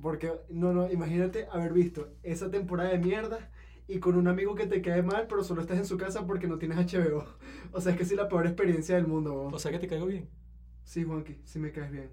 Porque, 0.01 0.33
no, 0.49 0.73
no, 0.73 0.91
imagínate 0.91 1.47
haber 1.53 1.73
visto 1.73 2.09
esa 2.23 2.51
temporada 2.51 2.91
de 2.91 2.99
mierda 2.99 3.51
y 3.87 3.99
con 3.99 4.17
un 4.17 4.27
amigo 4.29 4.55
que 4.55 4.67
te 4.67 4.81
cae 4.81 5.03
mal, 5.03 5.27
pero 5.29 5.45
solo 5.45 5.61
estás 5.61 5.79
en 5.79 5.85
su 5.87 5.99
casa 5.99 6.27
porque 6.27 6.47
no 6.49 6.59
tienes 6.59 6.79
HBO. 6.79 7.25
O 7.73 7.81
sea, 7.81 7.93
es 7.93 7.99
que 7.99 8.05
sí 8.05 8.17
la 8.17 8.29
peor 8.29 8.47
experiencia 8.47 8.97
del 8.97 9.07
mundo. 9.07 9.49
O 9.53 9.59
sea 9.59 9.71
que 9.71 9.79
te 9.79 9.87
caigo 9.87 10.07
bien. 10.07 10.29
Sí, 10.85 11.05
Juanqui, 11.05 11.41
sí 11.45 11.59
me 11.59 11.73
caes 11.73 11.91
bien. 11.91 12.11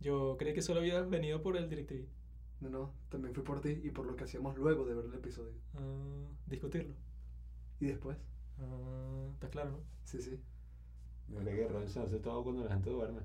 Yo 0.00 0.36
creí 0.38 0.52
que 0.52 0.62
solo 0.62 0.80
habías 0.80 1.08
venido 1.08 1.42
por 1.42 1.56
el 1.56 1.68
DirecTV. 1.68 2.06
No, 2.60 2.68
no, 2.68 2.92
también 3.08 3.34
fui 3.34 3.42
por 3.42 3.60
ti 3.60 3.80
y 3.82 3.90
por 3.90 4.06
lo 4.06 4.14
que 4.16 4.24
hacíamos 4.24 4.56
luego 4.56 4.84
de 4.84 4.94
ver 4.94 5.04
el 5.06 5.14
episodio. 5.14 5.52
Ah, 5.74 6.28
discutirlo. 6.46 6.94
¿Y 7.80 7.86
después? 7.86 8.16
Ah, 8.58 9.28
¿Estás 9.34 9.50
claro, 9.50 9.70
no? 9.70 9.78
Sí, 10.04 10.20
sí. 10.20 10.40
Creo 11.28 11.44
que 11.44 11.68
Robinson 11.68 12.04
hace 12.04 12.18
todo 12.18 12.42
cuando 12.44 12.64
la 12.64 12.72
gente 12.72 12.90
duerme. 12.90 13.20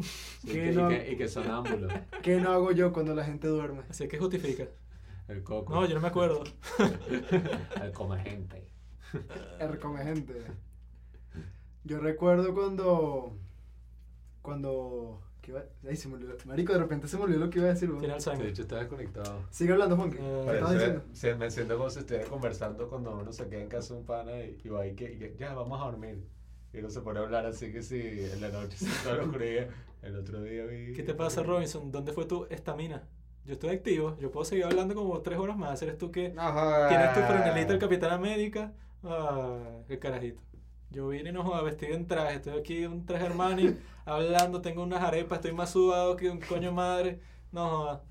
Sí, 0.00 0.46
¿Qué 0.46 0.52
que- 0.52 0.72
no? 0.72 0.90
y, 0.90 0.94
que, 0.98 1.12
y 1.12 1.16
que 1.16 1.28
sonámbulo. 1.28 1.88
¿Qué 2.22 2.40
no 2.40 2.50
hago 2.52 2.72
yo 2.72 2.92
cuando 2.92 3.14
la 3.14 3.24
gente 3.24 3.46
duerme? 3.48 3.82
Así 3.90 4.08
que 4.08 4.18
justifica. 4.18 4.64
El 5.28 5.42
coco. 5.44 5.72
No, 5.74 5.86
yo 5.86 5.94
no 5.94 6.00
me 6.00 6.08
acuerdo. 6.08 6.42
El 7.82 7.92
come 7.92 8.18
gente. 8.22 8.66
R 9.60 9.78
come 9.78 10.02
gente. 10.02 10.34
Yo 11.84 11.98
recuerdo 12.00 12.52
cuando. 12.54 13.36
Cuando. 14.40 15.22
¿qué 15.40 15.50
iba? 15.52 15.64
Ay, 15.88 15.96
se 15.96 16.08
me 16.08 16.14
olvidó. 16.14 16.34
Marico, 16.46 16.72
de 16.72 16.78
repente 16.78 17.08
se 17.08 17.16
me 17.16 17.24
olvidó 17.24 17.40
lo 17.40 17.50
que 17.50 17.58
iba 17.60 17.68
a 17.68 17.72
decir. 17.74 17.88
Tiene 17.90 18.06
De 18.08 18.12
Alzheimer. 18.14 18.46
hecho, 18.46 18.62
estaba 18.62 18.80
desconectado. 18.80 19.40
Sigue 19.50 19.72
hablando, 19.72 19.96
Juanqui. 19.96 20.18
Eh, 20.20 21.34
me 21.38 21.50
siento 21.50 21.76
como 21.76 21.90
si 21.90 22.00
estuviera 22.00 22.28
conversando 22.28 22.88
cuando 22.88 23.16
uno 23.18 23.32
se 23.32 23.48
queda 23.48 23.60
en 23.62 23.68
casa 23.68 23.94
de 23.94 24.00
un 24.00 24.06
pana 24.06 24.38
y, 24.40 24.58
y 24.62 24.68
va 24.68 24.82
ahí 24.82 24.94
que, 24.94 25.12
y 25.12 25.18
que, 25.18 25.36
ya, 25.38 25.54
vamos 25.54 25.80
a 25.80 25.84
dormir. 25.84 26.24
Y 26.72 26.78
uno 26.78 26.90
se 26.90 27.00
pone 27.00 27.20
a 27.20 27.22
hablar 27.22 27.46
así 27.46 27.70
que 27.72 27.82
si 27.82 28.00
en 28.00 28.40
la 28.40 28.48
noche 28.48 28.76
se 28.76 29.12
la 29.14 29.22
oscuridad. 29.24 29.68
El 30.02 30.16
otro 30.16 30.42
día 30.42 30.64
vi... 30.64 30.92
¿Qué 30.94 31.02
te 31.02 31.14
pasa, 31.14 31.42
Robinson? 31.42 31.92
¿Dónde 31.92 32.12
fue 32.12 32.24
tu 32.24 32.46
estamina? 32.50 33.02
Yo 33.44 33.52
estoy 33.54 33.70
activo. 33.70 34.16
Yo 34.20 34.30
puedo 34.30 34.44
seguir 34.44 34.64
hablando 34.64 34.94
como 34.94 35.20
tres 35.20 35.38
horas 35.38 35.56
más. 35.56 35.80
¿Eres 35.82 35.98
tú 35.98 36.10
que 36.10 36.30
No 36.30 36.52
jodas. 36.52 36.88
tienes 36.88 37.12
tu 37.14 37.20
franelita 37.20 37.72
el 37.72 37.78
Capitán 37.78 38.12
América? 38.12 38.72
Ah, 39.04 39.58
qué 39.88 39.98
carajito. 39.98 40.40
Yo 40.90 41.08
vine 41.08 41.30
y 41.30 41.32
no 41.32 41.42
joda, 41.42 41.62
vestido 41.62 41.94
en 41.94 42.06
traje. 42.06 42.36
Estoy 42.36 42.58
aquí 42.58 42.84
en 42.84 42.92
un 42.92 43.06
traje 43.06 43.26
Armani, 43.26 43.76
hablando. 44.04 44.60
Tengo 44.60 44.82
unas 44.82 45.02
arepas. 45.02 45.38
Estoy 45.38 45.52
más 45.52 45.70
sudado 45.70 46.16
que 46.16 46.30
un 46.30 46.40
coño 46.40 46.72
madre. 46.72 47.20
No 47.52 47.68
joda. 47.68 48.02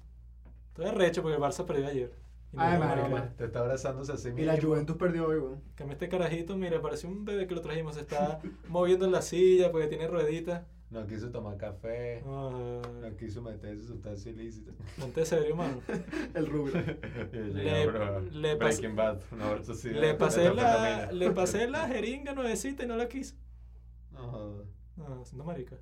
Estoy 0.69 0.85
arrecho 0.85 1.21
porque 1.21 1.35
el 1.37 1.41
Barça 1.41 1.65
perdió 1.65 1.87
ayer. 1.87 2.11
Ay, 2.57 2.77
marica. 2.79 3.33
Te 3.37 3.45
está 3.45 3.59
abrazándose 3.59 4.11
así 4.11 4.29
Y 4.35 4.41
la. 4.43 4.59
Juventus 4.61 4.97
perdió 4.97 5.27
hoy, 5.27 5.37
weón. 5.37 5.61
Que 5.75 5.85
me 5.85 5.93
este 5.93 6.09
carajito, 6.09 6.57
mira, 6.57 6.81
parece 6.81 7.07
un 7.07 7.23
bebé 7.23 7.47
que 7.47 7.55
lo 7.55 7.61
trajimos. 7.61 7.95
Se 7.95 8.01
está 8.01 8.39
moviendo 8.67 9.05
en 9.05 9.11
la 9.13 9.21
silla 9.21 9.71
porque 9.71 9.87
tiene 9.87 10.07
rueditas. 10.07 10.63
No 10.89 11.07
quiso 11.07 11.31
tomar 11.31 11.55
café. 11.55 12.21
Ah, 12.25 12.81
No 13.01 13.15
quiso 13.15 13.41
meterse 13.41 13.85
sustancia 13.87 14.29
ilícita. 14.31 14.73
ponte 14.99 15.25
serio, 15.25 15.55
mano. 15.55 15.79
El 16.33 16.47
rubio. 16.47 16.73
Le- 17.31 17.85
le 18.31 18.57
pas- 18.57 18.57
Breaking 18.57 18.95
Bad, 18.97 19.19
Le 19.83 20.13
pasé, 20.15 20.53
la, 20.53 21.09
le 21.13 21.31
pasé 21.31 21.69
la 21.69 21.87
jeringa 21.87 22.33
nuevecita 22.33 22.83
y 22.83 22.87
no 22.87 22.97
la 22.97 23.07
quiso. 23.07 23.35
No. 24.11 24.63
No, 24.97 25.23
siendo 25.23 25.45
marica. 25.45 25.77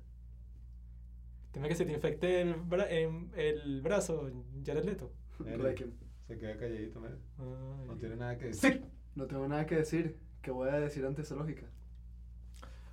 Teme 1.50 1.68
que 1.68 1.74
se 1.74 1.84
te 1.84 1.92
infecte 1.92 2.42
el, 2.42 2.54
bra- 2.54 2.86
em- 2.88 3.30
el 3.34 3.82
brazo, 3.82 4.30
Jared 4.64 4.84
Leto. 4.84 5.10
Requiem. 5.40 5.90
Se 6.30 6.38
queda 6.38 6.56
calladito, 6.56 7.00
mira. 7.00 7.18
Ay. 7.38 7.86
No 7.88 7.96
tiene 7.96 8.14
nada 8.14 8.38
que 8.38 8.46
decir. 8.46 8.84
No 9.16 9.26
tengo 9.26 9.48
nada 9.48 9.66
que 9.66 9.74
decir. 9.74 10.16
¿Qué 10.40 10.52
voy 10.52 10.68
a 10.68 10.78
decir 10.78 11.04
ante 11.04 11.22
esa 11.22 11.34
lógica? 11.34 11.66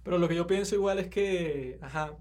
Pero 0.01 0.17
lo 0.17 0.27
que 0.27 0.33
yo 0.33 0.47
pienso 0.47 0.73
igual 0.73 0.97
es 0.97 1.07
que, 1.09 1.77
ajá, 1.79 2.17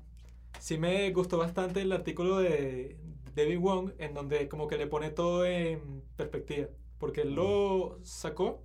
sí 0.60 0.76
me 0.76 1.10
gustó 1.12 1.38
bastante 1.38 1.80
el 1.80 1.90
artículo 1.90 2.36
de 2.36 2.98
David 3.34 3.59
Wong 3.59 3.93
en 3.97 4.12
donde 4.12 4.47
como 4.51 4.68
que 4.68 4.76
le 4.76 4.86
pone 4.86 5.09
todo 5.10 5.47
en 5.47 6.02
perspectiva. 6.16 6.68
Porque 6.98 7.22
él 7.22 7.34
lo 7.34 7.98
sacó 8.02 8.62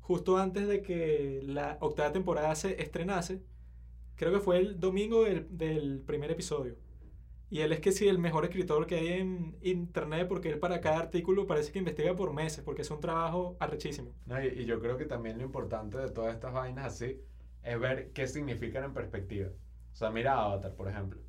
justo 0.00 0.36
antes 0.36 0.66
de 0.66 0.82
que 0.82 1.42
la 1.44 1.78
octava 1.80 2.10
temporada 2.10 2.56
se 2.56 2.82
estrenase. 2.82 3.40
Creo 4.16 4.32
que 4.32 4.40
fue 4.40 4.58
el 4.58 4.80
domingo 4.80 5.22
del, 5.22 5.46
del 5.56 6.00
primer 6.00 6.32
episodio. 6.32 6.74
Y 7.48 7.60
él 7.60 7.72
es 7.72 7.80
que 7.80 7.92
sí, 7.92 8.08
el 8.08 8.18
mejor 8.18 8.44
escritor 8.44 8.86
que 8.86 8.96
hay 8.96 9.08
en 9.20 9.56
internet 9.62 10.26
porque 10.28 10.50
él 10.50 10.58
para 10.58 10.80
cada 10.80 10.98
artículo 10.98 11.46
parece 11.46 11.72
que 11.72 11.78
investiga 11.78 12.14
por 12.16 12.32
meses 12.32 12.64
porque 12.64 12.82
es 12.82 12.90
un 12.90 13.00
trabajo 13.00 13.56
arrechísimo. 13.60 14.12
No, 14.26 14.42
y, 14.42 14.48
y 14.48 14.64
yo 14.64 14.80
creo 14.80 14.96
que 14.96 15.06
también 15.06 15.38
lo 15.38 15.44
importante 15.44 15.98
de 15.98 16.10
todas 16.10 16.34
estas 16.34 16.52
vainas 16.52 16.86
así 16.86 17.20
es 17.62 17.78
ver 17.80 18.12
qué 18.12 18.26
significan 18.26 18.84
en 18.84 18.94
perspectiva. 18.94 19.48
O 19.50 19.94
sea, 19.96 20.10
mira 20.10 20.38
Avatar, 20.40 20.74
por 20.74 20.88
ejemplo. 20.88 21.20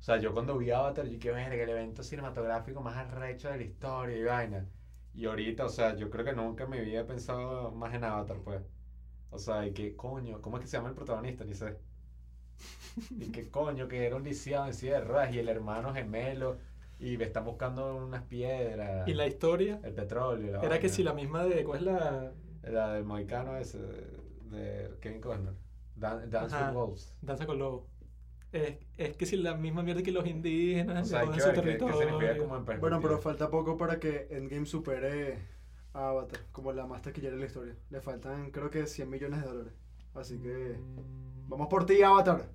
O 0.00 0.02
sea, 0.04 0.18
yo 0.18 0.32
cuando 0.34 0.58
vi 0.58 0.70
Avatar, 0.70 1.06
yo 1.08 1.18
que 1.18 1.32
ver 1.32 1.52
el 1.52 1.68
evento 1.70 2.02
cinematográfico 2.02 2.80
más 2.82 2.96
arrecho 2.96 3.48
de 3.50 3.56
la 3.58 3.62
historia 3.64 4.16
y 4.18 4.24
vaina. 4.24 4.68
Y 5.14 5.26
ahorita, 5.26 5.66
o 5.66 5.68
sea, 5.68 5.96
yo 5.96 6.10
creo 6.10 6.24
que 6.24 6.32
nunca 6.34 6.66
me 6.66 6.80
había 6.80 7.06
pensado 7.06 7.72
más 7.72 7.94
en 7.94 8.04
Avatar, 8.04 8.38
pues. 8.44 8.62
O 9.30 9.38
sea, 9.38 9.66
y 9.66 9.72
qué 9.74 9.96
coño, 9.96 10.40
¿cómo 10.42 10.58
es 10.58 10.62
que 10.62 10.68
se 10.68 10.76
llama 10.78 10.90
el 10.90 10.94
protagonista? 10.96 11.44
Ni 11.44 11.54
sé. 11.54 11.78
Y 13.18 13.30
qué 13.32 13.48
coño, 13.48 13.88
que 13.88 14.06
era 14.06 14.16
un 14.16 14.22
lisiado 14.24 14.66
en 14.66 14.74
silla 14.74 14.94
de 14.94 15.00
ruedas 15.06 15.34
y 15.34 15.38
el 15.38 15.48
hermano 15.48 15.94
gemelo 15.94 16.58
y 17.00 17.16
me 17.16 17.24
están 17.24 17.44
buscando 17.44 17.96
unas 17.96 18.22
piedras. 18.24 19.08
Y 19.08 19.14
la 19.14 19.26
historia 19.26 19.80
El 19.82 19.94
petróleo. 19.94 20.52
la 20.52 20.62
era 20.62 20.78
que 20.78 20.88
si 20.88 21.02
la 21.02 21.14
misma 21.14 21.44
de... 21.44 21.64
¿Cuál 21.64 21.78
es 21.80 21.84
la 21.86 22.32
La 22.70 22.92
del 22.94 23.04
mohicano 23.04 23.56
ese, 23.56 23.78
de 24.50 24.90
Kevin 25.00 25.20
Costner. 25.20 25.54
Dan- 25.96 26.30
Dance 26.30 26.54
Ajá. 26.54 26.68
with 26.70 26.76
Wolves. 26.76 27.14
Danza 27.22 27.46
con 27.46 27.58
Lobo? 27.58 27.86
Es, 28.52 28.76
es 28.98 29.16
que 29.16 29.24
si 29.24 29.36
la 29.38 29.54
misma 29.54 29.82
mierda 29.82 30.02
que 30.02 30.12
los 30.12 30.26
indígenas 30.26 31.06
O 31.06 31.10
sea, 31.10 31.20
que 31.22 31.40
su 31.40 31.46
ver 31.48 31.56
significa 31.56 31.78
territorio. 31.88 32.38
como 32.42 32.56
en. 32.56 32.80
Bueno, 32.80 33.00
pero 33.00 33.18
falta 33.18 33.48
poco 33.50 33.78
para 33.78 33.98
que 33.98 34.26
Endgame 34.30 34.66
supere 34.66 35.38
a 35.94 36.08
Avatar 36.10 36.40
como 36.52 36.72
la 36.72 36.86
más 36.86 37.00
taquillera 37.02 37.34
de 37.34 37.40
la 37.40 37.46
historia. 37.46 37.74
Le 37.90 38.00
faltan, 38.02 38.50
creo 38.50 38.70
que 38.70 38.86
100 38.86 39.08
millones 39.08 39.40
de 39.40 39.46
dólares. 39.48 39.72
Así 40.14 40.38
que. 40.38 40.76
Mm, 40.78 41.31
Vamos 41.52 41.68
por 41.68 41.84
ti, 41.84 42.02
Avatar. 42.02 42.48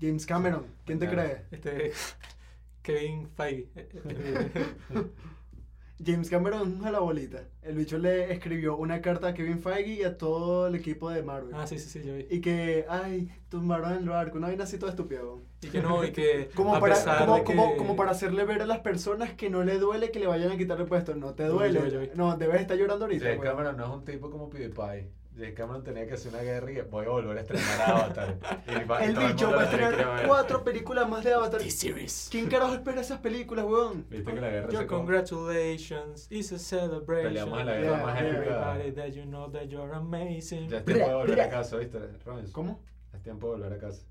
James 0.00 0.24
Cameron, 0.24 0.66
¿quién 0.84 1.00
te 1.00 1.08
cree? 1.08 1.46
Este... 1.50 1.92
Kevin 2.82 3.28
Feige. 3.28 3.68
Eh, 3.74 3.88
eh, 4.08 5.04
James 6.04 6.30
Cameron 6.30 6.78
es 6.80 6.86
a 6.86 6.92
la 6.92 7.00
bolita. 7.00 7.42
El 7.60 7.74
bicho 7.74 7.98
le 7.98 8.32
escribió 8.32 8.76
una 8.76 9.00
carta 9.00 9.28
a 9.28 9.34
Kevin 9.34 9.58
Feige 9.58 9.94
y 9.94 10.02
a 10.04 10.16
todo 10.16 10.68
el 10.68 10.76
equipo 10.76 11.10
de 11.10 11.24
Marvel. 11.24 11.54
ah, 11.54 11.66
sí, 11.66 11.76
sí, 11.78 11.88
sí, 11.88 12.06
yo 12.06 12.14
vi. 12.14 12.26
Y 12.30 12.40
que, 12.40 12.86
ay, 12.88 13.32
tumbaron 13.48 13.92
el 13.94 14.08
barco, 14.08 14.38
una 14.38 14.46
vaina 14.46 14.62
así 14.62 14.78
toda 14.78 14.92
estúpida. 14.92 15.22
Y 15.60 15.68
que 15.68 15.82
no, 15.82 16.04
y 16.04 16.12
que 16.12 16.50
Como 16.54 16.76
a 16.76 16.80
para, 16.80 16.94
pesar 16.94 17.18
como, 17.18 17.34
de 17.34 17.40
que... 17.40 17.46
como, 17.46 17.76
como 17.76 17.96
para 17.96 18.12
hacerle 18.12 18.44
ver 18.44 18.62
a 18.62 18.66
las 18.66 18.78
personas 18.78 19.34
que 19.34 19.50
no 19.50 19.64
le 19.64 19.78
duele 19.78 20.12
que 20.12 20.20
le 20.20 20.28
vayan 20.28 20.52
a 20.52 20.56
quitar 20.56 20.80
el 20.80 20.86
puesto. 20.86 21.16
No 21.16 21.34
te 21.34 21.46
duele. 21.46 21.80
yo 21.80 21.88
yo. 21.88 22.14
No, 22.14 22.36
debes 22.36 22.60
estar 22.60 22.76
llorando 22.76 23.06
ahorita. 23.06 23.24
James. 23.24 23.40
Cameron 23.40 23.76
no 23.76 23.84
es 23.86 23.90
un 23.90 24.04
tipo 24.04 24.30
como 24.30 24.48
PewDiePie. 24.48 25.21
James 25.34 25.54
Cameron 25.54 25.82
tenía 25.82 26.06
que 26.06 26.12
hacer 26.14 26.32
una 26.34 26.42
guerra 26.42 26.70
y 26.70 26.80
voy 26.82 27.06
a 27.06 27.08
volver 27.08 27.38
a 27.38 27.40
estrenar 27.40 27.80
Avatar. 27.90 28.38
Y 28.66 28.84
va- 28.86 29.02
y 29.04 29.08
El 29.08 29.16
bicho 29.16 29.50
va 29.50 29.62
a 29.62 29.64
estrenar 29.64 30.26
cuatro 30.26 30.62
películas 30.62 31.08
más 31.08 31.24
de 31.24 31.32
Avatar. 31.32 31.60
T-Series. 31.60 32.28
¿Quién 32.30 32.48
carajo 32.50 32.74
espera 32.74 33.00
esas 33.00 33.18
películas, 33.20 33.64
weón? 33.64 34.04
Viste 34.10 34.34
que 34.34 34.40
la 34.40 34.50
guerra 34.50 34.70
Your 34.70 34.86
congratulations, 34.86 36.26
it's 36.30 36.52
a 36.52 36.58
celebration. 36.58 37.28
Peleamos 37.32 37.60
en 37.60 37.66
la 37.66 37.72
guerra 37.76 37.96
Yeah, 37.96 38.06
más 38.06 38.20
épica. 38.20 38.38
everybody 38.38 38.92
that 38.92 39.08
you 39.12 39.22
know 39.24 39.50
that 39.50 39.64
you're 39.68 39.92
amazing. 39.94 40.68
Ya 40.68 40.78
es 40.78 40.84
tiempo 40.84 41.08
de 41.08 41.14
volver 41.14 41.40
a 41.40 41.48
casa, 41.48 41.76
¿viste? 41.78 41.98
Robinson? 42.24 42.52
¿Cómo? 42.52 42.80
Es 43.14 43.22
tiempo 43.22 43.46
de 43.48 43.52
volver 43.54 43.72
a 43.72 43.78
casa. 43.78 44.04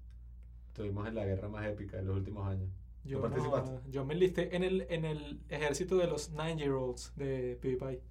Estuvimos 0.68 1.08
en 1.08 1.16
la 1.16 1.26
guerra 1.26 1.48
más 1.50 1.66
épica 1.68 1.98
de 1.98 2.04
los 2.04 2.16
últimos 2.16 2.48
años. 2.48 2.70
Yo, 3.04 3.18
¿Tú 3.18 3.24
participaste? 3.24 3.72
no, 3.72 3.82
yo 3.90 4.06
me 4.06 4.14
enlisté 4.14 4.56
en 4.56 4.64
el, 4.64 4.86
en 4.90 5.06
el 5.06 5.40
ejército 5.50 5.98
de 5.98 6.08
los 6.08 6.30
nine 6.32 6.58
year 6.58 6.72
olds 6.72 7.12
de 7.16 7.58
PewDiePie. 7.62 8.02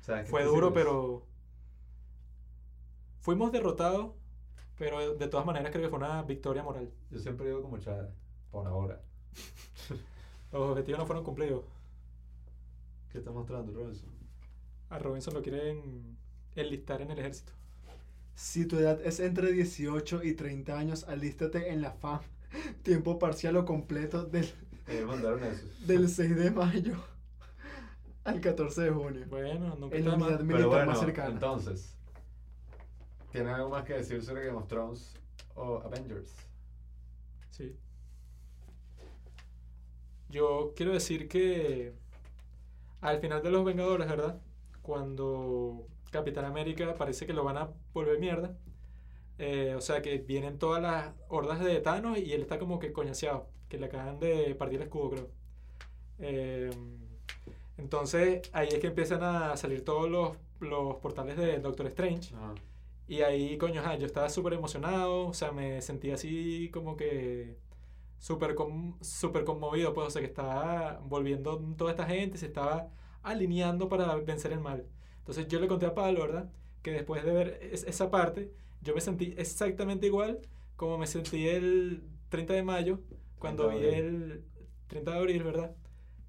¿Sabes 0.00 0.24
qué 0.24 0.30
Fue 0.30 0.44
duro, 0.44 0.68
sirves? 0.68 0.84
pero 0.84 1.26
fuimos 3.26 3.50
derrotados, 3.50 4.12
pero 4.78 5.16
de 5.16 5.26
todas 5.26 5.44
maneras 5.44 5.72
creo 5.72 5.82
que 5.82 5.88
fue 5.90 5.98
una 5.98 6.22
victoria 6.22 6.62
moral. 6.62 6.88
Yo 7.10 7.18
siempre 7.18 7.46
digo 7.46 7.60
como 7.60 7.76
chada, 7.78 8.14
por 8.52 8.68
ahora. 8.68 9.02
Los 10.52 10.62
objetivos 10.70 11.00
no 11.00 11.06
fueron 11.06 11.24
cumplidos. 11.24 11.64
¿Qué 13.10 13.18
está 13.18 13.32
mostrando, 13.32 13.72
Robinson? 13.72 14.08
A 14.90 15.00
Robinson 15.00 15.34
lo 15.34 15.42
quieren 15.42 16.16
enlistar 16.54 17.02
en 17.02 17.10
el 17.10 17.18
ejército. 17.18 17.52
Si 18.36 18.64
tu 18.64 18.78
edad 18.78 19.00
es 19.04 19.18
entre 19.18 19.50
18 19.50 20.22
y 20.22 20.34
30 20.34 20.78
años, 20.78 21.04
alístate 21.08 21.72
en 21.72 21.80
la 21.80 21.90
FAM. 21.90 22.20
Tiempo 22.84 23.18
parcial 23.18 23.56
o 23.56 23.64
completo 23.64 24.22
del, 24.24 24.46
Eh, 24.86 25.04
mandaron 25.04 25.42
eso. 25.42 25.66
del 25.84 26.08
6 26.08 26.36
de 26.36 26.52
mayo 26.52 26.94
al 28.22 28.40
14 28.40 28.82
de 28.82 28.90
junio. 28.90 29.26
Bueno, 29.28 29.74
nunca 29.80 29.96
En 29.96 30.04
la 30.04 30.14
unidad 30.14 30.40
militar 30.42 30.68
bueno, 30.68 30.86
más 30.86 31.00
cercana. 31.00 31.30
entonces, 31.30 31.95
¿tienen 33.36 33.52
algo 33.54 33.68
más 33.70 33.84
que 33.84 33.92
decir 33.94 34.22
sobre 34.22 34.46
Game 34.46 34.58
of 34.58 34.66
Thrones 34.66 35.14
o 35.54 35.80
Avengers? 35.82 36.34
Sí. 37.50 37.76
Yo 40.28 40.72
quiero 40.76 40.92
decir 40.92 41.28
que 41.28 41.94
al 43.00 43.18
final 43.20 43.42
de 43.42 43.50
Los 43.50 43.64
Vengadores, 43.64 44.08
¿verdad? 44.08 44.40
Cuando 44.82 45.88
Capitán 46.10 46.44
América 46.44 46.94
parece 46.96 47.26
que 47.26 47.32
lo 47.34 47.44
van 47.44 47.58
a 47.58 47.72
volver 47.92 48.18
mierda. 48.18 48.56
eh, 49.38 49.74
o 49.76 49.80
sea 49.82 50.02
que 50.02 50.18
vienen 50.18 50.58
todas 50.58 50.82
las 50.82 51.14
hordas 51.28 51.60
de 51.60 51.80
Thanos 51.80 52.18
y 52.18 52.32
él 52.32 52.42
está 52.42 52.58
como 52.58 52.78
que 52.78 52.92
coñaseado. 52.92 53.50
Que 53.68 53.78
le 53.78 53.86
acaban 53.86 54.18
de 54.20 54.54
partir 54.56 54.78
el 54.78 54.84
escudo, 54.84 55.10
creo. 55.10 55.30
Eh, 56.18 56.70
entonces 57.76 58.42
ahí 58.52 58.68
es 58.68 58.78
que 58.80 58.88
empiezan 58.88 59.22
a 59.22 59.56
salir 59.56 59.84
todos 59.84 60.10
los, 60.10 60.36
los 60.60 60.96
portales 60.96 61.36
de 61.36 61.58
Doctor 61.60 61.86
Strange. 61.88 62.34
Ajá. 62.34 62.54
Y 63.08 63.22
ahí, 63.22 63.56
coño, 63.58 63.80
ajá, 63.80 63.96
yo 63.96 64.06
estaba 64.06 64.28
súper 64.28 64.54
emocionado, 64.54 65.28
o 65.28 65.34
sea, 65.34 65.52
me 65.52 65.80
sentía 65.82 66.14
así 66.14 66.70
como 66.72 66.96
que 66.96 67.56
súper 68.18 68.54
con- 68.56 68.96
súper 69.02 69.44
conmovido, 69.44 69.94
pues, 69.94 70.08
o 70.08 70.10
sea, 70.10 70.22
que 70.22 70.28
estaba 70.28 71.00
volviendo 71.04 71.58
toda 71.76 71.92
esta 71.92 72.06
gente, 72.06 72.38
se 72.38 72.46
estaba 72.46 72.90
alineando 73.22 73.88
para 73.88 74.14
vencer 74.16 74.52
el 74.52 74.60
mal. 74.60 74.86
Entonces 75.18 75.48
yo 75.48 75.60
le 75.60 75.68
conté 75.68 75.86
a 75.86 75.94
Pablo, 75.94 76.20
¿verdad? 76.22 76.50
Que 76.82 76.92
después 76.92 77.24
de 77.24 77.32
ver 77.32 77.58
es- 77.62 77.84
esa 77.84 78.10
parte, 78.10 78.52
yo 78.82 78.94
me 78.94 79.00
sentí 79.00 79.34
exactamente 79.38 80.06
igual 80.06 80.40
como 80.76 80.98
me 80.98 81.06
sentí 81.06 81.48
el 81.48 82.02
30 82.28 82.54
de 82.54 82.62
mayo, 82.62 83.00
cuando 83.38 83.68
30 83.68 83.88
vi 83.88 83.94
el 83.94 84.44
30 84.88 85.12
de 85.12 85.18
abril, 85.18 85.42
¿verdad? 85.44 85.74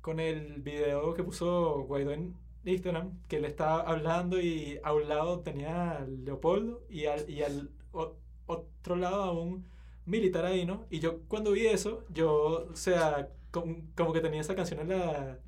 Con 0.01 0.19
el 0.19 0.61
video 0.61 1.13
que 1.13 1.23
puso 1.23 1.83
Guaidó 1.83 2.11
en 2.11 2.35
Instagram, 2.67 3.11
que 3.27 3.37
él 3.37 3.45
estaba 3.45 3.81
hablando 3.81 4.39
y 4.39 4.79
a 4.83 4.93
un 4.93 5.07
lado 5.09 5.41
tenía 5.41 5.91
a 5.99 6.05
Leopoldo 6.05 6.85
y 6.89 7.05
al, 7.05 7.29
y 7.29 7.41
al 7.43 7.71
o- 7.91 8.15
otro 8.47 8.95
lado 8.95 9.23
a 9.23 9.31
un 9.31 9.65
militar 10.05 10.45
ahí, 10.45 10.65
¿no? 10.65 10.85
Y 10.89 10.99
yo 10.99 11.21
cuando 11.27 11.51
vi 11.51 11.67
eso, 11.67 12.05
yo, 12.09 12.67
o 12.71 12.75
sea, 12.75 13.29
com- 13.51 13.87
como 13.95 14.13
que 14.13 14.21
tenía 14.21 14.41
esa 14.41 14.55
canción 14.55 14.79
en 14.81 14.89
la 14.89 15.39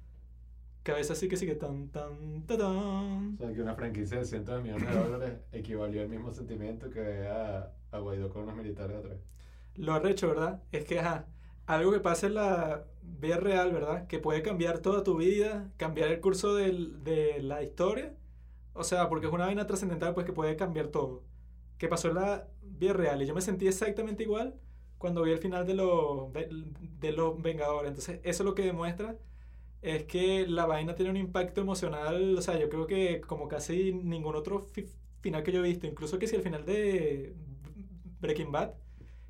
cabeza 0.83 1.13
así 1.13 1.27
que 1.29 1.37
sí 1.37 1.45
que 1.45 1.55
tan, 1.55 1.89
tan, 1.89 2.45
tan, 2.47 3.35
O 3.35 3.37
sea, 3.37 3.53
que 3.53 3.61
una 3.61 3.75
franquicia 3.75 4.17
de 4.19 4.25
cientos 4.25 4.55
de 4.55 4.61
millones 4.61 4.89
de 4.89 4.95
dólares 4.95 5.39
equivalió 5.51 6.01
al 6.01 6.09
mismo 6.09 6.31
sentimiento 6.33 6.89
que 6.89 7.27
a, 7.27 7.71
a 7.91 7.99
Guaidó 7.99 8.29
con 8.29 8.43
unos 8.43 8.55
militares 8.55 8.97
otra 8.97 9.11
vez. 9.11 9.21
Lo 9.75 9.93
arrecho, 9.93 10.27
¿verdad? 10.27 10.61
Es 10.71 10.85
que, 10.85 10.99
ajá, 10.99 11.27
algo 11.69 11.91
que 11.91 11.99
pasa 11.99 12.27
en 12.27 12.35
la 12.35 12.85
vida 13.03 13.37
real, 13.37 13.71
¿verdad? 13.71 14.07
Que 14.07 14.19
puede 14.19 14.41
cambiar 14.41 14.79
toda 14.79 15.03
tu 15.03 15.17
vida, 15.17 15.71
cambiar 15.77 16.09
el 16.11 16.21
curso 16.21 16.55
de 16.55 17.39
la 17.41 17.63
historia. 17.63 18.15
O 18.73 18.83
sea, 18.83 19.09
porque 19.09 19.27
es 19.27 19.33
una 19.33 19.45
vaina 19.47 19.67
trascendental, 19.67 20.13
pues 20.13 20.25
que 20.25 20.33
puede 20.33 20.55
cambiar 20.55 20.87
todo. 20.89 21.23
Que 21.77 21.87
pasó 21.87 22.09
en 22.09 22.15
la 22.15 22.47
vida 22.63 22.93
real. 22.93 23.21
Y 23.21 23.25
yo 23.27 23.35
me 23.35 23.41
sentí 23.41 23.67
exactamente 23.67 24.23
igual 24.23 24.55
cuando 24.97 25.23
vi 25.23 25.31
el 25.31 25.39
final 25.39 25.65
de 25.67 25.75
los, 25.75 26.31
de, 26.33 26.49
de 26.99 27.11
los 27.13 27.41
Vengadores. 27.41 27.89
Entonces, 27.89 28.19
eso 28.23 28.43
lo 28.43 28.55
que 28.55 28.63
demuestra 28.63 29.17
es 29.81 30.05
que 30.05 30.47
la 30.47 30.65
vaina 30.65 30.95
tiene 30.95 31.11
un 31.11 31.17
impacto 31.17 31.61
emocional. 31.61 32.37
O 32.37 32.41
sea, 32.41 32.59
yo 32.59 32.69
creo 32.69 32.87
que 32.87 33.21
como 33.21 33.47
casi 33.47 33.93
ningún 33.93 34.35
otro 34.35 34.59
fi- 34.61 34.87
final 35.21 35.43
que 35.43 35.51
yo 35.51 35.59
he 35.63 35.67
visto, 35.69 35.87
incluso 35.87 36.19
que 36.19 36.27
si 36.27 36.35
el 36.35 36.41
final 36.43 36.65
de 36.65 37.35
Breaking 38.21 38.51
Bad, 38.51 38.73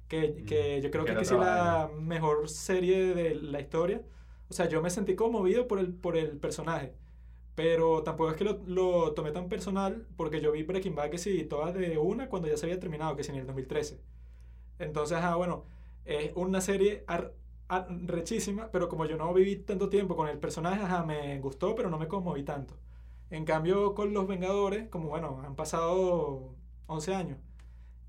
que, 0.10 0.44
que 0.46 0.82
yo 0.82 0.92
creo 0.92 1.06
Que 1.06 1.12
que, 1.14 1.18
otra 1.20 1.38
la 1.38 1.90
mejor 2.02 2.50
serie 2.50 3.16
de 3.16 3.36
la 3.36 3.62
historia. 3.62 4.04
O 4.50 4.54
sea, 4.54 4.68
yo 4.70 4.82
me 4.82 4.90
sentí 4.92 5.16
conmovido 5.16 5.68
por 5.68 5.80
el, 5.80 5.94
por 5.96 6.18
el 6.18 6.38
personaje. 6.40 6.96
Pero 7.56 8.04
tampoco 8.04 8.32
es 8.32 8.38
que 8.38 8.46
lo, 8.46 8.60
lo 8.68 9.14
tomé 9.14 9.32
tan 9.32 9.50
personal 9.50 10.08
porque 10.18 10.42
yo 10.42 10.52
vi 10.54 10.64
Breaking 10.64 10.96
Bad 10.96 11.10
que 11.12 11.18
sí, 11.18 11.44
todas 11.46 11.74
de 11.74 11.98
una 11.98 12.30
cuando 12.30 12.48
ya 12.48 12.58
se 12.58 12.66
había 12.68 12.80
terminado, 12.80 13.16
que 13.16 13.24
sí, 13.24 13.32
en 13.32 13.38
el 13.40 13.48
2013. 13.48 14.02
Entonces, 14.80 15.18
ah, 15.22 15.36
bueno, 15.36 15.66
es 16.06 16.32
una 16.36 16.62
serie 16.62 17.04
ar- 17.08 17.34
ar- 17.68 17.88
rechísima, 18.08 18.72
pero 18.72 18.90
como 18.90 19.06
yo 19.06 19.18
no 19.18 19.34
viví 19.34 19.58
tanto 19.58 19.90
tiempo 19.90 20.16
con 20.16 20.30
el 20.30 20.40
personaje, 20.40 20.82
ajá, 20.84 21.04
me 21.06 21.40
gustó, 21.40 21.76
pero 21.76 21.90
no 21.90 21.98
me 22.00 22.08
conmoví 22.08 22.44
tanto. 22.44 22.76
En 23.30 23.46
cambio, 23.46 23.94
con 23.96 24.14
Los 24.14 24.28
Vengadores, 24.28 24.90
como 24.90 25.10
bueno, 25.10 25.42
han 25.46 25.56
pasado 25.56 26.56
11 26.88 27.14
años, 27.16 27.38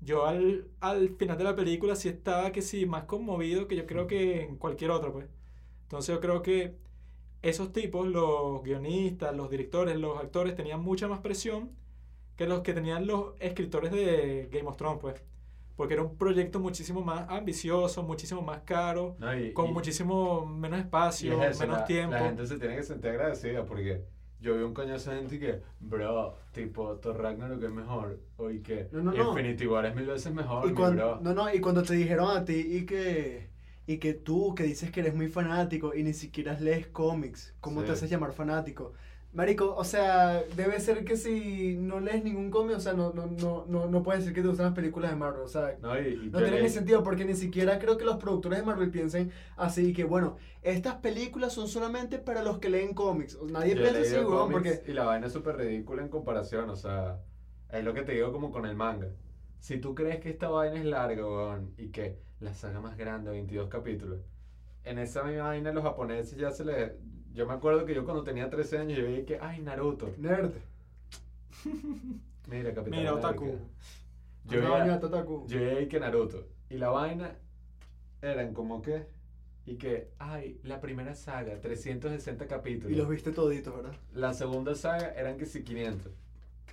yo 0.01 0.25
al, 0.25 0.67
al 0.79 1.09
final 1.17 1.37
de 1.37 1.43
la 1.43 1.55
película 1.55 1.95
sí 1.95 2.09
estaba 2.09 2.51
que 2.51 2.61
sí, 2.61 2.85
más 2.85 3.03
conmovido 3.05 3.67
que 3.67 3.75
yo 3.75 3.85
creo 3.85 4.07
que 4.07 4.41
en 4.43 4.57
cualquier 4.57 4.91
otro, 4.91 5.13
pues. 5.13 5.27
Entonces 5.83 6.13
yo 6.15 6.19
creo 6.21 6.41
que 6.41 6.75
esos 7.41 7.71
tipos, 7.73 8.07
los 8.07 8.63
guionistas, 8.63 9.35
los 9.35 9.49
directores, 9.49 9.97
los 9.97 10.17
actores, 10.19 10.55
tenían 10.55 10.81
mucha 10.81 11.07
más 11.07 11.19
presión 11.19 11.71
que 12.35 12.47
los 12.47 12.61
que 12.61 12.73
tenían 12.73 13.07
los 13.07 13.33
escritores 13.39 13.91
de 13.91 14.47
Game 14.51 14.67
of 14.67 14.77
Thrones, 14.77 14.99
pues. 15.01 15.21
Porque 15.75 15.93
era 15.95 16.03
un 16.03 16.15
proyecto 16.17 16.59
muchísimo 16.59 17.01
más 17.01 17.25
ambicioso, 17.29 18.03
muchísimo 18.03 18.41
más 18.41 18.61
caro, 18.61 19.15
No, 19.19 19.35
y- 19.37 19.53
con 19.53 19.67
y- 19.69 19.73
muchísimo 19.73 20.45
menos 20.45 20.79
espacio, 20.79 21.41
es 21.43 21.51
eso, 21.51 21.59
menos 21.61 21.79
la, 21.79 21.85
tiempo. 21.85 22.13
La 22.13 22.19
gente 22.25 22.45
se 22.47 22.59
tiene 22.59 22.75
que 22.75 22.83
sentir 22.83 23.09
agradecida 23.11 23.65
porque 23.65 24.03
yo 24.41 24.57
vi 24.57 24.63
un 24.63 24.73
coñazo 24.73 25.11
de 25.11 25.17
gente 25.17 25.39
que, 25.39 25.61
bro, 25.79 26.35
tipo, 26.51 26.95
Thor 26.97 27.17
Ragnarok 27.21 27.63
es 27.63 27.71
mejor. 27.71 28.19
O 28.37 28.49
y 28.49 28.61
que 28.61 28.89
No, 28.91 29.01
no. 29.03 29.15
Infinity 29.29 29.67
War 29.67 29.85
es 29.85 29.95
mil 29.95 30.07
veces 30.07 30.33
mejor, 30.33 30.69
Y 30.69 30.73
cuando, 30.73 31.19
bro. 31.19 31.21
no, 31.21 31.33
no, 31.33 31.53
y 31.53 31.59
cuando 31.61 31.83
te 31.83 31.93
dijeron 31.93 32.35
a 32.35 32.43
ti 32.43 32.53
y 32.55 32.85
que, 32.85 33.49
y 33.87 33.97
que 33.97 34.13
tú, 34.13 34.53
que 34.55 34.63
dices 34.63 34.91
que 34.91 34.99
eres 35.01 35.13
muy 35.15 35.27
fanático 35.29 35.93
y 35.95 36.03
ni 36.03 36.13
siquiera 36.13 36.59
lees 36.59 36.87
cómics, 36.87 37.55
¿cómo 37.61 37.81
Sí. 37.81 37.85
te 37.87 37.91
haces 37.93 38.09
llamar 38.09 38.33
fanático? 38.33 38.93
Marico, 39.33 39.73
o 39.75 39.83
sea, 39.85 40.43
debe 40.57 40.79
ser 40.81 41.05
que 41.05 41.15
si 41.15 41.77
no 41.77 42.01
lees 42.01 42.21
ningún 42.23 42.51
cómic, 42.51 42.75
o 42.75 42.79
sea, 42.81 42.91
no, 42.93 43.13
no, 43.13 43.27
no, 43.27 43.65
no, 43.65 43.87
no 43.87 44.03
puedes 44.03 44.21
decir 44.23 44.35
que 44.35 44.41
te 44.41 44.47
gustan 44.49 44.65
las 44.65 44.75
películas 44.75 45.11
de 45.11 45.15
Marvel, 45.15 45.43
o 45.43 45.47
sea, 45.47 45.77
No, 45.81 45.97
y, 45.97 46.25
y 46.25 46.29
no 46.29 46.41
tiene 46.41 46.59
ni 46.61 46.67
sentido 46.69 47.01
porque 47.01 47.23
ni 47.23 47.35
siquiera 47.35 47.79
creo 47.79 47.97
que 47.97 48.03
los 48.03 48.17
productores 48.17 48.59
de 48.59 48.65
Marvel 48.65 48.91
piensen 48.91 49.31
así 49.55 49.93
que 49.93 50.03
bueno, 50.03 50.35
estas 50.61 50.95
películas 50.95 51.53
son 51.53 51.69
solamente 51.69 52.19
para 52.19 52.43
los 52.43 52.59
que 52.59 52.69
leen 52.69 52.93
cómics. 52.93 53.39
Nadie 53.41 53.77
piensa 53.77 54.01
así, 54.01 54.17
weón, 54.17 54.51
porque 54.51 54.83
Y 54.85 54.91
la 54.91 55.05
vaina 55.05 55.27
es 55.27 55.33
súper 55.33 55.55
ridícula 55.57 56.01
en 56.01 56.09
comparación, 56.09 56.69
o 56.69 56.75
sea, 56.75 57.21
es 57.69 57.83
lo 57.85 57.93
que 57.93 58.03
te 58.03 58.11
digo 58.13 58.31
como 58.33 58.51
con 58.51 58.65
el 58.65 58.75
manga. 58.75 59.07
Si 59.59 59.77
tú 59.79 59.95
crees 59.95 60.19
que 60.19 60.29
esta 60.29 60.49
vaina 60.49 60.77
es 60.79 60.85
larga, 60.85 61.25
weón, 61.25 61.73
y 61.77 61.89
que 61.91 62.19
la 62.39 62.53
saga 62.53 62.81
más 62.81 62.97
grande, 62.97 63.31
22 63.31 63.69
capítulos, 63.69 64.19
en 64.83 64.97
esa 64.99 65.23
misma 65.23 65.43
vaina 65.43 65.71
los 65.71 65.83
japoneses 65.83 66.37
ya 66.37 66.51
se 66.51 66.65
les... 66.65 66.91
Yo 67.33 67.45
me 67.47 67.53
acuerdo 67.53 67.85
que 67.85 67.93
yo 67.95 68.03
cuando 68.03 68.23
tenía 68.23 68.49
13 68.49 68.77
años 68.79 68.97
yo 68.97 69.05
veía 69.05 69.25
que, 69.25 69.39
ay, 69.39 69.61
Naruto. 69.61 70.13
nerd. 70.17 70.51
Mira, 72.49 72.73
Capitán 72.73 72.99
Mira, 72.99 73.11
América. 73.11 73.29
Otaku. 73.29 73.57
Yo 74.45 74.61
veía, 74.61 74.85
ñata, 74.85 75.09
Taku. 75.09 75.45
yo 75.47 75.59
veía 75.59 75.87
que 75.87 75.99
Naruto. 75.99 76.45
Y 76.69 76.77
la 76.77 76.89
vaina 76.89 77.35
eran 78.21 78.53
como 78.53 78.81
que... 78.81 79.05
Y 79.65 79.75
que, 79.75 80.09
ay, 80.17 80.59
la 80.63 80.81
primera 80.81 81.13
saga, 81.13 81.61
360 81.61 82.47
capítulos. 82.47 82.91
Y 82.91 82.95
los 82.95 83.07
viste 83.07 83.31
toditos, 83.31 83.75
¿verdad? 83.75 83.93
La 84.13 84.33
segunda 84.33 84.73
saga 84.73 85.13
eran 85.13 85.37
que 85.37 85.45
sí 85.45 85.63
500. 85.63 86.11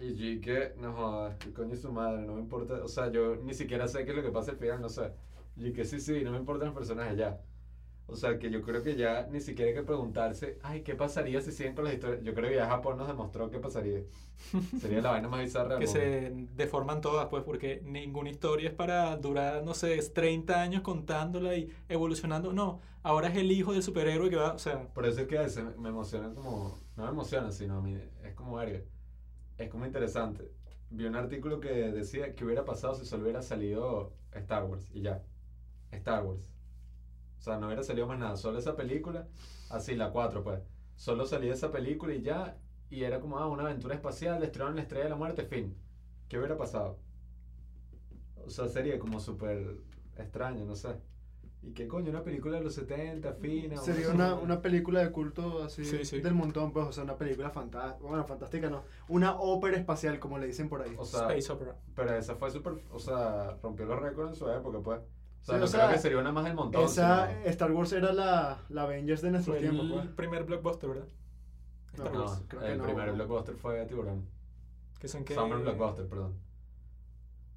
Y 0.01 0.14
yo 0.36 0.40
que, 0.40 0.72
no 0.80 0.93
jodas, 0.94 1.36
que 1.36 1.52
coño 1.52 1.74
es 1.74 1.82
su 1.82 1.93
madre, 1.93 2.22
no 2.22 2.35
me 2.35 2.40
importa. 2.40 2.82
O 2.82 2.89
sea, 2.89 3.10
yo 3.10 3.36
ni 3.36 3.52
siquiera 3.52 3.86
sé 3.89 4.05
qué 4.05 4.10
es 4.10 4.16
lo 4.16 4.22
que 4.22 4.30
pasa 4.30 4.52
al 4.52 4.56
final, 4.56 4.80
no 4.80 4.89
sé. 4.89 5.10
Y 5.56 5.72
que 5.72 5.85
sí, 5.85 6.01
sí, 6.01 6.22
no 6.22 6.30
me 6.30 6.39
importan 6.39 6.68
los 6.68 6.76
personajes 6.76 7.16
ya. 7.18 7.40
O 8.10 8.16
sea, 8.16 8.39
que 8.39 8.51
yo 8.51 8.62
creo 8.62 8.82
que 8.82 8.97
ya 8.97 9.28
ni 9.30 9.39
siquiera 9.39 9.68
hay 9.68 9.76
que 9.76 9.82
preguntarse, 9.82 10.59
ay, 10.62 10.80
¿qué 10.80 10.94
pasaría 10.94 11.43
si 11.43 11.52
siguen 11.52 11.74
con 11.74 11.85
las 11.85 11.93
historias? 11.93 12.22
Yo 12.24 12.32
creo 12.32 12.48
que 12.48 12.56
ya 12.56 12.66
Japón 12.66 12.97
nos 12.97 13.06
demostró 13.06 13.51
qué 13.51 13.59
pasaría. 13.59 14.01
Sería 14.80 15.02
la 15.02 15.10
vaina 15.10 15.28
más 15.28 15.40
bizarra 15.40 15.78
que 15.78 15.86
se 15.86 16.32
deforman 16.56 17.02
todas, 17.02 17.26
pues, 17.26 17.43
porque 17.44 17.82
ninguna 17.85 18.30
historia 18.30 18.70
es 18.70 18.74
para 18.74 19.14
durar, 19.18 19.62
no 19.62 19.74
sé, 19.74 19.98
30 19.98 20.59
años 20.59 20.80
contándola 20.80 21.55
y 21.55 21.70
evolucionando. 21.90 22.55
No, 22.55 22.80
ahora 23.02 23.28
es 23.28 23.36
el 23.36 23.52
hijo 23.52 23.74
del 23.74 23.82
superhéroe 23.82 24.30
que 24.30 24.36
va, 24.36 24.55
o 24.55 24.59
sea, 24.59 24.89
Por 24.94 25.05
eso 25.05 25.20
es 25.20 25.26
que 25.26 25.36
a 25.36 25.43
veces 25.43 25.76
me 25.76 25.90
emociona 25.90 26.32
como, 26.32 26.78
no 26.97 27.05
me 27.05 27.10
emociona, 27.10 27.52
sino 27.52 27.76
a 27.76 27.82
mí, 27.82 27.94
es 28.24 28.35
como 28.35 28.56
verga. 28.56 28.80
Es 29.59 29.68
como 29.68 29.85
interesante. 29.85 30.51
Vi 30.89 31.05
un 31.05 31.14
artículo 31.14 31.60
que 31.60 31.68
decía 31.68 32.35
que 32.35 32.47
hubiera 32.47 32.64
pasado 32.64 32.94
si 32.94 33.05
solo 33.05 33.24
hubiera 33.24 33.43
salido 33.43 34.14
Star 34.32 34.64
Wars 34.64 34.89
y 34.94 35.02
ya. 35.02 35.22
Star 35.90 36.24
Wars. 36.24 36.51
O 37.39 37.40
sea, 37.40 37.59
no 37.59 37.66
hubiera 37.66 37.82
salido 37.82 38.06
más 38.06 38.19
nada, 38.19 38.36
solo 38.36 38.59
esa 38.59 38.77
película, 38.77 39.28
así 39.70 39.94
la 39.94 40.10
4 40.10 40.43
pues. 40.43 40.60
Solo 40.97 41.27
salía 41.27 41.55
esa 41.55 41.70
película 41.70 42.15
y 42.15 42.23
ya, 42.23 42.59
y 42.90 43.05
era 43.05 43.20
como, 43.20 43.39
ah, 43.39 43.47
una 43.47 43.62
aventura 43.65 43.94
espacial, 43.94 44.40
destruyeron 44.40 44.77
la 44.77 44.82
estrella 44.82 45.05
de 45.05 45.10
la 45.10 45.16
muerte, 45.16 45.44
fin. 45.44 45.77
¿Qué 46.28 46.39
hubiera 46.39 46.56
pasado? 46.56 46.98
O 48.44 48.51
sea, 48.51 48.69
sería 48.69 48.98
como 48.98 49.20
súper 49.20 49.77
extraño, 50.16 50.65
no 50.65 50.74
sé. 50.74 50.97
¿Y 51.62 51.73
qué 51.73 51.89
coño? 51.89 52.10
Una 52.10 52.23
película 52.23 52.59
de 52.59 52.65
los 52.65 52.74
70, 52.74 53.32
fina. 53.35 53.77
Sería 53.78 54.10
una, 54.10 54.35
una 54.35 54.62
película 54.62 55.01
de 55.01 55.10
culto 55.10 55.65
así 55.65 55.85
Sí, 55.85 56.05
sí. 56.05 56.20
del 56.20 56.35
montón, 56.35 56.73
pues, 56.73 56.86
o 56.86 56.93
sea, 56.93 57.02
una 57.05 57.16
película 57.16 57.51
fantástica, 57.51 58.06
bueno, 58.06 58.24
fantástica 58.24 58.70
no, 58.70 58.85
una 59.09 59.39
ópera 59.40 59.77
espacial, 59.77 60.20
como 60.20 60.39
le 60.39 60.47
dicen 60.47 60.69
por 60.69 60.82
ahí. 60.82 60.94
O 60.97 61.05
sea, 61.05 61.20
Space 61.23 61.52
Opera. 61.52 61.77
Pero 61.97 62.15
esa 62.15 62.36
fue 62.36 62.51
súper, 62.51 62.74
o 62.90 62.98
sea, 62.98 63.56
rompió 63.62 63.86
los 63.86 64.01
récords 64.01 64.31
en 64.31 64.36
su 64.36 64.48
época, 64.48 64.78
pues. 64.81 65.01
O 65.43 65.44
sea, 65.44 65.55
Sí, 65.55 65.60
no 65.60 65.66
o 65.66 65.69
creo 65.70 65.81
sea, 65.86 65.93
que 65.93 65.98
sería 65.98 66.19
una 66.19 66.32
más 66.32 66.44
del 66.44 66.55
montón. 66.55 66.85
Esa, 66.85 67.28
sino- 67.31 67.40
Star 67.47 67.73
Wars 67.73 67.93
era 67.93 68.12
la, 68.12 68.59
la 68.69 68.82
Avengers 68.82 69.23
de 69.23 69.31
nuestros 69.31 69.56
Fue 69.56 69.60
tiempos, 69.62 69.86
el 69.86 69.93
pues. 69.93 70.06
primer 70.09 70.44
blockbuster, 70.44 70.89
¿verdad? 70.90 71.06
No, 71.97 72.05
Star 72.05 72.12
No, 72.12 72.20
Wars. 72.24 72.43
creo 72.48 72.60
que 72.62 72.73
el 72.73 72.78
no. 72.78 72.85
primer 72.85 73.12
blockbuster 73.12 73.55
fue 73.56 73.86
Tiburón. 73.86 74.27
Que 75.01 75.09
son 75.09 75.24
que... 75.24 75.35
Summer 75.35 75.59
Blockbuster, 75.59 76.06
perdón. 76.09 76.35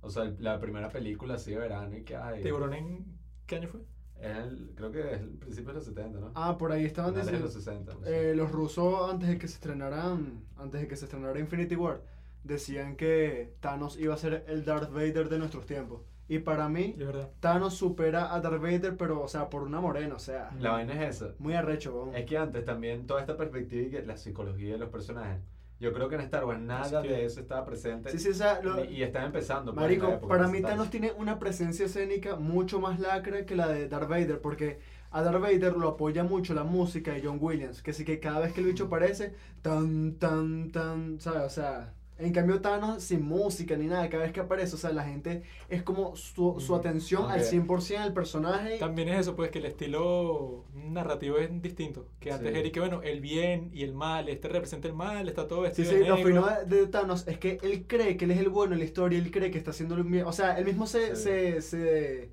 O 0.02 0.10
sea, 0.10 0.24
el- 0.24 0.38
la 0.40 0.60
primera 0.60 0.90
película 0.90 1.36
así 1.36 1.52
de 1.52 1.58
verano 1.58 1.96
y 1.98 2.04
que 2.04 2.16
hay. 2.16 2.42
¿Tiburón 2.42 2.74
en 2.74 3.06
qué 3.46 3.58
año 3.58 3.68
fue? 3.68 3.82
Es 4.20 4.38
el- 4.38 4.72
creo 4.76 4.92
que 4.92 5.14
es 5.14 5.20
el 5.22 5.30
principio 5.32 5.70
de 5.70 5.74
los 5.76 5.86
70, 5.86 6.20
¿no? 6.20 6.32
Ah, 6.36 6.58
por 6.58 6.72
ahí 6.72 6.86
estaban 6.86 7.14
diciendo, 7.16 7.40
los 7.46 7.54
60. 7.54 7.94
no 7.96 8.00
sé. 8.04 8.32
eh, 8.32 8.36
los 8.36 8.52
rusos 8.52 9.12
antes 9.12 9.28
de 9.30 9.38
que 9.38 9.48
se 9.48 9.56
estrenaran, 9.56 10.44
antes 10.58 10.82
de 10.82 10.88
que 10.88 10.96
se 10.96 11.06
estrenara 11.06 11.40
Infinity 11.40 11.76
War, 11.76 12.04
decían 12.44 12.96
que 12.96 13.56
Thanos 13.60 13.98
iba 14.00 14.14
a 14.14 14.18
ser 14.18 14.46
el 14.48 14.64
Darth 14.66 14.92
Vader 14.92 15.28
de 15.30 15.40
nuestros 15.40 15.66
tiempos. 15.66 16.02
Y 16.32 16.40
para 16.40 16.70
mí. 16.70 16.96
Thanos 17.42 17.74
supera 17.74 18.34
a 18.34 18.40
Darth 18.40 18.62
Vader, 18.62 18.96
pero, 18.96 19.22
o 19.22 19.28
sea, 19.28 19.50
por 19.50 19.64
una 19.64 19.82
morena, 19.82 20.16
o 20.16 20.20
sea, 20.20 20.50
La 20.60 20.72
vaina 20.72 20.94
es 21.06 21.18
esa. 21.18 21.34
muy 21.40 21.54
arrecho, 21.56 21.94
weón. 21.94 22.16
Es 22.16 22.26
que 22.26 22.38
antes 22.38 22.64
también 22.64 23.06
toda 23.06 23.20
esta 23.20 23.36
perspectiva 23.36 23.82
y 23.88 23.90
que 23.90 24.02
la 24.04 24.16
psicología 24.16 24.72
de 24.72 24.78
los 24.78 24.90
personajes. 24.90 25.42
Yo 25.82 25.92
creo 25.92 26.08
que 26.08 26.16
en 26.16 26.22
Star 26.22 26.46
Wars 26.46 26.62
nada 26.62 27.02
Sí. 27.02 27.08
de 27.10 27.26
eso 27.26 27.42
estaba 27.42 27.66
presente. 27.66 28.10
Sí, 28.12 28.20
sí, 28.20 28.30
o 28.30 28.34
sea, 28.34 28.62
lo- 28.62 28.86
Y 28.86 29.04
están 29.04 29.26
empezando. 29.26 29.74
pues, 29.74 29.84
Marico, 29.84 30.26
para 30.28 30.48
mí 30.48 30.62
Thanos. 30.62 30.70
Thanos 30.78 30.90
tiene 30.90 31.12
una 31.18 31.38
presencia 31.38 31.86
escénica 31.88 32.38
mucho 32.38 32.80
más 32.80 33.00
lacra 33.02 33.46
que 33.46 33.56
la 33.58 33.68
de 33.68 33.90
Darth 33.90 34.08
Vader, 34.08 34.40
porque 34.40 34.80
a 35.10 35.22
Darth 35.24 35.42
Vader 35.42 35.76
lo 35.76 35.90
apoya 35.90 36.24
mucho 36.24 36.54
la 36.54 36.64
música 36.64 37.12
de 37.12 37.24
John 37.26 37.40
Williams, 37.42 37.82
que 37.82 37.92
sí 37.92 38.06
que 38.06 38.22
cada 38.22 38.40
vez 38.40 38.54
que 38.54 38.62
el 38.62 38.68
bicho 38.68 38.86
aparece, 38.86 39.34
tan, 39.62 40.14
tan, 40.16 40.72
tan, 40.72 41.20
¿sabes? 41.20 41.42
O 41.44 41.50
sea, 41.50 41.94
en 42.22 42.34
cambio 42.34 42.62
Thanos 42.62 43.04
sin 43.04 43.24
música 43.24 43.76
ni 43.76 43.88
nada, 43.88 44.10
cada 44.10 44.24
vez 44.24 44.32
que 44.34 44.40
aparece, 44.40 44.76
o 44.76 44.78
sea, 44.78 44.92
la 44.92 45.04
gente 45.04 45.44
es 45.70 45.84
como 45.84 46.16
su, 46.16 46.60
su 46.60 46.76
atención 46.76 47.30
al 47.32 47.42
Ok. 47.42 47.46
100% 47.46 47.98
al 47.98 48.14
personaje. 48.14 48.78
También 48.78 49.10
es 49.10 49.20
eso, 49.22 49.36
pues 49.36 49.52
que 49.52 49.60
el 49.60 49.66
estilo 49.66 50.66
narrativo 50.74 51.38
es 51.38 51.50
distinto. 51.62 52.08
Que 52.20 52.32
antes 52.32 52.52
Sí. 52.54 52.60
era 52.60 52.68
y 52.68 52.72
que, 52.72 52.80
bueno, 52.80 53.02
el 53.04 53.22
bien 53.22 53.70
y 53.74 53.84
el 53.84 53.94
mal, 53.94 54.30
este 54.30 54.48
representa 54.50 54.88
el 54.88 54.94
mal, 54.94 55.28
está 55.30 55.48
todo 55.48 55.60
Sí, 55.72 55.84
vestido 55.84 55.92
sí, 55.92 55.98
de 55.98 56.08
lo 56.08 56.18
fino 56.18 56.46
de, 56.48 56.66
de 56.66 56.88
Thanos 56.88 57.28
es 57.28 57.38
que 57.38 57.58
él 57.64 57.86
cree 57.88 58.18
que 58.18 58.26
él 58.26 58.32
es 58.32 58.40
el 58.40 58.50
bueno 58.50 58.74
en 58.74 58.80
la 58.80 58.86
historia, 58.86 59.18
él 59.20 59.32
cree 59.32 59.52
que 59.52 59.58
está 59.58 59.72
haciendo 59.72 59.96
lo 59.96 60.04
bien. 60.04 60.26
O 60.26 60.34
sea, 60.34 60.58
él 60.58 60.66
mismo 60.66 60.88
se, 60.88 61.16
Sí. 61.16 61.24
se, 61.24 61.62
se, 61.62 62.32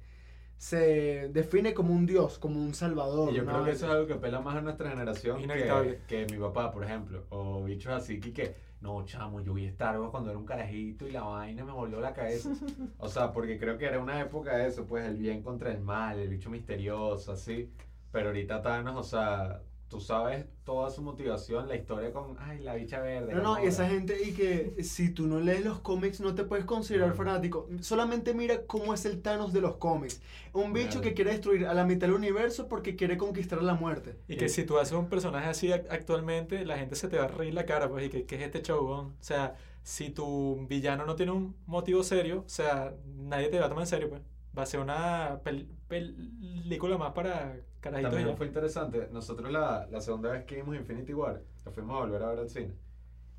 se 0.57 1.29
define 1.33 1.73
como 1.75 1.95
un 1.95 2.05
dios, 2.07 2.39
como 2.39 2.61
un 2.61 2.75
salvador. 2.75 3.33
Y 3.33 3.37
yo 3.37 3.43
una 3.45 3.53
creo 3.53 3.65
que 3.65 3.71
eso 3.73 3.87
es 3.87 3.93
algo 3.93 4.07
que 4.07 4.15
pela 4.17 4.41
más 4.41 4.57
a 4.57 4.61
nuestra 4.61 4.91
generación 4.91 5.41
que, 5.47 5.99
que 6.09 6.27
mi 6.27 6.39
papá, 6.39 6.73
por 6.73 6.85
ejemplo. 6.85 7.25
O 7.31 7.63
bichos 7.65 7.93
así 7.93 8.19
que, 8.21 8.33
que 8.33 8.55
no, 8.81 9.05
chamo, 9.05 9.41
yo 9.41 9.55
vi 9.55 9.67
Star 9.67 9.99
cuando 10.11 10.31
era 10.31 10.39
un 10.39 10.47
carajito 10.47 11.07
y 11.07 11.11
la 11.11 11.23
vaina 11.23 11.65
me 11.65 11.73
volvió 11.73 12.01
la 12.01 12.13
cabeza. 12.13 12.51
O 12.99 13.09
sea, 13.09 13.33
porque 13.33 13.59
creo 13.59 13.77
que 13.77 13.87
era 13.87 14.01
una 14.01 14.21
época 14.21 14.57
de 14.57 14.69
eso, 14.69 14.87
pues 14.87 15.07
el 15.07 15.17
bien 15.17 15.43
contra 15.43 15.71
el 15.73 15.81
mal, 15.81 16.19
el 16.19 16.29
bicho 16.29 16.51
misterioso, 16.51 17.33
así. 17.33 17.73
Pero 18.13 18.29
ahorita 18.29 18.63
Thanos, 18.63 18.97
o 18.97 19.03
sea, 19.03 19.63
tú 19.89 20.01
sabes 20.01 20.45
toda 20.65 20.91
su 20.91 21.01
motivación, 21.03 21.67
la 21.67 21.75
historia 21.77 22.13
con, 22.13 22.37
ay, 22.41 22.59
la 22.61 22.75
bicha 22.75 23.01
verde. 23.01 23.33
No, 23.35 23.43
no, 23.43 23.65
y 23.65 23.67
esa 23.69 23.89
gente, 23.89 24.17
y 24.23 24.33
que 24.33 24.83
si 24.85 25.09
tú 25.11 25.27
no 25.27 25.41
lees 25.41 25.65
los 25.65 25.81
cómics 25.81 26.21
no 26.21 26.35
te 26.35 26.45
puedes 26.45 26.67
considerar 26.67 27.09
No. 27.09 27.15
fanático. 27.15 27.69
Solamente 27.81 28.35
mira 28.35 28.67
cómo 28.67 28.93
es 28.93 29.07
el 29.07 29.23
Thanos 29.23 29.53
de 29.55 29.63
los 29.63 29.77
cómics. 29.77 30.21
Un 30.53 30.73
bicho 30.75 30.89
Claro. 30.91 31.03
que 31.03 31.15
quiere 31.15 31.31
destruir 31.31 31.67
a 31.67 31.73
la 31.75 31.85
mitad 31.85 32.07
del 32.07 32.17
universo 32.17 32.69
porque 32.69 32.97
quiere 32.97 33.17
conquistar 33.17 33.63
la 33.63 33.75
muerte. 33.75 34.17
Y 34.29 34.37
que 34.37 34.49
si 34.51 34.65
tú 34.65 34.79
haces 34.79 34.93
un 34.93 35.09
personaje 35.09 35.49
así 35.49 35.69
ac- 35.69 35.87
actualmente, 35.91 36.65
la 36.67 36.77
gente 36.77 36.95
se 36.95 37.09
te 37.09 37.17
va 37.17 37.25
a 37.25 37.29
reír 37.29 37.55
la 37.55 37.65
cara, 37.65 37.89
pues, 37.89 38.07
y 38.07 38.11
que, 38.11 38.25
¿qué 38.27 38.37
es 38.37 38.43
este 38.43 38.61
show, 38.63 38.85
weón? 38.87 39.07
O 39.07 39.23
sea, 39.23 39.55
si 39.83 40.11
tu 40.11 40.67
villano 40.69 41.07
no 41.07 41.17
tiene 41.17 41.33
un 41.33 41.57
motivo 41.65 42.03
serio, 42.03 42.43
o 42.45 42.49
sea, 42.49 42.95
nadie 43.17 43.49
te 43.49 43.59
va 43.59 43.67
a 43.67 43.69
tomar 43.71 43.83
en 43.85 43.89
serio, 43.89 44.11
pues. 44.11 44.21
Va 44.57 44.65
a 44.65 44.67
ser 44.67 44.81
una 44.81 45.41
pel- 45.45 45.69
película 45.89 46.99
más 46.99 47.13
para 47.13 47.57
carajitos 47.81 48.21
y 48.21 48.25
También 48.25 48.29
ya. 48.33 48.37
fue 48.37 48.47
interesante. 48.47 49.09
Nosotros 49.13 49.51
la, 49.53 49.87
la 49.91 50.01
segunda 50.01 50.31
vez 50.33 50.45
que 50.45 50.57
vimos 50.57 50.77
Infinity 50.77 51.15
War, 51.15 51.43
la 51.65 51.73
fuimos 51.73 51.97
a 51.97 52.01
volver 52.01 52.23
a 52.23 52.29
ver 52.31 52.39
al 52.41 52.49
cine. 52.51 52.75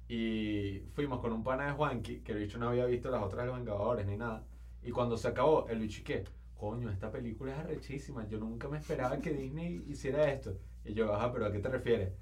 Y 0.08 0.82
fuimos 0.94 1.20
con 1.20 1.34
un 1.34 1.44
pana 1.44 1.68
de 1.68 1.72
Juanqui, 1.74 2.22
que 2.22 2.32
el 2.32 2.40
bicho 2.40 2.58
no 2.58 2.70
había 2.70 2.86
visto 2.86 3.12
las 3.12 3.22
otras 3.22 3.44
de 3.44 3.48
los 3.48 3.58
Vengadores 3.58 4.06
ni 4.08 4.18
nada. 4.18 4.44
Y 4.84 4.92
cuando 4.92 5.18
se 5.18 5.28
acabó, 5.28 5.68
el 5.70 5.80
bicho, 5.80 6.02
¿y 6.02 6.04
qué? 6.04 6.24
Coño, 6.58 6.90
esta 6.90 7.12
película 7.12 7.54
es 7.54 7.60
arrechísima. 7.60 8.28
Yo 8.28 8.40
nunca 8.40 8.68
me 8.68 8.78
esperaba 8.80 9.20
que 9.20 9.32
Disney 9.32 9.84
hiciera 9.88 10.32
esto. 10.32 10.58
Y 10.84 10.94
yo, 10.94 11.14
ajá, 11.14 11.32
pero 11.32 11.46
¿a 11.46 11.52
qué 11.52 11.60
te 11.60 11.70
refieres? 11.70 12.14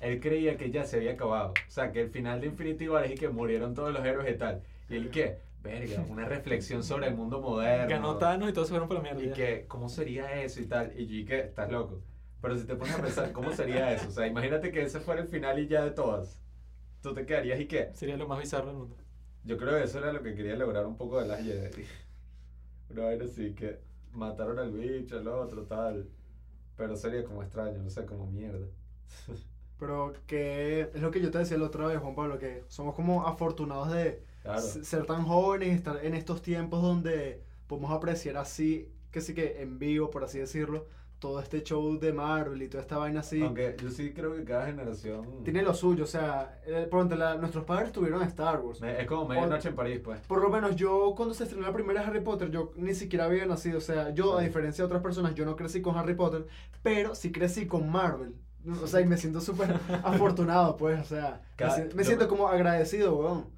Él 0.00 0.20
creía 0.20 0.56
que 0.56 0.70
ya 0.70 0.84
se 0.84 0.96
había 0.96 1.12
acabado. 1.12 1.50
O 1.68 1.70
sea, 1.70 1.92
que 1.92 2.00
el 2.02 2.10
final 2.10 2.40
de 2.40 2.48
Infinity 2.48 2.88
War 2.88 3.04
es 3.04 3.12
y 3.12 3.14
que 3.14 3.28
murieron 3.28 3.74
todos 3.74 3.92
los 3.92 4.04
héroes 4.04 4.34
y 4.34 4.38
tal. 4.38 4.62
Y 4.88 4.96
él, 4.96 5.10
¿qué? 5.10 5.38
Verga, 5.62 6.04
una 6.08 6.24
reflexión 6.24 6.82
sobre 6.82 7.08
el 7.08 7.14
mundo 7.14 7.40
moderno. 7.40 7.88
Ganó 7.88 8.16
Thanos 8.18 8.50
y 8.50 8.52
todos 8.52 8.68
se 8.68 8.72
fueron 8.72 8.88
por 8.88 8.98
la 8.98 9.02
mierda. 9.02 9.22
Y 9.22 9.32
que, 9.32 9.66
¿cómo 9.66 9.88
sería 9.88 10.42
eso 10.42 10.60
y 10.60 10.66
tal? 10.66 10.92
Y 10.98 11.06
yo, 11.06 11.26
que, 11.26 11.40
estás 11.40 11.70
loco. 11.70 12.02
Pero 12.40 12.56
si 12.56 12.66
te 12.66 12.76
pones 12.76 12.94
a 12.94 13.02
pensar, 13.02 13.32
¿cómo 13.32 13.52
sería 13.52 13.92
eso? 13.92 14.08
O 14.08 14.12
sea, 14.12 14.26
imagínate 14.26 14.70
que 14.70 14.82
ese 14.82 15.00
fuera 15.00 15.22
el 15.22 15.28
final 15.28 15.58
y 15.58 15.66
ya 15.66 15.84
de 15.84 15.90
todas. 15.90 16.40
Tú 17.02 17.14
te 17.14 17.26
quedarías 17.26 17.58
y 17.60 17.66
qué? 17.66 17.90
Sería 17.94 18.16
lo 18.16 18.28
más 18.28 18.38
bizarro 18.38 18.68
del 18.68 18.76
mundo. 18.76 18.96
Yo 19.44 19.56
creo 19.56 19.76
que 19.76 19.84
eso 19.84 19.98
era 19.98 20.12
lo 20.12 20.22
que 20.22 20.34
quería 20.34 20.56
lograr 20.56 20.86
un 20.86 20.96
poco 20.96 21.20
de 21.20 21.28
las 21.28 21.42
Jedi. 21.42 21.84
Una 22.90 23.04
vaina 23.04 23.24
así, 23.24 23.54
que 23.54 23.80
mataron 24.12 24.58
al 24.58 24.70
bicho, 24.70 25.18
al 25.18 25.28
otro, 25.28 25.64
tal. 25.64 26.08
Pero 26.76 26.96
sería 26.96 27.24
como 27.24 27.42
extraño, 27.42 27.82
no 27.82 27.90
sé, 27.90 28.04
como 28.04 28.26
mierda. 28.26 28.66
Pero 29.78 30.14
que 30.26 30.82
es 30.94 31.00
lo 31.00 31.10
que 31.10 31.20
yo 31.20 31.30
te 31.30 31.38
decía 31.38 31.58
la 31.58 31.66
otra 31.66 31.86
vez, 31.86 31.98
Juan 31.98 32.14
Pablo, 32.14 32.38
que 32.38 32.64
somos 32.68 32.94
como 32.94 33.26
afortunados 33.26 33.92
de 33.92 34.22
Claro. 34.46 34.60
ser 34.62 35.04
tan 35.06 35.24
jóvenes 35.24 35.74
estar 35.76 36.04
en 36.04 36.14
estos 36.14 36.40
tiempos 36.42 36.80
donde 36.82 37.42
podemos 37.66 37.90
apreciar 37.92 38.36
así, 38.36 38.88
que 39.10 39.20
sí 39.20 39.34
que 39.34 39.60
en 39.62 39.78
vivo, 39.78 40.10
por 40.10 40.24
así 40.24 40.38
decirlo, 40.38 40.86
todo 41.18 41.40
este 41.40 41.62
show 41.62 41.98
de 41.98 42.12
Marvel 42.12 42.62
y 42.62 42.68
toda 42.68 42.82
esta 42.82 42.98
vaina 42.98 43.20
así. 43.20 43.40
Aunque 43.42 43.74
yo 43.82 43.90
sí 43.90 44.12
creo 44.12 44.34
que 44.36 44.44
cada 44.44 44.66
generación... 44.66 45.42
Tiene 45.44 45.62
lo 45.62 45.72
suyo, 45.72 46.04
o 46.04 46.06
sea, 46.06 46.60
eh, 46.66 46.86
por 46.90 47.00
ejemplo, 47.00 47.16
la- 47.16 47.36
nuestros 47.36 47.64
padres 47.64 47.90
tuvieron 47.90 48.22
Star 48.24 48.60
Wars. 48.60 48.82
Me- 48.82 49.00
Es 49.00 49.06
como 49.06 49.26
medianoche 49.26 49.70
en 49.70 49.74
París, 49.74 50.00
pues. 50.04 50.20
Por 50.26 50.42
lo 50.42 50.50
menos 50.50 50.76
yo 50.76 51.14
cuando 51.16 51.34
se 51.34 51.44
estrenó 51.44 51.66
la 51.66 51.72
primera 51.72 52.06
Harry 52.06 52.20
Potter, 52.20 52.50
yo 52.50 52.72
ni 52.76 52.94
siquiera 52.94 53.24
había 53.24 53.46
nacido, 53.46 53.78
o 53.78 53.80
sea, 53.80 54.10
yo 54.10 54.36
a 54.36 54.40
Sí. 54.40 54.46
diferencia 54.48 54.82
de 54.82 54.86
otras 54.86 55.02
personas, 55.02 55.34
yo 55.34 55.46
no 55.46 55.56
crecí 55.56 55.80
con 55.80 55.96
Harry 55.96 56.14
Potter, 56.14 56.46
pero 56.82 57.14
sí 57.14 57.32
crecí 57.32 57.66
con 57.66 57.88
Marvel. 57.90 58.34
O 58.82 58.86
sea, 58.86 59.00
y 59.00 59.06
me 59.06 59.16
siento 59.16 59.40
súper 59.40 59.68
afortunado, 60.04 60.76
pues, 60.76 61.00
o 61.00 61.04
sea, 61.04 61.40
me, 61.42 61.56
Cada- 61.56 61.78
me 61.78 61.88
yo- 61.94 62.04
siento 62.04 62.28
como 62.28 62.46
agradecido, 62.48 63.16
weón. 63.16 63.55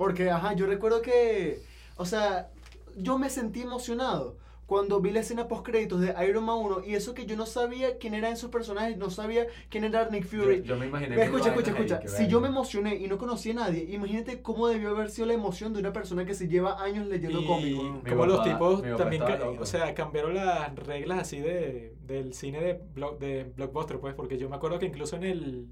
Porque, 0.00 0.30
ajá, 0.30 0.54
yo 0.54 0.64
recuerdo 0.66 1.02
que, 1.02 1.60
o 1.96 2.06
sea, 2.06 2.48
yo 2.96 3.18
me 3.18 3.28
sentí 3.28 3.60
emocionado 3.60 4.38
cuando 4.64 4.98
vi 5.02 5.10
la 5.10 5.20
escena 5.20 5.46
post 5.46 5.66
créditos 5.66 6.00
de 6.00 6.14
Iron 6.26 6.44
Man 6.44 6.56
1 6.56 6.84
y 6.86 6.94
eso 6.94 7.12
que 7.12 7.26
yo 7.26 7.36
no 7.36 7.44
sabía 7.44 7.98
quién 7.98 8.14
eran 8.14 8.32
esos 8.32 8.50
personajes, 8.50 8.96
no 8.96 9.10
sabía 9.10 9.46
quién 9.68 9.84
era 9.84 10.08
Nick 10.08 10.24
Fury. 10.24 10.58
Yo, 10.62 10.64
yo 10.74 10.76
me 10.78 10.86
imaginé... 10.86 11.22
Escucha, 11.22 11.50
escucha, 11.50 11.72
ahí, 11.72 11.76
escucha. 11.76 12.00
que 12.00 12.08
Si 12.08 12.28
yo 12.28 12.40
me 12.40 12.48
emocioné 12.48 12.94
y 12.96 13.08
no 13.08 13.18
conocía 13.18 13.52
a 13.52 13.56
nadie, 13.56 13.84
imagínate 13.90 14.40
cómo 14.40 14.68
debió 14.68 14.88
haber 14.90 15.10
sido 15.10 15.26
la 15.26 15.34
emoción 15.34 15.74
de 15.74 15.80
una 15.80 15.92
persona 15.92 16.24
que 16.24 16.32
se 16.34 16.48
lleva 16.48 16.82
años 16.82 17.06
leyendo 17.08 17.40
cómics. 17.46 17.76
como 18.08 18.24
los 18.26 18.42
tipos 18.44 18.82
también, 18.96 19.22
o 19.60 19.66
sea, 19.66 19.92
cambiaron 19.94 20.34
las 20.34 20.74
reglas 20.76 21.18
así 21.18 21.40
de, 21.40 21.94
del 22.06 22.32
cine 22.32 22.60
de, 22.62 22.80
blo- 22.94 23.18
de 23.18 23.52
blockbuster, 23.54 23.98
pues, 24.00 24.14
porque 24.14 24.38
yo 24.38 24.48
me 24.48 24.56
acuerdo 24.56 24.78
que 24.78 24.86
incluso 24.86 25.16
en 25.16 25.24
el 25.24 25.66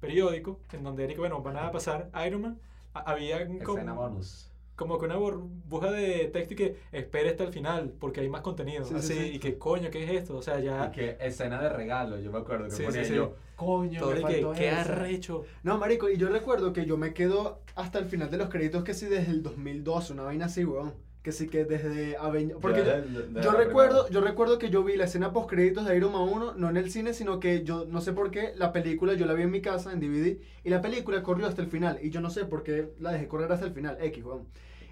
periódico, 0.00 0.60
en 0.72 0.84
donde 0.84 1.04
Eric, 1.04 1.18
bueno, 1.18 1.42
van 1.42 1.56
a 1.58 1.70
pasar 1.70 2.08
Iron 2.26 2.40
Man, 2.42 2.60
había 3.00 3.46
como, 3.64 3.94
bonus. 3.94 4.50
como 4.76 4.98
que 4.98 5.04
una 5.06 5.16
burbuja 5.16 5.90
de 5.90 6.26
texto 6.32 6.54
y 6.54 6.56
que 6.56 6.76
espere 6.92 7.30
hasta 7.30 7.44
el 7.44 7.52
final, 7.52 7.92
porque 8.00 8.20
hay 8.20 8.28
más 8.28 8.40
contenido, 8.42 8.84
Sí, 8.84 8.90
sí, 8.94 8.96
así, 8.98 9.14
sí. 9.14 9.30
y 9.34 9.38
que 9.38 9.58
coño, 9.58 9.90
¿qué 9.90 10.04
es 10.04 10.10
esto? 10.10 10.36
O 10.36 10.42
sea, 10.42 10.60
ya, 10.60 10.86
Y 10.88 10.90
que 10.92 11.16
escena 11.20 11.60
de 11.62 11.68
regalo, 11.68 12.18
yo 12.18 12.30
me 12.32 12.38
acuerdo 12.38 12.64
que 12.66 12.70
Sí, 12.72 12.78
sí, 12.78 12.84
ponía 12.84 13.04
sí. 13.04 13.14
yo, 13.14 13.34
coño, 13.56 14.00
todo 14.00 14.10
me 14.12 14.20
y 14.20 14.24
que, 14.24 14.32
faltó 14.32 14.52
qué 14.52 14.68
eso". 14.70 14.78
arrecho. 14.80 15.44
No, 15.62 15.78
marico, 15.78 16.08
y 16.10 16.16
yo 16.16 16.28
recuerdo 16.28 16.72
que 16.72 16.86
yo 16.86 16.96
me 16.96 17.12
quedo 17.14 17.60
hasta 17.76 17.98
el 17.98 18.06
final 18.06 18.30
de 18.30 18.38
los 18.38 18.48
créditos 18.48 18.84
que 18.84 18.94
sí 18.94 19.06
desde 19.06 19.30
el 19.32 19.42
2012, 19.42 20.12
una 20.12 20.22
vaina 20.24 20.46
así, 20.46 20.64
weón. 20.64 20.94
Que 21.24 21.32
sí 21.32 21.48
que 21.48 21.64
desde 21.64 22.16
Avengers... 22.18 22.60
Porque 22.60 22.80
yo, 22.80 22.84
del- 22.84 23.34
de 23.34 23.42
yo 23.42 23.50
recuerdo, 23.52 24.08
yo 24.10 24.20
recuerdo 24.20 24.58
que 24.58 24.68
yo 24.68 24.84
vi 24.84 24.94
la 24.96 25.04
escena 25.06 25.32
post 25.32 25.48
créditos 25.48 25.86
de 25.86 25.96
Iron 25.96 26.12
Man 26.12 26.28
1, 26.30 26.54
no 26.54 26.68
en 26.68 26.76
el 26.76 26.90
cine, 26.92 27.14
sino 27.14 27.40
que 27.40 27.64
yo 27.64 27.86
no 27.86 28.00
sé 28.02 28.12
por 28.12 28.30
qué 28.30 28.52
la 28.56 28.72
película 28.72 29.14
yo 29.14 29.24
la 29.24 29.32
vi 29.32 29.42
en 29.42 29.50
mi 29.50 29.62
casa 29.62 29.92
en 29.92 30.00
DVD 30.00 30.36
y 30.62 30.68
la 30.68 30.82
película 30.82 31.22
corrió 31.22 31.46
hasta 31.46 31.62
el 31.62 31.68
final 31.68 31.98
y 32.02 32.10
yo 32.10 32.20
no 32.20 32.28
sé 32.28 32.44
por 32.44 32.62
qué 32.62 32.90
la 33.00 33.10
dejé 33.12 33.26
correr 33.26 33.50
hasta 33.50 33.64
el 33.66 33.72
final, 33.72 33.96
X, 34.02 34.22
weón. 34.22 34.46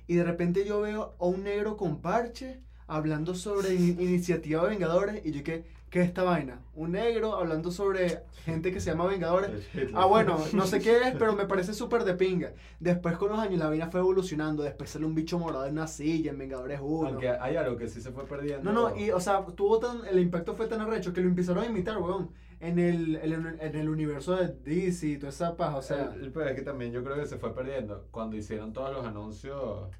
Y 0.08 0.16
de 0.16 0.24
repente 0.24 0.64
yo 0.64 0.80
veo 0.80 1.14
a 1.20 1.26
un 1.26 1.44
negro 1.44 1.76
con 1.76 2.00
parche 2.00 2.60
hablando 2.86 3.34
sobre 3.34 3.74
in- 3.74 4.00
iniciativa 4.00 4.62
de 4.64 4.70
Vengadores 4.70 5.20
y 5.26 5.32
yo 5.32 5.44
que 5.44 5.64
¿qué 5.92 6.00
es 6.00 6.08
esta 6.08 6.22
vaina? 6.22 6.58
Un 6.74 6.92
negro 6.92 7.36
hablando 7.36 7.70
sobre 7.70 8.22
gente 8.46 8.72
que 8.72 8.80
se 8.80 8.90
llama 8.90 9.06
Vengadores. 9.06 9.50
Ah, 9.94 10.06
bueno, 10.06 10.38
no 10.54 10.66
sé 10.66 10.80
qué 10.80 10.96
es, 11.02 11.14
pero 11.18 11.34
me 11.34 11.44
parece 11.44 11.74
súper 11.74 12.04
de 12.04 12.14
pinga. 12.14 12.52
Después 12.80 13.16
con 13.18 13.28
los 13.30 13.38
años 13.38 13.58
la 13.58 13.68
vaina 13.68 13.90
fue 13.90 14.00
evolucionando. 14.00 14.62
Después 14.62 14.88
sale 14.88 15.04
un 15.04 15.14
bicho 15.14 15.38
morado 15.38 15.66
en 15.66 15.72
una 15.72 15.86
silla 15.86 16.30
en 16.30 16.38
Vengadores 16.38 16.80
1. 16.82 17.08
Aunque 17.08 17.28
hay 17.28 17.56
algo 17.56 17.76
que 17.76 17.88
sí 17.88 18.00
se 18.00 18.10
fue 18.10 18.24
perdiendo. 18.24 18.72
No, 18.72 18.88
no, 18.88 18.96
y 18.96 19.10
o 19.10 19.20
sea, 19.20 19.44
tuvo 19.54 19.78
tan, 19.78 20.06
el 20.06 20.18
impacto 20.18 20.54
fue 20.54 20.66
tan 20.66 20.80
arrecho 20.80 21.12
que 21.12 21.20
lo 21.20 21.28
empezaron 21.28 21.62
a 21.62 21.66
imitar, 21.66 21.98
weón. 21.98 22.30
En 22.60 22.78
el, 22.78 23.16
en 23.16 23.32
el, 23.32 23.60
en 23.60 23.76
el 23.76 23.88
universo 23.88 24.36
de 24.36 24.48
DC 24.48 25.06
y 25.08 25.16
toda 25.18 25.30
esa 25.30 25.56
paja, 25.56 25.76
o 25.76 25.82
sea. 25.82 26.12
el, 26.14 26.22
el 26.22 26.30
peor 26.30 26.48
es 26.48 26.54
que 26.54 26.62
también 26.62 26.92
yo 26.92 27.02
creo 27.02 27.16
que 27.16 27.26
se 27.26 27.36
fue 27.36 27.52
perdiendo 27.52 28.06
cuando 28.12 28.36
hicieron 28.36 28.72
todos 28.72 28.92
los 28.92 29.04
anuncios 29.04 29.90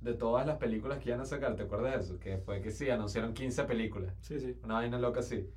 de 0.00 0.14
todas 0.14 0.46
las 0.46 0.58
películas 0.58 0.98
que 0.98 1.10
iban 1.10 1.20
a 1.20 1.24
sacar. 1.24 1.56
¿Te 1.56 1.64
acuerdas 1.64 1.94
de 1.94 2.00
eso? 2.00 2.18
Que 2.18 2.38
fue 2.38 2.60
que 2.60 2.70
sí, 2.70 2.90
anunciaron 2.90 3.34
15 3.34 3.64
películas. 3.64 4.14
Sí, 4.20 4.38
sí. 4.38 4.56
Una 4.62 4.74
vaina 4.74 4.98
loca 4.98 5.20
así. 5.20 5.48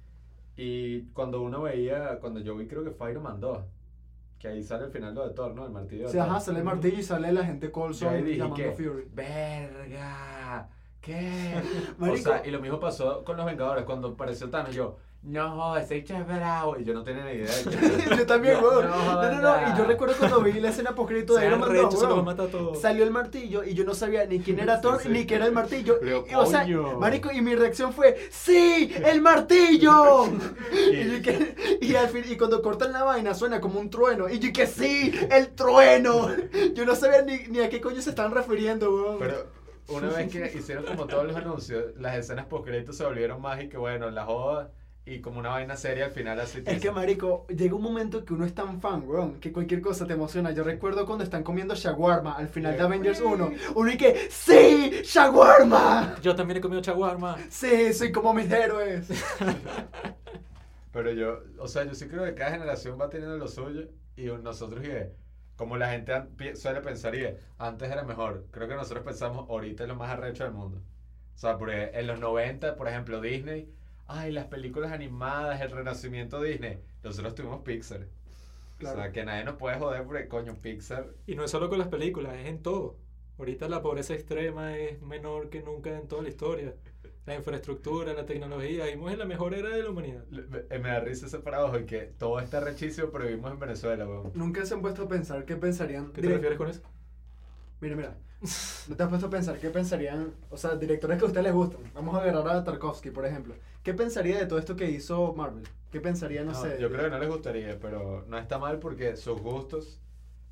Y 0.56 1.04
cuando 1.14 1.42
uno 1.42 1.62
veía, 1.62 2.20
cuando 2.20 2.40
yo 2.40 2.56
vi, 2.56 2.68
creo 2.68 2.84
que 2.84 2.92
fue 2.92 3.12
Iron 3.12 3.24
Man 3.24 3.40
2, 3.40 3.64
que 4.40 4.48
ahí 4.48 4.64
sale 4.64 4.86
el 4.86 4.92
final 4.92 5.14
lo 5.14 5.28
de 5.28 5.34
Thor, 5.34 5.54
¿no? 5.54 5.66
El 5.66 5.72
martillo. 5.72 6.10
Thor. 6.10 6.20
ajá, 6.20 6.40
sale 6.40 6.60
el 6.60 6.66
martillo 6.66 7.00
y 7.00 7.04
sale 7.04 7.32
la 7.32 7.46
gente 7.46 7.72
Colson 7.72 8.26
dije 8.26 8.38
llamando 8.38 8.56
que, 8.56 8.72
Fury. 8.72 9.08
verga, 9.14 10.70
¿qué. 11.02 11.54
O 12.00 12.18
sea, 12.18 12.46
y 12.46 12.52
lo 12.52 12.60
mismo 12.60 12.80
pasó 12.80 13.24
con 13.24 13.38
los 13.38 13.46
Vengadores. 13.46 13.86
Cuando 13.86 14.10
apareció 14.10 14.50
Thanos, 14.50 14.74
yo, 14.74 14.98
no, 15.22 15.76
ese 15.76 15.96
bicho 15.96 16.16
es 16.16 16.26
bravo. 16.26 16.78
Y 16.80 16.86
yo 16.86 16.94
no 16.94 17.04
tenía 17.04 17.26
ni 17.26 17.32
idea. 17.34 17.52
yo 18.18 18.26
también, 18.26 18.56
weón. 18.64 18.90
no, 18.90 19.22
No, 19.22 19.32
no, 19.34 19.42
no. 19.42 19.74
Y 19.74 19.78
yo 19.78 19.84
recuerdo 19.84 20.16
cuando 20.18 20.42
vi 20.42 20.54
la 20.54 20.70
escena 20.70 20.96
post-crédito 20.96 21.36
de 21.36 21.46
Iron 21.46 21.60
Man 21.60 21.70
rechos, 21.70 21.92
2, 21.92 22.00
se 22.00 22.06
los 22.06 22.14
weón. 22.14 22.26
mata 22.26 22.44
a 22.44 22.48
todos. 22.48 22.80
Salió 22.82 23.04
el 23.04 23.12
martillo 23.12 23.64
y 23.64 23.74
yo 23.74 23.84
no 23.84 23.94
sabía 23.94 24.26
ni 24.26 24.40
quién 24.40 24.60
era 24.60 24.80
Thor 24.80 25.02
sí. 25.02 25.10
ni 25.10 25.26
qué 25.26 25.36
era 25.36 25.46
el 25.46 25.52
martillo. 25.52 25.98
Pero, 26.00 26.26
Y- 26.30 26.34
o 26.36 26.46
sea, 26.46 26.66
marico, 26.98 27.32
y 27.34 27.42
mi 27.42 27.54
reacción 27.56 27.92
fue, 27.92 28.18
¡Sí! 28.32 28.94
¡El 29.06 29.22
martillo! 29.22 30.26
y, 30.92 31.22
que- 31.22 31.78
y 31.82 31.96
al 31.96 32.08
fin, 32.08 32.24
y 32.30 32.38
cuando 32.38 32.62
cortan 32.62 32.94
la 32.94 33.04
vaina 33.04 33.34
suena 33.34 33.60
como 33.60 33.80
un 33.80 33.90
trueno. 33.90 34.30
Y 34.30 34.40
yo 34.40 34.54
que 34.54 34.68
sí, 34.68 35.14
el 35.32 35.50
trueno. 35.50 36.30
Yo 36.74 36.86
no 36.86 36.96
sabía 36.96 37.22
ni, 37.24 37.40
ni 37.50 37.60
a 37.60 37.70
qué 37.70 37.82
coño 37.82 38.02
se 38.02 38.12
están 38.12 38.32
refiriendo, 38.32 38.90
weón. 38.94 39.20
Pero 39.20 39.48
una 39.90 40.10
vez 40.10 40.32
que 40.32 40.58
hicieron 40.58 40.86
como 40.86 41.06
todos 41.08 41.26
los 41.26 41.36
anuncios, 41.36 41.86
las 41.98 42.16
escenas 42.16 42.46
post 42.46 42.68
se 42.92 43.04
volvieron 43.04 43.42
más 43.42 43.62
y 43.62 43.68
que 43.70 43.78
bueno, 43.78 44.10
la 44.12 44.26
joda 44.26 44.72
y 45.06 45.22
como 45.22 45.40
una 45.40 45.50
vaina 45.50 45.76
seria 45.76 46.06
al 46.06 46.12
final 46.12 46.40
así. 46.40 46.62
Es 46.66 46.82
que, 46.82 46.92
marico, 46.92 47.48
llega 47.48 47.76
un 47.76 47.82
momento 47.82 48.24
que 48.24 48.34
uno 48.34 48.46
es 48.46 48.54
tan 48.54 48.80
fan, 48.80 49.08
weón, 49.08 49.40
que 49.40 49.52
cualquier 49.52 49.82
cosa 49.82 50.06
te 50.06 50.14
emociona. 50.14 50.52
Yo 50.52 50.64
recuerdo 50.64 51.06
cuando 51.06 51.24
están 51.24 51.44
comiendo 51.44 51.74
shawarma 51.74 52.34
al 52.34 52.50
final 52.50 52.78
de 52.78 52.84
Avengers 52.84 53.20
1. 53.22 53.52
Uno 53.76 53.92
y 53.92 53.98
que, 53.98 54.28
¡Sí! 54.30 55.02
¡Shawarma! 55.04 56.16
Yo 56.22 56.36
también 56.36 56.58
he 56.58 56.62
comido 56.62 56.82
chaguarma. 56.82 57.38
Sí, 57.50 57.94
soy 57.94 58.12
como 58.12 58.34
mis 58.34 58.52
héroes. 58.52 59.08
Pero 60.92 61.12
yo, 61.12 61.44
o 61.60 61.68
sea, 61.68 61.86
yo 61.86 61.96
sí 61.96 62.08
creo 62.08 62.26
que 62.26 62.36
cada 62.36 62.52
generación 62.52 63.00
va 63.00 63.10
teniendo 63.10 63.38
lo 63.38 63.48
suyo 63.48 63.88
y 64.16 64.26
nosotros, 64.26 64.84
y 64.84 64.88
que, 64.88 65.12
como 65.56 65.78
la 65.78 65.90
gente 65.92 66.14
suele 66.56 66.82
pensar, 66.82 67.16
y 67.16 67.28
antes 67.58 67.92
era 67.92 68.04
mejor, 68.04 68.48
creo 68.52 68.68
que 68.68 68.76
nosotros 68.76 69.04
pensamos, 69.04 69.50
ahorita 69.50 69.84
es 69.84 69.90
lo 69.90 69.96
más 69.96 70.10
arrecho 70.10 70.44
del 70.44 70.54
mundo. 70.54 70.82
O 71.36 71.38
sea, 71.38 71.58
porque 71.58 71.92
en 71.94 72.06
los 72.06 72.20
90, 72.20 72.76
por 72.76 72.88
ejemplo, 72.88 73.22
Disney, 73.22 73.72
ay, 74.10 74.32
las 74.32 74.48
películas 74.48 74.92
animadas, 74.92 75.62
el 75.62 75.72
renacimiento 75.72 76.42
Disney, 76.42 76.80
nosotros 77.04 77.36
tuvimos 77.36 77.62
Pixar. 77.62 78.02
O 78.82 78.88
sea, 78.88 78.94
Claro. 78.94 79.12
que 79.14 79.26
nadie 79.26 79.44
nos 79.46 79.56
puede 79.56 79.78
joder 79.78 80.04
porque, 80.06 80.28
coño, 80.28 80.56
Pixar 80.62 81.08
Y 81.28 81.36
no 81.36 81.44
es 81.46 81.52
solo 81.52 81.70
con 81.70 81.80
las 81.80 81.88
películas, 81.90 82.36
es 82.38 82.48
en 82.48 82.62
todo. 82.62 82.98
Ahorita 83.38 83.70
la 83.70 83.82
pobreza 83.82 84.14
extrema 84.14 84.78
es 84.78 85.02
menor 85.02 85.50
que 85.50 85.62
nunca 85.62 85.98
en 85.98 86.08
toda 86.08 86.24
la 86.24 86.30
historia. 86.30 86.76
La 87.26 87.36
infraestructura, 87.36 88.14
la 88.14 88.26
tecnología, 88.26 88.86
vivimos 88.86 89.14
en 89.14 89.20
la 89.20 89.26
mejor 89.26 89.54
era 89.54 89.70
de 89.70 89.84
la 89.84 89.90
humanidad. 89.92 90.26
Me, 90.28 90.80
me 90.80 90.90
da 90.90 91.00
risa 91.02 91.28
ese 91.28 91.40
paradojo 91.40 91.80
y 91.80 91.86
que 91.86 92.02
todo 92.18 92.40
está 92.40 92.60
rechísimo, 92.60 93.10
pero 93.12 93.26
vivimos 93.26 93.52
en 93.52 93.60
Venezuela, 93.60 94.08
weón. 94.08 94.32
Nunca 94.34 94.66
se 94.66 94.74
han 94.74 94.82
puesto 94.82 95.04
a 95.04 95.08
pensar 95.08 95.46
qué 95.46 95.56
pensarían. 95.56 96.12
¿Qué 96.12 96.22
te 96.22 96.30
refieres 96.30 96.58
con 96.58 96.70
eso? 96.70 96.82
Mira, 97.82 97.96
mira. 97.96 98.18
No 98.88 98.96
te 98.96 99.04
has 99.04 99.10
puesto 99.10 99.28
a 99.28 99.30
pensar 99.30 99.58
qué 99.60 99.70
pensarían, 99.70 100.32
o 100.50 100.56
sea, 100.58 100.76
directores 100.76 101.18
que 101.18 101.26
a 101.26 101.28
ustedes 101.28 101.44
les 101.44 101.54
gustan. 101.54 101.82
Vamos 101.94 102.16
a 102.16 102.22
agarrar 102.22 102.56
a 102.56 102.64
Tarkovsky, 102.64 103.12
por 103.12 103.26
ejemplo. 103.26 103.54
¿Qué 103.84 103.94
pensaría 103.94 104.38
de 104.38 104.46
todo 104.46 104.60
esto 104.60 104.76
que 104.76 104.90
hizo 104.90 105.34
Marvel? 105.34 105.64
¿Qué 105.92 106.00
pensaría, 106.00 106.44
no, 106.44 106.52
No, 106.54 106.62
sé? 106.62 106.78
Yo 106.80 106.90
creo 106.90 107.04
que 107.06 107.10
no 107.10 107.20
les 107.20 107.30
gustaría, 107.30 107.78
pero 107.80 108.24
no 108.28 108.38
está 108.38 108.58
mal 108.58 108.80
porque 108.80 109.18
sus 109.18 109.42
gustos 109.42 110.00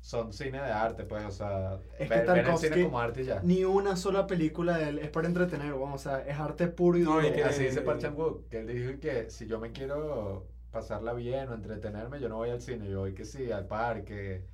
son 0.00 0.32
cine 0.32 0.58
de 0.58 0.70
arte, 0.70 1.04
pues, 1.04 1.24
o 1.24 1.30
sea, 1.30 1.78
Es 1.98 2.08
que 2.10 2.16
ver, 2.16 2.26
ver 2.26 2.46
el 2.48 2.58
cine 2.58 2.82
como 2.84 3.00
arte 3.00 3.24
ya. 3.24 3.40
Ni 3.42 3.64
una 3.64 3.96
sola 3.96 4.26
película 4.26 4.76
de 4.78 4.88
él 4.90 4.98
es 4.98 5.08
para 5.10 5.26
entretener, 5.26 5.72
vamos, 5.72 5.94
o 5.94 5.98
sea, 6.10 6.20
es 6.20 6.38
arte 6.38 6.68
puro 6.68 6.98
y 6.98 7.02
No, 7.02 7.14
duro. 7.14 7.26
y 7.26 7.32
que- 7.32 7.42
Así 7.44 7.64
dice 7.64 7.80
Park 7.80 8.00
Chan-wook, 8.00 8.48
que 8.48 8.60
él 8.60 8.66
dijo 8.66 9.00
que 9.00 9.30
si 9.30 9.46
yo 9.46 9.58
me 9.58 9.72
quiero 9.72 10.46
pasarla 10.70 11.14
bien 11.14 11.48
o 11.48 11.54
entretenerme, 11.54 12.20
yo 12.20 12.28
no 12.28 12.36
voy 12.36 12.50
al 12.50 12.60
cine, 12.60 12.88
yo 12.88 13.00
voy 13.00 13.14
que 13.14 13.24
sí, 13.24 13.50
al 13.50 13.66
parque, 13.66 14.44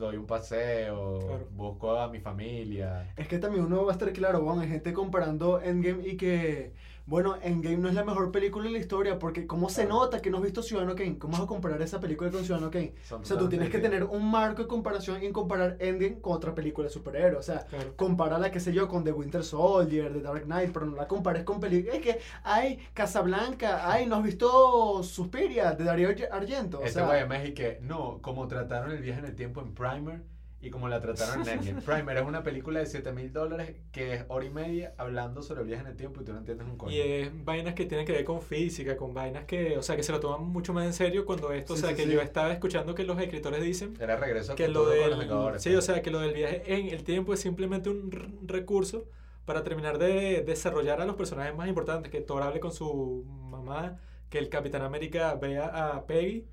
doy 0.00 0.16
un 0.16 0.26
paseo, 0.26 1.18
Claro. 1.26 1.46
busco 1.52 1.96
a 1.96 2.08
mi 2.08 2.18
familia. 2.20 3.12
Es 3.16 3.28
que 3.28 3.38
también 3.38 3.64
uno 3.64 3.84
va 3.84 3.90
a 3.92 3.94
estar 3.94 4.12
claro, 4.12 4.42
bueno, 4.42 4.62
hay 4.62 4.68
gente 4.68 4.92
comparando 4.92 5.60
Endgame 5.60 6.06
y 6.08 6.16
que, 6.16 6.72
bueno, 7.10 7.34
Endgame 7.42 7.76
no 7.78 7.88
es 7.88 7.94
la 7.94 8.04
mejor 8.04 8.30
película 8.30 8.68
en 8.68 8.72
la 8.72 8.78
historia, 8.78 9.18
porque 9.18 9.44
¿cómo 9.44 9.68
se 9.68 9.84
nota 9.84 10.22
que 10.22 10.30
no 10.30 10.36
has 10.36 10.44
visto 10.44 10.62
Ciudadano 10.62 10.94
Kane? 10.94 11.18
¿Cómo 11.18 11.32
vas 11.32 11.42
a 11.42 11.46
comparar 11.48 11.82
esa 11.82 11.98
película 11.98 12.30
con 12.30 12.44
Ciudadano 12.44 12.70
Kane? 12.70 12.94
O 13.10 13.24
sea, 13.24 13.36
tú 13.36 13.48
tienes 13.48 13.68
que 13.68 13.80
tener 13.80 14.04
un 14.04 14.30
marco 14.30 14.62
de 14.62 14.68
comparación 14.68 15.20
y 15.24 15.32
comparar 15.32 15.76
Endgame 15.80 16.20
con 16.20 16.34
otra 16.34 16.54
película 16.54 16.86
de 16.86 16.94
superhéroes. 16.94 17.40
O 17.40 17.42
sea, 17.42 17.66
Claro. 17.66 17.94
compárala, 17.96 18.52
qué 18.52 18.60
sé 18.60 18.72
yo, 18.72 18.86
con 18.86 19.02
The 19.02 19.10
Winter 19.10 19.42
Soldier, 19.42 20.12
The 20.12 20.20
Dark 20.20 20.44
Knight, 20.44 20.70
pero 20.72 20.86
no 20.86 20.94
la 20.96 21.08
compares 21.08 21.42
con 21.42 21.58
películas. 21.58 21.96
Es 21.96 22.02
que, 22.02 22.20
ay, 22.44 22.78
Casablanca, 22.94 23.90
ay, 23.90 24.06
¿no 24.06 24.14
has 24.16 24.22
visto 24.22 25.02
Suspiria 25.02 25.72
de 25.72 25.82
Darío 25.84 26.10
Ar- 26.10 26.28
Argento? 26.30 26.78
O 26.78 26.84
Este 26.84 27.00
sea, 27.00 27.12
de 27.12 27.26
México, 27.26 27.62
no, 27.82 28.20
como 28.22 28.46
trataron 28.46 28.92
el 28.92 29.02
viaje 29.02 29.18
en 29.18 29.26
el 29.26 29.34
tiempo 29.34 29.60
en 29.60 29.74
Primer 29.74 30.22
y 30.62 30.70
como 30.70 30.88
la 30.88 31.00
trataron 31.00 31.40
en 31.42 31.58
Endgame. 31.58 31.80
Primer 31.86 32.16
es 32.18 32.24
una 32.24 32.42
película 32.42 32.80
de 32.80 32.86
7 32.86 33.12
mil 33.12 33.32
dólares 33.32 33.76
que 33.92 34.14
es 34.14 34.24
hora 34.28 34.44
y 34.44 34.50
media 34.50 34.94
hablando 34.98 35.42
sobre 35.42 35.62
el 35.62 35.66
viaje 35.66 35.82
en 35.82 35.88
el 35.88 35.96
tiempo 35.96 36.20
y 36.20 36.24
tú 36.24 36.32
no 36.32 36.38
entiendes 36.38 36.66
un 36.66 36.76
coño. 36.76 36.92
Y 36.92 37.00
es 37.00 37.44
vainas 37.44 37.74
que 37.74 37.86
tienen 37.86 38.06
que 38.06 38.12
ver 38.12 38.24
con 38.24 38.42
física, 38.42 38.96
con 38.96 39.14
vainas 39.14 39.44
que, 39.44 39.78
o 39.78 39.82
sea, 39.82 39.96
que 39.96 40.02
se 40.02 40.12
lo 40.12 40.20
toman 40.20 40.44
mucho 40.44 40.72
más 40.72 40.84
en 40.84 40.92
serio 40.92 41.24
cuando 41.24 41.52
esto, 41.52 41.74
Sí, 41.76 41.78
o 41.78 41.86
sea, 41.86 41.90
sí, 41.90 41.96
que 41.96 42.04
sí. 42.04 42.12
yo 42.12 42.20
estaba 42.20 42.52
escuchando 42.52 42.94
que 42.94 43.04
los 43.04 43.18
escritores 43.18 43.62
dicen 43.62 43.94
Era 43.98 44.16
regreso 44.16 44.54
que 44.54 44.68
lo 44.68 44.84
futuro 44.84 45.00
con 45.00 45.10
los 45.10 45.18
del, 45.52 45.60
sí, 45.60 45.70
pues. 45.70 45.78
o 45.78 45.82
sea, 45.82 46.02
que 46.02 46.10
lo 46.10 46.20
del 46.20 46.34
viaje 46.34 46.62
en 46.66 46.88
el 46.88 47.04
tiempo 47.04 47.32
es 47.32 47.40
simplemente 47.40 47.88
un 47.88 48.10
recurso 48.46 49.06
para 49.46 49.64
terminar 49.64 49.98
de 49.98 50.42
desarrollar 50.42 51.00
a 51.00 51.06
los 51.06 51.16
personajes 51.16 51.56
más 51.56 51.68
importantes, 51.68 52.12
que 52.12 52.20
Thor 52.20 52.42
hable 52.42 52.60
con 52.60 52.72
su 52.72 53.24
mamá, 53.26 53.98
que 54.28 54.38
el 54.38 54.48
Capitán 54.48 54.82
América 54.82 55.34
vea 55.34 55.94
a 55.94 56.06
Peggy 56.06 56.46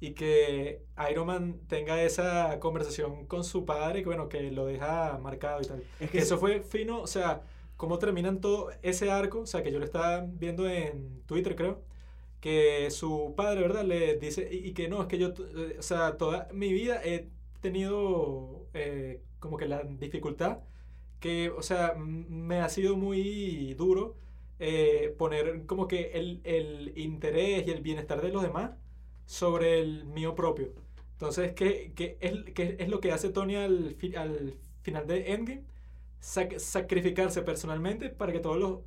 y 0.00 0.12
que 0.12 0.82
Iron 1.10 1.26
Man 1.26 1.60
tenga 1.68 2.02
esa 2.02 2.58
conversación 2.60 3.26
con 3.26 3.44
su 3.44 3.64
padre, 3.64 4.00
que 4.00 4.06
bueno, 4.06 4.28
que 4.28 4.50
lo 4.50 4.66
deja 4.66 5.18
marcado 5.22 5.60
y 5.62 5.66
tal. 5.66 5.84
es 6.00 6.10
Que 6.10 6.18
eso 6.18 6.38
fue 6.38 6.60
fino, 6.60 7.00
o 7.00 7.06
sea, 7.06 7.42
cómo 7.76 7.98
terminan 7.98 8.40
todo 8.40 8.70
ese 8.82 9.10
arco, 9.10 9.40
o 9.40 9.46
sea, 9.46 9.62
que 9.62 9.72
yo 9.72 9.78
lo 9.78 9.84
estaba 9.84 10.20
viendo 10.26 10.68
en 10.68 11.22
Twitter, 11.26 11.56
creo, 11.56 11.82
que 12.40 12.90
su 12.90 13.34
padre, 13.36 13.62
¿verdad? 13.62 13.84
Le 13.84 14.16
dice, 14.18 14.48
y, 14.50 14.68
y 14.68 14.72
que 14.74 14.88
no, 14.88 15.02
es 15.02 15.08
que 15.08 15.18
yo, 15.18 15.28
eh, 15.56 15.76
o 15.78 15.82
sea, 15.82 16.16
toda 16.18 16.48
mi 16.52 16.72
vida 16.72 17.00
he 17.04 17.28
tenido 17.60 18.66
eh, 18.74 19.22
como 19.40 19.56
que 19.56 19.66
la 19.66 19.82
dificultad 19.84 20.58
que, 21.20 21.48
o 21.50 21.62
sea, 21.62 21.94
me 21.96 22.58
ha 22.60 22.68
sido 22.68 22.96
muy 22.96 23.72
duro 23.74 24.16
eh, 24.58 25.14
poner 25.18 25.64
como 25.66 25.88
que 25.88 26.12
el, 26.12 26.40
el 26.44 26.92
interés 26.96 27.66
y 27.66 27.70
el 27.70 27.80
bienestar 27.80 28.20
de 28.20 28.28
los 28.28 28.42
demás 28.42 28.72
sobre 29.26 29.80
el 29.80 30.04
mío 30.06 30.34
propio. 30.34 30.72
Entonces, 31.12 31.52
¿qué, 31.54 31.92
qué 31.94 32.16
es, 32.20 32.32
qué 32.54 32.76
es 32.78 32.88
lo 32.88 33.00
que 33.00 33.12
hace 33.12 33.30
Tony 33.30 33.56
al, 33.56 33.94
fi- 33.96 34.14
al 34.16 34.54
final 34.82 35.06
de 35.06 35.32
Endgame? 35.32 35.64
Sac- 36.20 36.58
sacrificarse 36.58 37.42
personalmente 37.42 38.10
para 38.10 38.32
que 38.32 38.40
todos 38.40 38.58
los 38.58 38.80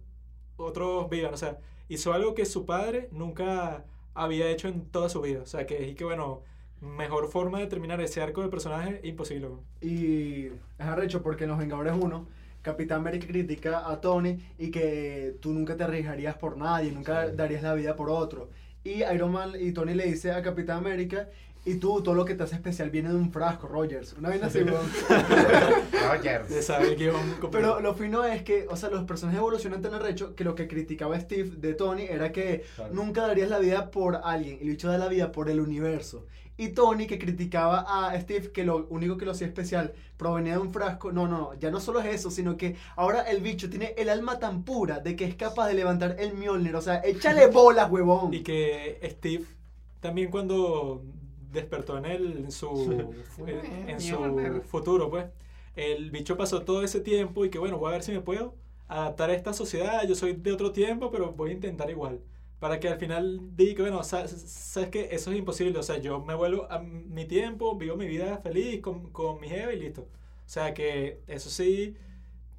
otros 0.57 1.09
vivan. 1.09 1.33
O 1.33 1.37
sea, 1.37 1.57
hizo 1.89 2.13
algo 2.13 2.33
que 2.35 2.45
su 2.45 2.65
padre 2.65 3.09
nunca 3.11 3.85
había 4.13 4.49
hecho 4.49 4.67
en 4.67 4.85
toda 4.89 5.09
su 5.09 5.21
vida. 5.21 5.41
O 5.41 5.45
sea, 5.45 5.65
que, 5.65 5.87
y 5.89 5.95
que 5.95 6.03
bueno, 6.03 6.41
mejor 6.81 7.27
forma 7.29 7.59
de 7.59 7.67
terminar 7.67 8.01
ese 8.01 8.21
arco 8.21 8.41
de 8.41 8.49
personaje, 8.49 9.01
imposible. 9.03 9.49
Y 9.81 10.47
es 10.47 10.51
arrecho 10.79 11.21
porque 11.23 11.43
en 11.45 11.51
Los 11.51 11.59
Vengadores 11.59 11.93
1, 11.99 12.27
Capitán 12.61 12.99
América 13.01 13.27
critica 13.27 13.89
a 13.89 14.01
Tony 14.01 14.39
y 14.57 14.71
que 14.71 15.35
tú 15.41 15.53
nunca 15.53 15.77
te 15.77 15.83
arriesgarías 15.83 16.35
por 16.37 16.57
nadie, 16.57 16.91
nunca 16.91 17.27
Sí. 17.27 17.35
darías 17.35 17.63
la 17.63 17.73
vida 17.73 17.95
por 17.95 18.09
otro. 18.09 18.49
Y 18.87 19.03
Iron 19.13 19.33
Man 19.33 19.51
y 19.59 19.73
Tony 19.73 19.93
le 19.95 20.05
dice 20.05 20.31
a 20.31 20.41
Capitán 20.41 20.77
América, 20.77 21.27
y 21.67 21.75
tú, 21.75 22.01
todo 22.01 22.15
lo 22.15 22.25
que 22.25 22.33
te 22.35 22.43
hace 22.43 22.55
especial 22.55 22.89
viene 22.89 23.09
de 23.09 23.15
un 23.15 23.31
frasco, 23.31 23.67
Rogers. 23.67 24.13
Una 24.13 24.29
vaina 24.29 24.47
así. 24.47 24.59
Rogers. 24.61 26.49
De 26.49 26.61
saber 26.61 26.95
que 26.95 27.11
Pero 27.51 27.79
lo 27.79 27.93
fino 27.93 28.23
es 28.25 28.43
que, 28.43 28.67
o 28.69 28.75
sea, 28.75 28.89
los 28.89 29.03
personajes 29.03 29.39
evolucionan 29.39 29.81
tan 29.81 29.93
arrecho 29.93 30.35
que 30.35 30.43
lo 30.43 30.55
que 30.55 30.67
criticaba 30.67 31.19
Steve 31.19 31.51
de 31.57 31.73
Tony 31.73 32.03
era 32.03 32.31
que 32.31 32.63
Claro. 32.75 32.93
nunca 32.93 33.27
darías 33.27 33.49
la 33.49 33.59
vida 33.59 33.91
por 33.91 34.21
alguien. 34.23 34.57
Y 34.59 34.63
el 34.63 34.69
bicho 34.71 34.89
da 34.89 34.97
la 34.97 35.07
vida 35.09 35.31
por 35.31 35.49
el 35.49 35.59
universo. 35.59 36.25
Y 36.59 36.69
Tony, 36.69 37.05
que 37.05 37.19
criticaba 37.19 37.85
a 37.87 38.19
Steve, 38.19 38.51
que 38.51 38.63
lo 38.63 38.87
único 38.89 39.15
que 39.17 39.25
lo 39.25 39.31
hacía 39.31 39.45
especial 39.45 39.93
provenía 40.17 40.53
de 40.53 40.59
un 40.59 40.71
frasco. 40.73 41.11
No, 41.11 41.27
no, 41.27 41.37
no. 41.37 41.53
Ya 41.59 41.69
no 41.69 41.79
solo 41.79 41.99
es 41.99 42.07
eso, 42.07 42.31
sino 42.31 42.57
que 42.57 42.75
ahora 42.95 43.21
el 43.21 43.41
bicho 43.41 43.69
tiene 43.69 43.93
el 43.97 44.09
alma 44.09 44.39
tan 44.39 44.63
pura 44.63 44.99
de 44.99 45.15
que 45.15 45.25
es 45.25 45.35
capaz 45.35 45.67
de 45.67 45.75
levantar 45.75 46.15
el 46.17 46.33
Mjolnir. 46.33 46.75
O 46.75 46.81
sea, 46.81 46.95
échale 47.03 47.47
bolas, 47.51 47.91
huevón. 47.91 48.33
Y 48.33 48.41
que 48.41 48.99
Steve 49.03 49.45
también 49.99 50.31
cuando 50.31 51.03
despertó 51.51 51.97
en, 51.97 52.05
el, 52.05 52.37
en 52.45 52.51
su, 52.51 53.13
en, 53.47 53.89
en 53.89 54.01
su 54.01 54.61
futuro, 54.67 55.09
pues, 55.09 55.25
el 55.75 56.11
bicho 56.11 56.37
pasó 56.37 56.63
todo 56.63 56.83
ese 56.83 56.99
tiempo 57.01 57.45
y 57.45 57.49
que 57.49 57.59
bueno, 57.59 57.77
voy 57.77 57.89
a 57.89 57.91
ver 57.93 58.03
si 58.03 58.11
me 58.11 58.21
puedo 58.21 58.55
adaptar 58.87 59.29
a 59.29 59.33
esta 59.33 59.53
sociedad, 59.53 60.07
yo 60.07 60.15
soy 60.15 60.33
de 60.33 60.51
otro 60.51 60.71
tiempo, 60.71 61.11
pero 61.11 61.31
voy 61.33 61.51
a 61.51 61.53
intentar 61.53 61.89
igual. 61.89 62.21
Para 62.59 62.79
que 62.79 62.87
al 62.89 62.97
final 62.97 63.39
diga 63.55 63.75
que, 63.75 63.81
bueno, 63.83 64.03
sa- 64.03 64.27
sabes 64.27 64.89
que 64.89 65.09
eso 65.11 65.31
es 65.31 65.37
imposible, 65.37 65.77
o 65.77 65.83
sea, 65.83 65.97
yo 65.99 66.19
me 66.23 66.33
vuelvo 66.35 66.67
a 66.71 66.79
mi 66.79 67.25
tiempo, 67.25 67.75
vivo 67.77 67.95
mi 67.97 68.07
vida 68.07 68.37
feliz 68.39 68.81
con, 68.81 69.11
con 69.11 69.39
mi 69.39 69.47
jefe 69.49 69.75
y 69.75 69.79
listo. 69.79 70.01
O 70.03 70.49
sea 70.49 70.73
que 70.73 71.21
eso 71.27 71.49
sí, 71.51 71.95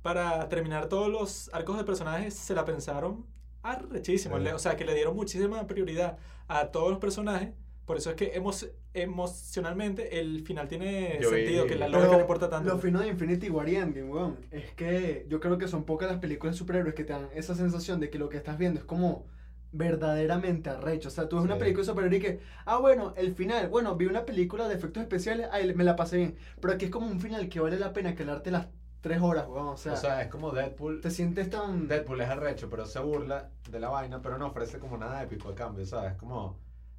para 0.03 0.49
terminar 0.49 0.89
todos 0.89 1.09
los 1.11 1.51
arcos 1.53 1.77
de 1.79 1.85
personajes 1.85 2.35
se 2.35 2.55
la 2.55 2.65
pensaron 2.65 3.27
arrechísimo. 3.63 4.39
Sí. 4.39 4.47
O 4.49 4.59
sea, 4.59 4.77
que 4.77 4.85
le 4.85 4.95
dieron 4.95 5.17
muchísima 5.17 5.67
prioridad 5.67 6.19
a 6.49 6.67
todos 6.71 6.91
los 6.91 6.99
personajes 6.99 7.51
Por 7.89 7.97
eso 7.97 8.11
es 8.11 8.17
que 8.17 8.35
emo- 8.39 8.53
emocionalmente 8.93 10.21
el 10.21 10.43
final 10.45 10.69
tiene 10.69 11.19
Yo 11.23 11.31
vi- 11.31 11.37
sentido, 11.39 11.67
que 11.67 11.75
la 11.77 11.89
lógica 11.89 12.13
no 12.13 12.21
importa 12.21 12.51
tanto. 12.51 12.69
Lo 12.71 12.79
fino 12.79 13.01
de 13.01 13.09
Infinity 13.09 13.49
War 13.49 13.67
y 13.69 13.77
Endgame, 13.77 14.11
weón, 14.11 14.37
es 14.51 14.71
que 14.73 15.25
yo 15.29 15.41
creo 15.41 15.57
que 15.57 15.69
son 15.69 15.85
pocas 15.85 16.11
las 16.11 16.21
películas 16.21 16.55
de 16.55 16.59
superhéroes 16.59 16.95
que 16.95 17.05
te 17.05 17.15
dan 17.15 17.29
esa 17.35 17.55
sensación 17.55 17.99
de 17.99 18.11
que 18.11 18.19
lo 18.19 18.29
que 18.29 18.37
estás 18.37 18.59
viendo 18.59 18.79
es 18.79 18.85
como 18.85 19.27
verdaderamente 19.73 20.69
arrecho. 20.71 21.09
O 21.09 21.11
sea, 21.11 21.29
tú 21.31 21.37
ves 21.37 21.45
una 21.47 21.55
Sí. 21.55 21.61
película 21.61 21.83
de 21.83 21.87
superhéroes 21.91 22.21
y 22.21 22.25
que, 22.25 22.41
ah, 22.67 22.79
bueno, 22.79 23.15
el 23.17 23.35
final, 23.35 23.69
bueno, 23.69 23.97
vi 23.97 24.05
una 24.07 24.25
película 24.27 24.69
de 24.69 24.75
efectos 24.75 25.03
especiales, 25.03 25.49
ay, 25.51 25.73
me 25.75 25.85
la 25.85 25.97
pasé 25.97 26.17
bien. 26.19 26.37
Pero 26.61 26.75
aquí 26.75 26.85
es 26.87 26.91
como 26.91 27.07
un 27.07 27.21
final 27.21 27.49
que 27.49 27.61
vale 27.61 27.79
la 27.79 27.93
pena 27.95 28.15
quedarte 28.15 28.51
las 28.51 28.69
tres 29.01 29.21
horas, 29.23 29.47
weón. 29.49 29.69
O 29.69 29.77
sea, 29.79 29.95
O 29.95 29.97
sea, 29.97 30.23
es 30.23 30.29
como 30.29 30.51
Deadpool. 30.53 31.01
te 31.01 31.11
sientes 31.11 31.49
tan... 31.49 31.89
Deadpool 31.89 32.21
es 32.21 32.29
arrecho, 32.29 32.69
pero 32.69 32.85
se 32.85 32.99
burla 33.01 33.51
de 33.71 33.81
la 33.81 33.89
vaina, 33.89 34.21
pero 34.21 34.37
no 34.39 34.49
ofrece 34.49 34.79
como 34.79 34.99
nada 34.99 35.23
épico 35.23 35.49
a 35.51 35.55
cambio, 35.55 35.87
¿sabes? 35.87 36.15
Como, 36.15 36.59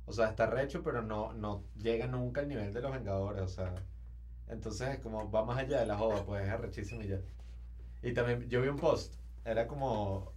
o 0.09 0.13
sea, 0.13 0.29
está 0.29 0.45
arrecho, 0.45 0.81
pero 0.83 1.03
no, 1.03 1.33
no 1.33 1.63
llega 1.77 2.07
nunca 2.07 2.41
al 2.41 2.47
nivel 2.47 2.73
de 2.73 2.81
los 2.81 2.91
Vengadores, 2.91 3.43
o 3.43 3.47
sea. 3.47 3.75
Entonces 4.47 4.89
es 4.89 4.99
como, 4.99 5.29
va 5.29 5.45
más 5.45 5.59
allá 5.59 5.79
de 5.81 5.85
la 5.85 5.97
joda, 5.97 6.25
pues 6.25 6.43
es 6.45 6.49
arrechísimo 6.49 7.03
y 7.03 7.09
ya. 7.09 7.19
Y 8.01 8.13
también, 8.13 8.49
yo 8.49 8.59
vi 8.61 8.69
un 8.69 8.77
post, 8.77 9.13
era 9.45 9.67
como, 9.67 10.33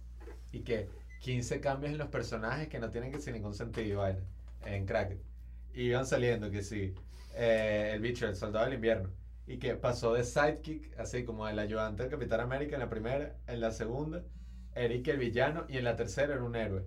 y 0.51 0.59
que 0.59 0.89
15 1.21 1.59
cambios 1.59 1.91
en 1.91 1.97
los 1.97 2.09
personajes 2.09 2.67
que 2.67 2.79
no 2.79 2.91
tienen 2.91 3.11
que 3.11 3.19
sin 3.19 3.33
ningún 3.33 3.55
sentido, 3.55 4.01
vaina, 4.01 4.19
en 4.63 4.85
Cracket. 4.85 5.19
Y 5.73 5.85
iban 5.85 6.05
saliendo, 6.05 6.51
que 6.51 6.61
sí, 6.61 6.93
eh, 7.33 7.93
el 7.95 8.01
bicho, 8.01 8.27
el 8.27 8.35
soldado 8.35 8.65
del 8.65 8.75
invierno. 8.75 9.09
Y 9.47 9.57
que 9.57 9.73
pasó 9.73 10.13
de 10.13 10.23
sidekick, 10.23 10.99
así 10.99 11.23
como 11.25 11.47
el 11.47 11.57
ayudante 11.57 12.03
del 12.03 12.11
Capitán 12.11 12.41
América 12.41 12.75
en 12.75 12.81
la 12.81 12.89
primera, 12.89 13.35
en 13.47 13.59
la 13.59 13.71
segunda, 13.71 14.23
Eric 14.75 15.07
el 15.07 15.17
villano, 15.17 15.65
y 15.67 15.77
en 15.77 15.83
la 15.85 15.95
tercera 15.95 16.35
era 16.35 16.43
un 16.43 16.55
héroe. 16.55 16.85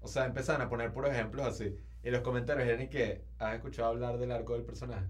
O 0.00 0.08
sea, 0.08 0.26
empezaron 0.26 0.60
a 0.60 0.68
poner 0.68 0.92
puros 0.92 1.10
ejemplos 1.10 1.46
así. 1.46 1.74
Y 2.06 2.10
los 2.12 2.20
comentarios 2.20 2.68
eran 2.68 2.82
y 2.82 2.86
que, 2.86 3.24
¿has 3.40 3.56
escuchado 3.56 3.88
hablar 3.88 4.16
del 4.16 4.30
arco 4.30 4.52
del 4.52 4.62
personaje? 4.62 5.06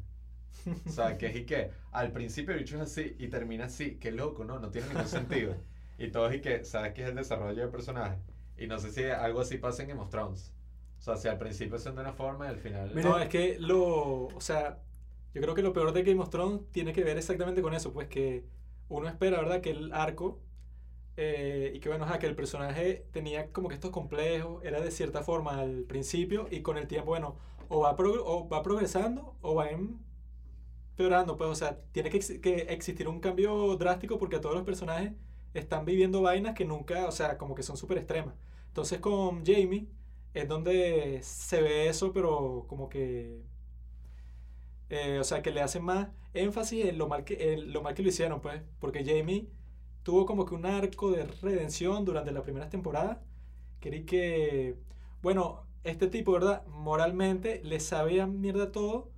O 0.86 0.88
sea, 0.88 1.18
que 1.18 1.26
es 1.26 1.36
y 1.36 1.44
que 1.44 1.70
al 1.92 2.10
principio 2.10 2.54
el 2.54 2.60
bicho 2.60 2.76
es 2.76 2.80
así 2.84 3.14
y 3.18 3.28
termina 3.28 3.66
así. 3.66 3.96
Qué 3.96 4.10
loco, 4.12 4.44
¿no? 4.46 4.58
No 4.60 4.70
tiene 4.70 4.88
ningún 4.88 5.06
sentido. 5.06 5.54
Y 5.98 6.08
todo 6.08 6.30
es 6.30 6.36
y 6.36 6.40
que, 6.40 6.64
¿sabes 6.64 6.94
qué 6.94 7.02
es 7.02 7.10
el 7.10 7.16
desarrollo 7.16 7.60
del 7.60 7.68
personaje? 7.68 8.16
Y 8.56 8.66
no 8.66 8.78
sé 8.78 8.90
si 8.92 9.04
algo 9.04 9.42
así 9.42 9.58
pasa 9.58 9.82
en 9.82 9.90
Game 9.90 10.00
of 10.00 10.08
Thrones. 10.08 10.54
O 10.98 11.02
sea, 11.02 11.18
si 11.18 11.28
al 11.28 11.36
principio 11.36 11.78
son 11.78 11.96
de 11.96 12.00
una 12.00 12.14
forma 12.14 12.46
y 12.46 12.48
al 12.48 12.56
final... 12.56 12.90
No, 12.94 13.18
es 13.18 13.28
que 13.28 13.58
lo. 13.58 14.28
O 14.28 14.40
sea, 14.40 14.78
yo 15.34 15.42
creo 15.42 15.54
que 15.54 15.60
lo 15.60 15.74
peor 15.74 15.92
de 15.92 16.02
Game 16.02 16.22
of 16.22 16.30
Thrones 16.30 16.62
tiene 16.72 16.94
que 16.94 17.04
ver 17.04 17.18
exactamente 17.18 17.60
con 17.60 17.74
eso, 17.74 17.92
pues 17.92 18.08
que 18.08 18.46
uno 18.88 19.06
espera, 19.06 19.38
¿verdad?, 19.40 19.60
que 19.60 19.68
el 19.68 19.92
arco. 19.92 20.40
Eh, 21.16 21.72
y 21.74 21.80
que 21.80 21.88
bueno, 21.88 22.04
ajá, 22.04 22.18
que 22.18 22.26
el 22.26 22.34
personaje 22.36 23.06
tenía 23.12 23.52
como 23.52 23.68
que 23.68 23.74
estos 23.74 23.90
complejos, 23.90 24.62
era 24.64 24.80
de 24.80 24.90
cierta 24.90 25.22
forma 25.22 25.58
al 25.60 25.84
principio, 25.84 26.48
y 26.50 26.62
con 26.62 26.78
el 26.78 26.86
tiempo, 26.88 27.08
bueno, 27.10 27.36
o 27.68 27.80
va, 27.80 27.96
progr- 27.96 28.22
o 28.24 28.48
va 28.48 28.62
progresando 28.62 29.36
o 29.42 29.54
va 29.54 29.68
empeorando, 30.94 31.36
pues, 31.36 31.50
o 31.50 31.54
sea, 31.54 31.78
tiene 31.92 32.10
que, 32.10 32.20
que 32.40 32.54
existir 32.70 33.08
un 33.08 33.20
cambio 33.20 33.76
drástico 33.76 34.18
porque 34.18 34.38
todos 34.38 34.54
los 34.54 34.64
personajes 34.64 35.12
están 35.54 35.84
viviendo 35.84 36.22
vainas 36.22 36.54
que 36.54 36.64
nunca, 36.64 37.06
o 37.06 37.12
sea, 37.12 37.38
como 37.38 37.54
que 37.54 37.62
son 37.62 37.76
súper 37.76 37.98
extremas. 37.98 38.34
Entonces 38.68 39.00
con 39.00 39.44
Jamie 39.44 39.88
es 40.34 40.48
donde 40.48 41.20
se 41.22 41.60
ve 41.62 41.88
eso, 41.88 42.12
pero 42.12 42.64
como 42.68 42.88
que... 42.88 43.42
eh, 44.90 45.18
o 45.20 45.24
sea, 45.24 45.42
que 45.42 45.50
le 45.50 45.60
hacen 45.60 45.84
más 45.84 46.08
énfasis 46.34 46.84
en 46.86 46.98
lo 46.98 47.08
mal 47.08 47.24
que, 47.24 47.54
en 47.54 47.72
lo 47.72 47.82
mal 47.82 47.94
que 47.94 48.02
lo 48.02 48.08
hicieron, 48.08 48.40
pues. 48.40 48.62
Porque 48.80 49.04
Jamie 49.04 49.48
tuvo 50.06 50.24
como 50.24 50.46
que 50.46 50.54
un 50.54 50.66
arco 50.66 51.10
de 51.10 51.24
redención 51.42 52.04
durante 52.04 52.30
las 52.30 52.44
primeras 52.44 52.70
temporadas. 52.70 53.18
Quería 53.80 54.06
que... 54.06 54.76
Bueno, 55.20 55.66
este 55.82 56.06
tipo, 56.06 56.30
¿verdad? 56.30 56.64
Moralmente 56.68 57.60
le 57.64 57.80
sabía 57.80 58.28
mierda 58.28 58.70
todo, 58.70 59.10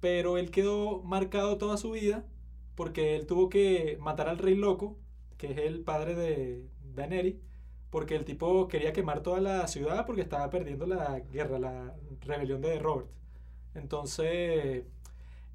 pero 0.00 0.38
él 0.38 0.50
quedó 0.50 1.00
marcado 1.04 1.58
toda 1.58 1.76
su 1.76 1.92
vida 1.92 2.26
porque 2.74 3.14
él 3.14 3.28
tuvo 3.28 3.48
que 3.48 3.98
matar 4.00 4.28
al 4.28 4.38
rey 4.38 4.56
loco, 4.56 4.98
que 5.38 5.52
es 5.52 5.58
el 5.58 5.82
padre 5.82 6.16
de 6.16 6.66
Daenerys, 6.92 7.36
porque 7.90 8.16
el 8.16 8.24
tipo 8.24 8.66
quería 8.66 8.92
quemar 8.92 9.20
toda 9.22 9.40
la 9.40 9.68
ciudad 9.68 10.06
porque 10.06 10.22
estaba 10.22 10.50
perdiendo 10.50 10.86
la 10.86 11.20
guerra, 11.20 11.60
la 11.60 11.94
rebelión 12.20 12.60
de 12.62 12.80
Robert. 12.80 13.08
Entonces, 13.74 14.86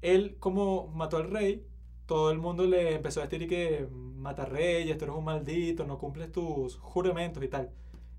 él 0.00 0.36
como 0.40 0.86
mató 0.88 1.18
al 1.18 1.30
rey, 1.30 1.66
todo 2.08 2.30
el 2.30 2.38
mundo 2.38 2.64
le 2.64 2.94
empezó 2.94 3.20
a 3.20 3.26
decir 3.26 3.46
que 3.46 3.86
mata 3.92 4.46
reyes, 4.46 4.96
tú 4.96 5.04
eres 5.04 5.16
un 5.16 5.24
maldito, 5.24 5.84
no 5.84 5.98
cumples 5.98 6.32
tus 6.32 6.76
juramentos 6.78 7.44
y 7.44 7.48
tal. 7.48 7.70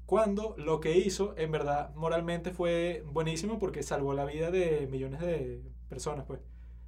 Cuando 0.05 0.53
lo 0.59 0.79
que 0.79 0.95
hizo, 0.95 1.33
en 1.37 1.51
verdad, 1.51 1.93
moralmente 1.95 2.51
fue 2.51 3.03
buenísimo 3.07 3.57
porque 3.57 3.81
salvó 3.81 4.13
la 4.13 4.25
vida 4.25 4.51
de 4.51 4.87
millones 4.91 5.21
de 5.21 5.63
personas, 5.89 6.25
pues. 6.27 6.39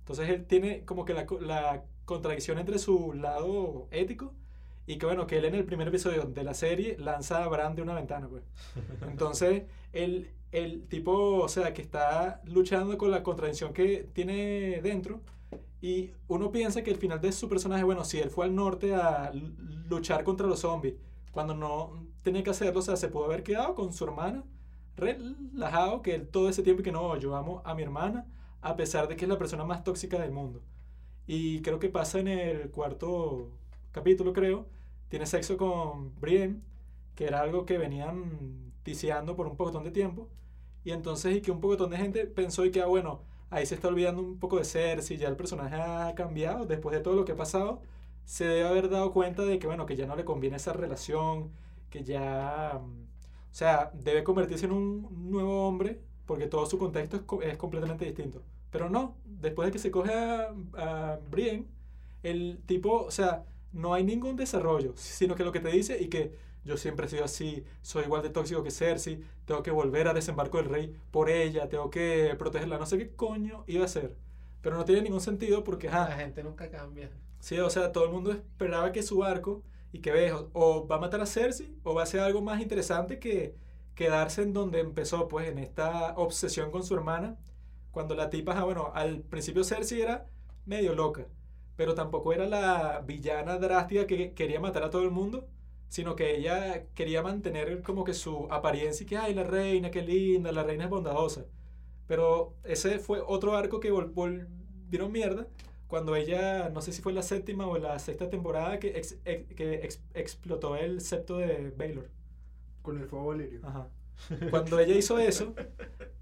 Entonces 0.01 0.29
él 0.29 0.45
tiene 0.45 0.85
como 0.85 1.03
que 1.03 1.15
la, 1.15 1.25
la 1.39 1.83
contradicción 2.05 2.59
entre 2.59 2.77
su 2.77 3.13
lado 3.13 3.87
ético 3.89 4.33
y 4.85 4.99
que 4.99 5.07
bueno, 5.07 5.25
que 5.25 5.37
él 5.39 5.45
en 5.45 5.55
el 5.55 5.65
primer 5.65 5.87
episodio 5.87 6.25
de 6.25 6.43
la 6.43 6.53
serie 6.53 6.97
lanza 6.99 7.43
a 7.43 7.47
Bran 7.47 7.75
de 7.75 7.81
una 7.81 7.95
ventana, 7.95 8.27
pues. 8.27 8.43
Entonces, 9.09 9.63
el, 9.91 10.29
el 10.51 10.87
tipo, 10.87 11.39
o 11.39 11.47
sea, 11.47 11.73
que 11.73 11.81
está 11.81 12.41
luchando 12.45 12.99
con 12.99 13.09
la 13.09 13.23
contradicción 13.23 13.73
que 13.73 14.07
tiene 14.13 14.81
dentro 14.83 15.21
y 15.81 16.11
uno 16.27 16.51
piensa 16.51 16.83
que 16.83 16.91
el 16.91 16.97
final 16.97 17.19
de 17.19 17.31
su 17.31 17.49
personaje, 17.49 17.83
bueno, 17.83 18.05
si 18.05 18.19
él 18.19 18.29
fue 18.29 18.45
al 18.45 18.55
norte 18.55 18.93
a 18.93 19.31
luchar 19.89 20.23
contra 20.23 20.47
los 20.47 20.59
zombies, 20.59 20.95
cuando 21.31 21.55
no 21.55 22.05
tenía 22.21 22.43
que 22.43 22.51
hacerlo, 22.51 22.79
o 22.79 22.83
sea, 22.83 22.95
se 22.95 23.07
pudo 23.07 23.25
haber 23.25 23.43
quedado 23.43 23.73
con 23.73 23.91
su 23.91 24.03
hermana, 24.03 24.43
relajado, 24.95 26.01
que 26.03 26.13
él 26.15 26.27
todo 26.27 26.49
ese 26.49 26.61
tiempo 26.61 26.83
que 26.83 26.91
no, 26.91 27.17
yo 27.17 27.35
amo 27.35 27.61
a 27.65 27.73
mi 27.73 27.81
hermana, 27.81 28.27
a 28.61 28.75
pesar 28.75 29.07
de 29.07 29.15
que 29.15 29.25
es 29.25 29.29
la 29.29 29.39
persona 29.39 29.65
más 29.65 29.83
tóxica 29.83 30.19
del 30.19 30.31
mundo. 30.31 30.61
Y 31.25 31.61
creo 31.61 31.79
que 31.79 31.89
pasa 31.89 32.19
en 32.19 32.27
el 32.27 32.69
cuarto 32.69 33.49
capítulo, 33.91 34.33
creo, 34.33 34.67
tiene 35.09 35.25
sexo 35.25 35.57
con 35.57 36.13
Brienne, 36.19 36.61
que 37.15 37.25
era 37.25 37.41
algo 37.41 37.65
que 37.65 37.77
venían 37.77 38.73
ticiando 38.83 39.35
por 39.35 39.47
un 39.47 39.57
pocotón 39.57 39.83
de 39.83 39.91
tiempo. 39.91 40.29
Y 40.83 40.91
entonces, 40.91 41.37
y 41.37 41.41
que 41.41 41.51
un 41.51 41.61
pocotón 41.61 41.89
de 41.89 41.97
gente 41.97 42.25
pensó 42.27 42.65
y 42.65 42.71
que, 42.71 42.81
ah, 42.81 42.87
bueno, 42.87 43.23
ahí 43.51 43.65
se 43.67 43.75
está 43.75 43.89
olvidando 43.89 44.21
un 44.23 44.39
poco 44.39 44.57
de 44.57 44.65
Cersei, 44.65 45.17
ya 45.17 45.29
el 45.29 45.37
personaje 45.37 45.75
ha 45.75 46.13
cambiado 46.15 46.65
después 46.65 46.95
de 46.95 47.01
todo 47.03 47.15
lo 47.15 47.25
que 47.25 47.33
ha 47.33 47.37
pasado. 47.37 47.81
Se 48.25 48.45
debe 48.45 48.67
haber 48.67 48.89
dado 48.89 49.13
cuenta 49.13 49.43
de 49.43 49.59
que, 49.59 49.67
bueno, 49.67 49.85
que 49.85 49.95
ya 49.97 50.07
no 50.07 50.15
le 50.17 50.25
conviene 50.25 50.57
esa 50.57 50.73
relación, 50.73 51.51
que 51.89 52.03
ya, 52.03 52.79
mm, 52.81 53.03
o 53.51 53.53
sea, 53.53 53.91
debe 53.93 54.23
convertirse 54.23 54.65
en 54.65 54.71
un 54.73 55.31
nuevo 55.31 55.67
hombre, 55.67 56.01
porque 56.25 56.47
todo 56.47 56.65
su 56.65 56.77
contexto 56.79 57.17
es, 57.17 57.23
co- 57.23 57.41
es 57.43 57.57
completamente 57.57 58.05
distinto. 58.05 58.43
Pero 58.71 58.89
no, 58.89 59.17
después 59.25 59.67
de 59.67 59.71
que 59.73 59.79
se 59.79 59.91
coge 59.91 60.13
a, 60.13 60.53
a 60.75 61.19
el 62.23 62.59
tipo, 62.65 63.03
o 63.05 63.11
sea, 63.11 63.45
no 63.73 63.93
hay 63.93 64.03
ningún 64.03 64.35
desarrollo, 64.35 64.93
sino 64.95 65.35
que 65.35 65.43
lo 65.43 65.51
que 65.51 65.59
te 65.59 65.69
dice 65.69 66.01
y 66.01 66.07
que 66.09 66.33
yo 66.63 66.77
siempre 66.77 67.05
he 67.07 67.09
sido 67.09 67.25
así, 67.25 67.63
soy 67.81 68.03
igual 68.05 68.21
de 68.23 68.29
tóxico 68.29 68.63
que 68.63 68.71
Cersei, 68.71 69.23
tengo 69.45 69.63
que 69.63 69.71
volver 69.71 70.07
a 70.07 70.13
desembarco 70.13 70.57
del 70.57 70.67
rey 70.69 70.95
por 71.11 71.29
ella, 71.29 71.69
tengo 71.69 71.89
que 71.89 72.35
protegerla, 72.37 72.77
no 72.77 72.85
sé 72.85 72.97
qué 72.97 73.15
coño 73.15 73.63
iba 73.67 73.83
a 73.83 73.85
hacer. 73.85 74.17
Pero 74.61 74.77
no 74.77 74.85
tiene 74.85 75.01
ningún 75.01 75.21
sentido 75.21 75.63
porque, 75.63 75.87
La 75.89 76.03
ajá, 76.03 76.15
gente 76.17 76.43
nunca 76.43 76.69
cambia. 76.69 77.11
sí, 77.39 77.59
o 77.59 77.69
sea, 77.69 77.91
todo 77.91 78.05
el 78.05 78.11
mundo 78.11 78.31
esperaba 78.31 78.91
que 78.91 79.03
su 79.03 79.23
arco 79.23 79.63
y 79.91 79.99
que 79.99 80.11
ves, 80.11 80.33
o, 80.53 80.87
va 80.87 80.95
a 80.97 80.99
matar 80.99 81.21
a 81.21 81.25
Cersei 81.25 81.75
o 81.83 81.93
va 81.93 82.01
a 82.01 82.03
hacer 82.03 82.19
algo 82.21 82.41
más 82.41 82.61
interesante 82.61 83.19
que 83.19 83.55
quedarse 83.95 84.41
en 84.43 84.53
donde 84.53 84.79
empezó, 84.79 85.27
pues, 85.27 85.49
en 85.49 85.57
esta 85.57 86.13
obsesión 86.15 86.71
con 86.71 86.83
su 86.83 86.93
hermana, 86.95 87.37
cuando 87.91 88.15
la 88.15 88.29
tipa, 88.29 88.53
ajá, 88.53 88.63
bueno, 88.63 88.91
al 88.93 89.21
principio 89.23 89.63
Cersei 89.63 90.01
era 90.01 90.27
medio 90.65 90.95
loca, 90.95 91.27
pero 91.75 91.93
tampoco 91.95 92.33
era 92.33 92.45
la 92.47 93.01
villana 93.05 93.57
drástica 93.57 94.07
que 94.07 94.33
quería 94.33 94.59
matar 94.59 94.83
a 94.83 94.89
todo 94.89 95.03
el 95.03 95.11
mundo, 95.11 95.47
sino 95.91 96.15
que 96.15 96.37
ella 96.37 96.85
quería 96.95 97.21
mantener 97.21 97.81
como 97.83 98.05
que 98.05 98.13
su 98.13 98.47
apariencia 98.49 99.03
y 99.03 99.07
que, 99.07 99.17
ay, 99.17 99.33
la 99.33 99.43
reina, 99.43 99.91
qué 99.91 100.01
linda, 100.01 100.51
la 100.53 100.63
reina 100.63 100.85
es 100.85 100.89
bondadosa. 100.89 101.45
Pero 102.07 102.55
ese 102.63 102.97
fue 102.99 103.19
otro 103.25 103.55
arco 103.57 103.79
que 103.81 103.91
vol- 103.91 104.13
volvieron 104.13 105.11
mierda 105.11 105.47
cuando 105.87 106.15
ella, 106.15 106.69
no 106.69 106.81
sé 106.81 106.93
si 106.93 107.01
fue 107.01 107.11
la 107.11 107.21
séptima 107.23 107.67
o 107.67 107.77
la 107.77 107.99
sexta 107.99 108.29
temporada, 108.29 108.79
que, 108.79 108.97
ex- 108.97 109.19
ex- 109.25 109.53
que 109.53 109.73
ex- 109.83 110.01
explotó 110.13 110.77
el 110.77 111.01
septo 111.01 111.37
de 111.37 111.71
Baylor. 111.77 112.09
Con 112.81 112.97
el 112.97 113.07
fuego 113.07 113.27
Valerio. 113.27 113.59
Ajá. 113.63 113.89
Cuando 114.49 114.79
ella 114.79 114.95
hizo 114.95 115.19
eso, 115.19 115.53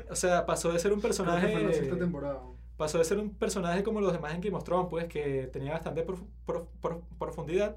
o 0.10 0.16
sea, 0.16 0.46
pasó 0.48 0.72
de 0.72 0.80
ser 0.80 0.94
un 0.94 1.02
personaje 1.02 1.52
fue 1.54 1.64
la 1.64 1.74
sexta 1.74 1.98
temporada. 1.98 2.42
pasó 2.78 2.98
de 2.98 3.04
ser 3.06 3.20
un 3.20 3.30
personaje 3.36 3.84
como 3.84 4.02
los 4.02 4.14
demás 4.14 4.34
en 4.34 4.42
Game 4.42 4.58
of 4.58 4.64
Thrones, 4.64 4.88
pues 4.90 5.06
que 5.08 5.48
tenía 5.54 5.74
bastante 5.74 6.02
prof- 6.04 6.24
prof- 6.46 6.68
prof- 6.82 7.04
profundidad, 7.20 7.76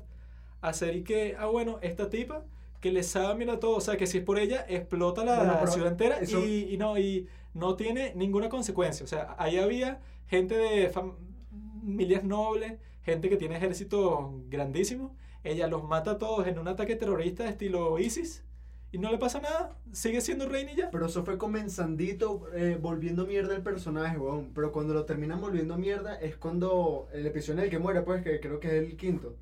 a 0.63 0.73
ser 0.73 0.97
y 0.97 1.03
que, 1.05 1.37
ah, 1.39 1.47
bueno, 1.47 1.79
esta 1.83 2.09
tipa 2.09 2.45
que 2.81 2.91
le 2.93 3.03
sabe 3.03 3.35
mira 3.37 3.61
todo, 3.61 3.77
o 3.77 3.81
sea, 3.81 3.97
que 3.97 4.07
si 4.07 4.19
es 4.19 4.25
por 4.25 4.39
ella, 4.39 4.65
explota 4.69 5.25
la 5.25 5.37
Bueno, 5.45 5.67
ciudad 5.69 5.89
entera 5.93 6.19
eso- 6.19 6.41
y, 6.45 6.73
y 6.73 6.79
no, 6.79 6.99
y 6.99 7.29
no 7.55 7.77
tiene 7.77 8.13
ninguna 8.17 8.49
consecuencia. 8.49 9.05
O 9.05 9.07
sea, 9.07 9.37
ahí 9.39 9.59
había 9.59 10.01
gente 10.27 10.57
de 10.57 10.89
familias 10.89 12.25
nobles, 12.25 12.75
gente 13.03 13.29
que 13.29 13.37
tiene 13.37 13.57
ejércitos 13.57 14.31
grandísimos, 14.49 15.13
ella 15.45 15.67
los 15.67 15.85
mata 15.85 16.13
a 16.13 16.19
todos 16.19 16.47
en 16.47 16.59
un 16.59 16.69
ataque 16.69 16.97
terrorista 16.97 17.45
de 17.45 17.51
estilo 17.51 17.99
ISIS 17.99 18.45
y 18.93 18.99
no 18.99 19.11
le 19.11 19.19
pasa 19.19 19.41
nada, 19.41 19.77
sigue 19.93 20.21
siendo 20.21 20.49
reina 20.49 20.73
y 20.73 20.77
ya. 20.77 20.91
Pero 20.91 21.07
eso 21.07 21.25
fue 21.25 21.39
comenzandito, 21.39 22.47
eh, 22.55 22.79
volviendo 22.81 23.27
mierda 23.27 23.55
el 23.57 23.63
personaje, 23.63 24.19
weón. 24.19 24.51
Pero 24.55 24.71
cuando 24.73 24.93
lo 24.95 25.05
terminan 25.05 25.41
volviendo 25.41 25.77
mierda 25.79 26.15
es 26.21 26.37
cuando 26.37 27.09
el 27.13 27.27
episodio 27.27 27.61
en 27.61 27.65
el 27.65 27.71
que 27.71 27.79
muere, 27.79 28.03
pues, 28.03 28.23
que 28.23 28.39
creo 28.41 28.61
que 28.61 28.69
es 28.69 28.75
el 28.75 28.97
quinto. 28.97 29.35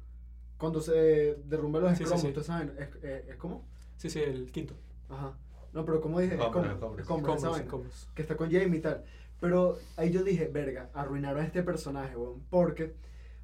Cuando 0.61 0.81
se 0.81 1.37
derrumban 1.47 1.83
los 1.83 1.91
Sí, 1.93 1.97
sí, 1.99 2.03
escombros, 2.05 2.21
sí. 2.21 2.27
ustedes 2.29 2.47
saben. 2.47 2.73
¿Es, 2.79 2.89
eh, 3.03 3.25
¿Es 3.31 3.37
cómo? 3.37 3.65
Sí, 3.97 4.11
sí, 4.11 4.21
el 4.21 4.53
quinto. 4.53 4.75
Ajá. 5.09 5.33
No, 5.73 5.85
pero 5.85 6.01
como 6.01 6.21
dije, 6.21 6.35
Escombros, 6.35 6.67
escombros, 6.75 7.01
escombros. 7.01 7.37
escombros, 7.45 7.71
combos. 7.71 8.09
que 8.15 8.23
está 8.23 8.37
con 8.37 8.51
Jamie 8.53 8.79
y 8.79 8.83
tal. 8.83 9.05
Pero 9.41 9.79
ahí 9.97 10.11
yo 10.11 10.23
dije, 10.23 10.49
verga, 10.49 10.91
arruinaron 10.93 11.41
a 11.43 11.47
este 11.47 11.63
personaje, 11.63 12.15
weón. 12.17 12.43
Porque, 12.51 12.95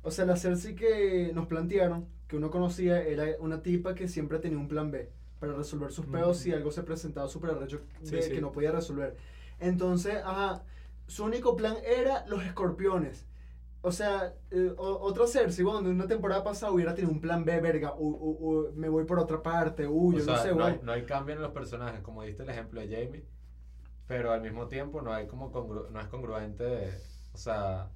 o 0.03 0.11
sea, 0.11 0.27
la 0.27 0.37
Cersei 0.37 0.75
que 0.75 1.31
nos 1.35 1.47
plantearon, 1.47 2.07
que 2.29 2.37
uno 2.37 2.51
conocía, 2.51 3.01
era 3.03 3.25
una 3.41 3.63
tipa 3.63 3.95
que 3.95 4.09
siempre 4.09 4.39
tenía 4.39 4.59
un 4.59 4.69
plan 4.69 4.91
B 4.91 5.09
para 5.41 5.55
resolver 5.55 5.93
sus 5.93 6.05
peos 6.07 6.37
Ujú. 6.37 6.45
si 6.45 6.53
algo 6.53 6.71
se 6.71 6.83
presentaba 6.83 7.29
súper 7.29 7.51
arrecho 7.51 7.81
Sí, 8.03 8.21
sí. 8.21 8.31
que 8.31 8.41
no 8.41 8.53
podía 8.53 8.73
resolver. 8.73 9.17
Entonces, 9.61 10.17
ajá, 10.25 10.65
su 11.07 11.25
único 11.25 11.57
plan 11.57 11.77
era 11.87 12.27
los 12.27 12.45
escorpiones. 12.45 13.25
O 13.87 13.93
sea, 13.93 14.35
eh, 14.51 14.73
o- 14.77 14.99
otra 15.01 15.29
Cersei, 15.29 15.65
weón, 15.65 15.85
de 15.85 15.91
una 15.91 16.09
temporada 16.09 16.43
pasada 16.43 16.73
hubiera 16.73 16.93
tenido 16.93 17.13
un 17.13 17.21
plan 17.21 17.45
B, 17.45 17.61
verga, 17.61 17.95
u- 17.95 18.09
u- 18.09 18.37
u- 18.41 18.73
me 18.75 18.89
voy 18.89 19.05
por 19.05 19.21
otra 19.21 19.41
parte, 19.41 19.87
uy, 19.87 20.17
yo 20.17 20.25
sea, 20.25 20.35
no 20.35 20.43
sé, 20.43 20.49
no, 20.57 20.65
hay, 20.65 20.81
no 20.83 20.91
hay 20.93 21.05
cambio 21.05 21.37
en 21.37 21.41
los 21.43 21.53
personajes, 21.53 22.01
como 22.01 22.25
diste 22.25 22.43
el 22.43 22.51
ejemplo 22.51 22.81
de 22.81 22.89
Jamie, 22.89 23.25
pero 24.09 24.33
al 24.33 24.41
mismo 24.41 24.67
tiempo 24.67 25.03
no 25.03 25.13
hay 25.15 25.29
como 25.29 25.53
congru- 25.53 25.89
no 25.89 26.01
es 26.01 26.09
congruente, 26.09 26.91
o 27.33 27.39
sea, 27.39 27.91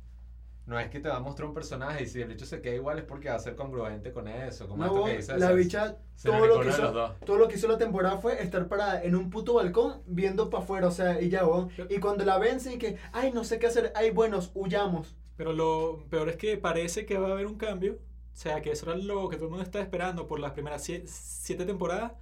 no 0.67 0.79
es 0.79 0.91
que 0.91 1.01
te 1.01 1.09
va 1.09 1.17
a 1.17 1.21
mostrar 1.21 1.49
un 1.49 1.55
personaje 1.55 2.05
y 2.05 2.07
si 2.07 2.21
el 2.23 2.29
bicho 2.29 2.47
se 2.47 2.61
queda 2.61 2.77
igual 2.77 2.99
es 3.01 3.05
porque 3.05 3.29
va 3.29 3.35
a 3.35 3.41
ser 3.41 3.57
congruente 3.57 4.13
con 4.13 4.29
eso, 4.29 4.69
como 4.69 4.85
No, 4.85 5.09
esto 5.09 5.33
que 5.33 5.39
la 5.41 5.51
bicha, 5.51 5.97
todo 6.23 6.47
lo, 6.47 6.61
que 6.61 6.67
de 6.67 6.71
hizo, 6.71 7.15
todo 7.27 7.37
lo 7.37 7.49
que 7.49 7.57
hizo 7.57 7.67
la 7.67 7.79
temporada 7.79 8.19
fue 8.19 8.41
estar 8.41 8.69
parada 8.69 9.03
en 9.03 9.17
un 9.17 9.29
puto 9.29 9.55
balcón 9.55 10.03
viendo 10.07 10.51
para 10.51 10.63
afuera, 10.63 10.87
o 10.87 10.93
sea, 10.93 11.21
y 11.21 11.31
ya, 11.31 11.45
weón. 11.45 11.71
Y 11.89 11.99
cuando 11.99 12.25
la 12.25 12.39
vencen 12.39 12.75
y 12.75 12.79
que, 12.79 12.97
ay, 13.13 13.33
no 13.33 13.43
sé 13.43 13.59
qué 13.59 13.67
hacer, 13.67 13.93
ay, 13.97 14.13
buenos, 14.13 14.53
huyamos. 14.55 15.17
Pero 15.41 15.53
lo 15.55 16.05
peor 16.11 16.29
es 16.29 16.37
que 16.37 16.57
parece 16.59 17.07
que 17.07 17.17
va 17.19 17.29
a 17.29 17.33
haber 17.33 17.47
un 17.47 17.57
cambio. 17.57 17.95
O 18.35 18.37
sea, 18.37 18.61
que 18.63 18.73
eso 18.73 18.87
era 18.91 18.97
lo 19.01 19.29
que 19.31 19.37
todo 19.37 19.47
el 19.47 19.51
mundo 19.53 19.65
estaba 19.65 19.83
esperando 19.85 20.27
por 20.27 20.39
las 20.41 20.53
primeras 20.53 20.83
sie- 20.89 21.03
siete 21.07 21.65
temporadas. 21.67 22.13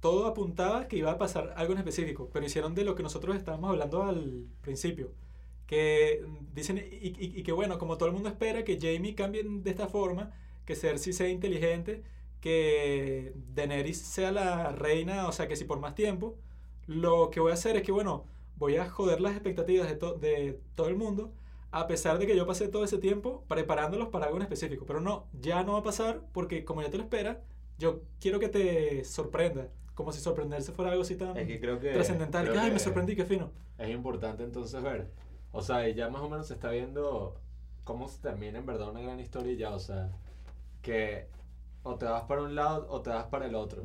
Todo 0.00 0.26
apuntaba 0.26 0.86
que 0.88 0.96
iba 0.98 1.10
a 1.12 1.18
pasar 1.18 1.54
algo 1.56 1.72
en 1.72 1.78
específico. 1.78 2.28
Pero 2.32 2.44
hicieron 2.46 2.74
de 2.74 2.84
lo 2.84 2.94
que 2.94 3.02
nosotros 3.02 3.36
estábamos 3.36 3.70
hablando 3.70 4.02
al 4.02 4.46
principio. 4.62 5.12
Que 5.66 6.24
dicen, 6.54 6.78
y, 7.00 7.42
que 7.42 7.52
bueno, 7.52 7.78
como 7.78 7.96
todo 7.98 8.08
el 8.08 8.14
mundo 8.14 8.28
espera 8.28 8.62
que 8.64 8.78
Jamie 8.80 9.14
cambie 9.14 9.42
de 9.44 9.70
esta 9.70 9.88
forma, 9.88 10.32
que 10.64 10.76
Cersei 10.76 11.12
sea 11.12 11.28
inteligente, 11.28 12.02
que 12.40 13.32
Daenerys 13.54 13.98
sea 14.00 14.30
la 14.32 14.70
reina, 14.72 15.26
o 15.28 15.32
sea, 15.32 15.48
que 15.48 15.56
si 15.56 15.64
por 15.64 15.80
más 15.80 15.94
tiempo, 15.94 16.36
lo 16.86 17.30
que 17.30 17.40
voy 17.40 17.50
a 17.52 17.54
hacer 17.54 17.76
es 17.76 17.82
que, 17.82 17.92
bueno, 17.92 18.24
voy 18.56 18.76
a 18.76 18.88
joder 18.88 19.20
las 19.20 19.32
expectativas 19.32 19.88
de 20.20 20.60
todo 20.76 20.88
el 20.88 20.96
mundo, 20.96 21.32
a 21.80 21.86
pesar 21.86 22.18
de 22.18 22.26
que 22.26 22.36
yo 22.36 22.46
pasé 22.46 22.68
todo 22.68 22.84
ese 22.84 22.98
tiempo 22.98 23.44
preparándolos 23.48 24.08
para 24.08 24.26
algo 24.26 24.36
en 24.36 24.42
específico. 24.42 24.86
Pero 24.86 25.00
no, 25.00 25.26
ya 25.40 25.62
no 25.62 25.74
va 25.74 25.80
a 25.80 25.82
pasar 25.82 26.22
porque 26.32 26.64
como 26.64 26.82
ya 26.82 26.90
te 26.90 26.96
lo 26.96 27.02
esperas, 27.02 27.38
yo 27.78 28.02
quiero 28.20 28.40
que 28.40 28.48
te 28.48 29.04
sorprenda. 29.04 29.68
Como 29.94 30.12
si 30.12 30.20
sorprenderse 30.20 30.72
fuera 30.72 30.90
algo 30.90 31.02
así 31.02 31.16
tan 31.16 31.36
Es 31.36 31.46
que 31.46 31.58
creo 31.58 31.80
que. 31.80 31.92
trascendental. 31.92 32.44
creo 32.44 32.54
Que, 32.54 32.60
ay, 32.60 32.70
me 32.70 32.78
sorprendí, 32.78 33.16
qué 33.16 33.24
fino. 33.24 33.50
Es 33.78 33.90
importante 33.90 34.44
entonces 34.44 34.82
ver. 34.82 35.10
O 35.52 35.62
sea, 35.62 35.88
y 35.88 35.94
ya 35.94 36.10
más 36.10 36.22
o 36.22 36.28
menos 36.28 36.46
se 36.48 36.54
está 36.54 36.70
viendo 36.70 37.40
cómo 37.84 38.08
se 38.08 38.20
termina 38.20 38.58
en 38.58 38.66
verdad 38.66 38.90
una 38.90 39.00
gran 39.00 39.20
historia 39.20 39.54
ya, 39.54 39.74
o 39.74 39.78
sea, 39.78 40.10
que 40.82 41.28
o 41.82 41.96
te 41.96 42.04
vas 42.04 42.24
para 42.24 42.42
un 42.42 42.54
lado 42.54 42.86
o 42.90 43.00
te 43.00 43.10
vas 43.10 43.26
para 43.26 43.46
el 43.46 43.54
otro. 43.54 43.84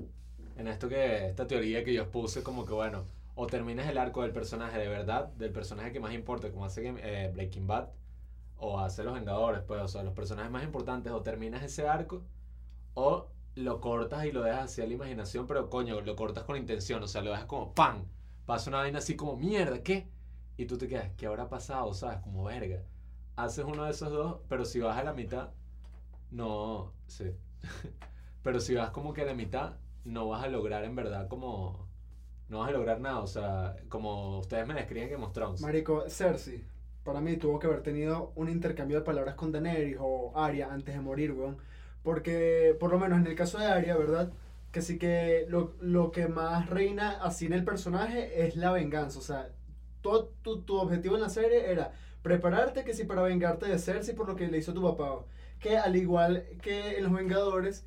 En 0.57 0.67
esto 0.67 0.89
que, 0.89 1.27
esta 1.27 1.47
teoría 1.47 1.83
que 1.83 1.93
yo 1.93 2.09
puse 2.09 2.43
como 2.43 2.65
que 2.65 2.73
bueno, 2.73 3.05
o 3.35 3.47
terminas 3.47 3.87
el 3.87 3.97
arco 3.97 4.23
del 4.23 4.31
personaje 4.31 4.77
de 4.77 4.87
verdad, 4.87 5.27
del 5.29 5.51
personaje 5.51 5.91
que 5.91 5.99
más 5.99 6.13
importa, 6.13 6.51
como 6.51 6.65
hace 6.65 6.87
eh, 6.87 7.31
Breaking 7.33 7.67
Bad, 7.67 7.89
o 8.57 8.79
hace 8.79 9.03
Los 9.03 9.15
Vengadores, 9.15 9.61
pues, 9.61 9.81
o 9.81 9.87
sea, 9.87 10.03
los 10.03 10.13
personajes 10.13 10.51
más 10.51 10.63
importantes, 10.63 11.11
o 11.11 11.21
terminas 11.21 11.63
ese 11.63 11.87
arco, 11.87 12.23
o 12.93 13.29
lo 13.55 13.81
cortas 13.81 14.25
y 14.25 14.31
lo 14.31 14.43
dejas 14.43 14.65
así 14.65 14.81
a 14.81 14.87
la 14.87 14.93
imaginación, 14.93 15.47
pero 15.47 15.69
coño, 15.69 16.01
lo 16.01 16.15
cortas 16.15 16.43
con 16.43 16.57
intención, 16.57 17.03
o 17.03 17.07
sea, 17.07 17.21
lo 17.21 17.31
dejas 17.31 17.45
como 17.45 17.73
¡pam! 17.73 18.05
Pasa 18.45 18.69
una 18.69 18.79
vaina 18.79 18.99
así 18.99 19.15
como 19.15 19.35
¡mierda! 19.35 19.81
¿Qué? 19.83 20.09
Y 20.57 20.65
tú 20.65 20.77
te 20.77 20.87
quedas, 20.87 21.09
¿qué 21.17 21.25
habrá 21.25 21.49
pasado? 21.49 21.93
¿Sabes? 21.93 22.19
Como 22.19 22.43
verga. 22.43 22.83
Haces 23.35 23.65
uno 23.65 23.85
de 23.85 23.91
esos 23.91 24.11
dos, 24.11 24.41
pero 24.47 24.65
si 24.65 24.79
vas 24.79 24.97
a 24.97 25.03
la 25.03 25.13
mitad, 25.13 25.51
no, 26.31 26.93
sí. 27.07 27.31
pero 28.43 28.59
si 28.59 28.75
vas 28.75 28.91
como 28.91 29.13
que 29.13 29.21
a 29.21 29.25
la 29.25 29.33
mitad, 29.33 29.77
no 30.03 30.27
vas 30.29 30.43
a 30.43 30.47
lograr 30.47 30.83
en 30.83 30.95
verdad 30.95 31.27
como... 31.27 31.90
No 32.51 32.59
vas 32.59 32.67
a 32.67 32.73
lograr 32.73 32.99
nada, 32.99 33.19
o 33.19 33.27
sea, 33.27 33.77
como 33.87 34.39
ustedes 34.39 34.67
me 34.67 34.73
describen 34.73 35.07
que 35.07 35.15
of. 35.15 35.61
Marico, 35.61 36.09
Cersei, 36.09 36.61
para 37.05 37.21
mí 37.21 37.37
tuvo 37.37 37.59
que 37.59 37.67
haber 37.67 37.81
tenido 37.81 38.33
un 38.35 38.49
intercambio 38.49 38.97
de 38.97 39.05
palabras 39.05 39.35
con 39.35 39.53
Daenerys 39.53 39.95
o 40.01 40.33
Arya 40.35 40.67
antes 40.69 40.93
de 40.93 40.99
morir, 40.99 41.31
weón. 41.31 41.59
Porque, 42.03 42.75
por 42.77 42.91
lo 42.91 42.99
menos 42.99 43.19
en 43.19 43.27
el 43.27 43.35
caso 43.35 43.57
de 43.57 43.67
Arya, 43.67 43.95
¿verdad? 43.95 44.33
Que 44.73 44.81
sí 44.81 44.99
que 44.99 45.45
lo, 45.47 45.75
lo 45.79 46.11
que 46.11 46.27
más 46.27 46.69
reina 46.69 47.21
así 47.23 47.45
en 47.45 47.53
el 47.53 47.63
personaje 47.63 48.45
es 48.45 48.57
la 48.57 48.73
venganza. 48.73 49.19
O 49.19 49.21
sea, 49.21 49.47
todo 50.01 50.33
tu, 50.41 50.63
tu 50.63 50.75
objetivo 50.75 51.15
en 51.15 51.21
la 51.21 51.29
serie 51.29 51.71
era 51.71 51.93
prepararte 52.21 52.83
que 52.83 52.93
sí 52.93 53.05
para 53.05 53.21
vengarte 53.21 53.67
de 53.67 53.79
Cersei 53.79 54.13
por 54.13 54.27
lo 54.27 54.35
que 54.35 54.49
le 54.49 54.57
hizo 54.57 54.73
tu 54.73 54.81
papá. 54.81 55.23
Que 55.57 55.77
al 55.77 55.95
igual 55.95 56.45
que 56.61 56.97
en 56.97 57.05
los 57.05 57.13
Vengadores, 57.13 57.85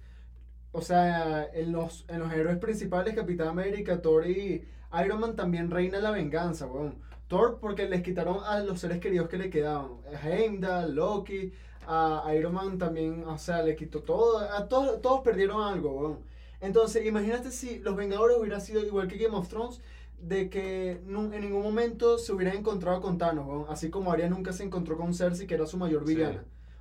o 0.75 0.83
sea, 0.83 1.49
en 1.53 1.71
los, 1.71 2.05
en 2.09 2.19
los 2.19 2.33
héroes 2.33 2.59
principales, 2.59 3.15
Capitán 3.15 3.47
América, 3.47 4.03
Thor 4.03 4.27
y 4.27 4.67
Iron 5.05 5.21
Man 5.21 5.37
también 5.37 5.71
reina 5.71 6.01
la 6.01 6.11
venganza, 6.11 6.67
weón. 6.67 6.97
Thor 7.29 7.59
porque 7.61 7.89
les 7.89 8.03
quitaron 8.03 8.39
a 8.45 8.59
los 8.59 8.81
seres 8.81 8.99
queridos 8.99 9.29
que 9.29 9.39
le 9.39 9.51
quedaban. 9.51 9.93
Heimdall, 10.25 10.97
Loki, 10.97 11.53
a 11.87 12.25
Iron 12.37 12.55
Man 12.55 12.77
también, 12.77 13.23
o 13.23 13.39
sea, 13.39 13.63
le 13.63 13.77
quitó 13.77 14.03
todo. 14.03 14.39
A 14.41 14.69
todos, 14.69 15.01
todos 15.01 15.21
perdieron 15.21 15.63
algo, 15.63 15.93
weón. 15.93 16.19
Entonces, 16.61 17.07
imagínate 17.07 17.53
si 17.53 17.79
los 17.79 17.95
Vengadores 17.95 18.37
hubieran 18.37 18.61
sido 18.61 18.85
igual 18.85 19.07
que 19.07 19.17
Game 19.17 19.37
of 19.37 19.49
Thrones, 19.49 19.81
de 20.19 20.51
que 20.51 20.93
en 20.93 21.41
ningún 21.41 21.63
momento 21.63 22.19
se 22.19 22.33
hubieran 22.33 22.57
encontrado 22.57 23.01
con 23.01 23.17
Thanos, 23.17 23.47
weón. 23.47 23.67
Así 23.69 23.91
como 23.91 24.11
Arya 24.11 24.29
nunca 24.29 24.53
se 24.53 24.65
encontró 24.65 24.97
con 24.97 25.15
Cersei, 25.15 25.47
que 25.47 25.55
era 25.55 25.67
su 25.67 25.77
mayor 25.77 26.05
Sí. 26.05 26.17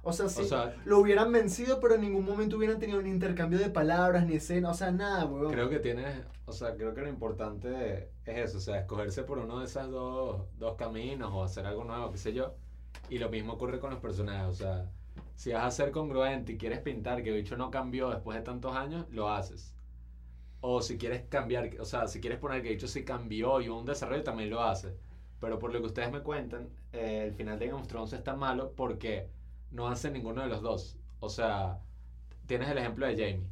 O 0.06 0.12
sea, 0.12 0.28
sí, 0.28 0.42
O 0.42 0.46
sea, 0.46 0.76
lo 0.84 1.00
hubieran 1.00 1.32
vencido, 1.32 1.80
pero 1.80 1.96
en 1.96 2.02
ningún 2.02 2.26
momento 2.26 2.58
hubieran 2.58 2.78
tenido 2.78 3.00
un 3.00 3.08
intercambio 3.08 3.58
de 3.58 3.70
palabras, 3.70 4.26
ni 4.26 4.36
escena, 4.36 4.72
o 4.72 4.74
sea, 4.74 4.92
nada, 4.92 5.26
weón. 5.26 5.54
Creo 5.54 5.70
que 5.70 5.80
tienes, 5.80 6.22
o 6.46 6.52
sea, 6.52 6.76
creo 6.76 6.94
que 6.94 7.02
lo 7.02 7.08
importante 7.08 8.10
es 8.26 8.50
eso, 8.50 8.58
o 8.58 8.62
sea, 8.62 8.80
escogerse 8.80 9.24
por 9.24 9.38
uno 9.38 9.60
de 9.60 9.66
esos 9.66 9.90
dos, 9.90 10.42
dos 10.58 10.76
caminos 10.76 11.32
o 11.34 11.42
hacer 11.42 11.66
algo 11.66 11.86
nuevo, 11.86 12.12
qué 12.12 12.18
sé 12.18 12.34
yo. 12.34 12.54
Y 13.10 13.18
lo 13.18 13.30
mismo 13.30 13.54
ocurre 13.54 13.80
con 13.80 13.92
los 13.92 14.00
personajes, 14.02 14.48
o 14.48 14.54
sea, 14.54 14.92
si 15.36 15.54
vas 15.54 15.64
a 15.64 15.72
ser 15.72 15.92
congruente 15.92 16.52
y 16.52 16.58
quieres 16.58 16.80
pintar 16.80 17.24
que 17.24 17.30
el 17.30 17.36
bicho 17.36 17.56
no 17.56 17.72
cambió 17.72 18.10
después 18.10 18.38
de 18.38 18.44
tantos 18.44 18.76
años, 18.76 19.06
lo 19.10 19.30
haces. 19.30 19.74
O 20.60 20.82
si 20.82 20.98
quieres 20.98 21.24
cambiar, 21.30 21.70
o 21.80 21.86
sea, 21.86 22.08
si 22.08 22.20
quieres 22.20 22.40
poner 22.40 22.62
que 22.62 22.70
el 22.70 22.76
bicho 22.76 22.88
sí 22.88 23.06
cambió 23.06 23.62
y 23.62 23.70
hubo 23.70 23.80
un 23.80 23.86
desarrollo, 23.86 24.24
también 24.24 24.50
lo 24.50 24.62
haces. 24.62 24.94
Pero 25.40 25.60
por 25.60 25.74
lo 25.74 25.80
que 25.80 25.88
ustedes 25.88 26.12
me 26.12 26.22
cuentan, 26.22 26.70
eh, 26.92 27.24
el 27.28 27.34
final 27.34 27.58
de 27.58 27.68
Game 27.68 27.80
of 27.82 27.88
Thrones 27.88 28.14
es 28.14 28.24
tan 28.24 28.40
malo 28.40 28.74
porque 28.76 29.30
no 29.74 29.88
hace 29.90 30.12
ninguno 30.12 30.42
de 30.44 30.50
los 30.50 30.62
dos. 30.64 30.98
O 31.20 31.30
sea, 31.30 31.80
tienes 32.48 32.70
el 32.70 32.78
ejemplo 32.80 33.06
de 33.08 33.14
Jamie 33.16 33.48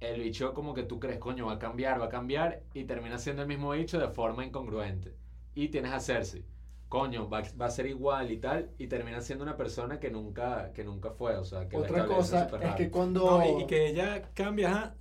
el 0.00 0.20
bicho 0.22 0.54
como 0.54 0.74
que 0.74 0.82
tú 0.84 1.00
crees, 1.00 1.18
coño, 1.18 1.46
va 1.46 1.54
a 1.54 1.58
cambiar, 1.58 2.00
va 2.00 2.06
a 2.06 2.08
cambiar, 2.08 2.62
y 2.74 2.84
termina 2.84 3.18
siendo 3.18 3.42
el 3.42 3.48
mismo 3.48 3.70
bicho 3.72 3.98
de 3.98 4.08
forma 4.08 4.44
incongruente. 4.44 5.14
Y 5.54 5.68
tienes 5.68 5.92
a 5.92 6.00
Cersei, 6.00 6.44
coño, 6.88 7.28
va, 7.28 7.42
va 7.60 7.66
a 7.66 7.70
ser 7.70 7.86
igual 7.86 8.30
y 8.30 8.38
tal, 8.38 8.70
y 8.78 8.86
termina 8.88 9.20
siendo 9.20 9.44
una 9.44 9.56
persona 9.56 10.00
que 10.00 10.10
nunca, 10.10 10.72
que 10.72 10.84
nunca 10.84 11.10
fue, 11.12 11.36
o 11.36 11.44
sea, 11.44 11.68
que 11.68 11.76
Otra 11.76 12.06
cosa 12.06 12.44
es 12.46 12.50
raro. 12.50 12.76
que 12.76 12.90
cuando... 12.90 13.40
No, 13.40 13.58
y, 13.60 13.62
y 13.62 13.66
que 13.66 13.88
ella 13.88 14.22
cambia, 14.34 14.70
ajá, 14.70 14.94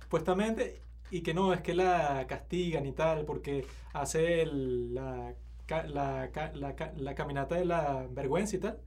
supuestamente, 0.00 0.80
y 1.10 1.22
que 1.22 1.34
no, 1.34 1.52
es 1.52 1.60
que 1.60 1.74
la 1.74 2.26
castigan 2.28 2.86
y 2.86 2.92
tal, 2.92 3.24
porque 3.24 3.66
hace 3.92 4.42
el- 4.42 4.94
la, 4.94 5.34
la, 5.68 6.30
la, 6.54 6.74
la 6.96 7.14
caminata 7.14 7.54
de 7.56 7.64
la 7.64 8.06
vergüenza 8.10 8.56
y 8.56 8.60
tal. 8.60 8.78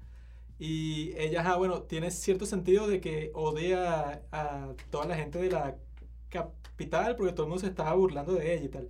Y 0.59 1.13
ella, 1.17 1.39
ajá, 1.41 1.55
bueno, 1.55 1.83
tiene 1.83 2.11
cierto 2.11 2.45
sentido 2.45 2.87
de 2.87 2.99
que 2.99 3.31
odia 3.33 4.23
a, 4.31 4.73
toda 4.91 5.05
la 5.05 5.15
gente 5.15 5.39
de 5.39 5.49
la 5.49 5.77
capital, 6.29 7.15
porque 7.15 7.31
todo 7.33 7.43
el 7.43 7.49
mundo 7.49 7.61
se 7.61 7.67
estaba 7.67 7.93
burlando 7.93 8.33
de 8.33 8.55
ella 8.55 8.65
y 8.65 8.69
tal. 8.69 8.89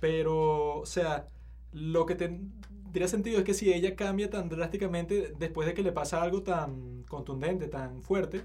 Pero, 0.00 0.80
o 0.80 0.86
sea, 0.86 1.28
lo 1.72 2.04
que 2.06 2.16
tendría 2.16 3.08
sentido 3.08 3.38
es 3.38 3.44
que 3.44 3.54
si 3.54 3.72
ella 3.72 3.94
cambia 3.96 4.28
tan 4.30 4.48
drásticamente 4.48 5.32
después 5.38 5.66
de 5.68 5.74
que 5.74 5.82
le 5.82 5.92
pasa 5.92 6.22
algo 6.22 6.42
tan 6.42 7.04
contundente, 7.04 7.68
tan 7.68 8.02
fuerte, 8.02 8.44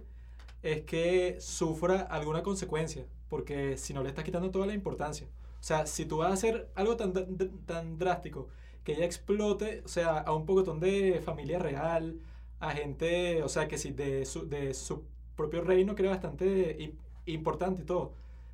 es 0.61 0.84
que 0.84 1.38
sufra 1.39 2.01
alguna 2.01 2.43
consecuencia, 2.43 3.05
porque 3.30 3.77
si 3.77 3.93
no 3.93 4.03
le 4.03 4.09
estás 4.09 4.25
quitando 4.25 4.51
toda 4.51 4.67
la 4.67 4.73
importancia. 4.73 5.27
O 5.59 5.63
sea, 5.63 5.88
si 5.88 6.05
tú 6.05 6.17
vas 6.17 6.31
a 6.31 6.34
hacer 6.34 6.69
algo 6.75 6.97
tan, 6.97 7.13
tan, 7.13 7.38
tan 7.65 7.97
drástico 7.97 8.47
que 8.84 8.93
ella 8.93 9.05
explote, 9.05 9.81
o 9.85 9.88
sea, 9.88 10.19
a 10.19 10.34
un 10.34 10.45
pocotón 10.45 10.80
de 10.80 11.21
familia 11.23 11.59
real, 11.59 12.19
a 12.68 12.72
gente, 12.72 13.44
o 13.44 13.49
sea, 13.49 13.68
que 13.68 13.77
si 13.77 13.91
de 13.91 14.26
su, 14.26 14.48
de 14.49 14.73
su 14.73 15.03
propio 15.35 15.61
reino, 15.61 15.95
que 15.95 16.03
era 16.03 16.11
bastante 16.11 16.94
importante 17.26 17.81
y 17.84 17.85
todo. 17.85 18.14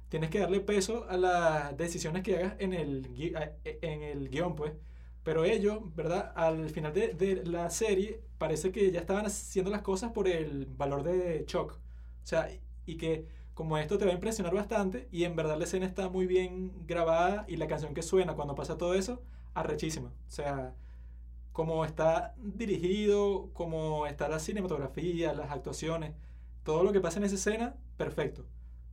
tienes 0.10 0.30
que 0.30 0.40
darle 0.40 0.60
peso 0.62 1.06
a 1.10 1.18
las 1.18 1.78
decisiones 1.78 2.24
que 2.24 2.38
hagas 2.38 2.56
en 2.60 2.74
el, 2.74 3.08
a- 3.38 3.52
en 3.66 4.02
el 4.04 4.30
guion, 4.30 4.56
pues. 4.56 4.74
Pero 5.24 5.44
ellos, 5.46 5.80
¿verdad? 5.96 6.32
Al 6.36 6.70
final 6.70 6.94
de, 6.94 7.10
de 7.14 7.46
la 7.46 7.70
serie, 7.70 8.22
parece 8.38 8.72
que 8.72 8.92
ya 8.92 9.02
estaban 9.02 9.26
haciendo 9.26 9.70
las 9.72 9.82
cosas 9.82 10.12
por 10.12 10.28
el 10.28 10.66
valor 10.66 11.04
de 11.04 11.44
shock. 11.48 11.74
O 11.74 11.78
sea, 12.28 12.50
y 12.86 12.96
que 12.98 13.26
como 13.54 13.78
esto 13.78 13.98
te 13.98 14.06
va 14.06 14.12
a 14.12 14.14
impresionar 14.16 14.54
bastante, 14.56 15.08
y 15.12 15.26
en 15.26 15.36
verdad 15.36 15.58
la 15.58 15.66
escena 15.66 15.86
está 15.86 16.10
muy 16.10 16.26
bien 16.28 16.72
grabada, 16.88 17.46
y 17.48 17.58
la 17.58 17.68
canción 17.68 17.94
que 17.94 18.02
suena 18.02 18.34
cuando 18.36 18.56
pasa 18.56 18.78
todo 18.78 18.94
eso, 18.94 19.22
arrechísima. 19.54 20.10
O 20.10 20.32
sea, 20.32 20.74
como 21.60 21.84
está 21.84 22.36
dirigido, 22.42 23.50
como 23.52 24.08
está 24.08 24.30
la 24.30 24.40
cinematografía, 24.40 25.34
las 25.34 25.52
actuaciones, 25.52 26.14
todo 26.64 26.84
lo 26.86 26.94
que 26.94 27.02
pasa 27.02 27.18
en 27.20 27.26
esa 27.26 27.36
escena, 27.36 27.76
perfecto. 27.98 28.46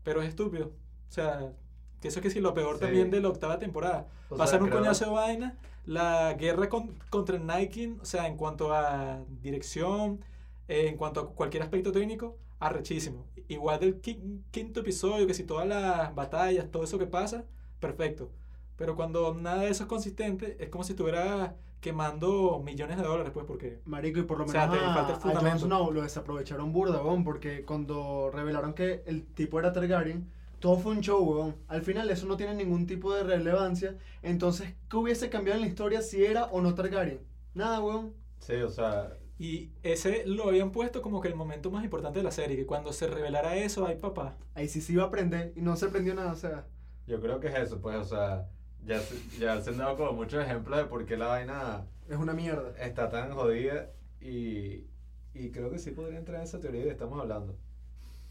Pero 0.03 0.21
es 0.21 0.29
estúpido. 0.31 0.73
O 1.09 1.13
sea, 1.13 1.53
que 2.01 2.09
eso 2.09 2.19
es 2.19 2.23
que 2.25 2.31
sí, 2.31 2.41
lo 2.41 2.55
peor 2.55 2.75
Sí. 2.75 2.81
también 2.81 3.13
de 3.13 3.21
la 3.21 3.29
octava 3.29 3.61
temporada. 3.61 4.09
O 4.31 4.45
sea, 4.49 4.59
un 4.59 4.67
creo- 4.67 4.79
coñazo 4.81 5.05
de 5.05 5.11
vaina, 5.13 5.57
la 5.85 6.35
guerra 6.35 6.69
con- 6.69 6.99
contra 7.09 7.37
el 7.37 7.47
Nike, 7.47 7.95
o 8.03 8.05
sea, 8.05 8.27
en 8.27 8.37
cuanto 8.37 8.75
a 8.75 9.23
dirección, 9.43 10.25
eh, 10.67 10.89
en 10.89 10.97
cuanto 10.97 11.21
a 11.21 11.29
cualquier 11.37 11.63
aspecto 11.63 11.93
técnico, 11.93 12.37
arrechísimo. 12.59 13.27
Igual 13.47 13.79
del 13.79 14.03
qui- 14.03 14.41
quinto 14.51 14.81
episodio, 14.81 15.25
que 15.29 15.35
si 15.35 15.45
todas 15.45 15.69
las 15.69 16.13
batallas, 16.17 16.69
todo 16.73 16.83
eso 16.83 16.99
que 16.99 17.07
pasa, 17.07 17.45
perfecto. 17.79 18.33
Pero 18.77 18.97
cuando 18.97 19.33
nada 19.35 19.63
de 19.63 19.69
eso 19.71 19.85
es 19.85 19.89
consistente, 19.89 20.57
es 20.59 20.69
como 20.69 20.83
si 20.83 20.95
estuviera 20.95 21.55
quemando 21.87 22.61
millones 22.65 22.97
de 22.99 23.05
dólares, 23.05 23.33
pues, 23.33 23.47
porque... 23.47 23.81
Marico, 23.85 24.19
y 24.21 24.25
por 24.25 24.39
lo 24.39 24.45
O 24.45 24.47
menos 24.47 24.53
sea, 24.53 24.69
te 24.69 24.79
a, 24.79 24.91
falta 24.93 25.13
el 25.13 25.19
a 25.29 25.33
Jon 25.33 25.33
fundamento. 25.35 25.67
Snow 25.67 25.91
lo 25.93 26.03
desaprovecharon 26.03 26.73
burda, 26.73 27.03
weón, 27.03 27.25
porque 27.25 27.65
cuando 27.65 28.31
revelaron 28.33 28.75
que 28.75 29.03
el 29.07 29.25
tipo 29.27 29.59
era 29.59 29.73
Targaryen, 29.73 30.31
todo 30.59 30.79
fue 30.79 30.93
un 30.93 31.01
show, 31.01 31.23
weón. 31.23 31.57
Al 31.69 31.83
final 31.83 32.11
eso 32.11 32.27
no 32.27 32.37
tiene 32.37 32.55
ningún 32.55 32.87
tipo 32.87 33.15
de 33.15 33.23
relevancia. 33.25 33.97
Entonces, 34.23 34.75
¿qué 34.89 34.97
hubiese 34.97 35.29
cambiado 35.31 35.59
en 35.59 35.63
la 35.63 35.69
historia 35.69 36.03
si 36.03 36.25
era 36.25 36.47
o 36.47 36.61
no 36.61 36.75
Targaryen? 36.75 37.21
Nada, 37.55 37.81
weón. 37.81 38.15
Sí, 38.39 38.55
o 38.63 38.69
sea, 38.71 39.19
Y 39.39 39.73
ese 39.83 40.25
lo 40.27 40.49
habían 40.49 40.73
puesto 40.73 41.03
como 41.03 41.21
que 41.21 41.29
el 41.29 41.35
momento 41.35 41.71
más 41.71 41.85
importante 41.85 42.19
de 42.21 42.25
la 42.25 42.31
serie, 42.31 42.57
que 42.57 42.67
cuando 42.67 42.93
se 42.93 43.07
revelara 43.07 43.57
eso, 43.57 43.87
ay 43.87 43.97
papá. 43.97 44.39
Ahí 44.55 44.69
sí 44.69 44.81
se 44.81 44.93
iba 44.95 45.05
a 45.05 45.07
aprender 45.07 45.53
y 45.57 45.63
no 45.63 45.77
se 45.77 45.87
aprendió 45.87 46.15
nada, 46.15 46.33
o 46.33 46.37
sea. 46.37 46.67
yo 47.07 47.21
creo 47.21 47.41
que 47.41 47.49
es 47.49 47.55
eso, 47.55 47.81
pues, 47.81 47.97
o 47.97 48.05
sea, 48.05 48.49
ya, 48.87 49.01
se- 49.01 49.39
ya 49.39 49.61
se 49.61 49.71
han 49.71 49.79
dado 49.79 49.97
como 49.97 50.13
muchos 50.13 50.43
ejemplos 50.45 50.79
de 50.79 50.85
por 50.87 51.05
qué 51.07 51.17
la 51.17 51.27
vaina 51.29 51.87
Es 52.09 52.17
una 52.17 52.33
mierda. 52.33 52.73
está 52.79 53.09
tan 53.11 53.33
jodida 53.33 53.91
y, 54.21 54.87
y 55.35 55.51
creo 55.53 55.71
que 55.71 55.79
sí 55.79 55.91
podría 55.91 56.19
entrar 56.19 56.39
en 56.39 56.45
esa 56.45 56.61
teoría 56.61 56.85
que 56.85 56.91
estamos 56.91 57.21
hablando. 57.21 57.57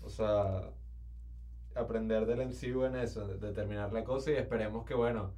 O 0.02 0.10
sea, 0.10 0.72
aprender 1.76 2.26
del 2.26 2.42
MCU 2.48 2.86
en 2.86 2.96
eso, 2.96 3.28
de- 3.28 3.38
determinar 3.38 3.92
la 3.92 4.04
cosa 4.04 4.32
y 4.32 4.36
esperemos 4.36 4.86
que, 4.86 4.94
bueno, 4.94 5.34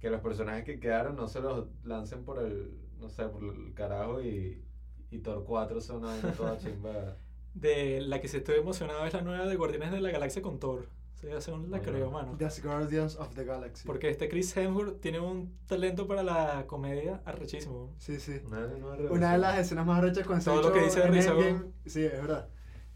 que 0.00 0.10
los 0.10 0.20
personajes 0.20 0.64
que 0.64 0.78
quedaron 0.80 1.16
no 1.16 1.28
se 1.28 1.40
los 1.40 1.66
lancen 1.84 2.24
por 2.24 2.38
el, 2.38 2.72
no 3.00 3.08
sé, 3.08 3.24
por 3.28 3.42
el 3.42 3.72
carajo 3.74 4.20
y, 4.22 4.62
y 5.10 5.18
Thor 5.18 5.44
4 5.44 5.80
sea 5.80 5.96
una 5.96 6.08
vaina 6.08 6.32
toda 6.32 6.58
chimba. 6.58 7.16
De 7.54 8.00
la 8.02 8.20
que 8.20 8.28
se 8.28 8.38
estoy 8.38 8.56
emocionado 8.58 9.04
es 9.06 9.14
la 9.14 9.22
nueva 9.22 9.46
de 9.46 9.56
Guardianes 9.56 9.90
de 9.90 10.00
la 10.00 10.10
Galaxia 10.10 10.42
con 10.42 10.58
Thor. 10.60 10.86
O 11.18 11.20
sea, 11.20 11.38
eso 11.38 11.58
la 11.58 11.78
Bueno. 11.78 11.82
creo, 11.82 12.10
mano. 12.12 12.36
The 12.38 12.48
Guardians 12.62 13.16
of 13.16 13.34
the 13.34 13.44
Galaxy. 13.44 13.84
Porque 13.84 14.08
este 14.08 14.28
Chris 14.28 14.56
Hemsworth 14.56 15.00
tiene 15.00 15.18
un 15.18 15.58
talento 15.66 16.06
para 16.06 16.22
la 16.22 16.64
comedia 16.68 17.20
arrechísimo. 17.24 17.92
Sí, 17.98 18.20
sí. 18.20 18.40
Una, 18.46 18.66
una 18.66 19.10
Una 19.10 19.32
de 19.32 19.38
las 19.38 19.58
escenas 19.58 19.84
más 19.84 20.00
rechas 20.00 20.24
con 20.24 20.40
Todo 20.40 20.62
lo 20.62 20.72
que 20.72 20.84
dice 20.84 21.02
Risa, 21.08 21.34
weón. 21.34 21.74
Sí, 21.86 22.04
es 22.04 22.12
verdad. 22.12 22.48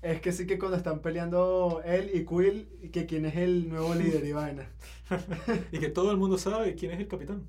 Es 0.03 0.21
que 0.21 0.31
sí 0.31 0.47
que 0.47 0.57
cuando 0.57 0.77
están 0.77 1.01
peleando 1.01 1.83
él 1.85 2.11
y 2.15 2.25
Quill, 2.25 2.69
y 2.81 2.91
que 2.91 3.07
quién 3.07 3.25
es 3.25 3.35
el 3.37 3.69
nuevo 3.69 3.93
líder 3.97 4.25
y 4.25 4.33
vaina. 4.33 4.69
y 5.73 5.79
que 5.81 5.89
todo 5.89 6.13
el 6.13 6.17
mundo 6.17 6.39
sabe 6.39 6.77
quién 6.77 6.93
es 6.93 7.01
el 7.01 7.09
capitán. 7.09 7.49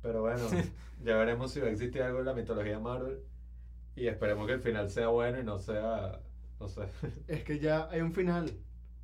Pero 0.00 0.22
bueno, 0.22 0.48
ya 1.04 1.16
veremos 1.16 1.52
si 1.52 1.60
va 1.60 1.66
a 1.66 1.70
existir 1.70 2.02
algo 2.02 2.20
en 2.20 2.24
la 2.24 2.34
mitología 2.34 2.78
Marvel 2.78 3.20
y 3.96 4.06
esperemos 4.06 4.46
que 4.46 4.54
el 4.54 4.60
final 4.60 4.88
sea 4.90 5.08
bueno 5.08 5.38
y 5.40 5.44
no 5.44 5.58
sea, 5.58 6.20
no 6.58 6.68
sé. 6.68 6.82
Es 7.28 7.44
que 7.44 7.58
ya 7.58 7.88
hay 7.90 8.00
un 8.00 8.14
final. 8.14 8.50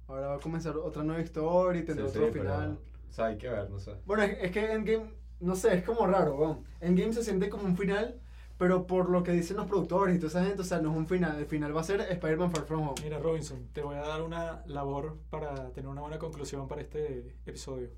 Ahora 0.08 0.28
va 0.28 0.34
a 0.36 0.40
comenzar 0.40 0.76
otra 0.76 1.02
nueva 1.02 1.20
historia 1.22 1.80
y 1.80 1.84
tendrá 1.84 2.06
Sí, 2.06 2.12
sí, 2.14 2.18
otro 2.18 2.32
pero, 2.32 2.44
final. 2.44 2.78
o 3.10 3.12
sea, 3.12 3.26
hay 3.26 3.38
que 3.38 3.48
ver, 3.48 3.70
no 3.70 3.78
sé. 3.78 3.92
Bueno, 4.04 4.22
es, 4.22 4.38
es 4.40 4.50
que 4.52 4.72
Endgame, 4.72 5.10
no 5.40 5.56
sé, 5.56 5.74
es 5.78 5.84
como 5.84 6.06
raro, 6.06 6.36
weón. 6.36 6.64
Endgame 6.80 7.12
se 7.12 7.24
siente 7.24 7.48
como 7.48 7.64
un 7.64 7.76
final, 7.76 8.20
pero 8.58 8.86
por 8.86 9.10
lo 9.10 9.22
que 9.22 9.32
dicen 9.32 9.56
los 9.56 9.66
productores 9.66 10.14
y 10.16 10.18
toda 10.18 10.28
esa 10.28 10.44
gente, 10.44 10.62
o 10.62 10.64
sea, 10.64 10.80
no 10.80 10.90
es 10.92 10.96
un 10.96 11.06
final. 11.06 11.38
El 11.38 11.46
final 11.46 11.76
va 11.76 11.80
a 11.80 11.84
ser 11.84 12.00
Spider-Man 12.00 12.52
Far 12.52 12.64
From 12.66 12.82
Home. 12.88 12.94
Mira, 13.02 13.18
Robinson, 13.18 13.68
te 13.72 13.82
voy 13.82 13.96
a 13.96 14.00
dar 14.00 14.22
una 14.22 14.62
labor 14.66 15.18
para 15.30 15.70
tener 15.72 15.88
una 15.88 16.02
buena 16.02 16.18
conclusión 16.18 16.68
para 16.68 16.82
este 16.82 17.34
episodio. 17.46 17.90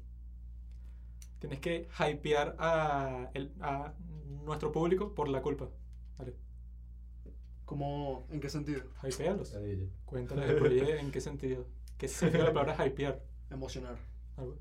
Tienes 1.39 1.61
que 1.61 1.89
hypear 1.99 2.57
a, 2.59 3.31
el- 3.35 3.53
a 3.61 3.95
nuestro 4.45 4.73
público 4.73 5.15
por 5.15 5.29
la 5.29 5.41
culpa. 5.43 5.69
Vale, 6.19 6.35
Como, 7.65 8.27
¿en 8.31 8.41
qué 8.41 8.49
sentido? 8.49 8.83
hypealos. 9.03 9.53
Ladilla. 9.53 9.87
Cuéntales 10.07 10.49
el 10.51 10.57
proyecto, 10.57 10.91
en 10.95 11.11
qué 11.13 11.21
sentido. 11.21 11.67
¿Qué 11.99 12.09
significa 12.09 12.45
la 12.45 12.53
palabra 12.53 12.87
hypear? 12.87 13.21
Emocionar. 13.51 13.97
Algo. 14.37 14.57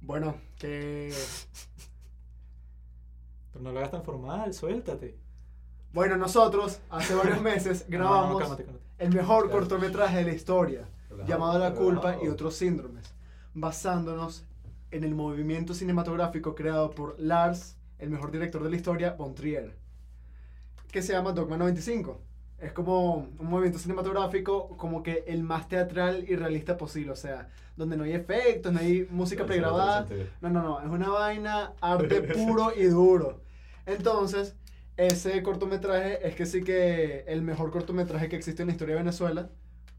Bueno, 0.00 0.36
que... 0.58 1.12
Pero 3.52 3.62
no 3.64 3.72
lo 3.72 3.78
hagas 3.78 3.90
tan 3.90 4.02
formal, 4.02 4.54
suéltate. 4.54 5.18
Bueno, 5.92 6.16
nosotros 6.16 6.80
hace 6.90 7.14
varios 7.14 7.40
meses 7.42 7.84
No, 7.88 7.98
no, 7.98 8.04
grabamos 8.04 8.40
cálmate, 8.40 8.64
cálmate. 8.64 8.84
el 8.98 9.14
mejor 9.14 9.44
Claro. 9.44 9.58
cortometraje 9.58 10.16
de 10.18 10.24
la 10.24 10.32
historia, 10.32 10.88
Relajado, 11.10 11.28
llamado 11.28 11.58
La 11.58 11.74
culpa 11.74 12.16
y 12.22 12.28
otros 12.28 12.54
síndromes, 12.56 13.12
basándonos 13.52 14.44
en 14.90 15.04
el 15.04 15.14
movimiento 15.14 15.74
cinematográfico 15.74 16.54
creado 16.54 16.90
por 16.90 17.18
Lars, 17.20 17.76
el 17.98 18.08
mejor 18.10 18.30
director 18.32 18.62
de 18.62 18.70
la 18.70 18.76
historia, 18.76 19.12
von 19.12 19.34
Trier, 19.34 19.76
que 20.90 21.02
se 21.02 21.12
llama 21.12 21.32
Dogma 21.32 21.56
95. 21.58 22.20
Es 22.62 22.72
como 22.72 23.14
un 23.16 23.50
movimiento 23.50 23.80
cinematográfico 23.80 24.68
como 24.76 25.02
que 25.02 25.24
el 25.26 25.42
más 25.42 25.68
teatral 25.68 26.24
y 26.28 26.36
realista 26.36 26.76
posible, 26.76 27.10
o 27.10 27.16
sea, 27.16 27.48
donde 27.76 27.96
no 27.96 28.04
hay 28.04 28.12
efectos, 28.12 28.72
no 28.72 28.78
hay 28.78 29.04
música 29.10 29.42
no 29.42 29.48
pregrabada, 29.48 30.06
no, 30.40 30.48
no, 30.48 30.62
no, 30.62 30.80
es 30.80 30.86
una 30.86 31.08
vaina, 31.08 31.72
arte 31.80 32.22
puro 32.34 32.72
y 32.76 32.84
duro. 32.84 33.40
Entonces, 33.84 34.54
ese 34.96 35.42
cortometraje 35.42 36.24
es 36.26 36.36
que 36.36 36.46
sí 36.46 36.62
que 36.62 37.24
el 37.26 37.42
mejor 37.42 37.72
cortometraje 37.72 38.28
que 38.28 38.36
existe 38.36 38.62
en 38.62 38.68
la 38.68 38.74
historia 38.74 38.94
de 38.94 39.02
Venezuela, 39.02 39.50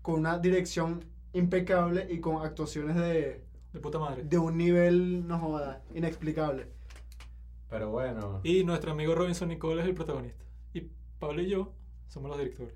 con 0.02 0.16
una 0.16 0.40
dirección 0.40 1.04
impecable 1.34 2.08
y 2.10 2.22
con 2.22 2.46
actuaciones 2.46 2.96
de, 2.96 3.44
De 3.74 3.80
puta 3.82 4.00
madre. 4.00 4.24
de 4.24 4.38
un 4.38 4.58
nivel, 4.58 5.28
no 5.28 5.38
joda, 5.38 5.82
inexplicable. 5.94 6.68
Pero 7.70 7.90
bueno, 7.90 8.40
Y 8.44 8.64
nuestro 8.64 8.94
amigo 8.94 9.16
Robinson 9.16 9.50
Nicole 9.50 9.82
es 9.82 9.88
el 9.88 9.96
protagonista. 9.96 10.46
Y 10.74 10.90
Pablo 11.20 11.42
y 11.42 11.50
yo 11.50 11.74
somos 12.08 12.30
los 12.30 12.38
directores. 12.40 12.74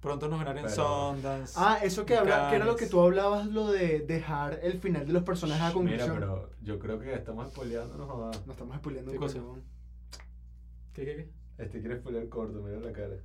Pronto 0.00 0.28
nos 0.28 0.38
verán 0.38 0.58
en 0.58 0.64
Pero- 0.64 0.74
Sundance. 1.14 1.54
Ah, 1.56 1.78
eso 1.82 2.04
que, 2.04 2.14
habla, 2.16 2.50
que 2.50 2.56
era 2.56 2.66
lo 2.66 2.76
que 2.76 2.86
tú 2.86 3.00
hablabas, 3.00 3.46
lo 3.46 3.70
de 3.72 4.00
dejar 4.00 4.60
el 4.62 4.78
final 4.78 5.06
de 5.06 5.12
los 5.14 5.22
personajes 5.22 5.62
a 5.62 5.68
mira, 5.68 5.74
conclusión. 6.04 6.14
pero 6.14 6.50
yo 6.60 6.78
creo 6.78 6.98
que 7.00 7.14
estamos 7.14 7.48
spoileando, 7.50 7.96
no 7.96 8.06
jodas. 8.06 8.46
No 8.46 8.52
estamos 8.52 8.76
spoileando 8.76 9.10
¿Qué 9.12 9.16
un 9.18 9.22
cosa? 9.22 9.38
coño, 9.38 9.62
¿Qué, 10.92 11.04
qué, 11.06 11.16
qué? 11.16 11.30
Este 11.64 11.80
quiere 11.80 11.98
spoilear 12.00 12.28
corto, 12.28 12.60
mira 12.60 12.78
la 12.80 12.92
cara. 12.92 13.16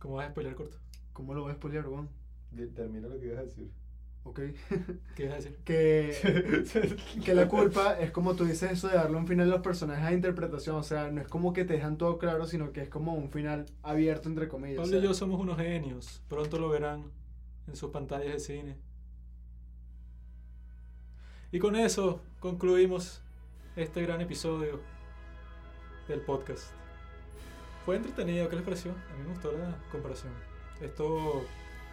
¿Cómo 0.00 0.14
vas 0.16 0.26
a 0.26 0.30
spoiler 0.30 0.54
corto? 0.56 0.76
¿Cómo 1.12 1.32
lo 1.34 1.42
voy 1.42 1.52
a 1.52 1.54
spoilear, 1.54 1.86
weón? 1.86 2.08
Di- 2.50 2.66
Termina 2.68 3.06
lo 3.06 3.18
que 3.20 3.26
ibas 3.26 3.38
a 3.38 3.42
decir. 3.42 3.70
Ok. 4.24 4.40
¿Qué 5.16 5.24
ibas 5.24 5.32
a 5.32 5.36
decir? 5.36 5.56
que, 5.64 6.96
que 7.24 7.34
la 7.34 7.48
culpa 7.48 7.98
es 7.98 8.12
como 8.12 8.34
tú 8.34 8.44
dices 8.44 8.70
eso 8.72 8.88
de 8.88 8.94
darle 8.94 9.16
un 9.16 9.26
final 9.26 9.48
a 9.48 9.54
los 9.56 9.62
personajes 9.62 10.04
a 10.04 10.12
interpretación, 10.12 10.76
o 10.76 10.82
sea, 10.82 11.10
no 11.10 11.20
es 11.20 11.28
como 11.28 11.52
que 11.52 11.64
te 11.64 11.74
dejan 11.74 11.98
todo 11.98 12.18
claro, 12.18 12.46
sino 12.46 12.72
que 12.72 12.82
es 12.82 12.88
como 12.88 13.14
un 13.14 13.30
final 13.30 13.66
abierto 13.82 14.28
entre 14.28 14.48
comillas. 14.48 14.78
o 14.78 14.82
Pablo 14.82 14.98
y 14.98 15.02
yo 15.02 15.14
somos 15.14 15.40
unos 15.40 15.58
genios. 15.58 16.22
Pronto 16.28 16.58
lo 16.58 16.68
verán 16.68 17.10
en 17.66 17.76
sus 17.76 17.90
pantallas 17.90 18.32
de 18.32 18.40
cine. 18.40 18.76
Y 21.50 21.58
con 21.58 21.76
eso 21.76 22.22
concluimos 22.40 23.22
este 23.76 24.02
gran 24.02 24.20
episodio 24.20 24.80
del 26.08 26.20
podcast. 26.20 26.70
Fue 27.84 27.96
entretenido, 27.96 28.48
¿qué 28.48 28.56
les 28.56 28.64
pareció? 28.64 28.92
A 28.92 29.16
mí 29.16 29.24
me 29.24 29.30
gustó 29.30 29.52
la 29.52 29.76
comparación. 29.90 30.32
Esto 30.80 31.44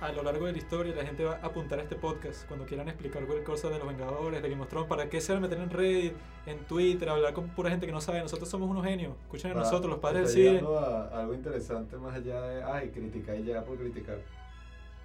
a 0.01 0.11
lo 0.13 0.23
largo 0.23 0.45
de 0.45 0.53
la 0.53 0.57
historia 0.57 0.95
la 0.95 1.05
gente 1.05 1.23
va 1.25 1.33
a 1.41 1.45
apuntar 1.47 1.79
a 1.79 1.83
este 1.83 1.95
podcast 1.95 2.47
cuando 2.47 2.65
quieran 2.65 2.87
explicar 2.87 3.23
cualquier 3.25 3.43
cosa 3.45 3.69
de 3.69 3.79
los 3.79 3.87
Vengadores, 3.87 4.41
de 4.41 4.49
Game 4.49 4.61
of 4.61 4.69
Thrones, 4.69 4.87
para 4.87 5.09
qué 5.09 5.19
se 5.21 5.33
van 5.33 5.43
a 5.43 5.47
meter 5.47 5.61
en 5.61 5.69
Reddit, 5.69 6.13
en 6.45 6.57
Twitter, 6.59 7.09
hablar 7.09 7.33
con 7.33 7.49
pura 7.49 7.69
gente 7.69 7.85
que 7.85 7.91
no 7.91 7.99
sabe. 8.01 8.21
Nosotros 8.21 8.47
somos 8.47 8.69
unos 8.69 8.85
genios. 8.85 9.13
Escuchen 9.23 9.51
a 9.51 9.55
Va- 9.55 9.59
nosotros, 9.61 9.89
los 9.91 9.99
padres 9.99 10.33
del 10.33 10.57
algo 11.13 11.33
interesante 11.33 11.97
más 11.97 12.15
allá 12.15 12.41
de, 12.41 12.63
ay, 12.63 12.89
criticar 12.89 13.35
y 13.37 13.43
ya 13.43 13.63
por 13.63 13.77
criticar. 13.77 14.19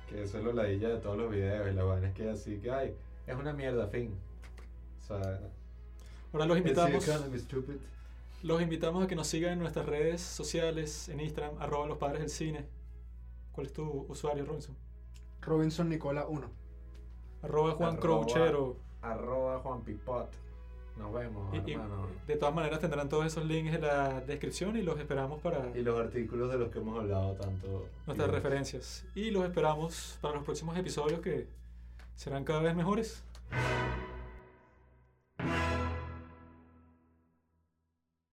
Que 0.09 0.23
eso 0.23 0.39
es 0.39 0.45
lo 0.45 0.53
ladilla 0.53 0.89
de 0.91 0.97
todos 0.99 1.17
los 1.17 1.31
videos 1.31 1.69
y 1.71 1.75
la 1.75 1.83
vaina 1.85 2.09
es 2.09 2.15
que 2.15 2.29
así 2.31 2.59
que, 2.59 2.71
ay, 2.71 2.95
es 3.27 3.35
una 3.35 3.53
mierda, 3.53 3.87
fin. 3.89 4.15
O 5.03 5.07
sea, 5.07 5.41
Ahora 6.33 6.47
los 6.47 6.57
invitamos. 6.59 7.05
Los 8.43 8.61
invitamos 8.61 9.03
a 9.05 9.07
que 9.07 9.17
nos 9.17 9.27
sigan 9.27 9.55
en 9.55 9.59
nuestras 9.61 9.87
redes 9.87 10.21
sociales, 10.21 11.09
en 11.09 11.21
Instagram, 11.21 11.55
arroba 11.61 11.87
los 11.87 11.97
padres 11.99 12.21
del 12.21 12.29
cine. 12.31 12.65
¿Cuál 13.55 13.67
es 13.69 13.73
tu 13.73 14.07
usuario, 14.09 14.45
Robinson? 14.45 14.75
Robinson 15.43 15.89
Nicola 15.89 16.27
1. 16.27 16.47
Arroba 17.43 17.73
Juan 17.73 17.97
Arroba- 17.97 18.01
Crouchero. 18.01 18.77
Arroba 19.03 19.59
Juan 19.61 19.83
Pipot. 19.83 20.29
Nos 20.97 21.13
vemos, 21.13 21.53
Y- 21.55 21.71
y 21.71 21.73
hermano. 21.75 22.07
de 22.27 22.37
todas 22.37 22.55
maneras 22.55 22.79
tendrán 22.79 23.09
todos 23.09 23.27
esos 23.27 23.45
links 23.45 23.75
en 23.75 23.83
la 23.83 24.21
descripción 24.21 24.77
y 24.77 24.83
los 24.83 24.99
esperamos 24.99 25.41
para 25.43 25.77
Y 25.77 25.83
los 25.83 25.99
artículos 25.99 26.51
de 26.53 26.59
los 26.59 26.71
que 26.71 26.79
hemos 26.79 26.99
hablado 27.01 27.35
tanto. 27.35 27.89
nuestras 28.07 28.29
Y- 28.29 28.33
referencias. 28.33 29.05
Y 29.15 29.31
los 29.33 29.45
esperamos 29.45 30.19
para 30.23 30.37
los 30.37 30.45
próximos 30.45 30.77
episodios 30.79 31.21
que 31.21 31.49
serán 32.15 32.45
cada 32.45 32.61
vez 32.61 32.77
mejores. 32.77 33.25